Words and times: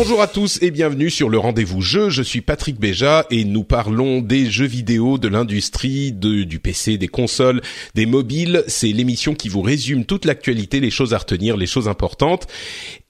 Bonjour 0.00 0.22
à 0.22 0.28
tous 0.28 0.62
et 0.62 0.70
bienvenue 0.70 1.10
sur 1.10 1.28
le 1.28 1.40
rendez-vous 1.40 1.80
jeu. 1.80 2.08
Je 2.08 2.22
suis 2.22 2.40
Patrick 2.40 2.78
Béja 2.78 3.26
et 3.32 3.44
nous 3.44 3.64
parlons 3.64 4.20
des 4.20 4.48
jeux 4.48 4.64
vidéo, 4.64 5.18
de 5.18 5.26
l'industrie, 5.26 6.12
du 6.12 6.60
PC, 6.60 6.98
des 6.98 7.08
consoles, 7.08 7.62
des 7.96 8.06
mobiles. 8.06 8.62
C'est 8.68 8.92
l'émission 8.92 9.34
qui 9.34 9.48
vous 9.48 9.60
résume 9.60 10.04
toute 10.04 10.24
l'actualité, 10.24 10.78
les 10.78 10.90
choses 10.90 11.14
à 11.14 11.18
retenir, 11.18 11.56
les 11.56 11.66
choses 11.66 11.88
importantes. 11.88 12.46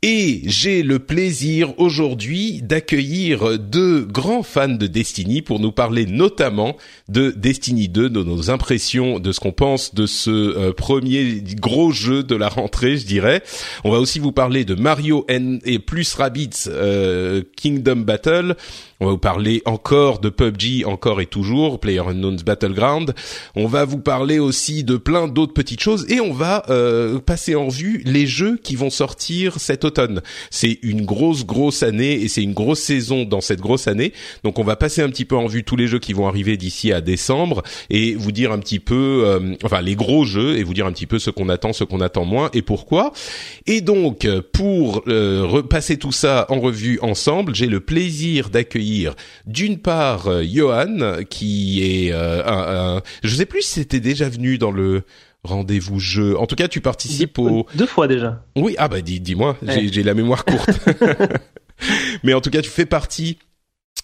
Et 0.05 0.43
j'ai 0.45 0.85
le 0.85 1.01
plaisir 1.01 1.77
aujourd'hui 1.81 2.63
d'accueillir 2.63 3.59
deux 3.59 4.03
grands 4.03 4.45
fans 4.45 4.69
de 4.69 4.87
Destiny 4.87 5.43
pour 5.43 5.59
nous 5.59 5.73
parler 5.73 6.07
notamment 6.07 6.77
de 7.09 7.33
Destiny 7.33 7.89
2, 7.89 8.09
de 8.09 8.23
nos 8.23 8.49
impressions, 8.49 9.19
de 9.19 9.33
ce 9.33 9.41
qu'on 9.41 9.51
pense 9.51 9.97
de 9.97 10.07
ce 10.07 10.31
euh, 10.31 10.73
premier 10.73 11.43
gros 11.57 11.91
jeu 11.91 12.23
de 12.23 12.37
la 12.37 12.49
rentrée, 12.49 12.97
je 12.97 13.07
dirais. 13.07 13.43
On 13.83 13.91
va 13.91 13.99
aussi 13.99 14.21
vous 14.21 14.31
parler 14.31 14.65
de 14.65 14.77
Mario 14.77 15.25
N 15.27 15.59
et 15.65 15.81
plus 15.81 16.15
Rabbids 16.15 16.69
euh, 16.69 17.43
Kingdom 17.57 17.97
Battle. 17.97 18.55
On 19.01 19.07
va 19.07 19.13
vous 19.13 19.19
parler 19.19 19.63
encore 19.65 20.19
de 20.19 20.29
PUBG, 20.29 20.85
encore 20.85 21.21
et 21.21 21.27
toujours, 21.27 21.79
PlayerUnknown's 21.79 22.43
Battleground. 22.43 23.15
On 23.55 23.69
va 23.69 23.85
vous 23.85 24.01
parler 24.01 24.41
aussi 24.41 24.83
de 24.83 24.97
plein 24.97 25.29
d'autres 25.29 25.53
petites 25.53 25.79
choses 25.79 26.05
et 26.09 26.19
on 26.19 26.33
va 26.33 26.65
euh, 26.69 27.21
passer 27.21 27.55
en 27.55 27.69
vue 27.69 28.03
les 28.05 28.27
jeux 28.27 28.59
qui 28.61 28.75
vont 28.75 28.91
sortir 28.91 29.61
cet 29.61 29.85
automne. 29.85 30.21
C'est 30.51 30.81
une 30.83 31.05
grosse 31.05 31.47
grosse 31.47 31.85
année 31.85 32.15
et 32.15 32.27
c'est 32.27 32.43
une 32.43 32.55
grosse 32.55 32.81
saison 32.81 33.25
dans 33.25 33.41
cette 33.41 33.61
grosse 33.61 33.87
année. 33.87 34.13
Donc 34.43 34.59
on 34.59 34.65
va 34.65 34.75
passer 34.75 35.01
un 35.01 35.11
petit 35.11 35.25
peu 35.25 35.37
en 35.37 35.47
vue 35.47 35.63
tous 35.63 35.77
les 35.77 35.87
jeux 35.87 36.01
qui 36.01 36.13
vont 36.13 36.27
arriver 36.27 36.57
d'ici 36.57 36.93
à 36.93 37.01
décembre 37.01 37.63
et 37.91 38.17
vous 38.17 38.33
dire 38.33 38.51
un 38.51 38.59
petit 38.59 38.81
peu, 38.81 39.23
euh, 39.25 39.55
enfin 39.63 39.81
les 39.81 39.95
gros 39.95 40.25
jeux 40.25 40.59
et 40.59 40.65
vous 40.65 40.75
dire 40.75 40.87
un 40.87 40.93
petit 40.93 41.07
peu 41.07 41.21
ce 41.21 41.31
qu'on 41.31 41.49
attend, 41.51 41.73
ce 41.73 41.85
qu'on 41.85 42.01
attend 42.01 42.25
moins 42.25 42.51
et 42.53 42.63
pourquoi. 42.63 43.13
Et 43.69 43.81
donc 43.81 44.27
pour 44.53 45.05
euh, 45.07 45.45
repasser 45.47 45.99
tout 45.99 46.11
ça 46.11 46.47
en 46.49 46.59
revue 46.59 46.99
ensemble, 47.01 47.55
j'ai 47.55 47.67
le 47.67 47.79
plaisir 47.79 48.51
d'accueillir 48.51 48.88
d'une 49.47 49.79
part 49.79 50.29
euh, 50.29 50.45
Johan 50.45 51.23
qui 51.29 51.83
est 51.83 52.13
euh, 52.13 52.43
un, 52.45 52.97
un, 52.97 53.03
je 53.23 53.35
sais 53.35 53.47
plus 53.47 53.63
si 53.63 53.75
c'était 53.75 54.01
déjà 54.01 54.29
venu 54.29 54.59
dans 54.59 54.71
le 54.71 55.03
rendez-vous 55.45 55.99
jeu. 55.99 56.39
En 56.39 56.47
tout 56.47 56.57
cas, 56.57 56.69
tu 56.69 56.81
participes 56.81 57.39
au 57.39 57.67
deux 57.75 57.87
fois 57.87 58.09
déjà. 58.09 58.45
Oui, 58.57 58.75
ah 58.79 58.89
bah 58.89 59.01
dis 59.01 59.21
dis-moi, 59.21 59.57
ouais. 59.63 59.89
j'ai 59.91 60.03
la 60.03 60.15
mémoire 60.15 60.45
courte. 60.45 60.71
Mais 62.25 62.35
en 62.35 62.41
tout 62.41 62.51
cas, 62.51 62.61
tu 62.61 62.71
fais 62.71 62.87
partie 62.87 63.39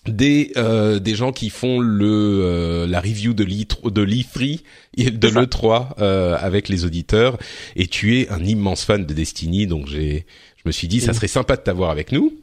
des 0.07 0.53
euh, 0.57 0.99
des 0.99 1.15
gens 1.15 1.33
qui 1.33 1.51
font 1.51 1.81
le 1.81 2.43
euh, 2.43 2.87
la 2.87 3.01
review 3.01 3.33
de 3.33 3.45
l'E 3.45 3.65
de 3.91 4.03
l'E3 4.03 4.61
de 4.97 5.29
l'E3 5.29 5.89
euh, 5.99 6.37
avec 6.39 6.69
les 6.69 6.85
auditeurs 6.85 7.39
et 7.75 7.87
tu 7.87 8.19
es 8.19 8.29
un 8.29 8.45
immense 8.45 8.85
fan 8.85 9.07
de 9.07 9.15
Destiny 9.15 9.67
donc 9.67 9.87
j'ai 9.87 10.27
je 10.57 10.63
me 10.67 10.73
suis 10.73 10.89
dit 10.89 11.01
ça 11.01 11.15
serait 11.15 11.29
sympa 11.29 11.57
de 11.57 11.63
t'avoir 11.63 11.91
avec 11.91 12.13
nous. 12.13 12.35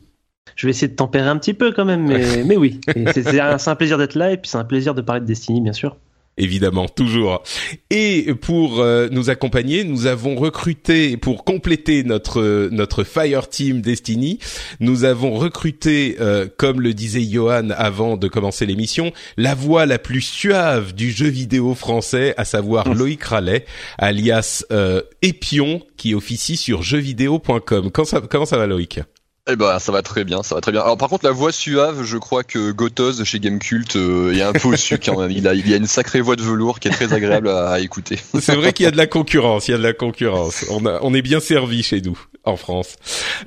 Je 0.56 0.68
vais 0.68 0.72
essayer 0.72 0.88
de 0.88 0.96
tempérer 0.96 1.28
un 1.28 1.38
petit 1.38 1.54
peu 1.54 1.72
quand 1.72 1.86
même, 1.86 2.08
mais, 2.08 2.44
mais 2.44 2.58
oui. 2.58 2.80
C'est 3.14 3.40
un, 3.40 3.58
un, 3.66 3.76
plaisir 3.76 3.98
d'être 3.98 4.16
là 4.16 4.32
et 4.32 4.38
puis 4.38 4.50
c'est 4.50 4.58
un 4.58 4.64
plaisir 4.64 4.94
de 4.94 5.02
parler 5.02 5.22
de 5.22 5.26
Destiny, 5.26 5.62
bien 5.62 5.74
sûr. 5.74 5.96
Évidemment, 6.38 6.88
toujours. 6.88 7.44
Et 7.90 8.34
pour 8.42 8.80
euh, 8.80 9.10
nous 9.12 9.30
accompagner, 9.30 9.84
nous 9.84 10.06
avons 10.06 10.36
recruté 10.36 11.18
pour 11.18 11.44
compléter 11.44 12.04
notre 12.04 12.70
notre 12.72 13.04
Fire 13.04 13.50
Team 13.50 13.82
Destiny, 13.82 14.40
nous 14.80 15.04
avons 15.04 15.34
recruté, 15.34 16.16
euh, 16.22 16.48
comme 16.56 16.80
le 16.80 16.94
disait 16.94 17.22
Johan 17.22 17.70
avant 17.72 18.16
de 18.16 18.30
commencer 18.30 18.66
l'émission, 18.66 19.12
la 19.36 19.56
voix 19.56 19.86
la 19.86 20.00
plus 20.00 20.22
suave 20.22 20.96
du 20.96 21.12
jeu 21.12 21.28
vidéo 21.28 21.76
français, 21.76 22.34
à 22.38 22.46
savoir 22.46 22.88
mmh. 22.88 22.98
Loïc 22.98 23.24
Rallet, 23.24 23.66
alias 23.98 24.64
euh, 24.72 25.02
Épion, 25.22 25.82
qui 25.98 26.16
officie 26.16 26.56
sur 26.56 26.82
jeuxvideo.com. 26.82 27.92
Comment 27.92 28.06
ça, 28.06 28.22
comment 28.22 28.46
ça 28.46 28.58
va, 28.58 28.68
Loïc? 28.68 29.02
Eh 29.50 29.56
ben, 29.56 29.80
ça 29.80 29.92
va 29.92 30.04
très 30.04 30.24
bien, 30.24 30.44
ça 30.44 30.54
va 30.54 30.62
très 30.62 30.72
bien. 30.72 30.82
Alors, 30.82 30.98
par 30.98 31.10
contre, 31.10 31.26
la 31.26 31.32
voix 31.32 31.52
suave, 31.52 32.04
je 32.04 32.18
crois 32.18 32.44
que 32.44 32.72
Gotoz 32.72 33.24
chez 33.24 33.40
Gamecult 33.40 33.96
euh, 33.96 34.34
est 34.34 34.42
un 34.44 34.54
peu 34.54 34.68
au-dessus 34.68 35.00
quand 35.00 35.20
même. 35.20 35.32
Il 35.32 35.48
a, 35.48 35.56
il 35.56 35.74
a 35.74 35.78
une 35.78 35.88
sacrée 35.88 36.22
voix 36.22 36.36
de 36.36 36.44
velours 36.44 36.80
qui 36.80 36.90
est 36.90 36.92
très 36.92 37.12
agréable 37.14 37.50
à, 37.50 37.72
à 37.72 37.80
écouter. 37.80 38.20
C'est 38.40 38.56
vrai 38.56 38.72
qu'il 38.72 38.84
y 38.84 38.88
a 38.88 38.92
de 38.92 38.98
la 38.98 39.08
concurrence, 39.08 39.68
il 39.68 39.72
y 39.72 39.74
a 39.74 39.78
de 39.78 39.84
la 39.84 39.94
concurrence. 39.94 40.66
On, 40.70 40.86
a, 40.86 41.00
on 41.02 41.14
est 41.16 41.24
bien 41.24 41.40
servi 41.40 41.82
chez 41.82 42.02
nous 42.02 42.20
en 42.44 42.56
France. 42.56 42.96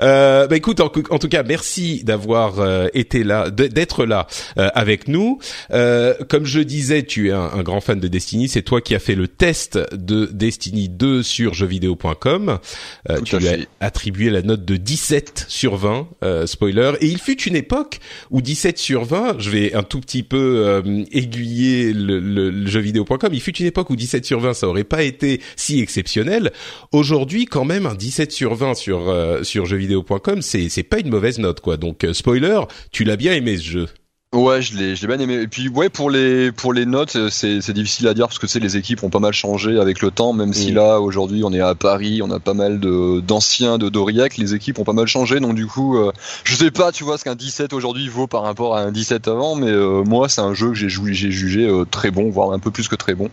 Euh, 0.03 0.47
bah 0.47 0.57
écoute, 0.57 0.81
en, 0.81 0.91
en, 1.11 1.19
tout 1.19 1.29
cas, 1.29 1.43
merci 1.43 2.05
d'avoir 2.05 2.61
euh, 2.61 2.87
été 2.95 3.25
là, 3.25 3.51
d'être 3.51 4.05
là 4.05 4.27
euh, 4.59 4.69
avec 4.75 5.09
nous. 5.09 5.39
Euh, 5.73 6.15
comme 6.29 6.45
je 6.45 6.61
disais, 6.61 7.03
tu 7.03 7.29
es 7.29 7.33
un, 7.33 7.51
un 7.55 7.63
grand 7.63 7.81
fan 7.81 7.99
de 7.99 8.09
Destiny. 8.09 8.49
C'est 8.49 8.63
toi 8.63 8.81
qui 8.81 8.95
as 8.95 9.01
fait 9.01 9.15
le 9.17 9.29
test 9.29 9.79
de 9.93 10.27
Destiny 10.27 10.89
2 10.89 11.23
sur 11.23 11.55
jeuxvideo.com. 11.55 12.59
tu 13.25 13.39
lui 13.39 13.49
as 13.49 13.57
attribué 13.81 14.31
la 14.31 14.43
note 14.43 14.65
de 14.65 14.77
17 14.77 15.47
sur 15.49 15.77
20, 15.77 15.84
spoiler. 16.47 16.93
Et 17.01 17.07
il 17.07 17.19
fut 17.19 17.41
une 17.43 17.57
époque 17.57 17.99
où 18.31 18.41
17 18.41 18.79
sur 18.79 19.05
20, 19.05 19.37
je 19.39 19.51
vais 19.51 19.75
un 19.75 19.83
tout 19.83 20.01
petit 20.01 20.23
peu 20.23 20.83
aiguiller 21.13 21.93
le, 21.93 22.19
le, 22.19 22.51
le 22.51 22.67
jeuxvideo.com. 22.67 23.31
Il 23.33 23.41
fut 23.41 23.57
une 23.57 23.67
époque 23.67 23.91
où 23.91 23.97
17 23.97 24.25
sur 24.25 24.41
20, 24.41 24.55
ça 24.55 24.69
aurait 24.69 24.85
pas 24.85 25.03
été 25.03 25.41
si 25.57 25.81
exceptionnel. 25.81 26.53
Aujourd'hui, 26.93 27.47
quand 27.47 27.65
même, 27.65 27.87
un 27.87 27.95
17 27.95 28.33
sur 28.33 28.55
20 28.55 28.75
sur 28.75 29.09
euh, 29.09 29.43
sur 29.43 29.67
jeuxvideo.com, 29.67 30.43
c'est 30.43 30.69
c'est 30.69 30.83
pas 30.83 30.99
une 30.99 31.09
mauvaise 31.09 31.39
note 31.39 31.61
quoi. 31.61 31.77
Donc 31.77 32.05
euh, 32.05 32.13
spoiler, 32.13 32.61
tu 32.91 33.05
l'as 33.05 33.17
bien 33.17 33.33
aimé 33.33 33.57
ce 33.57 33.65
jeu. 33.65 33.89
Ouais, 34.35 34.61
je 34.63 34.77
l'ai, 34.77 34.97
je 34.97 35.03
l'ai 35.03 35.17
bien 35.17 35.23
aimé. 35.23 35.35
Et 35.35 35.47
puis 35.47 35.69
ouais, 35.69 35.89
pour 35.89 36.11
les 36.11 36.51
pour 36.51 36.73
les 36.73 36.87
notes, 36.87 37.31
c'est 37.31 37.61
c'est 37.61 37.73
difficile 37.73 38.09
à 38.09 38.15
dire 38.15 38.27
parce 38.27 38.41
que 38.41 38.49
c'est 38.49 38.59
les 38.59 38.77
équipes 38.77 39.05
ont 39.05 39.11
pas 39.11 39.21
mal 39.21 39.33
changé 39.33 39.79
avec 39.79 40.03
le 40.03 40.11
temps. 40.11 40.33
Même 40.33 40.49
mmh. 40.49 40.55
si 40.55 40.73
là 40.73 41.01
aujourd'hui 41.01 41.45
on 41.45 41.53
est 41.53 41.61
à 41.61 41.77
Paris, 41.77 42.21
on 42.21 42.31
a 42.33 42.41
pas 42.41 42.55
mal 42.55 42.81
de 42.81 43.21
d'anciens 43.21 43.79
de 43.79 43.89
d'Aurillac, 43.89 44.37
les 44.37 44.55
équipes 44.55 44.81
ont 44.81 44.85
pas 44.85 44.93
mal 44.93 45.07
changé. 45.07 45.39
Donc 45.39 45.55
du 45.55 45.67
coup, 45.67 45.97
euh, 45.99 46.13
je 46.43 46.57
sais 46.57 46.73
pas, 46.73 46.91
tu 46.91 47.05
vois, 47.05 47.17
ce 47.17 47.25
qu'un 47.25 47.37
17 47.37 47.73
aujourd'hui 47.73 48.09
vaut 48.09 48.27
par 48.27 48.43
rapport 48.43 48.77
à 48.77 48.81
un 48.81 48.91
17 48.91 49.29
avant, 49.29 49.55
mais 49.55 49.71
euh, 49.71 50.03
moi 50.03 50.29
c'est 50.29 50.41
un 50.41 50.53
jeu 50.53 50.71
que 50.71 50.75
j'ai 50.75 50.89
joué, 50.89 51.15
j'ai 51.15 51.31
jugé 51.31 51.67
euh, 51.67 51.85
très 51.89 52.11
bon, 52.11 52.29
voire 52.31 52.51
un 52.51 52.59
peu 52.59 52.73
plus 52.73 52.89
que 52.89 52.97
très 52.97 53.15
bon. 53.15 53.31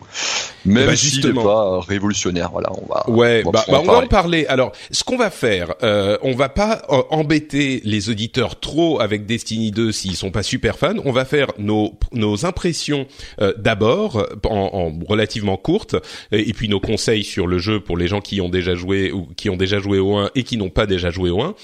Même 0.65 0.85
bah, 0.85 0.95
s'il 0.95 1.25
n'est 1.25 1.33
pas 1.33 1.79
révolutionnaire. 1.79 2.49
Voilà, 2.51 2.69
on 2.73 2.93
va. 2.93 3.09
Ouais, 3.09 3.41
on 3.45 3.51
va, 3.51 3.59
bah, 3.59 3.65
bah, 3.67 3.79
on 3.81 3.91
va 3.91 3.97
en 3.99 4.07
parler. 4.07 4.45
Alors, 4.47 4.71
ce 4.91 5.03
qu'on 5.03 5.17
va 5.17 5.31
faire, 5.31 5.73
euh, 5.81 6.17
on 6.21 6.35
va 6.35 6.49
pas 6.49 6.83
embêter 7.09 7.81
les 7.83 8.09
auditeurs 8.09 8.59
trop 8.59 8.99
avec 8.99 9.25
Destiny 9.25 9.71
2 9.71 9.91
s'ils 9.91 10.15
sont 10.15 10.31
pas 10.31 10.43
super 10.43 10.77
fans. 10.77 10.90
On 11.05 11.11
va 11.11 11.25
faire 11.25 11.47
nos, 11.57 11.97
nos 12.11 12.45
impressions 12.45 13.07
euh, 13.41 13.53
d'abord 13.57 14.27
en, 14.45 14.69
en, 14.73 15.05
relativement 15.05 15.57
courtes 15.57 15.95
et 16.31 16.53
puis 16.53 16.69
nos 16.69 16.79
conseils 16.79 17.23
sur 17.23 17.47
le 17.47 17.57
jeu 17.57 17.79
pour 17.79 17.97
les 17.97 18.07
gens 18.07 18.21
qui 18.21 18.41
ont 18.41 18.49
déjà 18.49 18.75
joué 18.75 19.11
ou 19.11 19.27
qui 19.35 19.49
ont 19.49 19.57
déjà 19.57 19.79
joué 19.79 19.99
au 19.99 20.15
1 20.15 20.31
et 20.35 20.43
qui 20.43 20.57
n'ont 20.57 20.69
pas 20.69 20.85
déjà 20.85 21.09
joué 21.09 21.29
au 21.29 21.41
1. 21.41 21.55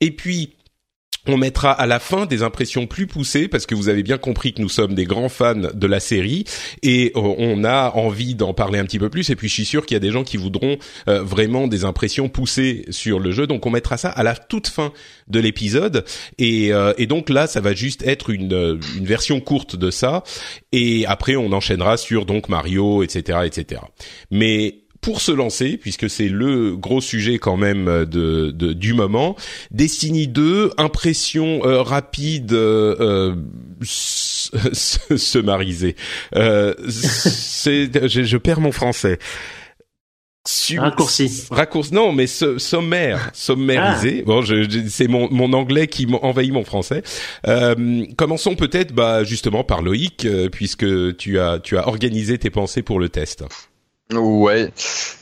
Et 0.00 0.10
puis 0.10 0.54
on 1.26 1.36
mettra 1.36 1.70
à 1.70 1.86
la 1.86 2.00
fin 2.00 2.26
des 2.26 2.42
impressions 2.42 2.86
plus 2.86 3.06
poussées 3.06 3.46
parce 3.46 3.66
que 3.66 3.74
vous 3.74 3.88
avez 3.88 4.02
bien 4.02 4.18
compris 4.18 4.52
que 4.52 4.60
nous 4.60 4.68
sommes 4.68 4.94
des 4.94 5.04
grands 5.04 5.28
fans 5.28 5.54
de 5.54 5.86
la 5.86 6.00
série 6.00 6.44
et 6.82 7.12
euh, 7.14 7.20
on 7.20 7.62
a 7.64 7.92
envie 7.94 8.34
d'en 8.34 8.54
parler 8.54 8.78
un 8.80 8.84
petit 8.84 8.98
peu 8.98 9.08
plus. 9.08 9.30
Et 9.30 9.36
puis 9.36 9.48
je 9.48 9.54
suis 9.54 9.64
sûr 9.64 9.86
qu'il 9.86 9.94
y 9.94 9.96
a 9.96 10.00
des 10.00 10.10
gens 10.10 10.24
qui 10.24 10.36
voudront 10.36 10.78
euh, 11.08 11.22
vraiment 11.22 11.68
des 11.68 11.84
impressions 11.84 12.28
poussées 12.28 12.84
sur 12.90 13.20
le 13.20 13.30
jeu. 13.30 13.46
Donc 13.46 13.66
on 13.66 13.70
mettra 13.70 13.96
ça 13.96 14.08
à 14.08 14.24
la 14.24 14.34
toute 14.34 14.66
fin 14.66 14.92
de 15.28 15.38
l'épisode. 15.38 16.04
Et, 16.38 16.72
euh, 16.72 16.92
donc 17.06 17.28
là, 17.28 17.46
ça 17.46 17.60
va 17.60 17.74
juste 17.74 18.02
être 18.06 18.30
une, 18.30 18.80
une 18.96 19.04
version 19.04 19.40
courte 19.40 19.76
de 19.76 19.90
ça. 19.90 20.24
Et 20.72 21.04
après, 21.06 21.36
on 21.36 21.52
enchaînera 21.52 21.96
sur 21.96 22.26
donc 22.26 22.48
Mario, 22.48 23.02
etc., 23.02 23.40
etc. 23.44 23.82
Mais 24.30 24.81
pour 25.02 25.20
se 25.20 25.32
lancer, 25.32 25.76
puisque 25.76 26.08
c'est 26.08 26.28
le 26.28 26.76
gros 26.76 27.00
sujet 27.00 27.38
quand 27.38 27.56
même 27.56 28.06
de, 28.06 28.50
de 28.50 28.72
du 28.72 28.94
moment, 28.94 29.36
Destiny 29.70 30.28
2, 30.28 30.70
impression 30.78 31.60
euh, 31.66 31.82
rapide, 31.82 32.52
euh, 32.52 33.34
mariser. 35.44 35.96
Euh, 36.36 36.74
c'est, 36.88 38.08
je, 38.08 38.22
je 38.22 38.36
perds 38.38 38.60
mon 38.60 38.72
français. 38.72 39.18
Raccourci. 40.76 41.46
Raccourci. 41.50 41.94
Non, 41.94 42.12
mais 42.12 42.26
sommaire, 42.26 43.30
sommarisé. 43.32 44.20
Ah. 44.22 44.26
Bon, 44.26 44.42
je, 44.42 44.68
c'est 44.88 45.06
mon, 45.06 45.28
mon 45.30 45.52
anglais 45.52 45.86
qui 45.86 46.06
envahit 46.20 46.52
mon 46.52 46.64
français. 46.64 47.02
Euh, 47.46 48.04
commençons 48.16 48.56
peut-être, 48.56 48.92
bah, 48.92 49.22
justement 49.22 49.62
par 49.62 49.82
Loïc, 49.82 50.24
euh, 50.24 50.48
puisque 50.48 51.16
tu 51.16 51.38
as 51.38 51.60
tu 51.60 51.78
as 51.78 51.86
organisé 51.86 52.38
tes 52.38 52.50
pensées 52.50 52.82
pour 52.82 52.98
le 52.98 53.08
test. 53.08 53.44
Ouais, 54.18 54.72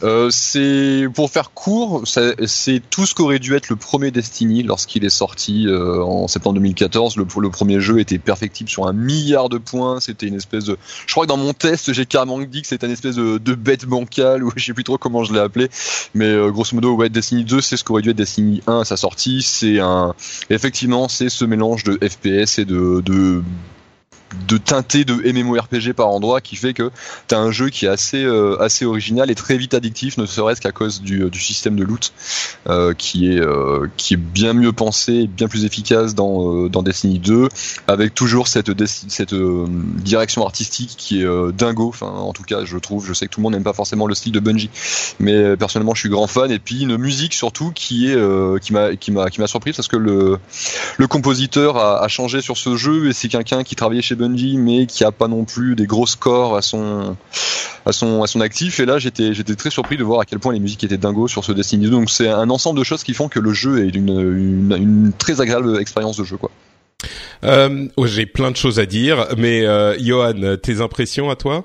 euh, 0.02 0.28
c'est 0.30 1.06
pour 1.14 1.30
faire 1.30 1.52
court, 1.52 2.02
c'est 2.06 2.82
tout 2.90 3.06
ce 3.06 3.14
qu'aurait 3.14 3.38
dû 3.38 3.54
être 3.54 3.68
le 3.68 3.76
premier 3.76 4.10
Destiny 4.10 4.62
lorsqu'il 4.62 5.04
est 5.04 5.10
sorti 5.10 5.66
euh, 5.66 6.02
en 6.02 6.28
septembre 6.28 6.54
2014. 6.54 7.16
Le, 7.16 7.26
le, 7.40 7.50
premier 7.50 7.80
jeu 7.80 8.00
était 8.00 8.18
perfectible 8.18 8.68
sur 8.68 8.86
un 8.86 8.92
milliard 8.92 9.48
de 9.48 9.58
points. 9.58 10.00
C'était 10.00 10.26
une 10.26 10.34
espèce 10.34 10.64
de, 10.64 10.78
je 11.06 11.12
crois 11.12 11.24
que 11.24 11.28
dans 11.28 11.36
mon 11.36 11.52
test 11.52 11.92
j'ai 11.92 12.06
carrément 12.06 12.38
dit 12.40 12.62
que 12.62 12.68
c'était 12.68 12.86
une 12.86 12.92
espèce 12.92 13.16
de, 13.16 13.38
de 13.38 13.54
bête 13.54 13.86
bancale 13.86 14.44
ou 14.44 14.52
je 14.56 14.64
sais 14.64 14.74
plus 14.74 14.84
trop 14.84 14.98
comment 14.98 15.24
je 15.24 15.32
l'ai 15.32 15.40
appelé, 15.40 15.68
mais 16.14 16.26
euh, 16.26 16.50
grosso 16.50 16.74
modo 16.74 16.94
ouais 16.94 17.08
Destiny 17.08 17.44
2 17.44 17.60
c'est 17.60 17.76
ce 17.76 17.84
qu'aurait 17.84 18.02
dû 18.02 18.10
être 18.10 18.16
Destiny 18.16 18.62
1 18.66 18.80
à 18.80 18.84
sa 18.84 18.96
sortie. 18.96 19.42
C'est 19.42 19.80
un, 19.80 20.14
effectivement 20.48 21.08
c'est 21.08 21.28
ce 21.28 21.44
mélange 21.44 21.84
de 21.84 21.98
FPS 22.06 22.58
et 22.58 22.64
de, 22.64 23.00
de 23.04 23.42
de 24.48 24.58
teinté 24.58 25.04
de 25.04 25.14
MMORPG 25.14 25.92
par 25.92 26.08
endroit 26.08 26.40
qui 26.40 26.56
fait 26.56 26.72
que 26.72 26.90
tu 27.28 27.34
as 27.34 27.38
un 27.38 27.50
jeu 27.50 27.68
qui 27.68 27.86
est 27.86 27.88
assez 27.88 28.22
euh, 28.22 28.60
assez 28.60 28.84
original 28.84 29.30
et 29.30 29.34
très 29.34 29.56
vite 29.56 29.74
addictif 29.74 30.18
ne 30.18 30.26
serait-ce 30.26 30.60
qu'à 30.60 30.72
cause 30.72 31.02
du, 31.02 31.28
du, 31.28 31.40
système 31.40 31.76
de 31.76 31.82
loot 31.82 32.12
euh, 32.68 32.94
qui 32.94 33.32
est 33.32 33.40
euh, 33.40 33.88
qui 33.96 34.14
est 34.14 34.18
bien 34.18 34.52
mieux 34.52 34.72
pensé 34.72 35.26
bien 35.26 35.48
plus 35.48 35.64
efficace 35.64 36.14
dans 36.14 36.68
dans 36.68 36.82
Destiny 36.82 37.18
2 37.18 37.48
avec 37.88 38.14
toujours 38.14 38.46
cette 38.46 38.70
cette 38.86 39.34
direction 39.34 40.44
artistique 40.44 40.94
qui 40.96 41.22
est 41.22 41.52
dingo. 41.52 41.88
Enfin 41.88 42.06
en 42.06 42.32
tout 42.32 42.44
cas 42.44 42.64
je 42.64 42.78
trouve 42.78 43.06
je 43.06 43.12
sais 43.12 43.26
que 43.26 43.32
tout 43.32 43.40
le 43.40 43.44
monde 43.44 43.54
n'aime 43.54 43.64
pas 43.64 43.72
forcément 43.72 44.06
le 44.06 44.14
style 44.14 44.32
de 44.32 44.40
Bungie. 44.40 44.70
Mais 45.18 45.56
personnellement 45.56 45.94
je 45.94 46.00
suis 46.00 46.08
grand 46.08 46.26
fan. 46.26 46.50
Et 46.50 46.58
puis 46.58 46.82
une 46.82 46.96
musique 46.96 47.34
surtout 47.34 47.72
qui 47.72 48.10
est 48.10 48.60
qui 48.60 48.72
m'a 48.72 48.94
qui 48.96 49.10
m'a 49.12 49.46
surpris 49.46 49.72
parce 49.72 49.88
que 49.88 49.96
le 49.96 50.38
le 50.96 51.06
compositeur 51.06 51.76
a, 51.76 52.02
a 52.02 52.08
changé 52.08 52.40
sur 52.40 52.56
ce 52.56 52.76
jeu 52.76 53.08
et 53.08 53.12
c'est 53.12 53.28
quelqu'un 53.28 53.64
qui 53.64 53.74
travaillait 53.74 54.02
chez 54.02 54.16
Bungie, 54.20 54.56
mais 54.56 54.86
qui 54.86 55.04
a 55.04 55.12
pas 55.12 55.28
non 55.28 55.44
plus 55.44 55.74
des 55.74 55.86
gros 55.86 56.06
scores 56.06 56.56
à 56.56 56.62
son 56.62 57.16
à 57.86 57.92
son 57.92 58.22
à 58.22 58.26
son 58.26 58.40
actif. 58.40 58.80
Et 58.80 58.86
là, 58.86 58.98
j'étais 58.98 59.34
j'étais 59.34 59.56
très 59.56 59.70
surpris 59.70 59.96
de 59.96 60.04
voir 60.04 60.20
à 60.20 60.24
quel 60.24 60.38
point 60.38 60.52
les 60.52 60.60
musiques 60.60 60.84
étaient 60.84 60.98
dingos 60.98 61.28
sur 61.28 61.44
ce 61.44 61.52
Destiny 61.52 61.86
2. 61.86 61.90
Donc 61.90 62.10
c'est 62.10 62.28
un 62.28 62.50
ensemble 62.50 62.78
de 62.78 62.84
choses 62.84 63.02
qui 63.02 63.14
font 63.14 63.28
que 63.28 63.40
le 63.40 63.52
jeu 63.52 63.86
est 63.86 63.94
une, 63.94 64.20
une, 64.76 65.12
très 65.16 65.40
agréable 65.40 65.80
expérience 65.80 66.16
de 66.16 66.24
jeu, 66.24 66.36
quoi. 66.36 66.50
Euh, 67.44 67.88
J'ai 68.04 68.26
plein 68.26 68.50
de 68.50 68.56
choses 68.56 68.78
à 68.78 68.86
dire, 68.86 69.26
mais 69.38 69.66
euh, 69.66 69.96
Johan, 69.98 70.56
tes 70.62 70.80
impressions 70.82 71.30
à 71.30 71.36
toi? 71.36 71.64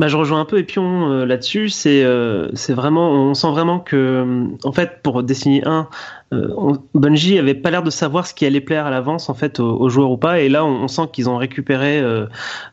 Bah, 0.00 0.08
je 0.08 0.16
rejoins 0.16 0.40
un 0.40 0.44
peu 0.44 0.58
Epion 0.58 1.12
euh, 1.12 1.24
là-dessus. 1.24 1.68
C'est 1.68 2.02
euh, 2.02 2.48
c'est 2.54 2.74
vraiment, 2.74 3.12
on 3.12 3.34
sent 3.34 3.50
vraiment 3.50 3.78
que, 3.78 4.48
en 4.64 4.72
fait, 4.72 5.02
pour 5.04 5.22
Destiny 5.22 5.62
1, 5.64 5.88
euh, 6.34 6.72
Bungie 6.94 7.38
avait 7.38 7.54
pas 7.54 7.70
l'air 7.70 7.82
de 7.82 7.90
savoir 7.90 8.26
ce 8.26 8.34
qui 8.34 8.44
allait 8.46 8.60
plaire 8.60 8.86
à 8.86 8.90
l'avance 8.90 9.28
en 9.28 9.34
fait 9.34 9.60
aux, 9.60 9.88
joueurs 9.88 10.10
ou 10.10 10.16
pas. 10.16 10.40
Et 10.40 10.48
là, 10.48 10.64
on, 10.64 10.88
sent 10.88 11.02
qu'ils 11.12 11.28
ont 11.28 11.36
récupéré 11.36 11.98
euh, 11.98 12.26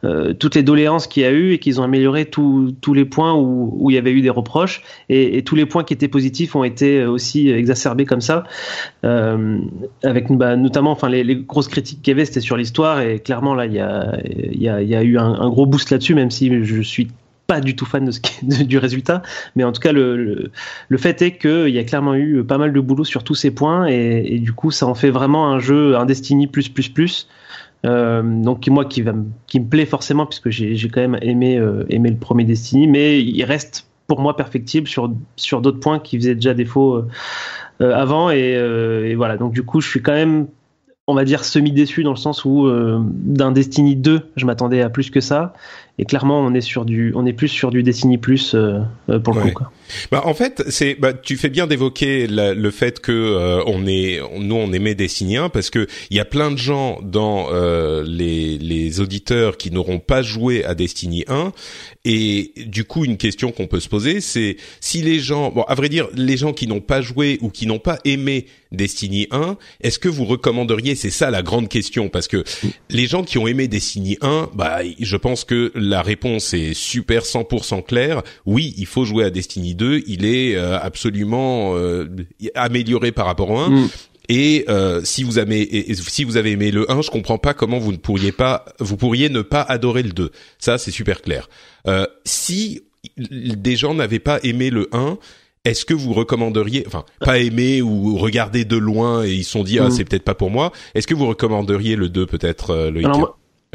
euh, 0.03 0.33
toutes 0.33 0.55
les 0.55 0.63
doléances 0.63 1.07
qu'il 1.07 1.23
y 1.23 1.25
a 1.25 1.31
eu 1.31 1.53
et 1.53 1.59
qu'ils 1.59 1.79
ont 1.79 1.83
amélioré 1.83 2.25
tous 2.25 2.93
les 2.93 3.05
points 3.05 3.33
où, 3.33 3.73
où, 3.79 3.89
il 3.89 3.95
y 3.95 3.97
avait 3.97 4.11
eu 4.11 4.21
des 4.21 4.29
reproches 4.29 4.83
et, 5.09 5.43
tous 5.43 5.55
les 5.55 5.65
points 5.65 5.83
qui 5.83 5.93
étaient 5.93 6.07
positifs 6.07 6.55
ont 6.55 6.63
été 6.63 7.05
aussi 7.05 7.49
exacerbés 7.49 8.05
comme 8.05 8.21
ça. 8.21 8.43
Avec 9.03 10.31
bah, 10.31 10.55
notamment, 10.55 10.91
enfin 10.91 11.09
les, 11.09 11.23
les, 11.23 11.35
grosses 11.35 11.67
critiques 11.67 12.01
qu'il 12.01 12.11
y 12.11 12.15
avait, 12.15 12.25
c'était 12.25 12.41
sur 12.41 12.57
l'histoire 12.57 13.01
et 13.01 13.19
clairement 13.19 13.55
là, 13.55 13.65
il 13.65 13.73
y 13.73 13.79
a, 13.79 14.17
y, 14.25 14.69
a, 14.69 14.81
y 14.81 14.95
a 14.95 15.03
eu 15.03 15.17
un, 15.17 15.33
un 15.33 15.49
gros 15.49 15.65
boost 15.65 15.89
là-dessus, 15.89 16.15
même 16.15 16.31
si 16.31 16.63
je 16.63 16.81
suis 16.81 17.07
pas 17.51 17.59
du 17.59 17.75
tout 17.75 17.83
fan 17.83 18.09
du 18.43 18.77
résultat, 18.77 19.23
mais 19.57 19.65
en 19.65 19.73
tout 19.73 19.81
cas 19.81 19.91
le, 19.91 20.49
le, 20.87 20.97
fait 20.97 21.21
est 21.21 21.35
qu'il 21.37 21.67
y 21.67 21.79
a 21.79 21.83
clairement 21.83 22.15
eu 22.15 22.45
pas 22.45 22.57
mal 22.57 22.71
de 22.71 22.79
boulot 22.79 23.03
sur 23.03 23.25
tous 23.25 23.35
ces 23.35 23.51
points 23.51 23.87
et, 23.87 24.39
du 24.39 24.53
coup 24.53 24.71
ça 24.71 24.87
en 24.87 24.95
fait 24.95 25.09
vraiment 25.09 25.51
un 25.51 25.59
jeu, 25.59 25.97
un 25.97 26.05
Destiny 26.05 26.47
plus 26.47 26.69
plus 26.69 26.87
plus. 26.87 27.27
Euh, 27.85 28.21
donc 28.23 28.65
moi 28.69 28.85
qui, 28.85 29.01
va, 29.01 29.11
qui 29.47 29.59
me 29.59 29.65
plaît 29.65 29.85
forcément 29.85 30.25
puisque 30.25 30.49
j'ai 30.49 30.87
quand 30.87 31.01
même 31.01 31.17
aimé, 31.21 31.57
euh, 31.57 31.83
aimé 31.89 32.09
le 32.09 32.15
premier 32.15 32.45
Destiny, 32.45 32.87
mais 32.87 33.21
il 33.21 33.43
reste 33.43 33.85
pour 34.07 34.21
moi 34.21 34.37
perfectible 34.37 34.87
sur, 34.87 35.11
sur 35.35 35.59
d'autres 35.59 35.81
points 35.81 35.99
qui 35.99 36.15
faisaient 36.15 36.35
déjà 36.35 36.53
défaut 36.53 37.03
euh, 37.81 37.93
avant 37.93 38.31
et, 38.31 38.53
et, 39.09 39.15
voilà 39.15 39.35
donc 39.35 39.51
du 39.51 39.63
coup 39.63 39.81
je 39.81 39.89
suis 39.89 40.01
quand 40.01 40.13
même 40.13 40.47
on 41.07 41.15
va 41.15 41.25
dire 41.25 41.43
semi 41.43 41.73
déçu 41.73 42.03
dans 42.03 42.11
le 42.11 42.15
sens 42.15 42.45
où 42.45 42.69
d'un 43.09 43.51
Destiny 43.51 43.97
2 43.97 44.21
je 44.37 44.45
m'attendais 44.45 44.81
à 44.81 44.89
plus 44.89 45.09
que 45.09 45.19
ça 45.19 45.51
et 45.97 46.05
clairement 46.05 46.39
on 46.39 46.53
est 46.53 46.61
sur 46.61 46.85
du 46.85 47.11
on 47.15 47.25
est 47.25 47.33
plus 47.33 47.47
sur 47.47 47.71
du 47.71 47.83
Destiny 47.83 48.17
plus 48.17 48.55
euh, 48.55 48.79
euh, 49.09 49.19
pour 49.19 49.33
le 49.33 49.41
coup 49.41 49.51
quoi. 49.51 49.71
Bah 50.11 50.21
en 50.25 50.33
fait 50.33 50.63
c'est 50.69 50.95
bah 50.95 51.13
tu 51.13 51.37
fais 51.37 51.49
bien 51.49 51.67
d'évoquer 51.67 52.27
le 52.27 52.71
fait 52.71 52.99
que 52.99 53.11
euh, 53.11 53.63
on 53.65 53.87
est 53.87 54.21
nous 54.37 54.55
on 54.55 54.71
aimait 54.73 54.95
Destiny 54.95 55.37
1 55.37 55.49
parce 55.49 55.69
que 55.69 55.87
il 56.09 56.17
y 56.17 56.19
a 56.19 56.25
plein 56.25 56.51
de 56.51 56.57
gens 56.57 56.99
dans 57.01 57.49
les 58.03 58.57
les 58.57 58.99
auditeurs 58.99 59.57
qui 59.57 59.71
n'auront 59.71 59.99
pas 59.99 60.21
joué 60.21 60.63
à 60.63 60.75
Destiny 60.75 61.23
1 61.27 61.51
et 62.05 62.53
du 62.65 62.83
coup 62.83 63.05
une 63.05 63.17
question 63.17 63.51
qu'on 63.51 63.67
peut 63.67 63.79
se 63.79 63.89
poser 63.89 64.21
c'est 64.21 64.57
si 64.79 65.01
les 65.01 65.19
gens 65.19 65.51
bon 65.51 65.63
à 65.63 65.75
vrai 65.75 65.89
dire 65.89 66.07
les 66.13 66.37
gens 66.37 66.53
qui 66.53 66.67
n'ont 66.67 66.81
pas 66.81 67.01
joué 67.01 67.37
ou 67.41 67.49
qui 67.49 67.67
n'ont 67.67 67.79
pas 67.79 67.99
aimé 68.05 68.45
Destiny 68.71 69.27
1 69.31 69.57
est-ce 69.81 69.99
que 69.99 70.09
vous 70.09 70.25
recommanderiez 70.25 70.95
c'est 70.95 71.09
ça 71.09 71.29
la 71.29 71.41
grande 71.41 71.69
question 71.69 72.09
parce 72.09 72.27
que 72.27 72.43
les 72.89 73.07
gens 73.07 73.23
qui 73.23 73.37
ont 73.37 73.47
aimé 73.47 73.67
Destiny 73.67 74.17
1 74.21 74.49
bah 74.53 74.79
je 74.99 75.17
pense 75.17 75.43
que 75.43 75.71
la 75.75 76.01
réponse 76.01 76.53
est 76.53 76.73
super 76.73 77.23
100% 77.23 77.83
claire. 77.83 78.21
Oui, 78.45 78.73
il 78.77 78.85
faut 78.85 79.05
jouer 79.05 79.25
à 79.25 79.29
Destiny 79.29 79.75
2. 79.75 79.80
Il 79.81 80.25
est 80.25 80.55
euh, 80.55 80.79
absolument 80.79 81.75
euh, 81.75 82.07
amélioré 82.55 83.11
par 83.11 83.25
rapport 83.25 83.49
au 83.49 83.57
1. 83.57 83.69
Mm. 83.69 83.89
Et 84.29 84.65
euh, 84.69 85.01
si 85.03 85.23
vous 85.23 85.39
avez 85.39 85.93
si 85.93 86.23
vous 86.23 86.37
avez 86.37 86.51
aimé 86.51 86.71
le 86.71 86.89
1, 86.89 87.01
je 87.01 87.09
comprends 87.09 87.37
pas 87.37 87.53
comment 87.53 87.79
vous 87.79 87.91
ne 87.91 87.97
pourriez 87.97 88.31
pas 88.31 88.65
vous 88.79 88.95
pourriez 88.95 89.29
ne 89.29 89.41
pas 89.41 89.61
adorer 89.61 90.03
le 90.03 90.11
2. 90.11 90.31
Ça 90.57 90.77
c'est 90.77 90.91
super 90.91 91.21
clair. 91.21 91.49
si 92.23 92.83
des 93.17 93.75
gens 93.75 93.93
n'avaient 93.93 94.19
pas 94.19 94.39
aimé 94.43 94.69
le 94.69 94.87
1, 94.93 95.17
est-ce 95.65 95.85
que 95.85 95.93
vous 95.93 96.13
recommanderiez, 96.13 96.83
enfin, 96.87 97.03
pas 97.19 97.39
aimé 97.39 97.81
ou 97.81 98.15
regarder 98.17 98.63
de 98.63 98.77
loin 98.77 99.23
et 99.23 99.33
ils 99.33 99.43
se 99.43 99.51
sont 99.51 99.63
dit 99.63 99.79
ah 99.79 99.87
mm. 99.87 99.91
c'est 99.91 100.05
peut-être 100.05 100.23
pas 100.23 100.35
pour 100.35 100.51
moi. 100.51 100.71
Est-ce 100.95 101.07
que 101.07 101.15
vous 101.15 101.27
recommanderiez 101.27 101.95
le 101.95 102.07
2 102.07 102.25
peut-être 102.25 102.89
Loïc 102.89 103.07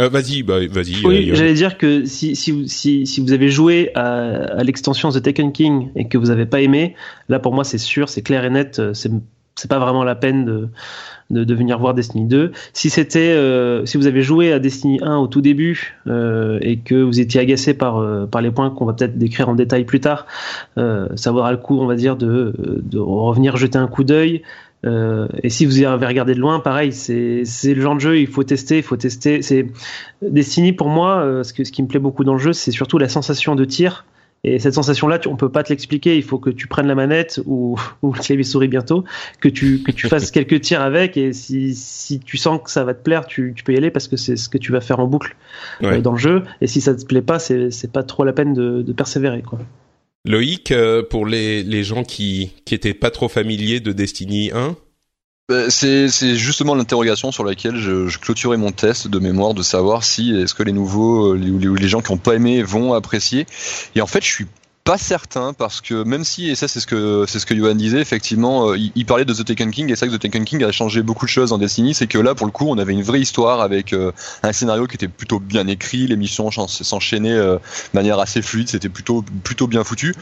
euh, 0.00 0.08
vas-y, 0.08 0.42
bah, 0.42 0.58
vas-y. 0.70 1.04
Oui, 1.04 1.30
euh, 1.30 1.34
j'allais 1.34 1.54
dire 1.54 1.78
que 1.78 2.04
si, 2.04 2.36
si, 2.36 2.68
si, 2.68 3.06
si 3.06 3.20
vous 3.20 3.32
avez 3.32 3.48
joué 3.48 3.90
à, 3.94 4.04
à 4.58 4.64
l'extension 4.64 5.10
The 5.10 5.22
Taken 5.22 5.52
King 5.52 5.90
et 5.96 6.08
que 6.08 6.18
vous 6.18 6.26
n'avez 6.26 6.46
pas 6.46 6.60
aimé, 6.60 6.94
là 7.28 7.38
pour 7.38 7.54
moi 7.54 7.64
c'est 7.64 7.78
sûr, 7.78 8.08
c'est 8.08 8.22
clair 8.22 8.44
et 8.44 8.50
net, 8.50 8.78
euh, 8.78 8.92
c'est 8.94 9.10
c'est 9.58 9.70
pas 9.70 9.78
vraiment 9.78 10.04
la 10.04 10.14
peine 10.14 10.44
de, 10.44 10.68
de, 11.30 11.42
de, 11.42 11.54
venir 11.54 11.78
voir 11.78 11.94
Destiny 11.94 12.26
2. 12.26 12.52
Si 12.74 12.90
c'était, 12.90 13.30
euh, 13.30 13.86
si 13.86 13.96
vous 13.96 14.06
avez 14.06 14.20
joué 14.20 14.52
à 14.52 14.58
Destiny 14.58 15.00
1 15.02 15.16
au 15.16 15.28
tout 15.28 15.40
début 15.40 15.96
euh, 16.06 16.58
et 16.60 16.76
que 16.78 16.94
vous 16.94 17.20
étiez 17.20 17.40
agacé 17.40 17.72
par 17.72 18.04
par 18.28 18.42
les 18.42 18.50
points 18.50 18.68
qu'on 18.68 18.84
va 18.84 18.92
peut-être 18.92 19.16
décrire 19.16 19.48
en 19.48 19.54
détail 19.54 19.84
plus 19.84 20.00
tard, 20.00 20.26
euh, 20.76 21.08
ça 21.16 21.32
vaudra 21.32 21.52
le 21.52 21.56
coup, 21.56 21.80
on 21.80 21.86
va 21.86 21.96
dire, 21.96 22.16
de, 22.16 22.52
de 22.82 22.98
revenir 22.98 23.56
jeter 23.56 23.78
un 23.78 23.88
coup 23.88 24.04
d'œil. 24.04 24.42
Euh, 24.86 25.26
et 25.42 25.50
si 25.50 25.66
vous 25.66 25.82
avez 25.82 26.06
regardé 26.06 26.34
de 26.34 26.40
loin, 26.40 26.60
pareil, 26.60 26.92
c'est 26.92 27.42
le 27.74 27.80
genre 27.80 27.94
de 27.94 28.00
jeu, 28.00 28.18
il 28.18 28.26
faut 28.26 28.44
tester, 28.44 28.78
il 28.78 28.82
faut 28.82 28.96
tester. 28.96 29.42
C'est 29.42 29.66
Destiny 30.22 30.72
pour 30.72 30.88
moi, 30.88 31.18
euh, 31.18 31.42
ce, 31.42 31.52
que, 31.52 31.64
ce 31.64 31.72
qui 31.72 31.82
me 31.82 31.88
plaît 31.88 32.00
beaucoup 32.00 32.24
dans 32.24 32.34
le 32.34 32.38
jeu, 32.38 32.52
c'est 32.52 32.70
surtout 32.70 32.98
la 32.98 33.08
sensation 33.08 33.54
de 33.54 33.64
tir. 33.64 34.04
Et 34.44 34.60
cette 34.60 34.74
sensation-là, 34.74 35.18
on 35.26 35.34
peut 35.34 35.48
pas 35.48 35.64
te 35.64 35.70
l'expliquer. 35.70 36.16
Il 36.16 36.22
faut 36.22 36.38
que 36.38 36.50
tu 36.50 36.68
prennes 36.68 36.86
la 36.86 36.94
manette 36.94 37.40
ou, 37.46 37.80
ou 38.02 38.12
le 38.12 38.20
clavier 38.20 38.44
souris 38.44 38.68
bientôt, 38.68 39.04
que 39.40 39.48
tu 39.48 39.82
que 39.82 39.90
tu 39.90 40.06
fasses 40.06 40.30
quelques 40.30 40.60
tirs 40.60 40.82
avec. 40.82 41.16
Et 41.16 41.32
si, 41.32 41.74
si 41.74 42.20
tu 42.20 42.36
sens 42.36 42.60
que 42.62 42.70
ça 42.70 42.84
va 42.84 42.94
te 42.94 43.02
plaire, 43.02 43.26
tu, 43.26 43.54
tu 43.56 43.64
peux 43.64 43.72
y 43.72 43.76
aller 43.76 43.90
parce 43.90 44.06
que 44.06 44.16
c'est 44.16 44.36
ce 44.36 44.48
que 44.48 44.58
tu 44.58 44.70
vas 44.70 44.80
faire 44.80 45.00
en 45.00 45.06
boucle 45.06 45.34
euh, 45.82 46.00
dans 46.00 46.12
le 46.12 46.18
jeu. 46.18 46.42
Et 46.60 46.68
si 46.68 46.80
ça 46.80 46.94
te 46.94 47.04
plaît 47.04 47.22
pas, 47.22 47.40
c'est 47.40 47.70
c'est 47.70 47.90
pas 47.90 48.04
trop 48.04 48.24
la 48.24 48.32
peine 48.32 48.54
de, 48.54 48.82
de 48.82 48.92
persévérer, 48.92 49.42
quoi. 49.42 49.58
Loïc, 50.26 50.72
euh, 50.72 51.02
pour 51.02 51.24
les, 51.26 51.62
les 51.62 51.84
gens 51.84 52.04
qui 52.04 52.52
qui 52.64 52.76
pas 52.94 53.10
trop 53.10 53.28
familiers 53.28 53.80
de 53.80 53.92
Destiny 53.92 54.50
1 54.52 54.76
bah, 55.48 55.70
c'est, 55.70 56.08
justement 56.36 56.74
l'interrogation 56.74 57.30
sur 57.30 57.44
laquelle 57.44 57.76
je, 57.76 58.18
clôturais 58.18 58.56
mon 58.56 58.72
test 58.72 59.06
de 59.06 59.18
mémoire 59.20 59.54
de 59.54 59.62
savoir 59.62 60.02
si 60.02 60.34
est-ce 60.34 60.54
que 60.54 60.64
les 60.64 60.72
nouveaux 60.72 61.34
ou 61.34 61.58
les, 61.58 61.80
les, 61.80 61.88
gens 61.88 62.00
qui 62.00 62.10
n'ont 62.10 62.18
pas 62.18 62.34
aimé 62.34 62.64
vont 62.64 62.94
apprécier. 62.94 63.46
Et 63.94 64.00
en 64.00 64.08
fait, 64.08 64.24
je 64.24 64.28
suis 64.28 64.46
pas 64.86 64.98
certain 64.98 65.52
parce 65.52 65.80
que 65.80 66.04
même 66.04 66.22
si 66.22 66.48
et 66.48 66.54
ça 66.54 66.68
c'est 66.68 66.78
ce 66.78 66.86
que 66.86 67.24
c'est 67.26 67.40
ce 67.40 67.44
que 67.44 67.56
Johan 67.56 67.74
disait 67.74 68.00
effectivement, 68.00 68.70
euh, 68.70 68.78
il, 68.78 69.04
parlait 69.04 69.24
de 69.24 69.34
The 69.34 69.44
Taken 69.44 69.72
King 69.72 69.90
et 69.90 69.96
c'est 69.96 70.06
vrai 70.06 70.16
que 70.16 70.18
The 70.20 70.22
Taken 70.22 70.44
King 70.44 70.62
a 70.62 70.70
changé 70.70 71.02
beaucoup 71.02 71.26
de 71.26 71.30
choses 71.30 71.52
en 71.52 71.58
Destiny. 71.58 71.92
C'est 71.92 72.06
que 72.06 72.18
là 72.18 72.36
pour 72.36 72.46
le 72.46 72.52
coup 72.52 72.66
on 72.68 72.78
avait 72.78 72.92
une 72.92 73.02
vraie 73.02 73.20
histoire 73.20 73.60
avec 73.60 73.92
euh, 73.92 74.12
un 74.44 74.52
scénario 74.52 74.86
qui 74.86 74.94
était 74.94 75.08
plutôt 75.08 75.40
bien 75.40 75.66
écrit, 75.66 76.06
les 76.06 76.14
missions 76.14 76.52
s'enchaînaient 76.52 77.34
de 77.34 77.58
manière 77.94 78.20
assez 78.20 78.42
fluide, 78.42 78.68
c'était 78.68 78.88
plutôt 78.88 79.24
plutôt 79.42 79.66
bien 79.66 79.82
foutu. 79.82 80.14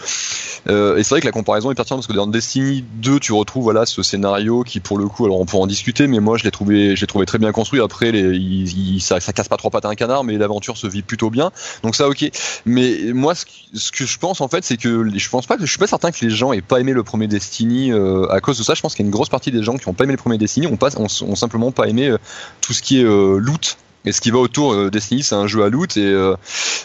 et 0.66 1.02
c'est 1.02 1.10
vrai 1.10 1.20
que 1.20 1.26
la 1.26 1.32
comparaison 1.32 1.70
est 1.70 1.74
pertinente 1.74 2.00
parce 2.00 2.06
que 2.06 2.14
dans 2.14 2.26
Destiny 2.26 2.86
2 2.94 3.20
tu 3.20 3.34
retrouves 3.34 3.64
voilà 3.64 3.84
ce 3.84 4.02
scénario 4.02 4.62
qui 4.62 4.80
pour 4.80 4.96
le 4.96 5.08
coup 5.08 5.26
alors 5.26 5.40
on 5.40 5.44
pourra 5.44 5.64
en 5.64 5.66
discuter 5.66 6.06
mais 6.06 6.20
moi 6.20 6.38
je 6.38 6.44
l'ai 6.44 6.50
trouvé 6.50 6.96
je 6.96 7.02
l'ai 7.02 7.06
trouvé 7.06 7.26
très 7.26 7.38
bien 7.38 7.52
construit. 7.52 7.82
Après 7.82 8.12
les, 8.12 8.34
il, 8.38 9.02
ça, 9.02 9.20
ça 9.20 9.34
casse 9.34 9.48
pas 9.48 9.58
trois 9.58 9.70
pattes 9.70 9.84
à 9.84 9.90
un 9.90 9.94
canard 9.94 10.24
mais 10.24 10.38
l'aventure 10.38 10.78
se 10.78 10.86
vit 10.86 11.02
plutôt 11.02 11.28
bien. 11.28 11.52
Donc 11.82 11.96
ça 11.96 12.08
ok. 12.08 12.30
Mais 12.64 13.12
moi 13.12 13.34
ce, 13.34 13.44
ce 13.74 13.92
que 13.92 14.06
je 14.06 14.18
pense 14.18 14.40
en 14.40 14.48
fait, 14.48 14.53
c'est 14.62 14.76
que 14.76 15.10
je 15.12 15.28
pense 15.28 15.46
pas 15.46 15.56
que 15.56 15.66
suis 15.66 15.78
pas 15.78 15.86
certain 15.86 16.10
que 16.10 16.24
les 16.24 16.30
gens 16.30 16.52
aient 16.52 16.60
pas 16.60 16.78
aimé 16.78 16.92
le 16.92 17.02
premier 17.02 17.26
Destiny 17.26 17.92
euh, 17.92 18.26
à 18.30 18.40
cause 18.40 18.58
de 18.58 18.62
ça. 18.62 18.74
Je 18.74 18.82
pense 18.82 18.94
qu'il 18.94 19.04
y 19.04 19.06
a 19.06 19.08
une 19.08 19.12
grosse 19.12 19.28
partie 19.28 19.50
des 19.50 19.62
gens 19.62 19.76
qui 19.76 19.88
ont 19.88 19.94
pas 19.94 20.04
aimé 20.04 20.12
le 20.12 20.18
premier 20.18 20.38
Destiny, 20.38 20.66
ont 20.66 20.76
pas, 20.76 20.90
simplement 20.90 21.72
pas 21.72 21.88
aimé 21.88 22.08
euh, 22.08 22.18
tout 22.60 22.72
ce 22.72 22.82
qui 22.82 23.00
est 23.00 23.04
euh, 23.04 23.38
loot 23.38 23.76
et 24.04 24.12
ce 24.12 24.20
qui 24.20 24.30
va 24.30 24.38
autour 24.38 24.74
euh, 24.74 24.90
Destiny, 24.90 25.22
c'est 25.22 25.34
un 25.34 25.46
jeu 25.46 25.64
à 25.64 25.68
loot 25.70 25.96
et 25.96 26.04
euh, 26.04 26.36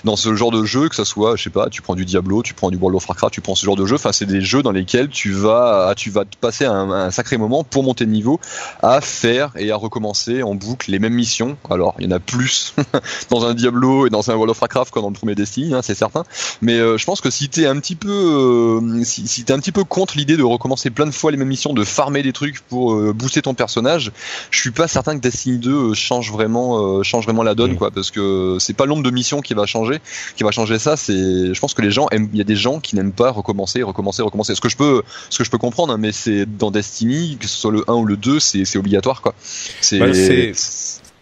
dans 0.05 0.15
ce 0.15 0.33
genre 0.35 0.51
de 0.51 0.63
jeu, 0.63 0.88
que 0.88 0.95
ça 0.95 1.03
soit, 1.03 1.35
je 1.35 1.43
sais 1.43 1.49
pas, 1.49 1.69
tu 1.69 1.81
prends 1.81 1.95
du 1.95 2.05
Diablo, 2.05 2.43
tu 2.43 2.53
prends 2.53 2.71
du 2.71 2.77
World 2.77 2.95
of 2.95 3.07
Warcraft, 3.07 3.33
tu 3.33 3.41
prends 3.41 3.55
ce 3.55 3.65
genre 3.65 3.75
de 3.75 3.85
jeu. 3.85 3.95
Enfin, 3.95 4.13
c'est 4.13 4.25
des 4.25 4.41
jeux 4.41 4.63
dans 4.63 4.71
lesquels 4.71 5.09
tu 5.09 5.31
vas, 5.31 5.93
tu 5.97 6.09
vas 6.09 6.23
te 6.23 6.38
passer 6.38 6.65
un, 6.65 7.11
sacré 7.11 7.38
moment 7.38 7.63
pour 7.63 7.83
monter 7.83 8.05
de 8.05 8.11
niveau, 8.11 8.39
à 8.81 9.01
faire 9.01 9.51
et 9.57 9.71
à 9.71 9.75
recommencer 9.75 10.43
en 10.43 10.55
boucle 10.55 10.91
les 10.91 10.99
mêmes 10.99 11.13
missions. 11.13 11.57
Alors, 11.69 11.95
il 11.99 12.05
y 12.05 12.07
en 12.07 12.15
a 12.15 12.19
plus 12.19 12.73
dans 13.29 13.45
un 13.45 13.53
Diablo 13.53 14.07
et 14.07 14.09
dans 14.09 14.31
un 14.31 14.35
World 14.35 14.51
of 14.51 14.61
Warcraft 14.61 14.93
que 14.93 14.99
dans 14.99 15.09
le 15.09 15.13
premier 15.13 15.35
Destiny, 15.35 15.73
hein, 15.73 15.81
c'est 15.83 15.95
certain. 15.95 16.23
Mais 16.61 16.79
euh, 16.79 16.97
je 16.97 17.05
pense 17.05 17.19
que 17.19 17.29
si 17.29 17.49
t'es 17.49 17.65
un 17.65 17.79
petit 17.79 17.95
peu, 17.95 18.81
si, 19.03 19.27
si 19.27 19.43
t'es 19.43 19.53
un 19.53 19.59
petit 19.59 19.71
peu 19.71 19.83
contre 19.83 20.17
l'idée 20.17 20.38
de 20.38 20.43
recommencer 20.43 20.89
plein 20.89 21.05
de 21.05 21.11
fois 21.11 21.31
les 21.31 21.38
mêmes 21.38 21.49
missions, 21.49 21.73
de 21.73 21.83
farmer 21.83 22.23
des 22.23 22.33
trucs 22.33 22.61
pour 22.61 22.95
booster 23.13 23.41
ton 23.41 23.53
personnage, 23.53 24.11
je 24.51 24.59
suis 24.59 24.71
pas 24.71 24.88
certain 24.88 25.15
que 25.17 25.21
Destiny 25.21 25.57
2 25.57 25.93
change 25.93 26.31
vraiment 26.31 27.03
change 27.09 27.25
vraiment 27.25 27.43
la 27.43 27.55
donne, 27.55 27.73
mm. 27.73 27.77
quoi, 27.77 27.91
parce 27.91 28.11
que 28.11 28.57
c'est 28.59 28.73
pas 28.73 28.85
le 28.85 28.89
nombre 28.89 29.03
de 29.03 29.11
missions 29.11 29.41
qui 29.41 29.53
va 29.53 29.65
changer, 29.65 29.99
qui 30.35 30.43
va 30.43 30.51
changer 30.51 30.79
ça. 30.79 30.95
C'est, 30.95 31.53
je 31.53 31.59
pense 31.59 31.73
que 31.73 31.81
les 31.81 31.91
gens 31.91 32.07
aiment, 32.11 32.29
il 32.31 32.37
y 32.37 32.41
a 32.41 32.45
des 32.45 32.55
gens 32.55 32.79
qui 32.79 32.95
n'aiment 32.95 33.11
pas 33.11 33.31
recommencer, 33.31 33.83
recommencer, 33.83 34.21
recommencer. 34.21 34.55
Ce 34.55 34.61
que 34.61 34.69
je 34.69 34.77
peux, 34.77 35.03
ce 35.29 35.37
que 35.37 35.43
je 35.43 35.49
peux 35.49 35.57
comprendre, 35.57 35.93
hein, 35.93 35.97
mais 35.97 36.11
c'est 36.11 36.45
dans 36.45 36.71
Destiny, 36.71 37.37
que 37.39 37.47
ce 37.47 37.57
soit 37.57 37.71
le 37.71 37.83
1 37.89 37.93
ou 37.93 38.05
le 38.05 38.17
2, 38.17 38.39
c'est, 38.39 38.77
obligatoire, 38.77 39.21
quoi. 39.21 39.33
C'est, 39.41 39.99
bah, 39.99 40.07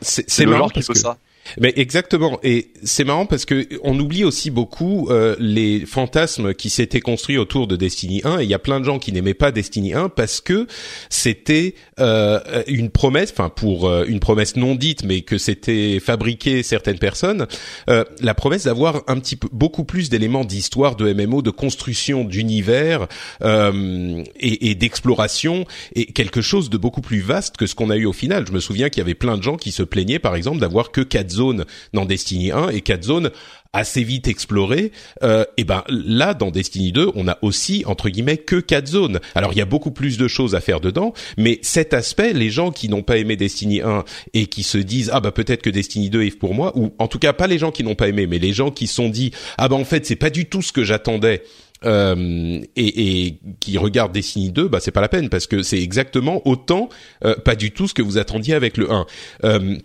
c'est, 0.01 0.45
marrant 0.45 0.69
parce 0.69 0.87
que 0.87 0.97
ça. 0.97 1.17
Mais 1.59 1.73
exactement, 1.75 2.39
et 2.43 2.69
c'est 2.83 3.03
marrant 3.03 3.25
parce 3.25 3.45
que 3.45 3.67
on 3.83 3.97
oublie 3.99 4.23
aussi 4.23 4.51
beaucoup 4.51 5.07
euh, 5.09 5.35
les 5.39 5.85
fantasmes 5.85 6.53
qui 6.53 6.69
s'étaient 6.69 6.99
construits 6.99 7.37
autour 7.37 7.67
de 7.67 7.75
Destiny 7.75 8.21
1. 8.23 8.39
Et 8.39 8.43
il 8.43 8.49
y 8.49 8.53
a 8.53 8.59
plein 8.59 8.79
de 8.79 8.85
gens 8.85 8.99
qui 8.99 9.11
n'aimaient 9.11 9.33
pas 9.33 9.51
Destiny 9.51 9.93
1 9.93 10.09
parce 10.09 10.41
que 10.41 10.67
c'était 11.09 11.75
euh, 11.99 12.39
une 12.67 12.89
promesse, 12.89 13.31
enfin 13.31 13.49
pour 13.49 13.87
euh, 13.87 14.05
une 14.07 14.19
promesse 14.19 14.55
non 14.55 14.75
dite, 14.75 15.03
mais 15.03 15.21
que 15.21 15.37
c'était 15.37 15.99
fabriqué 15.99 16.63
certaines 16.63 16.99
personnes, 16.99 17.47
euh, 17.89 18.03
la 18.21 18.33
promesse 18.33 18.65
d'avoir 18.65 19.03
un 19.07 19.19
petit 19.19 19.35
peu 19.35 19.47
beaucoup 19.51 19.83
plus 19.83 20.09
d'éléments 20.09 20.45
d'histoire 20.45 20.95
de 20.95 21.11
MMO, 21.11 21.41
de 21.41 21.51
construction 21.51 22.23
d'univers 22.23 23.07
euh, 23.43 24.23
et, 24.39 24.69
et 24.69 24.75
d'exploration, 24.75 25.65
et 25.95 26.05
quelque 26.05 26.41
chose 26.41 26.69
de 26.69 26.77
beaucoup 26.77 27.01
plus 27.01 27.19
vaste 27.19 27.57
que 27.57 27.67
ce 27.67 27.75
qu'on 27.75 27.89
a 27.89 27.95
eu 27.95 28.05
au 28.05 28.13
final. 28.13 28.45
Je 28.47 28.51
me 28.51 28.59
souviens 28.59 28.89
qu'il 28.89 29.01
y 29.01 29.05
avait 29.05 29.15
plein 29.15 29.37
de 29.37 29.43
gens 29.43 29.57
qui 29.57 29.71
se 29.71 29.83
plaignaient, 29.83 30.19
par 30.19 30.35
exemple, 30.35 30.59
d'avoir 30.59 30.91
que 30.91 31.01
quatre 31.01 31.31
zones 31.37 31.65
dans 31.93 32.05
Destiny 32.05 32.51
1 32.51 32.69
et 32.69 32.81
quatre 32.81 33.03
zones 33.03 33.31
assez 33.73 34.03
vite 34.03 34.27
explorées. 34.27 34.91
Euh, 35.23 35.45
et 35.57 35.63
ben 35.63 35.83
là, 35.89 36.33
dans 36.33 36.51
Destiny 36.51 36.91
2, 36.91 37.11
on 37.15 37.27
a 37.27 37.37
aussi 37.41 37.83
entre 37.85 38.09
guillemets 38.09 38.37
que 38.37 38.57
quatre 38.57 38.87
zones. 38.87 39.19
Alors 39.35 39.53
il 39.53 39.57
y 39.57 39.61
a 39.61 39.65
beaucoup 39.65 39.91
plus 39.91 40.17
de 40.17 40.27
choses 40.27 40.55
à 40.55 40.61
faire 40.61 40.81
dedans, 40.81 41.13
mais 41.37 41.59
cet 41.61 41.93
aspect, 41.93 42.33
les 42.33 42.49
gens 42.49 42.71
qui 42.71 42.89
n'ont 42.89 43.03
pas 43.03 43.17
aimé 43.17 43.35
Destiny 43.35 43.81
1 43.81 44.03
et 44.33 44.47
qui 44.47 44.63
se 44.63 44.77
disent 44.77 45.09
ah 45.13 45.19
bah 45.19 45.31
peut-être 45.31 45.61
que 45.61 45.69
Destiny 45.69 46.09
2 46.09 46.23
est 46.23 46.37
pour 46.37 46.53
moi, 46.53 46.71
ou 46.75 46.93
en 46.97 47.07
tout 47.07 47.19
cas 47.19 47.33
pas 47.33 47.47
les 47.47 47.57
gens 47.57 47.71
qui 47.71 47.83
n'ont 47.83 47.95
pas 47.95 48.07
aimé, 48.07 48.27
mais 48.27 48.39
les 48.39 48.53
gens 48.53 48.71
qui 48.71 48.87
sont 48.87 49.09
dit 49.09 49.31
ah 49.57 49.67
bah 49.67 49.75
en 49.75 49.85
fait 49.85 50.05
c'est 50.05 50.15
pas 50.15 50.29
du 50.29 50.45
tout 50.45 50.61
ce 50.61 50.71
que 50.71 50.83
j'attendais. 50.83 51.43
Euh, 51.85 52.59
et, 52.75 53.25
et, 53.27 53.39
qui 53.59 53.77
regardent 53.77 54.11
Destiny 54.11 54.51
2, 54.51 54.67
bah 54.67 54.79
c'est 54.79 54.89
pas 54.89 55.01
la 55.01 55.09
peine 55.09 55.29
parce 55.29 55.45
que 55.45 55.61
c'est 55.61 55.79
exactement 55.79 56.41
autant 56.47 56.89
euh, 57.23 57.35
pas 57.35 57.55
du 57.55 57.69
tout 57.69 57.87
ce 57.87 57.93
que 57.93 58.01
vous 58.01 58.17
attendiez 58.17 58.55
avec 58.55 58.77
le 58.77 58.91
1. 58.91 59.05
Euh, 59.43 59.77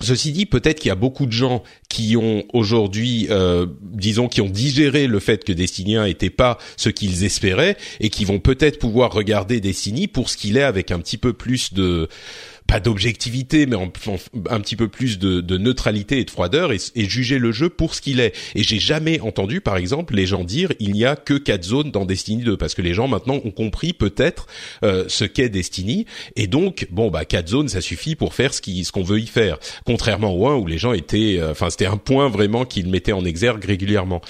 Ceci 0.00 0.32
dit, 0.32 0.44
peut-être 0.44 0.78
qu'il 0.80 0.90
y 0.90 0.92
a 0.92 0.96
beaucoup 0.96 1.24
de 1.24 1.32
gens 1.32 1.62
qui 1.88 2.16
ont 2.18 2.44
aujourd'hui, 2.52 3.28
euh, 3.30 3.66
disons, 3.80 4.28
qui 4.28 4.42
ont 4.42 4.48
digéré 4.48 5.06
le 5.06 5.20
fait 5.20 5.42
que 5.42 5.52
Destiny 5.52 5.96
1 5.96 6.04
n'était 6.04 6.28
pas 6.28 6.58
ce 6.76 6.90
qu'ils 6.90 7.24
espéraient 7.24 7.78
et 8.00 8.10
qui 8.10 8.26
vont 8.26 8.38
peut-être 8.38 8.78
pouvoir 8.78 9.12
regarder 9.12 9.60
Destiny 9.60 10.06
pour 10.06 10.28
ce 10.28 10.36
qu'il 10.36 10.58
est 10.58 10.62
avec 10.62 10.90
un 10.90 10.98
petit 10.98 11.16
peu 11.16 11.32
plus 11.32 11.72
de 11.72 12.08
pas 12.66 12.80
d'objectivité, 12.80 13.66
mais 13.66 13.76
un 13.76 14.60
petit 14.60 14.76
peu 14.76 14.88
plus 14.88 15.18
de, 15.18 15.40
de 15.40 15.58
neutralité 15.58 16.18
et 16.20 16.24
de 16.24 16.30
froideur 16.30 16.72
et, 16.72 16.78
et, 16.94 17.04
juger 17.04 17.38
le 17.38 17.52
jeu 17.52 17.68
pour 17.68 17.94
ce 17.94 18.00
qu'il 18.00 18.20
est. 18.20 18.34
Et 18.54 18.62
j'ai 18.62 18.78
jamais 18.78 19.20
entendu, 19.20 19.60
par 19.60 19.76
exemple, 19.76 20.14
les 20.14 20.26
gens 20.26 20.44
dire 20.44 20.72
il 20.80 20.92
n'y 20.92 21.04
a 21.04 21.16
que 21.16 21.34
quatre 21.34 21.64
zones 21.64 21.90
dans 21.90 22.04
Destiny 22.04 22.42
2 22.42 22.56
parce 22.56 22.74
que 22.74 22.82
les 22.82 22.94
gens 22.94 23.08
maintenant 23.08 23.40
ont 23.44 23.50
compris 23.50 23.92
peut-être 23.92 24.46
euh, 24.82 25.04
ce 25.08 25.24
qu'est 25.24 25.48
Destiny 25.48 26.06
et 26.34 26.46
donc 26.46 26.86
bon 26.90 27.10
bah 27.10 27.24
quatre 27.24 27.48
zones 27.48 27.68
ça 27.68 27.80
suffit 27.80 28.16
pour 28.16 28.34
faire 28.34 28.52
ce 28.52 28.60
qui 28.60 28.84
ce 28.84 28.92
qu'on 28.92 29.02
veut 29.02 29.20
y 29.20 29.26
faire. 29.26 29.58
Contrairement 29.84 30.34
au 30.34 30.48
1 30.48 30.56
où 30.56 30.66
les 30.66 30.78
gens 30.78 30.92
étaient, 30.92 31.38
euh, 31.38 31.52
enfin 31.52 31.70
c'était 31.70 31.86
un 31.86 31.96
point 31.96 32.28
vraiment 32.28 32.64
qu'ils 32.64 32.88
mettaient 32.88 33.12
en 33.12 33.24
exergue 33.24 33.64
régulièrement. 33.64 34.20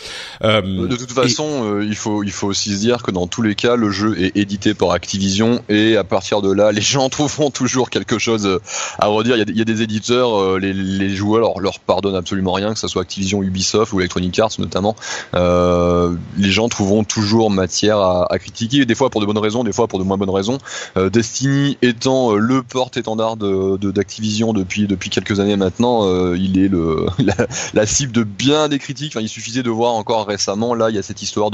Euh, 0.42 0.86
de 0.86 0.96
toute 0.96 1.12
façon, 1.12 1.64
euh, 1.64 1.84
il 1.84 1.96
faut 1.96 2.22
il 2.22 2.32
faut 2.32 2.48
aussi 2.48 2.74
se 2.74 2.78
dire 2.78 3.02
que 3.02 3.10
dans 3.10 3.26
tous 3.26 3.42
les 3.42 3.54
cas 3.54 3.76
le 3.76 3.90
jeu 3.90 4.20
est 4.20 4.36
édité 4.36 4.74
par 4.74 4.90
Activision 4.90 5.62
et 5.68 5.96
à 5.96 6.04
partir 6.04 6.42
de 6.42 6.52
là 6.52 6.72
les 6.72 6.80
gens 6.80 7.08
trouveront 7.16 7.50
toujours 7.50 7.90
quelque 7.90 8.18
chose 8.18 8.25
euh, 8.28 8.60
à 8.98 9.06
redire. 9.06 9.36
Il 9.36 9.56
y 9.56 9.60
a, 9.60 9.64
des 9.64 9.82
éditeurs, 9.82 10.40
euh, 10.40 10.58
les, 10.58 11.14
joueurs 11.14 11.60
leur, 11.60 11.78
pardonnent 11.80 12.16
absolument 12.16 12.52
rien, 12.52 12.72
que 12.72 12.78
ce 12.78 12.88
soit 12.88 13.02
Activision, 13.02 13.42
Ubisoft 13.42 13.92
ou 13.92 14.00
Electronic 14.00 14.38
Arts 14.38 14.52
notamment. 14.58 14.96
Euh, 15.34 16.14
les 16.36 16.50
gens 16.50 16.68
trouveront 16.68 17.04
toujours 17.04 17.50
matière 17.50 17.98
à, 17.98 18.38
critiquer, 18.38 18.84
des 18.84 18.94
fois 18.94 19.10
pour 19.10 19.20
de 19.20 19.26
bonnes 19.26 19.38
raisons, 19.38 19.64
des 19.64 19.72
fois 19.72 19.86
pour 19.86 19.98
de 19.98 20.04
moins 20.04 20.16
bonnes 20.16 20.30
raisons. 20.30 20.58
Destiny 20.96 21.78
étant 21.82 22.34
le 22.34 22.62
porte-étendard 22.62 23.36
d'Activision 23.36 24.52
depuis 24.52 24.86
depuis 24.86 25.10
quelques 25.10 25.40
années 25.40 25.56
maintenant, 25.56 26.34
il 26.34 26.58
est 26.58 26.70
la, 27.74 27.86
cible 27.86 28.12
de 28.12 28.24
bien 28.24 28.68
des 28.68 28.78
critiques. 28.78 29.16
Il 29.20 29.28
suffisait 29.28 29.62
de 29.62 29.70
voir 29.70 29.94
encore 29.94 30.26
récemment, 30.26 30.74
là, 30.74 30.90
il 30.90 30.96
y 30.96 30.98
a 30.98 31.02
cette 31.02 31.22
histoire 31.22 31.50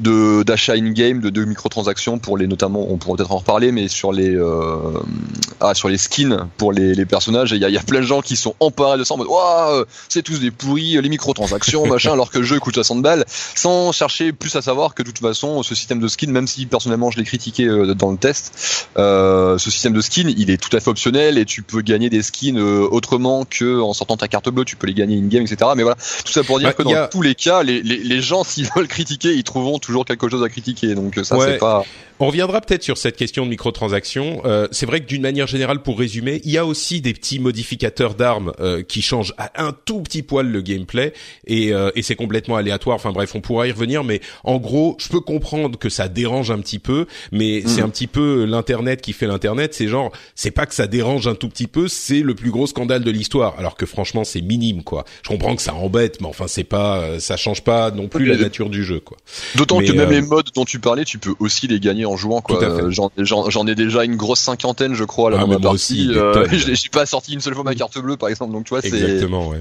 d'achat 0.00 0.72
in-game, 0.74 1.20
de, 1.20 1.30
de 1.30 1.44
microtransactions 1.44 2.18
pour 2.18 2.36
les 2.38 2.46
notamment, 2.46 2.86
on 2.90 2.96
pourra 2.96 3.16
peut-être 3.16 3.32
en 3.32 3.38
reparler, 3.38 3.72
mais 3.72 3.88
sur 3.88 4.12
les 4.12 4.36
ah, 5.70 5.74
sur 5.74 5.88
les 5.88 5.98
skins 5.98 6.48
pour 6.56 6.72
les, 6.72 6.94
les 6.94 7.06
personnages. 7.06 7.52
Il 7.52 7.58
y 7.58 7.64
a, 7.64 7.68
y 7.68 7.78
a, 7.78 7.82
plein 7.82 8.00
de 8.00 8.06
gens 8.06 8.22
qui 8.22 8.36
sont 8.36 8.54
emparés 8.60 8.98
de 8.98 9.04
ça 9.04 9.14
en 9.14 9.16
mode 9.18 9.28
waouh, 9.28 9.84
c'est 10.08 10.22
tous 10.22 10.40
des 10.40 10.50
pourris, 10.50 11.00
les 11.00 11.08
microtransactions, 11.08 11.86
machin, 11.88 12.12
alors 12.12 12.30
que 12.30 12.38
le 12.38 12.44
jeu 12.44 12.58
coûte 12.58 12.74
60 12.74 13.02
balles, 13.02 13.24
sans 13.54 13.92
chercher 13.92 14.32
plus 14.32 14.54
à 14.56 14.62
savoir 14.62 14.94
que 14.94 15.02
de 15.02 15.08
toute 15.08 15.20
façon, 15.20 15.62
ce 15.62 15.74
système 15.74 16.00
de 16.00 16.08
skin, 16.08 16.28
même 16.28 16.46
si 16.46 16.66
personnellement 16.66 17.10
je 17.10 17.18
l'ai 17.18 17.24
critiqué 17.24 17.64
euh, 17.64 17.94
dans 17.94 18.10
le 18.10 18.16
test, 18.16 18.88
euh, 18.98 19.58
ce 19.58 19.70
système 19.70 19.92
de 19.92 20.00
skin, 20.00 20.32
il 20.36 20.50
est 20.50 20.56
tout 20.56 20.74
à 20.76 20.80
fait 20.80 20.90
optionnel 20.90 21.38
et 21.38 21.44
tu 21.44 21.62
peux 21.62 21.80
gagner 21.80 22.10
des 22.10 22.22
skins 22.22 22.58
euh, 22.58 22.86
autrement 22.90 23.44
que 23.44 23.80
en 23.80 23.92
sortant 23.92 24.16
ta 24.16 24.28
carte 24.28 24.48
bleue, 24.48 24.64
tu 24.64 24.76
peux 24.76 24.86
les 24.86 24.94
gagner 24.94 25.18
in 25.18 25.26
game, 25.26 25.42
etc. 25.42 25.70
Mais 25.76 25.82
voilà, 25.82 25.96
tout 26.24 26.32
ça 26.32 26.42
pour 26.42 26.58
dire 26.58 26.68
bah, 26.68 26.74
que 26.74 26.82
dans 26.82 27.08
tous 27.08 27.22
les 27.22 27.34
cas, 27.34 27.62
les, 27.62 27.82
les, 27.82 27.98
les 27.98 28.20
gens 28.20 28.44
s'ils 28.44 28.68
veulent 28.74 28.88
critiquer, 28.88 29.34
ils 29.34 29.44
trouveront 29.44 29.78
toujours 29.78 30.04
quelque 30.04 30.28
chose 30.28 30.42
à 30.42 30.48
critiquer. 30.48 30.94
Donc 30.94 31.18
ça 31.22 31.36
c'est 31.40 31.58
pas. 31.58 31.84
On 32.18 32.28
reviendra 32.28 32.62
peut-être 32.62 32.82
sur 32.82 32.96
cette 32.96 33.16
question 33.16 33.44
de 33.44 33.50
microtransactions. 33.50 34.40
Euh, 34.46 34.68
c'est 34.70 34.86
vrai 34.86 35.00
que 35.00 35.06
d'une 35.06 35.20
manière 35.20 35.46
générale, 35.46 35.55
pour 35.82 35.98
résumer, 35.98 36.40
il 36.44 36.50
y 36.50 36.58
a 36.58 36.66
aussi 36.66 37.00
des 37.00 37.12
petits 37.12 37.38
modificateurs 37.38 38.14
d'armes 38.14 38.52
euh, 38.60 38.82
qui 38.82 39.02
changent 39.02 39.34
à 39.38 39.64
un 39.64 39.72
tout 39.72 40.00
petit 40.00 40.22
poil 40.22 40.50
le 40.50 40.60
gameplay 40.60 41.12
et, 41.46 41.72
euh, 41.72 41.90
et 41.94 42.02
c'est 42.02 42.16
complètement 42.16 42.56
aléatoire. 42.56 42.96
Enfin 42.96 43.12
bref, 43.12 43.34
on 43.34 43.40
pourra 43.40 43.66
y 43.66 43.72
revenir, 43.72 44.04
mais 44.04 44.20
en 44.44 44.58
gros, 44.58 44.96
je 44.98 45.08
peux 45.08 45.20
comprendre 45.20 45.78
que 45.78 45.88
ça 45.88 46.08
dérange 46.08 46.50
un 46.50 46.58
petit 46.58 46.78
peu, 46.78 47.06
mais 47.32 47.62
mm. 47.64 47.68
c'est 47.68 47.82
un 47.82 47.88
petit 47.88 48.06
peu 48.06 48.44
l'internet 48.44 49.00
qui 49.00 49.12
fait 49.12 49.26
l'internet. 49.26 49.74
C'est 49.74 49.88
genre, 49.88 50.12
c'est 50.34 50.50
pas 50.50 50.66
que 50.66 50.74
ça 50.74 50.86
dérange 50.86 51.26
un 51.26 51.34
tout 51.34 51.48
petit 51.48 51.66
peu, 51.66 51.88
c'est 51.88 52.20
le 52.20 52.34
plus 52.34 52.50
gros 52.50 52.66
scandale 52.66 53.04
de 53.04 53.10
l'histoire. 53.10 53.54
Alors 53.58 53.76
que 53.76 53.86
franchement, 53.86 54.24
c'est 54.24 54.40
minime 54.40 54.82
quoi. 54.82 55.04
Je 55.22 55.28
comprends 55.28 55.56
que 55.56 55.62
ça 55.62 55.74
embête, 55.74 56.20
mais 56.20 56.28
enfin 56.28 56.46
c'est 56.48 56.64
pas, 56.64 56.98
euh, 56.98 57.18
ça 57.18 57.36
change 57.36 57.62
pas 57.62 57.90
non 57.90 58.08
plus 58.08 58.26
la 58.26 58.36
nature 58.36 58.70
du 58.70 58.84
jeu 58.84 59.00
quoi. 59.00 59.16
D'autant 59.56 59.80
que 59.80 59.92
même 59.92 60.10
les 60.10 60.22
modes 60.22 60.50
dont 60.54 60.64
tu 60.64 60.78
parlais, 60.78 61.04
tu 61.04 61.18
peux 61.18 61.34
aussi 61.38 61.66
les 61.66 61.80
gagner 61.80 62.06
en 62.06 62.16
jouant 62.16 62.40
quoi. 62.40 62.62
Euh, 62.62 62.90
j'en 62.90 63.66
ai 63.66 63.74
déjà 63.74 64.04
une 64.04 64.16
grosse 64.16 64.40
cinquantaine 64.40 64.94
je 64.94 65.04
crois 65.04 65.30
là 65.30 65.38
ah, 65.40 65.45
dans 65.46 65.54
ma 65.54 65.60
partie. 65.60 66.08
Euh, 66.10 66.46
j'ai 66.52 66.88
pas 66.90 67.06
sorti 67.06 67.34
une 67.34 67.40
seule 67.40 67.54
fois 67.54 67.64
ma 67.64 67.74
carte 67.74 67.98
bleue 67.98 68.16
par 68.16 68.28
exemple 68.28 68.52
donc 68.52 68.64
tu 68.64 68.70
vois 68.70 68.80
c'est 68.80 68.88
exactement 68.88 69.48
ouais. 69.48 69.58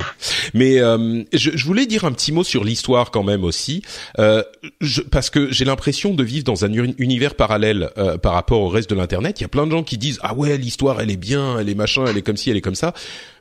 Mais 0.54 0.80
euh, 0.80 1.24
je, 1.34 1.52
je, 1.54 1.66
voulais 1.66 1.86
dire 1.86 2.06
un 2.06 2.12
petit 2.12 2.32
mot 2.32 2.44
sur 2.44 2.64
l'histoire 2.64 3.12
quand 3.12 3.24
même 3.24 3.44
aussi 3.44 3.82
euh, 4.20 4.44
je, 4.82 5.02
parce 5.02 5.30
que 5.30 5.52
j'ai 5.52 5.66
l'impression 5.66 6.14
de 6.14 6.24
vivre 6.24 6.44
dans 6.44 6.66
un 6.66 6.72
univers 6.72 7.36
parallèle 7.36 7.90
euh, 7.98 8.18
par 8.18 8.34
rapport 8.34 8.62
au 8.62 8.70
reste 8.70 8.90
de 8.90 8.96
l'internet. 8.96 9.40
Il 9.40 9.44
y 9.44 9.46
a 9.46 9.50
plein 9.50 9.66
de 9.66 9.72
gens 9.72 9.84
qui 9.84 9.98
disent 9.98 10.20
ah 10.22 10.34
ouais 10.34 10.58
l'histoire 10.58 11.02
elle 11.02 11.12
est 11.12 11.18
bien 11.18 11.60
elle 11.60 11.70
est 11.70 11.76
machin 11.76 12.06
elle 12.08 12.18
est 12.18 12.22
comme 12.22 12.38
ci 12.38 12.50
elle 12.50 12.58
est 12.58 12.62
comme 12.62 12.76
ça. 12.76 12.94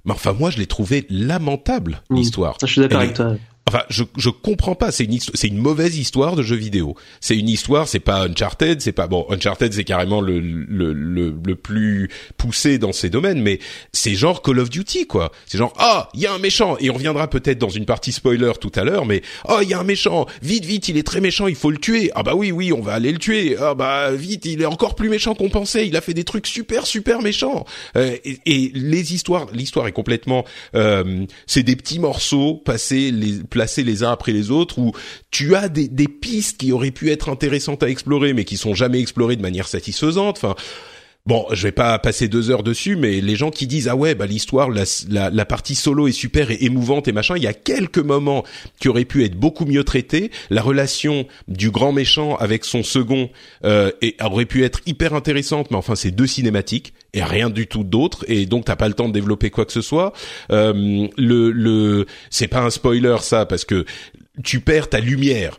Mais 0.05 0.13
enfin 0.13 0.33
moi 0.33 0.51
je 0.51 0.59
l'ai 0.59 0.67
trouvé 0.67 1.07
lamentable 1.11 2.03
mmh. 2.11 2.17
l'histoire. 2.17 2.57
Je 2.61 2.67
suis 2.67 2.81
d'accord 2.81 3.01
avec 3.01 3.15
toi 3.15 3.37
Enfin, 3.67 3.83
je 3.89 4.05
je 4.19 4.29
comprends 4.29 4.75
pas. 4.75 4.93
C'est 4.93 5.05
une 5.05 5.19
c'est 5.19 5.49
une 5.49 5.59
mauvaise 5.59 5.97
histoire 5.97 6.37
de 6.37 6.43
jeu 6.43 6.57
vidéo. 6.57 6.97
C'est 7.21 7.37
une 7.37 7.49
histoire. 7.49 7.89
C'est 7.89 7.99
pas 7.99 8.27
Uncharted. 8.27 8.83
C'est 8.83 8.93
pas 8.93 9.07
bon. 9.07 9.27
Uncharted, 9.31 9.73
c'est 9.73 9.85
carrément 9.85 10.21
le, 10.21 10.39
le 10.39 10.93
le 10.93 11.55
plus 11.57 12.11
poussé 12.37 12.79
dans 12.79 12.93
ces 12.93 13.09
domaines. 13.09 13.41
Mais 13.41 13.61
c'est 13.93 14.15
genre 14.15 14.43
Call 14.43 14.59
of 14.59 14.69
Duty, 14.69 15.07
quoi. 15.07 15.33
C'est 15.47 15.57
genre 15.57 15.73
ah, 15.79 16.11
il 16.13 16.21
y 16.21 16.27
a 16.27 16.35
un 16.35 16.39
méchant 16.39 16.77
et 16.79 16.91
on 16.91 16.95
reviendra 16.95 17.29
peut-être 17.29 17.59
dans 17.59 17.71
une 17.71 17.87
partie 17.87 18.13
spoiler 18.13 18.53
tout 18.61 18.73
à 18.75 18.85
l'heure. 18.85 19.07
Mais 19.07 19.23
oh, 19.49 19.61
il 19.63 19.69
y 19.71 19.75
a 19.75 19.81
un 19.81 19.85
méchant. 19.85 20.27
Vite, 20.43 20.67
vite, 20.67 20.89
il 20.89 20.99
est 20.99 21.03
très 21.03 21.23
méchant. 21.23 21.47
Il 21.47 21.57
faut 21.57 21.71
le 21.71 21.79
tuer. 21.79 22.11
Ah 22.15 22.23
bah 22.23 22.35
oui, 22.35 22.53
oui, 22.53 22.71
on 22.71 22.83
va 22.83 22.93
aller 22.93 23.13
le 23.13 23.19
tuer. 23.19 23.57
Ah 23.59 23.75
bah 23.75 24.13
vite, 24.13 24.45
il 24.45 24.61
est 24.61 24.67
encore 24.67 24.95
plus 24.95 25.09
méchant 25.09 25.35
qu'on 25.35 25.49
pensait. 25.49 25.87
Il 25.87 25.97
a 25.97 26.03
fait 26.03 26.15
des 26.15 26.25
trucs 26.25 26.47
super, 26.47 26.87
super 26.87 27.23
méchants. 27.23 27.65
Euh, 27.97 28.15
et, 28.25 28.41
et, 28.45 28.73
les 28.75 29.15
histoires, 29.15 29.47
l'histoire 29.55 29.87
est 29.87 29.93
complètement. 29.93 30.45
Euh, 30.75 31.25
c'est 31.47 31.63
des 31.63 31.77
petits 31.77 31.99
morceaux 31.99 32.57
passés 32.57 33.11
les 33.11 33.39
placés 33.55 33.85
les 33.85 34.03
uns 34.03 34.11
après 34.11 34.33
les 34.33 34.51
autres 34.51 34.81
où 34.81 34.91
tu 35.31 35.55
as 35.55 35.69
des, 35.69 36.09
pistes 36.09 36.59
qui 36.59 36.73
auraient 36.73 36.91
pu 36.91 37.13
être 37.13 37.29
intéressantes 37.29 37.85
à 37.85 37.89
explorer 37.89 38.35
mais 38.35 38.45
qui 38.45 38.57
sont 38.57 38.75
jamais 38.75 39.01
explorées 39.01 39.37
de 39.37 39.43
manière 39.43 39.69
satisfaisante. 39.69 40.45
Bon, 41.27 41.47
je 41.53 41.63
vais 41.63 41.73
pas 41.73 41.99
passer 41.99 42.29
deux 42.29 42.51
heures 42.51 42.63
dessus, 42.63 42.97
mais 42.97 43.23
les 43.23 43.35
gens 43.35 43.51
qui 43.51 43.67
disent 43.67 43.89
ah 43.89 43.97
ouais 43.97 44.15
bah 44.15 44.27
l'histoire, 44.27 44.69
la, 44.69 44.85
la, 45.09 45.31
la, 45.31 45.47
partie 45.47 45.75
solo 45.75 46.07
est 46.07 46.13
super 46.13 46.51
et 46.51 46.59
émouvante 46.61 47.09
et 47.09 47.13
machin, 47.13 47.35
il 47.39 47.43
y 47.43 47.47
a 47.47 47.55
quelques 47.55 47.97
moments 47.97 48.45
qui 48.79 48.91
auraient 48.91 49.07
pu 49.07 49.25
être 49.25 49.35
beaucoup 49.35 49.65
mieux 49.65 49.85
traités. 49.85 50.31
La 50.51 50.61
relation 50.61 51.27
du 51.49 51.71
grand 51.71 51.93
méchant 51.93 52.37
avec 52.37 52.67
son 52.67 52.83
second 52.83 53.31
euh, 53.65 53.91
et, 54.03 54.17
aurait 54.23 54.45
pu 54.45 54.65
être 54.65 54.81
hyper 54.85 55.15
intéressante, 55.15 55.71
mais 55.71 55.79
enfin 55.79 55.95
c'est 55.95 56.11
deux 56.11 56.27
cinématiques 56.27 56.93
et 57.15 57.25
rien 57.25 57.49
du 57.49 57.69
tout 57.69 57.85
d'autre 57.85 58.27
et 58.29 58.45
donc 58.45 58.67
t'as 58.67 58.77
pas 58.77 58.89
le 58.89 58.95
temps 58.95 59.09
de 59.09 59.15
développer 59.15 59.49
quoi 59.49 59.65
que 59.65 59.73
ce 59.73 59.81
soit. 59.81 60.13
Euh, 60.51 61.09
le 61.17 61.51
le 61.53 62.05
c'est 62.29 62.49
pas 62.49 62.61
un 62.61 62.69
spoiler 62.69 63.17
ça 63.23 63.47
parce 63.47 63.65
que 63.65 63.87
tu 64.43 64.61
perds 64.61 64.91
ta 64.91 65.01
lumière 65.01 65.59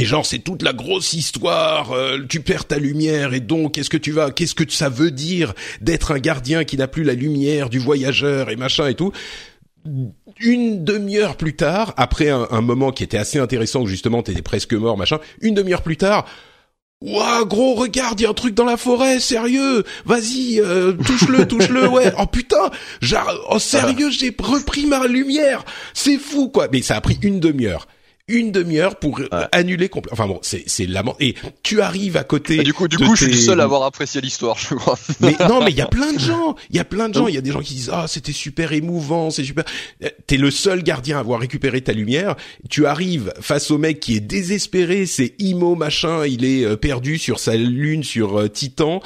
et 0.00 0.04
genre 0.06 0.24
c'est 0.24 0.38
toute 0.38 0.62
la 0.62 0.72
grosse 0.72 1.12
histoire, 1.12 1.92
euh, 1.92 2.18
tu 2.26 2.40
perds 2.40 2.64
ta 2.66 2.78
lumière 2.78 3.34
et 3.34 3.40
donc 3.40 3.74
qu'est-ce 3.74 3.90
que 3.90 3.96
tu 3.96 4.12
vas, 4.12 4.30
qu'est-ce 4.30 4.54
que 4.54 4.64
ça 4.70 4.88
veut 4.88 5.10
dire 5.10 5.52
d'être 5.82 6.12
un 6.12 6.18
gardien 6.18 6.64
qui 6.64 6.76
n'a 6.78 6.88
plus 6.88 7.04
la 7.04 7.12
lumière 7.12 7.68
du 7.68 7.78
voyageur 7.78 8.48
et 8.48 8.56
machin 8.56 8.88
et 8.88 8.94
tout. 8.94 9.12
Une 10.40 10.84
demi-heure 10.84 11.36
plus 11.36 11.54
tard, 11.54 11.92
après 11.96 12.30
un, 12.30 12.48
un, 12.50 12.60
moment 12.62 12.92
qui 12.92 13.02
était 13.02 13.18
assez 13.18 13.38
intéressant 13.38 13.82
où 13.82 13.86
justement 13.86 14.22
t'étais 14.22 14.42
presque 14.42 14.72
mort 14.72 14.96
machin, 14.96 15.18
une 15.42 15.54
demi-heure 15.54 15.82
plus 15.82 15.98
tard, 15.98 16.26
Ouah, 17.02 17.44
gros, 17.46 17.76
regarde, 17.76 18.20
il 18.20 18.24
y 18.24 18.26
a 18.26 18.30
un 18.30 18.34
truc 18.34 18.54
dans 18.54 18.66
la 18.66 18.76
forêt, 18.76 19.20
sérieux. 19.20 19.84
Vas-y, 20.04 20.60
euh, 20.60 20.92
touche-le, 20.92 21.48
touche-le, 21.48 21.88
ouais. 21.88 22.12
Oh 22.18 22.26
putain, 22.26 22.70
genre, 23.00 23.32
oh 23.48 23.58
sérieux, 23.58 24.10
j'ai 24.10 24.34
repris 24.38 24.84
ma 24.84 25.06
lumière. 25.06 25.64
C'est 25.94 26.18
fou, 26.18 26.50
quoi. 26.50 26.68
Mais 26.70 26.82
ça 26.82 26.96
a 26.96 27.00
pris 27.00 27.18
une 27.22 27.40
demi-heure 27.40 27.86
une 28.30 28.52
demi-heure 28.52 28.96
pour 28.96 29.18
ouais. 29.18 29.28
annuler 29.52 29.88
complètement. 29.88 30.14
Enfin 30.14 30.28
bon, 30.28 30.38
c'est 30.42 30.64
c'est 30.66 30.86
lament. 30.86 31.16
Et 31.20 31.34
tu 31.62 31.80
arrives 31.80 32.16
à 32.16 32.24
côté. 32.24 32.56
Et 32.56 32.62
du 32.62 32.72
coup, 32.72 32.88
du 32.88 32.96
coup, 32.96 33.14
je 33.16 33.24
suis 33.24 33.32
le 33.32 33.38
seul 33.38 33.60
à 33.60 33.64
avoir 33.64 33.82
apprécié 33.82 34.20
l'histoire, 34.20 34.58
je 34.58 34.74
crois. 34.74 34.98
Mais 35.20 35.36
non, 35.48 35.62
mais 35.62 35.70
il 35.70 35.76
y 35.76 35.82
a 35.82 35.86
plein 36.00 36.12
de 36.12 36.18
gens. 36.18 36.56
Il 36.70 36.76
y 36.76 36.78
a 36.78 36.84
plein 36.84 37.08
de 37.08 37.14
gens. 37.14 37.28
Il 37.28 37.34
y 37.34 37.38
a 37.38 37.42
des 37.42 37.52
gens 37.52 37.60
qui 37.60 37.74
disent 37.74 37.90
ah 37.92 38.06
c'était 38.08 38.32
super 38.32 38.72
émouvant, 38.72 39.30
c'est 39.30 39.44
super. 39.44 39.64
T'es 40.26 40.36
le 40.36 40.50
seul 40.50 40.82
gardien 40.82 41.18
à 41.18 41.20
avoir 41.20 41.40
récupéré 41.40 41.80
ta 41.80 41.92
lumière. 41.92 42.36
Tu 42.68 42.86
arrives 42.86 43.32
face 43.40 43.70
au 43.70 43.78
mec 43.78 44.00
qui 44.00 44.16
est 44.16 44.20
désespéré, 44.20 45.06
c'est 45.06 45.34
Imo 45.38 45.74
machin, 45.74 46.26
il 46.26 46.44
est 46.44 46.64
euh, 46.64 46.76
perdu 46.76 47.18
sur 47.18 47.38
sa 47.38 47.56
lune, 47.56 48.02
sur 48.02 48.40
euh, 48.40 48.48
Titan 48.48 49.00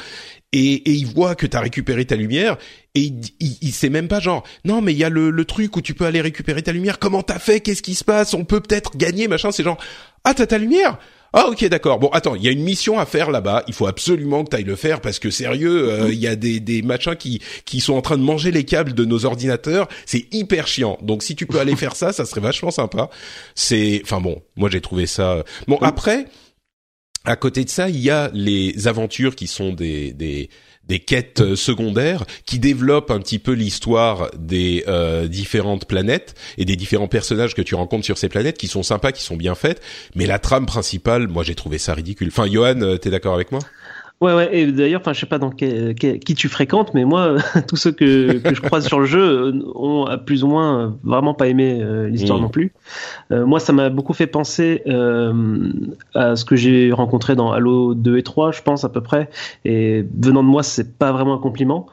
et, 0.54 0.74
et 0.74 0.92
il 0.92 1.06
voit 1.06 1.34
que 1.34 1.46
t'as 1.46 1.60
récupéré 1.60 2.04
ta 2.04 2.14
lumière 2.14 2.56
et 2.94 3.00
il, 3.00 3.20
il, 3.40 3.58
il, 3.60 3.72
sait 3.72 3.90
même 3.90 4.06
pas 4.06 4.20
genre 4.20 4.44
non 4.64 4.80
mais 4.80 4.92
il 4.92 4.98
y 4.98 5.04
a 5.04 5.08
le, 5.08 5.30
le, 5.30 5.44
truc 5.44 5.76
où 5.76 5.80
tu 5.80 5.94
peux 5.94 6.06
aller 6.06 6.20
récupérer 6.20 6.62
ta 6.62 6.70
lumière. 6.70 7.00
Comment 7.00 7.22
t'as 7.22 7.40
fait? 7.40 7.60
Qu'est-ce 7.60 7.82
qui 7.82 7.96
se 7.96 8.04
passe? 8.04 8.34
On 8.34 8.44
peut 8.44 8.60
peut-être 8.60 8.96
gagner 8.96 9.26
machin. 9.26 9.50
C'est 9.50 9.64
genre 9.64 9.78
ah 10.22 10.32
t'as 10.32 10.46
ta 10.46 10.58
lumière? 10.58 10.98
Ah 11.32 11.48
ok 11.48 11.64
d'accord. 11.64 11.98
Bon 11.98 12.08
attends 12.10 12.36
il 12.36 12.44
y 12.44 12.48
a 12.48 12.52
une 12.52 12.62
mission 12.62 13.00
à 13.00 13.04
faire 13.04 13.32
là-bas. 13.32 13.64
Il 13.66 13.74
faut 13.74 13.88
absolument 13.88 14.44
que 14.44 14.50
t'ailles 14.50 14.62
le 14.62 14.76
faire 14.76 15.00
parce 15.00 15.18
que 15.18 15.30
sérieux 15.30 15.90
euh, 15.90 16.12
il 16.12 16.20
y 16.20 16.28
a 16.28 16.36
des 16.36 16.60
des 16.60 16.82
machins 16.82 17.16
qui 17.16 17.42
qui 17.64 17.80
sont 17.80 17.94
en 17.94 18.02
train 18.02 18.16
de 18.16 18.22
manger 18.22 18.52
les 18.52 18.62
câbles 18.62 18.94
de 18.94 19.04
nos 19.04 19.24
ordinateurs. 19.24 19.88
C'est 20.06 20.32
hyper 20.32 20.68
chiant. 20.68 20.98
Donc 21.02 21.24
si 21.24 21.34
tu 21.34 21.46
peux 21.46 21.58
aller 21.58 21.74
faire 21.84 21.96
ça 21.96 22.12
ça 22.12 22.24
serait 22.24 22.40
vachement 22.40 22.70
sympa. 22.70 23.10
C'est 23.56 24.02
enfin 24.04 24.20
bon 24.20 24.40
moi 24.54 24.68
j'ai 24.70 24.80
trouvé 24.80 25.06
ça 25.06 25.42
bon 25.66 25.78
après 25.78 26.26
à 27.24 27.36
côté 27.36 27.64
de 27.64 27.70
ça, 27.70 27.88
il 27.88 27.98
y 27.98 28.10
a 28.10 28.30
les 28.34 28.86
aventures 28.86 29.34
qui 29.34 29.46
sont 29.46 29.72
des, 29.72 30.12
des, 30.12 30.50
des 30.88 30.98
quêtes 30.98 31.54
secondaires 31.54 32.24
qui 32.44 32.58
développent 32.58 33.10
un 33.10 33.18
petit 33.18 33.38
peu 33.38 33.52
l'histoire 33.52 34.30
des 34.36 34.84
euh, 34.88 35.26
différentes 35.26 35.86
planètes 35.86 36.34
et 36.58 36.64
des 36.64 36.76
différents 36.76 37.08
personnages 37.08 37.54
que 37.54 37.62
tu 37.62 37.74
rencontres 37.74 38.04
sur 38.04 38.18
ces 38.18 38.28
planètes 38.28 38.58
qui 38.58 38.68
sont 38.68 38.82
sympas, 38.82 39.12
qui 39.12 39.22
sont 39.22 39.36
bien 39.36 39.54
faites. 39.54 39.80
Mais 40.14 40.26
la 40.26 40.38
trame 40.38 40.66
principale, 40.66 41.28
moi 41.28 41.44
j'ai 41.44 41.54
trouvé 41.54 41.78
ça 41.78 41.94
ridicule. 41.94 42.28
Enfin, 42.28 42.46
Johan, 42.50 42.80
euh, 42.82 42.96
t'es 42.98 43.10
d'accord 43.10 43.34
avec 43.34 43.52
moi? 43.52 43.60
Ouais, 44.20 44.32
ouais. 44.32 44.56
Et 44.56 44.72
d'ailleurs, 44.72 45.00
enfin, 45.00 45.12
je 45.12 45.20
sais 45.20 45.26
pas 45.26 45.38
dans 45.38 45.50
quel, 45.50 45.94
quel, 45.94 46.18
qui 46.18 46.34
tu 46.34 46.48
fréquentes, 46.48 46.94
mais 46.94 47.04
moi, 47.04 47.36
tous 47.68 47.76
ceux 47.76 47.92
que, 47.92 48.38
que 48.38 48.54
je 48.54 48.60
croise 48.60 48.86
sur 48.86 49.00
le 49.00 49.06
jeu 49.06 49.20
euh, 49.20 49.62
ont 49.74 50.06
plus 50.24 50.44
ou 50.44 50.46
moins 50.46 50.96
vraiment 51.02 51.34
pas 51.34 51.48
aimé 51.48 51.80
euh, 51.82 52.08
l'histoire 52.08 52.38
mmh. 52.38 52.42
non 52.42 52.48
plus. 52.48 52.72
Euh, 53.32 53.44
moi, 53.44 53.60
ça 53.60 53.72
m'a 53.72 53.90
beaucoup 53.90 54.14
fait 54.14 54.26
penser 54.26 54.82
euh, 54.86 55.72
à 56.14 56.36
ce 56.36 56.44
que 56.44 56.56
j'ai 56.56 56.92
rencontré 56.92 57.34
dans 57.34 57.50
Halo 57.50 57.94
2 57.94 58.18
et 58.18 58.22
3, 58.22 58.52
je 58.52 58.62
pense 58.62 58.84
à 58.84 58.88
peu 58.88 59.02
près. 59.02 59.28
Et 59.64 60.06
venant 60.18 60.42
de 60.42 60.48
moi, 60.48 60.62
c'est 60.62 60.96
pas 60.96 61.12
vraiment 61.12 61.34
un 61.34 61.38
compliment. 61.38 61.86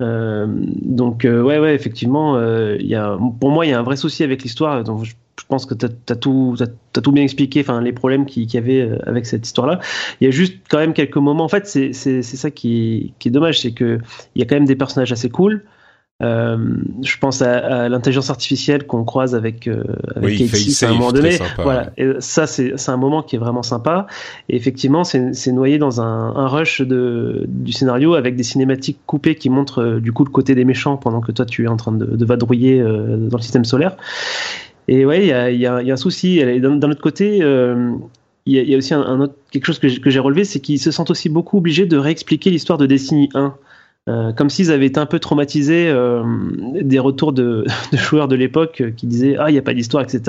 Euh, 0.00 0.46
donc 0.48 1.24
ouais 1.24 1.58
ouais 1.58 1.74
effectivement 1.74 2.40
il 2.40 2.86
y 2.86 2.94
a 2.94 3.18
pour 3.38 3.50
moi 3.50 3.66
il 3.66 3.70
y 3.70 3.72
a 3.72 3.78
un 3.78 3.82
vrai 3.82 3.96
souci 3.96 4.24
avec 4.24 4.42
l'histoire 4.42 4.82
donc 4.82 5.04
je 5.40 5.46
pense 5.46 5.66
que 5.66 5.74
tu 5.74 5.86
as, 5.86 6.12
as, 6.12 6.16
tout 6.16 7.12
bien 7.12 7.22
expliqué, 7.22 7.60
enfin 7.60 7.80
les 7.80 7.92
problèmes 7.92 8.26
qu'il 8.26 8.52
y 8.52 8.56
avait 8.56 8.82
euh, 8.82 8.98
avec 9.06 9.26
cette 9.26 9.46
histoire-là. 9.46 9.80
Il 10.20 10.24
y 10.24 10.28
a 10.28 10.30
juste 10.30 10.58
quand 10.68 10.78
même 10.78 10.92
quelques 10.92 11.16
moments. 11.16 11.44
En 11.44 11.48
fait, 11.48 11.66
c'est 11.66 11.92
ça 12.22 12.50
qui, 12.50 13.14
qui, 13.18 13.28
est 13.28 13.30
dommage, 13.30 13.60
c'est 13.60 13.72
que 13.72 13.98
il 14.34 14.40
y 14.40 14.42
a 14.42 14.46
quand 14.46 14.56
même 14.56 14.66
des 14.66 14.76
personnages 14.76 15.12
assez 15.12 15.30
cool. 15.30 15.64
Euh, 16.22 16.58
je 17.02 17.16
pense 17.16 17.40
à, 17.40 17.84
à 17.84 17.88
l'intelligence 17.88 18.28
artificielle 18.28 18.86
qu'on 18.86 19.04
croise 19.04 19.34
avec, 19.34 19.66
euh, 19.66 19.82
avec 20.14 20.38
oui, 20.38 20.76
à 20.82 20.88
un 20.88 20.92
moment 20.92 21.12
donné. 21.12 21.38
Voilà, 21.56 21.92
et 21.96 22.08
ça 22.18 22.46
c'est 22.46 22.74
un 22.88 22.96
moment 22.96 23.22
qui 23.22 23.36
est 23.36 23.38
vraiment 23.38 23.62
sympa. 23.62 24.06
Et 24.48 24.56
effectivement, 24.56 25.04
c'est 25.04 25.52
noyé 25.52 25.78
dans 25.78 26.00
un, 26.00 26.36
un, 26.36 26.46
rush 26.46 26.82
de, 26.82 27.44
du 27.48 27.72
scénario 27.72 28.14
avec 28.14 28.36
des 28.36 28.42
cinématiques 28.42 28.98
coupées 29.06 29.34
qui 29.34 29.48
montrent 29.48 29.82
euh, 29.82 30.00
du 30.00 30.12
coup 30.12 30.24
le 30.24 30.30
côté 30.30 30.54
des 30.54 30.64
méchants 30.64 30.96
pendant 30.96 31.20
que 31.20 31.32
toi 31.32 31.46
tu 31.46 31.64
es 31.64 31.68
en 31.68 31.76
train 31.76 31.92
de, 31.92 32.04
de 32.04 32.24
vadrouiller 32.24 32.80
euh, 32.80 33.16
dans 33.16 33.38
le 33.38 33.42
système 33.42 33.64
solaire. 33.64 33.96
Et 34.88 35.06
ouais, 35.06 35.22
il 35.22 35.28
y 35.28 35.32
a, 35.32 35.50
y, 35.50 35.66
a, 35.66 35.82
y 35.82 35.90
a, 35.90 35.94
un 35.94 35.96
souci. 35.96 36.42
D'un 36.60 36.90
autre 36.90 37.00
côté, 37.00 37.38
il 37.38 38.52
y, 38.52 38.56
y, 38.56 38.74
a 38.74 38.76
aussi 38.76 38.92
un, 38.92 39.02
un, 39.02 39.20
autre 39.20 39.34
quelque 39.52 39.66
chose 39.66 39.78
que 39.78 40.10
j'ai 40.10 40.18
relevé, 40.18 40.44
c'est 40.44 40.60
qu'ils 40.60 40.80
se 40.80 40.90
sentent 40.90 41.10
aussi 41.10 41.28
beaucoup 41.28 41.58
obligés 41.58 41.86
de 41.86 41.96
réexpliquer 41.96 42.50
l'histoire 42.50 42.78
de 42.78 42.86
Destiny 42.86 43.28
1. 43.34 43.54
Euh, 44.08 44.32
comme 44.32 44.48
s'ils 44.48 44.72
avaient 44.72 44.86
été 44.86 44.98
un 44.98 45.04
peu 45.04 45.18
traumatisés 45.18 45.88
euh, 45.88 46.24
des 46.80 46.98
retours 46.98 47.34
de, 47.34 47.66
de 47.92 47.96
joueurs 47.98 48.28
de 48.28 48.34
l'époque 48.34 48.82
qui 48.96 49.06
disaient 49.06 49.36
ah 49.38 49.50
il 49.50 49.52
n'y 49.52 49.58
a 49.58 49.62
pas 49.62 49.74
d'histoire 49.74 50.02
etc. 50.02 50.22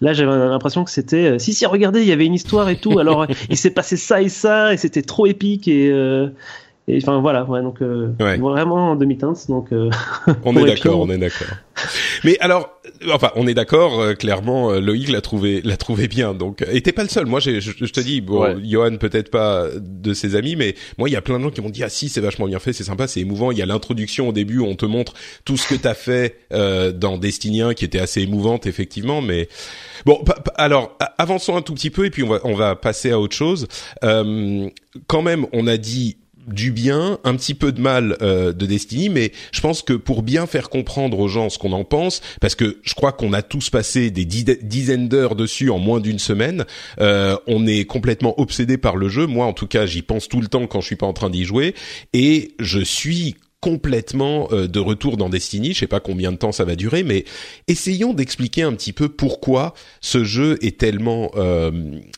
Là 0.00 0.12
j'avais 0.14 0.34
l'impression 0.34 0.82
que 0.82 0.90
c'était 0.90 1.32
euh, 1.32 1.38
si 1.38 1.52
si 1.52 1.66
regardez 1.66 2.00
il 2.00 2.08
y 2.08 2.12
avait 2.12 2.24
une 2.24 2.32
histoire 2.32 2.70
et 2.70 2.76
tout 2.76 2.98
alors 2.98 3.26
il 3.50 3.56
s'est 3.58 3.70
passé 3.70 3.98
ça 3.98 4.22
et 4.22 4.30
ça 4.30 4.72
et 4.72 4.78
c'était 4.78 5.02
trop 5.02 5.26
épique 5.26 5.68
et 5.68 5.90
euh, 5.92 6.28
et 6.88 6.98
enfin 7.00 7.20
voilà, 7.20 7.44
ouais, 7.44 7.62
donc 7.62 7.80
euh, 7.80 8.12
ouais. 8.18 8.38
vraiment 8.38 8.90
en 8.90 8.96
demi-teinte. 8.96 9.46
Donc 9.48 9.72
euh, 9.72 9.88
on 10.44 10.56
est 10.56 10.66
d'accord, 10.66 11.00
on 11.00 11.08
est 11.10 11.18
d'accord. 11.18 11.48
Mais 12.24 12.36
alors, 12.40 12.70
enfin, 13.12 13.30
on 13.36 13.46
est 13.46 13.54
d'accord. 13.54 14.00
Euh, 14.00 14.14
clairement, 14.14 14.72
Loïc 14.72 15.08
l'a 15.08 15.20
trouvé, 15.20 15.60
l'a 15.62 15.76
trouvé 15.76 16.08
bien. 16.08 16.34
Donc, 16.34 16.64
et 16.70 16.80
t'es 16.80 16.92
pas 16.92 17.02
le 17.02 17.08
seul. 17.08 17.26
Moi, 17.26 17.40
je, 17.40 17.60
je 17.60 17.92
te 17.92 18.00
dis, 18.00 18.20
bon, 18.20 18.42
ouais. 18.42 18.56
Johan 18.64 18.96
peut-être 18.96 19.30
pas 19.30 19.66
de 19.76 20.12
ses 20.12 20.34
amis, 20.34 20.56
mais 20.56 20.74
moi, 20.98 21.08
il 21.08 21.12
y 21.12 21.16
a 21.16 21.22
plein 21.22 21.38
de 21.38 21.44
gens 21.44 21.50
qui 21.50 21.60
m'ont 21.60 21.70
dit 21.70 21.84
ah 21.84 21.88
si, 21.88 22.08
c'est 22.08 22.20
vachement 22.20 22.46
bien 22.46 22.58
fait, 22.58 22.72
c'est 22.72 22.84
sympa, 22.84 23.06
c'est 23.06 23.20
émouvant. 23.20 23.52
Il 23.52 23.58
y 23.58 23.62
a 23.62 23.66
l'introduction 23.66 24.28
au 24.28 24.32
début, 24.32 24.58
où 24.58 24.66
on 24.66 24.74
te 24.74 24.86
montre 24.86 25.14
tout 25.44 25.56
ce 25.56 25.68
que 25.68 25.74
t'as 25.76 25.94
fait 25.94 26.38
euh, 26.52 26.92
dans 26.92 27.16
Destiny 27.16 27.62
1, 27.62 27.74
qui 27.74 27.84
était 27.84 28.00
assez 28.00 28.22
émouvante 28.22 28.66
effectivement, 28.66 29.22
mais 29.22 29.48
bon, 30.04 30.22
alors 30.56 30.96
avançons 31.18 31.56
un 31.56 31.62
tout 31.62 31.74
petit 31.74 31.90
peu 31.90 32.06
et 32.06 32.10
puis 32.10 32.22
on 32.22 32.28
va 32.28 32.40
on 32.44 32.54
va 32.54 32.76
passer 32.76 33.10
à 33.10 33.20
autre 33.20 33.36
chose. 33.36 33.68
Euh, 34.04 34.68
quand 35.06 35.22
même, 35.22 35.46
on 35.52 35.66
a 35.66 35.76
dit 35.76 36.16
du 36.46 36.72
bien, 36.72 37.18
un 37.24 37.36
petit 37.36 37.54
peu 37.54 37.72
de 37.72 37.80
mal 37.80 38.16
euh, 38.22 38.52
de 38.52 38.66
Destiny, 38.66 39.08
mais 39.08 39.32
je 39.52 39.60
pense 39.60 39.82
que 39.82 39.92
pour 39.92 40.22
bien 40.22 40.46
faire 40.46 40.70
comprendre 40.70 41.18
aux 41.18 41.28
gens 41.28 41.50
ce 41.50 41.58
qu'on 41.58 41.72
en 41.72 41.84
pense, 41.84 42.20
parce 42.40 42.54
que 42.54 42.78
je 42.82 42.94
crois 42.94 43.12
qu'on 43.12 43.32
a 43.32 43.42
tous 43.42 43.70
passé 43.70 44.10
des 44.10 44.24
dizaines 44.24 45.08
d'heures 45.08 45.36
dessus 45.36 45.70
en 45.70 45.78
moins 45.78 46.00
d'une 46.00 46.18
semaine, 46.18 46.64
euh, 47.00 47.36
on 47.46 47.66
est 47.66 47.84
complètement 47.84 48.38
obsédé 48.40 48.78
par 48.78 48.96
le 48.96 49.08
jeu. 49.08 49.26
Moi, 49.26 49.46
en 49.46 49.52
tout 49.52 49.66
cas, 49.66 49.86
j'y 49.86 50.02
pense 50.02 50.28
tout 50.28 50.40
le 50.40 50.48
temps 50.48 50.66
quand 50.66 50.80
je 50.80 50.86
suis 50.86 50.96
pas 50.96 51.06
en 51.06 51.12
train 51.12 51.30
d'y 51.30 51.44
jouer, 51.44 51.74
et 52.12 52.54
je 52.58 52.80
suis 52.80 53.36
complètement 53.62 54.48
euh, 54.50 54.66
de 54.66 54.80
retour 54.80 55.16
dans 55.16 55.28
Destiny. 55.28 55.72
Je 55.72 55.78
sais 55.78 55.86
pas 55.86 56.00
combien 56.00 56.32
de 56.32 56.36
temps 56.36 56.50
ça 56.50 56.64
va 56.64 56.74
durer, 56.74 57.04
mais 57.04 57.24
essayons 57.68 58.12
d'expliquer 58.12 58.62
un 58.62 58.72
petit 58.72 58.92
peu 58.92 59.08
pourquoi 59.08 59.72
ce 60.00 60.24
jeu 60.24 60.58
est 60.62 60.78
tellement 60.78 61.30
euh, 61.36 61.70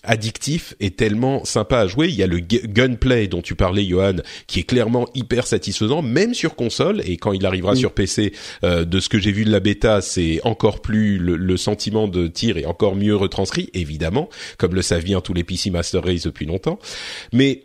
addictif 0.03 0.75
et 0.81 0.91
tellement 0.91 1.45
sympa 1.45 1.81
à 1.81 1.87
jouer. 1.87 2.09
Il 2.09 2.15
y 2.15 2.23
a 2.23 2.27
le 2.27 2.41
gunplay 2.41 3.29
dont 3.29 3.43
tu 3.43 3.55
parlais, 3.57 3.85
Johan, 3.85 4.17
qui 4.47 4.61
est 4.61 4.65
clairement 4.65 5.07
hyper 5.15 5.47
satisfaisant, 5.47 6.01
même 6.01 6.33
sur 6.33 6.57
console. 6.57 7.03
Et 7.05 7.19
quand 7.19 7.35
il 7.35 7.45
arrivera 7.45 7.77
sur 7.77 7.93
PC, 7.93 8.33
euh, 8.65 8.87
de 8.87 8.99
ce 8.99 9.11
que 9.11 9.19
j'ai 9.19 9.31
vu 9.31 9.45
de 9.45 9.51
la 9.51 9.61
bêta, 9.61 10.01
c'est 10.01 10.41
encore 10.45 10.81
plus 10.81 11.19
le, 11.19 11.37
le, 11.37 11.57
sentiment 11.59 12.09
de 12.09 12.27
tir 12.27 12.57
est 12.57 12.65
encore 12.65 12.97
mieux 12.97 13.15
retranscrit, 13.15 13.69
évidemment, 13.75 14.31
comme 14.57 14.75
le 14.75 14.81
savent 14.81 15.05
bien 15.05 15.21
tous 15.21 15.35
les 15.35 15.45
PC 15.45 15.69
Master 15.69 16.03
Race 16.03 16.23
depuis 16.23 16.47
longtemps. 16.47 16.79
Mais 17.35 17.65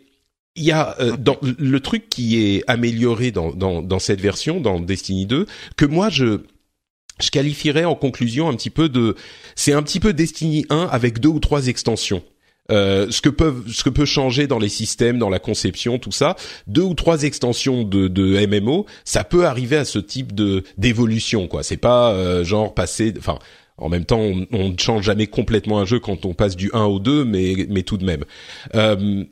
il 0.56 0.64
y 0.64 0.72
a 0.72 0.96
euh, 1.00 1.16
dans 1.16 1.38
le 1.42 1.80
truc 1.80 2.08
qui 2.08 2.38
est 2.38 2.64
amélioré 2.66 3.30
dans, 3.30 3.52
dans, 3.52 3.82
dans 3.82 3.98
cette 3.98 4.20
version, 4.20 4.60
dans 4.60 4.80
Destiny 4.80 5.26
2, 5.26 5.46
que 5.76 5.84
moi 5.84 6.08
je 6.08 6.40
je 7.20 7.30
qualifierais 7.30 7.84
en 7.84 7.94
conclusion 7.94 8.48
un 8.48 8.54
petit 8.54 8.70
peu 8.70 8.88
de, 8.88 9.14
c'est 9.54 9.74
un 9.74 9.82
petit 9.82 10.00
peu 10.00 10.14
Destiny 10.14 10.64
1 10.70 10.88
avec 10.90 11.20
deux 11.20 11.28
ou 11.28 11.38
trois 11.38 11.66
extensions. 11.66 12.22
Euh, 12.70 13.08
ce 13.10 13.20
que 13.20 13.28
peuvent, 13.28 13.64
ce 13.70 13.82
que 13.82 13.90
peut 13.90 14.04
changer 14.04 14.46
dans 14.46 14.58
les 14.58 14.68
systèmes, 14.68 15.18
dans 15.18 15.28
la 15.28 15.40
conception, 15.40 15.98
tout 15.98 16.12
ça, 16.12 16.36
deux 16.66 16.82
ou 16.82 16.94
trois 16.94 17.24
extensions 17.24 17.82
de, 17.82 18.06
de 18.06 18.46
MMO, 18.46 18.86
ça 19.04 19.24
peut 19.24 19.44
arriver 19.44 19.76
à 19.76 19.84
ce 19.84 19.98
type 19.98 20.34
de 20.34 20.62
d'évolution, 20.78 21.48
quoi. 21.48 21.62
C'est 21.64 21.76
pas 21.76 22.12
euh, 22.12 22.44
genre 22.44 22.74
passer, 22.74 23.12
enfin. 23.18 23.38
En 23.76 23.88
même 23.88 24.04
temps, 24.04 24.20
on 24.20 24.68
ne 24.68 24.78
change 24.78 25.04
jamais 25.04 25.26
complètement 25.26 25.78
un 25.78 25.86
jeu 25.86 26.00
quand 26.00 26.26
on 26.26 26.34
passe 26.34 26.54
du 26.54 26.70
1 26.74 26.82
au 26.82 26.98
2, 26.98 27.24
mais, 27.24 27.66
mais 27.70 27.82
tout 27.82 27.96
de 27.96 28.04
même. 28.04 28.26
Euh, 28.74 29.24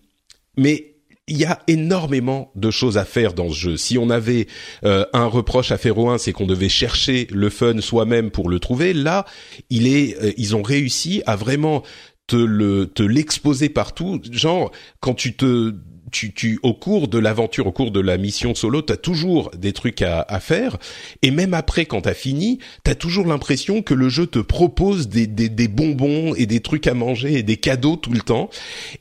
mais 0.57 0.95
il 1.29 1.37
y 1.37 1.45
a 1.45 1.61
énormément 1.69 2.51
de 2.55 2.71
choses 2.71 2.99
à 2.99 3.05
faire 3.05 3.35
dans 3.35 3.51
ce 3.51 3.55
jeu. 3.55 3.77
Si 3.77 3.99
on 3.99 4.11
avait 4.11 4.47
euh, 4.85 5.05
un 5.13 5.27
reproche 5.27 5.71
à 5.71 5.79
faire 5.79 5.99
au 5.99 6.09
1, 6.09 6.19
c'est 6.19 6.33
qu'on 6.33 6.47
devait 6.47 6.69
chercher 6.69 7.27
le 7.31 7.51
fun 7.51 7.81
soi-même 7.81 8.31
pour 8.31 8.49
le 8.49 8.59
trouver. 8.59 8.93
Là, 8.93 9.25
il 9.71 9.87
est, 9.87 10.17
euh, 10.23 10.33
ils 10.37 10.57
ont 10.57 10.63
réussi 10.63 11.23
à 11.27 11.37
vraiment 11.37 11.83
te 12.27 12.37
le 12.37 12.87
te 12.87 13.03
l'exposer 13.03 13.69
partout. 13.69 14.21
Genre 14.31 14.71
quand 15.01 15.15
tu 15.15 15.35
te 15.35 15.75
tu, 16.11 16.33
tu, 16.33 16.59
au 16.63 16.75
cours 16.75 17.09
de 17.09 17.19
l'aventure, 17.19 17.67
au 17.67 17.73
cours 17.73 17.91
de 17.91 18.01
la 18.01 18.17
mission 18.17 18.55
solo, 18.55 18.83
t'as 18.83 18.97
toujours 18.97 19.51
des 19.57 19.73
trucs 19.73 20.03
à, 20.03 20.23
à, 20.23 20.41
faire, 20.41 20.77
et 21.23 21.31
même 21.31 21.55
après, 21.55 21.87
quand 21.87 22.03
t'as 22.03 22.15
fini, 22.15 22.59
t'as 22.85 22.95
toujours 22.95 23.27
l'impression 23.27 23.83
que 23.83 23.95
le 23.95 24.09
jeu 24.09 24.27
te 24.27 24.39
propose 24.39 25.09
des, 25.09 25.27
des, 25.27 25.49
des, 25.49 25.69
bonbons 25.69 26.35
et 26.35 26.47
des 26.47 26.61
trucs 26.61 26.87
à 26.87 26.95
manger 26.95 27.39
et 27.39 27.43
des 27.43 27.57
cadeaux 27.57 27.97
tout 27.97 28.13
le 28.13 28.21
temps. 28.21 28.51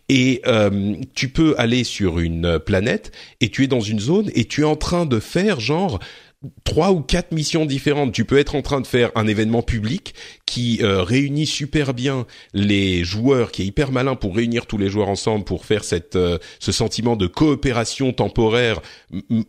Et 0.10 0.42
euh, 0.48 0.96
tu 1.16 1.30
peux 1.30 1.56
aller 1.58 1.84
sur 1.84 2.20
une 2.20 2.60
planète 2.60 3.12
et 3.42 3.50
tu 3.50 3.64
es 3.64 3.68
dans 3.68 3.82
une 3.82 4.00
zone 4.00 4.30
et 4.36 4.46
tu 4.46 4.62
es 4.62 4.66
en 4.66 4.76
train 4.76 5.06
de 5.06 5.20
faire 5.20 5.60
genre 5.60 6.00
trois 6.64 6.92
ou 6.92 7.02
quatre 7.02 7.32
missions 7.32 7.66
différentes. 7.66 8.14
Tu 8.14 8.26
peux 8.26 8.38
être 8.38 8.56
en 8.56 8.62
train 8.62 8.82
de 8.82 8.88
faire 8.88 9.12
un 9.16 9.28
événement 9.28 9.62
public 9.62 10.14
qui 10.48 10.80
euh, 10.82 11.04
réunit 11.04 11.46
super 11.46 11.94
bien 11.94 12.26
les 12.54 13.04
joueurs, 13.04 13.52
qui 13.52 13.62
est 13.62 13.66
hyper 13.66 13.92
malin 13.92 14.16
pour 14.16 14.36
réunir 14.36 14.66
tous 14.66 14.80
les 14.80 14.90
joueurs 14.90 15.10
ensemble 15.10 15.46
pour 15.46 15.66
faire 15.66 15.84
cette 15.84 16.16
euh, 16.16 16.40
ce 16.60 16.72
sentiment 16.72 17.16
de 17.16 17.28
coopération 17.28 18.14
temporaire 18.14 18.82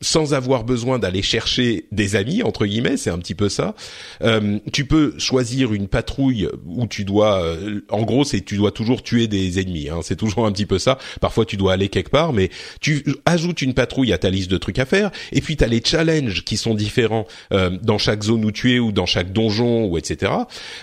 sans 0.00 0.34
avoir 0.34 0.64
besoin 0.64 0.98
d'aller 0.98 1.22
chercher 1.22 1.86
des 1.92 2.16
amis 2.16 2.42
entre 2.42 2.66
guillemets. 2.66 2.96
C'est 2.96 3.10
un 3.10 3.18
petit 3.18 3.34
peu 3.34 3.48
ça. 3.48 3.74
Euh, 4.22 4.58
tu 4.72 4.84
peux 4.84 5.14
choisir 5.18 5.72
une 5.72 5.88
patrouille 5.88 6.48
où 6.66 6.86
tu 6.86 7.04
dois, 7.04 7.42
en 7.90 8.02
gros, 8.02 8.24
c'est 8.24 8.40
tu 8.40 8.56
dois 8.56 8.72
toujours 8.72 9.02
tuer 9.02 9.28
des 9.28 9.60
ennemis. 9.60 9.88
Hein. 9.88 10.00
C'est 10.02 10.16
toujours 10.16 10.46
un 10.46 10.52
petit 10.52 10.66
peu 10.66 10.78
ça. 10.78 10.98
Parfois, 11.20 11.44
tu 11.44 11.56
dois 11.56 11.72
aller 11.72 11.88
quelque 11.88 12.10
part, 12.10 12.32
mais 12.32 12.50
tu 12.80 13.04
ajoutes 13.24 13.62
une 13.62 13.74
patrouille 13.74 14.12
à 14.12 14.18
ta 14.18 14.30
liste 14.30 14.50
de 14.50 14.58
trucs 14.58 14.78
à 14.78 14.86
faire. 14.86 15.10
Et 15.32 15.40
puis, 15.40 15.56
tu 15.56 15.64
as 15.64 15.68
les 15.68 15.82
challenges 15.84 16.44
qui 16.44 16.56
sont 16.56 16.74
différents 16.74 17.26
euh, 17.52 17.70
dans 17.82 17.98
chaque 17.98 18.22
zone 18.22 18.44
où 18.44 18.50
tu 18.50 18.74
es 18.74 18.78
ou 18.78 18.92
dans 18.92 19.06
chaque 19.06 19.32
donjon 19.32 19.86
ou 19.86 19.98
etc. 19.98 20.32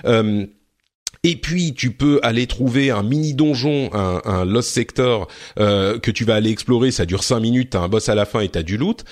Euh, 0.06 0.46
et 1.24 1.38
puis 1.38 1.74
tu 1.74 1.92
peux 1.92 2.20
aller 2.22 2.46
trouver 2.46 2.92
un 2.92 3.02
mini 3.02 3.34
donjon, 3.34 3.90
un, 3.94 4.22
un 4.26 4.46
lost 4.46 4.70
sector 4.70 5.28
euh, 5.60 5.98
que 5.98 6.12
tu 6.12 6.24
vas 6.24 6.36
aller 6.36 6.52
explorer. 6.52 6.92
Ça 6.92 7.06
dure 7.06 7.24
cinq 7.24 7.40
minutes, 7.40 7.72
t'as 7.72 7.80
un 7.80 7.88
boss 7.88 8.10
à 8.10 8.16
la 8.16 8.26
fin 8.26 8.42
et 8.42 8.50
t'as 8.50 8.62
du 8.62 8.78
loot. 8.78 9.04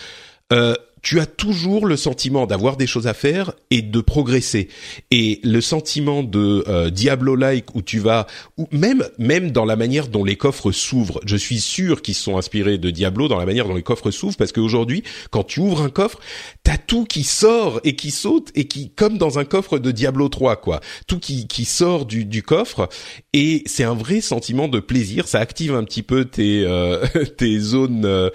Euh, 0.51 0.75
tu 1.03 1.19
as 1.19 1.25
toujours 1.25 1.85
le 1.85 1.97
sentiment 1.97 2.47
d'avoir 2.47 2.77
des 2.77 2.87
choses 2.87 3.07
à 3.07 3.13
faire 3.13 3.51
et 3.69 3.81
de 3.81 3.99
progresser. 3.99 4.69
Et 5.11 5.41
le 5.43 5.59
sentiment 5.59 6.23
de 6.23 6.63
euh, 6.69 6.89
Diablo-like 6.89 7.75
où 7.75 7.81
tu 7.81 7.99
vas, 7.99 8.25
ou 8.57 8.67
même 8.71 9.05
même 9.19 9.51
dans 9.51 9.65
la 9.65 9.75
manière 9.75 10.07
dont 10.07 10.23
les 10.23 10.37
coffres 10.37 10.71
s'ouvrent. 10.71 11.19
Je 11.25 11.35
suis 11.35 11.59
sûr 11.59 12.01
qu'ils 12.01 12.15
sont 12.15 12.37
inspirés 12.37 12.77
de 12.77 12.89
Diablo 12.89 13.27
dans 13.27 13.37
la 13.37 13.45
manière 13.45 13.67
dont 13.67 13.75
les 13.75 13.83
coffres 13.83 14.11
s'ouvrent 14.11 14.37
parce 14.37 14.53
qu'aujourd'hui, 14.53 15.03
quand 15.29 15.43
tu 15.43 15.59
ouvres 15.59 15.81
un 15.81 15.89
coffre, 15.89 16.19
t'as 16.63 16.77
tout 16.77 17.03
qui 17.03 17.23
sort 17.23 17.81
et 17.83 17.97
qui 17.97 18.09
saute 18.09 18.51
et 18.55 18.65
qui, 18.65 18.89
comme 18.89 19.17
dans 19.17 19.39
un 19.39 19.45
coffre 19.45 19.79
de 19.79 19.91
Diablo 19.91 20.29
3, 20.29 20.55
quoi. 20.55 20.79
Tout 21.05 21.19
qui 21.19 21.47
qui 21.47 21.65
sort 21.65 22.05
du 22.05 22.23
du 22.23 22.43
coffre 22.43 22.87
et 23.33 23.63
c'est 23.65 23.83
un 23.83 23.93
vrai 23.93 24.21
sentiment 24.21 24.69
de 24.69 24.79
plaisir. 24.79 25.27
Ça 25.27 25.41
active 25.41 25.75
un 25.75 25.83
petit 25.83 26.03
peu 26.03 26.23
tes 26.23 26.63
euh, 26.65 27.05
tes 27.37 27.59
zones 27.59 28.05
euh, 28.05 28.29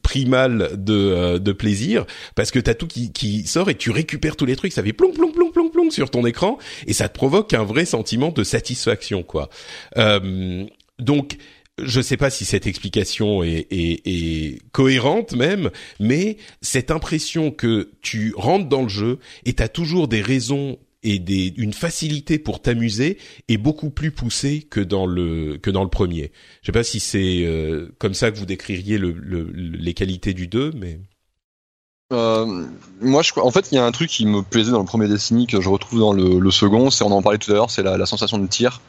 primales 0.00 0.70
de 0.82 1.36
de 1.36 1.52
plaisir 1.52 1.81
parce 2.34 2.50
que 2.50 2.58
t'as 2.58 2.74
tout 2.74 2.86
qui, 2.86 3.12
qui 3.12 3.46
sort 3.46 3.70
et 3.70 3.74
tu 3.74 3.90
récupères 3.90 4.36
tous 4.36 4.46
les 4.46 4.56
trucs, 4.56 4.72
ça 4.72 4.82
fait 4.82 4.92
plong 4.92 5.12
plong 5.12 5.32
plong 5.32 5.52
plong 5.52 5.70
plong 5.70 5.90
sur 5.90 6.10
ton 6.10 6.24
écran 6.26 6.58
et 6.86 6.92
ça 6.92 7.08
te 7.08 7.14
provoque 7.14 7.54
un 7.54 7.64
vrai 7.64 7.84
sentiment 7.84 8.30
de 8.30 8.44
satisfaction 8.44 9.22
quoi. 9.22 9.48
Euh, 9.96 10.64
donc 10.98 11.36
je 11.82 12.00
sais 12.00 12.16
pas 12.16 12.30
si 12.30 12.44
cette 12.44 12.66
explication 12.66 13.42
est, 13.42 13.66
est, 13.70 14.06
est, 14.06 14.58
cohérente 14.72 15.32
même, 15.32 15.70
mais 16.00 16.36
cette 16.60 16.90
impression 16.90 17.50
que 17.50 17.90
tu 18.02 18.34
rentres 18.36 18.68
dans 18.68 18.82
le 18.82 18.88
jeu 18.88 19.18
et 19.46 19.54
t'as 19.54 19.68
toujours 19.68 20.06
des 20.06 20.20
raisons 20.20 20.78
et 21.02 21.18
des, 21.18 21.52
une 21.56 21.72
facilité 21.72 22.38
pour 22.38 22.62
t'amuser 22.62 23.18
est 23.48 23.56
beaucoup 23.56 23.90
plus 23.90 24.12
poussée 24.12 24.62
que 24.68 24.80
dans 24.80 25.06
le 25.06 25.58
que 25.58 25.70
dans 25.70 25.82
le 25.82 25.90
premier. 25.90 26.30
Je 26.62 26.66
sais 26.66 26.72
pas 26.72 26.84
si 26.84 27.00
c'est 27.00 27.44
euh, 27.44 27.88
comme 27.98 28.14
ça 28.14 28.30
que 28.30 28.38
vous 28.38 28.46
décririez 28.46 28.98
le, 28.98 29.12
le, 29.12 29.50
les 29.52 29.94
qualités 29.94 30.34
du 30.34 30.46
2, 30.46 30.72
mais 30.76 31.00
euh, 32.12 32.66
moi, 33.00 33.22
je, 33.22 33.32
en 33.40 33.50
fait, 33.50 33.72
il 33.72 33.76
y 33.76 33.78
a 33.78 33.84
un 33.84 33.92
truc 33.92 34.10
qui 34.10 34.26
me 34.26 34.42
plaisait 34.42 34.72
dans 34.72 34.80
le 34.80 34.84
premier 34.84 35.08
Destiny 35.08 35.46
que 35.46 35.60
je 35.60 35.68
retrouve 35.68 36.00
dans 36.00 36.12
le, 36.12 36.50
second, 36.50 36.90
c'est 36.90 37.04
on 37.04 37.10
en 37.10 37.22
parlait 37.22 37.38
tout 37.38 37.50
à 37.50 37.54
l'heure, 37.54 37.70
c'est 37.70 37.82
la, 37.82 38.06
sensation 38.06 38.38
de 38.38 38.46
tir 38.46 38.80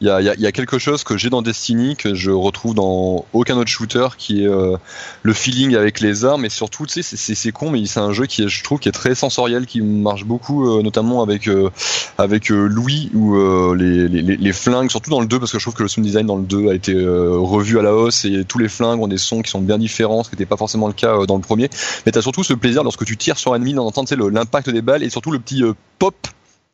il 0.00 0.06
y 0.06 0.10
a, 0.10 0.20
y 0.22 0.46
a, 0.46 0.52
quelque 0.52 0.78
chose 0.78 1.04
que 1.04 1.18
j'ai 1.18 1.28
dans 1.28 1.42
Destiny 1.42 1.94
que 1.94 2.14
je 2.14 2.30
retrouve 2.30 2.74
dans 2.74 3.26
aucun 3.34 3.58
autre 3.58 3.68
shooter 3.68 4.08
qui 4.16 4.44
est 4.44 4.48
euh, 4.48 4.78
le 5.22 5.32
feeling 5.34 5.76
avec 5.76 6.00
les 6.00 6.24
armes. 6.24 6.46
Et 6.46 6.48
surtout 6.48 6.86
tu 6.86 7.02
sais 7.02 7.16
c'est 7.34 7.52
con 7.52 7.70
mais 7.70 7.84
c'est 7.84 8.00
un 8.00 8.12
jeu 8.12 8.24
qui 8.24 8.42
est, 8.42 8.48
je 8.48 8.64
trouve 8.64 8.78
qui 8.78 8.88
est 8.88 8.92
très 8.92 9.14
sensoriel 9.14 9.66
qui 9.66 9.82
marche 9.82 10.24
beaucoup 10.24 10.66
euh, 10.66 10.82
notamment 10.82 11.22
avec 11.22 11.48
euh, 11.48 11.68
avec 12.16 12.48
Louis 12.48 13.10
ou 13.14 13.36
les, 13.74 14.08
les, 14.08 14.22
les, 14.22 14.52
flingues 14.52 14.90
surtout 14.90 15.10
dans 15.10 15.20
le 15.20 15.26
2 15.26 15.38
parce 15.38 15.52
que 15.52 15.58
je 15.58 15.64
trouve 15.64 15.74
que 15.74 15.82
le 15.82 15.88
sound 15.88 16.06
design 16.06 16.26
dans 16.26 16.36
le 16.36 16.44
2 16.44 16.70
a 16.70 16.74
été 16.74 16.94
revu 16.94 17.78
à 17.78 17.82
la 17.82 17.94
hausse 17.94 18.24
et 18.24 18.44
tous 18.44 18.58
les 18.58 18.68
flingues 18.68 19.00
ont 19.02 19.08
des 19.08 19.18
sons 19.18 19.42
qui 19.42 19.50
sont 19.50 19.60
bien 19.60 19.76
différents 19.76 20.22
ce 20.24 20.30
qui 20.30 20.36
n'était 20.36 20.46
pas 20.46 20.56
forcément 20.56 20.86
le 20.86 20.94
cas 20.94 21.26
dans 21.26 21.36
le 21.36 21.42
premier. 21.42 21.68
Mais 22.06 22.12
t'as 22.12 22.22
surtout 22.22 22.42
ce 22.42 22.54
plaisir 22.54 22.84
lorsque 22.84 23.04
tu 23.04 23.16
tires 23.16 23.38
sur 23.38 23.52
un 23.52 23.56
ennemi 23.56 23.74
d'entendre 23.74 24.28
l'impact 24.30 24.70
des 24.70 24.82
balles 24.82 25.02
et 25.02 25.10
surtout 25.10 25.30
le 25.30 25.38
petit 25.38 25.62
pop 25.98 26.14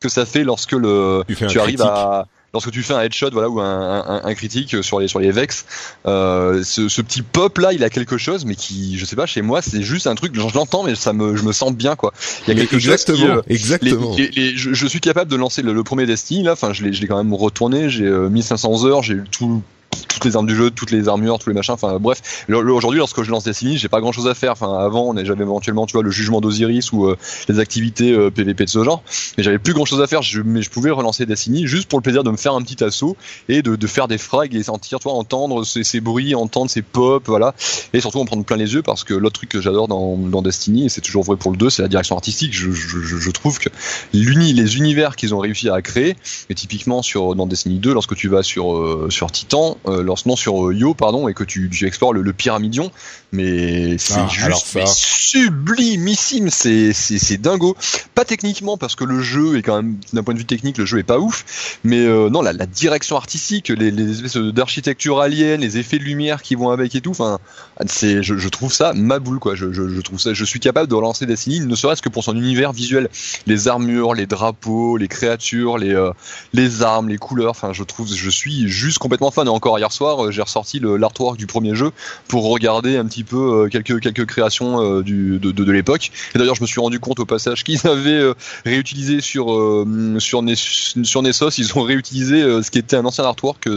que 0.00 0.08
ça 0.08 0.26
fait 0.26 0.44
lorsque 0.44 0.72
le 0.72 1.24
tu 1.26 1.58
arrives 1.58 1.82
à 1.82 2.26
lorsque 2.56 2.70
tu 2.70 2.82
fais 2.82 2.94
un 2.94 3.00
headshot 3.00 3.30
voilà 3.32 3.50
ou 3.50 3.60
un, 3.60 4.00
un, 4.00 4.24
un 4.24 4.34
critique 4.34 4.82
sur 4.82 4.98
les 4.98 5.08
sur 5.08 5.20
les 5.20 5.30
vex 5.30 5.66
euh, 6.06 6.62
ce, 6.64 6.88
ce, 6.88 7.02
petit 7.02 7.20
pop 7.20 7.58
là 7.58 7.74
il 7.74 7.84
a 7.84 7.90
quelque 7.90 8.16
chose 8.16 8.46
mais 8.46 8.54
qui 8.54 8.96
je 8.98 9.04
sais 9.04 9.14
pas 9.14 9.26
chez 9.26 9.42
moi 9.42 9.60
c'est 9.60 9.82
juste 9.82 10.06
un 10.06 10.14
truc 10.14 10.34
je 10.34 10.54
l'entends 10.54 10.82
mais 10.82 10.94
ça 10.94 11.12
me 11.12 11.36
je 11.36 11.42
me 11.42 11.52
sens 11.52 11.72
bien 11.72 11.96
quoi. 11.96 12.14
Il 12.46 12.54
y 12.54 12.56
a 12.56 12.60
quelque 12.60 12.76
exactement, 12.76 13.18
chose 13.18 13.26
qui, 13.26 13.32
euh, 13.32 13.54
exactement. 13.54 14.14
les, 14.16 14.30
les, 14.30 14.56
je, 14.56 14.72
je, 14.72 14.86
suis 14.86 15.00
capable 15.00 15.30
de 15.30 15.36
lancer 15.36 15.60
le, 15.60 15.74
le 15.74 15.84
premier 15.84 16.06
Destiny 16.06 16.44
là 16.44 16.52
enfin 16.52 16.72
je 16.72 16.84
l'ai 16.84 17.06
quand 17.06 17.22
même 17.22 17.34
retourné 17.34 17.90
j'ai 17.90 18.06
euh, 18.06 18.30
1500 18.30 18.86
heures 18.86 19.02
j'ai 19.02 19.18
tout 19.30 19.62
toutes 20.08 20.24
les 20.24 20.36
armes 20.36 20.46
du 20.46 20.54
jeu, 20.54 20.70
toutes 20.70 20.90
les 20.90 21.08
armures, 21.08 21.38
tous 21.38 21.50
les 21.50 21.54
machins. 21.54 21.74
Enfin 21.74 21.98
bref, 21.98 22.46
aujourd'hui 22.48 22.98
lorsque 22.98 23.22
je 23.22 23.30
lance 23.30 23.44
Destiny, 23.44 23.76
j'ai 23.78 23.88
pas 23.88 24.00
grand 24.00 24.12
chose 24.12 24.28
à 24.28 24.34
faire. 24.34 24.52
Enfin 24.52 24.78
avant, 24.78 25.14
j'avais 25.24 25.42
éventuellement 25.42 25.86
tu 25.86 25.92
vois 25.92 26.02
le 26.02 26.10
jugement 26.10 26.40
d'Osiris 26.40 26.92
ou 26.92 27.06
euh, 27.06 27.16
les 27.48 27.58
activités 27.58 28.12
euh, 28.12 28.30
PVP 28.30 28.64
de 28.64 28.70
ce 28.70 28.82
genre, 28.84 29.02
mais 29.36 29.44
j'avais 29.44 29.58
plus 29.58 29.74
grand 29.74 29.84
chose 29.84 30.00
à 30.00 30.06
faire. 30.06 30.22
Je, 30.22 30.40
mais 30.42 30.62
je 30.62 30.70
pouvais 30.70 30.90
relancer 30.90 31.26
Destiny 31.26 31.66
juste 31.66 31.88
pour 31.88 31.98
le 31.98 32.02
plaisir 32.02 32.24
de 32.24 32.30
me 32.30 32.36
faire 32.36 32.54
un 32.54 32.62
petit 32.62 32.82
assaut 32.82 33.16
et 33.48 33.62
de, 33.62 33.76
de 33.76 33.86
faire 33.86 34.08
des 34.08 34.18
frags 34.18 34.54
et 34.54 34.62
sentir, 34.62 35.00
toi, 35.00 35.12
entendre 35.12 35.64
ces, 35.64 35.84
ces, 35.84 36.00
bruits, 36.00 36.34
entendre 36.34 36.70
ces 36.70 36.82
pop, 36.82 37.22
voilà, 37.26 37.54
et 37.92 38.00
surtout 38.00 38.20
en 38.20 38.24
prendre 38.24 38.44
plein 38.44 38.56
les 38.56 38.74
yeux 38.74 38.82
parce 38.82 39.04
que 39.04 39.14
l'autre 39.14 39.36
truc 39.36 39.50
que 39.50 39.60
j'adore 39.60 39.88
dans, 39.88 40.16
dans 40.16 40.42
Destiny 40.42 40.86
et 40.86 40.88
c'est 40.88 41.00
toujours 41.00 41.24
vrai 41.24 41.36
pour 41.36 41.50
le 41.50 41.56
2, 41.56 41.70
c'est 41.70 41.82
la 41.82 41.88
direction 41.88 42.16
artistique. 42.16 42.52
Je, 42.52 42.70
je, 42.70 42.98
je 43.00 43.30
trouve 43.30 43.58
que 43.58 43.68
l'uni, 44.12 44.52
les 44.52 44.76
univers 44.76 45.16
qu'ils 45.16 45.34
ont 45.34 45.38
réussi 45.38 45.68
à 45.68 45.80
créer, 45.82 46.16
et 46.50 46.54
typiquement 46.54 47.02
sur 47.02 47.34
dans 47.34 47.46
Destiny 47.46 47.78
2, 47.78 47.92
lorsque 47.92 48.14
tu 48.14 48.28
vas 48.28 48.42
sur 48.42 48.76
euh, 48.76 49.08
sur 49.10 49.30
Titan 49.30 49.76
nom 49.86 50.36
sur 50.36 50.72
Yo, 50.72 50.94
pardon, 50.94 51.28
et 51.28 51.34
que 51.34 51.44
tu 51.44 51.70
explores 51.86 52.12
le, 52.12 52.32
pyramidion, 52.32 52.90
mais 53.36 53.98
c'est 53.98 54.14
Ah, 54.16 54.28
juste 54.28 54.66
ça. 54.66 54.80
mais 54.80 54.86
sublimissime, 54.86 56.50
c'est 56.50 56.92
c'est 56.92 57.18
c'est 57.18 57.36
dingo. 57.38 57.76
Pas 58.14 58.24
techniquement 58.24 58.76
parce 58.76 58.94
que 58.96 59.04
le 59.04 59.20
jeu 59.20 59.56
est 59.58 59.62
quand 59.62 59.76
même 59.76 59.96
d'un 60.12 60.22
point 60.22 60.34
de 60.34 60.38
vue 60.38 60.44
technique, 60.46 60.78
le 60.78 60.86
jeu 60.86 60.98
est 60.98 61.02
pas 61.04 61.18
ouf, 61.18 61.78
mais 61.84 62.00
euh, 62.06 62.30
non 62.30 62.42
la, 62.42 62.52
la 62.52 62.66
direction 62.66 63.16
artistique, 63.16 63.68
les, 63.68 63.90
les 63.90 64.10
espèces 64.12 64.36
d'architecture 64.36 65.20
alien, 65.20 65.60
les 65.60 65.78
effets 65.78 65.98
de 65.98 66.04
lumière 66.04 66.42
qui 66.42 66.54
vont 66.54 66.70
avec 66.70 66.94
et 66.94 67.00
tout, 67.00 67.10
enfin 67.10 67.38
c'est 67.86 68.22
je, 68.22 68.36
je 68.36 68.48
trouve 68.48 68.72
ça 68.72 68.92
ma 68.94 69.18
boule 69.18 69.38
quoi. 69.38 69.54
Je, 69.54 69.72
je, 69.72 69.88
je 69.88 70.00
trouve 70.00 70.18
ça, 70.20 70.32
je 70.34 70.44
suis 70.44 70.60
capable 70.60 70.88
de 70.88 70.94
relancer 70.94 71.26
Destiny, 71.26 71.60
ne 71.60 71.74
serait-ce 71.76 72.02
que 72.02 72.08
pour 72.08 72.24
son 72.24 72.36
univers 72.36 72.72
visuel, 72.72 73.08
les 73.46 73.68
armures, 73.68 74.14
les 74.14 74.26
drapeaux, 74.26 74.96
les 74.96 75.08
créatures, 75.08 75.78
les 75.78 75.94
euh, 75.94 76.10
les 76.52 76.82
armes, 76.82 77.08
les 77.08 77.18
couleurs. 77.18 77.50
Enfin, 77.50 77.72
je 77.72 77.82
trouve, 77.82 78.12
je 78.12 78.30
suis 78.30 78.68
juste 78.68 78.98
complètement 78.98 79.30
fan. 79.30 79.46
Et 79.46 79.50
encore 79.50 79.78
hier 79.78 79.92
soir, 79.92 80.26
euh, 80.26 80.30
j'ai 80.30 80.42
ressorti 80.42 80.80
l'artwork 80.80 81.36
du 81.36 81.46
premier 81.46 81.74
jeu 81.74 81.90
pour 82.28 82.48
regarder 82.50 82.96
un 82.96 83.04
petit 83.06 83.24
peu 83.26 83.64
euh, 83.64 83.68
quelques 83.68 84.00
quelques 84.00 84.24
créations 84.24 84.80
euh, 84.80 85.02
du 85.02 85.38
de, 85.38 85.50
de, 85.52 85.64
de 85.64 85.72
l'époque. 85.72 86.10
Et 86.34 86.38
d'ailleurs, 86.38 86.54
je 86.54 86.62
me 86.62 86.66
suis 86.66 86.80
rendu 86.80 86.98
compte 87.00 87.20
au 87.20 87.26
passage 87.26 87.62
qu'ils 87.64 87.86
avaient 87.86 88.10
euh, 88.10 88.34
réutilisé 88.64 89.20
sur 89.20 89.52
euh, 89.52 90.16
sur 90.18 90.42
Nes- 90.42 90.54
sur 91.02 91.22
Nessos, 91.22 91.58
ils 91.58 91.76
ont 91.78 91.82
réutilisé 91.82 92.40
ce 92.62 92.70
qui 92.70 92.78
était 92.78 92.96
un 92.96 93.04
ancien 93.04 93.24
artwork 93.24 93.68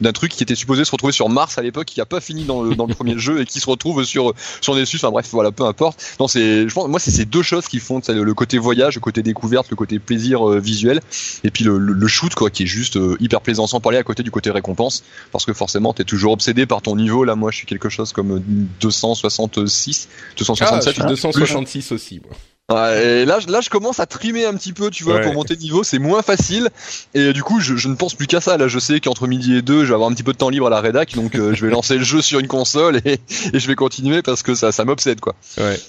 d'un 0.00 0.12
truc 0.12 0.32
qui 0.32 0.42
était 0.42 0.54
supposé 0.54 0.84
se 0.84 0.90
retrouver 0.90 1.12
sur 1.12 1.28
Mars 1.28 1.56
à 1.56 1.62
l'époque, 1.62 1.86
qui 1.86 2.00
a 2.00 2.06
pas 2.06 2.20
fini 2.20 2.44
dans 2.44 2.62
le 2.62 2.74
dans 2.74 2.86
le 2.86 2.94
premier 2.94 3.18
jeu 3.26 3.40
et 3.40 3.46
qui 3.46 3.60
se 3.60 3.66
retrouve 3.70 4.04
sur 4.04 4.34
sur 4.60 4.74
Nessus. 4.74 4.96
Enfin 4.96 5.10
bref, 5.10 5.28
voilà, 5.32 5.50
peu 5.52 5.64
importe. 5.64 6.02
Non, 6.20 6.28
c'est, 6.28 6.68
je 6.68 6.74
pense, 6.74 6.88
moi, 6.88 7.00
c'est 7.00 7.10
ces 7.10 7.24
deux 7.24 7.42
choses 7.42 7.68
qui 7.68 7.78
font, 7.78 8.00
le, 8.08 8.34
côté 8.34 8.58
voyage, 8.58 8.96
le 8.96 9.00
côté 9.00 9.22
découverte, 9.22 9.70
le 9.70 9.76
côté 9.76 9.98
plaisir 9.98 10.46
visuel, 10.48 11.00
et 11.44 11.50
puis 11.50 11.64
le, 11.64 11.78
le, 11.78 11.92
le 11.92 12.06
shoot, 12.08 12.34
quoi, 12.34 12.50
qui 12.50 12.64
est 12.64 12.66
juste 12.66 12.98
hyper 13.20 13.40
plaisant 13.40 13.66
sans 13.66 13.80
parler 13.80 13.98
à 13.98 14.02
côté 14.02 14.22
du 14.22 14.30
côté 14.30 14.50
récompense, 14.50 15.04
parce 15.32 15.44
que 15.44 15.52
forcément, 15.52 15.92
t'es 15.92 16.04
toujours 16.04 16.32
obsédé 16.32 16.66
par 16.66 16.82
ton 16.82 16.96
niveau. 16.96 17.24
Là, 17.24 17.36
moi, 17.36 17.50
je 17.50 17.58
suis 17.58 17.66
quelque 17.66 17.88
chose 17.88 18.12
comme 18.12 18.42
266, 18.80 20.08
Ah, 20.10 20.34
267. 20.38 20.88
je 20.88 20.90
suis 20.94 21.00
plus. 21.02 21.08
266 21.08 21.92
aussi. 21.92 22.20
moi. 22.24 22.36
Ouais, 22.70 23.22
et 23.22 23.24
là, 23.24 23.40
je- 23.40 23.48
là, 23.50 23.62
je 23.62 23.70
commence 23.70 23.98
à 23.98 24.04
trimer 24.04 24.44
un 24.44 24.52
petit 24.52 24.74
peu, 24.74 24.90
tu 24.90 25.02
vois, 25.02 25.14
Ouais. 25.14 25.22
pour 25.22 25.32
monter 25.32 25.56
de 25.56 25.60
niveau. 25.62 25.82
C'est 25.84 25.98
moins 25.98 26.20
facile. 26.20 26.68
Et 27.14 27.32
du 27.32 27.42
coup, 27.42 27.60
je, 27.60 27.76
je 27.76 27.88
ne 27.88 27.94
pense 27.94 28.12
plus 28.14 28.26
qu'à 28.26 28.42
ça. 28.42 28.58
Là, 28.58 28.68
je 28.68 28.78
sais 28.78 29.00
qu'entre 29.00 29.26
midi 29.26 29.56
et 29.56 29.62
deux, 29.62 29.84
je 29.84 29.88
vais 29.88 29.94
avoir 29.94 30.10
un 30.10 30.12
petit 30.12 30.22
peu 30.22 30.34
de 30.34 30.36
temps 30.36 30.50
libre 30.50 30.66
à 30.66 30.70
la 30.70 30.82
rédac. 30.82 31.14
Donc, 31.14 31.34
euh, 31.34 31.54
je 31.54 31.64
vais 31.64 31.72
lancer 31.72 31.96
le 31.96 32.04
jeu 32.04 32.20
sur 32.20 32.40
une 32.40 32.46
console 32.46 33.00
et, 33.06 33.20
et 33.54 33.58
je 33.58 33.66
vais 33.66 33.74
continuer 33.74 34.20
parce 34.20 34.42
que 34.42 34.54
ça, 34.54 34.70
ça 34.70 34.84
m'obsède, 34.84 35.18
quoi. 35.20 35.34
Ouais. 35.56 35.80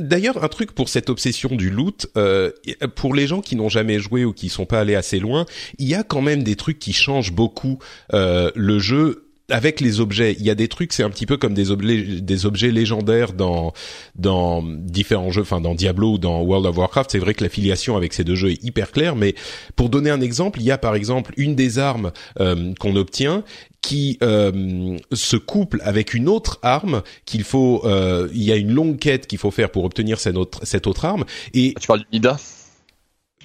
D'ailleurs, 0.00 0.44
un 0.44 0.48
truc 0.48 0.72
pour 0.72 0.90
cette 0.90 1.08
obsession 1.08 1.48
du 1.56 1.70
loot, 1.70 2.06
euh, 2.18 2.50
pour 2.94 3.14
les 3.14 3.26
gens 3.26 3.40
qui 3.40 3.56
n'ont 3.56 3.70
jamais 3.70 3.98
joué 3.98 4.26
ou 4.26 4.34
qui 4.34 4.50
sont 4.50 4.66
pas 4.66 4.80
allés 4.80 4.96
assez 4.96 5.18
loin, 5.18 5.46
il 5.78 5.88
y 5.88 5.94
a 5.94 6.02
quand 6.02 6.20
même 6.20 6.42
des 6.42 6.56
trucs 6.56 6.78
qui 6.78 6.92
changent 6.92 7.32
beaucoup 7.32 7.78
euh, 8.12 8.50
le 8.54 8.78
jeu 8.78 9.24
avec 9.52 9.80
les 9.80 10.00
objets. 10.00 10.34
Il 10.38 10.44
y 10.44 10.50
a 10.50 10.54
des 10.54 10.68
trucs, 10.68 10.92
c'est 10.92 11.02
un 11.02 11.10
petit 11.10 11.26
peu 11.26 11.36
comme 11.36 11.54
des 11.54 11.70
objets, 11.70 12.02
des 12.02 12.46
objets 12.46 12.70
légendaires 12.70 13.32
dans 13.32 13.72
dans 14.16 14.62
différents 14.62 15.30
jeux, 15.30 15.42
enfin 15.42 15.60
dans 15.60 15.74
Diablo 15.74 16.14
ou 16.14 16.18
dans 16.18 16.40
World 16.42 16.66
of 16.66 16.76
Warcraft. 16.76 17.10
C'est 17.12 17.18
vrai 17.18 17.34
que 17.34 17.44
l'affiliation 17.44 17.96
avec 17.96 18.12
ces 18.12 18.24
deux 18.24 18.34
jeux 18.34 18.50
est 18.50 18.64
hyper 18.64 18.90
claire, 18.90 19.14
mais 19.14 19.34
pour 19.76 19.88
donner 19.88 20.10
un 20.10 20.20
exemple, 20.20 20.60
il 20.60 20.64
y 20.64 20.70
a 20.70 20.78
par 20.78 20.94
exemple 20.94 21.32
une 21.36 21.54
des 21.54 21.78
armes 21.78 22.12
euh, 22.40 22.72
qu'on 22.80 22.96
obtient 22.96 23.44
qui 23.82 24.18
euh, 24.22 24.96
se 25.12 25.36
couple 25.36 25.80
avec 25.84 26.14
une 26.14 26.28
autre 26.28 26.58
arme 26.62 27.02
qu'il 27.26 27.42
faut 27.44 27.82
euh, 27.84 28.28
il 28.32 28.42
y 28.42 28.52
a 28.52 28.56
une 28.56 28.72
longue 28.72 28.98
quête 28.98 29.26
qu'il 29.26 29.38
faut 29.38 29.50
faire 29.50 29.70
pour 29.70 29.84
obtenir 29.84 30.20
cette 30.20 30.36
autre 30.36 30.60
cette 30.62 30.86
autre 30.86 31.04
arme 31.04 31.24
et 31.52 31.74
Tu 31.80 31.86
parles 31.88 32.00
du 32.00 32.06
Mida? 32.12 32.36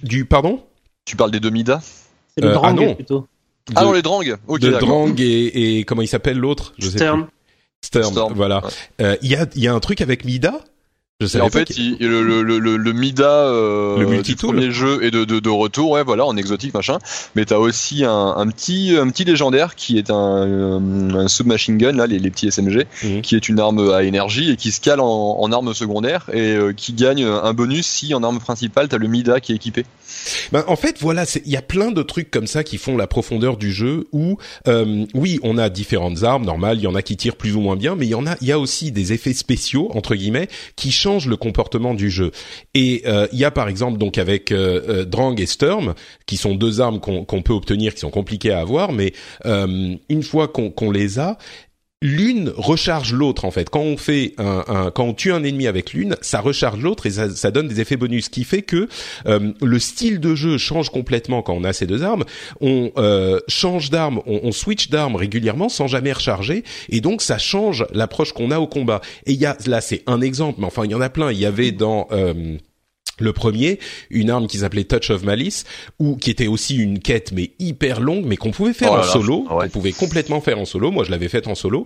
Du 0.04 0.26
pardon? 0.26 0.64
Tu 1.06 1.16
parles 1.16 1.32
des 1.32 1.40
deux 1.40 1.50
Mida 1.50 1.82
C'est 1.82 2.42
le 2.42 2.50
Euh, 2.50 2.60
ah 2.62 2.74
non. 2.74 2.94
plutôt. 2.96 3.26
Ah 3.76 3.84
non, 3.84 3.92
les 3.92 4.02
Drang 4.02 4.24
Ok, 4.48 4.60
de. 4.62 4.72
Drang 4.72 5.14
et, 5.20 5.80
et 5.80 5.84
comment 5.84 6.02
il 6.02 6.08
s'appelle 6.08 6.38
l'autre? 6.38 6.74
Je 6.78 6.90
sais 6.90 6.98
Stern. 6.98 7.24
plus. 7.24 7.32
Stern, 7.82 8.12
Storm, 8.12 8.34
voilà 8.34 8.64
ouais. 8.64 8.72
Euh, 9.06 9.16
il 9.22 9.30
y 9.30 9.36
a 9.36 9.46
il 9.56 9.62
y 9.62 9.68
a 9.68 9.74
un 9.74 9.80
truc 9.80 10.02
avec 10.02 10.26
Mida? 10.26 10.62
Je 11.20 11.26
Et 11.26 11.30
savais 11.30 11.44
en 11.46 11.50
fait, 11.50 11.72
il- 11.78 11.98
le, 12.00 12.22
le, 12.22 12.44
le, 12.44 12.78
le- 12.78 12.94
Mida 12.94 13.28
euh, 13.28 13.98
Le 13.98 14.22
du 14.22 14.36
premier 14.36 14.70
jeu 14.72 15.04
est 15.04 15.10
de, 15.10 15.26
de, 15.26 15.40
de 15.40 15.50
retour, 15.50 15.92
ouais, 15.92 16.04
voilà, 16.04 16.26
en 16.26 16.38
exotique 16.38 16.76
machin. 16.76 17.00
Mais 17.36 17.46
t'as 17.46 17.58
aussi 17.58 18.04
un, 18.06 18.36
un 18.38 18.48
petit 18.50 18.96
un 19.00 19.10
petit 19.10 19.24
légendaire 19.24 19.74
qui 19.76 19.98
est 19.98 20.12
un, 20.12 20.46
euh, 20.48 20.80
un 21.16 21.28
submachine 21.28 21.78
gun 21.80 21.94
là, 21.94 22.06
les, 22.06 22.20
les 22.20 22.30
petits 22.30 22.52
SMG, 22.52 22.86
Mhm. 23.04 23.22
qui 23.22 23.36
est 23.36 23.50
une 23.50 23.60
arme 23.60 23.92
à 23.92 24.04
énergie 24.04 24.52
et 24.52 24.56
qui 24.58 24.72
se 24.72 24.80
cale 24.80 25.00
en, 25.00 25.38
en 25.40 25.52
arme 25.52 25.74
secondaire 25.74 26.28
et 26.34 26.52
euh, 26.56 26.74
qui 26.74 26.94
gagne 26.94 27.24
un 27.24 27.54
bonus 27.54 27.88
si 27.88 28.14
en 28.14 28.22
arme 28.22 28.40
principale 28.40 28.88
t'as 28.88 28.98
le 29.00 29.08
Mida 29.08 29.40
qui 29.40 29.54
est 29.54 29.56
équipé. 29.56 29.86
Ben, 30.52 30.64
en 30.68 30.76
fait, 30.76 30.98
voilà, 31.02 31.26
il 31.46 31.52
y 31.52 31.58
a 31.58 31.62
plein 31.62 31.92
de 31.92 32.02
trucs 32.04 32.30
comme 32.32 32.48
ça 32.48 32.64
qui 32.64 32.78
font 32.78 32.96
la 32.98 33.08
profondeur 33.08 33.58
du 33.58 33.72
jeu. 33.72 34.08
Où, 34.14 34.38
euh, 34.68 35.06
oui, 35.14 35.40
on 35.44 35.58
a 35.58 35.70
différentes 35.70 36.24
armes, 36.24 36.46
normal. 36.46 36.78
Il 36.78 36.84
y 36.84 36.88
en 36.88 36.96
a 36.96 37.02
qui 37.02 37.18
tirent 37.18 37.36
plus 37.36 37.56
ou 37.56 37.60
moins 37.62 37.76
bien, 37.76 37.96
mais 37.96 38.06
il 38.06 38.10
y 38.10 38.16
en 38.16 38.26
a, 38.28 38.36
il 38.42 38.48
y 38.48 38.52
a 38.52 38.60
aussi 38.60 38.92
des 38.92 39.14
effets 39.14 39.34
spéciaux 39.34 39.90
entre 39.94 40.16
guillemets 40.16 40.48
qui 40.76 40.92
changent 40.92 41.07
le 41.08 41.38
comportement 41.38 41.94
du 41.94 42.10
jeu. 42.10 42.32
Et 42.74 43.04
euh, 43.06 43.28
il 43.32 43.40
y 43.40 43.46
a 43.46 43.52
par 43.52 43.70
exemple 43.70 43.98
donc 43.98 44.18
avec 44.18 44.52
euh, 44.52 44.82
euh, 44.90 45.06
Drang 45.06 45.36
et 45.40 45.46
Sturm, 45.46 45.94
qui 46.26 46.38
sont 46.38 46.56
deux 46.56 46.82
armes 46.82 47.00
qu'on 47.00 47.42
peut 47.42 47.54
obtenir, 47.54 47.94
qui 47.94 48.02
sont 48.02 48.10
compliquées 48.10 48.52
à 48.52 48.60
avoir, 48.60 48.92
mais 48.92 49.14
euh, 49.46 49.96
une 50.10 50.24
fois 50.24 50.48
qu'on 50.48 50.92
les 50.92 51.20
a, 51.20 51.38
l'une 52.02 52.54
recharge 52.56 53.14
l'autre 53.14 53.46
en 53.46 53.52
fait. 53.52 53.70
Quand 53.70 53.82
on 53.82 53.98
fait 53.98 54.34
un, 54.38 54.92
quand 54.94 55.04
on 55.04 55.14
tue 55.14 55.32
un 55.32 55.44
ennemi 55.44 55.68
avec 55.68 55.94
l'une, 55.94 56.16
ça 56.22 56.42
recharge 56.42 56.80
l'autre 56.80 57.08
et 57.08 57.12
ça, 57.12 57.30
ça 57.30 57.50
donne 57.50 57.68
des 57.68 57.82
effets 57.82 57.98
bonus, 57.98 58.26
ce 58.26 58.30
qui 58.30 58.44
fait 58.44 58.62
que 58.62 58.88
euh, 59.26 59.52
le 59.62 59.80
style 59.80 60.20
de 60.20 60.36
jeu 60.36 60.58
change 60.58 60.90
complètement 60.90 61.42
quand 61.42 61.54
on 61.54 61.64
a 61.64 61.74
ces 61.74 61.88
deux 61.88 62.04
armes. 62.04 62.24
On 62.62 62.92
euh, 62.98 63.40
change 63.48 63.90
d'arme, 63.90 64.22
on, 64.28 64.42
on 64.44 64.52
switch 64.52 64.90
d'arme 64.90 65.16
régulièrement 65.16 65.70
sans 65.70 65.88
jamais 65.88 66.14
recharger, 66.14 66.64
et 66.90 67.02
donc 67.02 67.22
ça 67.22 67.40
change 67.40 67.86
l'approche 67.94 68.32
qu'on 68.32 68.52
a 68.52 68.60
au 68.60 68.68
combat. 68.68 69.02
Et 69.26 69.34
il 69.34 69.40
y 69.40 69.46
a 69.46 69.58
là, 69.66 69.82
c'est 69.82 70.04
un 70.06 70.22
exemple, 70.22 70.60
mais 70.60 70.68
enfin 70.68 70.84
il 70.86 70.92
y 70.92 70.96
en 70.96 71.02
a 71.02 71.10
plein. 71.10 71.32
Il 71.32 71.40
y 71.40 71.46
avait 71.46 71.72
dans 71.72 72.08
euh, 72.12 72.58
le 73.20 73.34
premier, 73.34 73.80
une 74.10 74.30
arme 74.30 74.48
qui 74.48 74.60
s'appelait 74.60 74.84
Touch 74.84 75.10
of 75.10 75.24
Malice, 75.24 75.64
ou 76.00 76.16
qui 76.16 76.30
était 76.30 76.48
aussi 76.48 76.76
une 76.76 77.00
quête 77.00 77.32
mais 77.32 77.52
hyper 77.60 78.00
longue, 78.00 78.26
mais 78.26 78.38
qu'on 78.38 78.52
pouvait 78.52 78.74
faire 78.74 78.92
Oh 78.94 78.98
en 78.98 79.04
solo, 79.04 79.46
ouais. 79.52 79.66
qu'on 79.66 79.70
pouvait 79.70 79.92
complètement 79.92 80.42
faire 80.42 80.60
en 80.60 80.66
solo. 80.66 80.92
Moi, 80.92 81.04
je 81.04 81.12
l'avais 81.12 81.30
faite 81.30 81.48
en 81.48 81.56
solo, 81.56 81.86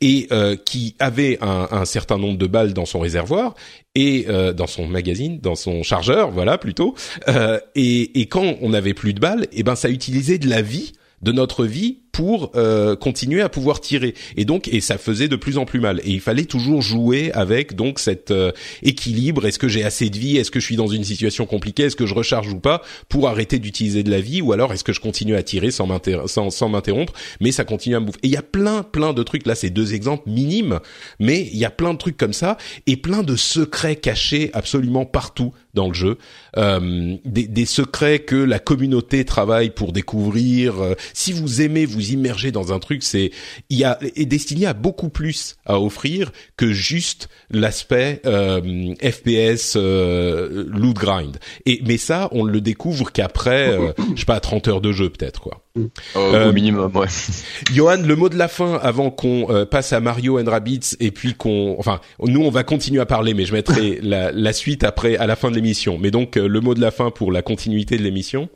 et 0.00 0.26
euh, 0.32 0.56
qui 0.56 0.94
avait 0.98 1.38
un, 1.40 1.68
un 1.70 1.84
certain 1.84 2.18
nombre 2.18 2.38
de 2.38 2.46
balles 2.46 2.72
dans 2.74 2.86
son 2.86 3.00
réservoir 3.00 3.54
et 3.94 4.26
euh, 4.28 4.52
dans 4.52 4.66
son 4.66 4.86
magazine, 4.86 5.40
dans 5.40 5.54
son 5.56 5.82
chargeur, 5.82 6.30
voilà 6.30 6.58
plutôt. 6.58 6.94
Euh, 7.28 7.58
et, 7.74 8.20
et 8.20 8.26
quand 8.26 8.56
on 8.60 8.70
n'avait 8.70 8.94
plus 8.94 9.14
de 9.14 9.20
balles, 9.20 9.46
et 9.52 9.62
ben 9.62 9.74
ça 9.74 9.88
utilisait 9.88 10.38
de 10.38 10.48
la 10.48 10.62
vie 10.62 10.92
de 11.22 11.32
notre 11.32 11.64
vie 11.64 11.98
pour 12.18 12.50
euh, 12.56 12.96
continuer 12.96 13.42
à 13.42 13.48
pouvoir 13.48 13.80
tirer. 13.80 14.12
Et 14.36 14.44
donc 14.44 14.66
et 14.66 14.80
ça 14.80 14.98
faisait 14.98 15.28
de 15.28 15.36
plus 15.36 15.56
en 15.56 15.64
plus 15.64 15.78
mal. 15.78 16.00
Et 16.02 16.10
il 16.10 16.20
fallait 16.20 16.46
toujours 16.46 16.82
jouer 16.82 17.30
avec 17.32 17.76
donc 17.76 18.00
cet 18.00 18.32
euh, 18.32 18.50
équilibre. 18.82 19.46
Est-ce 19.46 19.60
que 19.60 19.68
j'ai 19.68 19.84
assez 19.84 20.10
de 20.10 20.18
vie? 20.18 20.36
Est-ce 20.36 20.50
que 20.50 20.58
je 20.58 20.64
suis 20.64 20.74
dans 20.74 20.88
une 20.88 21.04
situation 21.04 21.46
compliquée? 21.46 21.84
Est-ce 21.84 21.94
que 21.94 22.06
je 22.06 22.14
recharge 22.14 22.52
ou 22.52 22.58
pas? 22.58 22.82
Pour 23.08 23.28
arrêter 23.28 23.60
d'utiliser 23.60 24.02
de 24.02 24.10
la 24.10 24.20
vie? 24.20 24.42
Ou 24.42 24.52
alors 24.52 24.72
est-ce 24.72 24.82
que 24.82 24.92
je 24.92 24.98
continue 24.98 25.36
à 25.36 25.44
tirer 25.44 25.70
sans 25.70 25.86
m'inter- 25.86 26.26
sans, 26.26 26.50
sans 26.50 26.68
m'interrompre? 26.68 27.12
Mais 27.40 27.52
ça 27.52 27.62
continue 27.62 27.94
à 27.94 28.00
me 28.00 28.06
bouffer. 28.06 28.18
Et 28.24 28.26
il 28.26 28.32
y 28.32 28.36
a 28.36 28.42
plein 28.42 28.82
plein 28.82 29.12
de 29.12 29.22
trucs. 29.22 29.46
Là 29.46 29.54
c'est 29.54 29.70
deux 29.70 29.94
exemples 29.94 30.28
minimes. 30.28 30.80
Mais 31.20 31.48
il 31.52 31.58
y 31.58 31.64
a 31.64 31.70
plein 31.70 31.92
de 31.92 31.98
trucs 31.98 32.16
comme 32.16 32.32
ça 32.32 32.56
et 32.88 32.96
plein 32.96 33.22
de 33.22 33.36
secrets 33.36 33.94
cachés 33.94 34.50
absolument 34.54 35.06
partout 35.06 35.52
dans 35.72 35.86
le 35.86 35.94
jeu. 35.94 36.18
Euh, 36.56 37.14
des, 37.24 37.46
des 37.46 37.66
secrets 37.66 38.18
que 38.18 38.34
la 38.34 38.58
communauté 38.58 39.24
travaille 39.24 39.70
pour 39.70 39.92
découvrir. 39.92 40.80
Euh, 40.80 40.94
si 41.14 41.32
vous 41.32 41.62
aimez 41.62 41.86
vous 41.86 42.07
immerger 42.12 42.52
dans 42.52 42.72
un 42.72 42.78
truc 42.78 43.02
c'est 43.02 43.30
il 43.70 43.78
y 43.78 43.84
a 43.84 43.98
et 44.16 44.26
Destiny 44.26 44.66
a 44.66 44.74
beaucoup 44.74 45.08
plus 45.08 45.56
à 45.64 45.80
offrir 45.80 46.32
que 46.56 46.72
juste 46.72 47.28
l'aspect 47.50 48.20
euh, 48.26 48.94
FPS 49.02 49.74
euh, 49.76 50.64
loot 50.68 50.96
grind 50.96 51.36
et 51.66 51.80
mais 51.86 51.98
ça 51.98 52.28
on 52.32 52.44
le 52.44 52.60
découvre 52.60 53.12
qu'après 53.12 53.70
euh, 53.70 53.92
je 54.14 54.20
sais 54.20 54.26
pas 54.26 54.40
30 54.40 54.68
heures 54.68 54.80
de 54.80 54.92
jeu 54.92 55.10
peut-être 55.10 55.40
quoi 55.40 55.64
Euh, 55.76 55.88
Euh, 56.16 56.50
au 56.50 56.52
minimum, 56.52 56.90
ouais. 56.96 57.06
Johan, 57.72 58.02
le 58.04 58.16
mot 58.16 58.28
de 58.28 58.36
la 58.36 58.48
fin 58.48 58.74
avant 58.82 59.10
qu'on 59.10 59.46
euh, 59.50 59.64
passe 59.64 59.92
à 59.92 60.00
Mario 60.00 60.40
and 60.40 60.50
Rabbids 60.50 60.96
et 60.98 61.10
puis 61.12 61.34
qu'on, 61.34 61.76
enfin, 61.78 62.00
nous 62.20 62.42
on 62.42 62.50
va 62.50 62.64
continuer 62.64 63.00
à 63.00 63.06
parler, 63.06 63.32
mais 63.34 63.44
je 63.44 63.52
mettrai 63.52 64.00
la, 64.02 64.32
la 64.32 64.52
suite 64.52 64.82
après 64.82 65.16
à 65.16 65.26
la 65.26 65.36
fin 65.36 65.50
de 65.50 65.54
l'émission. 65.56 65.96
Mais 65.98 66.10
donc 66.10 66.36
euh, 66.36 66.48
le 66.48 66.60
mot 66.60 66.74
de 66.74 66.80
la 66.80 66.90
fin 66.90 67.10
pour 67.10 67.30
la 67.30 67.42
continuité 67.42 67.96
de 67.96 68.02
l'émission? 68.02 68.48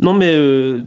Non, 0.00 0.14
mais 0.14 0.34
euh, 0.34 0.82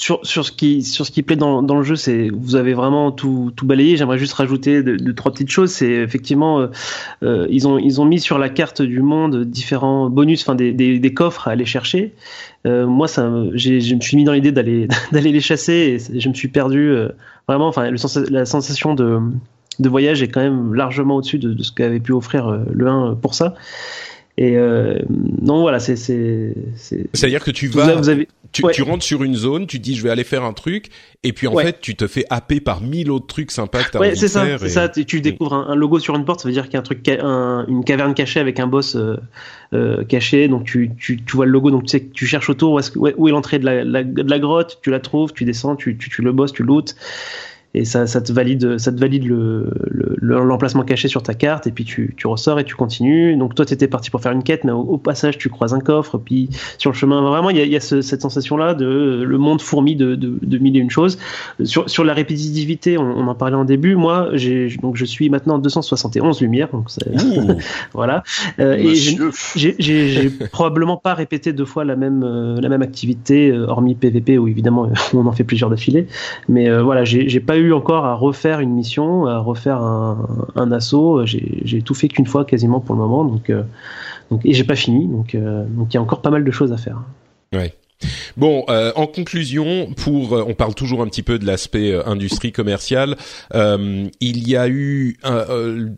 sur, 0.00 0.18
sur, 0.22 0.46
ce 0.46 0.50
qui, 0.50 0.82
sur 0.82 1.04
ce 1.04 1.10
qui 1.10 1.22
plaît 1.22 1.36
dans, 1.36 1.62
dans 1.62 1.76
le 1.76 1.82
jeu, 1.82 1.94
c'est 1.94 2.30
vous 2.30 2.56
avez 2.56 2.72
vraiment 2.72 3.12
tout, 3.12 3.52
tout 3.54 3.66
balayé. 3.66 3.98
J'aimerais 3.98 4.16
juste 4.16 4.32
rajouter 4.32 4.82
deux, 4.82 5.12
trois 5.12 5.30
petites 5.30 5.50
choses. 5.50 5.70
C'est 5.72 5.90
effectivement, 5.90 6.58
euh, 6.58 6.68
euh, 7.22 7.46
ils, 7.50 7.68
ont, 7.68 7.78
ils 7.78 8.00
ont 8.00 8.06
mis 8.06 8.18
sur 8.18 8.38
la 8.38 8.48
carte 8.48 8.80
du 8.80 9.02
monde 9.02 9.44
différents 9.44 10.08
bonus, 10.08 10.40
enfin 10.40 10.54
des, 10.54 10.72
des, 10.72 10.98
des 10.98 11.14
coffres 11.14 11.48
à 11.48 11.50
aller 11.50 11.66
chercher. 11.66 12.14
Euh, 12.66 12.86
moi, 12.86 13.08
ça, 13.08 13.30
je 13.52 13.94
me 13.94 14.00
suis 14.00 14.16
mis 14.16 14.24
dans 14.24 14.32
l'idée 14.32 14.52
d'aller 14.52 14.88
d'aller 15.12 15.32
les 15.32 15.40
chasser 15.40 15.98
et 16.10 16.18
je 16.18 16.28
me 16.30 16.34
suis 16.34 16.48
perdu. 16.48 16.94
vraiment, 17.46 17.68
enfin, 17.68 17.90
le 17.90 17.98
la 18.30 18.46
sensation 18.46 18.94
de, 18.94 19.18
de 19.80 19.88
voyage 19.90 20.22
est 20.22 20.28
quand 20.28 20.40
même 20.40 20.72
largement 20.72 21.16
au-dessus 21.16 21.38
de, 21.38 21.52
de 21.52 21.62
ce 21.62 21.72
qu'avait 21.72 22.00
pu 22.00 22.12
offrir 22.12 22.64
le 22.72 22.86
1 22.88 23.18
pour 23.20 23.34
ça. 23.34 23.54
Et 24.38 24.56
euh, 24.56 24.98
non, 25.42 25.60
voilà, 25.60 25.80
c'est 25.80 25.96
c'est 25.96 26.54
c'est-à-dire 27.12 27.44
que 27.44 27.50
tu 27.50 27.66
vas 27.68 27.96
vous 27.96 28.08
avez, 28.08 28.28
tu, 28.52 28.62
tu, 28.72 28.82
rentres 28.82 29.04
sur 29.04 29.22
une 29.22 29.34
zone, 29.34 29.66
tu 29.66 29.78
dis 29.78 29.94
je 29.94 30.02
vais 30.02 30.10
aller 30.10 30.24
faire 30.24 30.44
un 30.44 30.52
truc, 30.52 30.86
et 31.22 31.32
puis 31.32 31.46
en 31.46 31.56
fait 31.56 31.80
tu 31.80 31.94
te 31.94 32.06
fais 32.06 32.24
happer 32.30 32.60
par 32.60 32.80
mille 32.80 33.10
autres 33.10 33.26
trucs 33.26 33.50
sympas 33.50 33.82
que 33.82 33.90
t'as 33.90 33.98
ouais, 33.98 34.14
c'est 34.14 34.28
ça, 34.28 34.46
c'est 34.58 34.68
ça. 34.68 34.88
Tu 34.88 35.20
découvres 35.20 35.54
un, 35.54 35.74
logo 35.74 35.98
sur 35.98 36.16
une 36.16 36.24
porte, 36.24 36.40
ça 36.40 36.48
veut 36.48 36.54
dire 36.54 36.64
qu'il 36.64 36.74
y 36.74 36.76
a 36.76 36.80
un 36.80 36.82
truc, 36.82 37.06
une 37.08 37.84
caverne 37.84 38.14
cachée 38.14 38.40
avec 38.40 38.60
un 38.60 38.66
boss 38.66 38.96
euh, 38.96 39.16
euh, 39.72 40.04
caché. 40.04 40.48
Donc 40.48 40.64
tu, 40.64 40.90
tu, 40.98 41.20
tu 41.22 41.36
vois 41.36 41.44
le 41.44 41.52
logo, 41.52 41.70
donc 41.70 41.84
tu 41.84 41.90
sais 41.90 42.00
que 42.00 42.12
tu 42.12 42.26
cherches 42.26 42.50
autour 42.50 42.72
où 42.72 42.78
est, 42.78 43.14
où 43.16 43.28
est 43.28 43.32
l'entrée 43.32 43.58
de 43.58 43.64
la, 43.66 44.04
de 44.04 44.30
la 44.30 44.38
grotte, 44.38 44.78
tu 44.82 44.90
la 44.90 45.00
trouves, 45.00 45.32
tu 45.32 45.44
descends, 45.44 45.76
tu, 45.76 45.98
tu, 45.98 46.08
tu 46.08 46.22
le 46.22 46.32
boss, 46.32 46.52
tu 46.52 46.62
lootes 46.62 46.96
et 47.74 47.84
ça, 47.84 48.06
ça 48.06 48.20
te 48.20 48.32
valide, 48.32 48.78
ça 48.78 48.92
te 48.92 48.98
valide 48.98 49.24
le, 49.26 49.70
l'emplacement 50.20 50.82
caché 50.82 51.08
sur 51.08 51.22
ta 51.22 51.34
carte, 51.34 51.66
et 51.66 51.72
puis 51.72 51.84
tu, 51.84 52.14
tu 52.16 52.26
ressors 52.26 52.58
et 52.58 52.64
tu 52.64 52.74
continues. 52.74 53.36
Donc 53.36 53.54
toi, 53.54 53.64
tu 53.64 53.74
étais 53.74 53.88
parti 53.88 54.10
pour 54.10 54.20
faire 54.20 54.32
une 54.32 54.42
quête, 54.42 54.64
mais 54.64 54.72
au, 54.72 54.98
passage, 54.98 55.38
tu 55.38 55.48
croises 55.48 55.72
un 55.72 55.80
coffre, 55.80 56.18
puis 56.18 56.48
sur 56.78 56.90
le 56.90 56.96
chemin, 56.96 57.22
vraiment, 57.22 57.50
il 57.50 57.56
y 57.56 57.60
a, 57.60 57.64
y 57.64 57.76
a 57.76 57.80
cette 57.80 58.20
sensation-là 58.20 58.74
de 58.74 59.22
le 59.26 59.38
monde 59.38 59.62
fourmi 59.62 59.96
de, 59.96 60.14
de, 60.14 60.38
de, 60.42 60.58
mille 60.58 60.76
et 60.76 60.80
une 60.80 60.90
choses. 60.90 61.18
Sur, 61.64 61.88
sur 61.88 62.04
la 62.04 62.12
répétitivité, 62.12 62.98
on, 62.98 63.02
on 63.02 63.26
en 63.28 63.34
parlait 63.34 63.56
en 63.56 63.64
début. 63.64 63.96
Moi, 63.96 64.30
donc 64.82 64.96
je 64.96 65.04
suis 65.04 65.30
maintenant 65.30 65.58
271 65.58 66.40
lumières, 66.40 66.68
donc 66.72 66.88
voilà. 67.92 68.22
Euh, 68.58 68.74
et 68.74 68.94
j'ai 68.94 70.30
probablement 70.52 70.96
pas 70.96 71.14
répété 71.14 71.52
deux 71.52 71.64
fois 71.64 71.84
la 71.84 71.96
même 71.96 72.22
euh, 72.24 72.60
la 72.60 72.68
même 72.68 72.82
activité, 72.82 73.50
euh, 73.50 73.66
hormis 73.66 73.94
PVP 73.94 74.38
où 74.38 74.48
évidemment 74.48 74.90
on 75.14 75.26
en 75.26 75.32
fait 75.32 75.44
plusieurs 75.44 75.70
d'affilée. 75.70 76.06
Mais 76.48 76.70
voilà, 76.80 77.04
j'ai 77.04 77.40
pas 77.40 77.58
eu 77.58 77.59
encore 77.72 78.04
à 78.04 78.14
refaire 78.14 78.60
une 78.60 78.72
mission, 78.72 79.26
à 79.26 79.38
refaire 79.38 79.78
un, 79.78 80.46
un 80.54 80.72
assaut. 80.72 81.24
J'ai 81.26 81.82
tout 81.82 81.94
fait 81.94 82.08
qu'une 82.08 82.26
fois 82.26 82.44
quasiment 82.44 82.80
pour 82.80 82.94
le 82.94 83.00
moment, 83.00 83.24
donc, 83.24 83.50
euh, 83.50 83.62
donc 84.30 84.40
et 84.44 84.52
j'ai 84.52 84.64
pas 84.64 84.76
fini, 84.76 85.06
donc 85.06 85.34
euh, 85.34 85.64
donc 85.68 85.92
il 85.92 85.94
y 85.94 85.98
a 85.98 86.02
encore 86.02 86.22
pas 86.22 86.30
mal 86.30 86.44
de 86.44 86.50
choses 86.50 86.72
à 86.72 86.76
faire. 86.76 87.02
Ouais. 87.52 87.74
Bon, 88.38 88.64
euh, 88.70 88.92
en 88.96 89.06
conclusion, 89.06 89.88
pour 89.94 90.32
on 90.32 90.54
parle 90.54 90.74
toujours 90.74 91.02
un 91.02 91.06
petit 91.06 91.22
peu 91.22 91.38
de 91.38 91.44
l'aspect 91.44 91.94
industrie 92.06 92.50
commerciale. 92.50 93.16
il 93.52 94.48
y 94.48 94.56
a 94.56 94.68
eu 94.68 95.18
un, 95.22 95.44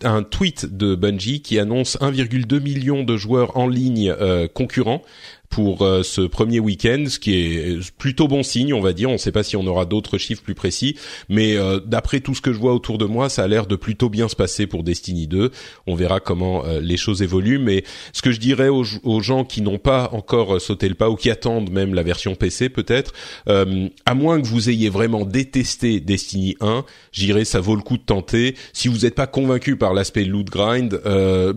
un, 0.02 0.22
tweet 0.24 0.76
de 0.76 0.96
Bungie 0.96 1.42
qui 1.42 1.60
annonce 1.60 1.96
1,2 2.00 2.60
million 2.60 3.04
de 3.04 3.16
joueurs 3.16 3.56
en 3.56 3.68
ligne 3.68 4.12
concurrents 4.52 5.02
pour 5.52 5.82
euh, 5.82 6.02
ce 6.02 6.22
premier 6.22 6.60
week-end, 6.60 7.04
ce 7.08 7.18
qui 7.18 7.34
est 7.34 7.92
plutôt 7.98 8.26
bon 8.26 8.42
signe, 8.42 8.72
on 8.72 8.80
va 8.80 8.94
dire. 8.94 9.10
On 9.10 9.14
ne 9.14 9.18
sait 9.18 9.32
pas 9.32 9.42
si 9.42 9.54
on 9.54 9.66
aura 9.66 9.84
d'autres 9.84 10.16
chiffres 10.16 10.42
plus 10.42 10.54
précis, 10.54 10.96
mais 11.28 11.56
euh, 11.56 11.78
d'après 11.78 12.20
tout 12.20 12.34
ce 12.34 12.40
que 12.40 12.54
je 12.54 12.58
vois 12.58 12.72
autour 12.72 12.96
de 12.96 13.04
moi, 13.04 13.28
ça 13.28 13.44
a 13.44 13.48
l'air 13.48 13.66
de 13.66 13.76
plutôt 13.76 14.08
bien 14.08 14.28
se 14.28 14.34
passer 14.34 14.66
pour 14.66 14.82
Destiny 14.82 15.26
2. 15.26 15.50
On 15.86 15.94
verra 15.94 16.20
comment 16.20 16.64
euh, 16.64 16.80
les 16.80 16.96
choses 16.96 17.20
évoluent, 17.20 17.58
mais 17.58 17.84
ce 18.14 18.22
que 18.22 18.32
je 18.32 18.40
dirais 18.40 18.68
aux, 18.68 18.84
aux 19.04 19.20
gens 19.20 19.44
qui 19.44 19.60
n'ont 19.60 19.78
pas 19.78 20.08
encore 20.12 20.58
sauté 20.58 20.88
le 20.88 20.94
pas 20.94 21.10
ou 21.10 21.16
qui 21.16 21.30
attendent 21.30 21.70
même 21.70 21.94
la 21.94 22.02
version 22.02 22.34
PC 22.34 22.70
peut-être, 22.70 23.12
à 23.46 24.14
moins 24.14 24.40
que 24.40 24.46
vous 24.46 24.70
ayez 24.70 24.88
vraiment 24.88 25.26
détesté 25.26 26.00
Destiny 26.00 26.56
1, 26.60 26.84
j'irai 27.12 27.44
ça 27.44 27.60
vaut 27.60 27.76
le 27.76 27.82
coup 27.82 27.98
de 27.98 28.02
tenter. 28.02 28.56
Si 28.72 28.88
vous 28.88 29.00
n'êtes 29.00 29.14
pas 29.14 29.26
convaincu 29.26 29.76
par 29.76 29.92
l'aspect 29.92 30.24
loot 30.24 30.46
grind, 30.46 30.98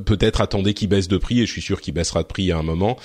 peut-être 0.06 0.42
attendez 0.42 0.74
qu'il 0.74 0.90
baisse 0.90 1.08
de 1.08 1.18
prix 1.18 1.40
et 1.40 1.46
je 1.46 1.52
suis 1.52 1.62
sûr 1.62 1.80
qu'il 1.80 1.94
baissera 1.94 2.24
de 2.24 2.28
prix 2.28 2.52
à 2.52 2.58
un 2.58 2.64
moment. 2.64 2.98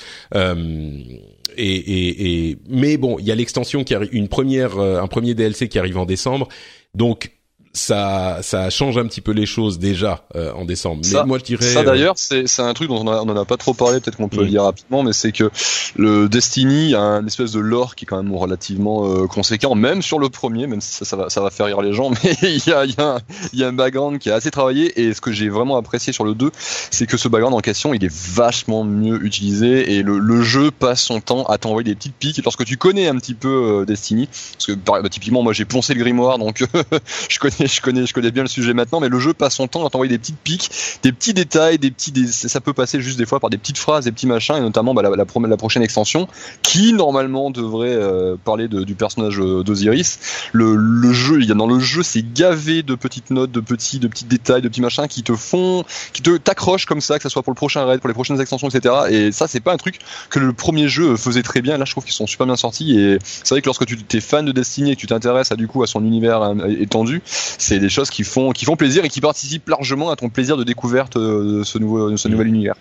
Et, 1.57 1.77
et, 1.77 2.49
et, 2.51 2.59
mais 2.69 2.97
bon, 2.97 3.19
il 3.19 3.27
y 3.27 3.33
a 3.33 3.35
l'extension 3.35 3.85
qui 3.85 3.95
arrive, 3.95 4.11
une 4.12 4.29
première, 4.29 4.79
euh, 4.79 5.01
un 5.01 5.07
premier 5.07 5.35
DLC 5.35 5.69
qui 5.69 5.79
arrive 5.79 5.99
en 5.99 6.07
décembre. 6.07 6.49
Donc 6.95 7.33
ça 7.72 8.38
ça 8.42 8.68
change 8.68 8.98
un 8.98 9.06
petit 9.06 9.20
peu 9.20 9.30
les 9.30 9.46
choses 9.46 9.78
déjà 9.78 10.24
euh, 10.35 10.52
en 10.52 10.64
décembre. 10.64 11.02
Mais 11.12 11.24
moi 11.24 11.38
je 11.38 11.44
dirais 11.44 11.64
ça 11.64 11.85
d'ailleurs 11.85 12.14
c'est 12.16 12.48
c'est 12.48 12.62
un 12.62 12.74
truc 12.74 12.88
dont 12.88 13.06
on, 13.06 13.06
a, 13.06 13.22
on 13.22 13.28
en 13.28 13.37
a 13.37 13.44
pas 13.44 13.56
trop 13.56 13.74
parlé 13.74 14.00
peut-être 14.00 14.16
qu'on 14.16 14.28
peut 14.28 14.40
le 14.40 14.48
dire 14.48 14.64
rapidement 14.64 15.04
mais 15.04 15.12
c'est 15.12 15.30
que 15.30 15.50
le 15.94 16.28
Destiny 16.28 16.94
a 16.94 17.00
un 17.00 17.26
espèce 17.26 17.52
de 17.52 17.61
lore 17.61 17.94
qui 17.94 18.04
est 18.04 18.09
quand 18.09 18.20
même 18.20 18.35
relativement 18.35 19.06
euh, 19.06 19.26
conséquent 19.28 19.76
même 19.76 20.02
sur 20.02 20.18
le 20.18 20.28
premier 20.28 20.66
même 20.66 20.80
si 20.80 20.92
ça, 20.92 21.04
ça 21.04 21.16
va 21.16 21.30
ça 21.30 21.40
va 21.40 21.50
faire 21.50 21.66
rire 21.66 21.80
les 21.80 21.92
gens 21.92 22.11
mais 22.24 22.37
il 22.42 22.62
y 22.66 22.72
a 22.72 22.85
il 22.85 22.94
y 22.98 23.00
a 23.00 23.14
un, 23.14 23.18
il 23.52 23.59
y 23.61 23.64
a 23.64 23.68
un 23.68 23.72
background 23.72 24.18
qui 24.18 24.30
est 24.30 24.33
assez 24.33 24.50
travaillé 24.50 25.00
et 25.00 25.14
ce 25.14 25.20
que 25.20 25.30
j'ai 25.30 25.48
vraiment 25.48 25.76
apprécié 25.76 26.12
sur 26.12 26.24
le 26.24 26.35
2 26.35 26.50
c'est 26.90 27.06
que 27.06 27.16
ce 27.16 27.28
background 27.28 27.54
en 27.56 27.61
question 27.61 27.94
il 27.94 28.04
est 28.04 28.12
vachement 28.12 28.83
mieux 28.83 29.24
utilisé 29.24 29.94
et 29.94 30.02
le, 30.02 30.18
le 30.18 30.42
jeu 30.42 30.72
passe 30.72 31.02
son 31.02 31.20
temps 31.20 31.44
à 31.44 31.59
t'envoyer 31.59 31.85
des 31.85 31.94
petites 31.94 32.16
piques 32.16 32.40
lorsque 32.42 32.64
tu 32.64 32.76
connais 32.76 33.06
un 33.06 33.16
petit 33.16 33.35
peu 33.35 33.48
euh, 33.83 33.85
Destiny 33.85 34.26
parce 34.26 34.66
que 34.66 34.72
bah, 34.72 35.09
typiquement 35.09 35.44
moi 35.44 35.52
j'ai 35.52 35.64
poncé 35.64 35.94
le 35.94 36.00
grimoire 36.00 36.38
donc 36.38 36.64
je 37.28 37.38
connais 37.38 37.60
je 37.66 37.81
connais, 37.81 38.07
je 38.07 38.14
connais 38.14 38.31
bien 38.31 38.42
le 38.42 38.49
sujet 38.49 38.73
maintenant, 38.73 39.01
mais 39.01 39.09
le 39.09 39.18
jeu 39.18 39.35
passe 39.35 39.57
son 39.57 39.68
temps 39.68 39.87
à 39.87 39.90
t'envoyer 39.90 40.11
des 40.11 40.18
petites 40.18 40.38
piques, 40.38 40.70
des 41.03 41.12
petits 41.12 41.35
détails, 41.35 41.79
des 41.79 41.90
petits, 41.90 42.12
ça 42.29 42.61
peut 42.61 42.73
passer 42.73 43.01
juste 43.01 43.18
des 43.18 43.27
fois 43.27 43.40
par 43.40 43.51
des 43.51 43.59
petites 43.59 43.79
phrases, 43.79 44.05
des 44.05 44.12
petits 44.12 44.27
machins, 44.27 44.57
et 44.57 44.61
notamment 44.61 44.94
bah, 44.94 45.03
la, 45.03 45.11
la, 45.11 45.16
la, 45.49 45.57
prochaine 45.57 45.83
extension, 45.83 46.29
qui 46.62 46.92
normalement 46.92 47.51
devrait 47.51 47.88
euh, 47.88 48.37
parler 48.42 48.68
de, 48.68 48.85
du 48.85 48.94
personnage 48.94 49.40
euh, 49.40 49.62
d'Osiris. 49.62 50.18
Le, 50.53 50.75
le 50.75 51.12
jeu, 51.12 51.40
il 51.40 51.49
y 51.49 51.53
a 51.53 51.55
dans 51.55 51.66
le 51.66 51.79
jeu, 51.79 52.03
c'est 52.03 52.25
gavé 52.33 52.83
de 52.83 52.94
petites 52.94 53.31
notes, 53.31 53.53
de 53.53 53.61
petits, 53.61 53.99
de 53.99 54.09
petits 54.09 54.25
détails, 54.25 54.62
de 54.62 54.68
petits 54.68 54.81
machins 54.81 55.07
qui 55.09 55.23
te 55.23 55.35
font, 55.35 55.85
qui 56.12 56.23
te 56.23 56.37
t'accrochent 56.37 56.87
comme 56.87 57.01
ça, 57.01 57.18
que 57.18 57.23
ce 57.23 57.29
soit 57.29 57.42
pour 57.42 57.53
le 57.53 57.57
prochain 57.57 57.85
raid, 57.85 58.01
pour 58.01 58.09
les 58.09 58.14
prochaines 58.14 58.40
extensions, 58.40 58.68
etc. 58.68 58.94
Et 59.11 59.33
ça, 59.33 59.49
c'est 59.49 59.61
pas 59.61 59.73
un 59.73 59.77
truc 59.77 59.99
que 60.31 60.38
le 60.38 60.53
premier 60.53 60.88
jeu 60.88 61.16
faisait 61.16 61.42
très 61.42 61.61
bien. 61.61 61.77
Là, 61.77 61.85
je 61.85 61.92
trouve 61.92 62.05
qu'ils 62.05 62.14
sont 62.14 62.27
super 62.27 62.46
bien 62.46 62.57
sortis. 62.57 62.99
Et 62.99 63.18
c'est 63.23 63.51
vrai 63.51 63.61
que 63.61 63.66
lorsque 63.66 63.87
tu 63.87 63.99
es 64.12 64.20
fan 64.20 64.44
de 64.44 64.53
Destiny 64.53 64.92
et 64.92 64.96
que 64.96 65.01
tu 65.01 65.07
t'intéresses 65.07 65.53
à 65.53 65.57
du 65.57 65.68
coup 65.68 65.83
à 65.83 65.87
son 65.87 66.05
univers 66.05 66.42
hein, 66.42 66.57
étendu, 66.79 67.23
c'est 67.59 67.79
des 67.79 67.89
choses 67.89 68.11
qui 68.11 68.25
font, 68.25 68.53
qui 68.53 68.65
font 68.65 68.77
plaisir 68.77 69.05
et 69.05 69.09
qui 69.09 69.21
participent 69.21 69.69
largement 69.69 70.11
à 70.11 70.17
ton 70.17 70.29
plaisir 70.29 70.57
de 70.57 70.65
découverte 70.65 71.17
euh, 71.17 71.59
de 71.59 71.63
ce, 71.65 71.79
nouveau, 71.79 72.11
de 72.11 72.17
ce 72.17 72.29
nouvel 72.29 72.49
univers. 72.49 72.75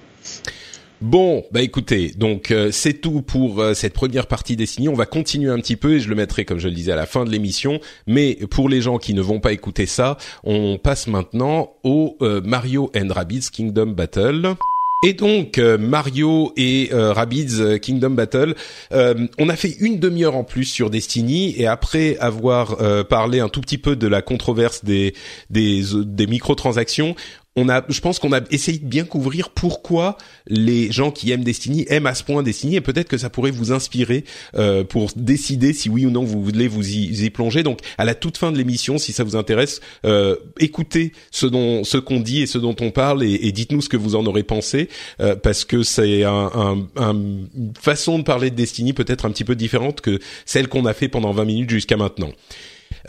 Bon, 1.02 1.46
bah 1.54 1.62
écoutez, 1.62 2.12
donc 2.18 2.52
euh, 2.52 2.72
c'est 2.72 2.96
tout 2.96 3.22
pour 3.22 3.62
euh, 3.62 3.74
cette 3.74 3.94
première 3.94 4.28
partie 4.28 4.58
Destiny. 4.58 4.90
On 4.90 4.96
va 4.96 5.06
continuer 5.06 5.50
un 5.50 5.58
petit 5.58 5.78
peu 5.78 5.94
et 5.94 6.00
je 6.02 6.10
le 6.10 6.16
mettrai 6.16 6.44
comme 6.44 6.60
je 6.60 6.68
le 6.68 6.74
disais 6.74 6.92
à 6.92 6.98
la 6.98 7.06
fin 7.06 7.24
de 7.24 7.30
l'émission. 7.30 7.80
Mais 8.06 8.38
pour 8.50 8.68
les 8.68 8.82
gens 8.82 8.98
qui 8.98 9.14
ne 9.14 9.22
vont 9.22 9.40
pas 9.40 9.54
écouter 9.54 9.86
ça, 9.86 10.18
on 10.44 10.78
passe 10.78 11.08
maintenant 11.08 11.72
au 11.84 12.18
Mario 12.44 12.92
and 12.98 13.14
Rabbids 13.14 13.50
Kingdom 13.50 13.88
Battle. 13.88 14.56
Et 15.02 15.14
donc 15.14 15.58
euh, 15.60 15.78
Mario 15.78 16.52
et 16.58 16.90
euh, 16.92 17.14
Rabbids 17.14 17.62
euh, 17.62 17.78
Kingdom 17.78 18.10
Battle, 18.10 18.54
on 18.92 19.48
a 19.48 19.56
fait 19.56 19.78
une 19.80 19.98
demi-heure 19.98 20.36
en 20.36 20.44
plus 20.44 20.66
sur 20.66 20.90
Destiny 20.90 21.56
et 21.58 21.68
après 21.68 22.18
avoir 22.18 22.78
parlé 23.08 23.40
un 23.40 23.48
tout 23.48 23.62
petit 23.62 23.78
peu 23.78 23.96
de 23.96 24.08
la 24.08 24.22
controverse 24.22 24.84
des 24.84 25.14
des, 25.50 25.84
des 25.94 26.28
microtransactions, 26.28 27.16
on 27.56 27.68
a, 27.68 27.84
je 27.90 28.00
pense 28.00 28.20
qu'on 28.20 28.32
a 28.32 28.42
essayé 28.52 28.78
de 28.78 28.86
bien 28.86 29.06
couvrir 29.06 29.50
pourquoi 29.50 30.18
les 30.48 30.92
gens 30.92 31.12
qui 31.12 31.32
aiment 31.32 31.44
Destiny 31.44 31.86
aiment 31.90 32.06
à 32.06 32.14
ce 32.14 32.24
point 32.24 32.44
Destiny 32.44 32.76
et 32.76 32.82
peut-être 32.82 33.08
que 33.08 33.18
ça 33.18 33.30
pourrait 33.30 33.52
vous 33.52 33.72
inspirer 33.72 34.24
euh, 34.56 34.84
pour 34.84 35.10
décider 35.16 35.74
si 35.74 35.90
oui 35.90 36.06
ou 36.06 36.12
non 36.12 36.24
vous 36.24 36.44
voulez 36.44 36.68
vous 36.68 36.88
y, 36.88 37.30
plonger. 37.30 37.64
Donc 37.64 37.80
à 37.98 38.06
la 38.06 38.16
toute 38.16 38.38
fin 38.38 38.52
de 38.52 38.58
l'émission, 38.58 38.98
si 38.98 39.14
ça 39.14 39.24
vous 39.24 39.36
intéresse, 39.36 39.82
euh, 40.06 40.36
écoutez 40.60 41.12
ce 41.32 41.46
dont 41.46 41.84
ce 41.84 41.98
qu'on 41.98 42.20
dit 42.20 42.42
et 42.42 42.48
ce 42.48 42.58
dont 42.58 42.76
on 42.82 42.92
parle 42.92 43.24
et, 43.24 43.34
et 43.34 43.52
dites-nous 43.52 43.82
ce 43.82 43.90
que 43.90 43.98
vous 43.98 44.16
en 44.16 44.26
aurez 44.26 44.44
pensé 44.44 44.90
euh, 45.20 45.36
parce 45.36 45.66
que 45.66 45.84
c'est 45.84 46.24
un, 46.24 46.88
un, 46.96 47.14
une 47.14 47.74
façon 47.80 48.20
de 48.20 48.24
parler 48.24 48.52
de 48.52 48.56
Destiny 48.56 48.94
peut-être 48.94 49.26
un 49.26 49.32
petit 49.32 49.44
peu 49.44 49.56
différente 49.56 50.02
que 50.02 50.20
celle 50.46 50.68
qu'on 50.68 50.86
a 50.86 50.94
fait 50.94 51.08
pendant 51.08 51.32
20 51.32 51.46
minutes 51.46 51.70
jusqu'à 51.70 51.98
maintenant. 51.98 52.32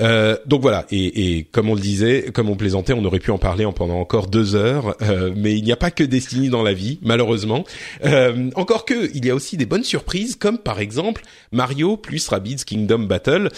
Euh, 0.01 0.37
donc 0.47 0.63
voilà, 0.63 0.87
et, 0.91 1.47
comme 1.53 1.69
on 1.69 1.75
le 1.75 1.81
disait, 1.81 2.27
comme 2.33 2.49
on 2.49 2.57
plaisantait, 2.57 2.93
on 2.93 3.05
aurait 3.05 3.19
pu 3.19 3.31
en 3.31 3.39
parler 3.39 3.65
en 3.65 3.73
pendant 3.73 3.99
encore 3.99 4.27
deux 4.27 4.55
heures, 4.55 4.97
euh, 5.03 5.33
mais 5.37 5.57
il 5.57 5.65
n'y 5.65 5.73
a 5.73 5.77
pas 5.77 5.91
que 5.91 6.05
Destiny 6.05 6.49
dans 6.49 6.63
la 6.63 6.73
vie, 6.73 6.99
malheureusement. 7.03 7.65
Euh, 8.05 8.51
encore 8.55 8.85
que, 8.85 9.11
il 9.15 9.25
y 9.25 9.31
a 9.31 9.35
aussi 9.35 9.57
des 9.57 9.67
bonnes 9.67 9.85
surprises, 9.85 10.37
comme 10.37 10.59
par 10.59 10.81
exemple 10.81 11.23
Mario 11.53 11.97
plus 11.97 12.29
Rabbids 12.29 12.65
Kingdom 12.65 13.01
Battle. 13.01 13.49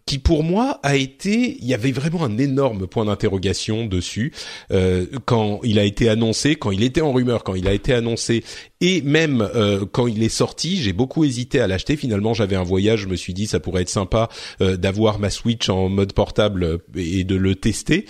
Euh, 0.00 0.10
qui 0.10 0.18
pour 0.18 0.42
moi 0.42 0.80
a 0.82 0.96
été, 0.96 1.56
il 1.60 1.66
y 1.66 1.74
avait 1.74 1.92
vraiment 1.92 2.24
un 2.24 2.38
énorme 2.38 2.86
point 2.86 3.04
d'interrogation 3.04 3.86
dessus 3.86 4.32
euh, 4.72 5.06
quand 5.24 5.60
il 5.62 5.78
a 5.78 5.84
été 5.84 6.08
annoncé, 6.08 6.56
quand 6.56 6.70
il 6.70 6.82
était 6.82 7.00
en 7.00 7.12
rumeur, 7.12 7.44
quand 7.44 7.54
il 7.54 7.68
a 7.68 7.72
été 7.72 7.92
annoncé, 7.92 8.44
et 8.80 9.02
même 9.02 9.42
euh, 9.54 9.84
quand 9.90 10.06
il 10.06 10.22
est 10.22 10.28
sorti, 10.28 10.78
j'ai 10.78 10.92
beaucoup 10.92 11.24
hésité 11.24 11.60
à 11.60 11.66
l'acheter. 11.66 11.96
Finalement, 11.96 12.34
j'avais 12.34 12.56
un 12.56 12.62
voyage, 12.62 13.00
je 13.00 13.08
me 13.08 13.16
suis 13.16 13.34
dit 13.34 13.46
ça 13.46 13.60
pourrait 13.60 13.82
être 13.82 13.88
sympa 13.88 14.28
euh, 14.60 14.76
d'avoir 14.76 15.18
ma 15.18 15.30
Switch 15.30 15.68
en 15.68 15.88
mode 15.88 16.12
portable 16.12 16.78
et 16.96 17.24
de 17.24 17.36
le 17.36 17.54
tester. 17.54 18.06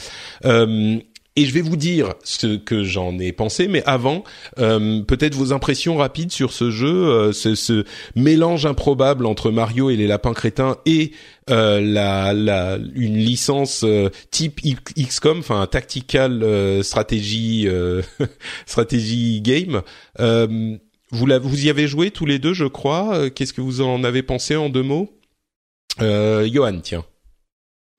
Et 1.37 1.45
je 1.45 1.55
vais 1.55 1.61
vous 1.61 1.77
dire 1.77 2.14
ce 2.25 2.57
que 2.57 2.83
j'en 2.83 3.16
ai 3.21 3.31
pensé, 3.33 3.69
mais 3.69 3.85
avant, 3.87 4.25
euh, 4.59 5.03
peut-être 5.03 5.37
vos 5.37 5.53
impressions 5.53 5.97
rapides 5.97 6.33
sur 6.33 6.53
ce 6.53 6.71
jeu, 6.71 6.88
euh, 6.88 7.33
ce, 7.33 7.55
ce, 7.55 7.85
mélange 8.16 8.66
improbable 8.66 9.27
entre 9.27 9.53
Mario 9.53 9.90
et 9.90 9.97
les 9.97 10.09
lapins 10.09 10.35
crétins 10.35 10.79
et 10.87 11.12
euh, 11.49 11.81
la, 11.81 12.33
la, 12.33 12.79
une 12.95 13.16
licence 13.16 13.85
euh, 13.85 14.11
type 14.33 14.61
XCOM, 14.99 15.38
enfin 15.38 15.66
tactical 15.66 16.45
stratégie 16.83 17.69
stratégie 18.66 19.40
game. 19.40 19.83
vous, 20.19 21.27
la, 21.27 21.38
vous 21.38 21.64
y 21.64 21.71
avez 21.71 21.87
joué 21.87 22.11
tous 22.11 22.27
les 22.27 22.40
deux, 22.40 22.55
je 22.55 22.66
crois. 22.66 23.31
Qu'est-ce 23.31 23.53
que 23.53 23.61
vous 23.61 23.83
en 23.83 24.03
avez 24.03 24.25
pensé 24.25 24.57
en 24.57 24.69
deux 24.69 24.83
mots? 24.83 25.16
Johan, 26.01 26.81
tiens. 26.83 27.05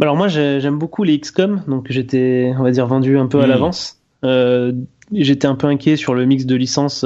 Alors 0.02 0.16
moi 0.16 0.28
j'aime 0.28 0.78
beaucoup 0.78 1.04
les 1.04 1.20
XCOM, 1.20 1.62
donc 1.68 1.88
j'étais 1.90 2.54
on 2.58 2.64
va 2.64 2.72
dire 2.72 2.88
vendu 2.88 3.18
un 3.18 3.28
peu 3.28 3.40
à 3.40 3.46
hmm. 3.46 3.50
l'avance. 3.50 3.98
Euh, 4.24 4.74
j'étais 5.14 5.48
un 5.48 5.56
peu 5.56 5.68
inquiet 5.68 5.96
sur 5.96 6.14
le 6.14 6.26
mix 6.26 6.46
de 6.46 6.56
licences. 6.56 7.06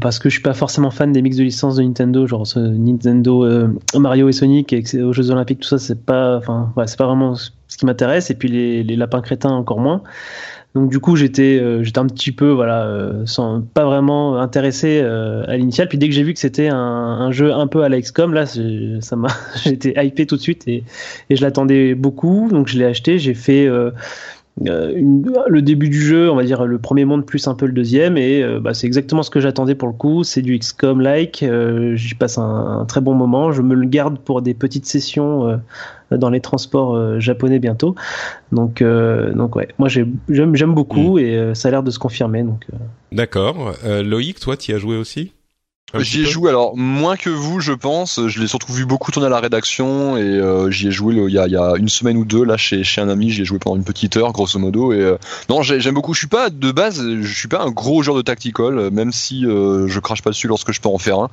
parce 0.00 0.18
que 0.18 0.30
je 0.30 0.34
suis 0.34 0.42
pas 0.42 0.54
forcément 0.54 0.90
fan 0.90 1.12
des 1.12 1.20
mix 1.20 1.36
de 1.36 1.44
licences 1.44 1.76
de 1.76 1.82
Nintendo, 1.82 2.26
genre 2.26 2.46
ce 2.46 2.58
Nintendo 2.58 3.46
Mario 3.94 4.28
et 4.28 4.32
Sonic 4.32 4.72
et 4.72 5.02
aux 5.02 5.12
Jeux 5.12 5.30
Olympiques, 5.30 5.60
tout 5.60 5.68
ça, 5.68 5.78
c'est 5.78 6.02
pas, 6.02 6.38
enfin, 6.38 6.72
ouais, 6.76 6.86
c'est 6.86 6.98
pas 6.98 7.06
vraiment 7.06 7.34
ce 7.34 7.50
qui 7.76 7.84
m'intéresse. 7.84 8.30
Et 8.30 8.34
puis 8.34 8.48
les, 8.48 8.82
les 8.82 8.96
lapins 8.96 9.20
crétins 9.20 9.50
encore 9.50 9.80
moins. 9.80 10.02
Donc 10.76 10.90
du 10.90 11.00
coup, 11.00 11.16
j'étais 11.16 11.58
euh, 11.58 11.82
j'étais 11.82 12.00
un 12.00 12.06
petit 12.06 12.32
peu 12.32 12.50
voilà 12.50 12.84
euh, 12.84 13.24
sans 13.24 13.62
pas 13.62 13.86
vraiment 13.86 14.38
intéressé 14.38 15.00
euh, 15.02 15.42
à 15.48 15.56
l'initial. 15.56 15.88
Puis 15.88 15.96
dès 15.96 16.06
que 16.06 16.14
j'ai 16.14 16.22
vu 16.22 16.34
que 16.34 16.38
c'était 16.38 16.68
un, 16.68 16.76
un, 16.76 17.32
jeu 17.32 17.50
un 17.50 17.66
peu 17.66 17.82
à 17.82 17.88
la 17.88 17.98
XCOM, 17.98 18.34
là, 18.34 18.44
ça 18.44 19.16
m'a 19.16 19.28
j'étais 19.64 19.94
hypé 20.06 20.26
tout 20.26 20.36
de 20.36 20.42
suite 20.42 20.68
et, 20.68 20.84
et 21.30 21.36
je 21.36 21.40
l'attendais 21.40 21.94
beaucoup. 21.94 22.50
Donc 22.50 22.68
je 22.68 22.78
l'ai 22.78 22.84
acheté. 22.84 23.18
J'ai 23.18 23.32
fait 23.32 23.66
une, 24.64 25.30
le 25.46 25.62
début 25.62 25.88
du 25.90 26.00
jeu, 26.00 26.30
on 26.30 26.36
va 26.36 26.44
dire 26.44 26.64
le 26.64 26.78
premier 26.78 27.04
monde 27.04 27.26
plus 27.26 27.46
un 27.46 27.54
peu 27.54 27.66
le 27.66 27.72
deuxième, 27.72 28.16
et 28.16 28.42
euh, 28.42 28.58
bah, 28.58 28.72
c'est 28.72 28.86
exactement 28.86 29.22
ce 29.22 29.30
que 29.30 29.38
j'attendais 29.38 29.74
pour 29.74 29.88
le 29.88 29.94
coup. 29.94 30.24
C'est 30.24 30.40
du 30.40 30.58
XCOM-like. 30.58 31.42
Euh, 31.42 31.94
J'y 31.94 32.14
passe 32.14 32.38
un, 32.38 32.80
un, 32.80 32.84
très 32.86 33.02
bon 33.02 33.14
moment. 33.14 33.52
Je 33.52 33.60
me 33.60 33.74
le 33.74 33.86
garde 33.86 34.18
pour 34.18 34.40
des 34.40 34.54
petites 34.54 34.86
sessions 34.86 35.46
euh, 35.46 36.16
dans 36.16 36.30
les 36.30 36.40
transports 36.40 37.20
japonais 37.20 37.58
bientôt. 37.58 37.94
Donc, 38.52 38.82
donc 38.82 39.56
ouais, 39.56 39.68
moi 39.78 39.88
j'aime 39.88 40.74
beaucoup 40.74 41.16
mm. 41.16 41.18
et 41.18 41.54
ça 41.54 41.68
a 41.68 41.70
l'air 41.72 41.82
de 41.82 41.90
se 41.90 41.98
confirmer. 41.98 42.42
Donc. 42.42 42.64
D'accord. 43.12 43.74
Loïc, 43.84 44.38
toi, 44.40 44.56
tu 44.56 44.70
y 44.70 44.74
as 44.74 44.78
joué 44.78 44.96
aussi? 44.96 45.32
J'y 45.94 46.22
ai 46.22 46.24
joué 46.24 46.50
alors 46.50 46.76
moins 46.76 47.16
que 47.16 47.30
vous, 47.30 47.60
je 47.60 47.72
pense. 47.72 48.26
Je 48.26 48.40
l'ai 48.40 48.48
surtout 48.48 48.72
vu 48.72 48.84
beaucoup 48.84 49.12
tourner 49.12 49.28
à 49.28 49.30
la 49.30 49.38
rédaction 49.38 50.16
et 50.16 50.20
euh, 50.20 50.68
j'y 50.68 50.88
ai 50.88 50.90
joué 50.90 51.14
il 51.14 51.32
y, 51.32 51.38
a, 51.38 51.46
y, 51.46 51.56
a, 51.56 51.74
une 51.76 51.88
semaine 51.88 52.16
ou 52.16 52.24
deux 52.24 52.44
là 52.44 52.56
chez, 52.56 52.82
chez 52.82 53.00
un 53.00 53.08
ami. 53.08 53.30
J'y 53.30 53.42
ai 53.42 53.44
joué 53.44 53.60
pendant 53.60 53.76
une 53.76 53.84
petite 53.84 54.16
heure, 54.16 54.32
grosso 54.32 54.58
modo. 54.58 54.92
Et 54.92 55.00
euh, 55.00 55.16
non, 55.48 55.62
j'aime 55.62 55.94
beaucoup. 55.94 56.12
Je 56.12 56.18
suis 56.18 56.26
pas 56.26 56.50
de 56.50 56.72
base, 56.72 57.00
je 57.00 57.32
suis 57.32 57.48
pas 57.48 57.62
un 57.62 57.70
gros 57.70 58.02
joueur 58.02 58.16
de 58.16 58.22
tactical, 58.22 58.90
même 58.90 59.12
si 59.12 59.46
euh, 59.46 59.86
je 59.86 60.00
crache 60.00 60.22
pas 60.22 60.30
dessus 60.30 60.48
lorsque 60.48 60.72
je 60.72 60.80
peux 60.80 60.88
en 60.88 60.98
faire 60.98 61.20
un. 61.20 61.30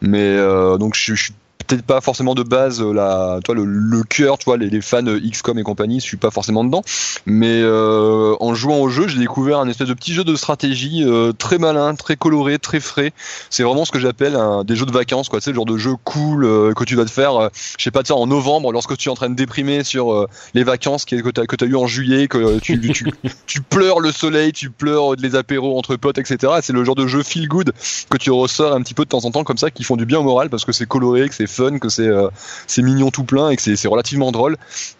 Mais 0.00 0.36
euh, 0.36 0.78
donc 0.78 0.94
je, 0.94 1.14
je 1.14 1.22
suis 1.24 1.34
peut-être 1.66 1.82
pas 1.82 2.00
forcément 2.00 2.34
de 2.34 2.42
base 2.42 2.80
euh, 2.80 2.92
la, 2.92 3.40
toi, 3.44 3.54
le, 3.54 3.64
le 3.64 4.02
cœur, 4.02 4.38
tu 4.38 4.46
les, 4.58 4.70
les, 4.70 4.80
fans 4.80 5.02
XCOM 5.04 5.58
et 5.58 5.62
compagnie, 5.62 6.00
je 6.00 6.04
suis 6.04 6.16
pas 6.16 6.30
forcément 6.30 6.64
dedans. 6.64 6.82
Mais 7.26 7.60
euh, 7.62 8.34
en 8.40 8.54
jouant 8.54 8.78
au 8.78 8.88
jeu, 8.88 9.08
j'ai 9.08 9.18
découvert 9.18 9.58
un 9.58 9.68
espèce 9.68 9.88
de 9.88 9.94
petit 9.94 10.14
jeu 10.14 10.24
de 10.24 10.36
stratégie 10.36 11.04
euh, 11.04 11.32
très 11.32 11.58
malin, 11.58 11.94
très 11.94 12.16
coloré, 12.16 12.58
très 12.58 12.80
frais. 12.80 13.12
C'est 13.50 13.62
vraiment 13.62 13.84
ce 13.84 13.90
que 13.90 13.98
j'appelle 13.98 14.38
des 14.64 14.76
jeux 14.76 14.86
de 14.86 14.92
vacances, 14.92 15.28
quoi. 15.28 15.40
Tu 15.40 15.44
sais, 15.44 15.50
le 15.50 15.56
genre 15.56 15.64
de 15.64 15.76
jeu 15.76 15.94
cool 16.04 16.44
euh, 16.44 16.72
que 16.72 16.84
tu 16.84 16.96
vas 16.96 17.04
te 17.04 17.10
faire, 17.10 17.36
euh, 17.36 17.48
je 17.78 17.84
sais 17.84 17.90
pas, 17.90 18.02
ça 18.04 18.14
en 18.14 18.26
novembre, 18.26 18.72
lorsque 18.72 18.96
tu 18.96 19.08
es 19.08 19.12
en 19.12 19.14
train 19.14 19.30
de 19.30 19.34
déprimer 19.34 19.84
sur 19.84 20.12
euh, 20.12 20.28
les 20.54 20.64
vacances 20.64 21.04
que 21.04 21.16
tu 21.30 21.40
as, 21.40 21.46
que 21.46 21.64
as 21.64 21.68
eu 21.68 21.76
en 21.76 21.86
juillet, 21.86 22.28
que 22.28 22.58
tu, 22.58 22.80
tu, 22.92 23.12
tu, 23.46 23.60
pleures 23.60 24.00
le 24.00 24.12
soleil, 24.12 24.52
tu 24.52 24.70
pleures 24.70 25.14
les 25.16 25.34
apéros 25.34 25.78
entre 25.78 25.96
potes, 25.96 26.18
etc. 26.18 26.54
C'est 26.62 26.72
le 26.72 26.84
genre 26.84 26.94
de 26.94 27.06
jeu 27.06 27.22
feel 27.22 27.48
good 27.48 27.72
que 28.10 28.16
tu 28.16 28.30
ressors 28.30 28.74
un 28.74 28.82
petit 28.82 28.94
peu 28.94 29.04
de 29.04 29.08
temps 29.08 29.24
en 29.24 29.30
temps 29.30 29.44
comme 29.44 29.58
ça, 29.58 29.70
qui 29.70 29.84
font 29.84 29.96
du 29.96 30.06
bien 30.06 30.18
au 30.18 30.22
moral 30.22 30.50
parce 30.50 30.64
que 30.64 30.72
c'est 30.72 30.86
coloré, 30.86 31.28
que 31.28 31.34
c'est 31.34 31.46
fun, 31.56 31.78
que 31.78 31.88
c'est 31.88 32.06
euh, 32.06 32.28
c'est 32.66 32.82
mignon 32.82 33.10
tout 33.10 33.24
plein 33.24 33.50
et 33.50 33.56
que 33.56 33.62
c'est 33.62 33.88
relativement 33.88 34.32
drôle. 34.32 34.56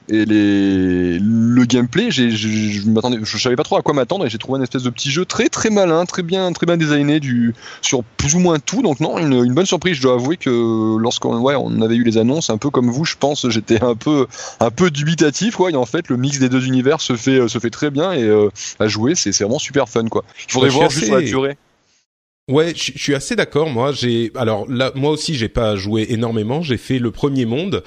Et 0.09 0.25
les 0.25 1.19
le 1.19 1.65
gameplay, 1.65 2.11
j'ai 2.11 2.31
je 2.31 2.89
m'attendais, 2.89 3.19
je 3.23 3.39
savais 3.39 3.57
pas 3.57 3.65
trop 3.65 3.77
à 3.77 3.83
quoi 3.83 3.93
m'attendre 3.95 4.25
et 4.25 4.31
j'ai 4.31 4.39
trouvé 4.39 4.59
un 4.59 4.63
espèce 4.63 4.83
de 4.83 4.91
petit 4.91 5.11
jeu 5.11 5.25
très 5.25 5.49
très 5.49 5.71
malin, 5.71 6.05
très 6.05 6.23
bien 6.23 6.53
très 6.53 6.67
bien 6.67 6.77
designé 6.77 7.21
du 7.21 7.55
sur 7.83 8.05
plus 8.05 8.35
ou 8.35 8.39
moins 8.39 8.59
tout. 8.59 8.83
Donc 8.83 9.01
non, 9.01 9.19
une, 9.19 9.45
une 9.45 9.55
bonne 9.55 9.67
surprise. 9.67 9.97
Je 9.97 10.03
dois 10.03 10.15
avouer 10.15 10.37
que 10.37 10.97
lorsqu'on 10.99 11.39
ouais 11.41 11.55
on 11.57 11.81
avait 11.81 11.97
eu 11.97 12.05
les 12.05 12.19
annonces, 12.19 12.51
un 12.51 12.59
peu 12.59 12.71
comme 12.71 12.91
vous, 12.91 13.05
je 13.05 13.17
pense, 13.17 13.49
j'étais 13.49 13.83
un 13.83 13.95
peu 13.95 14.27
un 14.61 14.71
peu 14.71 14.91
dubitatif 14.91 15.57
quoi. 15.57 15.71
Et 15.71 15.77
en 15.77 15.87
fait, 15.87 16.09
le 16.09 16.17
mix 16.17 16.39
des 16.39 16.49
deux 16.49 16.67
univers 16.67 17.01
se 17.01 17.17
fait 17.17 17.49
se 17.49 17.59
fait 17.59 17.71
très 17.71 17.91
bien 17.91 18.13
et 18.13 18.23
euh, 18.23 18.49
à 18.79 18.89
jouer, 18.89 19.15
c'est 19.15 19.37
vraiment 19.41 19.59
super 19.59 19.89
fun 19.89 20.07
quoi. 20.09 20.25
Il 20.49 20.53
faudrait 20.53 20.71
voir 20.71 20.91
juste 20.91 21.11
la 21.11 21.23
durée. 21.23 21.59
Ouais, 22.49 22.75
je, 22.77 22.93
suis 22.97 23.15
assez 23.15 23.35
d'accord. 23.35 23.69
Moi, 23.71 23.91
j'ai 23.91 24.31
alors 24.37 24.71
là, 24.71 24.93
moi 24.95 25.11
aussi, 25.11 25.35
j'ai 25.35 25.49
pas 25.49 25.75
joué 25.75 26.07
énormément. 26.11 26.63
J'ai 26.63 26.77
fait 26.77 27.01
le 27.01 27.11
premier 27.11 27.45
monde 27.45 27.83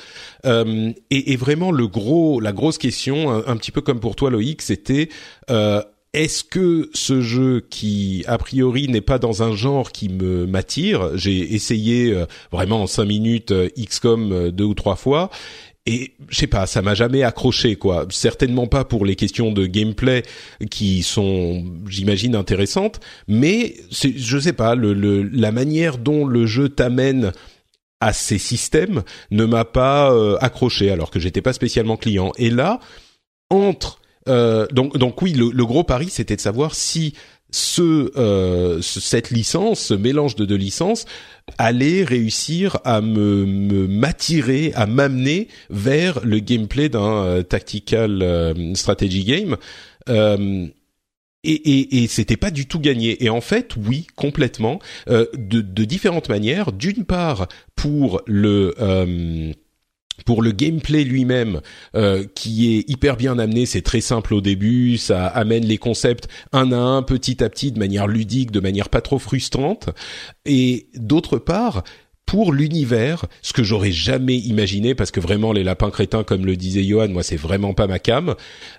euh, 0.45 0.91
et, 1.09 1.31
et, 1.31 1.37
vraiment 1.37 1.71
le 1.71 1.87
gros, 1.87 2.41
la 2.41 2.51
grosse 2.51 2.77
question, 2.77 3.31
un, 3.31 3.55
petit 3.55 3.71
peu 3.71 3.79
comme 3.79 4.01
pour 4.01 4.17
toi, 4.17 4.29
Loïc, 4.29 4.61
c'était 4.61 5.07
euh, 5.49 5.81
est-ce 6.13 6.43
que 6.43 6.89
ce 6.95 7.21
jeu 7.21 7.63
qui 7.69 8.23
a 8.27 8.39
priori 8.39 8.87
n'est 8.87 9.01
pas 9.01 9.19
dans 9.19 9.43
un 9.43 9.55
genre 9.55 9.91
qui 9.91 10.09
me 10.09 10.47
m'attire? 10.47 11.15
J'ai 11.15 11.53
essayé 11.53 12.11
euh, 12.11 12.25
vraiment 12.51 12.81
en 12.81 12.87
cinq 12.87 13.05
minutes 13.05 13.51
euh, 13.51 13.69
XCOM 13.77 14.31
euh, 14.31 14.51
deux 14.51 14.63
ou 14.63 14.73
trois 14.73 14.95
fois 14.95 15.29
et 15.89 16.13
je 16.29 16.37
sais 16.37 16.47
pas, 16.47 16.67
ça 16.67 16.81
m'a 16.81 16.93
jamais 16.93 17.23
accroché 17.23 17.75
quoi. 17.75 18.05
Certainement 18.11 18.67
pas 18.67 18.85
pour 18.85 19.05
les 19.05 19.15
questions 19.15 19.51
de 19.51 19.65
gameplay 19.65 20.23
qui 20.69 21.01
sont, 21.01 21.65
j'imagine, 21.87 22.35
intéressantes, 22.35 22.99
mais 23.27 23.75
je 23.91 24.39
sais 24.39 24.53
pas, 24.53 24.75
le, 24.75 24.93
le, 24.93 25.23
la 25.23 25.51
manière 25.51 25.97
dont 25.97 26.25
le 26.25 26.45
jeu 26.45 26.69
t'amène 26.69 27.31
à 28.01 28.13
ces 28.13 28.37
systèmes 28.37 29.03
ne 29.31 29.45
m'a 29.45 29.65
pas 29.65 30.13
euh, 30.13 30.37
accroché 30.39 30.91
alors 30.91 31.09
que 31.09 31.19
j'étais 31.19 31.41
pas 31.41 31.53
spécialement 31.53 31.97
client. 31.97 32.31
Et 32.37 32.49
là, 32.49 32.79
entre 33.49 33.99
euh, 34.27 34.67
donc 34.67 34.97
donc 34.97 35.21
oui, 35.21 35.33
le, 35.33 35.49
le 35.49 35.65
gros 35.65 35.83
pari 35.83 36.09
c'était 36.09 36.35
de 36.35 36.41
savoir 36.41 36.75
si 36.75 37.15
ce, 37.51 38.11
euh, 38.17 38.81
cette 38.81 39.31
licence, 39.31 39.79
ce 39.79 39.93
mélange 39.93 40.35
de 40.35 40.45
deux 40.45 40.55
licences, 40.55 41.05
allait 41.57 42.03
réussir 42.03 42.77
à 42.83 43.01
me 43.01 43.87
m'attirer, 43.87 44.71
à 44.75 44.85
m'amener 44.85 45.47
vers 45.69 46.19
le 46.23 46.39
gameplay 46.39 46.89
d'un 46.89 47.23
euh, 47.23 47.43
tactical 47.43 48.21
euh, 48.21 48.75
strategy 48.75 49.23
game. 49.23 49.57
Euh, 50.09 50.67
et, 51.43 51.53
et, 51.53 52.03
et 52.03 52.07
c'était 52.07 52.37
pas 52.37 52.51
du 52.51 52.67
tout 52.67 52.79
gagné. 52.79 53.23
Et 53.23 53.29
en 53.29 53.41
fait, 53.41 53.75
oui, 53.77 54.07
complètement, 54.15 54.79
de, 55.07 55.61
de 55.61 55.83
différentes 55.85 56.27
manières. 56.27 56.73
D'une 56.73 57.05
part, 57.05 57.47
pour 57.77 58.21
le 58.25 58.75
pour 60.25 60.41
le 60.41 60.51
gameplay 60.51 61.03
lui-même, 61.03 61.61
euh, 61.95 62.25
qui 62.35 62.75
est 62.75 62.89
hyper 62.89 63.17
bien 63.17 63.39
amené, 63.39 63.65
c'est 63.65 63.81
très 63.81 64.01
simple 64.01 64.33
au 64.33 64.41
début, 64.41 64.97
ça 64.97 65.27
amène 65.27 65.65
les 65.65 65.77
concepts 65.77 66.27
un 66.51 66.71
à 66.71 66.77
un, 66.77 67.01
petit 67.03 67.43
à 67.43 67.49
petit, 67.49 67.71
de 67.71 67.79
manière 67.79 68.07
ludique, 68.07 68.51
de 68.51 68.59
manière 68.59 68.89
pas 68.89 69.01
trop 69.01 69.19
frustrante. 69.19 69.89
Et 70.45 70.87
d'autre 70.95 71.37
part, 71.37 71.83
pour 72.29 72.53
l'univers, 72.53 73.25
ce 73.41 73.53
que 73.53 73.63
j'aurais 73.63 73.91
jamais 73.91 74.37
imaginé, 74.37 74.93
parce 74.93 75.09
que 75.09 75.19
vraiment 75.19 75.51
les 75.51 75.63
lapins 75.63 75.89
crétins, 75.89 76.23
comme 76.23 76.45
le 76.45 76.55
disait 76.55 76.83
Johan, 76.83 77.07
moi 77.09 77.23
c'est 77.23 77.35
vraiment 77.35 77.73
pas 77.73 77.87
ma 77.87 77.97
cam. 77.97 78.35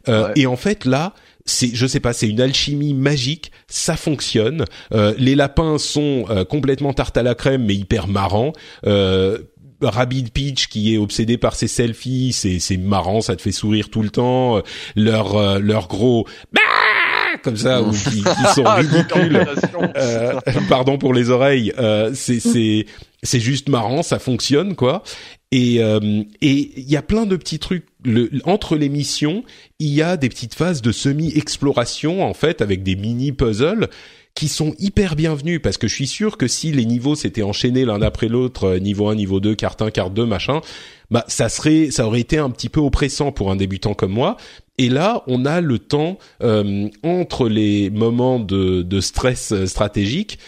Euh, 0.09 0.28
ouais. 0.28 0.32
Et 0.36 0.47
en 0.47 0.55
fait 0.55 0.84
là, 0.84 1.14
c'est, 1.47 1.74
je 1.74 1.86
sais 1.86 1.99
pas, 1.99 2.12
c'est 2.12 2.28
une 2.28 2.41
alchimie 2.41 2.95
magique, 2.95 3.51
ça 3.66 3.97
fonctionne. 3.97 4.64
Euh, 4.93 5.14
les 5.18 5.34
lapins 5.34 5.78
sont 5.78 6.26
euh, 6.30 6.45
complètement 6.45 6.93
tarte 6.93 7.16
à 7.16 7.24
la 7.24 7.34
crème, 7.34 7.64
mais 7.64 7.74
hyper 7.74 8.07
marrants. 8.07 8.53
Euh, 9.82 9.88
Rabid 9.88 10.30
Peach 10.30 10.68
qui 10.68 10.94
est 10.94 10.98
obsédé 10.98 11.36
par 11.38 11.54
ses 11.54 11.68
selfies, 11.68 12.32
c'est 12.32 12.58
c'est 12.58 12.76
marrant, 12.76 13.20
ça 13.20 13.36
te 13.36 13.42
fait 13.42 13.52
sourire 13.52 13.88
tout 13.90 14.02
le 14.02 14.10
temps. 14.10 14.62
Leur 14.96 15.36
euh, 15.36 15.58
leur 15.58 15.88
gros 15.88 16.26
bah 16.52 16.60
comme 17.42 17.56
ça 17.56 17.82
ou 17.82 17.90
qui, 17.92 18.22
qui 18.22 18.54
sont 18.54 18.64
ridicules. 18.66 19.46
euh, 19.96 20.32
pardon 20.68 20.98
pour 20.98 21.14
les 21.14 21.30
oreilles. 21.30 21.72
Euh, 21.78 22.10
c'est 22.14 22.40
c'est 22.40 22.86
c'est 23.22 23.40
juste 23.40 23.68
marrant, 23.68 24.02
ça 24.02 24.18
fonctionne 24.18 24.74
quoi. 24.74 25.02
Et 25.52 25.82
euh, 25.82 26.22
et 26.40 26.72
il 26.76 26.90
y 26.90 26.96
a 26.96 27.02
plein 27.02 27.26
de 27.26 27.36
petits 27.36 27.58
trucs. 27.58 27.86
Le, 28.04 28.30
entre 28.44 28.76
les 28.76 28.88
missions, 28.88 29.44
il 29.78 29.88
y 29.88 30.00
a 30.00 30.16
des 30.16 30.28
petites 30.28 30.54
phases 30.54 30.80
de 30.80 30.92
semi-exploration 30.92 32.24
en 32.24 32.34
fait 32.34 32.62
avec 32.62 32.82
des 32.82 32.96
mini 32.96 33.32
puzzles 33.32 33.88
qui 34.34 34.48
sont 34.48 34.74
hyper 34.78 35.16
bienvenus 35.16 35.60
parce 35.62 35.76
que 35.76 35.88
je 35.88 35.94
suis 35.94 36.06
sûr 36.06 36.36
que 36.36 36.48
si 36.48 36.72
les 36.72 36.84
niveaux 36.84 37.14
s'étaient 37.14 37.42
enchaînés 37.42 37.84
l'un 37.84 38.00
après 38.02 38.28
l'autre, 38.28 38.64
euh, 38.64 38.78
niveau 38.78 39.08
1, 39.08 39.14
niveau 39.14 39.40
2, 39.40 39.54
carte 39.54 39.82
1, 39.82 39.90
carte 39.90 40.14
2, 40.14 40.24
machin, 40.26 40.60
bah 41.10 41.24
ça 41.28 41.48
serait 41.48 41.90
ça 41.90 42.06
aurait 42.06 42.20
été 42.20 42.38
un 42.38 42.50
petit 42.50 42.68
peu 42.68 42.80
oppressant 42.80 43.32
pour 43.32 43.50
un 43.50 43.56
débutant 43.56 43.94
comme 43.94 44.12
moi. 44.12 44.36
Et 44.78 44.88
là, 44.88 45.22
on 45.26 45.44
a 45.44 45.60
le 45.60 45.78
temps 45.78 46.18
euh, 46.42 46.88
entre 47.02 47.48
les 47.48 47.90
moments 47.90 48.38
de, 48.38 48.82
de 48.82 49.00
stress 49.00 49.52
euh, 49.52 49.66
stratégique 49.66 50.38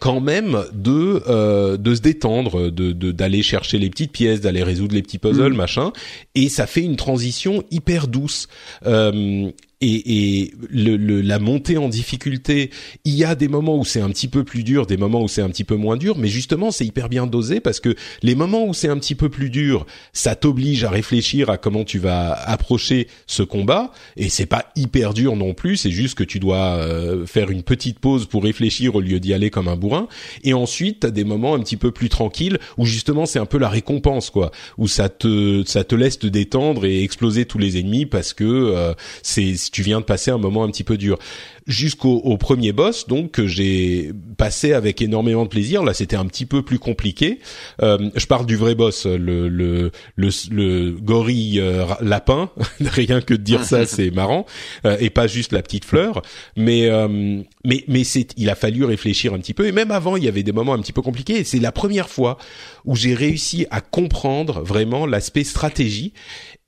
quand 0.00 0.20
même 0.20 0.64
de 0.72 1.22
euh, 1.28 1.76
de 1.76 1.94
se 1.94 2.00
détendre, 2.00 2.70
de 2.70 2.92
d'aller 3.12 3.42
chercher 3.42 3.78
les 3.78 3.88
petites 3.88 4.12
pièces, 4.12 4.40
d'aller 4.40 4.62
résoudre 4.62 4.94
les 4.94 5.02
petits 5.02 5.18
puzzles, 5.18 5.52
mmh. 5.52 5.56
machin, 5.56 5.92
et 6.34 6.48
ça 6.48 6.66
fait 6.66 6.82
une 6.82 6.96
transition 6.96 7.62
hyper 7.70 8.08
douce. 8.08 8.48
Euh, 8.86 9.50
et, 9.80 10.40
et 10.40 10.54
le, 10.70 10.96
le, 10.96 11.20
la 11.20 11.38
montée 11.38 11.76
en 11.76 11.88
difficulté, 11.88 12.70
il 13.04 13.14
y 13.14 13.24
a 13.24 13.34
des 13.34 13.48
moments 13.48 13.76
où 13.76 13.84
c'est 13.84 14.00
un 14.00 14.08
petit 14.08 14.28
peu 14.28 14.42
plus 14.42 14.64
dur, 14.64 14.86
des 14.86 14.96
moments 14.96 15.22
où 15.22 15.28
c'est 15.28 15.42
un 15.42 15.50
petit 15.50 15.64
peu 15.64 15.76
moins 15.76 15.96
dur, 15.96 16.16
mais 16.16 16.28
justement 16.28 16.70
c'est 16.70 16.86
hyper 16.86 17.08
bien 17.08 17.26
dosé 17.26 17.60
parce 17.60 17.80
que 17.80 17.94
les 18.22 18.34
moments 18.34 18.66
où 18.66 18.72
c'est 18.72 18.88
un 18.88 18.98
petit 18.98 19.14
peu 19.14 19.28
plus 19.28 19.50
dur, 19.50 19.86
ça 20.14 20.34
t'oblige 20.34 20.84
à 20.84 20.90
réfléchir 20.90 21.50
à 21.50 21.58
comment 21.58 21.84
tu 21.84 21.98
vas 21.98 22.32
approcher 22.32 23.08
ce 23.26 23.42
combat, 23.42 23.92
et 24.16 24.30
c'est 24.30 24.46
pas 24.46 24.72
hyper 24.76 25.12
dur 25.12 25.36
non 25.36 25.52
plus, 25.52 25.76
c'est 25.76 25.90
juste 25.90 26.16
que 26.16 26.24
tu 26.24 26.40
dois 26.40 26.76
euh, 26.76 27.26
faire 27.26 27.50
une 27.50 27.62
petite 27.62 27.98
pause 27.98 28.26
pour 28.26 28.44
réfléchir 28.44 28.94
au 28.94 29.00
lieu 29.00 29.20
d'y 29.20 29.34
aller 29.34 29.50
comme 29.50 29.68
un 29.68 29.76
bourrin, 29.76 30.08
et 30.42 30.54
ensuite 30.54 31.00
t'as 31.00 31.10
des 31.10 31.24
moments 31.24 31.54
un 31.54 31.60
petit 31.60 31.76
peu 31.76 31.90
plus 31.90 32.08
tranquilles 32.08 32.58
où 32.78 32.86
justement 32.86 33.26
c'est 33.26 33.38
un 33.38 33.46
peu 33.46 33.58
la 33.58 33.68
récompense 33.68 34.30
quoi, 34.30 34.52
où 34.78 34.88
ça 34.88 35.10
te 35.10 35.64
ça 35.66 35.84
te 35.84 35.94
laisse 35.94 36.18
te 36.18 36.26
détendre 36.26 36.86
et 36.86 37.02
exploser 37.02 37.44
tous 37.44 37.58
les 37.58 37.78
ennemis 37.78 38.06
parce 38.06 38.32
que 38.32 38.44
euh, 38.44 38.94
c'est 39.22 39.54
tu 39.70 39.82
viens 39.82 40.00
de 40.00 40.04
passer 40.04 40.30
un 40.30 40.38
moment 40.38 40.64
un 40.64 40.70
petit 40.70 40.84
peu 40.84 40.96
dur. 40.96 41.18
Jusqu'au 41.66 42.18
au 42.18 42.36
premier 42.36 42.72
boss 42.72 43.08
donc 43.08 43.32
que 43.32 43.46
j'ai 43.46 44.12
passé 44.36 44.72
avec 44.72 45.02
énormément 45.02 45.44
de 45.44 45.48
plaisir. 45.48 45.82
Là 45.82 45.94
c'était 45.94 46.16
un 46.16 46.26
petit 46.26 46.46
peu 46.46 46.62
plus 46.62 46.78
compliqué. 46.78 47.40
Euh, 47.82 48.10
je 48.14 48.26
parle 48.26 48.46
du 48.46 48.56
vrai 48.56 48.74
boss 48.74 49.06
le 49.06 49.48
le 49.48 49.90
le, 50.14 50.30
le 50.50 50.90
gorille 50.92 51.60
euh, 51.60 51.86
lapin. 52.00 52.50
Rien 52.80 53.20
que 53.20 53.34
de 53.34 53.42
dire 53.42 53.64
ça 53.64 53.84
c'est 53.86 54.10
marrant. 54.10 54.46
Euh, 54.84 54.96
et 55.00 55.10
pas 55.10 55.26
juste 55.26 55.52
la 55.52 55.62
petite 55.62 55.84
fleur. 55.84 56.22
Mais 56.56 56.88
euh, 56.88 57.42
mais 57.64 57.84
mais 57.88 58.04
c'est 58.04 58.28
il 58.36 58.50
a 58.50 58.54
fallu 58.54 58.84
réfléchir 58.84 59.34
un 59.34 59.38
petit 59.38 59.54
peu. 59.54 59.66
Et 59.66 59.72
même 59.72 59.90
avant 59.90 60.16
il 60.16 60.24
y 60.24 60.28
avait 60.28 60.42
des 60.42 60.52
moments 60.52 60.74
un 60.74 60.80
petit 60.80 60.92
peu 60.92 61.02
compliqués. 61.02 61.38
Et 61.38 61.44
c'est 61.44 61.58
la 61.58 61.72
première 61.72 62.08
fois 62.08 62.38
où 62.84 62.94
j'ai 62.94 63.14
réussi 63.14 63.66
à 63.70 63.80
comprendre 63.80 64.60
vraiment 64.62 65.06
l'aspect 65.06 65.44
stratégie. 65.44 66.12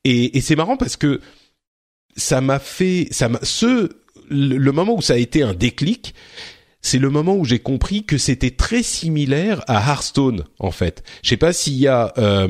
Et, 0.05 0.36
et 0.36 0.40
c'est 0.40 0.57
marrant 0.57 0.76
parce 0.76 0.96
que 0.96 1.20
ça 2.19 2.43
m'a 2.43 2.59
fait 2.59 3.09
ça 3.11 3.31
m'a 3.31 3.39
ce 3.43 3.89
le, 4.31 4.73
moment 4.73 4.95
où 4.95 5.03
ça 5.03 5.14
a 5.14 5.16
été 5.16 5.43
un 5.43 5.55
déclic, 5.55 6.14
c'est 6.81 6.99
le 6.99 7.11
moment 7.11 7.35
où 7.35 7.45
j'ai 7.45 7.59
compris 7.59 8.05
que 8.05 8.19
c'était 8.19 8.51
très 8.51 8.83
similaire 8.83 9.64
à 9.66 9.81
Hearthstone 9.81 10.45
en 10.59 10.71
fait. 10.71 11.03
Je 11.23 11.31
sais 11.31 11.37
pas 11.37 11.53
s'il 11.53 11.75
y 11.75 11.89
a 11.89 12.12
euh, 12.19 12.47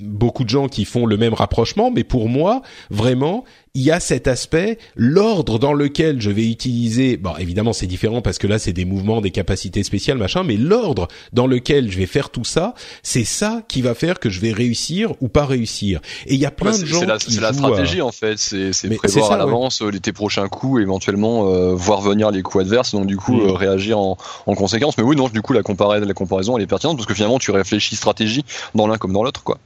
beaucoup 0.00 0.44
de 0.44 0.48
gens 0.48 0.68
qui 0.68 0.84
font 0.84 1.06
le 1.06 1.16
même 1.16 1.34
rapprochement, 1.34 1.90
mais 1.90 2.04
pour 2.04 2.28
moi, 2.28 2.62
vraiment, 2.90 3.44
il 3.74 3.82
y 3.82 3.90
a 3.90 4.00
cet 4.00 4.28
aspect, 4.28 4.78
l'ordre 4.96 5.58
dans 5.58 5.72
lequel 5.72 6.20
je 6.20 6.30
vais 6.30 6.48
utiliser, 6.48 7.16
bon 7.16 7.36
évidemment 7.38 7.72
c'est 7.72 7.86
différent 7.86 8.22
parce 8.22 8.38
que 8.38 8.46
là 8.46 8.58
c'est 8.58 8.72
des 8.72 8.84
mouvements, 8.84 9.20
des 9.20 9.30
capacités 9.30 9.82
spéciales, 9.82 10.18
machin, 10.18 10.42
mais 10.42 10.56
l'ordre 10.56 11.08
dans 11.32 11.46
lequel 11.46 11.90
je 11.90 11.98
vais 11.98 12.06
faire 12.06 12.30
tout 12.30 12.44
ça, 12.44 12.74
c'est 13.02 13.24
ça 13.24 13.62
qui 13.68 13.82
va 13.82 13.94
faire 13.94 14.18
que 14.18 14.30
je 14.30 14.40
vais 14.40 14.52
réussir 14.52 15.12
ou 15.20 15.28
pas 15.28 15.44
réussir. 15.44 16.00
Et 16.26 16.34
il 16.34 16.40
y 16.40 16.46
a 16.46 16.50
plein 16.50 16.76
de 16.76 16.84
gens 16.84 17.04
la, 17.04 17.18
qui 17.18 17.32
C'est 17.32 17.40
la 17.40 17.52
stratégie 17.52 18.02
en 18.02 18.12
fait, 18.12 18.38
c'est 18.38 18.72
prévoir 18.96 19.32
à 19.32 19.36
l'avance 19.36 19.80
ouais. 19.80 19.98
tes 19.98 20.12
prochains 20.12 20.48
coups, 20.48 20.82
éventuellement 20.82 21.48
euh, 21.48 21.74
voir 21.74 22.00
venir 22.00 22.30
les 22.30 22.42
coups 22.42 22.64
adverses, 22.64 22.92
donc 22.92 23.06
du 23.06 23.16
coup 23.16 23.34
mm. 23.34 23.48
euh, 23.48 23.52
réagir 23.52 23.98
en, 23.98 24.16
en, 24.46 24.54
conséquence. 24.54 24.96
Mais 24.98 25.04
oui, 25.04 25.16
non, 25.16 25.28
du 25.28 25.42
coup 25.42 25.52
la 25.52 25.62
comparaison, 25.62 26.06
la 26.06 26.14
comparaison 26.14 26.56
elle 26.56 26.62
est 26.62 26.66
pertinente 26.66 26.96
parce 26.96 27.06
que 27.06 27.14
finalement 27.14 27.38
tu 27.38 27.50
réfléchis 27.50 27.96
stratégie 27.96 28.44
dans 28.74 28.86
l'un 28.86 28.98
comme 28.98 29.12
dans 29.12 29.22
l'autre, 29.22 29.42
quoi. 29.42 29.58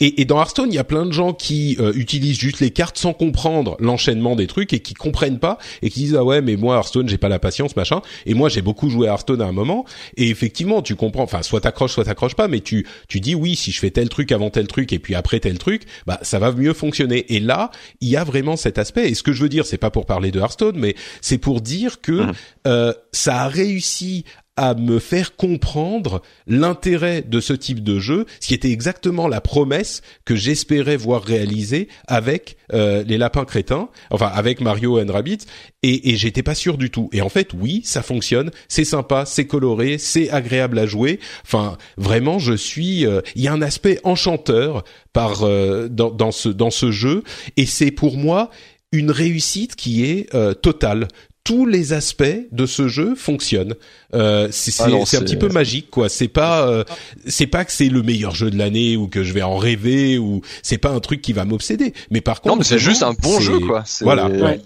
Et, 0.00 0.20
et, 0.20 0.24
dans 0.24 0.38
Hearthstone, 0.38 0.72
il 0.72 0.74
y 0.74 0.78
a 0.78 0.84
plein 0.84 1.06
de 1.06 1.12
gens 1.12 1.32
qui 1.32 1.76
euh, 1.80 1.92
utilisent 1.94 2.38
juste 2.38 2.60
les 2.60 2.70
cartes 2.70 2.98
sans 2.98 3.12
comprendre 3.12 3.76
l'enchaînement 3.80 4.36
des 4.36 4.46
trucs 4.46 4.72
et 4.72 4.80
qui 4.80 4.94
comprennent 4.94 5.38
pas 5.38 5.58
et 5.82 5.90
qui 5.90 6.00
disent 6.00 6.16
ah 6.16 6.24
ouais 6.24 6.40
mais 6.42 6.56
moi 6.56 6.76
Hearthstone 6.76 7.08
j'ai 7.08 7.18
pas 7.18 7.28
la 7.28 7.38
patience 7.38 7.76
machin. 7.76 8.02
Et 8.26 8.34
moi 8.34 8.48
j'ai 8.48 8.62
beaucoup 8.62 8.90
joué 8.90 9.08
à 9.08 9.12
Hearthstone 9.12 9.42
à 9.42 9.46
un 9.46 9.52
moment 9.52 9.84
et 10.16 10.28
effectivement 10.28 10.82
tu 10.82 10.96
comprends. 10.96 11.24
Enfin 11.24 11.42
soit 11.42 11.60
t'accroches 11.60 11.92
soit 11.92 12.04
t'accroches 12.04 12.36
pas, 12.36 12.48
mais 12.48 12.60
tu 12.60 12.86
tu 13.08 13.20
dis 13.20 13.34
oui 13.34 13.56
si 13.56 13.72
je 13.72 13.78
fais 13.78 13.90
tel 13.90 14.08
truc 14.08 14.32
avant 14.32 14.50
tel 14.50 14.66
truc 14.66 14.92
et 14.92 14.98
puis 14.98 15.14
après 15.14 15.40
tel 15.40 15.58
truc, 15.58 15.82
bah 16.06 16.18
ça 16.22 16.38
va 16.38 16.52
mieux 16.52 16.72
fonctionner. 16.72 17.34
Et 17.34 17.40
là 17.40 17.70
il 18.00 18.08
y 18.08 18.16
a 18.16 18.24
vraiment 18.24 18.56
cet 18.56 18.78
aspect. 18.78 19.08
Et 19.08 19.14
ce 19.14 19.22
que 19.22 19.32
je 19.32 19.42
veux 19.42 19.48
dire 19.48 19.66
c'est 19.66 19.78
pas 19.78 19.90
pour 19.90 20.06
parler 20.06 20.30
de 20.30 20.40
Hearthstone, 20.40 20.76
mais 20.76 20.94
c'est 21.20 21.38
pour 21.38 21.60
dire 21.60 22.00
que 22.00 22.12
mmh. 22.12 22.32
euh, 22.66 22.92
ça 23.12 23.42
a 23.42 23.48
réussi 23.48 24.24
à 24.60 24.74
me 24.74 24.98
faire 24.98 25.36
comprendre 25.36 26.20
l'intérêt 26.46 27.22
de 27.22 27.40
ce 27.40 27.54
type 27.54 27.82
de 27.82 27.98
jeu, 27.98 28.26
ce 28.40 28.48
qui 28.48 28.52
était 28.52 28.70
exactement 28.70 29.26
la 29.26 29.40
promesse 29.40 30.02
que 30.26 30.36
j'espérais 30.36 30.98
voir 30.98 31.22
réalisée 31.22 31.88
avec 32.06 32.58
euh, 32.74 33.02
les 33.02 33.16
lapins 33.16 33.46
crétins, 33.46 33.88
enfin 34.10 34.26
avec 34.26 34.60
Mario 34.60 35.00
and 35.00 35.10
Rabbids, 35.10 35.46
et, 35.82 36.10
et 36.10 36.16
j'étais 36.16 36.42
pas 36.42 36.54
sûr 36.54 36.76
du 36.76 36.90
tout. 36.90 37.08
Et 37.14 37.22
en 37.22 37.30
fait, 37.30 37.54
oui, 37.58 37.80
ça 37.84 38.02
fonctionne, 38.02 38.50
c'est 38.68 38.84
sympa, 38.84 39.24
c'est 39.24 39.46
coloré, 39.46 39.96
c'est 39.96 40.28
agréable 40.28 40.78
à 40.78 40.84
jouer. 40.84 41.20
Enfin, 41.42 41.78
vraiment, 41.96 42.38
je 42.38 42.52
suis. 42.52 43.06
Euh, 43.06 43.22
il 43.36 43.42
y 43.42 43.48
a 43.48 43.54
un 43.54 43.62
aspect 43.62 43.98
enchanteur 44.04 44.84
par 45.14 45.42
euh, 45.42 45.88
dans, 45.88 46.10
dans 46.10 46.32
ce 46.32 46.50
dans 46.50 46.70
ce 46.70 46.90
jeu, 46.90 47.22
et 47.56 47.64
c'est 47.64 47.92
pour 47.92 48.18
moi 48.18 48.50
une 48.92 49.10
réussite 49.10 49.76
qui 49.76 50.04
est 50.04 50.34
euh, 50.34 50.52
totale 50.52 51.08
tous 51.50 51.66
les 51.66 51.92
aspects 51.92 52.46
de 52.52 52.64
ce 52.64 52.86
jeu 52.86 53.16
fonctionnent. 53.16 53.74
Euh, 54.14 54.46
c'est 54.52 54.72
ah 54.78 54.84
un 54.84 55.20
petit 55.20 55.34
peu 55.34 55.48
magique, 55.48 55.90
quoi. 55.90 56.08
C'est 56.08 56.28
pas, 56.28 56.68
euh, 56.68 56.84
c'est 57.26 57.48
pas 57.48 57.64
que 57.64 57.72
c'est 57.72 57.88
le 57.88 58.02
meilleur 58.02 58.36
jeu 58.36 58.52
de 58.52 58.56
l'année 58.56 58.96
ou 58.96 59.08
que 59.08 59.24
je 59.24 59.32
vais 59.32 59.42
en 59.42 59.56
rêver 59.56 60.16
ou 60.16 60.42
c'est 60.62 60.78
pas 60.78 60.90
un 60.90 61.00
truc 61.00 61.20
qui 61.20 61.32
va 61.32 61.44
m'obséder. 61.44 61.92
Mais 62.12 62.20
par 62.20 62.40
contre, 62.40 62.54
non, 62.54 62.58
mais 62.58 62.64
c'est 62.64 62.78
juste 62.78 63.02
un 63.02 63.14
bon 63.14 63.40
jeu, 63.40 63.58
quoi. 63.58 63.82
Voilà. 64.02 64.28
Ouais. 64.28 64.60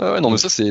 Ah 0.00 0.12
ouais, 0.12 0.20
non, 0.20 0.30
mais 0.30 0.36
ça, 0.36 0.48
c'est, 0.48 0.70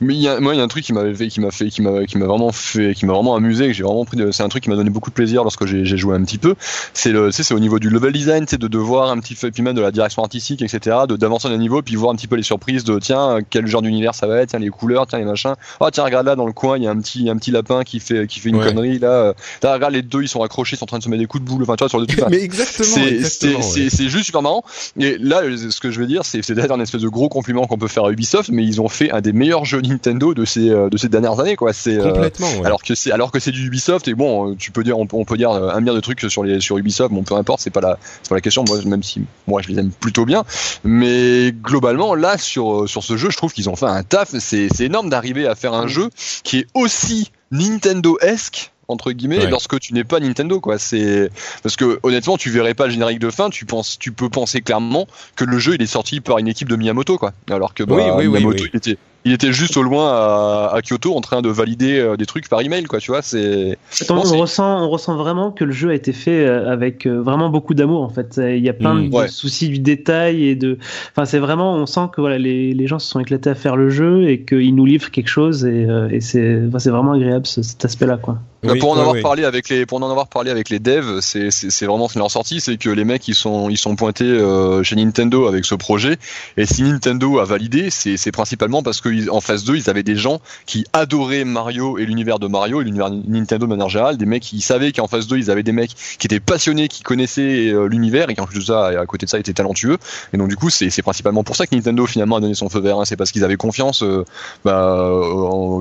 mais 0.00 0.14
il 0.14 0.20
y 0.20 0.26
a, 0.26 0.40
moi, 0.40 0.52
il 0.52 0.58
y 0.58 0.60
a 0.60 0.64
un 0.64 0.68
truc 0.68 0.82
qui 0.82 0.92
m'avait 0.92 1.14
fait, 1.14 1.28
qui 1.28 1.40
m'a 1.40 1.52
fait, 1.52 1.68
qui 1.68 1.80
m'a, 1.80 2.04
qui 2.06 2.18
m'a 2.18 2.26
vraiment 2.26 2.50
fait, 2.50 2.92
qui 2.94 3.06
m'a 3.06 3.12
vraiment 3.12 3.36
amusé, 3.36 3.68
que 3.68 3.72
j'ai 3.72 3.84
vraiment 3.84 4.04
pris, 4.04 4.18
c'est 4.32 4.42
un 4.42 4.48
truc 4.48 4.64
qui 4.64 4.70
m'a 4.70 4.74
donné 4.74 4.90
beaucoup 4.90 5.10
de 5.10 5.14
plaisir 5.14 5.44
lorsque 5.44 5.64
j'ai, 5.64 5.84
joué 5.84 6.16
un 6.16 6.24
petit 6.24 6.38
peu. 6.38 6.56
C'est 6.92 7.12
le, 7.12 7.30
c'est, 7.30 7.44
c'est 7.44 7.54
au 7.54 7.60
niveau 7.60 7.78
du 7.78 7.88
level 7.88 8.12
design, 8.12 8.46
c'est 8.48 8.58
de, 8.58 8.66
de 8.66 8.78
voir 8.78 9.10
un 9.10 9.20
petit 9.20 9.36
peu, 9.36 9.52
puis 9.52 9.62
même 9.62 9.76
de 9.76 9.80
la 9.80 9.92
direction 9.92 10.24
artistique, 10.24 10.60
etc., 10.60 10.96
de, 11.08 11.14
d'avancer 11.14 11.48
d'un 11.48 11.56
niveau, 11.56 11.82
puis 11.82 11.94
voir 11.94 12.12
un 12.12 12.16
petit 12.16 12.26
peu 12.26 12.34
les 12.34 12.42
surprises 12.42 12.82
de, 12.82 12.98
tiens, 12.98 13.38
quel 13.48 13.68
genre 13.68 13.80
d'univers 13.80 14.16
ça 14.16 14.26
va 14.26 14.40
être, 14.40 14.48
tiens, 14.48 14.58
les 14.58 14.70
couleurs, 14.70 15.06
tiens, 15.06 15.20
les 15.20 15.24
machins. 15.24 15.54
Oh, 15.78 15.88
tiens, 15.92 16.02
regarde 16.02 16.26
là, 16.26 16.34
dans 16.34 16.46
le 16.46 16.52
coin, 16.52 16.76
il 16.76 16.82
y 16.82 16.88
a 16.88 16.90
un 16.90 16.98
petit, 16.98 17.30
un 17.30 17.36
petit 17.36 17.52
lapin 17.52 17.84
qui 17.84 18.00
fait, 18.00 18.26
qui 18.26 18.40
fait 18.40 18.48
une 18.48 18.56
ouais. 18.56 18.66
connerie, 18.66 18.98
là. 18.98 19.34
Là, 19.62 19.74
regarde, 19.74 19.92
les 19.92 20.02
deux, 20.02 20.22
ils 20.22 20.28
sont 20.28 20.42
accrochés, 20.42 20.74
ils 20.74 20.78
sont 20.80 20.84
en 20.84 20.88
train 20.88 20.98
de 20.98 21.04
se 21.04 21.08
mettre 21.08 21.20
des 21.20 21.28
coups 21.28 21.44
de 21.44 21.48
boule, 21.48 21.62
enfin, 21.62 21.76
tu 21.76 21.84
vois, 21.84 21.88
sur 21.88 22.00
le 22.00 22.06
truc. 22.06 22.24
mais 22.28 22.42
exactement, 22.42 23.22
c'est, 23.22 23.54
ouais. 23.54 24.08
juste 24.08 24.24
super 24.24 24.42
marrant. 24.42 24.64
Et 24.98 25.16
là, 25.18 25.42
ce 25.56 25.78
que 25.78 25.92
je 25.92 26.00
veux 26.00 26.08
dire, 26.08 26.24
c'est, 26.24 26.40
un 26.58 26.80
espèce 26.80 27.02
de 27.02 27.08
gros 27.08 27.28
compliment 27.28 27.66
qu'on 27.66 27.78
peut 27.78 27.86
faire 27.86 28.06
à 28.06 28.10
Ubisoft, 28.10 28.50
mais 28.50 28.63
ils 28.64 28.80
ont 28.80 28.88
fait 28.88 29.10
un 29.10 29.20
des 29.20 29.32
meilleurs 29.32 29.64
jeux 29.64 29.80
Nintendo 29.80 30.34
de 30.34 30.44
ces 30.44 30.68
de 30.68 30.96
ces 30.96 31.08
dernières 31.08 31.40
années 31.40 31.56
quoi. 31.56 31.72
C'est 31.72 31.98
complètement 31.98 32.48
ouais. 32.48 32.66
alors 32.66 32.82
que 32.82 32.94
c'est 32.94 33.12
alors 33.12 33.30
que 33.30 33.38
c'est 33.38 33.52
du 33.52 33.66
Ubisoft 33.66 34.08
et 34.08 34.14
bon 34.14 34.54
tu 34.56 34.70
peux 34.70 34.84
dire 34.84 34.98
on, 34.98 35.06
on, 35.12 35.24
peut 35.24 35.36
dire 35.36 35.50
un 35.50 35.78
milliard 35.80 35.94
de 35.94 36.00
trucs 36.00 36.20
sur 36.20 36.44
les 36.44 36.60
sur 36.60 36.78
Ubisoft 36.78 37.12
bon 37.12 37.22
peu 37.22 37.34
importe 37.34 37.60
c'est 37.60 37.70
pas 37.70 37.80
la 37.80 37.98
c'est 38.22 38.28
pas 38.28 38.34
la 38.34 38.40
question 38.40 38.64
moi 38.66 38.78
même 38.84 39.02
si 39.02 39.22
moi 39.46 39.62
je 39.62 39.68
les 39.68 39.78
aime 39.78 39.90
plutôt 39.90 40.24
bien. 40.24 40.44
Mais 40.84 41.52
globalement 41.52 42.14
là 42.14 42.38
sur 42.38 42.88
sur 42.88 43.02
ce 43.02 43.16
jeu 43.16 43.30
je 43.30 43.36
trouve 43.36 43.52
qu'ils 43.52 43.68
ont 43.68 43.76
fait 43.76 43.86
un 43.86 44.02
taf. 44.02 44.34
C'est 44.38 44.68
c'est 44.74 44.84
énorme 44.84 45.10
d'arriver 45.10 45.46
à 45.46 45.54
faire 45.54 45.74
un 45.74 45.86
jeu 45.86 46.10
qui 46.42 46.58
est 46.58 46.66
aussi 46.74 47.30
Nintendo-esque 47.50 48.73
entre 48.88 49.12
guillemets 49.12 49.38
ouais. 49.38 49.50
lorsque 49.50 49.78
tu 49.80 49.94
n'es 49.94 50.04
pas 50.04 50.20
Nintendo 50.20 50.60
quoi. 50.60 50.78
C'est 50.78 51.30
parce 51.62 51.76
que 51.76 51.98
honnêtement 52.02 52.36
tu 52.36 52.50
verrais 52.50 52.74
pas 52.74 52.86
le 52.86 52.92
générique 52.92 53.18
de 53.18 53.30
fin 53.30 53.50
tu 53.50 53.64
penses 53.64 53.98
tu 53.98 54.12
peux 54.12 54.28
penser 54.28 54.60
clairement 54.60 55.06
que 55.36 55.44
le 55.44 55.58
jeu 55.58 55.74
il 55.74 55.82
est 55.82 55.86
sorti 55.86 56.20
par 56.20 56.38
une 56.38 56.48
équipe 56.48 56.68
de 56.68 56.76
Miyamoto 56.76 57.18
quoi. 57.18 57.32
Alors 57.50 57.74
que 57.74 57.82
bah, 57.82 57.94
oui, 57.96 58.26
oui, 58.26 58.28
Miyamoto 58.28 58.62
oui, 58.62 58.70
il 58.72 58.76
était 58.76 58.98
il 59.24 59.32
était 59.32 59.52
juste 59.52 59.76
au 59.76 59.82
loin 59.82 60.08
à, 60.08 60.70
à, 60.74 60.82
Kyoto 60.82 61.14
en 61.16 61.20
train 61.20 61.42
de 61.42 61.48
valider 61.48 61.98
euh, 61.98 62.16
des 62.16 62.26
trucs 62.26 62.48
par 62.48 62.60
email 62.60 62.84
quoi 62.84 62.98
tu 62.98 63.10
vois 63.10 63.22
c'est 63.22 63.78
on, 64.10 64.20
ressent 64.20 64.84
on 64.84 64.88
ressent 64.88 65.16
vraiment 65.16 65.50
que 65.50 65.64
le 65.64 65.72
jeu 65.72 65.90
a 65.90 65.94
été 65.94 66.12
fait 66.12 66.46
euh, 66.46 66.70
avec 66.70 67.06
euh, 67.06 67.20
vraiment 67.20 67.48
beaucoup 67.48 67.74
d'amour 67.74 68.02
en 68.02 68.08
fait 68.08 68.38
il 68.38 68.62
y 68.62 68.68
a 68.68 68.72
plein 68.72 68.94
mmh, 68.94 69.10
de 69.10 69.14
ouais. 69.14 69.28
soucis 69.28 69.68
du 69.68 69.78
détail 69.78 70.44
et 70.46 70.54
de 70.54 70.78
enfin 71.12 71.24
c'est 71.24 71.38
vraiment 71.38 71.74
on 71.74 71.86
sent 71.86 72.08
que 72.12 72.20
voilà 72.20 72.38
les, 72.38 72.74
les 72.74 72.86
gens 72.86 72.98
se 72.98 73.08
sont 73.08 73.20
éclatés 73.20 73.50
à 73.50 73.54
faire 73.54 73.76
le 73.76 73.90
jeu 73.90 74.28
et 74.28 74.42
qu'ils 74.42 74.74
nous 74.74 74.84
livrent 74.84 75.10
quelque 75.10 75.28
chose 75.28 75.64
et, 75.64 75.86
et 76.10 76.20
c'est 76.20 76.60
enfin, 76.68 76.78
c'est 76.78 76.90
vraiment 76.90 77.12
agréable 77.12 77.46
ce, 77.46 77.62
cet 77.62 77.84
aspect 77.84 78.06
là 78.06 78.16
quoi 78.16 78.38
oui, 78.72 78.78
pour 78.78 78.92
en 78.92 78.98
avoir 78.98 79.14
oui. 79.14 79.22
parlé 79.22 79.44
avec 79.44 79.68
les 79.68 79.86
pour 79.86 80.02
en 80.02 80.10
avoir 80.10 80.28
parlé 80.28 80.50
avec 80.50 80.70
les 80.70 80.78
devs, 80.78 81.20
c'est 81.20 81.50
c'est 81.50 81.86
vraiment 81.86 82.08
ce 82.08 82.18
leur 82.18 82.30
sortie, 82.30 82.60
c'est 82.60 82.76
que 82.76 82.90
les 82.90 83.04
mecs 83.04 83.26
ils 83.28 83.34
sont 83.34 83.68
ils 83.68 83.76
sont 83.76 83.96
pointés 83.96 84.24
euh, 84.24 84.82
chez 84.82 84.96
Nintendo 84.96 85.46
avec 85.46 85.64
ce 85.64 85.74
projet 85.74 86.16
et 86.56 86.66
si 86.66 86.82
Nintendo 86.82 87.38
a 87.38 87.44
validé, 87.44 87.90
c'est 87.90 88.16
c'est 88.16 88.32
principalement 88.32 88.82
parce 88.82 89.00
que 89.00 89.08
en 89.30 89.40
phase 89.40 89.64
2, 89.64 89.76
ils 89.76 89.90
avaient 89.90 90.02
des 90.02 90.16
gens 90.16 90.40
qui 90.66 90.84
adoraient 90.92 91.44
Mario 91.44 91.98
et 91.98 92.06
l'univers 92.06 92.38
de 92.38 92.46
Mario 92.46 92.80
et 92.80 92.84
l'univers 92.84 93.10
Nintendo 93.10 93.66
de 93.66 93.70
manière 93.70 93.88
générale, 93.88 94.16
des 94.16 94.26
mecs 94.26 94.42
qui 94.42 94.60
savaient 94.60 94.92
qu'en 94.92 95.06
phase 95.08 95.26
2, 95.26 95.38
ils 95.38 95.50
avaient 95.50 95.62
des 95.62 95.72
mecs 95.72 95.94
qui 96.18 96.26
étaient 96.26 96.40
passionnés, 96.40 96.88
qui 96.88 97.02
connaissaient 97.02 97.68
euh, 97.68 97.86
l'univers 97.86 98.30
et 98.30 98.34
qui 98.34 98.40
en 98.40 98.46
plus 98.46 98.60
de 98.60 98.64
ça 98.64 98.86
à 98.86 99.06
côté 99.06 99.26
de 99.26 99.30
ça 99.30 99.38
étaient 99.38 99.52
talentueux. 99.52 99.98
Et 100.32 100.36
donc 100.36 100.48
du 100.48 100.56
coup, 100.56 100.70
c'est 100.70 101.02
principalement 101.02 101.44
pour 101.44 101.56
ça 101.56 101.66
que 101.66 101.74
Nintendo 101.74 102.06
finalement 102.06 102.36
a 102.36 102.40
donné 102.40 102.54
son 102.54 102.68
feu 102.68 102.80
vert, 102.80 102.98
hein. 102.98 103.04
c'est 103.04 103.16
parce 103.16 103.32
qu'ils 103.32 103.44
avaient 103.44 103.56
confiance 103.56 104.02
euh, 104.02 104.24
bah, 104.64 105.10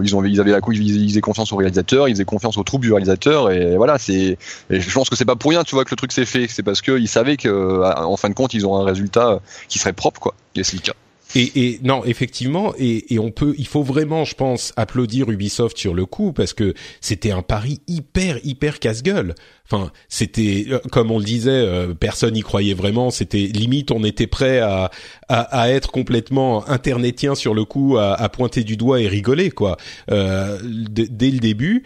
ils 0.04 0.16
ont 0.16 0.24
ils 0.24 0.40
avaient 0.40 0.52
la 0.52 0.62
couille, 0.62 0.78
ils, 0.78 1.04
ils 1.04 1.10
faisaient 1.10 1.22
confiance 1.22 1.52
aux 1.52 1.58
réalisateurs, 1.58 2.08
ils 2.08 2.14
faisaient 2.14 2.26
confiance 2.26 2.58
aux 2.58 2.64
troupes 2.64 2.82
du 2.82 2.92
réalisateur 2.92 3.52
et 3.52 3.78
voilà 3.78 3.98
c'est 3.98 4.38
je 4.70 4.94
pense 4.94 5.10
que 5.10 5.16
c'est 5.16 5.26
pas 5.26 5.36
pour 5.36 5.52
rien 5.52 5.64
tu 5.64 5.76
vois 5.76 5.86
que 5.86 5.92
le 5.92 5.96
truc 5.96 6.12
s'est 6.12 6.26
fait. 6.26 6.48
C'est 6.50 6.64
parce 6.64 6.82
qu'ils 6.82 7.08
savaient 7.08 7.38
que 7.38 7.84
en 7.98 8.18
fin 8.18 8.30
de 8.30 8.34
compte 8.34 8.54
ils 8.54 8.66
ont 8.66 8.78
un 8.78 8.84
résultat 8.84 9.40
qui 9.68 9.80
serait 9.80 9.94
propre 9.94 10.20
quoi 10.20 10.36
et 10.56 10.64
c'est 10.64 10.76
le 10.76 10.82
cas 10.82 10.94
et, 11.36 11.52
et, 11.56 11.80
non, 11.84 12.04
effectivement, 12.06 12.74
et, 12.78 13.14
et, 13.14 13.20
on 13.20 13.32
peut, 13.32 13.56
il 13.58 13.68
faut 13.68 13.84
vraiment, 13.84 14.24
je 14.24 14.36
pense, 14.36 14.72
applaudir 14.76 15.30
Ubisoft 15.30 15.78
sur 15.78 15.94
le 15.94 16.06
coup 16.06 16.32
parce 16.34 16.54
que 16.54 16.74
c'était 17.02 17.32
un 17.32 17.42
pari 17.42 17.82
hyper, 17.88 18.40
hyper 18.44 18.80
casse-gueule. 18.80 19.34
Enfin, 19.66 19.92
c'était, 20.10 20.68
comme 20.92 21.10
on 21.10 21.18
le 21.18 21.26
disait, 21.26 21.50
euh, 21.52 21.94
personne 21.94 22.34
n'y 22.34 22.42
croyait 22.42 22.74
vraiment. 22.74 23.10
C'était 23.10 23.48
limite, 23.48 23.92
on 23.92 24.04
était 24.04 24.28
prêt 24.28 24.60
à, 24.60 24.92
à, 25.30 25.62
à, 25.62 25.70
être 25.70 25.92
complètement 25.92 26.68
internetien 26.70 27.34
sur 27.34 27.54
le 27.54 27.66
coup, 27.66 27.98
à, 27.98 28.14
à, 28.14 28.30
pointer 28.30 28.64
du 28.64 28.78
doigt 28.78 29.02
et 29.02 29.08
rigoler 29.08 29.52
quoi, 29.52 29.78
euh, 30.12 30.60
dès 30.64 31.32
le 31.32 31.40
début. 31.40 31.84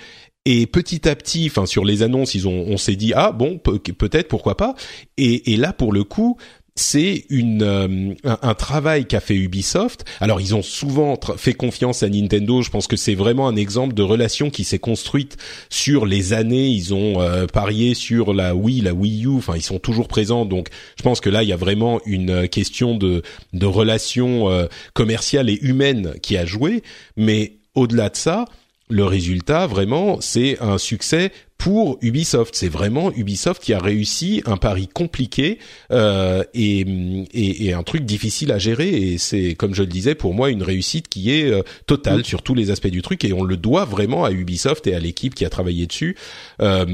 Et 0.50 0.66
petit 0.66 1.10
à 1.10 1.16
petit, 1.18 1.48
enfin 1.52 1.66
sur 1.66 1.84
les 1.84 2.04
annonces, 2.04 2.34
ils 2.34 2.48
ont, 2.48 2.64
on 2.70 2.78
s'est 2.78 2.96
dit 2.96 3.12
ah 3.14 3.34
bon 3.34 3.58
peut-être 3.58 4.30
pourquoi 4.30 4.56
pas. 4.56 4.76
Et, 5.18 5.52
et 5.52 5.58
là 5.58 5.74
pour 5.74 5.92
le 5.92 6.06
coup, 6.06 6.38
c'est 6.80 7.26
une 7.30 7.64
euh, 7.64 8.14
un, 8.24 8.54
travail 8.54 9.06
qu'a 9.06 9.20
fait 9.20 9.36
Ubisoft. 9.36 10.06
Alors 10.20 10.40
ils 10.42 10.56
ont 10.56 10.62
souvent 10.62 11.20
fait 11.38 11.54
confiance 11.54 12.04
à 12.04 12.10
Nintendo. 12.10 12.62
Je 12.62 12.70
pense 12.70 12.88
que 12.88 12.96
c'est 12.96 13.16
vraiment 13.16 13.48
un 13.48 13.56
exemple 13.56 13.94
de 13.94 14.04
relation 14.04 14.50
qui 14.50 14.64
s'est 14.64 14.80
construite 14.80 15.38
sur 15.70 16.06
les 16.06 16.34
années. 16.34 16.68
Ils 16.68 16.94
ont 16.94 17.22
euh, 17.22 17.48
parié 17.48 17.94
sur 17.94 18.34
la 18.34 18.56
Wii, 18.56 18.82
la 18.82 18.94
Wii 18.94 19.26
U. 19.26 19.38
Enfin, 19.38 19.56
ils 19.56 19.64
sont 19.64 19.80
toujours 19.80 20.08
présents. 20.08 20.46
Donc, 20.46 20.70
je 20.98 21.04
pense 21.04 21.20
que 21.20 21.30
là, 21.30 21.44
il 21.44 21.50
y 21.50 21.54
a 21.54 21.58
vraiment 21.58 22.00
une 22.06 22.48
question 22.48 22.96
de 22.96 23.24
de 23.54 23.66
relation 23.66 24.50
euh, 24.50 24.68
commerciale 24.94 25.50
et 25.50 25.60
humaine 25.62 26.14
qui 26.22 26.38
a 26.38 26.46
joué. 26.46 26.84
Mais 27.16 27.58
au-delà 27.76 28.10
de 28.10 28.16
ça, 28.16 28.46
le 28.90 29.04
résultat, 29.04 29.68
vraiment, 29.68 30.22
c'est 30.22 30.60
un 30.62 30.78
succès 30.78 31.32
pour 31.58 31.98
Ubisoft. 32.02 32.56
C'est 32.56 32.70
vraiment 32.70 33.12
Ubisoft 33.12 33.62
qui 33.62 33.74
a 33.74 33.80
réussi 33.80 34.42
un 34.46 34.58
pari 34.58 34.88
compliqué 34.88 35.60
euh, 35.92 36.44
et, 36.54 36.86
et, 37.34 37.74
un 37.74 37.84
truc 37.84 38.06
difficile 38.06 38.52
à 38.52 38.58
gérer. 38.58 38.90
Et 38.90 39.18
c'est, 39.18 39.56
comme 39.56 39.74
je 39.74 39.82
le 39.82 39.90
disais, 39.90 40.16
pour 40.16 40.34
moi, 40.34 40.50
une 40.50 40.64
réussite 40.64 41.08
qui 41.08 41.32
est 41.32 41.50
euh, 41.50 41.64
totale 41.86 42.24
sur 42.26 42.44
tous 42.44 42.54
les 42.54 42.72
aspects 42.72 42.88
du 42.88 43.02
truc. 43.02 43.24
Et 43.26 43.34
on 43.34 43.44
le 43.44 43.58
doit 43.58 43.86
vraiment 43.86 44.24
à 44.24 44.32
Ubisoft 44.32 44.88
et 44.88 44.96
à 44.96 45.00
l'équipe 45.00 45.34
qui 45.34 45.46
a 45.46 45.50
travaillé 45.50 45.88
dessus. 45.88 46.16
Euh, 46.62 46.86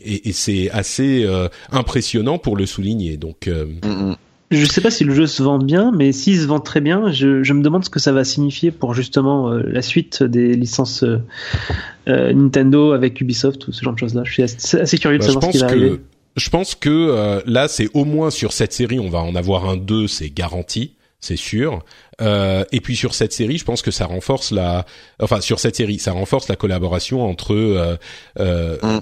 et, 0.00 0.32
c'est 0.32 0.70
assez 0.70 1.26
impressionnant 1.72 2.38
pour 2.38 2.56
le 2.56 2.66
souligner. 2.66 3.16
Donc. 3.16 3.48
Mm, 3.48 4.10
mm. 4.10 4.16
Je 4.50 4.64
sais 4.64 4.80
pas 4.80 4.90
si 4.90 5.04
le 5.04 5.14
jeu 5.14 5.26
se 5.26 5.42
vend 5.42 5.58
bien, 5.58 5.92
mais 5.94 6.12
s'il 6.12 6.40
se 6.40 6.46
vend 6.46 6.60
très 6.60 6.80
bien, 6.80 7.12
je, 7.12 7.42
je, 7.42 7.52
me 7.52 7.62
demande 7.62 7.84
ce 7.84 7.90
que 7.90 7.98
ça 7.98 8.12
va 8.12 8.24
signifier 8.24 8.70
pour 8.70 8.94
justement 8.94 9.50
euh, 9.50 9.62
la 9.66 9.82
suite 9.82 10.22
des 10.22 10.54
licences 10.54 11.02
euh, 11.02 11.18
euh, 12.08 12.32
Nintendo 12.32 12.92
avec 12.92 13.20
Ubisoft 13.20 13.68
ou 13.68 13.72
ce 13.72 13.84
genre 13.84 13.94
de 13.94 13.98
choses-là. 13.98 14.22
Je 14.24 14.32
suis 14.32 14.42
assez, 14.42 14.98
curieux 14.98 15.18
de 15.18 15.22
bah, 15.22 15.32
savoir 15.32 15.44
ce 15.44 15.50
qui 15.50 15.58
va 15.58 15.66
arriver. 15.66 16.00
Je 16.36 16.50
pense 16.50 16.74
que 16.74 17.42
là, 17.46 17.68
c'est 17.68 17.88
au 17.94 18.04
moins 18.04 18.30
sur 18.30 18.52
cette 18.52 18.72
série, 18.72 19.00
on 19.00 19.10
va 19.10 19.18
en 19.18 19.34
avoir 19.34 19.68
un 19.68 19.76
2, 19.76 20.06
c'est 20.06 20.30
garanti 20.30 20.94
c'est 21.20 21.36
sûr. 21.36 21.84
Euh, 22.20 22.64
et 22.72 22.80
puis 22.80 22.96
sur 22.96 23.14
cette 23.14 23.32
série, 23.32 23.58
je 23.58 23.64
pense 23.64 23.82
que 23.82 23.90
ça 23.90 24.06
renforce 24.06 24.50
la, 24.50 24.86
enfin 25.20 25.40
sur 25.40 25.60
cette 25.60 25.76
série, 25.76 25.98
ça 25.98 26.12
renforce 26.12 26.48
la 26.48 26.56
collaboration 26.56 27.28
entre 27.28 27.54
euh, 27.54 27.96
euh, 28.38 28.76
mm 28.82 29.00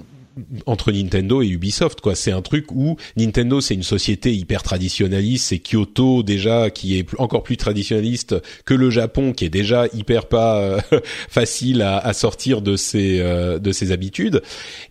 entre 0.65 0.91
Nintendo 0.91 1.41
et 1.41 1.47
Ubisoft 1.47 2.01
quoi. 2.01 2.15
C'est 2.15 2.31
un 2.31 2.41
truc 2.41 2.71
où 2.71 2.97
Nintendo 3.15 3.61
c'est 3.61 3.73
une 3.73 3.83
société 3.83 4.33
hyper 4.33 4.63
traditionnaliste 4.63 5.47
c'est 5.47 5.59
Kyoto 5.59 6.23
déjà 6.23 6.69
qui 6.69 6.97
est 6.97 7.07
encore 7.19 7.43
plus 7.43 7.57
traditionnaliste 7.57 8.35
que 8.65 8.73
le 8.73 8.89
Japon 8.89 9.33
qui 9.33 9.45
est 9.45 9.49
déjà 9.49 9.85
hyper 9.93 10.27
pas 10.27 10.57
euh, 10.57 10.79
facile 11.29 11.81
à, 11.81 11.97
à, 11.97 12.13
sortir 12.13 12.61
de 12.61 12.75
ses 12.75 13.19
euh, 13.19 13.59
de 13.59 13.71
ses 13.71 13.91
habitudes. 13.91 14.41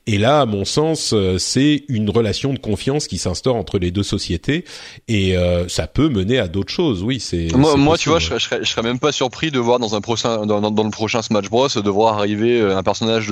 Et 0.07 0.19
là 0.19 0.41
à 0.41 0.47
mon 0.47 0.65
sens 0.65 1.13
euh, 1.13 1.39
c'est 1.39 1.85
une 1.89 2.11
relation 2.11 2.53
de 2.53 2.59
confiance 2.59 3.07
qui 3.07 3.19
s'instaure 3.19 3.57
entre 3.57 3.79
les 3.79 3.91
deux 3.91 4.03
sociétés. 4.03 4.65
Et 5.09 5.35
ça 5.69 5.87
peut 5.87 6.09
mener 6.09 6.39
à 6.39 6.49
d'autres 6.49 6.73
choses 6.73 7.03
oui 7.03 7.21
c'est 7.21 7.49
moi, 7.55 7.77
moi 7.77 7.97
tu 7.99 8.09
vois 8.09 8.19
je 8.19 8.39
serais, 8.39 8.61
je 8.63 8.71
serais, 8.71 8.83
même 8.83 8.99
pas 8.99 9.13
surpris 9.13 9.51
de 9.51 9.59
voir 9.59 9.79
dans 9.79 9.95
un 9.95 10.01
prochain 10.01 10.47
dans, 10.47 10.61
dans, 10.61 10.85
le 10.85 10.91
prochain 10.91 11.23
Smash 11.23 11.51
Bros 11.51 11.69
de 11.69 11.91
voir 11.91 12.19
arriver 12.19 12.61
un 12.61 12.83
personnage 12.83 13.29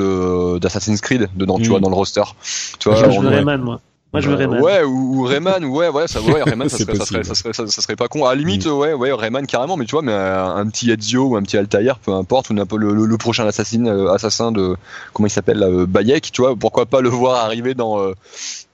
d'Assassin's 0.60 1.00
Creed 1.00 1.28
dedans 1.36 1.58
tu 1.58 1.68
vois 1.68 1.78
mm. 1.78 1.82
dans 1.82 1.90
le 1.90 1.94
roster. 2.04 2.22
Tu 2.78 2.88
vois, 2.90 3.30
Rayman, 3.30 3.60
moi. 3.62 3.80
Moi, 4.14 4.20
je 4.20 4.30
veux 4.30 4.36
Rayman. 4.36 4.62
Ouais, 4.62 4.84
ou, 4.84 5.24
Rayman, 5.24 5.64
ouais, 5.64 5.88
ouais, 5.88 6.06
ça, 6.06 6.20
ouais, 6.20 6.40
Rayman, 6.44 6.68
ça, 6.70 6.78
serait, 6.78 6.94
ça, 6.94 7.04
serait, 7.04 7.24
ça, 7.24 7.34
serait, 7.34 7.52
ça, 7.52 7.66
serait, 7.66 7.96
pas 7.96 8.06
con. 8.06 8.24
À 8.26 8.28
la 8.32 8.36
limite, 8.36 8.64
mm. 8.64 8.70
ouais, 8.70 8.92
ouais, 8.92 9.12
Rayman 9.12 9.44
carrément, 9.44 9.76
mais 9.76 9.86
tu 9.86 9.90
vois, 9.90 10.02
mais 10.02 10.12
un, 10.12 10.64
petit 10.68 10.88
Ezio 10.92 11.24
ou 11.24 11.36
un 11.36 11.42
petit 11.42 11.56
Altair, 11.56 11.98
peu 11.98 12.12
importe, 12.12 12.48
ou 12.50 12.54
le, 12.54 12.64
le, 12.92 13.06
le 13.06 13.18
prochain 13.18 13.44
assassin, 13.44 13.86
euh, 13.86 14.12
assassin 14.12 14.52
de, 14.52 14.76
comment 15.12 15.26
il 15.26 15.30
s'appelle, 15.30 15.64
euh, 15.64 15.84
Bayek, 15.84 16.30
tu 16.30 16.42
vois, 16.42 16.54
pourquoi 16.54 16.86
pas 16.86 17.00
le 17.00 17.08
voir 17.08 17.44
arriver 17.44 17.74
dans, 17.74 17.98
euh, 17.98 18.12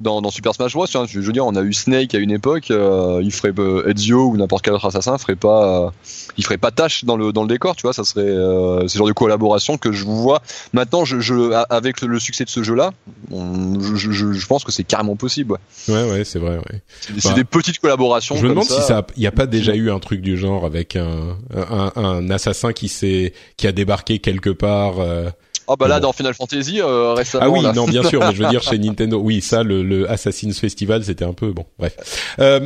dans, 0.01 0.20
dans, 0.20 0.30
Super 0.30 0.55
Smash 0.55 0.74
Bros. 0.74 0.86
Tu 0.86 0.99
vois, 0.99 1.07
je 1.07 1.20
veux 1.20 1.32
dire, 1.32 1.47
on 1.47 1.57
a 1.57 1.62
eu 1.62 1.72
Snake 1.72 2.14
à 2.14 2.18
une 2.18 2.32
époque, 2.32 2.70
euh, 2.70 3.20
il 3.22 3.32
ferait 3.32 3.55
Ezio 3.88 4.26
ou 4.26 4.36
n'importe 4.36 4.62
quel 4.62 4.74
autre 4.74 4.86
assassin 4.86 5.16
ferait 5.16 5.36
pas, 5.36 5.93
il 6.36 6.45
ferait 6.45 6.59
pas 6.59 6.70
tâche 6.70 7.05
dans 7.05 7.16
le 7.16 7.32
dans 7.32 7.43
le 7.43 7.49
décor, 7.49 7.76
tu 7.76 7.82
vois, 7.82 7.93
ça 7.93 8.05
serait 8.05 8.22
euh, 8.22 8.86
ce 8.88 8.99
genre 8.99 9.07
de 9.07 9.12
collaboration 9.12 9.78
que 9.78 9.93
je 9.93 10.05
vois. 10.05 10.43
Maintenant, 10.72 11.05
je, 11.05 11.20
je 11.20 11.53
avec 11.70 12.01
le 12.03 12.18
succès 12.18 12.45
de 12.45 12.51
ce 12.51 12.62
jeu-là, 12.62 12.93
je, 13.30 13.95
je, 13.97 14.32
je, 14.32 14.47
pense 14.47 14.64
que 14.64 14.72
c'est 14.72 14.84
carrément 14.84 15.16
possible. 15.16 15.30
Ouais, 15.39 15.59
ouais, 15.89 16.11
ouais 16.11 16.24
c'est 16.24 16.39
vrai. 16.39 16.57
Ouais. 16.57 16.83
C'est 17.01 17.28
bah, 17.28 17.35
des 17.35 17.45
petites 17.45 17.78
collaborations. 17.78 18.37
Je 18.37 18.45
me 18.45 18.51
demande 18.51 18.64
si 18.64 18.81
ça, 18.83 19.07
il 19.16 19.22
y 19.22 19.26
a 19.26 19.33
pas 19.33 19.47
déjà 19.47 19.74
eu 19.74 19.91
un 19.91 19.99
truc 19.99 20.20
du 20.20 20.37
genre 20.37 20.64
avec 20.64 20.97
un 20.97 21.39
un, 21.55 21.93
un 21.97 22.31
assassin 22.31 22.72
qui 22.72 22.89
s'est 22.89 23.33
qui 23.57 23.66
a 23.66 23.72
débarqué 23.72 24.18
quelque 24.18 24.51
part. 24.51 25.01
Euh 25.01 25.31
Oh 25.72 25.76
bah 25.78 25.86
là 25.86 26.00
dans 26.00 26.12
Final 26.12 26.34
Fantasy 26.34 26.80
euh, 26.80 27.12
récemment. 27.12 27.44
Ah 27.46 27.48
oui, 27.48 27.62
non 27.76 27.84
bien 27.86 28.02
sûr, 28.02 28.18
mais 28.18 28.34
je 28.34 28.42
veux 28.42 28.48
dire 28.48 28.60
chez 28.60 28.76
Nintendo, 28.80 29.20
oui 29.20 29.40
ça 29.40 29.62
le, 29.62 29.84
le 29.84 30.10
Assassin's 30.10 30.58
Festival 30.58 31.04
c'était 31.04 31.24
un 31.24 31.32
peu 31.32 31.52
bon, 31.52 31.64
bref. 31.78 32.34
Euh, 32.40 32.58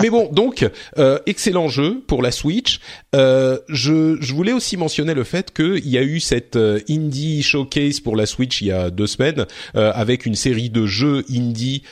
mais 0.00 0.08
bon 0.08 0.28
donc 0.30 0.64
euh, 0.96 1.18
excellent 1.26 1.66
jeu 1.66 2.00
pour 2.06 2.22
la 2.22 2.30
Switch. 2.30 2.78
Euh, 3.16 3.58
je, 3.68 4.18
je 4.20 4.34
voulais 4.34 4.52
aussi 4.52 4.76
mentionner 4.76 5.14
le 5.14 5.24
fait 5.24 5.52
qu'il 5.52 5.88
y 5.88 5.98
a 5.98 6.02
eu 6.04 6.20
cette 6.20 6.54
euh, 6.54 6.78
indie 6.88 7.42
showcase 7.42 7.98
pour 7.98 8.14
la 8.14 8.24
Switch 8.24 8.60
il 8.60 8.68
y 8.68 8.72
a 8.72 8.90
deux 8.90 9.08
semaines 9.08 9.46
avec 9.74 10.24
une 10.24 10.36
série 10.36 10.70
de 10.70 10.86
jeux 10.86 11.24
indie 11.28 11.82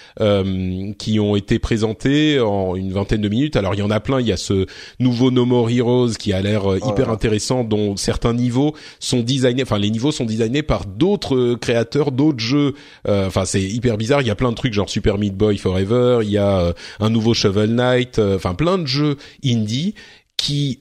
qui 0.98 1.18
ont 1.18 1.34
été 1.34 1.58
présentés 1.58 2.38
en 2.38 2.76
une 2.76 2.92
vingtaine 2.92 3.20
de 3.20 3.28
minutes. 3.28 3.56
Alors 3.56 3.74
il 3.74 3.80
y 3.80 3.82
en 3.82 3.90
a 3.90 3.98
plein, 3.98 4.20
il 4.20 4.28
y 4.28 4.32
a 4.32 4.36
ce 4.36 4.66
nouveau 5.00 5.32
No 5.32 5.44
More 5.44 5.70
Heroes 5.70 6.12
qui 6.16 6.32
a 6.32 6.40
l'air 6.40 6.62
hyper 6.86 7.10
intéressant 7.10 7.64
dont 7.64 7.96
certains 7.96 8.32
niveaux 8.32 8.76
sont 9.00 9.20
designés, 9.20 9.64
enfin 9.64 9.78
les 9.78 9.90
niveaux 9.90 10.12
sont 10.12 10.24
designés 10.24 10.51
par 10.61 10.84
d'autres 10.84 11.55
créateurs, 11.55 12.12
d'autres 12.12 12.38
jeux. 12.38 12.74
Euh, 13.09 13.28
enfin, 13.28 13.46
c'est 13.46 13.62
hyper 13.62 13.96
bizarre. 13.96 14.20
Il 14.20 14.26
y 14.26 14.30
a 14.30 14.34
plein 14.34 14.50
de 14.50 14.55
trucs 14.55 14.74
genre 14.74 14.90
Super 14.90 15.16
Meat 15.16 15.34
Boy 15.34 15.57
Forever. 15.57 16.18
Il 16.22 16.30
y 16.30 16.36
a 16.36 16.59
euh, 16.59 16.72
un 17.00 17.09
nouveau 17.09 17.32
Shovel 17.32 17.74
Knight. 17.74 18.18
Euh, 18.18 18.36
enfin, 18.36 18.55
plein 18.55 18.76
de 18.76 18.86
jeux 18.86 19.16
indie 19.42 19.94
qui, 20.36 20.80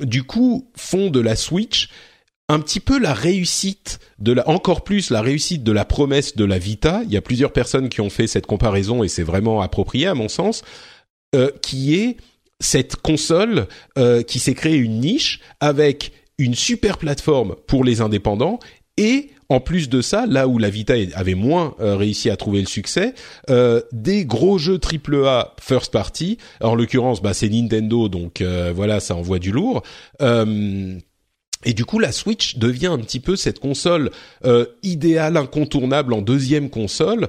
du 0.00 0.24
coup, 0.24 0.70
font 0.76 1.08
de 1.08 1.18
la 1.18 1.34
Switch 1.34 1.88
un 2.50 2.60
petit 2.60 2.78
peu 2.78 2.98
la 2.98 3.14
réussite 3.14 3.98
de 4.18 4.32
la, 4.32 4.46
encore 4.50 4.84
plus 4.84 5.10
la 5.10 5.22
réussite 5.22 5.64
de 5.64 5.72
la 5.72 5.86
promesse 5.86 6.36
de 6.36 6.44
la 6.44 6.58
Vita. 6.58 7.00
Il 7.04 7.10
y 7.10 7.16
a 7.16 7.22
plusieurs 7.22 7.54
personnes 7.54 7.88
qui 7.88 8.02
ont 8.02 8.10
fait 8.10 8.26
cette 8.26 8.46
comparaison 8.46 9.02
et 9.02 9.08
c'est 9.08 9.22
vraiment 9.22 9.62
approprié 9.62 10.06
à 10.06 10.14
mon 10.14 10.28
sens, 10.28 10.62
qui 11.62 11.94
est 11.94 12.18
cette 12.60 12.96
console 12.96 13.66
qui 14.26 14.38
s'est 14.38 14.54
créée 14.54 14.76
une 14.76 15.00
niche 15.00 15.40
avec 15.60 16.12
une 16.38 16.54
super 16.54 16.98
plateforme 16.98 17.56
pour 17.66 17.84
les 17.84 18.00
indépendants 18.00 18.58
et 18.96 19.30
en 19.48 19.60
plus 19.60 19.88
de 19.88 20.00
ça, 20.00 20.26
là 20.26 20.48
où 20.48 20.58
la 20.58 20.70
Vita 20.70 20.94
avait 21.14 21.34
moins 21.34 21.74
euh, 21.80 21.96
réussi 21.96 22.30
à 22.30 22.36
trouver 22.36 22.60
le 22.60 22.66
succès, 22.66 23.14
euh, 23.50 23.80
des 23.92 24.24
gros 24.24 24.58
jeux 24.58 24.80
AAA 24.80 25.54
first 25.60 25.92
party. 25.92 26.38
En 26.60 26.74
l'occurrence, 26.74 27.22
bah, 27.22 27.34
c'est 27.34 27.48
Nintendo, 27.48 28.08
donc 28.08 28.40
euh, 28.40 28.72
voilà, 28.74 28.98
ça 29.00 29.14
envoie 29.14 29.38
du 29.38 29.52
lourd. 29.52 29.82
et 30.20 31.74
du 31.74 31.84
coup, 31.84 31.98
la 31.98 32.12
Switch 32.12 32.58
devient 32.58 32.88
un 32.88 32.98
petit 32.98 33.20
peu 33.20 33.36
cette 33.36 33.60
console 33.60 34.10
idéale, 34.82 35.36
incontournable 35.36 36.12
en 36.12 36.22
deuxième 36.22 36.70
console, 36.70 37.28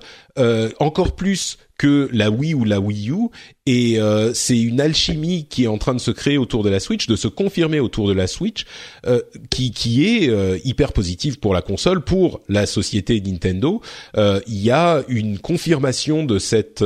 encore 0.79 1.15
plus 1.15 1.57
que 1.77 2.09
la 2.11 2.31
Wii 2.31 2.53
ou 2.53 2.63
la 2.63 2.79
Wii 2.79 3.11
U 3.11 3.29
et 3.65 3.99
euh, 3.99 4.33
c'est 4.33 4.59
une 4.59 4.81
alchimie 4.81 5.45
qui 5.45 5.65
est 5.65 5.67
en 5.67 5.77
train 5.77 5.93
de 5.93 5.99
se 5.99 6.11
créer 6.11 6.37
autour 6.37 6.63
de 6.63 6.69
la 6.69 6.79
Switch, 6.79 7.07
de 7.07 7.15
se 7.15 7.27
confirmer 7.27 7.79
autour 7.79 8.07
de 8.07 8.13
la 8.13 8.27
Switch, 8.27 8.65
euh, 9.05 9.21
qui, 9.49 9.71
qui 9.71 10.05
est 10.05 10.29
euh, 10.29 10.57
hyper 10.63 10.93
positive 10.93 11.39
pour 11.39 11.53
la 11.53 11.61
console, 11.61 12.01
pour 12.01 12.41
la 12.49 12.65
société 12.65 13.21
Nintendo. 13.21 13.81
Il 14.15 14.57
y 14.57 14.71
a 14.71 15.03
une 15.07 15.39
confirmation 15.39 16.23
de 16.23 16.39
cette 16.39 16.83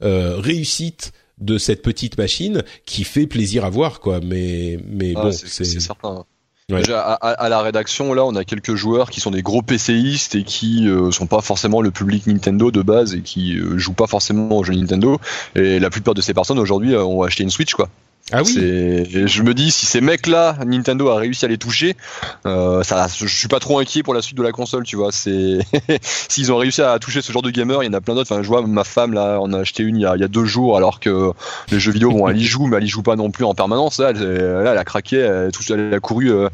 réussite 0.00 1.12
de 1.40 1.56
cette 1.56 1.82
petite 1.82 2.18
machine 2.18 2.64
qui 2.84 3.04
fait 3.04 3.28
plaisir 3.28 3.64
à 3.64 3.70
voir, 3.70 4.00
quoi. 4.00 4.20
Mais 4.20 4.78
mais 4.84 5.12
ah, 5.14 5.22
bon, 5.22 5.32
c'est 5.32 5.64
certain. 5.64 6.24
Déjà, 6.70 7.00
à, 7.00 7.48
la 7.48 7.62
rédaction, 7.62 8.12
là, 8.12 8.26
on 8.26 8.36
a 8.36 8.44
quelques 8.44 8.74
joueurs 8.74 9.08
qui 9.08 9.20
sont 9.20 9.30
des 9.30 9.40
gros 9.40 9.62
PCistes 9.62 10.34
et 10.34 10.44
qui 10.44 10.86
euh, 10.86 11.10
sont 11.10 11.26
pas 11.26 11.40
forcément 11.40 11.80
le 11.80 11.90
public 11.90 12.26
Nintendo 12.26 12.70
de 12.70 12.82
base 12.82 13.14
et 13.14 13.22
qui 13.22 13.58
euh, 13.58 13.78
jouent 13.78 13.94
pas 13.94 14.06
forcément 14.06 14.54
aux 14.54 14.64
jeux 14.64 14.74
Nintendo. 14.74 15.18
Et 15.54 15.78
la 15.78 15.88
plupart 15.88 16.12
de 16.12 16.20
ces 16.20 16.34
personnes 16.34 16.58
aujourd'hui 16.58 16.94
euh, 16.94 17.02
ont 17.02 17.22
acheté 17.22 17.42
une 17.42 17.48
Switch, 17.48 17.74
quoi. 17.74 17.88
Ah 18.32 18.42
oui. 18.42 18.54
Je 18.54 19.42
me 19.42 19.54
dis 19.54 19.70
si 19.70 19.86
ces 19.86 20.00
mecs-là, 20.00 20.58
Nintendo 20.66 21.08
a 21.08 21.16
réussi 21.16 21.46
à 21.46 21.48
les 21.48 21.56
toucher, 21.56 21.96
euh, 22.44 22.82
ça, 22.82 23.06
je 23.08 23.26
suis 23.26 23.48
pas 23.48 23.58
trop 23.58 23.78
inquiet 23.78 24.02
pour 24.02 24.12
la 24.12 24.20
suite 24.20 24.36
de 24.36 24.42
la 24.42 24.52
console, 24.52 24.84
tu 24.84 24.96
vois. 24.96 25.12
C'est 25.12 25.58
s'ils 26.02 26.52
ont 26.52 26.58
réussi 26.58 26.82
à 26.82 26.98
toucher 26.98 27.22
ce 27.22 27.32
genre 27.32 27.42
de 27.42 27.50
gamer, 27.50 27.82
il 27.82 27.86
y 27.86 27.88
en 27.88 27.94
a 27.94 28.00
plein 28.00 28.14
d'autres. 28.14 28.30
Enfin, 28.30 28.42
je 28.42 28.48
vois 28.48 28.66
ma 28.66 28.84
femme 28.84 29.14
là, 29.14 29.38
on 29.40 29.52
a 29.54 29.60
acheté 29.60 29.82
une 29.82 29.96
il 29.96 30.02
y 30.02 30.06
a, 30.06 30.14
il 30.14 30.20
y 30.20 30.24
a 30.24 30.28
deux 30.28 30.44
jours, 30.44 30.76
alors 30.76 31.00
que 31.00 31.32
les 31.70 31.80
jeux 31.80 31.92
vidéo, 31.92 32.10
bon, 32.10 32.28
elle 32.28 32.36
y 32.36 32.44
joue, 32.44 32.66
mais 32.66 32.76
elle 32.76 32.84
y 32.84 32.88
joue 32.88 33.02
pas 33.02 33.16
non 33.16 33.30
plus 33.30 33.44
en 33.44 33.54
permanence. 33.54 33.98
Là, 33.98 34.10
elle, 34.10 34.22
là, 34.22 34.72
elle 34.72 34.78
a 34.78 34.84
craqué, 34.84 35.16
elle, 35.16 35.94
a 35.94 36.00
couru 36.00 36.30
euh, 36.30 36.48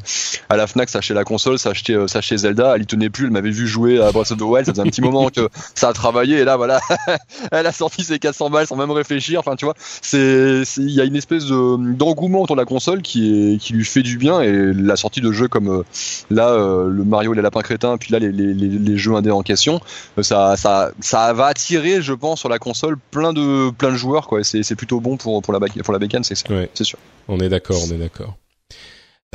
à 0.49 0.55
la 0.55 0.67
Fnac, 0.67 0.89
s'acheter 0.89 1.13
la 1.13 1.25
console, 1.25 1.59
s'acheter, 1.59 1.93
euh, 1.93 2.07
s'acheter 2.07 2.37
Zelda. 2.37 2.75
Elle 2.75 2.83
y 2.83 2.85
tenait 2.85 3.09
plus, 3.09 3.25
elle 3.25 3.31
m'avait 3.31 3.51
vu 3.51 3.67
jouer 3.67 4.01
à 4.01 4.11
Breath 4.13 4.31
of 4.31 4.37
the 4.37 4.41
Wild. 4.41 4.65
Ça 4.65 4.71
faisait 4.71 4.81
un 4.81 4.89
petit 4.89 5.01
moment 5.01 5.29
que 5.29 5.49
ça 5.73 5.89
a 5.89 5.93
travaillé, 5.93 6.39
et 6.39 6.45
là, 6.45 6.55
voilà, 6.55 6.79
elle 7.51 7.67
a 7.67 7.73
sorti 7.73 8.05
ses 8.05 8.17
400 8.17 8.49
balles 8.49 8.67
sans 8.67 8.77
même 8.77 8.91
réfléchir. 8.91 9.41
Enfin, 9.41 9.57
tu 9.57 9.65
vois, 9.65 9.75
c'est, 9.77 10.63
il 10.77 10.91
y 10.91 11.01
a 11.01 11.03
une 11.03 11.17
espèce 11.17 11.45
de 11.45 11.64
d'engouement 11.77 12.41
autour 12.41 12.55
de 12.55 12.61
la 12.61 12.65
console 12.65 13.01
qui 13.01 13.53
est 13.53 13.57
qui 13.57 13.73
lui 13.73 13.85
fait 13.85 14.01
du 14.03 14.17
bien. 14.17 14.41
Et 14.41 14.73
la 14.73 14.95
sortie 14.95 15.21
de 15.21 15.31
jeux 15.31 15.47
comme 15.47 15.83
là 16.29 16.55
le 16.57 17.03
Mario 17.03 17.33
les 17.33 17.41
lapins 17.41 17.61
crétins 17.61 17.97
puis 17.97 18.11
là 18.11 18.19
les, 18.19 18.31
les, 18.31 18.53
les 18.53 18.97
jeux 18.97 19.15
indés 19.15 19.31
en 19.31 19.41
question 19.41 19.79
ça 20.21 20.55
ça 20.57 20.91
ça 20.99 21.33
va 21.33 21.47
attirer 21.47 22.01
je 22.01 22.13
pense 22.13 22.39
sur 22.39 22.49
la 22.49 22.59
console 22.59 22.97
plein 23.11 23.33
de 23.33 23.71
plein 23.71 23.91
de 23.91 23.97
joueurs 23.97 24.27
quoi. 24.27 24.43
C'est 24.43 24.75
plutôt 24.75 24.99
bon 24.99 25.17
pour 25.17 25.41
pour 25.41 25.53
la 25.53 25.59
pour 25.59 25.93
la 25.93 25.99
bécane 25.99 26.23
c'est 26.23 26.35
sûr. 26.35 26.99
On 27.27 27.39
est 27.39 27.49
d'accord 27.49 27.79
on 27.87 27.93
est 27.93 27.97
d'accord. 27.97 28.37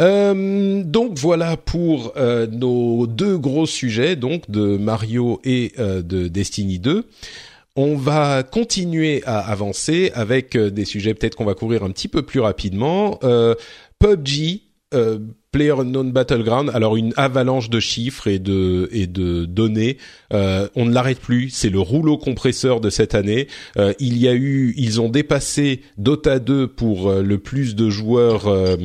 Euh, 0.00 0.82
donc 0.82 1.18
voilà 1.18 1.56
pour 1.56 2.12
euh, 2.16 2.46
nos 2.46 3.06
deux 3.06 3.36
gros 3.36 3.66
sujets, 3.66 4.16
donc 4.16 4.50
de 4.50 4.78
Mario 4.78 5.40
et 5.44 5.72
euh, 5.78 6.02
de 6.02 6.28
Destiny 6.28 6.78
2. 6.78 7.06
On 7.82 7.96
va 7.96 8.42
continuer 8.42 9.22
à 9.24 9.38
avancer 9.38 10.12
avec 10.12 10.54
des 10.54 10.84
sujets 10.84 11.14
peut-être 11.14 11.34
qu'on 11.34 11.46
va 11.46 11.54
couvrir 11.54 11.82
un 11.82 11.90
petit 11.90 12.08
peu 12.08 12.20
plus 12.20 12.40
rapidement. 12.40 13.18
PUBG, 13.98 14.60
Player 15.52 15.72
Unknown 15.72 16.12
Battleground, 16.12 16.70
alors 16.74 16.96
une 16.96 17.12
avalanche 17.16 17.70
de 17.70 17.80
chiffres 17.80 18.28
et 18.28 18.38
de 18.38 18.88
et 18.92 19.08
de 19.08 19.46
données. 19.46 19.96
Euh, 20.32 20.68
on 20.76 20.84
ne 20.84 20.94
l'arrête 20.94 21.18
plus. 21.18 21.50
C'est 21.50 21.70
le 21.70 21.80
rouleau 21.80 22.18
compresseur 22.18 22.80
de 22.80 22.88
cette 22.88 23.16
année. 23.16 23.48
Euh, 23.76 23.92
il 23.98 24.16
y 24.16 24.28
a 24.28 24.32
eu, 24.32 24.72
ils 24.76 25.00
ont 25.00 25.08
dépassé 25.08 25.80
Dota 25.98 26.38
2 26.38 26.68
pour 26.68 27.08
euh, 27.08 27.22
le 27.22 27.38
plus 27.38 27.74
de 27.74 27.90
joueurs 27.90 28.46
euh, 28.46 28.76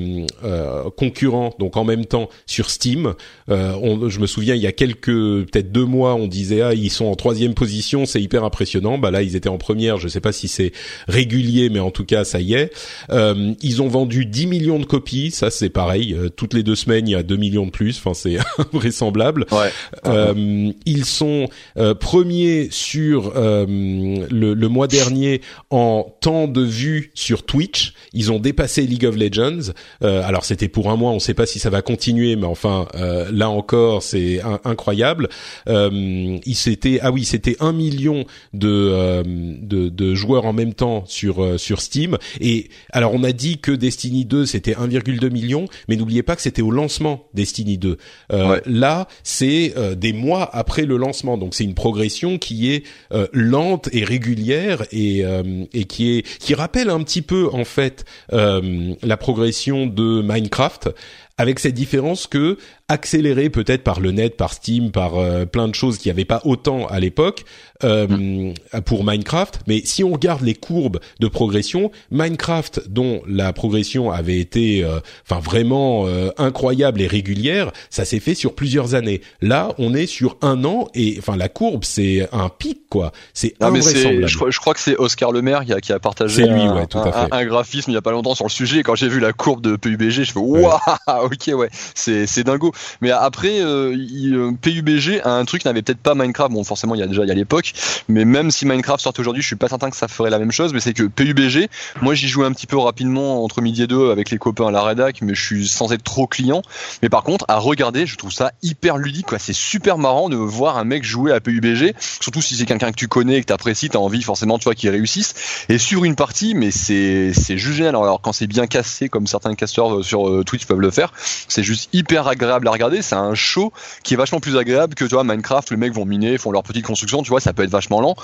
euh, 0.43 0.89
concurrents, 0.97 1.53
donc 1.59 1.77
en 1.77 1.83
même 1.83 2.05
temps 2.07 2.29
sur 2.47 2.71
Steam. 2.71 3.13
On, 3.47 4.09
je 4.09 4.19
me 4.19 4.25
souviens, 4.25 4.55
il 4.55 4.61
y 4.63 4.67
a 4.67 4.71
quelques 4.71 5.05
peut-être 5.05 5.71
deux 5.71 5.85
mois, 5.85 6.15
on 6.15 6.25
disait 6.25 6.61
ah 6.61 6.73
ils 6.73 6.89
sont 6.89 7.05
en 7.05 7.15
troisième 7.15 7.53
position, 7.53 8.07
c'est 8.07 8.23
hyper 8.23 8.43
impressionnant. 8.43 8.97
Bah 8.97 9.11
là 9.11 9.21
ils 9.21 9.35
étaient 9.35 9.49
en 9.49 9.59
première. 9.59 9.99
Je 9.99 10.07
sais 10.07 10.19
pas 10.19 10.31
si 10.31 10.47
c'est 10.47 10.71
régulier, 11.07 11.69
mais 11.69 11.79
en 11.79 11.91
tout 11.91 12.05
cas 12.05 12.23
ça 12.23 12.41
y 12.41 12.55
est. 12.55 12.73
ils 13.11 13.81
ont 13.83 13.87
vendu 13.87 14.25
10 14.25 14.47
millions 14.47 14.79
de 14.79 14.85
copies. 14.85 15.29
Ça 15.29 15.51
c'est 15.51 15.69
pareil. 15.69 16.17
Les 16.55 16.63
deux 16.63 16.75
semaines, 16.75 17.07
il 17.07 17.11
y 17.11 17.15
a 17.15 17.23
2 17.23 17.35
millions 17.35 17.65
de 17.65 17.71
plus. 17.71 17.97
Enfin, 17.97 18.13
c'est 18.13 18.37
invraisemblable. 18.73 19.45
Ouais. 19.51 19.69
Euh, 20.05 20.71
ils 20.85 21.05
sont 21.05 21.47
euh, 21.77 21.93
premiers 21.93 22.69
sur 22.71 23.33
euh, 23.35 23.65
le, 23.67 24.53
le, 24.53 24.67
mois 24.69 24.87
dernier 24.87 25.41
en 25.69 26.05
temps 26.21 26.47
de 26.47 26.61
vue 26.61 27.11
sur 27.13 27.43
Twitch. 27.45 27.93
Ils 28.13 28.31
ont 28.31 28.39
dépassé 28.39 28.81
League 28.85 29.05
of 29.05 29.15
Legends. 29.15 29.71
Euh, 30.03 30.23
alors, 30.25 30.45
c'était 30.45 30.67
pour 30.67 30.89
un 30.89 30.95
mois. 30.95 31.11
On 31.11 31.15
ne 31.15 31.19
sait 31.19 31.33
pas 31.33 31.45
si 31.45 31.59
ça 31.59 31.69
va 31.69 31.81
continuer, 31.81 32.35
mais 32.35 32.45
enfin, 32.45 32.87
euh, 32.95 33.29
là 33.31 33.49
encore, 33.49 34.03
c'est 34.03 34.41
incroyable. 34.63 35.29
il 35.67 36.55
s'était 36.55 36.99
ah 37.01 37.11
oui, 37.11 37.25
c'était 37.25 37.57
un 37.59 37.73
million 37.73 38.25
de, 38.53 39.23
de, 39.61 39.89
de 39.89 40.15
joueurs 40.15 40.45
en 40.45 40.53
même 40.53 40.73
temps 40.73 41.03
sur 41.07 41.59
sur 41.59 41.81
Steam. 41.81 42.17
Et 42.39 42.69
alors, 42.91 43.13
on 43.13 43.23
a 43.23 43.31
dit 43.31 43.57
que 43.57 43.71
Destiny 43.71 44.25
2 44.25 44.45
c'était 44.45 44.73
1,2 44.73 45.29
million, 45.29 45.67
mais 45.87 45.95
n'oubliez 45.95 46.23
pas 46.23 46.35
que 46.35 46.41
c'était 46.45 46.61
au 46.61 46.69
lancement 46.69 47.27
Destiny 47.33 47.79
2. 47.79 47.97
Euh, 48.31 48.61
Là, 48.67 49.07
c'est 49.23 49.73
euh, 49.77 49.95
des 49.95 50.13
mois 50.13 50.47
après 50.53 50.85
le 50.85 50.97
lancement, 50.97 51.37
donc 51.39 51.55
c'est 51.55 51.63
une 51.63 51.73
progression 51.73 52.37
qui 52.37 52.71
est 52.71 52.83
euh, 53.11 53.27
lente 53.33 53.89
et 53.93 54.03
régulière 54.03 54.83
et, 54.91 55.25
euh, 55.25 55.65
et 55.73 55.85
qui 55.85 56.17
est 56.17 56.21
qui 56.21 56.53
rappelle 56.53 56.91
un 56.91 57.01
petit 57.01 57.23
peu 57.23 57.49
en 57.51 57.65
fait 57.65 58.05
la 58.31 59.17
progression 59.17 59.87
de 59.87 60.21
Minecraft 60.21 60.89
avec 61.37 61.59
cette 61.59 61.73
différence 61.73 62.27
que 62.27 62.57
accéléré 62.87 63.49
peut-être 63.49 63.83
par 63.83 63.99
le 63.99 64.11
net, 64.11 64.37
par 64.37 64.53
Steam, 64.53 64.91
par 64.91 65.17
euh, 65.17 65.45
plein 65.45 65.67
de 65.67 65.75
choses 65.75 65.97
qui 65.97 66.07
n'y 66.07 66.11
avait 66.11 66.25
pas 66.25 66.41
autant 66.45 66.85
à 66.87 66.99
l'époque 66.99 67.45
euh, 67.83 68.07
mm. 68.07 68.81
pour 68.85 69.03
Minecraft. 69.03 69.59
Mais 69.67 69.81
si 69.83 70.03
on 70.03 70.13
regarde 70.13 70.41
les 70.41 70.53
courbes 70.53 70.99
de 71.19 71.27
progression, 71.27 71.91
Minecraft, 72.11 72.87
dont 72.89 73.21
la 73.27 73.51
progression 73.53 74.11
avait 74.11 74.39
été, 74.39 74.83
euh, 74.83 74.99
enfin 75.29 75.41
vraiment 75.41 76.07
euh, 76.07 76.29
incroyable 76.37 77.01
et 77.01 77.07
régulière, 77.07 77.71
ça 77.89 78.05
s'est 78.05 78.19
fait 78.19 78.35
sur 78.35 78.55
plusieurs 78.55 78.95
années. 78.95 79.21
Là, 79.41 79.73
on 79.77 79.93
est 79.93 80.07
sur 80.07 80.37
un 80.41 80.63
an 80.63 80.87
et 80.93 81.15
enfin 81.19 81.35
la 81.35 81.49
courbe, 81.49 81.83
c'est 81.83 82.29
un 82.31 82.49
pic 82.49 82.87
quoi. 82.89 83.11
C'est 83.33 83.55
invraisemblable. 83.59 84.27
Je, 84.27 84.37
je, 84.49 84.59
crois 84.59 84.73
que 84.73 84.79
c'est 84.79 84.95
Oscar 84.95 85.31
Lemaire 85.31 85.65
qui 85.65 85.73
a, 85.73 85.81
qui 85.81 85.91
a 85.91 85.99
partagé 85.99 86.47
lui, 86.47 86.61
un, 86.61 86.75
ouais, 86.75 86.87
tout 86.87 86.99
un, 86.99 87.27
un, 87.31 87.45
graphisme 87.45 87.91
il 87.91 87.95
y 87.95 87.97
a 87.97 88.01
pas 88.01 88.11
longtemps 88.11 88.35
sur 88.35 88.45
le 88.45 88.51
sujet. 88.51 88.83
quand 88.83 88.95
j'ai 88.95 89.09
vu 89.09 89.19
la 89.19 89.33
courbe 89.33 89.61
de 89.61 89.75
PUBG, 89.75 90.23
je 90.23 90.31
fais 90.31 90.39
waouh, 90.39 90.77
ok 91.23 91.51
ouais, 91.55 91.69
c'est 91.93 92.25
c'est 92.25 92.43
dingo. 92.43 92.71
Mais 93.01 93.11
après, 93.11 93.61
euh, 93.61 93.95
euh 93.95 94.51
PUBG 94.61 95.21
a 95.23 95.31
un 95.31 95.45
truc 95.45 95.65
n'avait 95.65 95.81
peut-être 95.81 95.99
pas 95.99 96.15
Minecraft. 96.15 96.51
Bon, 96.51 96.63
forcément, 96.63 96.95
il 96.95 96.99
y 96.99 97.03
a 97.03 97.07
déjà 97.07 97.23
il 97.23 97.27
y 97.27 97.31
a 97.31 97.35
l'époque, 97.35 97.73
mais 98.07 98.25
même 98.25 98.51
si 98.51 98.65
Minecraft 98.65 99.01
sort 99.01 99.13
aujourd'hui, 99.17 99.41
je 99.41 99.47
suis 99.47 99.55
pas 99.55 99.67
certain 99.67 99.89
que 99.89 99.95
ça 99.95 100.07
ferait 100.07 100.29
la 100.29 100.39
même 100.39 100.51
chose. 100.51 100.73
Mais 100.73 100.79
c'est 100.79 100.93
que 100.93 101.03
PUBG, 101.03 101.69
moi, 102.01 102.15
j'y 102.15 102.27
jouais 102.27 102.45
un 102.45 102.51
petit 102.51 102.67
peu 102.67 102.77
rapidement 102.77 103.43
entre 103.43 103.61
midi 103.61 103.83
et 103.83 103.87
deux 103.87 104.11
avec 104.11 104.29
les 104.29 104.37
copains 104.37 104.67
à 104.67 104.71
la 104.71 104.83
rédac, 104.83 105.21
mais 105.21 105.33
je 105.33 105.43
suis 105.43 105.67
sans 105.67 105.91
être 105.91 106.03
trop 106.03 106.27
client. 106.27 106.61
Mais 107.01 107.09
par 107.09 107.23
contre, 107.23 107.45
à 107.47 107.57
regarder, 107.57 108.05
je 108.05 108.17
trouve 108.17 108.31
ça 108.31 108.51
hyper 108.61 108.97
ludique. 108.97 109.27
Quoi. 109.27 109.39
C'est 109.39 109.53
super 109.53 109.97
marrant 109.97 110.29
de 110.29 110.35
voir 110.35 110.77
un 110.77 110.83
mec 110.83 111.03
jouer 111.03 111.31
à 111.31 111.39
PUBG, 111.39 111.93
surtout 111.99 112.41
si 112.41 112.55
c'est 112.55 112.65
quelqu'un 112.65 112.91
que 112.91 112.97
tu 112.97 113.07
connais 113.07 113.37
et 113.37 113.41
que 113.41 113.47
t'apprécies, 113.47 113.89
t'as 113.89 113.99
envie 113.99 114.21
forcément, 114.21 114.57
tu 114.57 114.65
vois, 114.65 114.75
qu'il 114.75 114.89
réussisse. 114.89 115.33
Et 115.69 115.77
sur 115.77 116.05
une 116.05 116.15
partie, 116.15 116.55
mais 116.55 116.71
c'est 116.71 117.31
c'est 117.33 117.57
juste 117.57 117.77
génial. 117.77 117.95
Alors, 117.95 118.21
quand 118.21 118.33
c'est 118.33 118.47
bien 118.47 118.67
cassé, 118.67 119.09
comme 119.09 119.27
certains 119.27 119.55
casteurs 119.55 119.97
euh, 119.97 120.03
sur 120.03 120.43
Twitch 120.45 120.65
peuvent 120.65 120.79
le 120.79 120.91
faire, 120.91 121.13
c'est 121.47 121.63
juste 121.63 121.89
hyper 121.93 122.27
agréable 122.27 122.64
à 122.67 122.71
regarder 122.71 123.01
c'est 123.01 123.15
un 123.15 123.35
show 123.35 123.71
qui 124.03 124.13
est 124.13 124.17
vachement 124.17 124.39
plus 124.39 124.57
agréable 124.57 124.95
que 124.95 125.05
tu 125.05 125.13
vois 125.13 125.23
Minecraft 125.23 125.69
où 125.69 125.73
les 125.73 125.79
mecs 125.79 125.93
vont 125.93 126.05
miner, 126.05 126.37
font 126.37 126.51
leur 126.51 126.63
petite 126.63 126.85
construction, 126.85 127.23
tu 127.23 127.29
vois, 127.29 127.39
ça 127.39 127.53
peut 127.53 127.63
être 127.63 127.69
vachement 127.69 128.01
lent. 128.01 128.15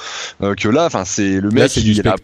Euh, 0.42 0.56
que 0.56 0.68
là, 0.68 0.86
enfin 0.86 1.06
c'est 1.06 1.40
le 1.40 1.50
mec, 1.50 1.76
il, 1.78 1.88
il, 1.88 2.08
a 2.08 2.16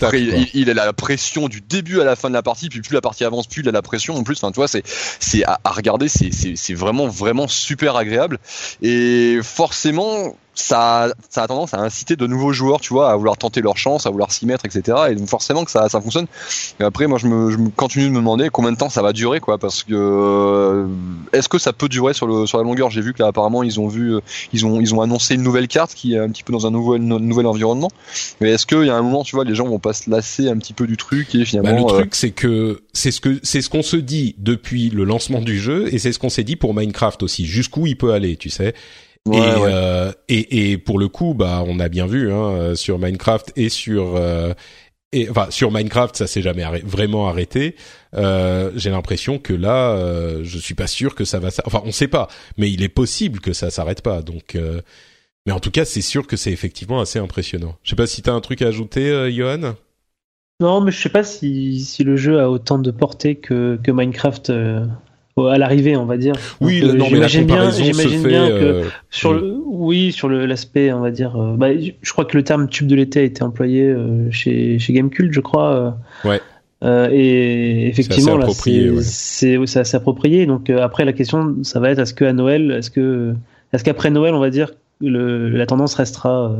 il, 0.54 0.70
a 0.70 0.74
la 0.74 0.94
pression 0.94 1.48
du 1.48 1.62
début 1.62 2.02
à 2.02 2.04
la 2.04 2.16
fin 2.16 2.30
de 2.30 2.34
la 2.34 2.44
partie, 2.44 2.70
puis 2.70 2.82
plus 2.82 2.94
la 2.94 3.02
partie 3.02 3.24
avance, 3.24 3.48
plus 3.48 3.62
il 3.62 3.70
a 3.70 3.72
la 3.72 3.82
pression 3.82 4.16
en 4.16 4.24
plus. 4.24 4.38
Enfin, 4.38 4.52
tu 4.52 4.58
vois, 4.58 4.68
c'est 4.68 4.84
c'est 4.86 5.44
à, 5.44 5.60
à 5.64 5.72
regarder, 5.72 6.08
c'est 6.08 6.74
vraiment 6.74 7.08
vraiment 7.08 7.48
super 7.48 7.96
agréable 7.96 8.40
et 8.82 9.40
forcément 9.44 10.36
ça, 10.58 11.14
ça 11.30 11.44
a 11.44 11.48
tendance 11.48 11.74
à 11.74 11.80
inciter 11.80 12.16
de 12.16 12.26
nouveaux 12.26 12.52
joueurs, 12.52 12.82
tu 12.82 12.94
vois, 12.94 13.12
à 13.12 13.16
vouloir 13.16 13.38
tenter 13.38 13.62
leur 13.62 13.78
chance, 13.78 14.08
à 14.08 14.10
vouloir 14.10 14.32
s'y 14.32 14.46
mettre, 14.46 14.66
etc. 14.66 14.98
Et 15.10 15.16
donc 15.16 15.28
forcément 15.28 15.64
que 15.64 15.72
ça, 15.72 15.88
ça 15.88 16.02
fonctionne. 16.02 16.26
Et 16.80 16.84
après, 16.84 17.06
moi, 17.08 17.20
je 17.20 17.28
me, 17.28 17.52
je 17.52 17.58
continue 17.76 18.06
de 18.06 18.10
me 18.10 18.18
demander 18.18 18.50
combien 18.50 18.72
de 18.72 18.78
temps 18.78 18.90
ça 18.90 19.02
va 19.02 19.14
durer, 19.14 19.40
quoi, 19.40 19.60
parce 19.60 19.84
que 19.84 19.94
euh, 19.94 20.88
est-ce 21.32 21.48
que 21.48 21.60
ça 21.60 21.74
peut 21.74 21.90
durer 21.90 22.14
sur 22.14 22.26
le 22.26 22.48
sur 22.48 22.58
la 22.58 22.64
longueur? 22.64 22.90
J'ai 22.90 23.02
vu 23.02 23.14
que 23.14 23.22
là, 23.22 23.28
apparemment, 23.28 23.62
ils 23.62 23.80
ont 23.80 23.88
vu, 23.88 24.16
euh, 24.16 24.22
ils 24.52 24.66
ont 24.66 24.82
ils 24.82 24.96
ont 24.96 25.02
annoncé 25.02 25.36
une 25.36 25.44
nouvelle 25.44 25.68
carte 25.68 25.94
qui 25.94 26.16
est 26.16 26.20
un 26.20 26.30
petit 26.30 26.44
peu 26.44 26.54
dans 26.54 26.66
un 26.66 26.72
nouvel 26.72 27.02
nouvel 27.02 27.46
environnement. 27.46 27.92
Mais 28.42 28.52
est-ce 28.52 28.66
qu'il 28.66 28.86
y 28.86 28.90
a 28.90 28.96
un 28.96 29.02
moment, 29.04 29.24
tu 29.24 29.36
vois, 29.36 29.46
les 29.46 29.54
gens 29.54 29.68
vont 29.68 29.80
pas 29.80 29.94
se 29.94 30.10
lasser 30.10 30.50
un 30.50 30.58
petit 30.58 30.74
peu 30.74 30.88
du 30.88 30.98
truc 30.98 31.36
et 31.36 31.46
finalement 31.46 31.86
bah, 31.86 31.94
le 31.94 32.00
truc, 32.00 32.16
c'est 32.16 32.32
que 32.32 32.82
c'est 32.94 33.12
ce 33.12 33.22
que 33.22 33.40
c'est 33.44 33.62
ce 33.62 33.70
qu'on 33.70 33.84
se 33.84 33.98
dit 33.98 34.36
depuis 34.40 34.90
le 34.90 35.04
lancement 35.04 35.42
du 35.42 35.60
jeu 35.60 35.94
et 35.94 36.00
c'est 36.00 36.12
ce 36.12 36.20
qu'on 36.20 36.30
s'est 36.30 36.44
dit 36.44 36.56
pour 36.56 36.74
Minecraft 36.74 37.22
aussi. 37.22 37.46
Jusqu'où 37.46 37.86
il 37.86 37.96
peut 37.96 38.14
aller, 38.14 38.38
tu 38.38 38.50
sais? 38.50 38.74
Et, 39.34 39.40
Euh, 39.40 40.12
et, 40.30 40.72
et 40.72 40.78
pour 40.78 41.00
le 41.00 41.08
coup, 41.08 41.34
bah, 41.34 41.64
on 41.66 41.80
a 41.80 41.90
bien 41.90 42.08
vu 42.08 42.32
hein, 42.32 42.52
euh, 42.52 42.76
sur 42.76 43.00
Minecraft 43.00 43.52
et 43.56 43.70
sur 43.70 44.16
euh, 44.16 44.54
et 45.12 45.30
enfin 45.30 45.48
sur 45.50 45.72
Minecraft, 45.72 46.16
ça 46.16 46.28
s'est 46.28 46.42
jamais 46.42 46.64
vraiment 46.84 47.28
arrêté. 47.28 47.76
Euh, 48.14 48.72
J'ai 48.76 48.90
l'impression 48.90 49.40
que 49.40 49.54
là, 49.54 49.92
euh, 49.92 50.42
je 50.44 50.58
suis 50.58 50.76
pas 50.76 50.88
sûr 50.88 51.16
que 51.16 51.26
ça 51.26 51.40
va. 51.40 51.50
Enfin, 51.66 51.82
on 51.86 51.92
sait 51.92 52.08
pas, 52.08 52.28
mais 52.58 52.72
il 52.72 52.84
est 52.84 52.90
possible 52.90 53.40
que 53.40 53.54
ça 53.54 53.70
s'arrête 53.70 54.02
pas. 54.02 54.22
Donc, 54.22 54.56
euh, 54.56 54.82
mais 55.46 55.54
en 55.54 55.60
tout 55.60 55.72
cas, 55.72 55.86
c'est 55.86 56.02
sûr 56.02 56.28
que 56.28 56.36
c'est 56.36 56.52
effectivement 56.52 57.00
assez 57.00 57.20
impressionnant. 57.20 57.78
Je 57.84 57.92
sais 57.92 57.96
pas 57.96 58.08
si 58.08 58.22
t'as 58.22 58.34
un 58.34 58.42
truc 58.42 58.62
à 58.62 58.68
ajouter, 58.68 59.32
Johan? 59.32 59.76
Non, 60.60 60.82
mais 60.82 60.92
je 60.92 61.00
sais 61.00 61.10
pas 61.10 61.24
si, 61.24 61.80
si 61.80 62.04
le 62.04 62.18
jeu 62.18 62.40
a 62.42 62.50
autant 62.50 62.80
de 62.80 62.90
portée 62.92 63.36
que, 63.36 63.80
que 63.84 63.92
Minecraft 63.92 64.52
à 65.46 65.58
l'arrivée, 65.58 65.96
on 65.96 66.06
va 66.06 66.18
dire. 66.18 66.34
Oui, 66.62 66.82
Donc, 66.82 66.94
non, 66.96 67.08
mais 67.12 67.20
la 67.20 67.30
comparaison 67.30 67.84
bien, 67.84 67.94
se 67.94 68.08
fait. 68.08 68.28
Bien 68.28 68.48
que 68.50 68.54
euh, 68.54 68.84
sur 69.10 69.34
le, 69.34 69.56
oui, 69.66 70.12
sur 70.12 70.30
l'aspect, 70.30 70.92
on 70.92 71.02
va 71.02 71.12
dire. 71.12 71.40
Euh, 71.40 71.56
bah, 71.56 71.70
je 71.78 72.12
crois 72.12 72.26
que 72.26 72.36
le 72.36 72.44
terme 72.44 72.68
tube 72.68 72.88
de 72.88 72.96
l'été 72.96 73.20
a 73.20 73.24
été 73.24 73.44
employé 73.44 73.84
euh, 73.84 74.32
chez 74.32 74.80
chez 74.80 74.94
Gamecult, 74.94 75.32
je 75.32 75.40
crois. 75.40 75.98
ouais. 76.26 76.42
et 77.12 77.88
effectivement, 77.88 78.38
là, 78.38 78.48
c'est 79.02 79.58
ouais. 79.58 79.78
assez 79.78 79.98
approprié. 79.98 80.46
Donc 80.46 80.70
après, 80.70 81.06
la 81.06 81.14
question, 81.14 81.58
ça 81.64 81.80
va 81.80 81.92
être 81.92 82.00
est-ce 82.00 82.14
que 82.14 82.26
à 82.26 82.34
Noël, 82.34 82.72
est-ce 82.72 82.90
que 82.90 83.36
est-ce 83.74 83.84
qu'après 83.84 84.10
Noël, 84.10 84.34
on 84.34 84.40
va 84.40 84.50
dire 84.50 84.72
le, 85.00 85.50
la 85.50 85.68
tendance 85.68 85.94
restera 85.94 86.56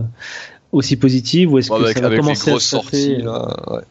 aussi 0.72 0.96
positive 0.96 1.52
ou 1.52 1.58
est-ce 1.58 1.72
que 1.72 2.00
ça 2.00 2.08
va 2.08 2.16
commencer 2.16 2.52
à 2.52 3.24
là, 3.24 3.56
ouais 3.72 3.82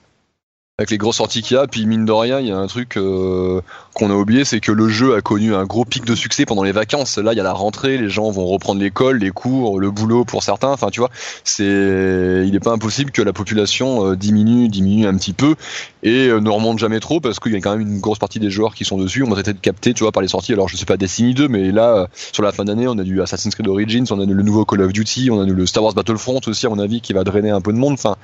avec 0.79 0.91
les 0.91 0.99
grosses 0.99 1.16
sorties 1.16 1.41
qu'il 1.41 1.57
y 1.57 1.59
a. 1.59 1.66
Puis 1.66 1.87
mine 1.87 2.05
de 2.05 2.12
rien, 2.12 2.39
il 2.39 2.49
y 2.49 2.53
a 2.53 2.59
un 2.59 2.66
truc 2.66 2.99
euh, 2.99 3.62
qu'on 3.95 4.11
a 4.11 4.14
oublié, 4.14 4.45
c'est 4.45 4.61
que 4.61 4.72
le 4.72 4.91
jeu 4.91 5.14
a 5.14 5.22
connu 5.22 5.55
un 5.55 5.64
gros 5.64 5.87
pic 5.87 6.05
de 6.05 6.14
succès 6.14 6.45
pendant 6.45 6.62
les 6.62 6.72
vacances. 6.72 7.16
Là, 7.16 7.33
il 7.33 7.37
y 7.37 7.41
a 7.41 7.45
la 7.45 7.55
rentrée, 7.55 7.97
les 7.97 8.11
gens 8.11 8.31
vont 8.31 8.45
reprendre 8.45 8.79
l'école, 8.83 9.16
les 9.16 9.31
cours, 9.31 9.81
le 9.81 9.91
boulot 9.91 10.27
pour 10.27 10.43
certains. 10.43 10.68
Enfin, 10.68 10.89
tu 10.91 11.01
vois, 11.01 11.09
c'est, 11.45 11.64
il 11.64 12.51
n'est 12.51 12.61
pas 12.61 12.72
impossible 12.72 13.11
que 13.11 13.22
la 13.22 13.33
population 13.33 14.07
euh, 14.07 14.16
diminue, 14.16 14.68
diminue 14.68 15.07
un 15.07 15.16
petit 15.16 15.33
peu 15.33 15.55
et 16.03 16.29
euh, 16.29 16.41
ne 16.41 16.51
remonte 16.51 16.79
jamais 16.79 17.01
trop 17.01 17.20
parce 17.20 17.41
qu'il 17.41 17.53
y 17.53 17.57
a 17.57 17.61
quand 17.61 17.74
même 17.74 17.89
une 17.89 17.99
grosse 17.99 18.18
partie 18.18 18.39
des 18.39 18.51
joueurs 18.51 18.74
qui 18.74 18.85
sont 18.85 18.99
dessus. 18.99 19.22
On 19.22 19.31
va 19.31 19.43
peut-être 19.43 19.62
capter, 19.62 19.95
tu 19.95 20.05
vois, 20.05 20.12
par 20.12 20.20
les 20.20 20.29
sorties. 20.29 20.53
Alors, 20.53 20.68
je 20.68 20.77
sais 20.77 20.85
pas 20.85 20.99
Destiny 20.99 21.33
2, 21.33 21.49
mais 21.49 21.72
là, 21.72 22.09
sur 22.33 22.43
la 22.43 22.53
fin 22.53 22.66
d'année, 22.66 22.87
on 22.87 22.99
a 22.99 23.03
du 23.03 23.22
Assassin's 23.22 23.55
Creed 23.55 23.66
Origins, 23.66 24.05
on 24.11 24.20
a 24.20 24.27
le 24.27 24.43
nouveau 24.43 24.66
Call 24.66 24.83
of 24.83 24.93
Duty, 24.93 25.31
on 25.31 25.41
a 25.41 25.47
le 25.47 25.66
Star 25.66 25.83
Wars 25.83 25.95
Battlefront 25.95 26.41
aussi, 26.47 26.66
à 26.66 26.68
mon 26.68 26.79
avis, 26.79 27.01
qui 27.01 27.14
va 27.14 27.24
drainer 27.24 27.49
un 27.49 27.62
peu 27.62 27.72
de 27.72 27.79
monde. 27.79 27.95
Enfin, 27.95 28.16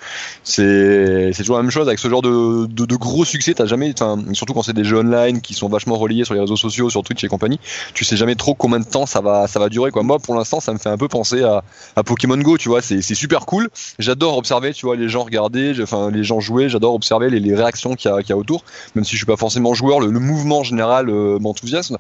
c'est, 0.45 1.33
c'est 1.33 1.45
toujours 1.45 1.57
la 1.57 1.63
même 1.63 1.71
chose 1.71 1.89
avec 1.89 1.99
ce 1.99 2.11
genre 2.11 2.21
de 2.21 2.42
de, 2.43 2.67
de, 2.67 2.87
de 2.87 2.97
gros 2.97 3.25
succès, 3.25 3.55
t'as 3.55 3.67
jamais, 3.67 3.95
surtout 4.33 4.55
quand 4.55 4.63
c'est 4.63 4.73
des 4.73 4.85
jeux 4.85 4.99
online 4.99 5.41
qui 5.41 5.55
sont 5.55 5.69
vachement 5.69 5.97
reliés 5.97 6.25
sur 6.25 6.35
les 6.35 6.41
réseaux 6.41 6.57
sociaux, 6.57 6.91
sur 6.91 7.03
Twitch 7.03 7.23
et 7.25 7.29
compagnie, 7.29 7.61
tu 7.95 8.05
sais 8.05 8.17
jamais 8.17 8.35
trop 8.35 8.55
combien 8.55 8.81
de 8.81 8.85
temps 8.85 9.07
ça 9.07 9.21
va, 9.21 9.47
ça 9.47 9.59
va 9.59 9.69
durer. 9.69 9.91
Quoi. 9.91 10.03
Moi, 10.03 10.19
pour 10.19 10.35
l'instant, 10.35 10.61
ça 10.61 10.73
me 10.73 10.79
fait 10.79 10.89
un 10.89 10.99
peu 10.99 11.09
penser 11.09 11.43
à, 11.43 11.63
à 11.97 12.03
Pokémon 12.03 12.37
Go, 12.39 12.59
tu 12.59 12.69
vois. 12.69 12.83
C'est 12.83 13.03
super 13.15 13.47
cool. 13.47 13.69
J'adore 13.99 14.37
observer, 14.37 14.73
tu 14.73 14.87
vois, 14.87 14.97
les 14.97 15.09
gens 15.09 15.25
regarder, 15.25 15.75
enfin 15.83 16.11
les 16.11 16.25
gens 16.25 16.41
jouer. 16.41 16.69
J'adore 16.69 16.95
observer 16.95 17.31
les, 17.31 17.41
les 17.41 17.55
réactions 17.55 17.95
qu'il 17.95 18.11
y, 18.11 18.15
a, 18.15 18.21
y 18.21 18.33
a 18.33 18.37
autour, 18.37 18.65
même 18.95 19.05
si 19.05 19.13
je 19.13 19.17
suis 19.17 19.27
pas 19.27 19.37
forcément 19.37 19.75
joueur. 19.75 20.01
Le, 20.01 20.11
mouvement 20.23 20.63
général 20.63 21.11
euh, 21.11 21.39
m'enthousiasme. 21.39 21.99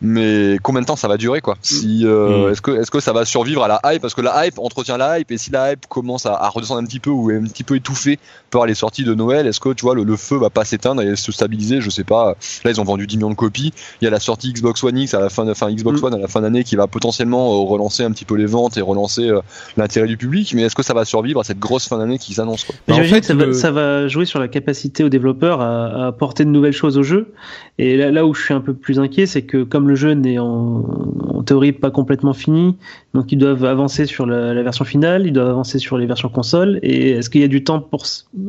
Mais 0.00 0.58
combien 0.62 0.82
de 0.82 0.86
temps 0.86 0.96
ça 0.96 1.08
va 1.08 1.16
durer, 1.16 1.40
quoi? 1.40 1.56
Si 1.62 2.02
euh, 2.04 2.48
mm. 2.48 2.52
est-ce 2.52 2.60
que 2.60 2.70
est-ce 2.72 2.90
que 2.90 3.00
ça 3.00 3.12
va 3.12 3.24
survivre 3.24 3.62
à 3.64 3.68
la 3.68 3.80
hype? 3.84 4.02
Parce 4.02 4.14
que 4.14 4.20
la 4.20 4.46
hype 4.46 4.58
entretient 4.58 4.96
la 4.96 5.18
hype, 5.18 5.30
et 5.30 5.38
si 5.38 5.50
la 5.50 5.72
hype 5.72 5.86
commence 5.86 6.26
à, 6.26 6.34
à 6.34 6.48
redescendre 6.48 6.80
un 6.80 6.84
petit 6.84 7.00
peu 7.00 7.10
ou 7.10 7.30
est 7.30 7.36
un 7.36 7.44
petit 7.44 7.64
peu 7.64 7.76
étouffée 7.76 8.18
par 8.50 8.66
les 8.66 8.74
sorties 8.74 9.04
de 9.04 9.14
Noël, 9.14 9.46
est-ce 9.46 9.60
que 9.60 9.72
tu 9.72 9.81
vois 9.82 9.94
le, 9.94 10.04
le, 10.04 10.16
feu 10.16 10.36
va 10.36 10.50
pas 10.50 10.64
s'éteindre 10.64 11.02
et 11.02 11.16
se 11.16 11.32
stabiliser 11.32 11.80
Je 11.80 11.90
sais 11.90 12.04
pas. 12.04 12.36
Là, 12.64 12.70
ils 12.70 12.80
ont 12.80 12.84
vendu 12.84 13.06
10 13.06 13.16
millions 13.16 13.30
de 13.30 13.34
copies. 13.34 13.72
Il 14.00 14.04
y 14.04 14.08
a 14.08 14.10
la 14.10 14.20
sortie 14.20 14.52
Xbox 14.52 14.82
One 14.82 14.98
X 14.98 15.14
à 15.14 15.20
la 15.20 15.28
fin, 15.28 15.44
de, 15.44 15.54
fin 15.54 15.70
Xbox 15.70 16.00
mm. 16.00 16.04
One 16.04 16.14
à 16.14 16.18
la 16.18 16.28
fin 16.28 16.40
d'année 16.40 16.64
qui 16.64 16.76
va 16.76 16.86
potentiellement 16.86 17.54
euh, 17.54 17.68
relancer 17.68 18.02
un 18.04 18.10
petit 18.10 18.24
peu 18.24 18.36
les 18.36 18.46
ventes 18.46 18.76
et 18.76 18.80
relancer 18.80 19.28
euh, 19.28 19.40
l'intérêt 19.76 20.06
du 20.06 20.16
public. 20.16 20.52
Mais 20.54 20.62
est-ce 20.62 20.74
que 20.74 20.82
ça 20.82 20.94
va 20.94 21.04
survivre 21.04 21.40
à 21.40 21.44
cette 21.44 21.58
grosse 21.58 21.88
fin 21.88 21.98
d'année 21.98 22.18
qui 22.18 22.34
s'annonce 22.34 22.66
bah, 22.88 22.94
en 22.94 23.02
fait, 23.04 23.20
que 23.20 23.26
ça, 23.26 23.34
va, 23.34 23.52
ça, 23.52 23.70
va, 23.70 24.08
jouer 24.08 24.24
sur 24.24 24.38
la 24.38 24.48
capacité 24.48 25.04
aux 25.04 25.08
développeurs 25.08 25.60
à, 25.60 25.86
à 25.86 26.06
apporter 26.06 26.44
de 26.44 26.50
nouvelles 26.50 26.72
choses 26.72 26.98
au 26.98 27.02
jeu. 27.02 27.32
Et 27.78 27.96
là, 27.96 28.10
là 28.10 28.26
où 28.26 28.34
je 28.34 28.42
suis 28.42 28.54
un 28.54 28.60
peu 28.60 28.74
plus 28.74 29.00
inquiet, 29.00 29.26
c'est 29.26 29.42
que 29.42 29.62
comme 29.62 29.88
le 29.88 29.94
jeu 29.94 30.12
n'est 30.12 30.38
en, 30.38 30.84
en, 31.28 31.42
théorie 31.42 31.72
pas 31.72 31.90
complètement 31.90 32.34
fini, 32.34 32.76
donc 33.14 33.30
ils 33.30 33.38
doivent 33.38 33.64
avancer 33.64 34.06
sur 34.06 34.26
la, 34.26 34.54
la, 34.54 34.62
version 34.62 34.84
finale, 34.84 35.26
ils 35.26 35.32
doivent 35.32 35.50
avancer 35.50 35.78
sur 35.78 35.98
les 35.98 36.06
versions 36.06 36.30
console. 36.30 36.78
Et 36.82 37.10
est-ce 37.10 37.28
qu'il 37.28 37.42
y 37.42 37.44
a 37.44 37.48
du 37.48 37.62
temps 37.62 37.80
pour 37.80 38.04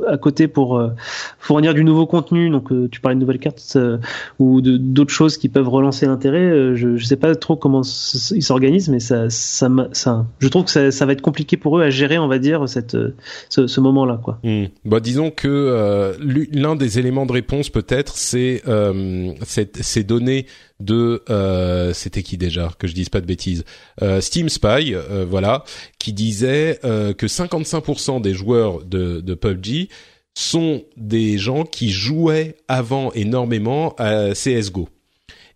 à 0.07 0.17
côté 0.17 0.47
pour 0.47 0.77
euh, 0.77 0.89
fournir 1.37 1.73
du 1.73 1.83
nouveau 1.83 2.05
contenu? 2.05 2.49
Donc 2.49 2.71
euh, 2.71 2.87
tu 2.89 3.01
parlais 3.01 3.15
de 3.15 3.19
nouvelles 3.19 3.39
cartes 3.39 3.73
euh, 3.75 3.97
ou 4.39 4.61
d'autres 4.61 5.13
choses 5.13 5.37
qui 5.37 5.49
peuvent 5.49 5.67
relancer 5.67 6.05
l'intérêt. 6.05 6.75
je 6.75 6.87
ne 6.89 6.97
sais 6.97 7.17
pas 7.17 7.35
trop 7.35 7.57
comment 7.57 7.81
ils 7.81 8.43
s'organisent, 8.43 8.89
mais 8.89 9.01
ça, 9.01 9.29
ça, 9.29 9.69
ça, 9.91 10.25
je 10.39 10.47
trouve 10.47 10.63
que 10.63 10.71
ça, 10.71 10.91
ça, 10.91 11.05
va 11.05 11.11
être 11.11 11.21
compliqué 11.21 11.57
pour 11.57 11.77
eux 11.79 11.83
à 11.83 11.89
gérer, 11.89 12.17
on 12.17 12.27
va 12.27 12.39
dire, 12.39 12.67
cette, 12.69 12.97
ce, 13.49 13.67
ce 13.67 13.81
moment-là. 13.81 14.19
Quoi. 14.23 14.39
Mmh. 14.43 14.65
Bah, 14.85 14.99
disons 15.01 15.29
que 15.29 16.15
l'un 16.53 16.75
des 16.75 16.99
éléments 16.99 17.25
de 17.25 17.33
réponse 17.33 17.69
peut-être, 17.69 18.15
c'est 18.15 18.63
ces 19.41 20.03
données 20.03 20.45
de 20.83 21.23
euh, 21.29 21.93
c'était 21.93 22.23
qui 22.23 22.37
déjà 22.37 22.71
que 22.77 22.87
je 22.87 22.93
dise 22.93 23.09
pas 23.09 23.21
de 23.21 23.25
bêtises? 23.25 23.63
Euh, 24.01 24.21
Steam 24.21 24.49
Spy 24.49 24.93
euh, 24.93 25.25
voilà 25.27 25.63
qui 25.99 26.13
disait 26.13 26.79
euh, 26.83 27.13
que 27.13 27.27
55% 27.27 28.21
des 28.21 28.33
joueurs 28.33 28.83
de, 28.83 29.21
de 29.21 29.33
PUBG 29.33 29.89
sont 30.35 30.83
des 30.97 31.37
gens 31.37 31.63
qui 31.63 31.91
jouaient 31.91 32.55
avant 32.67 33.11
énormément 33.13 33.95
à 33.97 34.33
CS:GO 34.33 34.89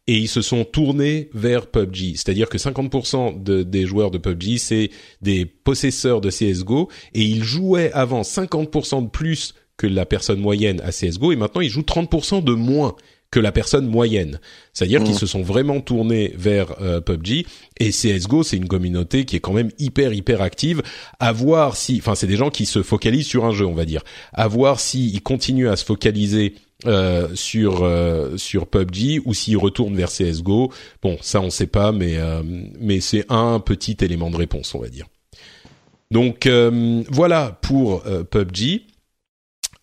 et 0.08 0.16
ils 0.16 0.30
se 0.30 0.42
sont 0.42 0.64
tournés 0.64 1.30
vers 1.34 1.68
PUBG. 1.68 2.16
C'est-à-dire 2.16 2.48
que 2.48 2.58
50% 2.58 3.44
de, 3.44 3.64
des 3.64 3.86
joueurs 3.86 4.10
de 4.10 4.18
PUBG, 4.18 4.58
c'est 4.58 4.90
des 5.22 5.46
possesseurs 5.46 6.22
de 6.22 6.30
CSGO, 6.30 6.90
et 7.14 7.24
ils 7.24 7.44
jouaient 7.44 7.92
avant 7.92 8.22
50% 8.22 9.04
de 9.04 9.10
plus 9.10 9.54
que 9.76 9.86
la 9.86 10.06
personne 10.06 10.40
moyenne 10.40 10.82
à 10.82 10.92
CSGO, 10.92 11.34
et 11.34 11.36
maintenant 11.36 11.62
ils 11.62 11.70
jouent 11.70 11.82
30% 11.82 12.44
de 12.44 12.54
moins 12.54 12.96
que 13.32 13.40
la 13.40 13.52
personne 13.52 13.88
moyenne. 13.88 14.40
C'est-à-dire 14.74 15.04
qu'ils 15.04 15.16
mmh. 15.16 15.20
se 15.20 15.26
sont 15.26 15.42
vraiment 15.42 15.82
tournés 15.82 16.34
vers 16.38 16.82
euh, 16.82 17.02
PUBG 17.02 17.46
et 17.80 17.90
CS:GO, 17.90 18.44
c'est 18.44 18.58
une 18.58 18.68
communauté 18.68 19.26
qui 19.26 19.36
est 19.36 19.40
quand 19.40 19.54
même 19.54 19.72
hyper 19.80 20.14
hyper 20.14 20.42
active. 20.42 20.82
À 21.20 21.32
voir 21.32 21.76
si, 21.76 21.98
enfin, 22.00 22.16
c'est 22.16 22.28
des 22.28 22.38
gens 22.38 22.50
qui 22.50 22.66
se 22.66 22.82
focalisent 22.84 23.28
sur 23.28 23.46
un 23.46 23.52
jeu, 23.52 23.66
on 23.66 23.74
va 23.74 23.86
dire. 23.86 24.04
À 24.34 24.48
voir 24.48 24.80
s'ils 24.80 25.22
continuent 25.22 25.70
à 25.70 25.76
se 25.76 25.84
focaliser 25.86 26.56
euh, 26.86 27.28
sur 27.34 27.84
euh, 27.84 28.38
sur 28.38 28.68
PUBG 28.68 29.22
ou 29.26 29.34
s'ils 29.34 29.58
retournent 29.58 29.96
vers 29.96 30.10
CS:GO. 30.10 30.72
Bon, 31.02 31.18
ça 31.22 31.42
on 31.42 31.50
sait 31.50 31.68
pas, 31.68 31.92
mais 31.92 32.18
euh, 32.18 32.44
mais 32.80 33.02
c'est 33.02 33.26
un 33.30 33.60
petit 33.60 33.98
élément 34.02 34.30
de 34.30 34.38
réponse, 34.38 34.76
on 34.76 34.80
va 34.80 34.88
dire. 34.88 35.08
Donc 36.12 36.48
voilà 37.10 37.60
pour 37.62 38.04
PUBG. 38.04 38.87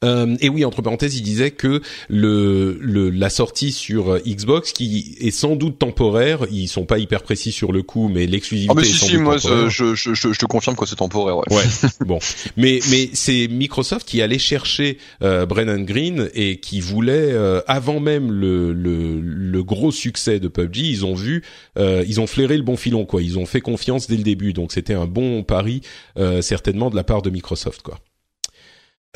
Euh, 0.04 0.36
et 0.40 0.48
oui, 0.48 0.64
entre 0.64 0.82
parenthèses, 0.82 1.16
il 1.16 1.22
disait 1.22 1.50
que 1.50 1.80
le, 2.08 2.78
le, 2.80 3.10
la 3.10 3.30
sortie 3.30 3.72
sur 3.72 4.18
Xbox, 4.24 4.72
qui 4.72 5.16
est 5.20 5.30
sans 5.30 5.56
doute 5.56 5.78
temporaire, 5.78 6.46
ils 6.50 6.68
sont 6.68 6.86
pas 6.86 6.98
hyper 6.98 7.22
précis 7.22 7.52
sur 7.52 7.72
le 7.72 7.82
coup, 7.82 8.08
mais 8.08 8.26
l'exclusivité 8.26 8.74
ah 8.76 8.80
mais 8.80 8.86
si, 8.86 8.94
si, 8.94 9.16
moi, 9.16 9.36
je, 9.38 9.68
je, 9.68 9.94
je, 9.94 10.14
je, 10.14 10.38
te 10.38 10.46
confirme 10.46 10.76
que 10.76 10.86
c'est 10.86 10.96
temporaire. 10.96 11.38
Ouais. 11.38 11.44
ouais 11.50 11.64
bon, 12.06 12.18
mais 12.56 12.80
mais 12.90 13.10
c'est 13.12 13.48
Microsoft 13.48 14.06
qui 14.06 14.22
allait 14.22 14.38
chercher 14.38 14.98
euh, 15.22 15.46
Brennan 15.46 15.84
Green 15.84 16.28
et 16.34 16.58
qui 16.58 16.80
voulait, 16.80 17.32
euh, 17.32 17.60
avant 17.66 18.00
même 18.00 18.30
le, 18.30 18.72
le, 18.72 19.20
le 19.20 19.62
gros 19.62 19.92
succès 19.92 20.40
de 20.40 20.48
PUBG, 20.48 20.78
ils 20.78 21.04
ont 21.04 21.14
vu, 21.14 21.42
euh, 21.78 22.04
ils 22.06 22.20
ont 22.20 22.26
flairé 22.26 22.56
le 22.56 22.62
bon 22.62 22.76
filon, 22.76 23.04
quoi. 23.04 23.22
Ils 23.22 23.38
ont 23.38 23.46
fait 23.46 23.60
confiance 23.60 24.06
dès 24.06 24.16
le 24.16 24.22
début, 24.22 24.52
donc 24.52 24.72
c'était 24.72 24.94
un 24.94 25.06
bon 25.06 25.42
pari 25.42 25.80
euh, 26.18 26.42
certainement 26.42 26.90
de 26.90 26.96
la 26.96 27.04
part 27.04 27.22
de 27.22 27.30
Microsoft, 27.30 27.82
quoi. 27.82 27.98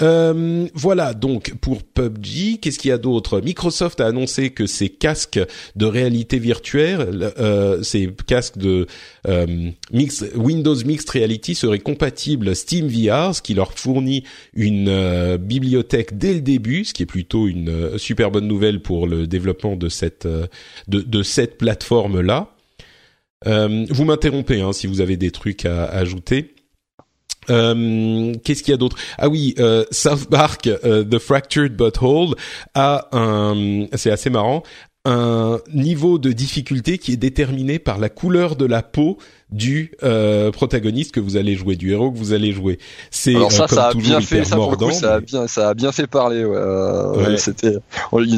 Euh, 0.00 0.68
voilà 0.74 1.14
donc 1.14 1.54
pour 1.60 1.82
PUBG. 1.82 2.58
Qu'est-ce 2.60 2.78
qu'il 2.78 2.90
y 2.90 2.92
a 2.92 2.98
d'autre? 2.98 3.40
Microsoft 3.40 4.00
a 4.00 4.06
annoncé 4.06 4.50
que 4.50 4.66
ces 4.66 4.88
casques 4.88 5.40
de 5.76 5.86
réalité 5.86 6.38
virtuelle, 6.38 7.32
euh, 7.38 7.82
ces 7.82 8.10
casques 8.26 8.58
de 8.58 8.86
euh, 9.26 9.70
Windows 10.36 10.76
Mixed 10.84 11.10
Reality 11.10 11.54
seraient 11.54 11.78
compatibles 11.78 12.54
Steam 12.54 12.86
VR, 12.86 13.34
ce 13.34 13.42
qui 13.42 13.54
leur 13.54 13.72
fournit 13.72 14.24
une 14.54 14.88
euh, 14.88 15.36
bibliothèque 15.38 16.16
dès 16.16 16.34
le 16.34 16.40
début, 16.40 16.84
ce 16.84 16.94
qui 16.94 17.02
est 17.02 17.06
plutôt 17.06 17.48
une 17.48 17.98
super 17.98 18.30
bonne 18.30 18.46
nouvelle 18.46 18.80
pour 18.80 19.06
le 19.06 19.26
développement 19.26 19.76
de 19.76 19.88
cette 19.88 20.28
de, 20.88 21.22
cette 21.22 21.58
plateforme 21.58 22.20
là. 22.20 22.54
vous 23.44 24.04
m'interrompez 24.04 24.60
hein, 24.60 24.72
si 24.72 24.86
vous 24.86 25.00
avez 25.00 25.16
des 25.16 25.30
trucs 25.30 25.64
à 25.64 25.86
ajouter. 25.86 26.54
Euh, 27.50 28.34
Qu'est-ce 28.44 28.62
qu'il 28.62 28.72
y 28.72 28.74
a 28.74 28.78
d'autre? 28.78 28.96
Ah 29.18 29.28
oui, 29.28 29.54
euh, 29.58 29.84
South 29.90 30.28
Park, 30.28 30.66
euh, 30.66 31.04
The 31.04 31.18
Fractured 31.18 31.76
Butthole 31.76 32.34
a 32.74 33.08
un, 33.12 33.86
c'est 33.94 34.10
assez 34.10 34.30
marrant, 34.30 34.62
un 35.04 35.58
niveau 35.72 36.18
de 36.18 36.32
difficulté 36.32 36.98
qui 36.98 37.12
est 37.12 37.16
déterminé 37.16 37.78
par 37.78 37.98
la 37.98 38.08
couleur 38.08 38.56
de 38.56 38.66
la 38.66 38.82
peau 38.82 39.18
du 39.50 39.92
euh, 40.02 40.50
protagoniste 40.50 41.12
que 41.12 41.20
vous 41.20 41.36
allez 41.36 41.54
jouer, 41.54 41.76
du 41.76 41.92
héros 41.92 42.10
que 42.10 42.18
vous 42.18 42.32
allez 42.32 42.52
jouer. 42.52 42.78
C'est 43.10 43.34
alors 43.34 43.50
ça, 43.50 43.66
ça 43.66 43.88
a 43.88 43.94
bien 43.94 44.20
fait, 44.20 44.44
ça, 44.44 44.56
mordant, 44.56 44.90
ça 44.90 45.14
a 45.14 45.20
bien, 45.20 45.46
ça 45.46 45.70
a 45.70 45.74
bien 45.74 45.90
fait 45.90 46.06
parler. 46.06 46.44
Ouais. 46.44 46.56
Euh, 46.56 47.36
c'était, 47.38 47.76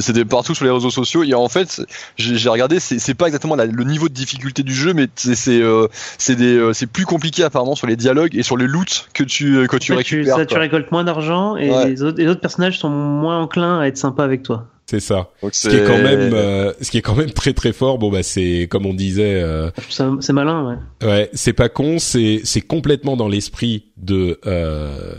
c'était 0.00 0.24
partout 0.24 0.54
sur 0.54 0.64
les 0.64 0.70
réseaux 0.70 0.90
sociaux. 0.90 1.24
Et 1.24 1.34
en 1.34 1.48
fait, 1.48 1.82
j'ai 2.16 2.48
regardé, 2.48 2.78
c'est 2.78 3.14
pas 3.14 3.26
exactement 3.26 3.56
la, 3.56 3.66
le 3.66 3.84
niveau 3.84 4.08
de 4.08 4.14
difficulté 4.14 4.62
du 4.62 4.74
jeu, 4.74 4.94
mais 4.94 5.08
c'est 5.16 5.34
c'est 5.34 5.60
euh, 5.60 5.88
des, 6.28 6.56
euh, 6.56 6.72
c'est 6.72 6.86
plus 6.86 7.06
compliqué 7.06 7.42
apparemment 7.42 7.74
sur 7.74 7.86
les 7.86 7.96
dialogues 7.96 8.36
et 8.36 8.42
sur 8.42 8.56
les 8.56 8.66
loots 8.66 9.08
que 9.12 9.24
tu 9.24 9.66
que 9.66 9.76
tu 9.76 9.92
récupères. 9.92 10.36
Tu, 10.36 10.40
ça, 10.40 10.46
tu 10.46 10.58
récoltes 10.58 10.92
moins 10.92 11.04
d'argent 11.04 11.56
et 11.56 11.70
les, 11.86 12.02
autres, 12.02 12.18
les 12.18 12.28
autres 12.28 12.40
personnages 12.40 12.78
sont 12.78 12.90
moins 12.90 13.40
enclins 13.40 13.80
à 13.80 13.86
être 13.86 13.98
sympas 13.98 14.24
avec 14.24 14.42
toi. 14.42 14.66
C'est 14.90 14.98
ça. 14.98 15.30
ce 15.52 15.68
qui 15.68 15.76
est 15.76 15.84
quand 15.84 16.02
même, 16.02 16.34
euh, 16.34 16.72
ce 16.80 16.90
qui 16.90 16.98
est 16.98 17.00
quand 17.00 17.14
même 17.14 17.30
très 17.30 17.52
très 17.52 17.72
fort. 17.72 17.98
Bon 17.98 18.10
bah 18.10 18.24
c'est 18.24 18.66
comme 18.68 18.86
on 18.86 18.94
disait. 18.94 19.40
Euh, 19.40 19.70
c'est 19.88 20.32
malin, 20.32 20.80
ouais. 21.00 21.06
Ouais, 21.06 21.30
c'est 21.32 21.52
pas 21.52 21.68
con. 21.68 22.00
C'est 22.00 22.40
c'est 22.42 22.60
complètement 22.60 23.16
dans 23.16 23.28
l'esprit 23.28 23.92
de 23.98 24.40
euh, 24.46 25.14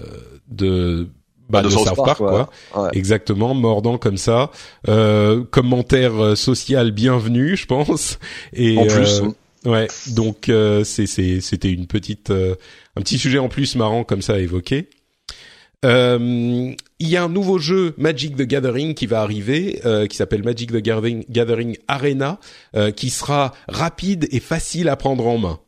de 0.49 1.07
bah, 1.49 1.61
de, 1.61 1.69
South 1.69 1.95
Park, 1.95 2.17
quoi. 2.17 2.49
Exactement, 2.91 3.53
mordant 3.53 3.97
comme 3.97 4.17
ça. 4.17 4.51
Euh, 4.89 5.45
commentaire 5.45 6.21
euh, 6.21 6.35
social 6.35 6.91
bienvenu, 6.91 7.55
je 7.55 7.65
pense. 7.65 8.19
Et 8.51 8.77
en 8.77 8.87
plus. 8.87 9.21
ouais, 9.63 9.87
donc 10.09 10.51
c'est 10.83 11.05
c'est 11.05 11.39
c'était 11.39 11.71
une 11.71 11.87
petite 11.87 12.29
un 12.29 13.01
petit 13.01 13.17
sujet 13.17 13.39
en 13.39 13.47
plus 13.47 13.77
marrant 13.77 14.03
comme 14.03 14.21
ça 14.21 14.33
à 14.33 14.39
évoquer. 14.39 14.89
Euh, 15.83 16.73
il 16.99 17.09
y 17.09 17.17
a 17.17 17.23
un 17.23 17.29
nouveau 17.29 17.57
jeu 17.57 17.95
Magic 17.97 18.35
the 18.35 18.43
Gathering 18.43 18.93
qui 18.93 19.07
va 19.07 19.21
arriver, 19.21 19.81
euh, 19.85 20.05
qui 20.05 20.17
s'appelle 20.17 20.43
Magic 20.43 20.71
the 20.71 20.77
Gathering, 20.77 21.25
Gathering 21.29 21.77
Arena, 21.87 22.39
euh, 22.75 22.91
qui 22.91 23.09
sera 23.09 23.53
rapide 23.67 24.27
et 24.31 24.39
facile 24.39 24.89
à 24.89 24.95
prendre 24.95 25.25
en 25.25 25.37
main. 25.39 25.59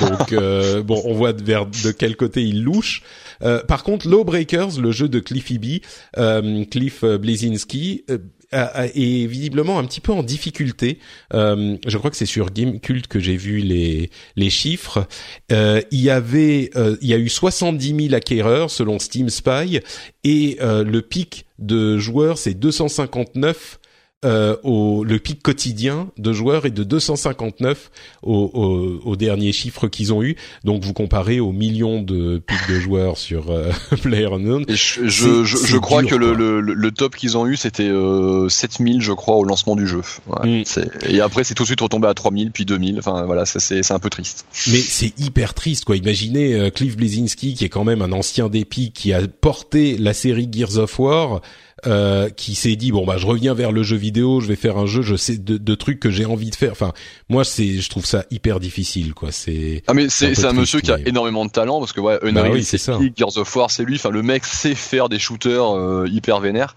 Donc 0.00 0.32
euh, 0.32 0.82
bon, 0.82 1.00
on 1.04 1.14
voit 1.14 1.32
vers 1.32 1.66
de 1.66 1.92
quel 1.92 2.16
côté 2.16 2.42
il 2.42 2.64
louche. 2.64 3.02
Euh, 3.42 3.62
par 3.62 3.84
contre, 3.84 4.08
Lawbreakers, 4.08 4.80
le 4.80 4.90
jeu 4.90 5.08
de 5.08 5.20
Cliffy 5.20 5.58
B, 5.58 6.66
Cliff 6.68 7.04
Blazinski, 7.04 8.04
est 8.52 9.26
visiblement 9.26 9.78
un 9.78 9.84
petit 9.84 10.00
peu 10.00 10.12
en 10.12 10.22
difficulté. 10.22 10.98
Euh, 11.34 11.76
je 11.86 11.98
crois 11.98 12.10
que 12.10 12.16
c'est 12.16 12.26
sur 12.26 12.50
Gamecult 12.50 13.06
que 13.06 13.20
j'ai 13.20 13.36
vu 13.36 13.58
les 13.58 14.10
les 14.36 14.50
chiffres. 14.50 15.06
Euh, 15.52 15.80
il 15.90 16.00
y 16.00 16.10
avait, 16.10 16.70
euh, 16.76 16.96
il 17.00 17.08
y 17.08 17.14
a 17.14 17.18
eu 17.18 17.28
70 17.28 18.08
000 18.08 18.14
acquéreurs 18.14 18.70
selon 18.70 18.98
Steam 18.98 19.28
Spy 19.28 19.80
et 20.24 20.58
le 20.60 21.00
pic 21.00 21.46
de 21.58 21.98
joueurs 21.98 22.38
c'est 22.38 22.54
259 22.54 23.79
euh, 24.22 24.54
au, 24.64 25.02
le 25.02 25.18
pic 25.18 25.42
quotidien 25.42 26.10
de 26.18 26.32
joueurs 26.34 26.66
est 26.66 26.70
de 26.70 26.84
259 26.84 27.90
au, 28.22 28.34
au, 28.52 29.10
au 29.10 29.16
dernier 29.16 29.52
chiffre 29.52 29.88
qu'ils 29.88 30.12
ont 30.12 30.22
eu. 30.22 30.36
Donc 30.62 30.84
vous 30.84 30.92
comparez 30.92 31.40
aux 31.40 31.52
millions 31.52 32.02
de 32.02 32.36
pics 32.38 32.68
de 32.68 32.78
joueurs 32.78 33.16
sur 33.16 33.50
euh, 33.50 33.70
PlayerUnknown. 34.02 34.66
Je, 34.68 35.08
je, 35.08 35.44
je, 35.44 35.56
je 35.56 35.76
crois 35.78 36.02
dur, 36.02 36.10
que 36.10 36.14
le, 36.16 36.34
le, 36.34 36.60
le, 36.60 36.90
top 36.90 37.16
qu'ils 37.16 37.38
ont 37.38 37.46
eu 37.46 37.56
c'était 37.56 37.88
euh, 37.88 38.50
7000 38.50 39.00
je 39.00 39.12
crois 39.12 39.36
au 39.36 39.44
lancement 39.44 39.74
du 39.74 39.86
jeu. 39.86 40.02
Ouais, 40.26 40.62
mm. 40.62 40.64
Et 41.08 41.20
après 41.22 41.42
c'est 41.44 41.54
tout 41.54 41.62
de 41.62 41.68
suite 41.68 41.80
retombé 41.80 42.06
à 42.06 42.12
3000 42.12 42.50
puis 42.50 42.66
2000. 42.66 42.98
Enfin 42.98 43.22
voilà, 43.24 43.46
c'est 43.46 43.90
un 43.90 43.98
peu 43.98 44.10
triste. 44.10 44.44
Mais 44.66 44.78
c'est 44.78 45.18
hyper 45.18 45.54
triste 45.54 45.86
quoi. 45.86 45.96
Imaginez 45.96 46.54
euh, 46.54 46.68
Cliff 46.68 46.94
Blazinski 46.94 47.54
qui 47.54 47.64
est 47.64 47.70
quand 47.70 47.84
même 47.84 48.02
un 48.02 48.12
ancien 48.12 48.50
d'Epic 48.50 48.92
qui 48.92 49.14
a 49.14 49.26
porté 49.26 49.96
la 49.96 50.12
série 50.12 50.48
Gears 50.52 50.76
of 50.76 50.98
War 50.98 51.40
euh, 51.86 52.28
qui 52.30 52.54
s'est 52.54 52.76
dit 52.76 52.92
bon 52.92 53.06
bah 53.06 53.16
je 53.16 53.26
reviens 53.26 53.54
vers 53.54 53.72
le 53.72 53.82
jeu 53.82 53.96
vidéo, 53.96 54.40
je 54.40 54.46
vais 54.48 54.56
faire 54.56 54.76
un 54.76 54.86
jeu, 54.86 55.02
je 55.02 55.16
sais 55.16 55.36
de, 55.36 55.56
de 55.56 55.74
trucs 55.74 56.00
que 56.00 56.10
j'ai 56.10 56.24
envie 56.24 56.50
de 56.50 56.54
faire. 56.54 56.72
Enfin 56.72 56.92
moi 57.28 57.44
c'est 57.44 57.78
je 57.78 57.88
trouve 57.88 58.06
ça 58.06 58.24
hyper 58.30 58.60
difficile 58.60 59.14
quoi. 59.14 59.32
C'est 59.32 59.82
ah 59.86 59.94
mais 59.94 60.08
c'est 60.08 60.44
un, 60.44 60.50
un 60.50 60.52
monsieur 60.52 60.80
qui 60.80 60.92
a 60.92 60.98
énormément 61.06 61.44
de 61.44 61.50
talent 61.50 61.78
parce 61.78 61.92
que 61.92 62.00
ouais 62.00 62.18
Unreal 62.22 62.34
bah 62.34 62.50
oui, 62.52 62.64
c'est 62.64 62.78
ça. 62.78 62.98
Gears 63.16 63.36
of 63.36 63.56
War 63.56 63.70
c'est 63.70 63.84
lui. 63.84 63.96
Enfin 63.96 64.10
le 64.10 64.22
mec 64.22 64.44
sait 64.44 64.74
faire 64.74 65.08
des 65.08 65.18
shooters 65.18 65.74
euh, 65.76 66.06
hyper 66.08 66.40
vénères. 66.40 66.76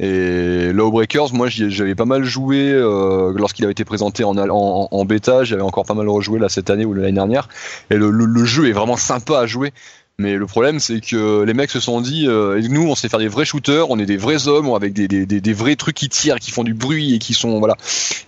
Et 0.00 0.72
Lawbreakers, 0.72 1.34
moi 1.34 1.48
j'avais 1.48 1.94
pas 1.94 2.06
mal 2.06 2.24
joué 2.24 2.72
euh, 2.72 3.32
lorsqu'il 3.36 3.64
avait 3.66 3.72
été 3.72 3.84
présenté 3.84 4.24
en, 4.24 4.36
en, 4.36 4.88
en 4.90 5.04
bêta, 5.04 5.44
j'avais 5.44 5.62
encore 5.62 5.84
pas 5.84 5.94
mal 5.94 6.08
rejoué 6.08 6.38
là 6.40 6.48
cette 6.48 6.70
année 6.70 6.86
ou 6.86 6.94
l'année 6.94 7.12
dernière. 7.12 7.48
Et 7.90 7.96
le, 7.96 8.10
le, 8.10 8.24
le, 8.24 8.44
jeu 8.44 8.68
est 8.68 8.72
vraiment 8.72 8.96
sympa 8.96 9.38
à 9.38 9.46
jouer. 9.46 9.72
Mais 10.18 10.36
le 10.36 10.46
problème, 10.46 10.78
c'est 10.78 11.00
que 11.00 11.42
les 11.42 11.54
mecs 11.54 11.70
se 11.70 11.80
sont 11.80 12.00
dit, 12.02 12.26
euh, 12.28 12.60
nous, 12.68 12.86
on 12.86 12.94
sait 12.94 13.08
faire 13.08 13.18
des 13.18 13.28
vrais 13.28 13.46
shooters, 13.46 13.90
on 13.90 13.98
est 13.98 14.04
des 14.04 14.18
vrais 14.18 14.46
hommes, 14.46 14.72
avec 14.74 14.92
des, 14.92 15.08
des, 15.08 15.24
des, 15.24 15.40
des, 15.40 15.52
vrais 15.54 15.74
trucs 15.74 15.96
qui 15.96 16.10
tirent, 16.10 16.38
qui 16.38 16.50
font 16.50 16.64
du 16.64 16.74
bruit 16.74 17.14
et 17.14 17.18
qui 17.18 17.32
sont 17.32 17.58
voilà. 17.58 17.76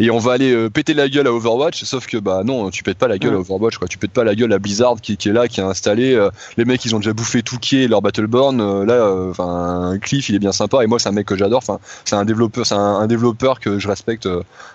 Et 0.01 0.11
on 0.11 0.19
va 0.19 0.33
aller 0.33 0.53
euh, 0.53 0.71
péter 0.71 0.95
la 0.95 1.09
gueule 1.11 1.27
à 1.27 1.33
Overwatch. 1.33 1.85
Sauf 1.85 2.07
que 2.07 2.17
bah 2.17 2.43
non, 2.43 2.71
tu 2.71 2.83
pètes 2.83 2.97
pas 2.97 3.07
la 3.07 3.19
gueule 3.19 3.35
à 3.35 3.39
Overwatch, 3.39 3.77
quoi. 3.77 3.87
Tu 3.87 3.99
pètes 3.99 4.13
pas 4.13 4.25
la 4.25 4.35
gueule 4.35 4.53
à 4.55 4.59
Blizzard 4.59 4.97
qui, 5.03 5.19
qui 5.19 5.29
est 5.29 5.33
là, 5.33 5.47
qui 5.47 5.61
a 5.61 5.67
installé. 5.67 6.15
Euh, 6.15 6.31
les 6.57 6.65
mecs, 6.65 6.85
ils 6.87 6.97
ont 6.97 7.01
déjà 7.01 7.13
bouffé 7.13 7.43
tout 7.43 7.59
qui 7.59 7.85
est 7.85 7.87
leur 7.87 8.01
Battleborn. 8.01 8.61
Euh, 8.61 8.87
là, 8.87 9.31
enfin, 9.31 9.99
Cliff, 10.01 10.31
il 10.31 10.35
est 10.35 10.41
bien 10.41 10.53
sympa. 10.53 10.83
Et 10.85 10.87
moi, 10.87 10.99
c'est 10.99 11.11
un 11.11 11.13
mec 11.13 11.27
que 11.27 11.37
j'adore. 11.37 11.59
Enfin, 11.59 11.81
c'est 12.07 12.17
un 12.17 12.25
développeur, 12.25 12.65
c'est 12.65 12.75
un, 12.75 12.79
un, 12.79 13.07
développeur 13.07 13.61
que 13.61 13.79
je 13.79 13.89
respecte 13.89 14.27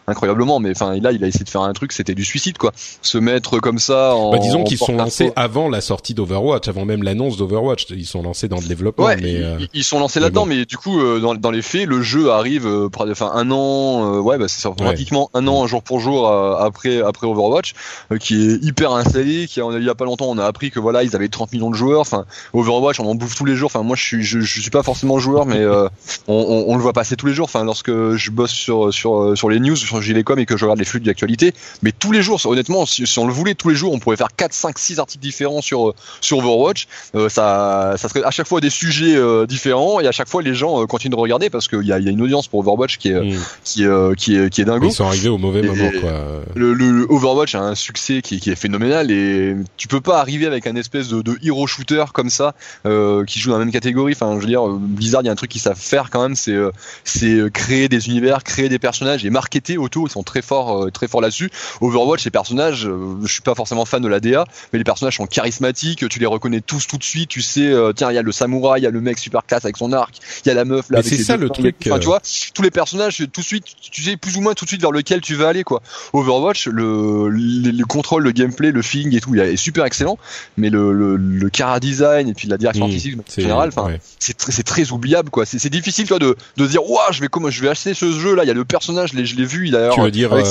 incroyablement. 0.08 0.60
Mais 0.60 0.72
enfin, 0.72 0.96
là, 1.00 1.12
il 1.12 1.24
a 1.24 1.28
essayé 1.28 1.44
de 1.44 1.50
faire 1.50 1.62
un 1.62 1.74
truc, 1.74 1.92
c'était 1.92 2.16
du 2.16 2.24
suicide, 2.24 2.58
quoi. 2.58 2.72
Se 3.02 3.18
mettre 3.18 3.60
comme 3.60 3.80
ça. 3.80 4.16
En, 4.16 4.32
bah, 4.32 4.38
disons 4.38 4.64
qu'ils 4.64 4.78
sont 4.78 4.96
lancés 4.96 5.32
avant 5.36 5.70
la 5.70 5.82
sortie 5.82 6.14
d'Overwatch, 6.14 6.68
avant 6.68 6.86
même 6.86 6.99
l'annonce 7.04 7.38
d'Overwatch 7.38 7.88
ils 7.90 8.06
sont 8.06 8.22
lancés 8.22 8.48
dans 8.48 8.60
le 8.60 8.68
développement. 8.68 9.06
Ouais, 9.06 9.18
mais, 9.18 9.38
euh... 9.38 9.60
ils, 9.74 9.84
sont 9.84 10.00
lancés 10.00 10.20
là-dedans, 10.20 10.42
bon. 10.42 10.48
mais 10.48 10.66
du 10.66 10.78
coup, 10.78 11.00
euh, 11.00 11.20
dans, 11.20 11.36
dans, 11.36 11.52
les 11.52 11.62
faits, 11.62 11.88
le 11.88 12.02
jeu 12.02 12.32
arrive, 12.32 12.66
euh, 12.66 12.90
enfin 13.12 13.32
un 13.34 13.52
an, 13.52 14.20
ouais, 14.20 14.38
bah, 14.38 14.48
c'est 14.48 14.70
pratiquement 14.76 15.30
un 15.34 15.48
an, 15.48 15.68
jour 15.68 15.84
pour 15.84 16.00
jour 16.00 16.28
après 16.30 17.02
après 17.02 17.28
Overwatch, 17.28 17.74
qui 18.20 18.50
est 18.50 18.64
hyper 18.64 18.92
installé. 18.92 19.48
Qui 19.48 19.60
il 19.60 19.84
y 19.84 19.90
a 19.90 19.96
pas 19.96 20.06
longtemps, 20.06 20.28
on 20.30 20.38
a 20.38 20.46
appris 20.46 20.72
que 20.72 20.80
voilà, 20.80 21.04
ils 21.04 21.16
avaient 21.16 21.28
30 21.28 21.54
millions 21.54 21.70
de 21.70 21.76
joueurs. 21.76 22.02
Enfin, 22.02 22.26
Overwatch, 22.54 23.00
on 23.00 23.06
en 23.06 23.16
bouffe 23.16 23.36
tous 23.36 23.46
les 23.46 23.56
jours. 23.56 23.68
Enfin, 23.74 23.84
moi, 23.84 23.96
je 23.96 24.04
suis 24.04 24.24
je, 24.24 24.40
je 24.40 24.62
suis 24.62 24.70
pas 24.70 24.84
forcément 24.84 25.20
joueur, 25.20 25.46
mais 25.46 25.66
on, 26.28 26.36
on, 26.36 26.66
on, 26.68 26.76
le 26.76 26.82
voit 26.82 26.94
passer 26.94 27.16
tous 27.16 27.28
les 27.28 27.34
jours. 27.34 27.46
Enfin, 27.46 27.64
lorsque 27.64 27.92
je 27.92 28.32
bosse 28.32 28.52
sur 28.52 28.94
sur 28.94 29.38
sur 29.38 29.50
les 29.50 29.60
news, 29.60 29.76
sur 29.76 30.02
Gilecom 30.02 30.40
et 30.40 30.46
que 30.46 30.58
je 30.58 30.66
regarde 30.66 30.80
les 30.80 30.86
flux 30.86 31.00
d'actualité, 31.00 31.54
mais 31.82 31.92
tous 31.92 32.12
les 32.12 32.22
jours, 32.22 32.40
honnêtement, 32.46 32.86
si, 32.86 33.06
si, 33.06 33.20
on 33.20 33.28
le 33.28 33.34
voulait, 33.34 33.56
tous 33.56 33.70
les 33.70 33.76
jours, 33.76 33.94
on 33.94 34.00
pourrait 34.00 34.18
faire 34.18 34.30
4, 34.36 34.54
5, 34.54 34.78
6 34.78 35.00
articles 35.00 35.22
différents 35.22 35.62
sur 35.62 35.94
sur 36.22 36.38
Overwatch. 36.40 36.88
Ça 37.30 37.96
ça 37.98 38.10
serait 38.10 38.24
à 38.24 38.32
chaque 38.32 38.48
fois 38.48 38.62
des 38.62 38.70
sujets 38.70 39.16
euh, 39.16 39.46
différents 39.46 40.00
et 40.00 40.08
à 40.08 40.12
chaque 40.12 40.28
fois 40.28 40.42
les 40.42 40.54
gens 40.54 40.82
euh, 40.82 40.86
continuent 40.86 41.12
de 41.12 41.20
regarder 41.20 41.50
parce 41.50 41.68
qu'il 41.68 41.84
y 41.84 41.92
a, 41.92 42.00
y 42.00 42.08
a, 42.08 42.12
une 42.12 42.22
audience 42.22 42.48
pour 42.48 42.60
Overwatch 42.60 42.98
qui 42.98 43.10
est, 43.10 43.20
mmh. 43.20 43.40
qui, 43.64 43.84
est 43.84 44.16
qui 44.16 44.36
est 44.36 44.50
qui 44.50 44.62
est 44.62 44.66
dingo. 44.66 44.88
Ils 44.88 44.94
sont 44.94 45.06
arrivés 45.06 45.30
au 45.30 45.38
mauvais 45.38 45.60
et, 45.60 45.68
moment 45.68 45.92
quoi. 46.00 46.12
Le, 46.56 46.74
le, 46.74 47.06
Overwatch 47.10 47.56
a 47.56 47.62
un 47.62 47.76
succès 47.76 48.22
qui, 48.22 48.40
qui, 48.40 48.52
est 48.52 48.56
phénoménal 48.56 49.12
et 49.12 49.56
tu 49.78 49.88
peux 49.88 50.02
pas 50.02 50.20
arriver 50.20 50.46
avec 50.46 50.68
un 50.68 50.76
espèce 50.76 51.08
de, 51.10 51.22
de 51.22 51.38
hero 51.44 51.68
shooter 51.68 52.06
comme 52.14 52.30
ça 52.30 52.56
euh, 52.86 53.26
qui 53.26 53.40
joue 53.40 53.52
dans 53.52 53.58
la 53.58 53.66
même 53.66 53.74
catégorie. 53.74 54.14
Enfin, 54.14 54.36
je 54.36 54.42
veux 54.42 54.48
dire, 54.48 54.66
Blizzard, 54.68 55.22
il 55.22 55.26
y 55.26 55.30
a 55.30 55.32
un 55.32 55.36
truc 55.36 55.52
qu'ils 55.52 55.62
savent 55.62 55.80
faire 55.80 56.10
quand 56.10 56.22
même, 56.22 56.36
c'est 56.36 56.58
c'est 57.04 57.52
créer 57.54 57.90
des 57.90 58.08
univers, 58.08 58.44
créer 58.44 58.70
des 58.70 58.80
personnages 58.80 59.26
et 59.26 59.30
marketer 59.30 59.78
autour. 59.78 60.08
Ils 60.08 60.12
sont 60.12 60.24
très 60.24 60.42
forts 60.42 60.92
très 60.92 61.08
forts 61.08 61.22
là-dessus. 61.22 61.50
Overwatch, 61.82 62.26
les 62.26 62.32
personnages, 62.32 62.90
je 63.24 63.32
suis 63.32 63.42
pas 63.42 63.56
forcément 63.56 63.86
fan 63.86 64.02
de 64.02 64.08
la 64.08 64.20
DA, 64.20 64.46
mais 64.72 64.80
les 64.80 64.86
personnages 64.86 65.18
sont 65.18 65.28
charismatiques. 65.28 66.08
Tu 66.10 66.20
les 66.20 66.26
reconnais 66.26 66.62
tous 66.62 66.79
tout 66.88 66.98
de 66.98 67.04
suite. 67.04 67.30
Tu 67.30 67.42
sais, 67.42 67.74
tiens, 67.96 68.12
il 68.12 68.16
y 68.16 68.18
a 68.18 68.22
le 68.22 68.32
samouraï, 68.32 68.82
il 68.82 68.84
y 68.84 68.88
a 68.88 68.92
le 68.92 69.02
mec 69.02 69.18
super 69.18 69.46
classe 69.46 69.66
avec 69.66 69.78
son 69.78 69.94
arc, 69.94 70.16
il 70.46 70.48
y 70.48 70.52
a 70.52 70.54
la 70.54 70.66
meuf 70.66 70.90
là. 70.90 71.02
c'est 71.04 71.18
ça 71.18 71.38
le 71.38 71.50
truc. 71.50 71.76
Enfin, 71.86 71.96
euh... 71.96 72.00
tu 72.00 72.06
vois, 72.08 72.22
tous 72.54 72.62
les 72.62 72.72
personnages, 72.72 73.18
tout 73.32 73.42
de 73.42 73.46
suite, 73.46 73.66
tu 73.92 74.04
sais 74.04 74.18
plus 74.18 74.38
ou 74.38 74.42
moins 74.42 74.54
tout 74.54 74.66
de 74.66 74.70
suite 74.70 74.82
vers 74.82 74.92
lequel 74.92 75.22
tu 75.22 75.36
vas 75.36 75.50
aller 75.50 75.64
quoi. 75.64 75.82
Overwatch, 76.14 76.68
le, 76.68 77.30
le, 77.30 77.72
le 77.72 77.86
contrôle, 77.86 78.24
le 78.24 78.32
gameplay, 78.32 78.72
le 78.72 78.82
feeling 78.82 79.16
et 79.16 79.22
tout, 79.22 79.36
il 79.36 79.42
est 79.42 79.56
super 79.56 79.86
excellent, 79.86 80.18
mais 80.58 80.70
le, 80.70 80.94
le, 80.94 81.16
le 81.18 81.50
cara 81.50 81.80
design 81.80 82.28
et 82.30 82.34
puis 82.34 82.48
la 82.48 82.58
direction 82.58 82.86
mmh, 82.86 82.90
artistique 82.90 83.16
en 83.20 83.42
général, 83.42 83.70
enfin, 83.70 83.86
ouais. 83.86 84.02
c'est 84.20 84.38
très, 84.38 84.64
très 84.64 84.92
oubliable 84.92 85.30
quoi. 85.30 85.46
C'est 85.46 85.70
difficile 85.70 86.08
toi 86.08 86.20
de, 86.20 86.36
de 86.58 86.68
dire, 86.68 86.84
waouh, 86.90 87.12
je 87.12 87.22
vais 87.22 87.28
comment, 87.28 87.50
je 87.50 87.62
vais 87.62 87.70
acheter 87.70 87.94
ce 87.94 88.12
jeu 88.12 88.36
là. 88.36 88.44
Il 88.44 88.48
y 88.48 88.52
a 88.52 88.54
le 88.54 88.66
personnage, 88.66 89.12
je 89.14 89.36
l'ai 89.36 89.46
vu, 89.46 89.70
d'ailleurs. 89.70 89.96
Tu 89.96 90.02
veux 90.02 90.12
dire, 90.12 90.34
euh, 90.34 90.42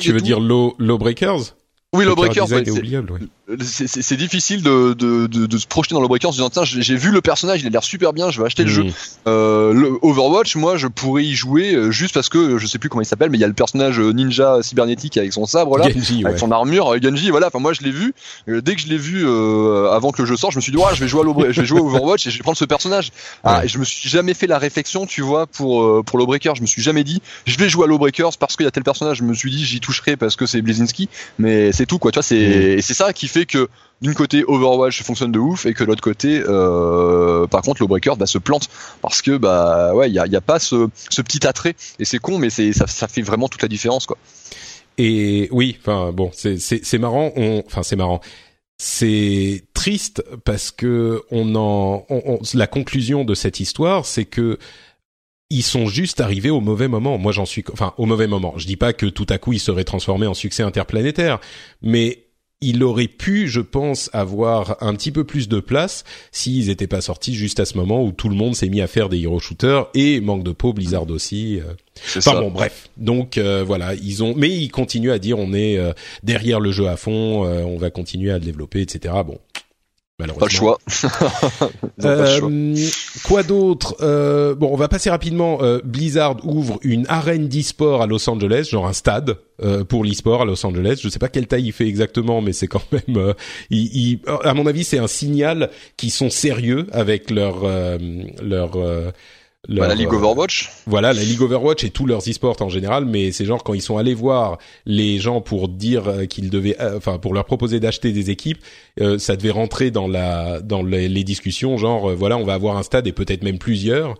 tu 0.00 0.12
veux 0.12 0.20
dire 0.20 0.40
Low, 0.40 0.74
Low 0.78 0.98
Breakers? 0.98 1.54
Oui, 1.92 2.04
le 2.04 2.14
breaker, 2.14 2.44
c'est 2.46 2.62
difficile 3.56 4.62
de, 4.62 4.94
de, 4.94 5.26
de, 5.26 5.46
de, 5.46 5.58
se 5.58 5.66
projeter 5.66 5.94
dans 5.94 6.00
le 6.00 6.08
breaker 6.08 6.28
en 6.28 6.32
se 6.32 6.36
disant 6.36 6.50
tiens 6.50 6.64
j'ai 6.64 6.96
vu 6.96 7.10
le 7.10 7.20
personnage, 7.20 7.60
il 7.60 7.66
a 7.66 7.70
l'air 7.70 7.84
super 7.84 8.12
bien, 8.12 8.30
je 8.30 8.40
vais 8.40 8.46
acheter 8.46 8.64
mmh. 8.64 8.66
le 8.66 8.72
jeu. 8.72 8.84
Euh, 9.26 9.72
le 9.72 9.98
Overwatch, 10.02 10.56
moi 10.56 10.76
je 10.76 10.86
pourrais 10.86 11.24
y 11.24 11.34
jouer 11.34 11.74
euh, 11.74 11.90
juste 11.90 12.14
parce 12.14 12.28
que 12.28 12.58
je 12.58 12.66
sais 12.66 12.78
plus 12.78 12.88
comment 12.88 13.02
il 13.02 13.06
s'appelle, 13.06 13.30
mais 13.30 13.38
il 13.38 13.40
y 13.40 13.44
a 13.44 13.48
le 13.48 13.54
personnage 13.54 13.98
euh, 13.98 14.12
ninja 14.12 14.62
cybernétique 14.62 15.16
avec 15.16 15.32
son 15.32 15.46
sabre 15.46 15.78
là, 15.78 15.90
Genji, 15.90 16.22
avec 16.24 16.34
ouais. 16.34 16.38
son 16.38 16.50
armure, 16.50 16.94
Genji, 17.02 17.30
voilà. 17.30 17.48
Enfin 17.48 17.58
moi 17.58 17.72
je 17.72 17.82
l'ai 17.82 17.90
vu. 17.90 18.14
dès 18.46 18.74
que 18.74 18.80
je 18.80 18.88
l'ai 18.88 18.98
vu 18.98 19.24
euh, 19.26 19.90
avant 19.90 20.12
que 20.12 20.22
le 20.22 20.26
jeu 20.26 20.36
sorte, 20.36 20.52
je 20.52 20.58
me 20.58 20.62
suis 20.62 20.72
dit 20.72 20.78
ouais, 20.78 20.94
je 20.94 21.00
vais 21.00 21.08
jouer 21.08 21.22
à 21.22 21.52
je 21.52 21.60
vais 21.60 21.66
jouer 21.66 21.80
à 21.80 21.82
Overwatch 21.82 22.26
et 22.26 22.30
je 22.30 22.38
vais 22.38 22.42
prendre 22.42 22.58
ce 22.58 22.64
personnage. 22.64 23.10
Ah, 23.44 23.58
ouais. 23.58 23.66
Et 23.66 23.68
je 23.68 23.78
me 23.78 23.84
suis 23.84 24.08
jamais 24.08 24.34
fait 24.34 24.46
la 24.46 24.58
réflexion, 24.58 25.06
tu 25.06 25.22
vois, 25.22 25.46
pour 25.46 26.04
pour 26.04 26.18
Lawbreaker, 26.18 26.54
je 26.54 26.62
me 26.62 26.66
suis 26.66 26.82
jamais 26.82 27.04
dit 27.04 27.22
je 27.46 27.56
vais 27.58 27.68
jouer 27.68 27.84
à 27.84 27.88
Lawbreakers 27.88 28.36
parce 28.38 28.56
qu'il 28.56 28.64
y 28.64 28.68
a 28.68 28.70
tel 28.70 28.84
personnage. 28.84 29.18
Je 29.18 29.24
me 29.24 29.34
suis 29.34 29.50
dit 29.50 29.64
j'y 29.64 29.80
toucherai 29.80 30.16
parce 30.16 30.36
que 30.36 30.46
c'est 30.46 30.62
Blazinski, 30.62 31.08
mais 31.38 31.72
c'est 31.72 31.86
tout 31.86 31.98
quoi. 31.98 32.12
Tu 32.12 32.16
vois, 32.16 32.22
c'est 32.22 32.36
mmh. 32.36 32.78
et 32.78 32.82
c'est 32.82 32.94
ça 32.94 33.12
qui 33.12 33.28
fait 33.28 33.39
que 33.46 33.68
d'une 34.00 34.14
côté 34.14 34.44
Overwatch 34.46 35.02
fonctionne 35.02 35.32
de 35.32 35.38
ouf 35.38 35.66
et 35.66 35.74
que 35.74 35.84
de 35.84 35.88
l'autre 35.88 36.02
côté 36.02 36.42
euh, 36.46 37.46
par 37.46 37.62
contre 37.62 37.82
Lawbreakers 37.82 38.16
bah, 38.16 38.26
se 38.26 38.38
plante 38.38 38.68
parce 39.02 39.22
que 39.22 39.36
bah 39.36 39.94
ouais 39.94 40.08
il 40.08 40.14
y 40.14 40.18
a, 40.18 40.24
a, 40.24 40.40
pas 40.40 40.58
ce, 40.58 40.88
ce, 41.10 41.22
petit 41.22 41.46
attrait 41.46 41.74
et 41.98 42.04
c'est 42.04 42.18
con 42.18 42.38
mais 42.38 42.50
ça, 42.50 42.86
ça, 42.86 43.08
fait 43.08 43.22
vraiment 43.22 43.48
toute 43.48 43.62
la 43.62 43.68
différence 43.68 44.06
quoi 44.06 44.16
et 44.96 45.48
oui 45.52 45.76
enfin 45.80 46.12
bon 46.12 46.30
c'est 46.32 46.98
marrant 46.98 47.32
enfin 47.66 47.82
c'est 47.82 47.96
marrant 47.96 48.20
c'est 48.78 49.64
triste 49.74 50.24
parce 50.44 50.70
que 50.70 51.22
on 51.30 51.54
en 51.54 52.06
on, 52.08 52.22
on, 52.26 52.38
la 52.54 52.66
conclusion 52.66 53.24
de 53.24 53.34
cette 53.34 53.60
histoire 53.60 54.06
c'est 54.06 54.24
que 54.24 54.58
ils 55.50 55.64
sont 55.64 55.86
juste 55.86 56.20
arrivés 56.20 56.50
au 56.50 56.60
mauvais 56.60 56.86
moment. 56.86 57.18
Moi, 57.18 57.32
j'en 57.32 57.44
suis, 57.44 57.64
enfin, 57.72 57.92
au 57.98 58.06
mauvais 58.06 58.28
moment. 58.28 58.54
Je 58.56 58.66
dis 58.66 58.76
pas 58.76 58.92
que 58.92 59.06
tout 59.06 59.26
à 59.28 59.38
coup 59.38 59.52
ils 59.52 59.58
seraient 59.58 59.82
transformés 59.82 60.28
en 60.28 60.34
succès 60.34 60.62
interplanétaire, 60.62 61.40
mais 61.82 62.29
il 62.62 62.84
aurait 62.84 63.08
pu, 63.08 63.48
je 63.48 63.60
pense, 63.60 64.10
avoir 64.12 64.76
un 64.82 64.94
petit 64.94 65.10
peu 65.10 65.24
plus 65.24 65.48
de 65.48 65.60
place 65.60 66.04
s'ils 66.30 66.66
n'étaient 66.66 66.86
pas 66.86 67.00
sortis 67.00 67.34
juste 67.34 67.58
à 67.58 67.64
ce 67.64 67.76
moment 67.76 68.04
où 68.04 68.12
tout 68.12 68.28
le 68.28 68.34
monde 68.34 68.54
s'est 68.54 68.68
mis 68.68 68.82
à 68.82 68.86
faire 68.86 69.08
des 69.08 69.18
hero 69.20 69.38
shooters 69.38 69.88
et 69.94 70.20
manque 70.20 70.42
de 70.42 70.52
peau 70.52 70.72
Blizzard 70.72 71.08
aussi. 71.10 71.58
Euh. 71.60 71.72
Enfin 72.16 72.20
ça. 72.20 72.40
bon, 72.40 72.50
bref. 72.50 72.88
Donc 72.96 73.38
euh, 73.38 73.64
voilà, 73.66 73.94
ils 73.94 74.22
ont, 74.22 74.34
mais 74.36 74.48
ils 74.48 74.70
continuent 74.70 75.10
à 75.10 75.18
dire 75.18 75.38
on 75.38 75.52
est 75.52 75.78
euh, 75.78 75.92
derrière 76.22 76.60
le 76.60 76.70
jeu 76.72 76.88
à 76.88 76.96
fond, 76.96 77.44
euh, 77.44 77.62
on 77.62 77.76
va 77.76 77.90
continuer 77.90 78.30
à 78.30 78.38
le 78.38 78.44
développer, 78.44 78.80
etc. 78.80 79.14
Bon, 79.26 79.38
pas 80.38 80.46
le 80.46 80.50
choix. 80.50 80.78
euh, 82.04 82.74
quoi 83.24 83.42
d'autre 83.42 83.96
euh, 84.00 84.54
Bon, 84.54 84.70
on 84.72 84.76
va 84.76 84.88
passer 84.88 85.10
rapidement. 85.10 85.58
Euh, 85.62 85.80
Blizzard 85.84 86.36
ouvre 86.46 86.78
une 86.82 87.06
arène 87.08 87.48
d'e-sport 87.48 88.02
à 88.02 88.06
Los 88.06 88.28
Angeles, 88.28 88.68
genre 88.70 88.86
un 88.86 88.92
stade 88.92 89.36
euh, 89.62 89.84
pour 89.84 90.04
l'e-sport 90.04 90.42
à 90.42 90.44
Los 90.44 90.64
Angeles. 90.64 91.00
Je 91.02 91.08
sais 91.08 91.18
pas 91.18 91.28
quelle 91.28 91.46
taille 91.46 91.66
il 91.66 91.72
fait 91.72 91.86
exactement, 91.86 92.40
mais 92.40 92.52
c'est 92.52 92.66
quand 92.66 92.82
même. 92.92 93.16
Euh, 93.16 93.34
il, 93.70 93.94
il, 93.94 94.20
à 94.44 94.54
mon 94.54 94.66
avis, 94.66 94.84
c'est 94.84 94.98
un 94.98 95.06
signal 95.06 95.70
qu'ils 95.96 96.10
sont 96.10 96.30
sérieux 96.30 96.86
avec 96.92 97.30
leur 97.30 97.64
euh, 97.64 97.98
leur 98.42 98.72
leur, 99.68 99.86
bah, 99.86 99.88
la 99.88 99.94
League 99.94 100.12
Overwatch. 100.12 100.70
Voilà, 100.86 101.12
la 101.12 101.22
League 101.22 101.40
Overwatch 101.40 101.84
et 101.84 101.90
tous 101.90 102.06
leurs 102.06 102.28
e-sports 102.28 102.56
en 102.60 102.68
général, 102.68 103.04
mais 103.04 103.30
c'est 103.30 103.44
genre 103.44 103.62
quand 103.62 103.74
ils 103.74 103.82
sont 103.82 103.98
allés 103.98 104.14
voir 104.14 104.58
les 104.86 105.18
gens 105.18 105.40
pour 105.40 105.68
dire 105.68 106.08
euh, 106.08 106.24
qu'ils 106.26 106.50
devaient, 106.50 106.80
euh, 106.80 106.96
enfin 106.96 107.18
pour 107.18 107.34
leur 107.34 107.44
proposer 107.44 107.78
d'acheter 107.78 108.12
des 108.12 108.30
équipes, 108.30 108.58
euh, 109.00 109.18
ça 109.18 109.36
devait 109.36 109.50
rentrer 109.50 109.90
dans 109.90 110.08
la 110.08 110.60
dans 110.60 110.82
les, 110.82 111.08
les 111.08 111.24
discussions, 111.24 111.76
genre 111.76 112.10
euh, 112.10 112.14
voilà, 112.14 112.38
on 112.38 112.44
va 112.44 112.54
avoir 112.54 112.76
un 112.76 112.82
stade 112.82 113.06
et 113.06 113.12
peut-être 113.12 113.44
même 113.44 113.58
plusieurs. 113.58 114.14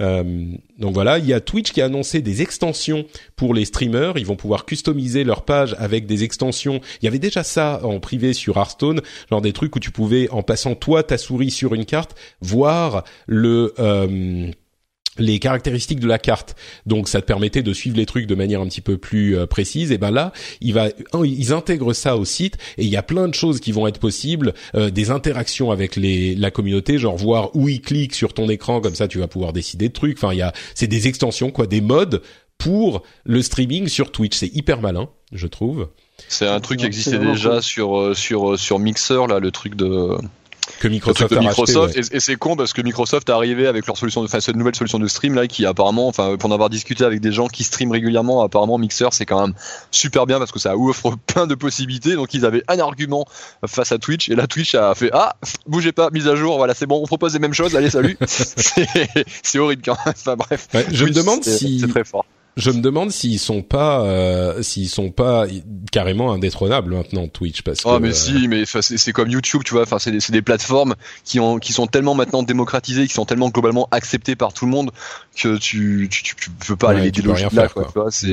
Euh, 0.00 0.52
donc 0.78 0.92
voilà, 0.92 1.18
il 1.18 1.26
y 1.26 1.32
a 1.32 1.40
Twitch 1.40 1.70
qui 1.70 1.80
a 1.80 1.84
annoncé 1.84 2.20
des 2.20 2.42
extensions 2.42 3.06
pour 3.36 3.54
les 3.54 3.64
streamers. 3.64 4.18
Ils 4.18 4.26
vont 4.26 4.36
pouvoir 4.36 4.66
customiser 4.66 5.22
leur 5.22 5.44
page 5.44 5.76
avec 5.78 6.06
des 6.06 6.24
extensions. 6.24 6.80
Il 7.00 7.04
y 7.04 7.08
avait 7.08 7.20
déjà 7.20 7.44
ça 7.44 7.80
en 7.84 8.00
privé 8.00 8.32
sur 8.32 8.56
Hearthstone, 8.56 9.00
genre 9.30 9.40
des 9.40 9.52
trucs 9.52 9.76
où 9.76 9.78
tu 9.78 9.92
pouvais, 9.92 10.28
en 10.30 10.42
passant 10.42 10.74
toi 10.74 11.04
ta 11.04 11.16
souris 11.16 11.52
sur 11.52 11.74
une 11.74 11.84
carte, 11.84 12.16
voir 12.40 13.04
le 13.28 13.72
les 15.18 15.38
caractéristiques 15.38 16.00
de 16.00 16.06
la 16.06 16.18
carte. 16.18 16.56
Donc 16.86 17.08
ça 17.08 17.20
te 17.20 17.26
permettait 17.26 17.62
de 17.62 17.72
suivre 17.72 17.96
les 17.96 18.06
trucs 18.06 18.26
de 18.26 18.34
manière 18.34 18.60
un 18.60 18.66
petit 18.66 18.80
peu 18.80 18.96
plus 18.96 19.36
euh, 19.36 19.46
précise. 19.46 19.92
Et 19.92 19.98
ben 19.98 20.10
là, 20.10 20.32
il 20.60 20.74
va, 20.74 20.88
ils 21.24 21.52
intègrent 21.52 21.92
ça 21.92 22.16
au 22.16 22.24
site 22.24 22.56
et 22.78 22.84
il 22.84 22.90
y 22.90 22.96
a 22.96 23.02
plein 23.02 23.28
de 23.28 23.34
choses 23.34 23.60
qui 23.60 23.72
vont 23.72 23.86
être 23.86 23.98
possibles, 23.98 24.54
euh, 24.74 24.90
des 24.90 25.10
interactions 25.10 25.70
avec 25.70 25.96
les, 25.96 26.34
la 26.34 26.50
communauté, 26.50 26.98
genre 26.98 27.16
voir 27.16 27.54
où 27.54 27.68
ils 27.68 27.80
cliquent 27.80 28.14
sur 28.14 28.32
ton 28.34 28.48
écran, 28.48 28.80
comme 28.80 28.94
ça 28.94 29.08
tu 29.08 29.18
vas 29.18 29.28
pouvoir 29.28 29.52
décider 29.52 29.88
de 29.88 29.92
trucs. 29.92 30.16
Enfin, 30.18 30.32
il 30.32 30.38
y 30.38 30.42
a, 30.42 30.52
c'est 30.74 30.86
des 30.86 31.08
extensions 31.08 31.50
quoi, 31.50 31.66
des 31.66 31.80
modes 31.80 32.22
pour 32.58 33.02
le 33.24 33.42
streaming 33.42 33.88
sur 33.88 34.12
Twitch. 34.12 34.36
C'est 34.36 34.54
hyper 34.54 34.80
malin, 34.80 35.08
je 35.32 35.46
trouve. 35.46 35.88
C'est 36.28 36.46
un 36.46 36.60
truc 36.60 36.80
qui 36.80 36.86
existait 36.86 37.18
déjà 37.18 37.60
sur 37.60 37.98
euh, 37.98 38.14
sur 38.14 38.58
sur 38.58 38.78
Mixer 38.78 39.26
là, 39.28 39.40
le 39.40 39.50
truc 39.50 39.74
de 39.74 40.16
que 40.80 40.88
Microsoft, 40.88 41.96
et, 41.96 42.20
c'est 42.20 42.36
con 42.36 42.56
parce 42.56 42.72
que 42.72 42.82
Microsoft 42.82 43.28
est 43.28 43.32
arrivé 43.32 43.66
avec 43.66 43.86
leur 43.86 43.96
solution, 43.96 44.22
enfin 44.22 44.40
cette 44.40 44.56
nouvelle 44.56 44.74
solution 44.74 44.98
de 44.98 45.06
stream 45.06 45.34
là 45.34 45.46
qui 45.46 45.66
apparemment, 45.66 46.08
enfin 46.08 46.36
pour 46.36 46.50
en 46.50 46.54
avoir 46.54 46.70
discuté 46.70 47.04
avec 47.04 47.20
des 47.20 47.32
gens 47.32 47.48
qui 47.48 47.64
streament 47.64 47.92
régulièrement, 47.92 48.42
apparemment 48.42 48.78
Mixer 48.78 49.08
c'est 49.12 49.26
quand 49.26 49.40
même 49.40 49.54
super 49.90 50.26
bien 50.26 50.38
parce 50.38 50.52
que 50.52 50.58
ça 50.58 50.76
ouvre 50.76 51.16
plein 51.26 51.46
de 51.46 51.54
possibilités. 51.54 52.14
Donc 52.14 52.34
ils 52.34 52.46
avaient 52.46 52.62
un 52.68 52.78
argument 52.78 53.26
face 53.66 53.92
à 53.92 53.98
Twitch 53.98 54.28
et 54.28 54.34
la 54.34 54.46
Twitch 54.46 54.74
a 54.74 54.94
fait 54.94 55.10
ah 55.12 55.36
bougez 55.66 55.92
pas 55.92 56.10
mise 56.10 56.28
à 56.28 56.36
jour, 56.36 56.56
voilà 56.56 56.74
c'est 56.74 56.86
bon, 56.86 57.00
on 57.02 57.06
propose 57.06 57.34
les 57.34 57.40
mêmes 57.40 57.54
choses, 57.54 57.76
allez 57.76 57.90
salut. 57.90 58.16
c'est 58.26 59.58
horrible 59.58 59.82
quand 59.84 59.96
même. 60.04 60.14
Enfin 60.16 60.36
bref. 60.36 60.68
je 60.90 61.04
me 61.04 61.10
demande 61.10 61.44
si 61.44 61.80
c'est 61.80 61.88
très 61.88 62.04
fort 62.04 62.24
je 62.56 62.70
me 62.70 62.80
demande 62.80 63.10
s'ils 63.10 63.38
sont 63.38 63.62
pas 63.62 64.02
euh, 64.02 64.62
s'ils 64.62 64.88
sont 64.88 65.10
pas 65.10 65.46
carrément 65.90 66.32
indétrônables 66.32 66.94
maintenant 66.94 67.26
Twitch 67.26 67.62
parce 67.62 67.80
oh, 67.84 67.96
que 67.96 68.02
mais 68.02 68.12
si 68.12 68.48
mais 68.48 68.64
c'est 68.64 69.12
comme 69.12 69.28
YouTube 69.28 69.62
tu 69.64 69.74
vois 69.74 69.82
enfin 69.82 69.98
c'est 69.98 70.12
des, 70.12 70.18
des, 70.28 70.42
plateformes 70.42 70.94
qui 71.24 71.40
ont 71.40 71.58
qui 71.58 71.72
sont 71.72 71.86
tellement 71.86 72.14
maintenant 72.14 72.42
démocratisées 72.42 73.06
qui 73.06 73.14
sont 73.14 73.24
tellement 73.24 73.48
globalement 73.48 73.88
acceptées 73.90 74.36
par 74.36 74.52
tout 74.52 74.66
le 74.66 74.70
monde 74.70 74.90
que 75.34 75.56
tu 75.58 76.08
tu, 76.10 76.22
tu, 76.22 76.50
peux 76.50 76.76
pas 76.76 76.90
aller 76.90 77.10
les 77.10 77.32
rien 77.32 77.48
là 77.52 77.68
quoi, 77.68 77.84
quoi. 77.84 78.06
c'est 78.10 78.28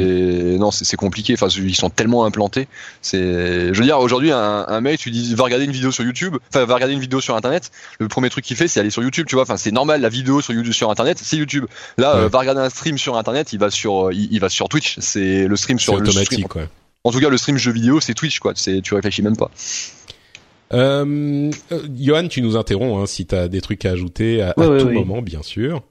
non 0.60 0.72
c'est 0.72 0.98
compliqué 0.98 1.34
enfin 1.34 1.48
ils 1.48 1.76
sont 1.76 1.90
tellement 1.90 2.26
implantés 2.26 2.68
c'est 3.02 3.74
je 3.74 3.80
veux 3.80 3.86
dire 3.86 4.00
aujourd'hui 4.00 4.32
un, 4.32 4.66
un 4.68 4.82
mec 4.82 5.00
tu 5.00 5.12
dis 5.12 5.34
va 5.36 5.44
regarder 5.44 5.66
une 5.66 5.72
vidéo 5.72 5.92
sur 5.92 6.04
YouTube 6.04 6.38
enfin 6.50 6.66
va 6.66 6.76
regarder 6.76 6.94
une 6.94 7.00
vidéo 7.00 7.22
sur 7.22 7.36
internet 7.36 7.72
le 8.00 8.08
premier 8.08 8.30
truc 8.30 8.46
qu'il 8.46 8.56
fait 8.56 8.68
c'est 8.68 8.80
aller 8.80 8.92
sur 8.92 9.04
YouTube 9.04 9.26
tu 9.28 9.36
vois 9.36 9.44
enfin 9.44 9.58
c'est 9.58 9.72
normal 9.72 10.02
la 10.02 10.10
vidéo 10.10 10.42
sur 10.42 10.54
YouTube 10.54 10.74
sur 10.74 10.92
internet 10.92 11.20
c'est 11.22 11.38
YouTube 11.38 11.66
là 11.98 12.16
euh, 12.16 12.28
va 12.30 12.40
regarder 12.40 12.62
un 12.62 12.70
stream 12.70 12.98
sur 12.98 13.18
internet 13.18 13.52
il 13.54 13.60
va 13.60 13.70
sur 13.70 14.12
il, 14.12 14.40
va 14.40 14.50
sur 14.50 14.70
Twitch. 14.70 14.98
C'est 15.00 15.48
le 15.48 15.56
stream 15.56 15.80
sur 15.80 15.94
automatique, 15.94 16.46
En 17.04 17.12
tout 17.12 17.20
cas, 17.20 17.30
le 17.30 17.38
stream 17.38 17.58
jeu 17.58 17.72
vidéo, 17.72 18.00
c'est 18.00 18.14
Twitch, 18.14 18.40
quoi. 18.40 18.54
C'est, 18.56 18.82
tu 18.82 18.94
réfléchis 18.94 19.22
même 19.22 19.38
pas. 19.38 19.52
Euh, 20.74 21.52
euh, 21.72 21.80
Johan, 22.00 22.28
tu 22.30 22.42
nous 22.42 22.56
interromps 22.56 23.02
hein, 23.02 23.06
si 23.06 23.26
tu 23.26 23.36
as 23.36 23.50
des 23.50 23.60
trucs 23.60 23.84
à 23.86 23.92
ajouter 23.92 24.42
à, 24.42 24.54
tout 24.54 24.90
moment, 24.90 25.22
bien 25.22 25.44
sûr. 25.44 25.84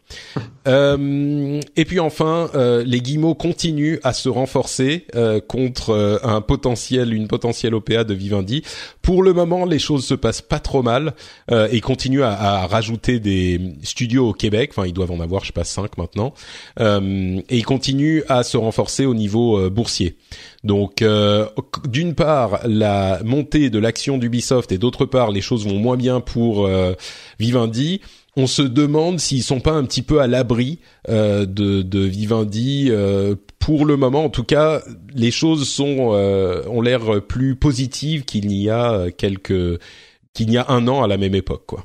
Euh, 0.69 1.61
et 1.77 1.85
puis 1.85 2.01
enfin, 2.01 2.51
euh, 2.55 2.83
les 2.85 3.01
guillemots 3.01 3.35
continuent 3.35 3.99
à 4.03 4.13
se 4.13 4.29
renforcer 4.29 5.07
euh, 5.15 5.41
contre 5.41 6.21
un 6.23 6.41
potentiel, 6.41 7.13
une 7.15 7.29
potentielle 7.29 7.75
OPA 7.75 8.05
de 8.05 8.15
Vivendi. 8.15 8.63
Pour 9.03 9.23
le 9.23 9.33
moment, 9.33 9.65
les 9.65 9.79
choses 9.79 10.05
se 10.05 10.15
passent 10.15 10.43
pas 10.43 10.61
trop 10.61 10.83
mal 10.83 11.15
et 11.51 11.81
continuent 11.81 12.23
à, 12.23 12.33
à, 12.33 12.67
rajouter 12.67 13.21
des 13.21 13.61
studios 13.83 14.29
au 14.29 14.33
Québec. 14.33 14.71
Enfin, 14.73 14.87
ils 14.87 14.93
doivent 14.93 15.13
en 15.13 15.21
avoir, 15.21 15.43
je 15.43 15.49
sais 15.49 15.53
pas, 15.53 15.65
cinq 15.65 15.99
maintenant. 15.99 16.35
et 16.79 17.57
ils 17.57 17.65
continuent 17.65 18.23
à 18.29 18.43
se 18.43 18.57
renforcer 18.57 19.07
au 19.07 19.15
niveau 19.15 19.71
boursier. 19.71 20.17
Donc, 20.65 21.05
d'une 21.89 22.15
part, 22.15 22.61
la 22.65 23.21
montée 23.25 23.71
de 23.71 23.79
l'action 23.79 24.19
d'Ubisoft 24.19 24.73
et 24.73 24.79
d'autre 24.79 25.07
part, 25.07 25.31
les 25.31 25.41
choses 25.41 25.67
vont 25.67 25.79
moins 25.79 25.97
bien 25.97 26.21
pour 26.21 26.69
Vivendi 27.39 28.01
on 28.37 28.47
se 28.47 28.63
demande 28.63 29.19
s'ils 29.19 29.43
sont 29.43 29.61
pas 29.61 29.73
un 29.73 29.85
petit 29.85 30.03
peu 30.03 30.21
à 30.21 30.27
l'abri 30.27 30.79
euh, 31.09 31.47
de, 31.47 31.83
de, 31.83 32.01
Vivendi. 32.01 32.89
Euh, 32.91 33.35
pour 33.59 33.85
le 33.85 33.97
moment, 33.97 34.25
en 34.25 34.31
tout 34.31 34.45
cas, 34.45 34.83
les 35.15 35.31
choses 35.31 35.69
sont 35.69 36.11
euh, 36.13 36.63
ont 36.69 36.81
l'air 36.81 37.23
plus 37.27 37.57
positives 37.57 38.25
qu'il 38.25 38.47
n'y 38.47 38.71
a 38.71 39.11
quelques 39.11 39.81
qu'il 40.33 40.49
n'y 40.49 40.59
a 40.59 40.67
un 40.69 40.87
an 40.89 41.03
à 41.03 41.09
la 41.09 41.17
même 41.17 41.35
époque, 41.35 41.65
quoi. 41.67 41.85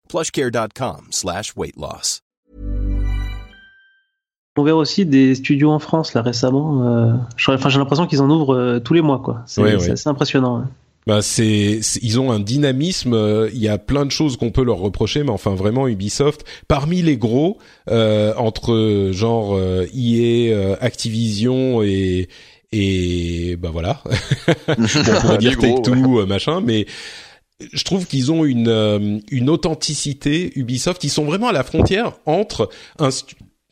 plushcare.com 0.11 1.07
slash 1.11 1.53
weight 1.55 1.77
loss. 1.77 2.21
On 4.57 4.63
verra 4.63 4.79
aussi 4.79 5.05
des 5.05 5.33
studios 5.35 5.71
en 5.71 5.79
France 5.79 6.13
là 6.13 6.21
récemment. 6.21 6.85
Euh, 6.85 7.13
j'ai 7.37 7.53
l'impression 7.53 8.05
qu'ils 8.05 8.21
en 8.21 8.29
ouvrent 8.29 8.55
euh, 8.55 8.79
tous 8.79 8.93
les 8.93 9.01
mois 9.01 9.19
quoi. 9.19 9.43
C'est 9.45 9.63
assez 9.63 10.09
impressionnant. 10.09 10.65
Bah 11.07 11.21
c'est, 11.21 11.79
ils 12.01 12.19
ont 12.19 12.31
un 12.31 12.41
dynamisme. 12.41 13.13
Euh, 13.13 13.49
il 13.53 13.59
y 13.59 13.69
a 13.69 13.77
plein 13.77 14.05
de 14.05 14.11
choses 14.11 14.35
qu'on 14.35 14.51
peut 14.51 14.63
leur 14.63 14.77
reprocher, 14.77 15.23
mais 15.23 15.31
enfin 15.31 15.55
vraiment 15.55 15.87
Ubisoft, 15.87 16.43
parmi 16.67 17.01
les 17.01 17.15
gros, 17.15 17.59
entre 17.87 19.09
genre 19.13 19.57
EA, 19.95 20.75
Activision 20.81 21.81
et 21.81 22.27
et 22.73 23.57
bah 23.57 23.69
voilà, 23.71 24.01
on 24.69 25.21
pourrait 25.21 25.37
dire 25.39 25.57
Take 25.57 25.81
Two, 25.81 26.25
machin, 26.25 26.61
mais 26.61 26.85
je 27.71 27.83
trouve 27.83 28.05
qu'ils 28.05 28.31
ont 28.31 28.45
une, 28.45 28.67
euh, 28.67 29.19
une 29.29 29.49
authenticité 29.49 30.51
Ubisoft. 30.55 31.03
Ils 31.03 31.09
sont 31.09 31.25
vraiment 31.25 31.49
à 31.49 31.53
la 31.53 31.63
frontière 31.63 32.13
entre 32.25 32.69
un, 32.99 33.09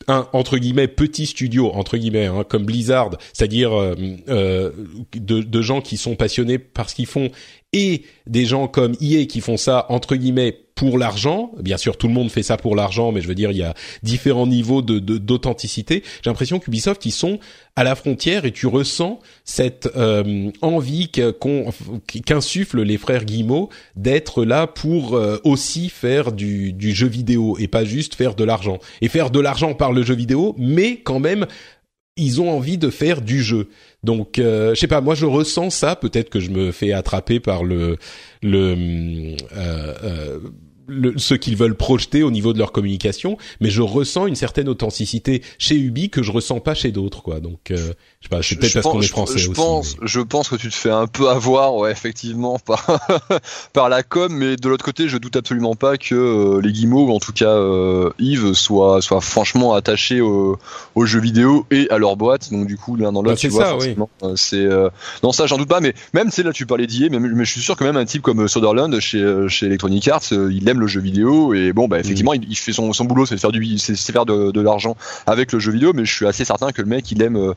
un 0.07 0.27
entre 0.33 0.57
guillemets 0.57 0.87
petit 0.87 1.25
studio 1.25 1.71
entre 1.73 1.97
guillemets 1.97 2.25
hein, 2.25 2.43
comme 2.47 2.65
Blizzard, 2.65 3.11
c'est-à-dire 3.33 3.73
euh, 3.73 3.95
euh, 4.27 4.71
de, 5.13 5.41
de, 5.41 5.61
gens 5.61 5.81
qui 5.81 5.97
sont 5.97 6.15
passionnés 6.15 6.57
par 6.57 6.89
ce 6.89 6.95
qu'ils 6.95 7.05
font 7.05 7.29
et 7.73 8.03
des 8.27 8.45
gens 8.45 8.67
comme 8.67 8.95
EA 8.99 9.25
qui 9.25 9.41
font 9.41 9.57
ça 9.57 9.85
entre 9.89 10.15
guillemets 10.15 10.57
pour 10.79 10.97
l'argent. 10.97 11.51
Bien 11.61 11.75
sûr, 11.75 11.97
tout 11.97 12.07
le 12.07 12.13
monde 12.13 12.31
fait 12.31 12.41
ça 12.41 12.55
pour 12.55 12.73
l'argent, 12.73 13.11
mais 13.11 13.21
je 13.21 13.27
veux 13.27 13.35
dire, 13.35 13.51
il 13.51 13.57
y 13.57 13.63
a 13.63 13.73
différents 14.01 14.47
niveaux 14.47 14.81
de 14.81 14.99
d'authenticité. 14.99 16.03
J'ai 16.23 16.29
l'impression 16.29 16.57
qu'Ubisoft, 16.57 17.05
ils 17.05 17.11
sont 17.11 17.39
à 17.75 17.83
la 17.83 17.95
frontière 17.95 18.45
et 18.45 18.53
tu 18.53 18.65
ressens 18.65 19.19
cette 19.43 19.89
euh, 19.97 20.51
envie 20.61 21.09
qu'insufflent 21.09 22.81
les 22.81 22.97
frères 22.97 23.25
Guillemot 23.25 23.69
d'être 23.97 24.45
là 24.45 24.67
pour 24.67 25.15
euh, 25.15 25.37
aussi 25.43 25.89
faire 25.89 26.31
du, 26.31 26.71
du 26.71 26.93
jeu 26.93 27.07
vidéo 27.07 27.57
et 27.59 27.67
pas 27.67 27.83
juste 27.83 28.15
faire 28.15 28.33
de 28.33 28.45
l'argent. 28.45 28.79
Et 29.01 29.09
faire 29.09 29.31
de 29.31 29.39
l'argent 29.41 29.73
par 29.73 29.91
le 29.91 30.01
jeu 30.03 30.15
vidéo, 30.15 30.55
mais 30.57 31.01
quand 31.01 31.19
même 31.19 31.45
ils 32.19 32.41
ont 32.41 32.51
envie 32.51 32.77
de 32.77 32.89
faire 32.89 33.21
du 33.21 33.41
jeu. 33.41 33.69
Donc, 34.03 34.39
euh, 34.39 34.73
je 34.73 34.79
sais 34.79 34.87
pas, 34.87 35.01
moi 35.01 35.15
je 35.15 35.25
ressens 35.25 35.71
ça. 35.71 35.95
Peut-être 35.95 36.29
que 36.29 36.39
je 36.39 36.51
me 36.51 36.71
fais 36.71 36.93
attraper 36.93 37.39
par 37.39 37.63
le 37.63 37.97
le 38.41 39.35
euh, 39.55 39.93
euh, 40.03 40.39
le, 40.89 41.17
ce 41.17 41.33
qu'ils 41.33 41.55
veulent 41.55 41.75
projeter 41.75 42.23
au 42.23 42.31
niveau 42.31 42.53
de 42.53 42.59
leur 42.59 42.71
communication, 42.71 43.37
mais 43.59 43.69
je 43.69 43.81
ressens 43.81 44.27
une 44.27 44.35
certaine 44.35 44.69
authenticité 44.69 45.41
chez 45.57 45.75
Ubi 45.75 46.09
que 46.09 46.23
je 46.23 46.31
ressens 46.31 46.59
pas 46.59 46.73
chez 46.73 46.91
d'autres, 46.91 47.21
quoi. 47.21 47.39
Donc, 47.39 47.71
euh, 47.71 47.93
je 48.21 48.27
sais 48.27 48.29
pas, 48.29 48.43
c'est 48.43 48.55
peut-être 48.57 48.73
parce 48.73 48.85
qu'on 48.85 49.01
est 49.01 49.07
français 49.07 49.37
je, 49.37 49.49
aussi. 49.49 49.55
Pense, 49.55 49.95
Je 50.01 50.19
pense 50.19 50.49
que 50.49 50.55
tu 50.55 50.69
te 50.69 50.75
fais 50.75 50.89
un 50.89 51.07
peu 51.07 51.29
avoir, 51.29 51.75
ouais, 51.75 51.91
effectivement, 51.91 52.59
par 52.65 52.99
par 53.73 53.89
la 53.89 54.03
com, 54.03 54.33
mais 54.33 54.55
de 54.57 54.67
l'autre 54.67 54.83
côté, 54.83 55.07
je 55.07 55.17
doute 55.17 55.35
absolument 55.35 55.75
pas 55.75 55.97
que 55.97 56.15
euh, 56.15 56.61
les 56.61 56.71
Guimauve, 56.71 57.09
ou 57.09 57.13
en 57.13 57.19
tout 57.19 57.31
cas 57.31 57.51
euh, 57.51 58.09
Yves, 58.19 58.53
soient 58.53 59.01
soit 59.01 59.21
franchement 59.21 59.73
attachés 59.73 60.19
aux 60.21 60.57
jeux 61.01 61.21
vidéo 61.21 61.65
et 61.71 61.89
à 61.89 61.97
leur 61.97 62.17
boîte. 62.17 62.51
Donc 62.51 62.67
du 62.67 62.77
coup, 62.77 62.95
l'un 62.95 63.11
dans 63.11 63.21
l'autre, 63.21 63.35
bah, 63.35 63.39
tu 63.39 63.47
vois, 63.47 63.65
ça, 63.65 63.73
euh, 63.75 64.33
c'est 64.35 64.67
non 65.23 65.31
ça, 65.31 65.47
j'en 65.47 65.57
doute 65.57 65.69
pas. 65.69 65.79
Mais 65.79 65.93
même, 66.13 66.29
c'est 66.29 66.43
là, 66.43 66.51
tu 66.51 66.65
parlais 66.65 66.87
d'IA, 66.87 67.07
mais, 67.09 67.19
mais 67.19 67.45
je 67.45 67.51
suis 67.51 67.61
sûr 67.61 67.77
que 67.77 67.85
même 67.85 67.97
un 67.97 68.05
type 68.05 68.21
comme 68.21 68.47
Soderland 68.47 68.99
chez 68.99 69.45
chez 69.47 69.67
Electronic 69.67 70.07
Arts, 70.09 70.31
il 70.31 70.67
aime 70.67 70.78
le 70.79 70.87
jeu 70.87 71.01
vidéo 71.01 71.53
et 71.53 71.73
bon, 71.73 71.87
bah 71.87 71.99
effectivement, 71.99 72.33
il, 72.33 72.55
fait 72.55 72.73
son, 72.73 72.93
son 72.93 73.05
boulot, 73.05 73.25
c'est 73.25 73.35
de 73.35 73.39
faire 73.39 73.51
du, 73.51 73.77
c'est 73.77 73.95
faire 74.11 74.25
de, 74.25 74.51
de 74.51 74.61
l'argent 74.61 74.95
avec 75.27 75.51
le 75.51 75.59
jeu 75.59 75.71
vidéo, 75.71 75.93
mais 75.93 76.05
je 76.05 76.13
suis 76.13 76.25
assez 76.25 76.45
certain 76.45 76.71
que 76.71 76.81
le 76.81 76.87
mec, 76.87 77.11
il 77.11 77.21
aime, 77.21 77.53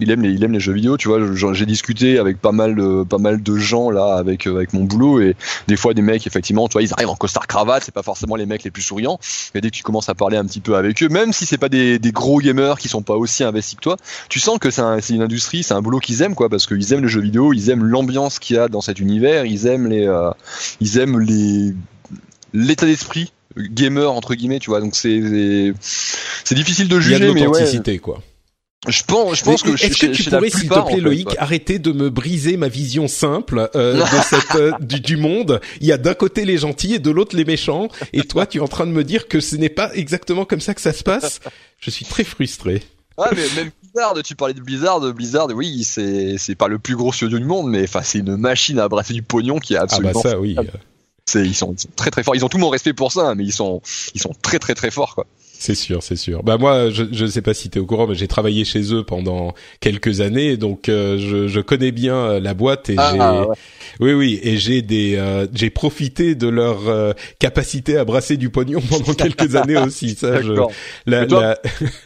il 0.00 0.10
aime 0.10 0.22
les, 0.22 0.30
il 0.30 0.44
aime 0.44 0.52
les 0.52 0.60
jeux 0.60 0.72
vidéo. 0.72 0.96
Tu 0.96 1.08
vois, 1.08 1.18
j'ai 1.52 1.66
discuté 1.66 2.18
avec 2.18 2.40
pas 2.40 2.52
mal 2.52 2.74
de, 2.74 3.04
pas 3.04 3.18
mal 3.18 3.42
de 3.42 3.56
gens 3.56 3.90
là 3.90 4.16
avec 4.16 4.46
avec 4.46 4.72
mon 4.72 4.84
boulot 4.84 5.20
et 5.20 5.36
des 5.68 5.76
fois 5.76 5.94
des 5.94 6.02
mecs, 6.02 6.26
effectivement, 6.26 6.68
tu 6.68 6.74
vois, 6.74 6.82
ils 6.82 6.92
arrivent 6.92 7.08
en 7.08 7.16
costard 7.16 7.46
cravate, 7.46 7.84
c'est 7.84 7.94
pas 7.94 8.02
forcément 8.02 8.36
les 8.36 8.46
mecs 8.46 8.64
les 8.64 8.70
plus 8.70 8.82
souriants, 8.82 9.18
mais 9.54 9.60
dès 9.60 9.70
que 9.70 9.76
tu 9.76 9.82
commences 9.82 10.08
à 10.08 10.14
parler 10.14 10.36
un 10.36 10.44
petit 10.44 10.60
peu 10.60 10.76
avec 10.76 11.02
eux, 11.02 11.08
même 11.08 11.32
si 11.32 11.46
c'est 11.46 11.58
pas 11.58 11.68
des, 11.68 11.98
des 11.98 12.12
gros 12.12 12.38
gamers 12.38 12.78
qui 12.78 12.88
sont 12.88 13.02
pas 13.02 13.14
aussi 13.14 13.44
investis 13.44 13.76
que 13.76 13.82
toi, 13.82 13.96
tu 14.28 14.40
sens 14.40 14.58
que 14.58 14.70
c'est 14.70 14.82
un, 14.82 14.98
une 14.98 15.22
industrie, 15.22 15.62
c'est 15.62 15.74
un 15.74 15.82
boulot 15.82 15.98
qu'ils 15.98 16.22
aiment 16.22 16.34
quoi, 16.34 16.48
parce 16.48 16.66
qu'ils 16.66 16.92
aiment 16.92 17.02
les 17.02 17.08
jeux 17.08 17.20
vidéo, 17.20 17.52
ils 17.52 17.70
aiment 17.70 17.84
l'ambiance 17.84 18.38
qu'il 18.38 18.56
y 18.56 18.58
a 18.58 18.68
dans 18.68 18.80
cet 18.80 19.00
univers, 19.00 19.44
ils 19.46 19.66
aiment 19.66 19.88
les, 19.88 20.06
euh, 20.06 20.30
ils 20.80 20.98
aiment 20.98 21.20
les 21.20 21.74
l'état 22.56 22.86
d'esprit 22.86 23.32
gamer 23.56 24.12
entre 24.12 24.34
guillemets, 24.34 24.58
tu 24.58 24.70
vois. 24.70 24.80
Donc 24.80 24.94
c'est 24.94 25.72
c'est 25.80 26.54
difficile 26.54 26.88
de 26.88 27.00
juger, 27.00 27.16
Il 27.16 27.20
y 27.20 27.24
a 27.24 27.28
de 27.28 27.32
mais 27.32 27.44
l'authenticité 27.44 27.98
quoi. 27.98 28.22
Je 28.88 29.02
pense, 29.02 29.38
je 29.38 29.44
pense 29.44 29.62
que 29.62 29.70
est-ce 29.70 29.98
que 29.98 30.06
tu 30.06 30.22
pourrais, 30.24 30.50
s'il 30.50 30.68
te 30.68 30.86
plaît, 30.86 31.00
Loïc, 31.00 31.28
arrêter 31.38 31.78
de 31.80 31.90
me 31.92 32.08
briser 32.08 32.56
ma 32.56 32.68
vision 32.68 33.08
simple 33.08 33.68
euh, 33.74 33.94
de 34.00 34.22
cette, 34.22 34.54
euh, 34.54 34.72
du, 34.80 35.00
du, 35.00 35.16
monde? 35.16 35.60
Il 35.80 35.88
y 35.88 35.92
a 35.92 35.98
d'un 35.98 36.14
côté 36.14 36.44
les 36.44 36.58
gentils 36.58 36.94
et 36.94 36.98
de 37.00 37.10
l'autre 37.10 37.34
les 37.34 37.44
méchants, 37.44 37.88
et 38.12 38.22
toi, 38.22 38.46
tu 38.46 38.58
es 38.58 38.60
en 38.60 38.68
train 38.68 38.86
de 38.86 38.92
me 38.92 39.02
dire 39.02 39.26
que 39.26 39.40
ce 39.40 39.56
n'est 39.56 39.70
pas 39.70 39.92
exactement 39.94 40.44
comme 40.44 40.60
ça 40.60 40.72
que 40.72 40.80
ça 40.80 40.92
se 40.92 41.02
passe? 41.02 41.40
Je 41.80 41.90
suis 41.90 42.04
très 42.04 42.22
frustré. 42.22 42.82
Ah 43.18 43.30
mais 43.34 43.42
même 43.56 43.70
Blizzard, 43.82 44.14
tu 44.22 44.36
parlais 44.36 44.54
de 44.54 44.60
Blizzard, 44.60 45.00
Blizzard, 45.14 45.48
oui, 45.54 45.82
c'est 45.82 46.36
c'est 46.38 46.54
pas 46.54 46.68
le 46.68 46.78
plus 46.78 46.96
gros 46.96 47.12
studio 47.12 47.38
du 47.38 47.44
monde, 47.44 47.70
mais 47.70 47.84
enfin 47.84 48.02
c'est 48.02 48.18
une 48.18 48.36
machine 48.36 48.78
à 48.78 48.88
brasser 48.88 49.14
du 49.14 49.22
pognon 49.22 49.58
qui 49.58 49.74
est 49.74 49.78
absolument. 49.78 50.12
Ah 50.16 50.22
bah 50.22 50.30
ça, 50.30 50.38
oui. 50.38 50.54
Ils 51.34 51.54
sont, 51.54 51.72
ils 51.72 51.80
sont 51.80 51.88
très 51.96 52.10
très 52.10 52.22
forts. 52.22 52.36
Ils 52.36 52.44
ont 52.44 52.48
tout 52.48 52.58
mon 52.58 52.68
respect 52.68 52.92
pour 52.92 53.10
ça, 53.12 53.34
mais 53.34 53.44
ils 53.44 53.52
sont 53.52 53.82
ils 54.14 54.20
sont 54.20 54.32
très 54.42 54.58
très 54.58 54.74
très 54.74 54.90
forts 54.90 55.14
quoi. 55.14 55.26
C'est 55.58 55.74
sûr, 55.74 56.02
c'est 56.02 56.16
sûr. 56.16 56.42
Bah 56.42 56.58
moi, 56.58 56.90
je 56.90 57.04
je 57.10 57.26
sais 57.26 57.40
pas 57.40 57.54
si 57.54 57.70
tu 57.70 57.78
es 57.78 57.80
au 57.80 57.86
courant, 57.86 58.06
mais 58.06 58.14
j'ai 58.14 58.28
travaillé 58.28 58.64
chez 58.64 58.92
eux 58.92 59.02
pendant 59.04 59.54
quelques 59.80 60.20
années, 60.20 60.56
donc 60.56 60.88
euh, 60.88 61.18
je, 61.18 61.48
je 61.48 61.60
connais 61.60 61.92
bien 61.92 62.38
la 62.38 62.54
boîte 62.54 62.90
et 62.90 62.96
ah, 62.98 63.10
j'ai 63.12 63.18
ouais. 63.18 63.56
oui 64.00 64.12
oui 64.12 64.40
et 64.42 64.58
j'ai 64.58 64.82
des 64.82 65.16
euh, 65.16 65.46
j'ai 65.54 65.70
profité 65.70 66.34
de 66.34 66.46
leur 66.46 66.88
euh, 66.88 67.12
capacité 67.38 67.96
à 67.96 68.04
brasser 68.04 68.36
du 68.36 68.50
pognon 68.50 68.80
pendant 68.88 69.14
quelques 69.14 69.56
années 69.56 69.78
aussi. 69.78 70.14
Ça, 70.14 70.42
je, 70.42 70.52
la, 71.06 71.26
toi, 71.26 71.56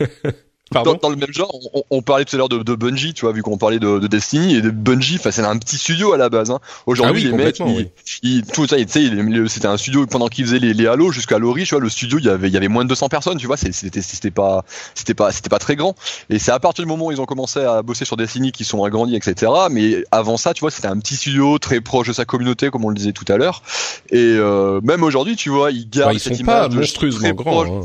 Dans, 0.72 0.94
dans, 0.94 1.10
le 1.10 1.16
même 1.16 1.32
genre, 1.32 1.52
on, 1.74 1.82
on 1.90 2.00
parlait 2.00 2.24
tout 2.24 2.36
à 2.36 2.38
l'heure 2.38 2.48
de, 2.48 2.62
de, 2.62 2.74
Bungie, 2.76 3.12
tu 3.12 3.24
vois, 3.24 3.32
vu 3.32 3.42
qu'on 3.42 3.58
parlait 3.58 3.80
de, 3.80 3.98
de, 3.98 4.06
Destiny 4.06 4.54
et 4.54 4.62
de 4.62 4.70
Bungie, 4.70 5.16
enfin 5.18 5.32
c'est 5.32 5.42
un 5.42 5.58
petit 5.58 5.76
studio 5.76 6.12
à 6.12 6.16
la 6.16 6.28
base. 6.28 6.52
Hein. 6.52 6.60
Aujourd'hui, 6.86 7.24
ah 7.26 7.30
oui, 7.32 7.36
les 7.36 7.44
mecs, 7.44 7.56
oui. 7.58 7.90
ils, 8.22 8.36
ils, 8.36 8.46
tout 8.46 8.68
ça, 8.68 8.76
tu 8.76 8.86
sais, 8.88 9.48
c'était 9.48 9.66
un 9.66 9.76
studio 9.76 10.06
pendant 10.06 10.28
qu'ils 10.28 10.44
faisaient 10.44 10.60
les, 10.60 10.72
les 10.72 10.86
Halo 10.86 11.10
jusqu'à 11.10 11.38
Lori, 11.38 11.64
tu 11.64 11.74
vois, 11.74 11.82
le 11.82 11.88
studio, 11.88 12.18
il 12.20 12.24
y 12.24 12.28
avait, 12.28 12.46
il 12.46 12.54
y 12.54 12.56
avait 12.56 12.68
moins 12.68 12.84
de 12.84 12.88
200 12.88 13.08
personnes, 13.08 13.38
tu 13.38 13.48
vois, 13.48 13.56
c'était, 13.56 14.00
c'était 14.00 14.30
pas, 14.30 14.64
c'était 14.94 15.14
pas, 15.14 15.32
c'était 15.32 15.48
pas 15.48 15.58
très 15.58 15.74
grand. 15.74 15.96
Et 16.28 16.38
c'est 16.38 16.52
à 16.52 16.60
partir 16.60 16.84
du 16.84 16.88
moment 16.88 17.06
où 17.06 17.12
ils 17.12 17.20
ont 17.20 17.26
commencé 17.26 17.58
à 17.58 17.82
bosser 17.82 18.04
sur 18.04 18.16
Destiny 18.16 18.52
qu'ils 18.52 18.66
sont 18.66 18.84
agrandis, 18.84 19.16
etc. 19.16 19.50
Mais 19.72 20.04
avant 20.12 20.36
ça, 20.36 20.54
tu 20.54 20.60
vois, 20.60 20.70
c'était 20.70 20.88
un 20.88 21.00
petit 21.00 21.16
studio 21.16 21.58
très 21.58 21.80
proche 21.80 22.06
de 22.06 22.12
sa 22.12 22.24
communauté, 22.24 22.70
comme 22.70 22.84
on 22.84 22.90
le 22.90 22.94
disait 22.94 23.12
tout 23.12 23.24
à 23.26 23.38
l'heure. 23.38 23.62
Et 24.10 24.18
euh, 24.18 24.80
même 24.84 25.02
aujourd'hui, 25.02 25.34
tu 25.34 25.50
vois, 25.50 25.72
ils 25.72 25.90
gardent 25.90 26.10
bah, 26.10 26.14
ils 26.14 26.20
cette 26.20 26.34
sont 26.34 26.42
image 26.42 26.68
pas 26.68 26.74
monstrueusement 26.76 27.30
grands. 27.30 27.64
Hein 27.64 27.84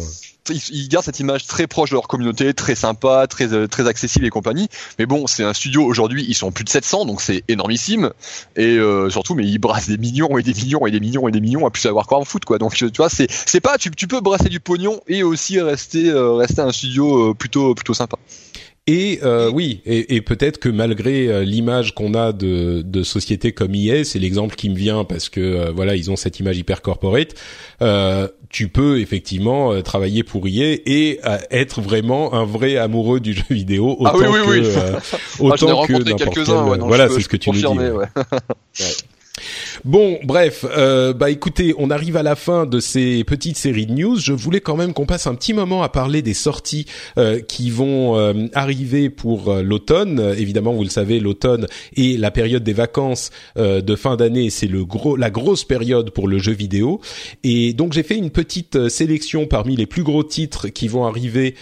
ils 0.49 0.87
gardent 0.87 1.05
cette 1.05 1.19
image 1.19 1.47
très 1.47 1.67
proche 1.67 1.89
de 1.89 1.95
leur 1.95 2.07
communauté, 2.07 2.53
très 2.53 2.75
sympa, 2.75 3.27
très 3.27 3.67
très 3.67 3.87
accessible 3.87 4.25
et 4.25 4.29
compagnie. 4.29 4.67
Mais 4.99 5.05
bon, 5.05 5.27
c'est 5.27 5.43
un 5.43 5.53
studio 5.53 5.83
aujourd'hui, 5.83 6.25
ils 6.27 6.35
sont 6.35 6.51
plus 6.51 6.63
de 6.63 6.69
700, 6.69 7.05
donc 7.05 7.21
c'est 7.21 7.43
énormissime. 7.47 8.11
Et 8.55 8.77
euh, 8.77 9.09
surtout, 9.09 9.35
mais 9.35 9.45
ils 9.45 9.57
brassent 9.57 9.89
des 9.89 9.97
millions 9.97 10.37
et 10.37 10.43
des 10.43 10.53
millions 10.53 10.85
et 10.85 10.91
des 10.91 10.99
millions 10.99 11.27
et 11.27 11.31
des 11.31 11.41
millions 11.41 11.65
à 11.65 11.71
plus 11.71 11.81
savoir 11.81 12.07
quoi 12.07 12.19
en 12.19 12.25
foot, 12.25 12.45
quoi. 12.45 12.57
Donc 12.57 12.73
tu 12.73 12.89
vois, 12.97 13.09
c'est 13.09 13.61
pas, 13.61 13.77
tu, 13.77 13.89
peux 14.07 14.21
brasser 14.21 14.49
du 14.49 14.59
pognon 14.59 14.99
et 15.07 15.23
aussi 15.23 15.59
rester 15.59 16.09
euh, 16.09 16.33
rester 16.33 16.61
un 16.61 16.71
studio 16.71 17.31
euh, 17.31 17.33
plutôt 17.33 17.75
plutôt 17.75 17.93
sympa. 17.93 18.17
Et 18.87 19.19
euh, 19.23 19.49
oui, 19.49 19.81
et, 19.87 20.15
et 20.15 20.21
peut-être 20.21 20.59
que 20.59 20.69
malgré 20.69 21.27
euh, 21.27 21.43
l'image 21.43 21.95
qu'on 21.95 22.13
a 22.13 22.31
de, 22.33 22.83
de 22.85 23.01
sociétés 23.01 23.51
comme 23.51 23.73
EA, 23.73 24.03
c'est 24.03 24.19
l'exemple 24.19 24.55
qui 24.55 24.69
me 24.69 24.75
vient 24.75 25.03
parce 25.05 25.27
que 25.29 25.41
euh, 25.41 25.71
voilà, 25.75 25.95
ils 25.95 26.11
ont 26.11 26.15
cette 26.15 26.39
image 26.39 26.59
hyper 26.59 26.83
corporate. 26.83 27.33
Euh, 27.81 28.27
tu 28.49 28.67
peux 28.67 28.99
effectivement 28.99 29.73
euh, 29.73 29.81
travailler 29.81 30.21
pour 30.21 30.45
EA 30.45 30.77
et 30.85 31.19
être 31.49 31.81
vraiment 31.81 32.35
un 32.35 32.45
vrai 32.45 32.77
amoureux 32.77 33.19
du 33.19 33.33
jeu 33.33 33.43
vidéo 33.49 33.95
autant 33.99 34.11
ah 34.13 34.29
oui, 34.29 34.39
oui, 34.47 34.61
que 34.61 34.67
oui. 34.67 35.09
autant 35.39 35.81
ah, 35.81 35.87
que 35.87 35.93
n'importe 35.93 36.45
quel. 36.45 36.55
Ouais, 36.55 36.77
voilà, 36.77 37.09
c'est 37.09 37.21
ce 37.21 37.29
que 37.29 37.37
tu 37.37 37.49
nous 37.49 37.57
dis. 37.57 37.65
Ouais. 37.65 37.89
ouais. 37.89 38.05
Bon, 39.85 40.17
bref, 40.23 40.65
euh, 40.75 41.13
bah 41.13 41.29
écoutez, 41.29 41.75
on 41.77 41.91
arrive 41.91 42.17
à 42.17 42.23
la 42.23 42.35
fin 42.35 42.65
de 42.65 42.79
ces 42.79 43.23
petites 43.23 43.55
séries 43.55 43.85
de 43.85 43.91
news. 43.91 44.17
Je 44.17 44.33
voulais 44.33 44.59
quand 44.59 44.75
même 44.75 44.93
qu'on 44.93 45.05
passe 45.05 45.27
un 45.27 45.35
petit 45.35 45.53
moment 45.53 45.83
à 45.83 45.89
parler 45.89 46.23
des 46.23 46.33
sorties 46.33 46.87
euh, 47.19 47.39
qui 47.39 47.69
vont 47.69 48.17
euh, 48.17 48.47
arriver 48.55 49.11
pour 49.11 49.51
euh, 49.51 49.61
l'automne. 49.61 50.33
Évidemment, 50.39 50.73
vous 50.73 50.81
le 50.81 50.89
savez, 50.89 51.19
l'automne 51.19 51.67
et 51.95 52.17
la 52.17 52.31
période 52.31 52.63
des 52.63 52.73
vacances 52.73 53.29
euh, 53.59 53.81
de 53.81 53.95
fin 53.95 54.15
d'année, 54.15 54.49
c'est 54.49 54.65
le 54.65 54.85
gros, 54.85 55.17
la 55.17 55.29
grosse 55.29 55.63
période 55.63 56.09
pour 56.09 56.27
le 56.27 56.39
jeu 56.39 56.53
vidéo. 56.53 56.99
Et 57.43 57.73
donc 57.73 57.93
j'ai 57.93 58.01
fait 58.01 58.17
une 58.17 58.31
petite 58.31 58.77
euh, 58.77 58.89
sélection 58.89 59.45
parmi 59.45 59.75
les 59.75 59.85
plus 59.85 60.01
gros 60.01 60.23
titres 60.23 60.67
qui 60.69 60.87
vont 60.87 61.05
arriver 61.05 61.53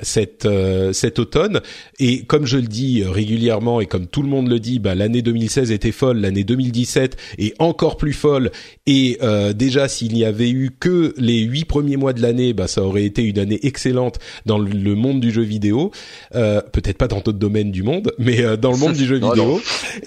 cette 0.00 0.48
cet 0.92 1.18
automne. 1.18 1.60
Et 1.98 2.24
comme 2.24 2.46
je 2.46 2.56
le 2.56 2.66
dis 2.66 3.04
régulièrement 3.04 3.82
et 3.82 3.86
comme 3.86 4.06
tout 4.06 4.22
le 4.22 4.28
monde 4.28 4.48
le 4.48 4.58
dit, 4.58 4.78
bah, 4.78 4.94
l'année 4.94 5.20
2016 5.20 5.70
était 5.70 5.92
folle, 5.92 6.20
l'année 6.20 6.42
2017 6.42 7.18
est 7.38 7.54
encore 7.58 7.96
plus 7.96 8.12
folle. 8.12 8.50
Et 8.86 9.18
euh, 9.22 9.52
déjà, 9.52 9.88
s'il 9.88 10.12
n'y 10.12 10.24
avait 10.24 10.50
eu 10.50 10.70
que 10.78 11.14
les 11.16 11.40
huit 11.40 11.64
premiers 11.64 11.96
mois 11.96 12.12
de 12.12 12.22
l'année, 12.22 12.52
bah, 12.52 12.68
ça 12.68 12.82
aurait 12.82 13.04
été 13.04 13.22
une 13.22 13.38
année 13.38 13.60
excellente 13.62 14.18
dans 14.44 14.58
le 14.58 14.94
monde 14.94 15.20
du 15.20 15.30
jeu 15.30 15.42
vidéo. 15.42 15.90
Euh, 16.34 16.60
Peut-être 16.72 16.98
pas 16.98 17.08
dans 17.08 17.20
d'autres 17.20 17.38
domaines 17.38 17.70
du 17.70 17.82
monde, 17.82 18.12
mais 18.18 18.42
euh, 18.42 18.56
dans 18.56 18.72
le 18.72 18.78
monde 18.78 18.94
du 18.94 19.06
jeu 19.06 19.16
vidéo. 19.16 19.34
non. 19.36 19.60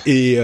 Et 0.06 0.38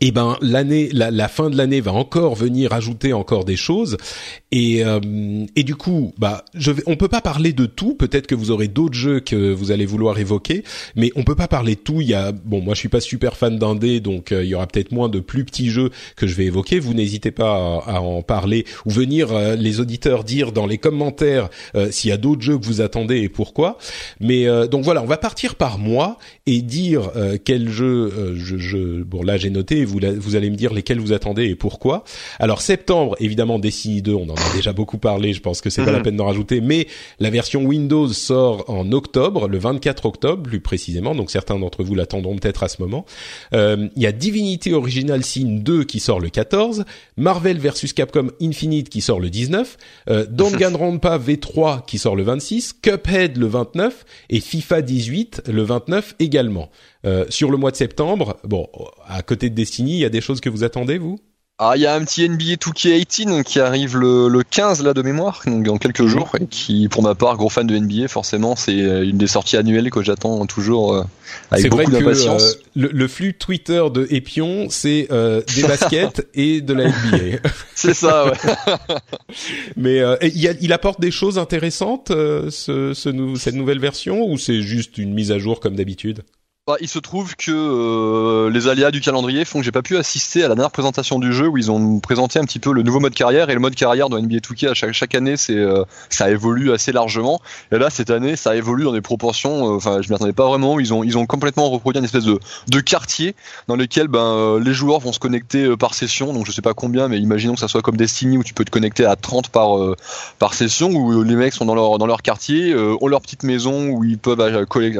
et 0.00 0.12
ben 0.12 0.36
l'année, 0.40 0.88
la, 0.92 1.10
la, 1.10 1.28
fin 1.28 1.50
de 1.50 1.56
l'année 1.56 1.80
va 1.80 1.92
encore 1.92 2.34
venir 2.34 2.72
ajouter 2.72 3.12
encore 3.12 3.44
des 3.44 3.56
choses. 3.56 3.96
Et 4.52 4.84
euh, 4.84 5.00
et 5.56 5.62
du 5.62 5.76
coup, 5.76 6.14
bah, 6.18 6.44
je 6.54 6.70
vais, 6.70 6.82
on 6.86 6.96
peut 6.96 7.08
pas 7.08 7.20
parler 7.20 7.52
de 7.52 7.66
tout. 7.66 7.94
Peut-être 7.94 8.26
que 8.26 8.34
vous 8.34 8.50
aurez 8.50 8.68
d'autres 8.68 8.94
jeux 8.94 9.20
que 9.20 9.52
vous 9.52 9.70
allez 9.72 9.86
vouloir 9.86 10.18
évoquer, 10.18 10.64
mais 10.96 11.12
on 11.16 11.22
peut 11.22 11.34
pas 11.34 11.48
parler 11.48 11.74
de 11.74 11.80
tout. 11.80 12.00
Il 12.00 12.08
y 12.08 12.14
a, 12.14 12.32
bon, 12.32 12.60
moi 12.60 12.74
je 12.74 12.80
suis 12.80 12.88
pas 12.88 13.00
super 13.00 13.36
fan 13.36 13.58
d'indé, 13.58 14.00
donc 14.00 14.32
euh, 14.32 14.42
il 14.42 14.48
y 14.48 14.54
aura 14.54 14.66
peut-être 14.66 14.92
moins 14.92 15.08
de 15.08 15.20
plus 15.20 15.44
petits 15.44 15.70
jeux 15.70 15.90
que 16.16 16.26
je 16.26 16.34
vais 16.34 16.44
évoquer. 16.44 16.80
Vous 16.80 16.94
n'hésitez 16.94 17.30
pas 17.30 17.82
à, 17.86 17.96
à, 17.96 18.00
en 18.00 18.22
parler 18.22 18.64
ou 18.86 18.90
venir 18.90 19.32
euh, 19.32 19.56
les 19.56 19.80
auditeurs 19.80 20.24
dire 20.24 20.52
dans 20.52 20.66
les 20.66 20.78
commentaires 20.78 21.48
euh, 21.74 21.90
s'il 21.90 22.10
y 22.10 22.12
a 22.12 22.16
d'autres 22.16 22.42
jeux 22.42 22.58
que 22.58 22.64
vous 22.64 22.80
attendez 22.80 23.18
et 23.18 23.28
pourquoi. 23.28 23.78
Mais 24.18 24.46
euh, 24.46 24.66
donc 24.66 24.84
voilà, 24.84 25.02
on 25.02 25.06
va 25.06 25.16
partir 25.16 25.54
par 25.54 25.78
mois 25.78 26.18
et 26.50 26.62
dire 26.62 27.10
quel 27.44 27.68
jeu 27.68 28.34
je, 28.36 28.56
je, 28.58 29.02
bon 29.02 29.22
là 29.22 29.36
j'ai 29.36 29.50
noté. 29.50 29.84
Vous, 29.84 30.00
vous 30.18 30.36
allez 30.36 30.50
me 30.50 30.56
dire 30.56 30.72
lesquels 30.72 30.98
vous 30.98 31.12
attendez 31.12 31.44
et 31.44 31.54
pourquoi. 31.54 32.04
Alors 32.38 32.60
septembre, 32.60 33.16
évidemment, 33.20 33.58
Destiny 33.58 34.02
2, 34.02 34.14
on 34.14 34.28
en 34.28 34.34
a 34.34 34.54
déjà 34.54 34.72
beaucoup 34.72 34.98
parlé, 34.98 35.32
je 35.32 35.40
pense 35.40 35.60
que 35.60 35.70
c'est 35.70 35.84
pas 35.84 35.92
la 35.92 36.00
peine 36.00 36.16
d'en 36.16 36.26
rajouter, 36.26 36.60
mais 36.60 36.86
la 37.18 37.30
version 37.30 37.62
Windows 37.64 38.08
sort 38.08 38.64
en 38.68 38.90
octobre, 38.92 39.48
le 39.48 39.58
24 39.58 40.06
octobre 40.06 40.42
plus 40.42 40.60
précisément, 40.60 41.14
donc 41.14 41.30
certains 41.30 41.58
d'entre 41.58 41.84
vous 41.84 41.94
l'attendront 41.94 42.36
peut-être 42.36 42.62
à 42.62 42.68
ce 42.68 42.82
moment. 42.82 43.04
Euh, 43.54 43.88
il 43.96 44.02
y 44.02 44.06
a 44.06 44.12
Divinity 44.12 44.72
Original 44.72 45.24
Sin 45.24 45.58
2 45.60 45.84
qui 45.84 46.00
sort 46.00 46.20
le 46.20 46.30
14, 46.30 46.84
Marvel 47.16 47.58
vs 47.58 47.92
Capcom 47.94 48.30
Infinite 48.42 48.88
qui 48.88 49.00
sort 49.00 49.20
le 49.20 49.30
19, 49.30 49.76
euh, 50.08 50.26
Danganronpa 50.28 51.18
V3 51.26 51.84
qui 51.86 51.98
sort 51.98 52.16
le 52.16 52.22
26, 52.22 52.74
Cuphead 52.82 53.36
le 53.36 53.46
29 53.46 54.04
et 54.30 54.40
FIFA 54.40 54.82
18 54.82 55.42
le 55.48 55.62
29 55.62 56.16
également. 56.18 56.39
Euh, 57.04 57.24
sur 57.28 57.50
le 57.50 57.56
mois 57.56 57.70
de 57.70 57.76
septembre, 57.76 58.38
bon, 58.44 58.68
à 59.06 59.22
côté 59.22 59.50
de 59.50 59.54
Destiny, 59.54 59.92
il 59.92 60.00
y 60.00 60.04
a 60.04 60.08
des 60.08 60.20
choses 60.20 60.40
que 60.40 60.48
vous 60.48 60.64
attendez, 60.64 60.98
vous? 60.98 61.18
Ah, 61.62 61.72
il 61.76 61.82
y 61.82 61.86
a 61.86 61.94
un 61.94 62.02
petit 62.06 62.26
NBA 62.26 62.54
2K18 62.54 63.42
qui 63.42 63.60
arrive 63.60 63.98
le, 63.98 64.28
le 64.28 64.42
15 64.42 64.82
là 64.82 64.94
de 64.94 65.02
mémoire, 65.02 65.42
donc 65.46 65.64
dans 65.64 65.76
quelques 65.76 66.06
jours, 66.06 66.30
et 66.40 66.46
qui, 66.46 66.88
pour 66.88 67.02
ma 67.02 67.14
part, 67.14 67.36
gros 67.36 67.50
fan 67.50 67.66
de 67.66 67.76
NBA, 67.76 68.08
forcément, 68.08 68.56
c'est 68.56 68.78
une 68.78 69.18
des 69.18 69.26
sorties 69.26 69.58
annuelles 69.58 69.90
que 69.90 70.02
j'attends 70.02 70.46
toujours 70.46 70.94
euh, 70.94 71.04
avec 71.50 71.70
beaucoup 71.70 71.90
d'impatience. 71.90 72.52
Euh, 72.52 72.62
le, 72.76 72.88
le, 72.88 73.08
flux 73.08 73.34
Twitter 73.34 73.82
de 73.92 74.06
Epion, 74.08 74.68
c'est 74.70 75.08
euh, 75.10 75.42
des 75.54 75.64
baskets 75.64 76.26
et 76.34 76.62
de 76.62 76.72
la 76.72 76.88
NBA. 76.88 77.40
c'est 77.74 77.92
ça, 77.92 78.24
ouais. 78.24 78.38
Mais 79.76 80.00
euh, 80.00 80.16
il, 80.22 80.48
a, 80.48 80.52
il, 80.62 80.72
apporte 80.72 80.98
des 80.98 81.10
choses 81.10 81.38
intéressantes, 81.38 82.08
ce, 82.08 82.94
ce 82.94 83.08
nou 83.10 83.36
cette 83.36 83.54
nouvelle 83.54 83.80
version, 83.80 84.24
ou 84.24 84.38
c'est 84.38 84.62
juste 84.62 84.96
une 84.96 85.12
mise 85.12 85.30
à 85.30 85.38
jour 85.38 85.60
comme 85.60 85.76
d'habitude? 85.76 86.22
Bah, 86.70 86.76
il 86.80 86.88
se 86.88 87.00
trouve 87.00 87.34
que 87.34 87.50
euh, 87.50 88.48
les 88.48 88.68
aléas 88.68 88.92
du 88.92 89.00
calendrier 89.00 89.44
font 89.44 89.58
que 89.58 89.64
j'ai 89.64 89.72
pas 89.72 89.82
pu 89.82 89.96
assister 89.96 90.44
à 90.44 90.48
la 90.48 90.54
dernière 90.54 90.70
présentation 90.70 91.18
du 91.18 91.32
jeu 91.32 91.48
où 91.48 91.58
ils 91.58 91.68
ont 91.72 91.98
présenté 91.98 92.38
un 92.38 92.44
petit 92.44 92.60
peu 92.60 92.72
le 92.72 92.82
nouveau 92.82 93.00
mode 93.00 93.14
carrière. 93.14 93.50
Et 93.50 93.54
le 93.54 93.60
mode 93.60 93.74
carrière 93.74 94.08
dans 94.08 94.20
NBA 94.20 94.36
2K 94.36 94.68
à 94.68 94.92
chaque, 94.92 95.14
année 95.16 95.36
c'est 95.36 95.56
euh, 95.56 95.82
ça 96.10 96.30
évolue 96.30 96.70
assez 96.70 96.92
largement. 96.92 97.40
Et 97.72 97.78
là 97.78 97.90
cette 97.90 98.10
année 98.10 98.36
ça 98.36 98.54
évolue 98.54 98.84
dans 98.84 98.92
des 98.92 99.00
proportions 99.00 99.72
euh, 99.72 99.76
enfin 99.78 100.00
je 100.00 100.08
m'y 100.10 100.14
attendais 100.14 100.32
pas 100.32 100.46
vraiment. 100.46 100.78
Ils 100.78 100.94
ont 100.94 101.02
ils 101.02 101.18
ont 101.18 101.26
complètement 101.26 101.68
reproduit 101.70 101.98
une 101.98 102.04
espèce 102.04 102.24
de, 102.24 102.38
de 102.68 102.80
quartier 102.80 103.34
dans 103.66 103.74
lequel 103.74 104.06
ben 104.06 104.60
les 104.60 104.72
joueurs 104.72 105.00
vont 105.00 105.12
se 105.12 105.18
connecter 105.18 105.76
par 105.76 105.94
session. 105.94 106.32
Donc 106.32 106.46
je 106.46 106.52
sais 106.52 106.62
pas 106.62 106.74
combien 106.74 107.08
mais 107.08 107.18
imaginons 107.18 107.54
que 107.54 107.60
ça 107.60 107.68
soit 107.68 107.82
comme 107.82 107.96
Destiny 107.96 108.38
où 108.38 108.44
tu 108.44 108.54
peux 108.54 108.64
te 108.64 108.70
connecter 108.70 109.06
à 109.06 109.16
30 109.16 109.48
par 109.48 109.76
par 110.38 110.54
session 110.54 110.90
où 110.90 111.24
les 111.24 111.34
mecs 111.34 111.54
sont 111.54 111.64
dans 111.64 111.74
leur 111.74 111.98
dans 111.98 112.06
leur 112.06 112.22
quartier 112.22 112.76
ont 112.76 113.08
leur 113.08 113.22
petite 113.22 113.42
maison 113.42 113.88
où 113.88 114.04
ils 114.04 114.18
peuvent 114.18 114.40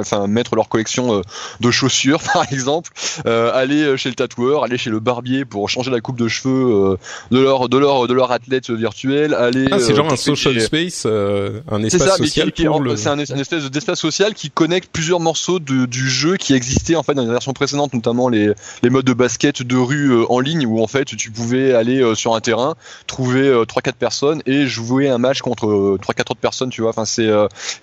enfin 0.01 0.27
mettre 0.27 0.57
leur 0.57 0.69
collection 0.69 1.23
de 1.61 1.71
chaussures 1.71 2.21
par 2.33 2.45
exemple, 2.53 2.91
euh, 3.27 3.51
aller 3.55 3.97
chez 3.97 4.09
le 4.09 4.15
tatoueur, 4.15 4.65
aller 4.65 4.79
chez 4.79 4.91
le 4.91 5.01
barbier 5.01 5.45
pour 5.45 5.69
changer 5.69 5.91
la 5.91 6.01
coupe 6.01 6.19
de 6.19 6.29
cheveux 6.29 6.93
euh, 6.93 6.97
de 7.31 7.39
leur 7.39 7.69
de 7.69 7.79
leur 7.79 8.07
de 8.07 8.15
leur 8.15 8.33
athlète 8.33 8.71
virtuel, 8.71 9.35
aller 9.35 9.67
ah, 9.71 9.79
c'est 9.79 9.95
genre 9.95 10.13
un 10.13 10.17
social 10.17 10.61
space, 10.61 11.05
euh, 11.07 11.61
un 11.71 11.83
espace 11.83 12.17
social 12.17 12.53
C'est 12.97 13.09
un, 13.09 13.19
espèce 13.19 13.65
d'espace 13.71 13.99
social 13.99 14.35
qui 14.35 14.51
connecte 14.51 14.91
plusieurs 14.93 15.21
morceaux 15.21 15.59
de, 15.59 15.87
du 15.87 16.09
jeu 16.09 16.37
qui 16.37 16.55
existaient 16.55 16.97
en 16.97 17.03
fait 17.03 17.15
dans 17.15 17.23
les 17.23 17.31
versions 17.31 17.53
précédentes, 17.53 17.95
notamment 17.95 18.29
les 18.29 18.53
les 18.83 18.91
modes 18.91 19.05
de 19.05 19.13
basket 19.13 19.63
de 19.63 19.77
rue 19.77 20.25
en 20.29 20.41
ligne 20.41 20.67
où 20.67 20.83
en 20.83 20.87
fait 20.87 21.05
tu 21.05 21.31
pouvais 21.31 21.75
aller 21.75 22.15
sur 22.15 22.35
un 22.35 22.41
terrain, 22.41 22.75
trouver 23.07 23.63
trois 23.67 23.83
quatre 23.83 23.97
personnes 23.97 24.43
et 24.47 24.67
jouer 24.67 25.09
un 25.09 25.19
match 25.19 25.41
contre 25.41 25.99
trois 26.01 26.15
quatre 26.15 26.33
autres 26.33 26.41
personnes, 26.41 26.71
tu 26.71 26.83
vois. 26.83 26.91
Enfin 26.91 27.05
c'est 27.05 27.29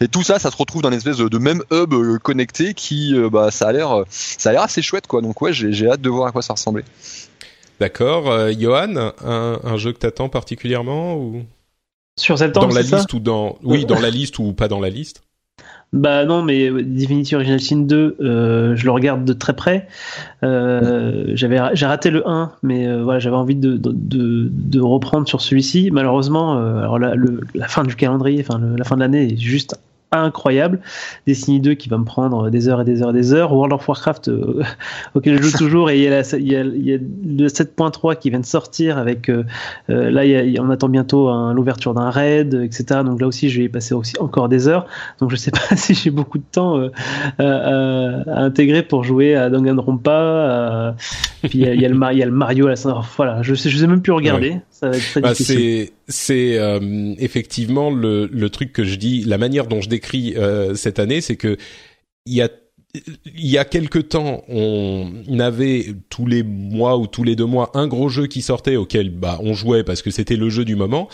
et 0.02 0.08
tout 0.08 0.24
ça, 0.24 0.40
ça 0.40 0.52
se 0.52 0.58
retrouve 0.58 0.82
dans 0.82 0.90
une 0.90 0.98
espèce 0.98 1.18
de, 1.18 1.38
même 1.38 1.64
hub 1.72 1.94
connecté 2.20 2.74
qui 2.74 3.16
bah 3.32 3.52
ça 3.58 3.68
a 3.68 3.72
l'air 3.72 3.92
euh, 3.92 4.04
ça 4.10 4.50
a 4.50 4.54
l'air 4.54 4.62
assez 4.62 4.82
chouette 4.82 5.08
quoi. 5.08 5.22
Donc 5.22 5.42
ouais, 5.42 5.52
j'ai 5.54 5.90
hâte 5.90 6.02
de 6.02 6.10
voir 6.10 6.28
à 6.28 6.32
quoi 6.32 6.42
ça 6.42 6.54
ressemblait. 6.54 6.86
D'accord, 7.80 8.32
euh, 8.32 8.52
Johan, 8.58 9.12
un, 9.24 9.78
jeu 9.78 9.94
que 9.94 10.00
t'attends 10.00 10.30
particulièrement 10.30 11.16
ou? 11.16 11.44
Sur 12.20 12.38
septembre 12.40 12.70
dans 12.70 12.76
la 12.76 12.82
liste 12.82 13.14
ou 13.14 13.20
dans 13.20 13.58
oui 13.64 13.86
dans 13.86 14.00
la 14.00 14.10
liste 14.20 14.40
ou 14.40 14.54
pas 14.54 14.68
dans 14.68 14.80
la 14.80 14.90
liste? 14.90 15.22
Bah 15.94 16.26
non, 16.26 16.42
mais 16.42 16.70
Divinity 16.84 17.36
Original 17.36 17.62
Sin 17.62 17.78
2, 17.78 18.18
euh, 18.20 18.76
je 18.76 18.84
le 18.84 18.92
regarde 18.92 19.24
de 19.24 19.32
très 19.32 19.56
près. 19.56 19.88
j'avais, 20.42 21.62
j'ai 21.74 21.86
raté 21.86 22.10
le 22.10 22.28
1, 22.28 22.52
mais 22.62 23.02
voilà, 23.02 23.20
j'avais 23.20 23.38
envie 23.38 23.56
de, 23.56 23.78
de, 23.78 23.94
de, 23.94 24.82
reprendre 24.82 25.28
sur 25.30 25.40
celui-ci. 25.40 25.90
Malheureusement, 25.92 26.58
alors 26.58 27.00
la, 27.00 27.14
la, 27.56 27.68
fin 27.70 27.84
du 27.84 27.96
calendrier, 27.96 28.44
enfin 28.46 28.60
la 28.60 28.84
fin 28.84 28.96
de 28.96 29.02
l'année 29.02 29.34
est 29.34 29.38
juste 29.38 29.78
incroyable. 30.12 30.80
Destiny 31.26 31.60
2 31.60 31.74
qui 31.74 31.90
va 31.90 31.98
me 31.98 32.06
prendre 32.06 32.50
des 32.50 32.70
heures 32.70 32.82
et 32.82 32.86
des 32.86 33.02
heures 33.02 33.10
et 33.10 33.14
des 33.14 33.34
heures. 33.34 33.54
World 33.54 33.74
of 33.74 33.88
Warcraft 33.88 34.30
euh, 34.30 34.64
auquel 35.16 35.38
je 35.38 35.44
joue 35.44 35.58
toujours 35.58 35.90
et 35.90 35.98
il 35.98 36.04
y 36.04 36.08
a, 36.08 36.38
il 36.38 36.48
y 36.48 36.56
a, 36.56 36.62
il 36.62 36.86
y 36.86 36.94
a 36.94 36.98
le 36.98 37.48
7.3 37.48 38.18
qui 38.18 38.30
vient 38.30 38.40
de 38.40 38.46
sortir 38.46 38.98
avec 38.98 39.30
euh, 39.30 39.44
euh, 39.90 40.10
là 40.10 40.26
il 40.26 40.50
y 40.50 40.58
a, 40.58 40.62
on 40.62 40.70
attend 40.70 40.90
bientôt 40.90 41.30
l'ouverture 41.54 41.94
d'un 41.94 42.10
raid 42.10 42.54
etc. 42.54 43.02
Donc 43.04 43.20
là 43.20 43.28
aussi 43.28 43.50
je 43.50 43.60
vais 43.60 43.66
y 43.66 43.70
passer 43.70 43.94
aussi 43.94 44.14
encore 44.20 44.50
des 44.50 44.68
heures. 44.68 44.86
Donc 45.20 45.30
je 45.30 45.36
sais 45.36 45.52
pas 45.52 45.60
si 45.76 45.94
j'ai 45.94 46.10
beaucoup 46.10 46.38
de 46.38 46.46
temps 46.52 46.82
à, 47.40 48.44
intégrer 48.44 48.84
pour 48.84 49.04
jouer 49.04 49.36
à 49.36 49.50
Danganronpa. 49.50 50.96
puis 51.44 51.60
il 51.60 51.66
y, 51.66 51.86
a, 51.86 51.90
le, 51.90 52.00
il 52.12 52.18
y 52.18 52.24
a 52.24 52.26
le 52.26 52.32
Mario 52.32 52.68
à 52.68 52.70
la 52.70 53.02
voilà 53.18 53.42
je 53.42 53.56
sais 53.56 53.70
je 53.70 53.78
sais 53.78 53.88
même 53.88 54.02
plus 54.02 54.14
regarder. 54.14 54.62
Ça 54.80 54.90
va 54.90 54.98
être 54.98 55.10
très 55.10 55.22
bah, 55.22 55.34
difficile. 55.34 55.90
c'est 56.08 56.60
euh, 56.60 57.16
effectivement 57.18 57.90
le, 57.90 58.28
le, 58.28 58.50
truc 58.52 58.74
que 58.74 58.84
je 58.84 58.96
dis, 58.96 59.24
la 59.24 59.40
manière 59.40 59.66
dont 59.66 59.82
je 59.82 59.90
décris 59.90 60.36
euh, 60.38 60.76
cette 60.76 61.00
année, 61.00 61.20
c'est 61.20 61.36
que 61.36 61.58
il 62.28 62.36
y 62.36 62.44
a 62.44 62.50
il 62.94 63.48
y 63.48 63.58
a 63.58 63.66
quelque 63.66 63.98
temps, 63.98 64.44
on 64.48 65.40
avait 65.40 65.96
tous 66.10 66.28
les 66.28 66.44
mois 66.44 66.98
ou 66.98 67.08
tous 67.08 67.24
les 67.24 67.36
deux 67.36 67.46
mois 67.46 67.72
un 67.74 67.88
gros 67.88 68.10
jeu 68.10 68.28
qui 68.28 68.44
sortait 68.44 68.76
auquel 68.76 69.10
bah 69.10 69.40
on 69.42 69.54
jouait 69.54 69.84
parce 69.84 70.04
que 70.04 70.12
c'était 70.12 70.36
le 70.36 70.50
jeu 70.50 70.64
du 70.64 70.76
moment 70.76 71.10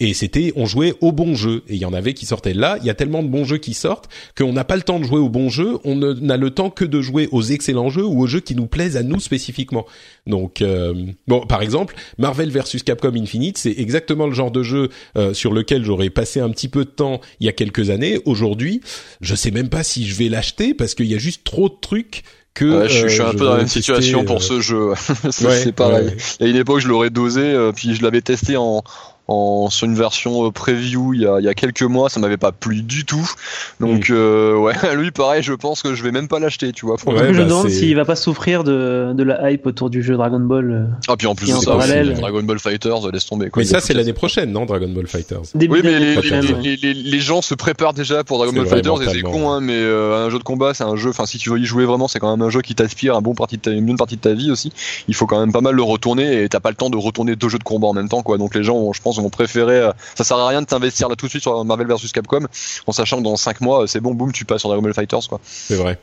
et 0.00 0.14
c'était 0.14 0.52
on 0.56 0.66
jouait 0.66 0.94
au 1.00 1.12
bon 1.12 1.34
jeu. 1.34 1.62
Et 1.68 1.74
il 1.74 1.80
y 1.80 1.84
en 1.84 1.92
avait 1.92 2.14
qui 2.14 2.26
sortaient. 2.26 2.54
Là 2.54 2.76
il 2.80 2.86
y 2.86 2.90
a 2.90 2.94
tellement 2.94 3.22
de 3.22 3.28
bons 3.28 3.44
jeux 3.44 3.58
qui 3.58 3.74
sortent 3.74 4.08
qu'on 4.36 4.52
n'a 4.52 4.64
pas 4.64 4.76
le 4.76 4.82
temps 4.82 5.00
de 5.00 5.04
jouer 5.04 5.18
aux 5.18 5.28
bons 5.28 5.50
jeux 5.50 5.78
on 5.84 5.96
n'a 5.96 6.36
le 6.36 6.50
temps 6.50 6.70
que 6.70 6.84
de 6.84 7.00
jouer 7.00 7.28
aux 7.32 7.42
excellents 7.42 7.90
jeux 7.90 8.04
ou 8.04 8.22
aux 8.22 8.26
jeux 8.26 8.40
qui 8.40 8.54
nous 8.54 8.66
plaisent 8.66 8.96
à 8.96 9.02
nous 9.02 9.20
spécifiquement. 9.20 9.86
Donc 10.26 10.62
euh, 10.62 10.94
bon 11.26 11.40
par 11.46 11.62
exemple 11.62 11.94
Marvel 12.18 12.50
versus 12.50 12.82
Capcom 12.82 13.12
Infinite 13.14 13.58
c'est 13.58 13.74
exactement 13.76 14.26
le 14.26 14.34
genre 14.34 14.50
de 14.50 14.62
jeu 14.62 14.88
euh, 15.16 15.34
sur 15.34 15.52
lequel 15.52 15.84
j'aurais 15.84 16.10
passé 16.10 16.40
un 16.40 16.50
petit 16.50 16.68
peu 16.68 16.84
de 16.84 16.90
temps 16.90 17.20
il 17.40 17.46
y 17.46 17.48
a 17.48 17.52
quelques 17.52 17.90
années. 17.90 18.20
Aujourd'hui 18.24 18.80
je 19.20 19.34
sais 19.34 19.50
même 19.50 19.68
pas 19.68 19.82
si 19.82 20.06
je 20.06 20.14
vais 20.14 20.28
l'acheter 20.28 20.74
parce 20.74 20.94
qu'il 20.94 21.06
y 21.06 21.14
a 21.14 21.18
juste 21.18 21.44
trop 21.44 21.68
de 21.68 21.76
trucs 21.80 22.22
que 22.54 22.88
je, 22.88 23.06
suis 23.06 23.22
un 23.22 23.30
peu 23.30 23.44
dans 23.44 23.52
la 23.52 23.58
même 23.58 23.68
situation 23.68 24.24
pour 24.24 24.42
ce 24.42 24.60
jeu. 24.60 24.90
c'est 25.30 25.70
pareil. 25.70 26.10
Il 26.40 26.46
y 26.46 26.48
a 26.48 26.50
une 26.50 26.56
époque, 26.56 26.80
je 26.80 26.88
l'aurais 26.88 27.10
dosé, 27.10 27.56
puis 27.76 27.94
je 27.94 28.02
l'avais 28.02 28.20
testé 28.20 28.56
en, 28.56 28.82
en, 29.28 29.68
sur 29.70 29.86
une 29.86 29.94
version 29.94 30.46
euh, 30.46 30.50
preview 30.50 31.12
il 31.12 31.20
y 31.20 31.26
a, 31.26 31.38
il 31.38 31.44
y 31.44 31.48
a 31.48 31.54
quelques 31.54 31.82
mois, 31.82 32.08
ça 32.08 32.18
m'avait 32.18 32.38
pas 32.38 32.50
plu 32.52 32.82
du 32.82 33.04
tout. 33.04 33.30
Donc 33.78 34.10
euh, 34.10 34.56
ouais, 34.56 34.74
lui 34.96 35.10
pareil, 35.10 35.42
je 35.42 35.52
pense 35.52 35.82
que 35.82 35.94
je 35.94 36.02
vais 36.02 36.10
même 36.10 36.28
pas 36.28 36.38
l'acheter, 36.38 36.72
tu 36.72 36.86
vois. 36.86 36.96
je 36.98 37.10
me 37.10 37.14
bah, 37.14 37.44
demande 37.44 37.68
s'il 37.68 37.94
va 37.94 38.06
pas 38.06 38.16
souffrir 38.16 38.64
de, 38.64 39.12
de 39.14 39.22
la 39.22 39.50
hype 39.50 39.66
autour 39.66 39.90
du 39.90 40.02
jeu 40.02 40.16
Dragon 40.16 40.40
Ball. 40.40 40.70
Euh, 40.70 40.84
ah 41.08 41.16
puis 41.16 41.26
en 41.26 41.34
plus 41.34 41.46
ça, 41.48 41.72
parallèle. 41.72 42.14
Dragon 42.14 42.42
Ball 42.42 42.58
Fighters, 42.58 43.10
laisse 43.12 43.26
tomber. 43.26 43.50
Quoi, 43.50 43.62
mais 43.62 43.66
ça 43.66 43.80
c'est 43.80 43.94
l'année 43.94 44.14
prochaine, 44.14 44.50
non 44.50 44.64
Dragon 44.64 44.88
Ball 44.88 45.06
Fighters? 45.06 45.42
oui, 45.54 45.80
mais 45.84 45.98
les, 45.98 46.16
les, 46.16 46.76
les, 46.76 46.94
les, 46.94 47.20
gens 47.20 47.42
se 47.42 47.54
préparent 47.54 47.94
déjà 47.94 48.24
pour 48.24 48.38
Dragon 48.38 48.52
Ball 48.52 48.66
Fighters, 48.66 49.02
et 49.02 49.08
c'est 49.10 49.22
con, 49.22 49.50
hein, 49.50 49.60
mais 49.60 49.78
un 49.78 50.30
jeu 50.30 50.38
de 50.38 50.44
combat, 50.44 50.72
c'est 50.72 50.84
un 50.84 50.96
jeu. 50.96 51.10
Enfin, 51.10 51.26
si 51.26 51.38
tu 51.38 51.50
veux 51.50 51.58
y 51.58 51.64
jouer 51.66 51.84
vraiment, 51.84 52.08
c'est 52.08 52.18
quand 52.18 52.34
même 52.34 52.46
un 52.46 52.50
jeu 52.50 52.62
qui 52.62 52.74
t'aspire 52.74 53.14
un 53.14 53.20
bon 53.20 53.34
partie 53.34 53.58
de 53.58 53.72
une 53.72 53.84
bonne 53.84 53.96
partie 53.96 54.16
de 54.16 54.20
ta 54.20 54.32
vie 54.32 54.50
aussi. 54.50 54.72
Il 55.06 55.14
faut 55.14 55.26
quand 55.26 55.38
même 55.38 55.52
pas 55.52 55.60
mal 55.60 55.74
le 55.74 55.82
retourner 55.82 56.42
et 56.42 56.48
t'as 56.48 56.60
pas 56.60 56.70
le 56.70 56.76
temps 56.76 56.88
de 56.88 56.96
retourner 56.96 57.36
deux 57.36 57.48
jeux 57.48 57.58
de 57.58 57.64
combat 57.64 57.88
en 57.88 57.92
même 57.92 58.08
temps, 58.08 58.22
quoi. 58.22 58.38
Donc 58.38 58.54
les 58.54 58.62
gens, 58.62 58.92
je 58.92 59.02
pense, 59.02 59.17
vont 59.22 59.30
préférer 59.30 59.90
ça 60.14 60.24
sert 60.24 60.36
à 60.36 60.48
rien 60.48 60.62
de 60.62 60.66
t'investir 60.66 61.08
là 61.08 61.16
tout 61.16 61.26
de 61.26 61.30
suite 61.30 61.42
sur 61.42 61.64
Marvel 61.64 61.86
vs 61.86 62.12
Capcom 62.12 62.46
en 62.86 62.92
sachant 62.92 63.18
que 63.18 63.22
dans 63.22 63.36
5 63.36 63.60
mois 63.60 63.86
c'est 63.86 64.00
bon 64.00 64.14
boum 64.14 64.32
tu 64.32 64.44
passes 64.44 64.60
sur 64.60 64.68
Dragon 64.68 64.82
Ball 64.82 64.94
Fighters 64.94 65.28
quoi. 65.28 65.40
C'est 65.44 65.76
vrai. 65.76 65.98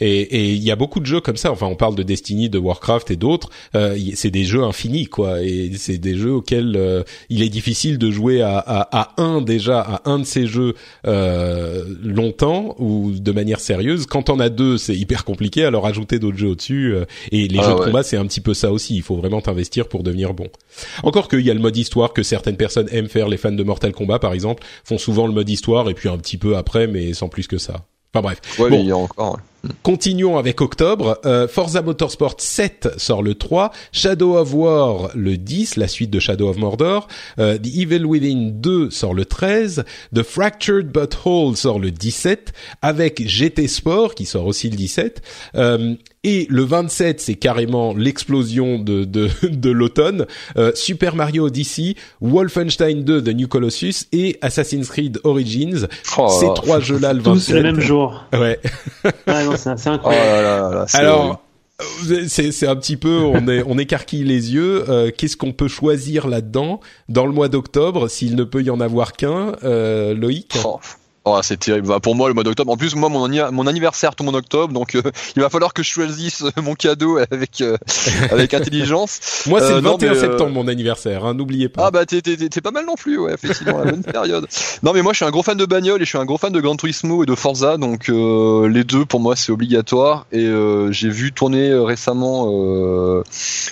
Et 0.00 0.52
il 0.52 0.62
y 0.62 0.70
a 0.70 0.76
beaucoup 0.76 1.00
de 1.00 1.06
jeux 1.06 1.20
comme 1.20 1.36
ça. 1.36 1.50
Enfin, 1.50 1.66
on 1.66 1.76
parle 1.76 1.94
de 1.94 2.02
Destiny, 2.02 2.48
de 2.48 2.58
Warcraft 2.58 3.10
et 3.10 3.16
d'autres. 3.16 3.50
Euh, 3.74 3.96
c'est 4.14 4.30
des 4.30 4.44
jeux 4.44 4.62
infinis, 4.62 5.06
quoi. 5.06 5.42
Et 5.42 5.72
c'est 5.76 5.98
des 5.98 6.16
jeux 6.16 6.32
auxquels 6.32 6.74
euh, 6.76 7.02
il 7.28 7.42
est 7.42 7.48
difficile 7.48 7.98
de 7.98 8.10
jouer 8.10 8.42
à, 8.42 8.58
à, 8.58 8.98
à, 8.98 9.22
un 9.22 9.40
déjà 9.40 9.80
à 9.80 10.10
un 10.10 10.18
de 10.18 10.24
ces 10.24 10.46
jeux 10.46 10.74
euh, 11.06 11.84
longtemps 12.02 12.74
ou 12.78 13.12
de 13.12 13.32
manière 13.32 13.60
sérieuse. 13.60 14.06
Quand 14.06 14.30
on 14.30 14.40
a 14.40 14.48
deux, 14.48 14.78
c'est 14.78 14.96
hyper 14.96 15.24
compliqué. 15.24 15.64
Alors 15.64 15.86
ajouter 15.86 16.18
d'autres 16.18 16.38
jeux 16.38 16.48
au-dessus. 16.48 16.94
Euh, 16.94 17.04
et 17.32 17.48
les 17.48 17.58
ah 17.58 17.62
jeux 17.62 17.74
de 17.74 17.84
combat, 17.84 18.02
c'est 18.02 18.16
un 18.16 18.26
petit 18.26 18.40
peu 18.40 18.54
ça 18.54 18.72
aussi. 18.72 18.96
Il 18.96 19.02
faut 19.02 19.16
vraiment 19.16 19.40
t'investir 19.40 19.88
pour 19.88 20.02
devenir 20.02 20.34
bon. 20.34 20.48
Encore 21.02 21.28
qu'il 21.28 21.40
y 21.40 21.50
a 21.50 21.54
le 21.54 21.60
mode 21.60 21.76
histoire 21.76 22.12
que 22.12 22.22
certaines 22.22 22.56
personnes 22.56 22.88
aiment 22.92 23.08
faire. 23.08 23.28
Les 23.28 23.36
fans 23.36 23.52
de 23.52 23.62
Mortal 23.62 23.92
Kombat, 23.92 24.18
par 24.18 24.32
exemple, 24.32 24.62
font 24.84 24.98
souvent 24.98 25.26
le 25.26 25.32
mode 25.32 25.48
histoire 25.48 25.88
et 25.90 25.94
puis 25.94 26.08
un 26.08 26.18
petit 26.18 26.36
peu 26.36 26.56
après, 26.56 26.86
mais 26.86 27.12
sans 27.12 27.28
plus 27.28 27.46
que 27.46 27.58
ça. 27.58 27.84
Enfin 28.12 28.22
bref. 28.22 28.40
Ouais, 28.58 28.70
mais 28.70 28.80
il 28.80 28.86
y 28.86 28.92
a 28.92 28.96
encore. 28.96 29.38
Continuons 29.82 30.38
avec 30.38 30.60
octobre. 30.60 31.18
Euh, 31.24 31.48
Forza 31.48 31.82
Motorsport 31.82 32.36
7 32.38 32.90
sort 32.96 33.22
le 33.22 33.34
3, 33.34 33.72
Shadow 33.92 34.36
of 34.36 34.54
War 34.54 35.10
le 35.14 35.36
10, 35.36 35.76
la 35.76 35.88
suite 35.88 36.10
de 36.10 36.20
Shadow 36.20 36.48
of 36.48 36.58
Mordor, 36.58 37.08
euh, 37.38 37.58
The 37.58 37.66
Evil 37.66 38.06
Within 38.06 38.60
2 38.60 38.90
sort 38.90 39.14
le 39.14 39.24
13, 39.24 39.84
The 40.14 40.22
Fractured 40.22 40.92
But 40.92 41.18
Whole 41.24 41.56
sort 41.56 41.80
le 41.80 41.90
17, 41.90 42.52
avec 42.82 43.26
GT 43.26 43.66
Sport 43.66 44.14
qui 44.14 44.26
sort 44.26 44.46
aussi 44.46 44.70
le 44.70 44.76
17, 44.76 45.22
euh, 45.56 45.94
et 46.28 46.46
le 46.50 46.62
27 46.62 47.22
c'est 47.22 47.36
carrément 47.36 47.94
l'explosion 47.94 48.78
de, 48.78 49.04
de, 49.04 49.30
de 49.48 49.70
l'automne, 49.70 50.26
euh, 50.58 50.72
Super 50.74 51.16
Mario 51.16 51.46
Odyssey, 51.46 51.94
Wolfenstein 52.20 53.02
2 53.02 53.22
The 53.22 53.28
New 53.28 53.48
Colossus 53.48 54.06
et 54.12 54.38
Assassin's 54.42 54.88
Creed 54.88 55.20
Origins. 55.24 55.88
Oh. 56.18 56.28
Ces 56.28 56.48
trois 56.54 56.80
jeux-là 56.80 57.14
le 57.14 57.20
27. 57.20 57.46
Tous 57.46 57.52
le 57.54 57.62
même 57.62 57.80
jour. 57.80 58.26
Ouais. 58.34 58.60
c'est 59.56 59.88
incroyable. 59.88 60.84
Oh 60.84 60.96
Alors, 60.96 61.42
c'est 62.26 62.66
un 62.66 62.76
petit 62.76 62.98
peu 62.98 63.20
on 63.20 63.48
est 63.48 63.62
on 63.66 63.78
écarquille 63.78 64.24
les 64.24 64.52
yeux. 64.52 64.84
Euh, 64.90 65.10
qu'est-ce 65.16 65.38
qu'on 65.38 65.52
peut 65.52 65.68
choisir 65.68 66.28
là-dedans? 66.28 66.80
Dans 67.08 67.24
le 67.24 67.32
mois 67.32 67.48
d'octobre 67.48 68.08
s'il 68.08 68.36
ne 68.36 68.44
peut 68.44 68.62
y 68.62 68.68
en 68.68 68.80
avoir 68.80 69.14
qu'un, 69.14 69.52
euh, 69.64 70.12
Loïc? 70.12 70.58
Oh. 70.62 70.78
Oh, 71.30 71.40
c'est 71.42 71.58
terrible. 71.58 71.88
Bah, 71.88 72.00
pour 72.00 72.14
moi, 72.14 72.28
le 72.28 72.34
mois 72.34 72.42
d'octobre. 72.42 72.72
En 72.72 72.76
plus, 72.78 72.94
moi, 72.94 73.10
mon, 73.10 73.28
mon 73.52 73.66
anniversaire 73.66 74.14
tombe 74.14 74.28
en 74.28 74.34
octobre, 74.34 74.72
donc 74.72 74.94
euh, 74.94 75.02
il 75.36 75.42
va 75.42 75.50
falloir 75.50 75.74
que 75.74 75.82
je 75.82 75.90
choisisse 75.90 76.42
mon 76.56 76.74
cadeau 76.74 77.18
avec 77.30 77.60
euh, 77.60 77.76
avec 78.30 78.54
intelligence. 78.54 79.42
moi, 79.46 79.60
c'est 79.60 79.74
le 79.74 79.80
21 79.80 80.12
euh, 80.12 80.20
septembre 80.20 80.52
mon 80.52 80.68
anniversaire. 80.68 81.26
Hein, 81.26 81.34
N'oubliez 81.34 81.68
pas. 81.68 81.86
Ah 81.86 81.90
bah 81.90 82.06
t'es 82.06 82.20
pas 82.62 82.70
mal 82.70 82.86
non 82.86 82.94
plus, 82.94 83.18
ouais, 83.18 83.34
effectivement, 83.34 83.78
la 83.78 83.90
bonne 83.90 84.02
période. 84.02 84.46
Non, 84.82 84.92
mais 84.94 85.02
moi, 85.02 85.12
je 85.12 85.18
suis 85.18 85.26
un 85.26 85.30
gros 85.30 85.42
fan 85.42 85.58
de 85.58 85.66
bagnole 85.66 86.00
et 86.00 86.04
je 86.04 86.08
suis 86.08 86.18
un 86.18 86.24
gros 86.24 86.38
fan 86.38 86.52
de 86.52 86.60
Gran 86.60 86.76
Turismo 86.76 87.22
et 87.22 87.26
de 87.26 87.34
Forza, 87.34 87.76
donc 87.76 88.08
les 88.08 88.84
deux 88.84 89.04
pour 89.04 89.20
moi 89.20 89.36
c'est 89.36 89.52
obligatoire. 89.52 90.26
Et 90.32 90.48
j'ai 90.90 91.10
vu 91.10 91.32
tourner 91.32 91.74
récemment, 91.74 92.44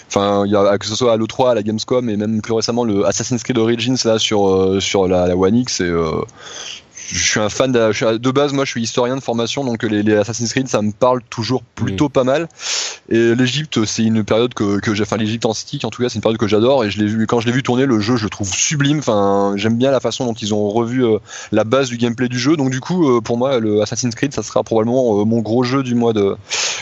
enfin, 0.09 0.45
que 0.79 0.87
ce 0.87 0.95
soit 0.95 1.13
à 1.13 1.17
l'E3, 1.17 1.53
à 1.53 1.55
la 1.55 1.63
Gamescom 1.63 2.09
et 2.11 2.17
même 2.17 2.43
plus 2.43 2.53
récemment 2.53 2.85
le 2.85 3.07
Assassin's 3.07 3.43
Creed 3.43 3.59
Origins 3.59 3.97
là 4.05 4.19
sur 4.19 4.77
sur 4.81 5.09
la, 5.09 5.27
la 5.27 5.37
One 5.37 5.57
X 5.57 5.81
et 5.81 5.91
je 7.09 7.31
suis 7.31 7.41
un 7.41 7.49
fan 7.49 7.73
de, 7.73 7.93
suis, 7.93 8.07
de 8.19 8.31
base 8.31 8.53
moi 8.53 8.65
je 8.65 8.71
suis 8.71 8.83
historien 8.83 9.17
de 9.17 9.21
formation 9.21 9.65
donc 9.65 9.83
les, 9.83 10.03
les 10.03 10.15
Assassin's 10.15 10.53
Creed 10.53 10.69
ça 10.69 10.83
me 10.83 10.93
parle 10.93 11.23
toujours 11.31 11.63
plutôt 11.63 12.09
pas 12.09 12.25
mal. 12.25 12.49
Et 13.09 13.35
l'Égypte 13.35 13.85
c'est 13.85 14.03
une 14.03 14.25
période 14.25 14.55
que, 14.55 14.81
que 14.81 14.95
j'ai 14.95 15.03
enfin 15.03 15.17
l'Égypte 15.17 15.47
antique 15.47 15.85
en 15.85 15.91
tout 15.91 16.03
cas 16.03 16.09
c'est 16.09 16.17
une 16.17 16.23
période 16.23 16.39
que 16.39 16.49
j'adore 16.49 16.85
et 16.85 16.91
je 16.91 16.99
l'ai 16.99 17.07
vu 17.07 17.27
quand 17.27 17.41
je 17.41 17.47
l'ai 17.47 17.53
vu 17.53 17.63
tourner 17.63 17.87
le 17.87 18.01
jeu 18.01 18.17
je 18.17 18.25
le 18.25 18.31
trouve 18.31 18.53
sublime 18.53 18.99
enfin 18.99 19.53
j'aime 19.57 19.77
bien 19.77 19.91
la 19.91 20.01
façon 20.01 20.27
dont 20.27 20.35
ils 20.35 20.55
ont 20.55 20.69
revu 20.69 21.05
euh, 21.05 21.19
la 21.53 21.65
base 21.65 21.89
du 21.89 21.97
gameplay 21.97 22.29
du 22.29 22.39
jeu. 22.39 22.57
Donc 22.57 22.71
du 22.71 22.81
coup 22.81 23.09
euh, 23.09 23.21
pour 23.21 23.39
moi 23.39 23.61
le 23.61 23.83
Assassin's 23.83 24.15
Creed 24.15 24.33
ça 24.33 24.43
sera 24.43 24.63
probablement 24.63 25.21
euh, 25.21 25.25
mon 25.25 25.41
gros 25.41 25.63
jeu 25.63 25.83
du 25.83 25.95
mois 25.95 26.13
de 26.13 26.37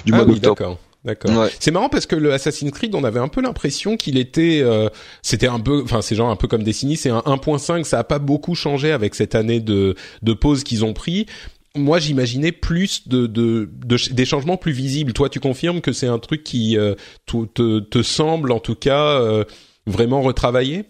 du 0.05 0.13
ah 0.13 0.17
mois 0.17 0.25
oui, 0.27 0.41
d'octobre 0.41 0.79
d'accord. 1.05 1.31
D'accord. 1.31 1.49
C'est 1.61 1.71
marrant 1.71 1.89
parce 1.89 2.07
que 2.07 2.17
le 2.17 2.33
Assassin's 2.33 2.71
Creed, 2.73 2.95
on 2.95 3.05
avait 3.05 3.21
un 3.21 3.29
peu 3.29 3.41
l'impression 3.41 3.97
qu'il 3.97 4.19
était, 4.19 4.61
euh, 4.63 4.89
c'était 5.23 5.47
un 5.47 5.61
peu, 5.61 5.83
enfin 5.83 6.03
c'est 6.03 6.15
genre 6.15 6.31
un 6.31 6.37
peu 6.37 6.49
comme 6.49 6.63
Destiny, 6.63 6.97
c'est 6.97 7.11
un 7.11 7.23
1.5, 7.27 7.85
ça 7.85 7.99
a 7.99 8.05
pas 8.05 8.19
beaucoup 8.19 8.55
changé 8.55 8.93
avec 8.93 9.15
cette 9.15 9.35
année 9.35 9.61
de 9.61 9.95
de 10.23 10.33
pause 10.33 10.65
qu'ils 10.65 10.85
ont 10.85 10.93
pris. 10.93 11.27
Moi, 11.77 11.99
j'imaginais 11.99 12.53
plus 12.53 13.09
de, 13.09 13.27
de, 13.27 13.69
de, 13.85 13.97
des 14.13 14.25
changements 14.25 14.57
plus 14.57 14.71
visibles. 14.71 15.13
Toi, 15.13 15.29
tu 15.29 15.41
confirmes 15.41 15.81
que 15.81 15.93
c'est 15.93 16.07
un 16.07 16.21
truc 16.21 16.45
qui 16.45 16.79
euh, 16.79 16.95
te, 17.27 17.45
te, 17.47 17.81
te 17.81 18.03
semble, 18.03 18.53
en 18.53 18.61
tout 18.61 18.77
cas, 18.77 19.21
euh, 19.21 19.45
vraiment 19.85 20.23
retravaillé? 20.23 20.85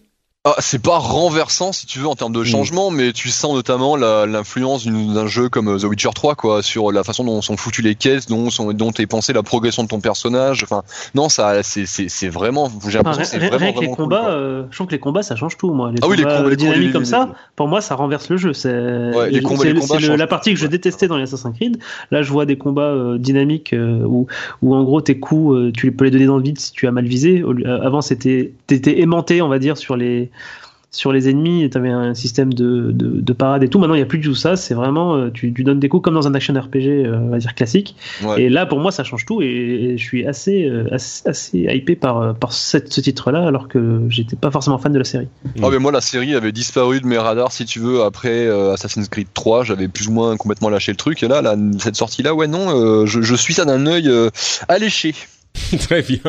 Ah, 0.46 0.54
c'est 0.58 0.82
pas 0.82 0.98
renversant 0.98 1.72
si 1.72 1.86
tu 1.86 1.98
veux 2.00 2.06
en 2.06 2.16
termes 2.16 2.34
de 2.34 2.44
changement, 2.44 2.90
mais 2.90 3.14
tu 3.14 3.30
sens 3.30 3.54
notamment 3.54 3.96
la- 3.96 4.26
l'influence 4.26 4.82
d'une- 4.84 5.14
d'un 5.14 5.26
jeu 5.26 5.48
comme 5.48 5.68
euh, 5.68 5.78
The 5.78 5.84
Witcher 5.84 6.10
3 6.14 6.34
quoi, 6.34 6.62
sur 6.62 6.92
la 6.92 7.02
façon 7.02 7.24
dont 7.24 7.40
sont 7.40 7.56
foutues 7.56 7.80
les 7.80 7.94
caisses, 7.94 8.26
dont 8.26 8.50
sont 8.50 8.72
dont 8.74 8.90
est 8.90 9.06
pensée 9.06 9.32
la 9.32 9.42
progression 9.42 9.84
de 9.84 9.88
ton 9.88 10.00
personnage. 10.00 10.62
Enfin, 10.62 10.82
non, 11.14 11.30
ça 11.30 11.62
c'est 11.62 11.86
c'est 11.86 12.10
c'est 12.10 12.28
vraiment 12.28 12.70
j'ai 12.86 12.98
l'impression 12.98 13.22
que 13.22 13.28
c'est 13.28 13.38
vraiment 13.38 13.56
rien 13.56 13.72
que 13.72 13.80
les 13.80 13.86
vraiment 13.86 13.96
cool, 13.96 14.04
combats, 14.04 14.28
euh, 14.28 14.64
je 14.70 14.76
trouve 14.76 14.86
que 14.88 14.92
les 14.92 14.98
combats 14.98 15.22
ça 15.22 15.34
change 15.34 15.56
tout, 15.56 15.72
moi. 15.72 15.90
Les 15.92 15.96
Ah 16.02 16.08
oui, 16.08 16.18
les 16.18 16.22
combats 16.24 16.36
combats- 16.36 16.50
les 16.50 16.56
dynamiques 16.56 16.80
combats- 16.80 16.92
comme 16.92 17.02
les- 17.02 17.08
ça, 17.08 17.34
pour 17.56 17.68
moi, 17.68 17.80
ça 17.80 17.94
renverse 17.94 18.28
le 18.28 18.36
jeu. 18.36 18.52
C'est 18.52 18.68
Ouais, 18.68 19.30
les 19.30 19.40
combats- 19.40 19.64
les 19.64 19.72
combats 19.80 19.98
le- 19.98 20.16
la 20.16 20.26
partie 20.26 20.52
que 20.52 20.60
je 20.60 20.66
détestais 20.66 21.08
dans 21.08 21.16
les 21.16 21.22
Assassin's 21.22 21.56
Creed. 21.56 21.78
Là, 22.10 22.20
je 22.22 22.30
vois 22.30 22.44
des 22.44 22.58
combats 22.58 22.82
euh, 22.82 23.16
dynamiques 23.16 23.72
euh, 23.72 24.02
où, 24.04 24.26
où 24.60 24.74
en 24.74 24.84
gros 24.84 25.00
tes 25.00 25.18
coups, 25.18 25.56
euh, 25.56 25.72
tu 25.74 25.90
peux 25.92 26.04
les 26.04 26.10
donner 26.10 26.26
dans 26.26 26.36
le 26.36 26.42
vide 26.42 26.58
si 26.60 26.72
tu 26.72 26.86
as 26.86 26.92
mal 26.92 27.06
visé. 27.06 27.40
Euh, 27.42 27.80
Avant, 27.82 28.02
c'était 28.02 28.52
t'étais 28.66 29.00
aimanté, 29.00 29.40
on 29.40 29.48
va 29.48 29.58
dire, 29.58 29.78
sur 29.78 29.96
les 29.96 30.30
sur 30.90 31.10
les 31.12 31.28
ennemis, 31.28 31.68
tu 31.68 31.76
avais 31.76 31.90
un 31.90 32.14
système 32.14 32.54
de, 32.54 32.92
de, 32.92 33.20
de 33.20 33.32
parade 33.32 33.64
et 33.64 33.68
tout. 33.68 33.80
Maintenant, 33.80 33.94
il 33.94 33.98
n'y 33.98 34.04
a 34.04 34.06
plus 34.06 34.18
du 34.20 34.28
tout 34.28 34.36
ça. 34.36 34.54
C'est 34.54 34.74
vraiment, 34.74 35.16
euh, 35.16 35.30
tu, 35.34 35.52
tu 35.52 35.64
donnes 35.64 35.80
des 35.80 35.88
coups 35.88 36.04
comme 36.04 36.14
dans 36.14 36.28
un 36.28 36.34
action 36.36 36.54
RPG, 36.54 36.76
euh, 36.86 37.18
on 37.20 37.30
va 37.30 37.38
dire 37.38 37.56
classique. 37.56 37.96
Ouais. 38.22 38.42
Et 38.44 38.48
là, 38.48 38.64
pour 38.64 38.78
moi, 38.78 38.92
ça 38.92 39.02
change 39.02 39.26
tout. 39.26 39.42
Et, 39.42 39.46
et 39.46 39.98
je 39.98 40.04
suis 40.04 40.24
assez, 40.24 40.68
euh, 40.68 40.86
assez, 40.94 41.28
assez 41.28 41.58
hypé 41.68 41.96
par, 41.96 42.36
par 42.36 42.52
cette- 42.52 42.92
ce 42.92 43.00
titre-là, 43.00 43.44
alors 43.44 43.66
que 43.66 44.02
j'étais 44.08 44.36
pas 44.36 44.52
forcément 44.52 44.78
fan 44.78 44.92
de 44.92 44.98
la 44.98 45.04
série. 45.04 45.26
Ah 45.60 45.66
mais 45.68 45.80
moi 45.80 45.90
la 45.90 46.00
série 46.00 46.32
avait 46.36 46.52
disparu 46.52 47.00
de 47.00 47.06
mes 47.08 47.18
radars 47.18 47.50
si 47.50 47.64
tu 47.64 47.80
veux 47.80 48.02
après 48.02 48.48
Assassin's 48.72 49.08
Creed 49.08 49.26
3 49.34 49.64
j'avais 49.64 49.88
plus 49.88 50.06
ou 50.08 50.12
moins 50.12 50.36
complètement 50.36 50.68
lâché 50.68 50.92
le 50.92 50.96
truc 50.96 51.22
et 51.24 51.28
là, 51.28 51.42
là 51.42 51.56
cette 51.78 51.96
sortie 51.96 52.22
là 52.22 52.34
ouais 52.34 52.46
non 52.46 52.68
euh, 52.70 53.06
je, 53.06 53.20
je 53.22 53.34
suis 53.34 53.54
ça 53.54 53.64
d'un 53.64 53.86
œil 53.86 54.08
euh, 54.08 54.30
alléché 54.68 55.14
Très 55.78 56.02
bien. 56.02 56.20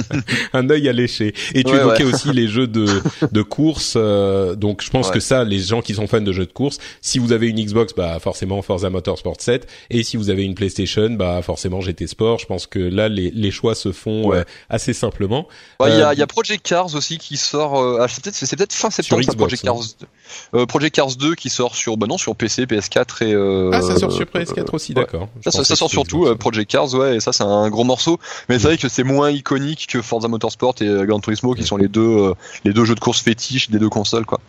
un 0.52 0.68
œil 0.70 0.88
alléché. 0.88 1.34
Et 1.54 1.64
tu 1.64 1.72
Ouais, 1.72 1.80
évoquais 1.80 2.04
ouais. 2.04 2.12
aussi 2.14 2.32
les 2.32 2.46
jeux 2.46 2.66
de, 2.66 2.86
de 3.30 3.42
course. 3.42 3.94
euh, 3.96 4.54
donc 4.54 4.82
je 4.82 4.90
pense 4.90 5.08
Ouais. 5.08 5.14
que 5.14 5.20
ça, 5.20 5.44
les 5.44 5.58
gens 5.58 5.82
qui 5.82 5.94
sont 5.94 6.06
fans 6.06 6.20
de 6.20 6.32
jeux 6.32 6.46
de 6.46 6.52
course, 6.52 6.78
si 7.00 7.18
vous 7.18 7.32
avez 7.32 7.48
une 7.48 7.62
Xbox, 7.62 7.94
bah 7.96 8.18
forcément 8.20 8.60
Forza 8.62 8.90
Motorsport 8.90 9.36
7. 9.40 9.66
Et 9.90 10.02
si 10.02 10.16
vous 10.16 10.30
avez 10.30 10.44
une 10.44 10.54
PlayStation, 10.54 11.10
bah 11.10 11.40
forcément 11.42 11.80
GT 11.80 12.06
Sport. 12.06 12.38
Je 12.38 12.46
pense 12.46 12.66
que 12.66 12.78
là, 12.78 13.08
les, 13.08 13.30
les 13.30 13.50
choix 13.50 13.74
se 13.74 13.92
font 13.92 14.32
euh, 14.34 14.42
assez 14.68 14.92
simplement. 14.92 15.46
Ouais, 15.80 15.90
il 15.90 15.96
y, 15.98 16.00
Euh, 16.00 16.08
a, 16.08 16.12
il 16.14 16.18
y 16.18 16.22
a 16.22 16.26
Project 16.26 16.64
Cars 16.66 16.94
aussi 16.94 17.18
qui 17.18 17.36
sort. 17.36 17.78
Euh, 17.80 17.98
ah, 18.02 18.06
c'est 18.08 18.22
peut-être 18.22 18.34
c'est 18.36 18.56
peut-être 18.56 18.72
fin 18.72 18.90
septembre. 18.90 19.22
ça, 19.22 19.32
Xbox, 19.32 19.38
Project 19.60 19.62
Cars. 19.64 20.08
Euh, 20.54 20.66
Project 20.66 20.94
Cars 20.94 21.16
2 21.16 21.34
qui 21.34 21.50
sort 21.50 21.74
sur 21.76 21.96
bah 21.96 22.06
non 22.06 22.18
sur 22.18 22.34
PC, 22.36 22.64
PS4 22.66 23.24
et. 23.24 23.32
Euh, 23.32 23.70
ah, 23.72 23.80
ça 23.82 23.96
sort 23.98 24.12
sur 24.12 24.24
PS4 24.26 24.74
aussi, 24.74 24.94
d'accord. 24.94 25.28
Ça, 25.44 25.50
ça, 25.64 25.76
sort 25.76 25.90
surtout 25.90 26.26
euh, 26.26 26.34
Project 26.36 26.70
Cars, 26.70 26.92
ouais, 26.94 27.16
et 27.16 27.20
ça 27.20 27.32
c'est 27.32 27.42
un 27.44 27.68
gros 27.70 27.84
morceau. 27.84 28.18
Mais 28.48 28.58
c'est 28.66 28.74
vrai 28.74 28.78
que 28.78 28.88
c'est 28.88 29.04
moins 29.04 29.30
iconique 29.30 29.86
que 29.90 30.02
Forza 30.02 30.28
Motorsport 30.28 30.74
et 30.80 30.86
euh, 30.88 31.04
Gran 31.06 31.20
Turismo, 31.20 31.54
qui 31.54 31.64
sont 31.64 31.76
les 31.76 31.88
deux 31.88 32.00
euh, 32.00 32.34
les 32.64 32.72
deux 32.72 32.84
jeux 32.84 32.94
de 32.94 33.00
course 33.00 33.20
fétiches 33.22 33.70
des 33.70 33.78
deux 33.78 33.88
consoles, 33.88 34.26
quoi. 34.26 34.40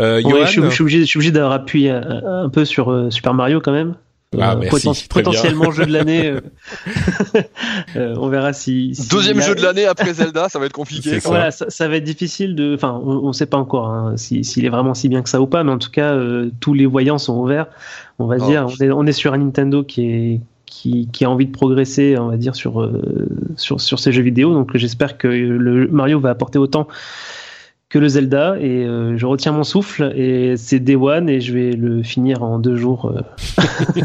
Euh, 0.00 0.22
Ouais, 0.22 0.42
je, 0.46 0.50
suis, 0.50 0.62
je 0.62 0.68
suis 0.70 0.82
obligé, 0.82 1.00
je 1.00 1.04
suis 1.06 1.16
obligé 1.18 1.32
d'avoir 1.32 1.52
appuyé 1.52 1.90
un, 1.90 2.44
un 2.44 2.48
peu 2.48 2.64
sur 2.64 2.90
euh, 2.92 3.10
Super 3.10 3.34
Mario 3.34 3.60
quand 3.60 3.72
même. 3.72 3.94
Ah, 4.38 4.52
Euh, 4.52 4.56
merci, 4.60 5.06
potentiellement 5.08 5.70
jeu 5.70 5.86
de 5.86 5.92
l'année. 5.92 6.26
euh, 6.26 6.40
euh, 7.96 8.14
on 8.18 8.28
verra 8.28 8.52
si. 8.52 8.94
si 8.94 9.08
Deuxième 9.08 9.38
a- 9.38 9.40
jeu 9.40 9.54
de 9.54 9.62
l'année 9.62 9.86
après 9.86 10.12
Zelda, 10.12 10.48
ça 10.50 10.58
va 10.58 10.66
être 10.66 10.72
compliqué. 10.72 11.12
Quoi. 11.20 11.30
Voilà, 11.30 11.50
ça, 11.50 11.66
ça 11.70 11.88
va 11.88 11.96
être 11.96 12.04
difficile 12.04 12.54
de. 12.54 12.74
Enfin, 12.74 13.00
on 13.04 13.28
ne 13.28 13.32
sait 13.32 13.46
pas 13.46 13.56
encore 13.56 13.88
hein, 13.88 14.12
si- 14.16 14.44
s'il 14.44 14.64
est 14.66 14.68
vraiment 14.68 14.92
si 14.94 15.08
bien 15.08 15.22
que 15.22 15.30
ça 15.30 15.40
ou 15.40 15.46
pas, 15.46 15.64
mais 15.64 15.72
en 15.72 15.78
tout 15.78 15.90
cas, 15.90 16.12
euh, 16.12 16.50
tous 16.60 16.74
les 16.74 16.86
voyants 16.86 17.16
sont 17.18 17.36
ouverts. 17.38 17.66
On 18.18 18.26
va 18.26 18.36
Oh. 18.40 18.46
dire, 18.46 18.66
on 18.68 18.84
est, 18.84 18.90
on 18.90 19.06
est 19.06 19.12
sur 19.12 19.32
un 19.32 19.38
Nintendo 19.38 19.82
qui 19.82 20.02
est 20.10 20.40
qui, 20.68 21.08
a 21.24 21.30
envie 21.30 21.46
de 21.46 21.52
progresser, 21.52 22.16
on 22.18 22.28
va 22.28 22.36
dire 22.36 22.54
sur 22.54 22.80
euh, 22.80 23.28
sur 23.56 23.80
sur 23.80 23.98
ces 23.98 24.12
jeux 24.12 24.22
vidéo. 24.22 24.52
Donc, 24.52 24.76
j'espère 24.76 25.18
que 25.18 25.28
le 25.28 25.88
Mario 25.88 26.20
va 26.20 26.30
apporter 26.30 26.58
autant 26.58 26.88
que 27.90 27.98
le 27.98 28.06
Zelda 28.06 28.56
et 28.60 28.84
euh, 28.84 29.16
je 29.16 29.24
retiens 29.24 29.50
mon 29.52 29.64
souffle 29.64 30.12
et 30.14 30.58
c'est 30.58 30.78
Day 30.78 30.94
One 30.94 31.26
et 31.30 31.40
je 31.40 31.54
vais 31.54 31.70
le 31.72 32.02
finir 32.02 32.42
en 32.42 32.58
deux 32.58 32.76
jours 32.76 33.10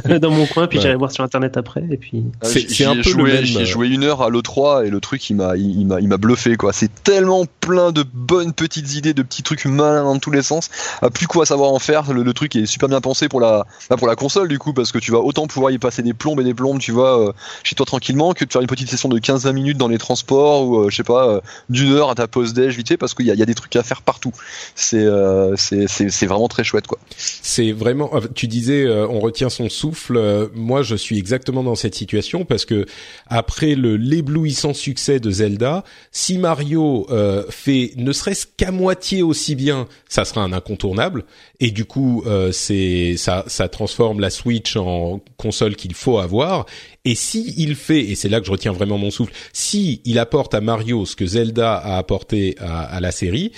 euh, 0.10 0.20
dans 0.20 0.32
mon 0.32 0.46
coin 0.46 0.68
puis 0.68 0.78
Ouais. 0.78 0.84
j'irai 0.84 0.96
voir 0.96 1.12
sur 1.12 1.22
internet 1.24 1.58
après 1.58 1.84
et 1.92 1.98
puis 1.98 2.24
Ah, 2.42 2.46
C'est- 2.46 2.64
un 2.86 2.94
j'y 2.94 3.00
ai 3.00 3.02
peu 3.02 3.10
le 3.10 3.12
joué, 3.12 3.34
même, 3.34 3.44
J'y 3.44 3.58
ai 3.58 3.62
euh, 3.64 3.66
joué 3.66 3.90
une 3.90 4.04
heure 4.06 4.22
à 4.22 4.30
l'E3 4.30 4.86
et 4.86 4.90
le 4.90 5.02
truc 5.02 5.30
il 5.30 5.36
m'a 5.36 5.58
il, 5.58 5.82
il 5.82 5.86
m'a 5.86 6.00
il 6.00 6.08
m'a 6.08 6.16
bluffé 6.16 6.56
quoi. 6.56 6.72
C'est 6.72 6.92
tellement 7.04 7.44
plein 7.60 7.92
de 7.92 8.06
bonnes 8.14 8.54
petites 8.54 8.96
idées, 8.96 9.14
de 9.14 9.22
petits 9.22 9.44
trucs 9.44 9.66
malins 9.66 10.04
dans 10.06 10.18
tous 10.18 10.32
les 10.32 10.44
sens. 10.44 10.70
Ah, 11.02 11.10
plus 11.10 11.28
quoi 11.28 11.46
savoir 11.46 11.72
en 11.74 11.80
faire. 11.80 12.14
Le, 12.14 12.24
le 12.24 12.34
truc 12.34 12.56
est 12.56 12.66
super 12.66 12.88
bien 12.88 13.02
pensé 13.02 13.28
pour 13.28 13.42
la 13.42 13.66
bah, 13.90 13.98
pour 13.98 14.08
la 14.08 14.16
console 14.16 14.48
du 14.48 14.60
coup 14.60 14.72
parce 14.72 14.94
que 14.94 14.98
tu 14.98 15.12
vas 15.12 15.20
autant 15.20 15.46
pouvoir 15.48 15.72
y 15.72 15.78
passer 15.78 16.02
des 16.04 16.14
plombes 16.14 16.40
et 16.40 16.46
des 16.46 16.54
plombes, 16.54 16.80
tu 16.80 16.94
vois, 16.94 17.20
euh, 17.30 17.34
chez 17.64 17.76
toi 17.76 17.86
tranquillement 17.86 18.32
que 18.34 18.46
de 18.46 18.52
faire 18.54 18.62
une 18.62 18.68
petite 18.68 18.90
session 18.90 19.10
de 19.10 19.20
15-20 19.20 19.52
minutes 19.52 19.78
dans 19.78 19.90
les 19.90 19.98
transports 19.98 20.66
ou 20.68 20.78
euh, 20.78 20.90
je 20.90 20.96
sais 20.96 21.04
pas 21.04 21.28
euh, 21.28 21.42
d'une 21.70 21.92
heure 21.92 22.10
à 22.10 22.16
ta 22.16 22.28
pause 22.30 22.54
déj 22.54 22.78
vite 22.78 22.88
fait 22.88 22.98
parce 22.98 23.14
qu'il 23.14 23.26
y 23.26 23.32
a, 23.32 23.34
il 23.34 23.40
y 23.40 23.44
a 23.44 23.46
des 23.46 23.56
trucs 23.56 23.73
à 23.78 23.84
faire 23.84 24.02
partout. 24.02 24.32
C'est 24.76 24.98
euh, 24.98 25.56
c'est 25.58 26.26
vraiment 26.26 26.48
très 26.48 26.64
chouette 26.64 26.88
quoi. 26.88 27.00
C'est 27.18 27.72
vraiment. 27.72 28.10
euh, 28.16 28.22
Tu 28.34 28.48
disais, 28.48 28.84
euh, 28.84 29.08
on 29.08 29.20
retient 29.20 29.50
son 29.50 29.70
souffle. 29.70 30.18
Euh, 30.18 30.48
moi, 30.56 30.82
je 30.84 30.96
suis 30.96 31.18
exactement 31.18 31.64
dans 31.64 31.76
cette 31.76 31.96
situation 31.96 32.46
parce 32.46 32.66
que 32.66 32.86
après 33.28 33.76
le 33.76 33.98
l'éblouissant 33.98 34.74
succès 34.74 35.20
de 35.20 35.32
Zelda, 35.32 35.84
si 36.12 36.38
Mario 36.38 37.08
fait 37.50 37.92
ne 37.98 38.12
serait-ce 38.12 38.46
qu'à 38.58 38.72
moitié 38.72 39.24
aussi 39.24 39.56
bien, 39.56 39.88
ça 40.10 40.26
sera 40.26 40.42
un 40.42 40.54
incontournable. 40.54 41.26
Et 41.66 41.72
du 41.72 41.86
coup, 41.86 42.24
euh, 42.28 42.52
c'est 42.52 43.16
ça, 43.16 43.46
ça 43.48 43.70
transforme 43.70 44.20
la 44.20 44.30
Switch 44.30 44.76
en 44.76 45.22
console 45.38 45.78
qu'il 45.78 45.94
faut 45.94 46.18
avoir. 46.20 46.66
Et 47.06 47.16
si 47.16 47.54
il 47.56 47.76
fait, 47.76 48.02
et 48.02 48.16
c'est 48.16 48.28
là 48.28 48.42
que 48.42 48.46
je 48.46 48.52
retiens 48.52 48.74
vraiment 48.74 48.98
mon 48.98 49.12
souffle, 49.12 49.32
si 49.54 50.02
il 50.04 50.20
apporte 50.20 50.54
à 50.54 50.60
Mario 50.60 51.06
ce 51.06 51.16
que 51.16 51.26
Zelda 51.26 51.76
a 51.76 51.98
apporté 51.98 52.58
à, 52.60 52.82
à 52.82 53.00
la 53.00 53.12
série, 53.12 53.54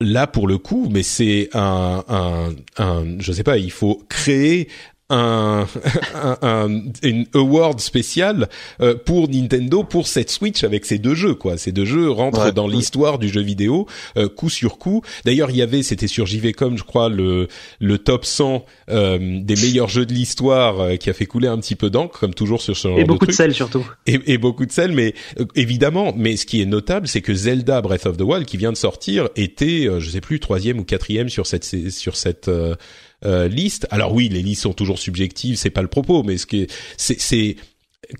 là 0.00 0.26
pour 0.26 0.48
le 0.48 0.56
coup, 0.56 0.88
mais 0.90 1.02
c'est 1.02 1.50
un, 1.52 2.02
un, 2.08 2.54
un, 2.78 3.04
je 3.18 3.32
sais 3.32 3.44
pas, 3.44 3.58
il 3.58 3.70
faut 3.70 4.02
créer 4.08 4.68
un, 5.10 5.66
un, 6.14 6.36
un- 6.42 6.82
une 7.02 7.26
award 7.34 7.80
spécial 7.80 8.48
euh, 8.80 8.94
pour 8.96 9.28
Nintendo 9.28 9.84
pour 9.84 10.06
cette 10.06 10.30
Switch 10.30 10.64
avec 10.64 10.84
ces 10.84 10.98
deux 10.98 11.14
jeux 11.14 11.34
quoi. 11.34 11.56
Ces 11.58 11.72
deux 11.72 11.84
jeux 11.84 12.10
rentrent 12.10 12.46
Ouais. 12.46 12.52
dans 12.52 12.66
l'histoire 12.68 13.18
du 13.18 13.28
jeu 13.28 13.40
vidéo 13.40 13.86
euh, 14.16 14.28
coup 14.28 14.50
sur 14.50 14.78
coup. 14.78 15.02
D'ailleurs, 15.24 15.50
il 15.50 15.56
y 15.56 15.62
avait, 15.62 15.82
c'était 15.82 16.06
sur 16.08 16.26
JVcom, 16.26 16.76
je 16.76 16.82
crois, 16.84 17.08
le 17.08 17.48
le 17.80 17.98
top 17.98 18.24
100 18.24 18.64
euh, 18.90 19.18
des 19.42 19.54
meilleurs 19.56 19.88
jeux 19.88 20.06
de 20.06 20.12
l'histoire 20.12 20.80
euh, 20.80 20.96
qui 20.96 21.08
a 21.08 21.12
fait 21.12 21.26
couler 21.26 21.48
un 21.48 21.58
petit 21.58 21.76
peu 21.76 21.88
d'encre, 21.90 22.18
comme 22.18 22.34
toujours 22.34 22.60
sur 22.62 22.76
ce 22.76 22.88
genre 22.88 22.98
et 22.98 23.04
beaucoup 23.04 23.26
de 23.26 23.32
sel 23.32 23.54
surtout. 23.54 23.86
et, 24.06 24.18
et 24.26 24.38
beaucoup 24.38 24.66
de 24.66 24.72
sel, 24.72 24.92
mais 24.92 25.14
euh, 25.40 25.44
évidemment. 25.54 26.12
Mais 26.16 26.36
ce 26.36 26.46
qui 26.46 26.60
est 26.60 26.66
notable, 26.66 27.06
c'est 27.08 27.20
que 27.22 27.32
Zelda 27.34 27.80
Breath 27.80 28.06
of 28.06 28.16
the 28.16 28.22
Wild, 28.22 28.44
qui 28.46 28.56
vient 28.56 28.72
de 28.72 28.76
sortir, 28.76 29.28
était, 29.36 29.86
euh, 29.86 30.00
je 30.00 30.10
sais 30.10 30.20
plus, 30.20 30.40
troisième 30.40 30.78
ou 30.80 30.84
quatrième 30.84 31.28
sur 31.28 31.46
cette 31.46 31.64
sur 31.90 32.16
cette 32.16 32.48
euh, 33.26 33.48
liste. 33.48 33.86
Alors 33.90 34.14
oui, 34.14 34.28
les 34.30 34.42
listes 34.42 34.62
sont 34.62 34.72
toujours 34.72 34.98
subjectives, 34.98 35.56
c'est 35.56 35.70
pas 35.70 35.82
le 35.82 35.88
propos, 35.88 36.22
mais 36.22 36.38
ce 36.38 36.46
qui 36.46 36.66
c'est 36.96 37.20
c'est 37.20 37.56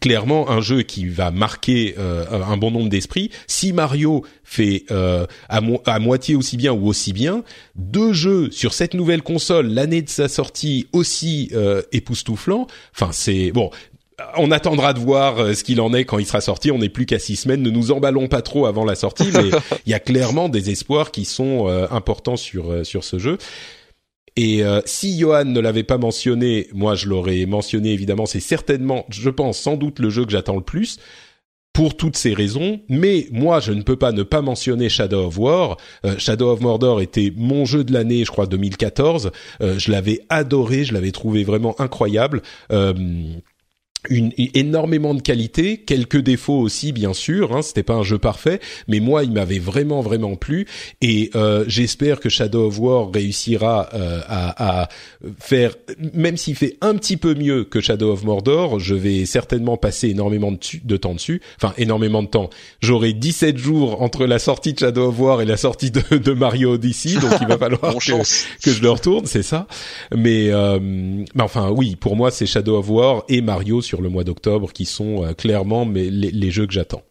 clairement 0.01 0.51
un 0.51 0.61
jeu 0.61 0.83
qui 0.83 1.07
va 1.07 1.31
marquer 1.31 1.95
euh, 1.99 2.25
un 2.33 2.57
bon 2.57 2.73
nombre 2.73 2.89
d'esprits. 2.89 3.31
Si 3.47 3.73
Mario 3.73 4.25
fait 4.43 4.85
euh, 4.91 5.27
à, 5.49 5.61
mo- 5.61 5.81
à 5.87 6.01
moitié 6.01 6.35
aussi 6.35 6.57
bien 6.57 6.73
ou 6.73 6.89
aussi 6.89 7.13
bien, 7.13 7.45
deux 7.77 8.13
jeux 8.13 8.51
sur 8.51 8.75
cette 8.75 8.95
nouvelle 8.95 9.23
console 9.23 9.69
l'année 9.69 10.03
de 10.03 10.09
sa 10.09 10.29
sortie 10.29 10.89
aussi 10.93 11.51
euh, 11.55 11.83
époustouflant. 11.93 12.67
Enfin, 12.95 13.11
c'est 13.13 13.53
bon. 13.53 13.71
On 14.39 14.51
attendra 14.51 14.93
de 14.93 14.99
voir 14.99 15.39
euh, 15.39 15.53
ce 15.55 15.63
qu'il 15.63 15.81
en 15.81 15.93
est 15.95 16.05
quand 16.05 16.19
il 16.19 16.27
sera 16.27 16.41
sorti. 16.41 16.73
On 16.73 16.79
n'est 16.79 16.89
plus 16.89 17.07
qu'à 17.07 17.21
six 17.21 17.37
semaines. 17.37 17.63
Ne 17.63 17.71
nous 17.71 17.93
emballons 17.93 18.27
pas 18.27 18.43
trop 18.43 18.67
avant 18.67 18.85
la 18.85 18.97
sortie, 18.97 19.29
mais 19.33 19.51
il 19.87 19.91
y 19.91 19.95
a 19.95 20.01
clairement 20.01 20.49
des 20.49 20.71
espoirs 20.71 21.13
qui 21.13 21.25
sont 21.25 21.69
euh, 21.69 21.87
importants 21.93 22.37
sur 22.37 22.73
euh, 22.73 22.83
sur 22.83 23.05
ce 23.05 23.19
jeu. 23.21 23.39
Et 24.37 24.63
euh, 24.63 24.81
si 24.85 25.19
Johan 25.19 25.45
ne 25.45 25.61
l'avait 25.61 25.83
pas 25.83 25.99
mentionné, 25.99 26.69
moi 26.75 26.95
je 26.95 27.09
l'aurais 27.09 27.47
mentionné 27.47 27.93
évidemment. 27.93 28.27
C'est 28.27 28.41
certainement, 28.41 29.07
je 29.11 29.31
pense, 29.31 29.59
sans 29.59 29.77
doute 29.77 29.99
le 29.99 30.11
jeu 30.11 30.25
que 30.25 30.31
j'attends 30.31 30.57
le 30.57 30.63
plus 30.63 30.99
pour 31.73 31.97
toutes 31.97 32.17
ces 32.17 32.35
raisons. 32.35 32.81
Mais 32.89 33.29
moi, 33.33 33.61
je 33.61 33.73
ne 33.73 33.83
peux 33.83 33.97
pas 33.97 34.13
ne 34.13 34.23
pas 34.23 34.43
mentionner 34.43 34.89
Shadow 34.89 35.27
of 35.27 35.39
War. 35.39 35.77
Shadow 36.19 36.51
of 36.51 36.61
Mordor 36.61 37.01
était 37.01 37.33
mon 37.37 37.65
jeu 37.67 37.85
de 37.85 37.93
l'année, 37.93 38.25
je 38.25 38.31
crois 38.31 38.47
2014. 38.47 39.31
je 39.61 39.91
l'avais 39.91 40.21
adoré, 40.31 40.85
je 40.85 40.95
l'avais 40.95 41.13
trouvé 41.13 41.45
vraiment 41.45 41.79
incroyable 41.79 42.41
une, 44.11 44.33
énormément 44.37 45.15
de 45.15 45.23
qualité, 45.23 45.79
quelques 45.79 46.21
défauts 46.21 46.59
aussi 46.59 46.93
bien 46.93 47.13
sûr. 47.13 47.57
Hein, 47.57 47.63
C'était 47.63 47.83
pas 47.83 47.95
un 47.95 48.03
jeu 48.03 48.19
parfait, 48.19 48.61
mais 48.89 49.01
moi 49.01 49.25
il 49.25 49.33
m'avait 49.33 49.59
vraiment 49.59 50.01
vraiment 50.01 50.37
plu 50.37 50.67
et 51.01 51.31
euh, 51.35 51.65
j'espère 51.67 52.21
que 52.21 52.29
Shadow 52.29 52.67
of 52.67 52.79
War 52.79 53.11
réussira 53.13 53.89
euh, 53.95 54.21
à, 54.27 54.83
à, 54.83 54.89
faire, 55.39 55.75
même 56.15 56.37
s'il 56.37 56.57
fait 56.57 56.77
un 56.81 56.95
petit 56.95 57.17
peu 57.17 57.35
mieux 57.35 57.65
que 57.65 57.81
Shadow 57.81 58.13
of 58.13 58.25
Mordor, 58.25 58.79
je 58.81 58.95
vais 58.95 59.27
certainement 59.27 59.77
passer 59.77 60.09
énormément 60.09 60.53
de, 60.53 60.59
de 60.85 60.97
temps 60.97 61.15
dessus, 61.15 61.41
enfin 61.61 61.75
énormément 61.79 62.23
de 62.23 62.29
temps. 62.29 62.51
J'aurai 62.81 63.13
17 63.13 63.57
jours 63.57 64.03
entre 64.03 64.27
la 64.27 64.39
sortie 64.39 64.73
de 64.73 64.79
Shadow 64.79 65.09
of 65.09 65.21
War 65.21 65.41
et 65.41 65.45
la 65.45 65.57
sortie 65.57 65.91
de, 65.91 66.17
de 66.17 66.33
Mario 66.33 66.75
Odyssey, 66.75 67.19
donc 67.21 67.33
il 67.41 67.47
va 67.47 67.59
falloir 67.59 67.95
que, 67.95 68.63
que, 68.63 68.73
je 68.73 68.83
le 68.83 68.91
retourne, 68.91 69.27
c'est 69.27 69.43
ça. 69.43 69.67
Mais, 70.15 70.51
euh, 70.51 70.79
mais 70.81 71.43
enfin 71.43 71.71
oui, 71.71 71.97
pour 71.97 72.17
moi 72.17 72.31
c'est 72.31 72.47
Shadow 72.47 72.79
of 72.79 72.91
War 72.91 73.25
et 73.29 73.41
Mario 73.41 73.83
sur 73.83 73.96
le 74.01 74.09
mois 74.09 74.25
d'octobre 74.25 74.73
qui 74.73 74.85
sont 74.85 75.25
euh, 75.25 75.33
clairement 75.33 75.85
mais 75.85 76.11
les, 76.11 76.51
jeux 76.51 76.67
que 76.67 76.73
j'attends. 76.73 77.03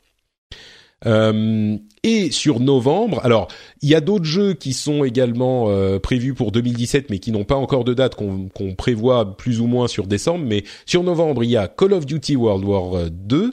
Euh, 1.06 1.78
et 2.03 2.32
sur 2.32 2.60
novembre, 2.60 3.20
alors 3.24 3.48
il 3.82 3.90
y 3.90 3.95
a 3.95 4.02
d'autres 4.02 4.26
jeux 4.26 4.53
qui 4.53 4.74
sont 4.74 5.03
également 5.03 5.70
euh, 5.70 5.99
prévus 5.99 6.34
pour 6.34 6.52
2017, 6.52 7.10
mais 7.10 7.20
qui 7.20 7.32
n'ont 7.32 7.44
pas 7.44 7.56
encore 7.56 7.84
de 7.84 7.94
date 7.94 8.16
qu'on 8.16 8.76
prévoit 8.76 9.36
plus 9.38 9.60
ou 9.60 9.68
moins 9.68 9.88
sur 9.88 10.07
décembre. 10.07 10.45
Mais 10.48 10.64
sur 10.86 11.03
novembre, 11.03 11.44
il 11.44 11.49
y 11.49 11.57
a 11.57 11.68
Call 11.68 11.94
of 11.94 12.06
Duty 12.06 12.36
World 12.36 12.64
War 12.64 13.10
2, 13.12 13.52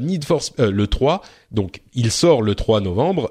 Need 0.00 0.24
for 0.24 0.40
le 0.58 0.86
3, 0.86 1.22
donc 1.50 1.82
il 1.94 2.10
sort 2.10 2.42
le 2.42 2.54
3 2.54 2.80
novembre. 2.80 3.30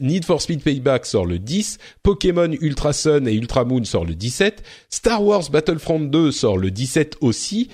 Need 0.00 0.24
for 0.24 0.42
Speed 0.42 0.62
Payback 0.62 1.06
sort 1.06 1.26
le 1.26 1.38
10. 1.38 1.78
Pokémon 2.02 2.50
Ultra 2.60 2.92
Sun 2.92 3.26
et 3.26 3.32
Ultra 3.32 3.64
Moon 3.64 3.84
sort 3.84 4.04
le 4.04 4.14
17. 4.14 4.62
Star 4.88 5.24
Wars 5.24 5.50
Battlefront 5.50 6.00
2 6.00 6.32
sort 6.32 6.58
le 6.58 6.70
17 6.70 7.16
aussi. 7.20 7.68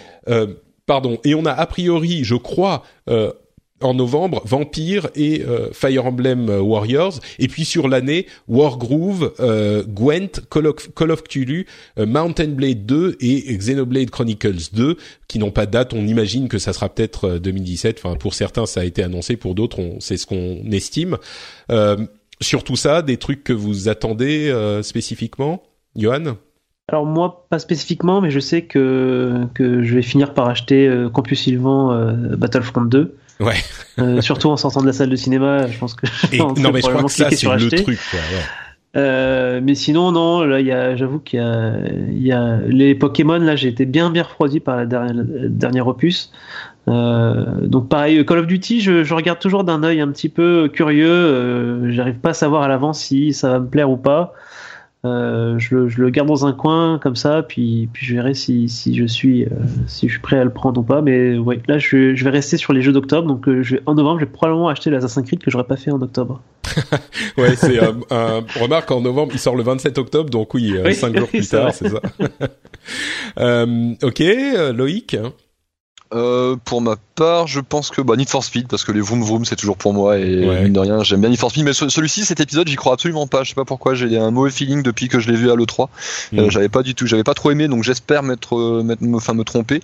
Pardon. 0.87 1.19
Et 1.25 1.35
on 1.35 1.45
a 1.45 1.53
a 1.53 1.67
priori, 1.67 2.25
je 2.25 2.37
crois, 2.37 2.83
euh, 3.09 3.33
en 3.81 3.95
novembre, 3.95 4.43
Vampire 4.45 5.09
et 5.15 5.43
euh, 5.43 5.69
Fire 5.73 6.07
Emblem 6.07 6.49
euh, 6.49 6.61
Warriors. 6.61 7.21
Et 7.39 7.49
puis 7.49 7.65
sur 7.65 7.89
l'année, 7.89 8.27
Wargroove, 8.49 9.35
euh, 9.41 9.85
Gwent, 9.85 10.41
Call 10.51 10.67
of, 11.11 11.23
Cthulhu, 11.25 11.67
Mountain 11.99 12.49
Blade 12.49 12.87
2 12.87 13.17
et 13.21 13.57
Xenoblade 13.57 14.11
Chronicles 14.11 14.71
2, 14.73 14.97
qui 15.29 15.39
n'ont 15.39 15.51
pas 15.51 15.67
de 15.67 15.73
date. 15.73 15.93
On 15.93 16.07
imagine 16.07 16.49
que 16.49 16.59
ça 16.59 16.73
sera 16.73 16.89
peut-être 16.89 17.39
2017. 17.39 18.01
Enfin, 18.03 18.17
pour 18.17 18.35
certains, 18.35 18.67
ça 18.67 18.81
a 18.81 18.85
été 18.85 19.03
annoncé. 19.03 19.37
Pour 19.37 19.55
d'autres, 19.55 19.81
c'est 20.01 20.17
ce 20.17 20.27
qu'on 20.27 20.63
estime. 20.71 21.19
sur 22.41 22.65
tout 22.65 22.77
ça, 22.77 23.03
des 23.03 23.17
trucs 23.17 23.45
que 23.45 23.53
vous 23.53 23.89
attendez 23.89 24.53
spécifiquement, 24.83 25.63
Johan? 25.95 26.37
Alors 26.89 27.05
moi, 27.05 27.47
pas 27.51 27.59
spécifiquement, 27.59 28.21
mais 28.21 28.31
je 28.31 28.39
sais 28.39 28.63
que, 28.63 29.47
que 29.55 29.83
je 29.83 29.95
vais 29.95 30.03
finir 30.03 30.35
par 30.35 30.49
acheter 30.49 30.87
euh, 30.87 31.09
Campus 31.09 31.43
Sylvan 31.43 31.91
euh, 31.91 32.37
Battlefront 32.37 32.83
2. 32.83 33.17
Ouais. 33.41 33.55
euh, 33.99 34.21
surtout 34.21 34.49
en 34.49 34.57
sortant 34.57 34.81
de 34.81 34.87
la 34.87 34.93
salle 34.93 35.11
de 35.11 35.17
cinéma, 35.17 35.67
je 35.67 35.79
pense 35.79 35.95
que. 35.95 36.07
Et, 36.33 36.39
non, 36.39 36.55
mais 36.73 36.81
je 36.81 36.89
crois 36.89 37.03
que 37.03 37.11
ça 37.11 37.31
c'est 37.31 37.47
le 37.47 37.69
truc. 37.69 37.99
Quoi, 38.11 38.21
ouais. 38.21 38.45
Euh, 38.97 39.61
mais 39.63 39.75
sinon, 39.75 40.11
non, 40.13 40.43
là, 40.45 40.61
il 40.61 40.67
y 40.67 40.73
a, 40.73 40.97
j'avoue 40.97 41.19
qu'il 41.19 41.41
y 41.41 41.43
a, 41.43 41.73
y 42.09 42.33
a 42.33 42.61
les 42.67 42.95
Pokémon. 42.95 43.39
Là, 43.39 43.57
j'ai 43.57 43.69
été 43.69 43.85
bien, 43.85 44.11
bien 44.11 44.23
refroidi 44.23 44.61
par 44.61 44.77
la 44.77 44.87
dernière, 44.87 45.25
dernière 45.51 45.87
opus. 45.87 46.33
Euh, 46.89 47.45
donc 47.63 47.89
pareil, 47.89 48.25
Call 48.25 48.39
of 48.39 48.47
Duty, 48.47 48.81
je, 48.81 49.03
je 49.03 49.13
regarde 49.13 49.39
toujours 49.39 49.65
d'un 49.65 49.83
œil 49.83 50.01
un 50.01 50.09
petit 50.09 50.29
peu 50.29 50.71
curieux. 50.73 51.11
Euh, 51.11 51.91
j'arrive 51.91 52.17
pas 52.17 52.31
à 52.31 52.35
savoir 52.35 52.63
à 52.63 52.69
l'avance 52.69 53.01
si 53.01 53.33
ça 53.33 53.51
va 53.51 53.59
me 53.59 53.67
plaire 53.67 53.91
ou 53.91 53.97
pas. 53.97 54.33
Euh, 55.07 55.59
je, 55.59 55.75
le, 55.75 55.89
je, 55.89 56.01
le, 56.01 56.11
garde 56.11 56.29
dans 56.29 56.47
un 56.47 56.53
coin 56.53 56.99
comme 56.99 57.17
ça, 57.17 57.43
puis, 57.43 57.89
puis 57.93 58.07
je 58.07 58.15
verrai 58.15 58.35
si, 58.35 58.69
si, 58.69 58.97
je 58.97 59.05
suis, 59.07 59.45
euh, 59.45 59.49
si 59.87 60.09
je 60.09 60.13
suis 60.13 60.21
prêt 60.21 60.39
à 60.39 60.45
le 60.45 60.53
prendre 60.53 60.81
ou 60.81 60.85
pas. 60.85 61.01
Mais 61.03 61.39
ouais, 61.39 61.61
là, 61.69 61.79
je, 61.79 62.15
je 62.15 62.25
vais 62.25 62.31
rester 62.31 62.57
sur 62.57 62.73
les 62.73 62.83
jeux 62.83 62.93
d'octobre. 62.93 63.27
Donc 63.29 63.49
euh, 63.49 63.63
je 63.63 63.77
vais, 63.77 63.83
en 63.87 63.95
novembre, 63.95 64.21
je 64.21 64.25
vais 64.25 64.31
probablement 64.31 64.69
acheter 64.69 64.91
l'Assassin's 64.91 65.27
Creed 65.27 65.43
que 65.43 65.51
j'aurais 65.51 65.67
pas 65.67 65.77
fait 65.77 65.91
en 65.91 66.03
octobre. 66.03 66.41
ouais, 67.39 67.57
c'est 67.57 67.79
un, 67.79 67.97
remarque 68.61 68.91
en 68.91 69.01
novembre, 69.01 69.33
il 69.35 69.39
sort 69.39 69.57
le 69.57 69.63
27 69.63 69.99
octobre, 69.99 70.31
donc 70.31 70.53
oui, 70.55 70.75
5 70.93 71.13
oui, 71.13 71.19
jours 71.19 71.29
plus 71.31 71.49
tard, 71.49 71.73
c'est 71.73 71.89
ça. 71.89 72.01
ok, 74.07 74.23
Loïc. 74.75 75.17
Euh, 76.15 76.55
pour 76.65 76.81
ma 76.81 76.95
part, 77.17 77.49
je 77.49 77.59
pense 77.59 77.91
que 77.91 78.01
bah, 78.01 78.15
Need 78.17 78.29
for 78.29 78.45
Speed 78.45 78.69
parce 78.69 78.85
que 78.85 78.93
les 78.93 79.01
vroom 79.01 79.23
vroom 79.23 79.45
c'est 79.45 79.57
toujours 79.57 79.77
pour 79.77 79.93
moi 79.93 80.19
et 80.19 80.63
mine 80.63 80.73
de 80.73 80.79
rien 80.79 81.03
j'aime 81.03 81.21
bien 81.21 81.31
Need 81.31 81.39
for 81.41 81.51
Speed 81.51 81.65
mais 81.65 81.73
celui-ci 81.73 82.25
cet 82.25 82.39
épisode 82.39 82.69
j'y 82.69 82.77
crois 82.77 82.93
absolument 82.93 83.27
pas. 83.27 83.43
Je 83.43 83.49
sais 83.49 83.55
pas 83.55 83.65
pourquoi 83.65 83.95
j'ai 83.95 84.17
un 84.17 84.31
mauvais 84.31 84.53
feeling 84.53 84.83
depuis 84.83 85.09
que 85.09 85.19
je 85.19 85.29
l'ai 85.29 85.37
vu 85.37 85.51
à 85.51 85.57
l'E3 85.57 85.89
euh, 86.35 86.47
mm. 86.47 86.51
j'avais 86.51 86.69
pas 86.69 86.85
du 86.85 86.95
tout 86.95 87.07
j'avais 87.07 87.25
pas 87.25 87.35
trop 87.35 87.51
aimé 87.51 87.67
donc 87.67 87.83
j'espère 87.83 88.23
m'être 88.23 88.57
me, 88.57 89.17
enfin 89.17 89.35
me 89.35 89.43
tromper. 89.43 89.81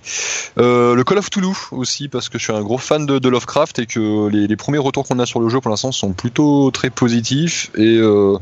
Euh, 0.57 0.95
le 0.95 1.03
Call 1.03 1.17
of 1.17 1.29
Toulouse 1.29 1.57
aussi 1.71 2.07
parce 2.07 2.29
que 2.29 2.37
je 2.37 2.43
suis 2.45 2.53
un 2.53 2.61
gros 2.61 2.77
fan 2.77 3.05
de, 3.05 3.19
de 3.19 3.29
Lovecraft 3.29 3.79
et 3.79 3.85
que 3.85 4.29
les, 4.29 4.47
les 4.47 4.55
premiers 4.55 4.77
retours 4.77 5.05
qu'on 5.05 5.19
a 5.19 5.25
sur 5.25 5.41
le 5.41 5.49
jeu 5.49 5.59
pour 5.59 5.71
l'instant 5.71 5.91
sont 5.91 6.13
plutôt 6.13 6.71
très 6.71 6.89
positifs 6.89 7.69
et 7.75 7.97
euh, 7.97 8.37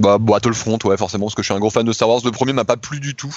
bah 0.00 0.18
Battlefront 0.18 0.78
ouais 0.84 0.98
forcément 0.98 1.26
parce 1.26 1.34
que 1.34 1.42
je 1.42 1.46
suis 1.46 1.54
un 1.54 1.60
gros 1.60 1.70
fan 1.70 1.86
de 1.86 1.92
Star 1.92 2.10
Wars. 2.10 2.20
Le 2.24 2.30
premier 2.30 2.52
m'a 2.52 2.64
pas 2.64 2.76
plu 2.76 3.00
du 3.00 3.14
tout 3.14 3.34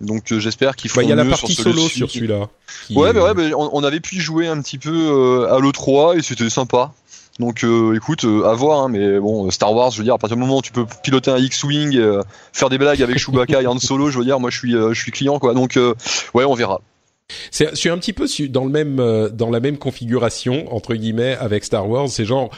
donc 0.00 0.30
euh, 0.30 0.38
j'espère 0.38 0.76
qu'ils 0.76 0.90
feront 0.90 1.00
bah, 1.00 1.06
Il 1.06 1.10
y 1.10 1.12
a 1.12 1.16
la 1.16 1.24
partie 1.24 1.54
solo 1.54 1.88
sur 1.88 2.10
celui-là. 2.10 2.48
Ouais, 2.90 3.12
bah 3.12 3.24
ouais, 3.24 3.34
bah, 3.34 3.56
on, 3.56 3.70
on, 3.72 3.84
avait 3.84 4.00
pu 4.00 4.16
y 4.16 4.20
jouer 4.20 4.46
un 4.46 4.60
petit 4.62 4.78
peu 4.78 4.94
euh, 4.94 5.52
à 5.52 5.58
l'E3 5.58 6.18
et 6.18 6.22
c'était 6.22 6.48
sympa. 6.50 6.92
Donc 7.40 7.64
euh, 7.64 7.94
écoute, 7.96 8.24
à 8.24 8.52
voir, 8.52 8.84
hein, 8.84 8.88
mais 8.88 9.18
bon, 9.18 9.50
Star 9.50 9.72
Wars, 9.72 9.90
je 9.90 9.98
veux 9.98 10.04
dire, 10.04 10.14
à 10.14 10.18
partir 10.18 10.36
du 10.36 10.40
moment 10.40 10.58
où 10.58 10.62
tu 10.62 10.72
peux 10.72 10.86
piloter 11.02 11.30
un 11.30 11.38
X-Wing, 11.38 12.00
faire 12.52 12.68
des 12.68 12.78
blagues 12.78 13.02
avec 13.02 13.18
Chewbacca 13.18 13.62
et 13.62 13.66
Han 13.66 13.78
Solo, 13.78 14.10
je 14.10 14.18
veux 14.18 14.24
dire, 14.24 14.40
moi 14.40 14.50
je 14.50 14.58
suis, 14.58 14.72
je 14.72 14.94
suis 14.94 15.12
client, 15.12 15.38
quoi. 15.38 15.54
Donc 15.54 15.78
ouais, 16.34 16.44
on 16.44 16.54
verra. 16.54 16.80
C'est, 17.50 17.70
je 17.70 17.76
suis 17.76 17.90
un 17.90 17.98
petit 17.98 18.12
peu 18.12 18.26
dans 18.48 18.64
le 18.64 18.70
même, 18.70 19.28
dans 19.32 19.50
la 19.50 19.60
même 19.60 19.78
configuration 19.78 20.74
entre 20.74 20.94
guillemets 20.94 21.36
avec 21.38 21.64
Star 21.64 21.88
Wars. 21.88 22.08
C'est 22.08 22.24
genre, 22.24 22.50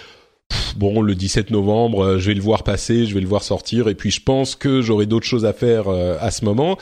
bon, 0.77 1.03
le 1.03 1.15
17 1.15 1.51
novembre, 1.51 2.17
je 2.19 2.27
vais 2.29 2.35
le 2.35 2.43
voir 2.43 2.65
passer, 2.65 3.05
je 3.05 3.15
vais 3.15 3.21
le 3.21 3.29
voir 3.29 3.43
sortir, 3.43 3.89
et 3.89 3.95
puis 3.95 4.11
je 4.11 4.23
pense 4.23 4.55
que 4.55 4.81
j'aurai 4.81 5.05
d'autres 5.05 5.27
choses 5.27 5.45
à 5.45 5.53
faire 5.53 5.89
à 5.89 6.31
ce 6.31 6.47
moment. 6.47 6.79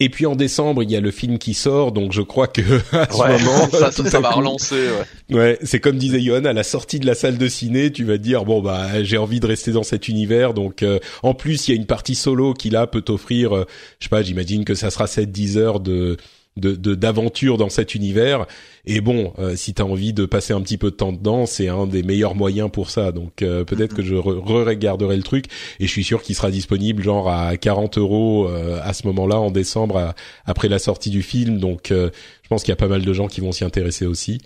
Et 0.00 0.10
puis 0.10 0.26
en 0.26 0.36
décembre, 0.36 0.84
il 0.84 0.90
y 0.92 0.96
a 0.96 1.00
le 1.00 1.10
film 1.10 1.38
qui 1.38 1.54
sort, 1.54 1.90
donc 1.90 2.12
je 2.12 2.22
crois 2.22 2.46
que 2.46 2.60
à 2.92 3.10
ce 3.10 3.44
moment, 3.44 3.68
ça, 3.72 3.90
ça, 3.90 4.20
va 4.20 4.30
relancer. 4.30 4.88
Ouais, 5.30 5.36
ouais 5.36 5.58
c'est 5.62 5.80
comme 5.80 5.98
disait 5.98 6.20
Yohan, 6.20 6.44
à 6.44 6.52
la 6.52 6.62
sortie 6.62 7.00
de 7.00 7.06
la 7.06 7.16
salle 7.16 7.36
de 7.36 7.48
ciné, 7.48 7.90
tu 7.90 8.04
vas 8.04 8.16
te 8.16 8.22
dire 8.22 8.44
bon 8.44 8.62
bah 8.62 9.02
j'ai 9.02 9.18
envie 9.18 9.40
de 9.40 9.46
rester 9.46 9.72
dans 9.72 9.82
cet 9.82 10.06
univers, 10.06 10.54
donc 10.54 10.84
euh, 10.84 11.00
en 11.24 11.34
plus 11.34 11.66
il 11.66 11.72
y 11.72 11.74
a 11.74 11.80
une 11.80 11.86
partie 11.86 12.14
solo 12.14 12.54
qui 12.54 12.70
là 12.70 12.86
peut 12.86 13.00
t'offrir, 13.00 13.56
euh, 13.56 13.66
je 13.98 14.04
sais 14.04 14.08
pas, 14.08 14.22
j'imagine 14.22 14.64
que 14.64 14.76
ça 14.76 14.90
sera 14.90 15.06
7-10 15.06 15.56
heures 15.58 15.80
de 15.80 16.16
de 16.58 16.94
d'aventure 16.94 17.56
dans 17.56 17.68
cet 17.68 17.94
univers. 17.94 18.46
Et 18.84 19.00
bon, 19.00 19.32
euh, 19.38 19.54
si 19.56 19.74
t'as 19.74 19.84
envie 19.84 20.12
de 20.12 20.24
passer 20.24 20.52
un 20.52 20.60
petit 20.60 20.78
peu 20.78 20.90
de 20.90 20.96
temps 20.96 21.12
dedans, 21.12 21.46
c'est 21.46 21.68
un 21.68 21.86
des 21.86 22.02
meilleurs 22.02 22.34
moyens 22.34 22.70
pour 22.70 22.90
ça. 22.90 23.12
Donc 23.12 23.42
euh, 23.42 23.64
peut-être 23.64 23.94
que 23.94 24.02
je 24.02 24.14
re-regarderai 24.14 25.16
le 25.16 25.22
truc 25.22 25.46
et 25.78 25.86
je 25.86 25.90
suis 25.90 26.04
sûr 26.04 26.22
qu'il 26.22 26.34
sera 26.34 26.50
disponible 26.50 27.02
genre 27.02 27.30
à 27.30 27.56
40 27.56 27.98
euros 27.98 28.48
euh, 28.48 28.80
à 28.82 28.92
ce 28.92 29.06
moment-là 29.08 29.38
en 29.38 29.50
décembre 29.50 30.14
après 30.46 30.68
la 30.68 30.78
sortie 30.78 31.10
du 31.10 31.22
film. 31.22 31.58
Donc 31.58 31.88
je 31.90 32.48
pense 32.48 32.62
qu'il 32.62 32.72
y 32.72 32.72
a 32.72 32.76
pas 32.76 32.88
mal 32.88 33.04
de 33.04 33.12
gens 33.12 33.28
qui 33.28 33.40
vont 33.40 33.52
s'y 33.52 33.64
intéresser 33.64 34.06
aussi. 34.06 34.40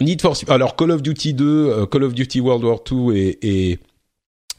Need 0.00 0.20
for 0.20 0.36
alors 0.48 0.74
Call 0.74 0.90
of 0.90 1.02
Duty 1.02 1.34
2, 1.34 1.86
Call 1.86 2.02
of 2.02 2.14
Duty 2.14 2.40
World 2.40 2.64
War 2.64 2.82
2 2.82 3.14
et, 3.14 3.38
et 3.42 3.78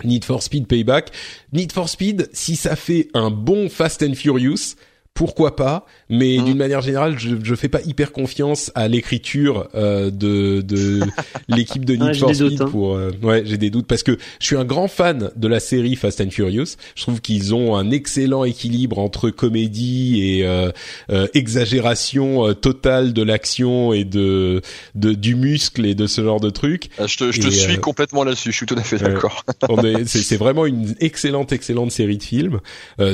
Need 0.03 0.26
for 0.26 0.41
Speed 0.41 0.68
Payback. 0.68 1.11
Need 1.51 1.72
for 1.72 1.89
Speed, 1.89 2.30
si 2.34 2.55
ça 2.55 2.76
fait 2.76 3.10
un 3.14 3.30
bon 3.30 3.69
Fast 3.69 4.03
and 4.03 4.14
Furious, 4.15 4.76
pourquoi 5.14 5.56
pas 5.56 5.85
mais 6.10 6.38
mmh. 6.38 6.45
d'une 6.45 6.57
manière 6.57 6.81
générale 6.81 7.19
je 7.19 7.35
je 7.41 7.56
fais 7.56 7.69
pas 7.69 7.81
hyper 7.81 8.11
confiance 8.11 8.72
à 8.76 8.88
l'écriture 8.88 9.68
euh, 9.76 10.10
de 10.10 10.61
de 10.61 11.02
l'équipe 11.48 11.85
de 11.85 11.95
Need 11.95 12.15
for 12.15 12.34
Speed 12.34 12.61
hein. 12.61 12.65
pour 12.65 12.95
euh, 12.95 13.11
ouais 13.22 13.44
j'ai 13.45 13.57
des 13.57 13.69
doutes 13.69 13.88
parce 13.88 14.03
que 14.03 14.18
je 14.40 14.45
suis 14.45 14.56
un 14.56 14.65
grand 14.65 14.88
fan 14.88 15.30
de 15.35 15.48
la 15.48 15.60
série 15.60 15.95
Fast 15.95 16.22
and 16.22 16.31
Furious. 16.31 16.76
Je 16.95 17.02
trouve 17.03 17.22
qu'ils 17.22 17.53
ont 17.53 17.76
un 17.76 17.91
excellent 17.91 18.44
équilibre 18.44 18.99
entre 18.99 19.30
comédie 19.30 20.22
et 20.23 20.45
euh, 20.45 20.72
euh 21.10 21.27
exagération 21.34 22.48
euh, 22.48 22.53
totale 22.53 23.14
de 23.14 23.22
l'action 23.22 23.94
et 23.94 24.03
de 24.03 24.61
de 24.95 25.14
du 25.14 25.35
muscle 25.35 25.85
et 25.85 25.95
de 25.95 26.07
ce 26.07 26.23
genre 26.23 26.40
de 26.40 26.49
trucs 26.49 26.90
ah, 26.98 27.07
je 27.07 27.18
te, 27.18 27.31
je 27.31 27.41
te 27.41 27.49
suis 27.49 27.77
complètement 27.77 28.23
là-dessus 28.23 28.52
je 28.52 28.57
suis 28.57 28.65
tout 28.65 28.76
à 28.77 28.84
fait 28.84 28.98
d'accord. 28.98 29.44
C'est 30.06 30.38
vraiment 30.38 30.65
une 30.65 30.95
excellente 30.99 31.52
excellente 31.52 31.91
série 31.91 32.18
de 32.18 32.23
films. 32.23 32.60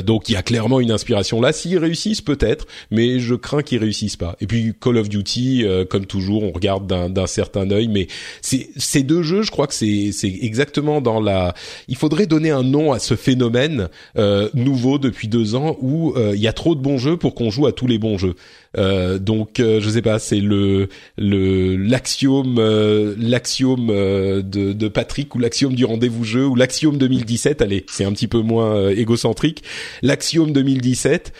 Donc 0.04 0.28
il 0.28 0.32
y 0.32 0.36
a 0.36 0.42
clairement 0.42 0.80
une 0.80 0.90
inspiration. 0.90 1.40
Là 1.40 1.52
si 1.52 1.76
réussissent 1.90 2.20
peut-être, 2.20 2.66
mais 2.90 3.18
je 3.18 3.34
crains 3.34 3.62
qu'ils 3.62 3.78
réussissent 3.78 4.16
pas. 4.16 4.36
Et 4.40 4.46
puis 4.46 4.74
Call 4.80 4.96
of 4.96 5.08
Duty, 5.08 5.64
euh, 5.64 5.84
comme 5.84 6.06
toujours, 6.06 6.44
on 6.44 6.52
regarde 6.52 6.86
d'un 6.86 7.26
certain 7.26 7.68
œil, 7.70 7.88
mais 7.88 8.06
ces 8.40 9.02
deux 9.02 9.22
jeux, 9.22 9.42
je 9.42 9.50
crois 9.50 9.66
que 9.66 9.74
c'est 9.74 10.12
exactement 10.40 11.00
dans 11.00 11.20
la. 11.20 11.54
Il 11.88 11.96
faudrait 11.96 12.26
donner 12.26 12.50
un 12.50 12.62
nom 12.62 12.92
à 12.92 12.98
ce 12.98 13.14
phénomène 13.16 13.88
euh, 14.16 14.48
nouveau 14.54 14.98
depuis 14.98 15.28
deux 15.28 15.54
ans 15.54 15.76
où 15.80 16.12
euh, 16.16 16.32
il 16.34 16.40
y 16.40 16.48
a 16.48 16.52
trop 16.52 16.74
de 16.74 16.80
bons 16.80 16.98
jeux 16.98 17.16
pour 17.16 17.34
qu'on 17.34 17.50
joue 17.50 17.66
à 17.66 17.72
tous 17.72 17.86
les 17.86 17.98
bons 17.98 18.18
jeux. 18.18 18.34
Euh, 18.78 19.18
donc 19.18 19.58
euh, 19.58 19.80
je 19.80 19.90
sais 19.90 20.02
pas, 20.02 20.18
c'est 20.18 20.40
le 20.40 20.88
le 21.18 21.76
l'axiome 21.76 22.56
euh, 22.58 23.14
l'axiome 23.18 23.88
de, 23.88 24.72
de 24.72 24.88
Patrick 24.88 25.34
ou 25.34 25.38
l'axiome 25.38 25.74
du 25.74 25.84
rendez-vous 25.84 26.24
jeu 26.24 26.46
ou 26.46 26.54
l'axiome 26.54 26.96
2017. 26.96 27.62
Allez, 27.62 27.84
c'est 27.88 28.04
un 28.04 28.12
petit 28.12 28.28
peu 28.28 28.40
moins 28.40 28.88
égocentrique. 28.90 29.64
L'axiome 30.02 30.52
2017 30.52 31.32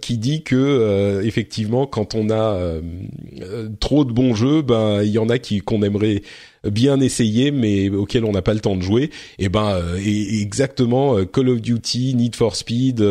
qui 0.00 0.18
dit 0.18 0.42
que 0.42 1.22
effectivement 1.24 1.86
quand 1.86 2.14
on 2.14 2.30
a 2.30 2.58
trop 3.80 4.04
de 4.04 4.12
bons 4.12 4.34
jeux, 4.34 4.62
ben 4.62 5.02
il 5.02 5.10
y 5.10 5.18
en 5.18 5.28
a 5.28 5.38
qui 5.38 5.60
qu'on 5.60 5.82
aimerait 5.82 6.22
bien 6.64 7.00
essayer 7.00 7.50
mais 7.50 7.88
auquel 7.88 8.24
on 8.24 8.32
n'a 8.32 8.42
pas 8.42 8.54
le 8.54 8.60
temps 8.60 8.76
de 8.76 8.82
jouer. 8.82 9.10
Et 9.38 9.48
ben 9.48 9.80
exactement 10.04 11.24
Call 11.24 11.48
of 11.48 11.60
Duty, 11.60 12.14
Need 12.14 12.36
for 12.36 12.56
Speed 12.56 13.02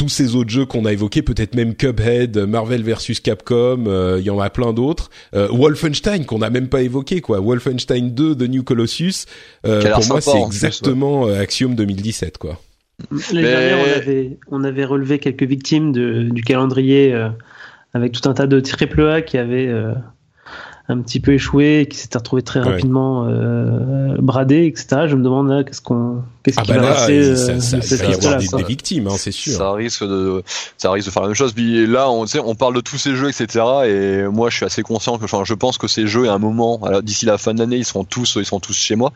tous 0.00 0.08
ces 0.08 0.34
autres 0.34 0.48
jeux 0.48 0.64
qu'on 0.64 0.86
a 0.86 0.94
évoqués, 0.94 1.20
peut-être 1.20 1.54
même 1.54 1.74
Cuphead, 1.74 2.38
Marvel 2.38 2.82
versus 2.82 3.20
Capcom, 3.20 3.84
euh, 3.86 4.16
il 4.18 4.24
y 4.24 4.30
en 4.30 4.40
a 4.40 4.48
plein 4.48 4.72
d'autres. 4.72 5.10
Euh, 5.34 5.46
Wolfenstein 5.52 6.24
qu'on 6.24 6.38
n'a 6.38 6.48
même 6.48 6.68
pas 6.68 6.80
évoqué 6.80 7.20
quoi. 7.20 7.38
Wolfenstein 7.38 8.14
2 8.14 8.34
The 8.34 8.48
New 8.48 8.62
Colossus. 8.62 9.26
Euh, 9.66 9.82
pour 9.92 10.06
moi, 10.06 10.22
c'est 10.22 10.40
exactement 10.40 11.26
Axiom 11.26 11.74
2017 11.74 12.38
quoi. 12.38 12.58
L'année 13.30 13.42
dernière, 13.46 13.78
on 13.78 13.98
avait, 13.98 14.38
on 14.50 14.64
avait 14.64 14.86
relevé 14.86 15.18
quelques 15.18 15.42
victimes 15.42 15.92
de, 15.92 16.30
du 16.30 16.42
calendrier 16.42 17.14
avec 17.92 18.12
tout 18.12 18.26
un 18.26 18.32
tas 18.32 18.46
de 18.46 18.58
triple 18.58 19.06
A 19.06 19.20
qui 19.20 19.36
avaient 19.36 19.70
un 20.90 21.00
petit 21.00 21.20
peu 21.20 21.32
échoué 21.32 21.80
et 21.80 21.86
qui 21.86 21.98
s'était 21.98 22.18
retrouvé 22.18 22.42
très 22.42 22.60
rapidement 22.60 23.26
euh, 23.28 24.16
bradé, 24.18 24.66
etc. 24.66 25.06
Je 25.06 25.16
me 25.16 25.22
demande 25.22 25.48
là 25.48 25.64
qu'est-ce 25.64 25.80
qu'on 25.80 26.22
qu'est-ce 26.42 26.58
ah 26.58 26.62
qui 26.62 26.72
bah 26.72 26.80
va 26.80 26.94
passer 26.94 27.36
ça, 27.36 27.60
ça, 27.60 27.96
va 27.96 28.04
y 28.04 28.14
avoir 28.14 28.38
des, 28.38 28.46
des, 28.46 28.62
victimes, 28.64 29.08
hein, 29.08 29.16
c'est 29.16 29.32
sûr. 29.32 29.52
Ça 29.52 29.72
risque 29.72 30.04
de 30.04 30.42
ça 30.76 30.90
risque 30.90 31.06
de 31.06 31.12
faire 31.12 31.22
la 31.22 31.28
même 31.28 31.34
chose. 31.36 31.52
Puis 31.52 31.86
là, 31.86 32.10
on 32.10 32.26
sait, 32.26 32.40
on 32.40 32.54
parle 32.54 32.74
de 32.74 32.80
tous 32.80 32.98
ces 32.98 33.14
jeux, 33.14 33.28
etc. 33.28 33.64
Et 33.86 34.22
moi, 34.24 34.50
je 34.50 34.56
suis 34.56 34.66
assez 34.66 34.82
conscient 34.82 35.18
que, 35.18 35.24
enfin, 35.24 35.42
je 35.44 35.54
pense 35.54 35.78
que 35.78 35.88
ces 35.88 36.06
jeux, 36.06 36.28
à 36.28 36.32
un 36.32 36.38
moment, 36.38 36.80
d'ici 37.02 37.26
la 37.26 37.38
fin 37.38 37.54
de 37.54 37.58
l'année, 37.58 37.76
ils 37.76 37.84
seront 37.84 38.04
tous, 38.04 38.36
ils 38.36 38.44
sont 38.44 38.60
tous 38.60 38.76
chez 38.76 38.96
moi. 38.96 39.12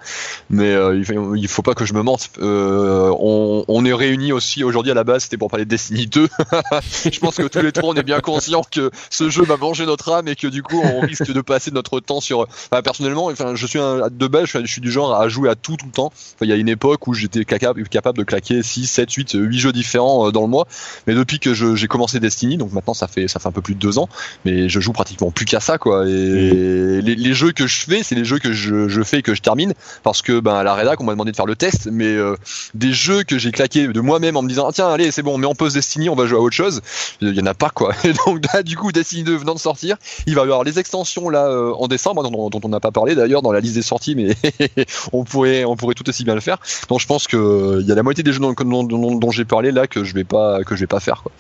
Mais 0.51 0.73
euh, 0.73 0.97
il, 0.97 1.05
faut, 1.05 1.35
il 1.35 1.49
faut 1.49 1.63
pas 1.63 1.75
que 1.75 1.85
je 1.85 1.95
me 1.95 2.03
mente. 2.03 2.31
Euh, 2.41 3.11
on, 3.19 3.65
on 3.69 3.85
est 3.85 3.93
réunis 3.93 4.33
aussi 4.33 4.65
aujourd'hui 4.65 4.93
à 4.93 4.95
la 4.95 5.05
base, 5.05 5.25
c'était 5.25 5.37
pour 5.37 5.51
parler 5.51 5.65
de 5.65 5.71
Destiny 5.71 6.07
2. 6.07 6.29
je 7.11 7.19
pense 7.19 7.37
que 7.37 7.49
tous 7.49 7.61
les 7.61 7.73
trois, 7.73 7.91
on 7.91 7.95
est 7.95 8.03
bien 8.03 8.21
conscients 8.21 8.63
que 8.71 8.91
ce 9.11 9.31
jeu 9.31 9.45
va 9.45 9.57
manger 9.57 9.87
notre 9.87 10.13
âme 10.13 10.29
et 10.29 10.37
que 10.37 10.47
du 10.47 10.63
coup, 10.63 10.81
on 10.83 11.01
risque 11.01 11.33
de 11.33 11.41
passer 11.41 11.64
notre 11.73 12.01
temps 12.01 12.21
sur. 12.21 12.47
personnellement, 12.83 13.27
enfin, 13.27 13.55
je 13.55 13.67
suis 13.67 13.79
un, 13.79 14.09
de 14.11 14.27
base, 14.27 14.47
je 14.47 14.67
suis, 14.67 14.81
du 14.81 14.91
genre 14.91 15.15
à 15.15 15.29
jouer 15.29 15.49
à 15.49 15.55
tout 15.55 15.77
tout 15.77 15.87
le 15.87 15.93
temps. 15.93 16.13
il 16.41 16.49
y 16.49 16.53
a 16.53 16.57
une 16.57 16.69
époque 16.69 17.07
où 17.07 17.15
j'étais 17.15 17.45
capable, 17.45 17.83
de 18.19 18.23
claquer 18.23 18.63
6, 18.63 18.87
7, 18.87 19.13
8, 19.13 19.33
8 19.35 19.59
jeux 19.59 19.73
différents 19.73 20.29
euh, 20.29 20.33
dans 20.33 20.43
le 20.43 20.49
mois. 20.49 20.67
Mais 21.07 21.15
depuis 21.15 21.39
que 21.39 21.55
j'ai 21.55 21.87
commencé 21.87 22.21
Destiny, 22.21 22.57
donc 22.57 22.73
maintenant 22.73 22.95
ça 22.95 23.09
fait 23.09 23.29
ça 23.29 23.41
fait 23.41 23.49
un 23.49 23.53
peu 23.53 23.63
plus 23.63 23.75
de 23.75 23.81
deux 23.81 23.99
ans, 23.99 24.09
mais 24.45 24.69
je 24.69 24.81
joue 24.81 24.93
pratiquement 24.93 25.31
plus 25.31 25.45
qu'à 25.45 25.61
ça, 25.61 25.79
quoi. 25.79 26.07
Et 26.07 27.01
les, 27.03 27.35
jeux 27.35 27.53
que 27.53 27.67
je 27.67 27.85
fais, 27.85 28.03
c'est 28.03 28.15
les 28.15 28.25
jeux 28.25 28.39
que 28.39 28.53
je, 28.53 28.89
je, 28.89 29.03
fais 29.03 29.19
et 29.19 29.23
que 29.23 29.35
je 29.35 29.43
termine, 29.43 29.75
parce 30.03 30.23
que 30.23 30.41
ben 30.41 30.55
à 30.55 30.63
la 30.63 30.75
rédac, 30.75 31.01
on 31.01 31.05
m'a 31.05 31.13
demandé 31.13 31.33
de 31.33 31.37
faire 31.37 31.47
le 31.47 31.57
test, 31.57 31.89
mais 31.91 32.07
euh, 32.07 32.37
des 32.75 32.93
jeux 32.93 33.25
que 33.25 33.39
j'ai 33.39 33.51
claqué 33.51 33.89
de 33.89 34.01
moi-même 34.01 34.37
en 34.37 34.43
me 34.43 34.49
disant 34.49 34.67
ah, 34.69 34.73
tiens 34.73 34.89
allez 34.89 35.11
c'est 35.11 35.23
bon, 35.23 35.35
on 35.35 35.39
met 35.39 35.47
en 35.47 35.55
pause 35.55 35.75
Destiny, 35.75 36.09
on 36.09 36.15
va 36.15 36.27
jouer 36.27 36.39
à 36.39 36.41
autre 36.41 36.55
chose. 36.55 36.81
Il 37.21 37.35
y 37.35 37.41
en 37.41 37.47
a 37.47 37.55
pas 37.55 37.71
quoi. 37.71 37.95
Et 38.05 38.13
donc 38.13 38.45
là 38.53 38.63
du 38.63 38.77
coup 38.77 38.93
Destiny 38.93 39.25
2 39.25 39.37
venant 39.37 39.55
de 39.55 39.59
sortir, 39.59 39.97
il 40.27 40.35
va 40.35 40.43
y 40.43 40.45
avoir 40.45 40.65
les 40.65 40.79
extensions 40.79 41.29
là 41.29 41.49
euh, 41.55 41.73
en 41.73 41.89
décembre, 41.89 42.29
dont, 42.29 42.61
on 42.63 42.69
n'a 42.69 42.81
pas 42.81 42.91
parlé 42.91 43.15
d'ailleurs 43.15 43.43
dans 43.43 43.53
la 43.53 43.61
liste 43.61 43.75
des 43.75 43.83
sorties, 43.83 44.15
mais 44.15 44.35
on 45.13 45.25
pourrait 45.25 45.65
on 45.65 45.77
pourrait 45.77 45.95
tout 45.95 46.09
aussi 46.09 46.25
bien 46.25 46.35
le 46.35 46.41
faire. 46.41 46.59
Donc 46.89 47.01
je 47.01 47.07
pense 47.07 47.27
que 47.27 47.37
euh, 47.37 47.83
y 47.83 47.93
a 47.93 47.95
la 47.95 48.03
moitié 48.03 48.23
des 48.23 48.33
jeux 48.33 48.41
dont, 48.41 48.85
dont, 48.85 49.31
j'ai 49.31 49.45
parlé 49.45 49.73
là 49.73 49.87
que 49.87 50.05
je 50.05 50.15
vais 50.15 50.25
pas 50.25 50.63
que 50.65 50.75
je 50.75 50.81
vais 50.81 50.87
pas 50.87 51.01
faire 51.01 51.23
quoi. 51.23 51.33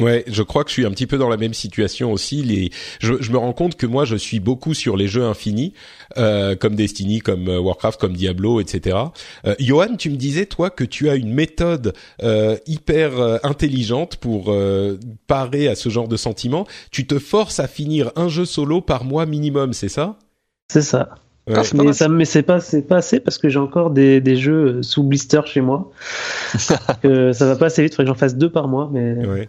Ouais, 0.00 0.24
je 0.26 0.42
crois 0.42 0.64
que 0.64 0.70
je 0.70 0.74
suis 0.74 0.86
un 0.86 0.90
petit 0.90 1.06
peu 1.06 1.18
dans 1.18 1.28
la 1.28 1.36
même 1.36 1.54
situation 1.54 2.12
aussi. 2.12 2.42
Les, 2.42 2.70
je, 3.00 3.30
me 3.30 3.36
rends 3.36 3.52
compte 3.52 3.76
que 3.76 3.86
moi, 3.86 4.04
je 4.04 4.16
suis 4.16 4.40
beaucoup 4.40 4.74
sur 4.74 4.96
les 4.96 5.08
jeux 5.08 5.24
infinis, 5.24 5.74
euh, 6.16 6.56
comme 6.56 6.74
Destiny, 6.74 7.20
comme 7.20 7.48
euh, 7.48 7.60
Warcraft, 7.60 8.00
comme 8.00 8.14
Diablo, 8.14 8.60
etc. 8.60 8.96
Euh, 9.44 9.54
Johan, 9.58 9.96
tu 9.96 10.10
me 10.10 10.16
disais 10.16 10.46
toi 10.46 10.70
que 10.70 10.84
tu 10.84 11.10
as 11.10 11.16
une 11.16 11.32
méthode 11.32 11.92
euh, 12.22 12.56
hyper 12.66 13.10
intelligente 13.42 14.16
pour 14.16 14.54
parer 15.26 15.68
à 15.68 15.74
ce 15.74 15.88
genre 15.88 16.08
de 16.08 16.16
sentiments. 16.16 16.66
Tu 16.90 17.06
te 17.06 17.18
forces 17.18 17.60
à 17.60 17.68
finir 17.68 18.10
un 18.16 18.28
jeu 18.28 18.44
solo 18.44 18.80
par 18.80 19.04
mois 19.04 19.26
minimum, 19.26 19.72
c'est 19.72 19.88
ça? 19.88 20.18
C'est 20.72 20.82
ça. 20.82 21.14
Ah, 21.54 21.62
mais 21.74 21.92
ça 21.92 22.08
mais 22.08 22.24
c'est 22.24 22.42
pas 22.42 22.60
c'est 22.60 22.82
pas 22.82 22.96
assez 22.96 23.20
parce 23.20 23.38
que 23.38 23.48
j'ai 23.48 23.58
encore 23.58 23.90
des, 23.90 24.20
des 24.20 24.36
jeux 24.36 24.82
sous 24.82 25.02
blister 25.02 25.40
chez 25.46 25.60
moi. 25.60 25.90
que 27.02 27.32
ça 27.32 27.46
va 27.46 27.56
pas 27.56 27.66
assez 27.66 27.82
vite, 27.82 27.94
faudrait 27.94 28.04
que 28.04 28.08
j'en 28.08 28.18
fasse 28.18 28.36
deux 28.36 28.50
par 28.50 28.68
mois 28.68 28.90
mais 28.92 29.16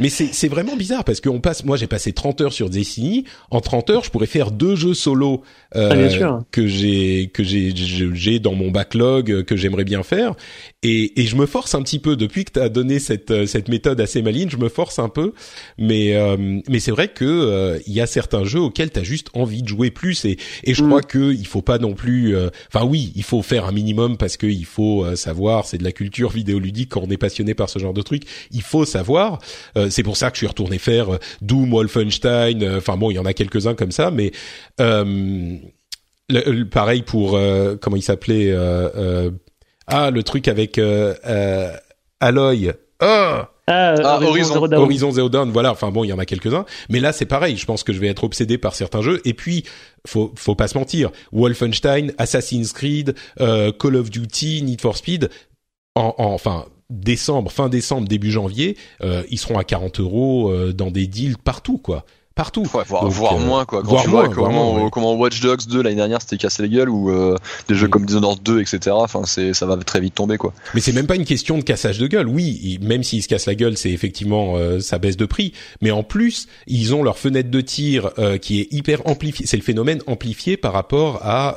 Mais 0.00 0.08
c'est 0.08 0.28
c'est 0.32 0.48
vraiment 0.48 0.76
bizarre 0.76 1.04
parce 1.04 1.20
qu'on 1.20 1.40
passe 1.40 1.64
moi 1.64 1.76
j'ai 1.76 1.86
passé 1.86 2.12
30 2.12 2.40
heures 2.40 2.52
sur 2.52 2.70
Destiny, 2.70 3.24
en 3.50 3.60
30 3.60 3.90
heures, 3.90 4.04
je 4.04 4.10
pourrais 4.10 4.26
faire 4.26 4.50
deux 4.50 4.76
jeux 4.76 4.94
solo 4.94 5.42
euh, 5.74 6.08
ah, 6.20 6.40
que 6.50 6.66
j'ai 6.66 7.30
que 7.32 7.42
j'ai 7.42 7.72
j'ai 7.74 8.38
dans 8.38 8.54
mon 8.54 8.70
backlog 8.70 9.44
que 9.44 9.56
j'aimerais 9.56 9.84
bien 9.84 10.02
faire. 10.02 10.34
Et 10.82 11.20
et 11.20 11.26
je 11.26 11.36
me 11.36 11.46
force 11.46 11.74
un 11.74 11.82
petit 11.82 11.98
peu. 11.98 12.16
Depuis 12.16 12.44
que 12.44 12.52
tu 12.52 12.60
as 12.60 12.68
donné 12.68 12.98
cette 12.98 13.46
cette 13.46 13.68
méthode 13.68 14.00
assez 14.00 14.22
maligne, 14.22 14.50
je 14.50 14.56
me 14.56 14.68
force 14.68 14.98
un 14.98 15.08
peu. 15.08 15.32
Mais 15.78 16.14
euh, 16.16 16.36
mais 16.68 16.80
c'est 16.80 16.90
vrai 16.90 17.08
que 17.08 17.24
euh, 17.24 17.78
il 17.86 17.92
y 17.92 18.00
a 18.00 18.06
certains 18.06 18.44
jeux 18.44 18.60
auxquels 18.60 18.90
tu 18.90 19.00
as 19.00 19.04
juste 19.04 19.28
envie 19.34 19.62
de 19.62 19.68
jouer 19.68 19.90
plus. 19.90 20.24
Et 20.24 20.38
et 20.64 20.74
je 20.74 20.81
crois 20.86 21.00
mm. 21.00 21.06
que 21.06 21.32
il 21.32 21.46
faut 21.46 21.62
pas 21.62 21.78
non 21.78 21.94
plus. 21.94 22.36
Euh, 22.36 22.50
enfin 22.72 22.84
oui, 22.84 23.12
il 23.16 23.22
faut 23.22 23.42
faire 23.42 23.66
un 23.66 23.72
minimum 23.72 24.16
parce 24.16 24.36
que 24.36 24.46
il 24.46 24.64
faut 24.64 25.04
euh, 25.04 25.16
savoir. 25.16 25.66
C'est 25.66 25.78
de 25.78 25.84
la 25.84 25.92
culture 25.92 26.30
vidéoludique 26.30 26.90
quand 26.90 27.02
on 27.02 27.10
est 27.10 27.16
passionné 27.16 27.54
par 27.54 27.68
ce 27.68 27.78
genre 27.78 27.94
de 27.94 28.02
truc. 28.02 28.24
Il 28.50 28.62
faut 28.62 28.84
savoir. 28.84 29.38
Euh, 29.76 29.88
c'est 29.90 30.02
pour 30.02 30.16
ça 30.16 30.30
que 30.30 30.36
je 30.36 30.40
suis 30.40 30.46
retourné 30.46 30.78
faire 30.78 31.18
Doom, 31.40 31.72
Wolfenstein. 31.72 32.76
Enfin 32.76 32.96
bon, 32.96 33.10
il 33.10 33.14
y 33.14 33.18
en 33.18 33.26
a 33.26 33.32
quelques 33.32 33.66
uns 33.66 33.74
comme 33.74 33.92
ça, 33.92 34.10
mais 34.10 34.32
le, 34.78 36.64
pareil 36.64 37.02
pour 37.02 37.38
comment 37.80 37.96
il 37.96 38.02
s'appelait. 38.02 38.54
ah, 39.86 40.10
le 40.10 40.22
truc 40.22 40.48
avec 40.48 40.80
Aloy. 42.20 42.72
Oh 43.02 43.42
ah, 43.68 43.94
ah, 44.04 44.20
Horizon, 44.20 44.54
Zero 44.54 44.68
Dawn. 44.68 44.82
Horizon 44.82 45.10
Zero 45.12 45.28
Dawn, 45.28 45.50
voilà. 45.50 45.72
Enfin 45.72 45.90
bon, 45.90 46.04
il 46.04 46.08
y 46.08 46.12
en 46.12 46.18
a 46.18 46.26
quelques-uns, 46.26 46.64
mais 46.88 47.00
là 47.00 47.12
c'est 47.12 47.26
pareil. 47.26 47.56
Je 47.56 47.64
pense 47.64 47.84
que 47.84 47.92
je 47.92 48.00
vais 48.00 48.08
être 48.08 48.24
obsédé 48.24 48.58
par 48.58 48.74
certains 48.74 49.02
jeux. 49.02 49.20
Et 49.24 49.34
puis, 49.34 49.64
faut 50.06 50.32
faut 50.36 50.54
pas 50.54 50.68
se 50.68 50.76
mentir. 50.76 51.10
Wolfenstein, 51.32 52.12
Assassin's 52.18 52.72
Creed, 52.72 53.14
euh, 53.40 53.72
Call 53.72 53.96
of 53.96 54.10
Duty, 54.10 54.62
Need 54.62 54.80
for 54.80 54.96
Speed, 54.96 55.30
en, 55.94 56.14
enfin 56.18 56.66
décembre, 56.90 57.50
fin 57.50 57.68
décembre, 57.68 58.06
début 58.06 58.30
janvier, 58.30 58.76
euh, 59.02 59.22
ils 59.30 59.38
seront 59.38 59.58
à 59.58 59.64
40 59.64 60.00
euros 60.00 60.50
euh, 60.50 60.72
dans 60.72 60.90
des 60.90 61.06
deals 61.06 61.38
partout, 61.38 61.78
quoi 61.78 62.04
partout. 62.34 62.66
Ouais, 62.74 62.82
voire, 62.86 63.36
euh, 63.36 63.38
moins 63.38 63.64
quoi. 63.64 63.82
Quand 63.82 64.02
tu 64.02 64.08
vois 64.08 64.28
comment, 64.28 64.88
comment 64.90 65.14
Watch 65.14 65.40
Dogs 65.40 65.66
2 65.68 65.82
l'année 65.82 65.96
dernière 65.96 66.20
c'était 66.20 66.36
cassé 66.36 66.62
les 66.62 66.68
gueules 66.68 66.88
ou 66.88 67.10
euh, 67.10 67.36
des 67.68 67.74
jeux 67.74 67.88
comme 67.88 68.06
Dishonored 68.06 68.42
2 68.42 68.60
etc. 68.60 68.90
Enfin 68.92 69.22
c'est 69.24 69.54
ça 69.54 69.66
va 69.66 69.76
très 69.76 70.00
vite 70.00 70.14
tomber 70.14 70.38
quoi. 70.38 70.52
Mais 70.74 70.80
c'est 70.80 70.92
même 70.92 71.06
pas 71.06 71.16
une 71.16 71.24
question 71.24 71.58
de 71.58 71.62
cassage 71.62 71.98
de 71.98 72.06
gueule. 72.06 72.28
Oui, 72.28 72.78
même 72.82 73.02
s'ils 73.02 73.22
se 73.22 73.28
cassent 73.28 73.46
la 73.46 73.54
gueule, 73.54 73.76
c'est 73.76 73.90
effectivement 73.90 74.54
euh, 74.56 74.80
ça 74.80 74.98
baisse 74.98 75.16
de 75.16 75.26
prix. 75.26 75.52
Mais 75.80 75.90
en 75.90 76.02
plus 76.02 76.48
ils 76.66 76.94
ont 76.94 77.02
leur 77.02 77.18
fenêtre 77.18 77.50
de 77.50 77.60
tir 77.60 78.10
qui 78.40 78.60
est 78.60 78.68
hyper 78.72 79.06
amplifiée. 79.06 79.46
C'est 79.46 79.56
le 79.56 79.62
phénomène 79.62 80.00
amplifié 80.06 80.56
par 80.56 80.72
rapport 80.72 81.20
à 81.22 81.56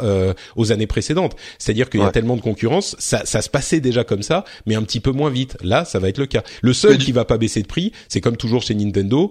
aux 0.55 0.71
années 0.71 0.87
précédentes. 0.87 1.35
C'est-à-dire 1.57 1.89
qu'il 1.89 2.01
y 2.01 2.03
a 2.03 2.11
tellement 2.11 2.35
de 2.35 2.41
concurrence, 2.41 2.95
ça, 2.99 3.25
ça 3.25 3.41
se 3.41 3.49
passait 3.49 3.79
déjà 3.79 4.03
comme 4.03 4.23
ça, 4.23 4.45
mais 4.65 4.75
un 4.75 4.83
petit 4.83 4.99
peu 4.99 5.11
moins 5.11 5.29
vite. 5.29 5.57
Là, 5.61 5.85
ça 5.85 5.99
va 5.99 6.09
être 6.09 6.17
le 6.17 6.25
cas. 6.25 6.43
Le 6.61 6.73
seul 6.73 6.97
qui 6.97 7.11
va 7.11 7.25
pas 7.25 7.37
baisser 7.37 7.61
de 7.61 7.67
prix, 7.67 7.91
c'est 8.07 8.21
comme 8.21 8.37
toujours 8.37 8.61
chez 8.61 8.75
Nintendo, 8.75 9.29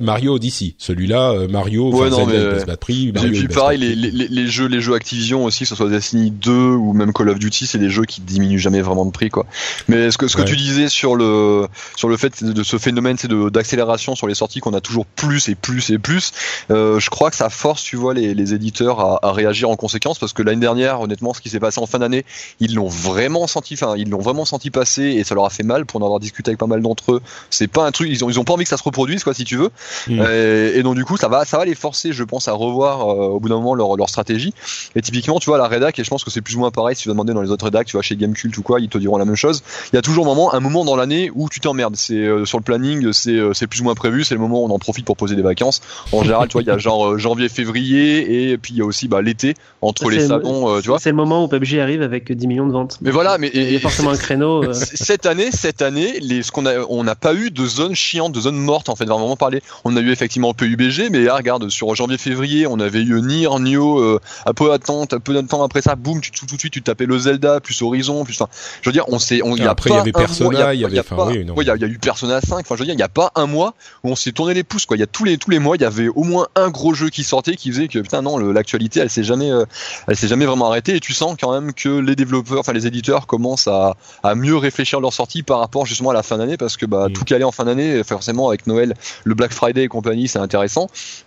Mario 0.00 0.34
Odyssey 0.34 0.74
celui-là, 0.86 1.32
euh, 1.32 1.48
Mario, 1.48 1.92
ouais, 1.92 2.10
non, 2.10 2.26
mais... 2.26 2.36
il 2.58 2.64
pas 2.64 2.76
prix. 2.76 3.12
Mario, 3.12 3.32
et 3.32 3.38
puis 3.38 3.48
pareil, 3.48 3.78
les, 3.78 3.94
les, 3.94 4.28
les, 4.28 4.46
jeux, 4.46 4.66
les 4.66 4.80
jeux 4.80 4.94
Activision 4.94 5.44
aussi, 5.44 5.64
que 5.64 5.68
ce 5.68 5.74
soit 5.74 5.88
Destiny 5.88 6.30
2 6.30 6.52
ou 6.52 6.92
même 6.92 7.12
Call 7.12 7.28
of 7.28 7.38
Duty, 7.38 7.66
c'est 7.66 7.78
des 7.78 7.90
jeux 7.90 8.04
qui 8.04 8.20
diminuent 8.20 8.58
jamais 8.58 8.82
vraiment 8.82 9.04
de 9.04 9.10
prix, 9.10 9.28
quoi. 9.28 9.46
Mais 9.88 10.10
ce 10.10 10.18
que 10.18 10.28
ce 10.28 10.36
que 10.36 10.42
tu 10.42 10.56
disais 10.56 10.88
sur 10.88 11.16
le 11.16 11.66
sur 11.96 12.08
le 12.08 12.16
fait 12.16 12.44
de 12.44 12.62
ce 12.62 12.78
phénomène, 12.78 13.16
c'est 13.18 13.30
d'accélération 13.50 14.14
sur 14.14 14.28
les 14.28 14.34
sorties 14.34 14.60
qu'on 14.60 14.74
a 14.74 14.80
toujours 14.80 15.06
plus 15.06 15.48
et 15.48 15.54
plus 15.54 15.90
et 15.90 15.98
plus. 15.98 16.32
Euh, 16.70 17.00
je 17.00 17.10
crois 17.10 17.30
que 17.30 17.36
ça 17.36 17.50
force, 17.50 17.82
tu 17.82 17.96
vois, 17.96 18.14
les, 18.14 18.34
les 18.34 18.54
éditeurs 18.54 19.00
à, 19.00 19.18
à, 19.26 19.32
réagir 19.32 19.68
en 19.68 19.76
conséquence 19.76 20.18
parce 20.18 20.32
que 20.32 20.42
l'année 20.42 20.60
dernière, 20.60 21.00
honnêtement, 21.00 21.34
ce 21.34 21.40
qui 21.40 21.48
s'est 21.48 21.60
passé 21.60 21.80
en 21.80 21.86
fin 21.86 21.98
d'année, 21.98 22.24
ils 22.60 22.74
l'ont 22.74 22.88
vraiment 22.88 23.46
senti, 23.46 23.74
enfin, 23.74 23.94
ils 23.96 24.08
l'ont 24.08 24.20
vraiment 24.20 24.44
senti 24.44 24.70
passer 24.70 25.02
et 25.02 25.24
ça 25.24 25.34
leur 25.34 25.44
a 25.44 25.50
fait 25.50 25.64
mal 25.64 25.84
pour 25.84 26.00
en 26.00 26.04
avoir 26.04 26.20
discuté 26.20 26.50
avec 26.50 26.58
pas 26.58 26.66
mal 26.66 26.80
d'entre 26.80 27.14
eux. 27.14 27.22
C'est 27.50 27.68
pas 27.68 27.84
un 27.84 27.90
truc, 27.90 28.08
ils 28.10 28.24
ont 28.24 28.30
ils 28.30 28.38
ont 28.38 28.44
pas 28.44 28.52
envie 28.52 28.64
que 28.64 28.70
ça 28.70 28.76
se 28.76 28.84
reproduise, 28.84 29.24
quoi, 29.24 29.34
si 29.34 29.44
tu 29.44 29.56
veux. 29.56 29.70
Mm. 30.08 30.20
Euh, 30.20 30.75
et, 30.76 30.82
donc 30.82 30.94
du 30.94 31.04
coup 31.04 31.16
ça 31.16 31.28
va 31.28 31.44
ça 31.44 31.58
va 31.58 31.64
les 31.64 31.74
forcer 31.74 32.12
je 32.12 32.24
pense 32.24 32.48
à 32.48 32.52
revoir 32.52 33.06
au 33.08 33.40
bout 33.40 33.48
d'un 33.48 33.56
moment 33.56 33.74
leur, 33.74 33.96
leur 33.96 34.08
stratégie. 34.08 34.54
Et 34.94 35.02
typiquement 35.02 35.38
tu 35.38 35.50
vois 35.50 35.58
la 35.58 35.68
rédac 35.68 35.98
et 35.98 36.04
je 36.04 36.10
pense 36.10 36.24
que 36.24 36.30
c'est 36.30 36.40
plus 36.40 36.56
ou 36.56 36.60
moins 36.60 36.70
pareil 36.70 36.96
si 36.96 37.02
tu 37.02 37.08
vas 37.08 37.14
demander 37.14 37.32
dans 37.32 37.42
les 37.42 37.50
autres 37.50 37.64
rédacs 37.64 37.86
tu 37.86 37.92
vois 37.92 38.02
chez 38.02 38.16
Gamecult 38.16 38.56
ou 38.56 38.62
quoi 38.62 38.80
ils 38.80 38.88
te 38.88 38.98
diront 38.98 39.16
la 39.16 39.24
même 39.24 39.36
chose. 39.36 39.62
Il 39.92 39.96
y 39.96 39.98
a 39.98 40.02
toujours 40.02 40.24
un 40.26 40.28
moment 40.28 40.54
un 40.54 40.60
moment 40.60 40.84
dans 40.84 40.96
l'année 40.96 41.30
où 41.34 41.48
tu 41.48 41.60
t'emmerdes. 41.60 41.96
C'est 41.96 42.26
sur 42.44 42.58
le 42.58 42.64
planning 42.64 43.12
c'est 43.12 43.38
c'est 43.52 43.66
plus 43.66 43.80
ou 43.80 43.84
moins 43.84 43.94
prévu 43.94 44.24
c'est 44.24 44.34
le 44.34 44.40
moment 44.40 44.62
où 44.62 44.66
on 44.66 44.70
en 44.70 44.78
profite 44.78 45.04
pour 45.04 45.16
poser 45.16 45.36
des 45.36 45.42
vacances. 45.42 45.80
En 46.12 46.22
général 46.22 46.48
tu 46.48 46.54
vois 46.54 46.62
il 46.62 46.68
y 46.68 46.70
a 46.70 46.78
genre 46.78 47.18
janvier 47.18 47.48
février 47.48 48.50
et 48.50 48.58
puis 48.58 48.74
il 48.74 48.78
y 48.78 48.82
a 48.82 48.84
aussi 48.84 49.08
bah, 49.08 49.22
l'été 49.22 49.54
entre 49.82 50.10
les 50.10 50.26
salons 50.26 50.80
tu 50.80 50.88
vois. 50.88 50.98
c'est 50.98 51.10
le 51.10 51.16
moment 51.16 51.44
où 51.44 51.48
PUBG 51.48 51.78
arrive 51.80 52.02
avec 52.02 52.30
10 52.32 52.46
millions 52.46 52.66
de 52.66 52.72
ventes. 52.72 52.98
Mais 53.00 53.10
voilà 53.10 53.38
mais 53.38 53.50
il 53.54 53.72
y 53.72 53.76
a 53.76 53.80
forcément 53.80 54.10
un 54.10 54.16
créneau 54.16 54.72
cette 54.72 55.26
année 55.26 55.50
cette 55.50 55.82
année 55.82 56.18
les 56.20 56.42
ce 56.42 56.52
qu'on 56.52 56.66
a 56.66 56.84
on 56.88 57.04
n'a 57.04 57.14
pas 57.14 57.34
eu 57.34 57.50
de 57.50 57.66
zone 57.66 57.94
chiante 57.94 58.32
de 58.32 58.40
zone 58.40 58.56
morte 58.56 58.88
en 58.88 58.96
fait 58.96 59.04
vraiment 59.04 59.36
parler. 59.36 59.62
On 59.84 59.96
a 59.96 60.00
eu 60.00 60.10
effectivement 60.10 60.54
PUBG 60.68 61.10
mais 61.10 61.24
là, 61.24 61.36
regarde 61.36 61.68
sur 61.68 61.94
janvier 61.94 62.18
février 62.18 62.66
on 62.66 62.80
avait 62.80 63.02
eu 63.02 63.20
Nier 63.20 63.48
Nioh 63.60 64.00
euh, 64.00 64.20
un 64.46 64.52
peu 64.52 64.72
attente 64.72 65.12
un 65.12 65.20
peu 65.20 65.34
de 65.34 65.40
temps 65.42 65.62
après 65.62 65.82
ça 65.82 65.94
boum 65.96 66.20
tu, 66.20 66.30
tout, 66.30 66.46
tout 66.46 66.56
de 66.56 66.60
suite 66.60 66.72
tu 66.72 66.82
tapais 66.82 67.06
le 67.06 67.18
Zelda 67.18 67.60
plus 67.60 67.80
Horizon 67.82 68.24
plus 68.24 68.40
enfin 68.40 68.50
je 68.82 68.88
veux 68.88 68.92
dire 68.92 69.04
on 69.08 69.18
s'est 69.18 69.40
on 69.42 69.56
y 69.56 69.62
a 69.62 69.70
après 69.70 69.90
il 69.90 69.96
y 69.96 69.98
avait 69.98 70.12
Persona 70.12 70.74
il 70.74 70.80
y 70.80 70.84
avait 70.84 70.96
il 70.96 71.66
y, 71.66 71.70
a 71.84 71.86
eu 71.86 71.98
Persona 71.98 72.40
5 72.40 72.60
enfin 72.60 72.74
je 72.74 72.80
veux 72.80 72.84
dire 72.86 72.94
il 72.94 73.00
y 73.00 73.02
a 73.02 73.08
pas 73.08 73.30
un 73.34 73.46
mois 73.46 73.74
où 74.04 74.10
on 74.10 74.16
s'est 74.16 74.32
tourné 74.32 74.54
les 74.54 74.64
pouces 74.64 74.86
quoi. 74.86 74.96
Il 74.96 75.00
y 75.00 75.02
a 75.02 75.06
tous 75.06 75.24
les 75.24 75.38
tous 75.38 75.50
les 75.50 75.58
mois 75.58 75.76
il 75.76 75.82
y 75.82 75.84
avait 75.84 76.08
au 76.08 76.24
moins 76.24 76.46
un 76.54 76.70
gros 76.70 76.94
jeu 76.94 77.10
qui 77.10 77.24
sortait 77.24 77.56
qui 77.56 77.70
faisait 77.70 77.88
que 77.88 77.98
putain 77.98 78.22
non 78.22 78.38
l'actualité 78.38 79.00
elle 79.00 79.10
s'est 79.10 79.24
jamais 79.24 79.50
euh, 79.50 79.64
elle 80.08 80.16
s'est 80.16 80.28
jamais 80.28 80.46
vraiment 80.46 80.68
arrêtée. 80.68 80.96
Et 80.96 81.00
tu 81.00 81.12
sens 81.12 81.36
quand 81.40 81.52
même 81.52 81.72
que 81.72 81.88
les 81.88 82.16
développeurs 82.16 82.60
enfin 82.60 82.72
les 82.72 82.86
éditeurs 82.86 83.26
commencent 83.26 83.68
à, 83.68 83.96
à 84.22 84.34
mieux 84.34 84.56
réfléchir 84.56 85.00
leur 85.00 85.12
sortie 85.12 85.42
par 85.42 85.60
rapport 85.60 85.86
justement 85.86 86.10
à 86.10 86.14
la 86.14 86.22
fin 86.22 86.38
d'année 86.38 86.56
parce 86.56 86.76
que 86.76 86.86
bah 86.86 87.08
mm. 87.08 87.12
tout 87.12 87.24
caler 87.24 87.44
en 87.44 87.52
fin 87.52 87.64
d'année 87.64 88.02
forcément 88.04 88.48
avec 88.48 88.66
Noël 88.66 88.94
le 89.24 89.34
Black 89.34 89.52
Friday 89.52 89.84
et 89.84 89.88
compagnie 89.88 90.28
c'est 90.28 90.38
intéressant 90.38 90.55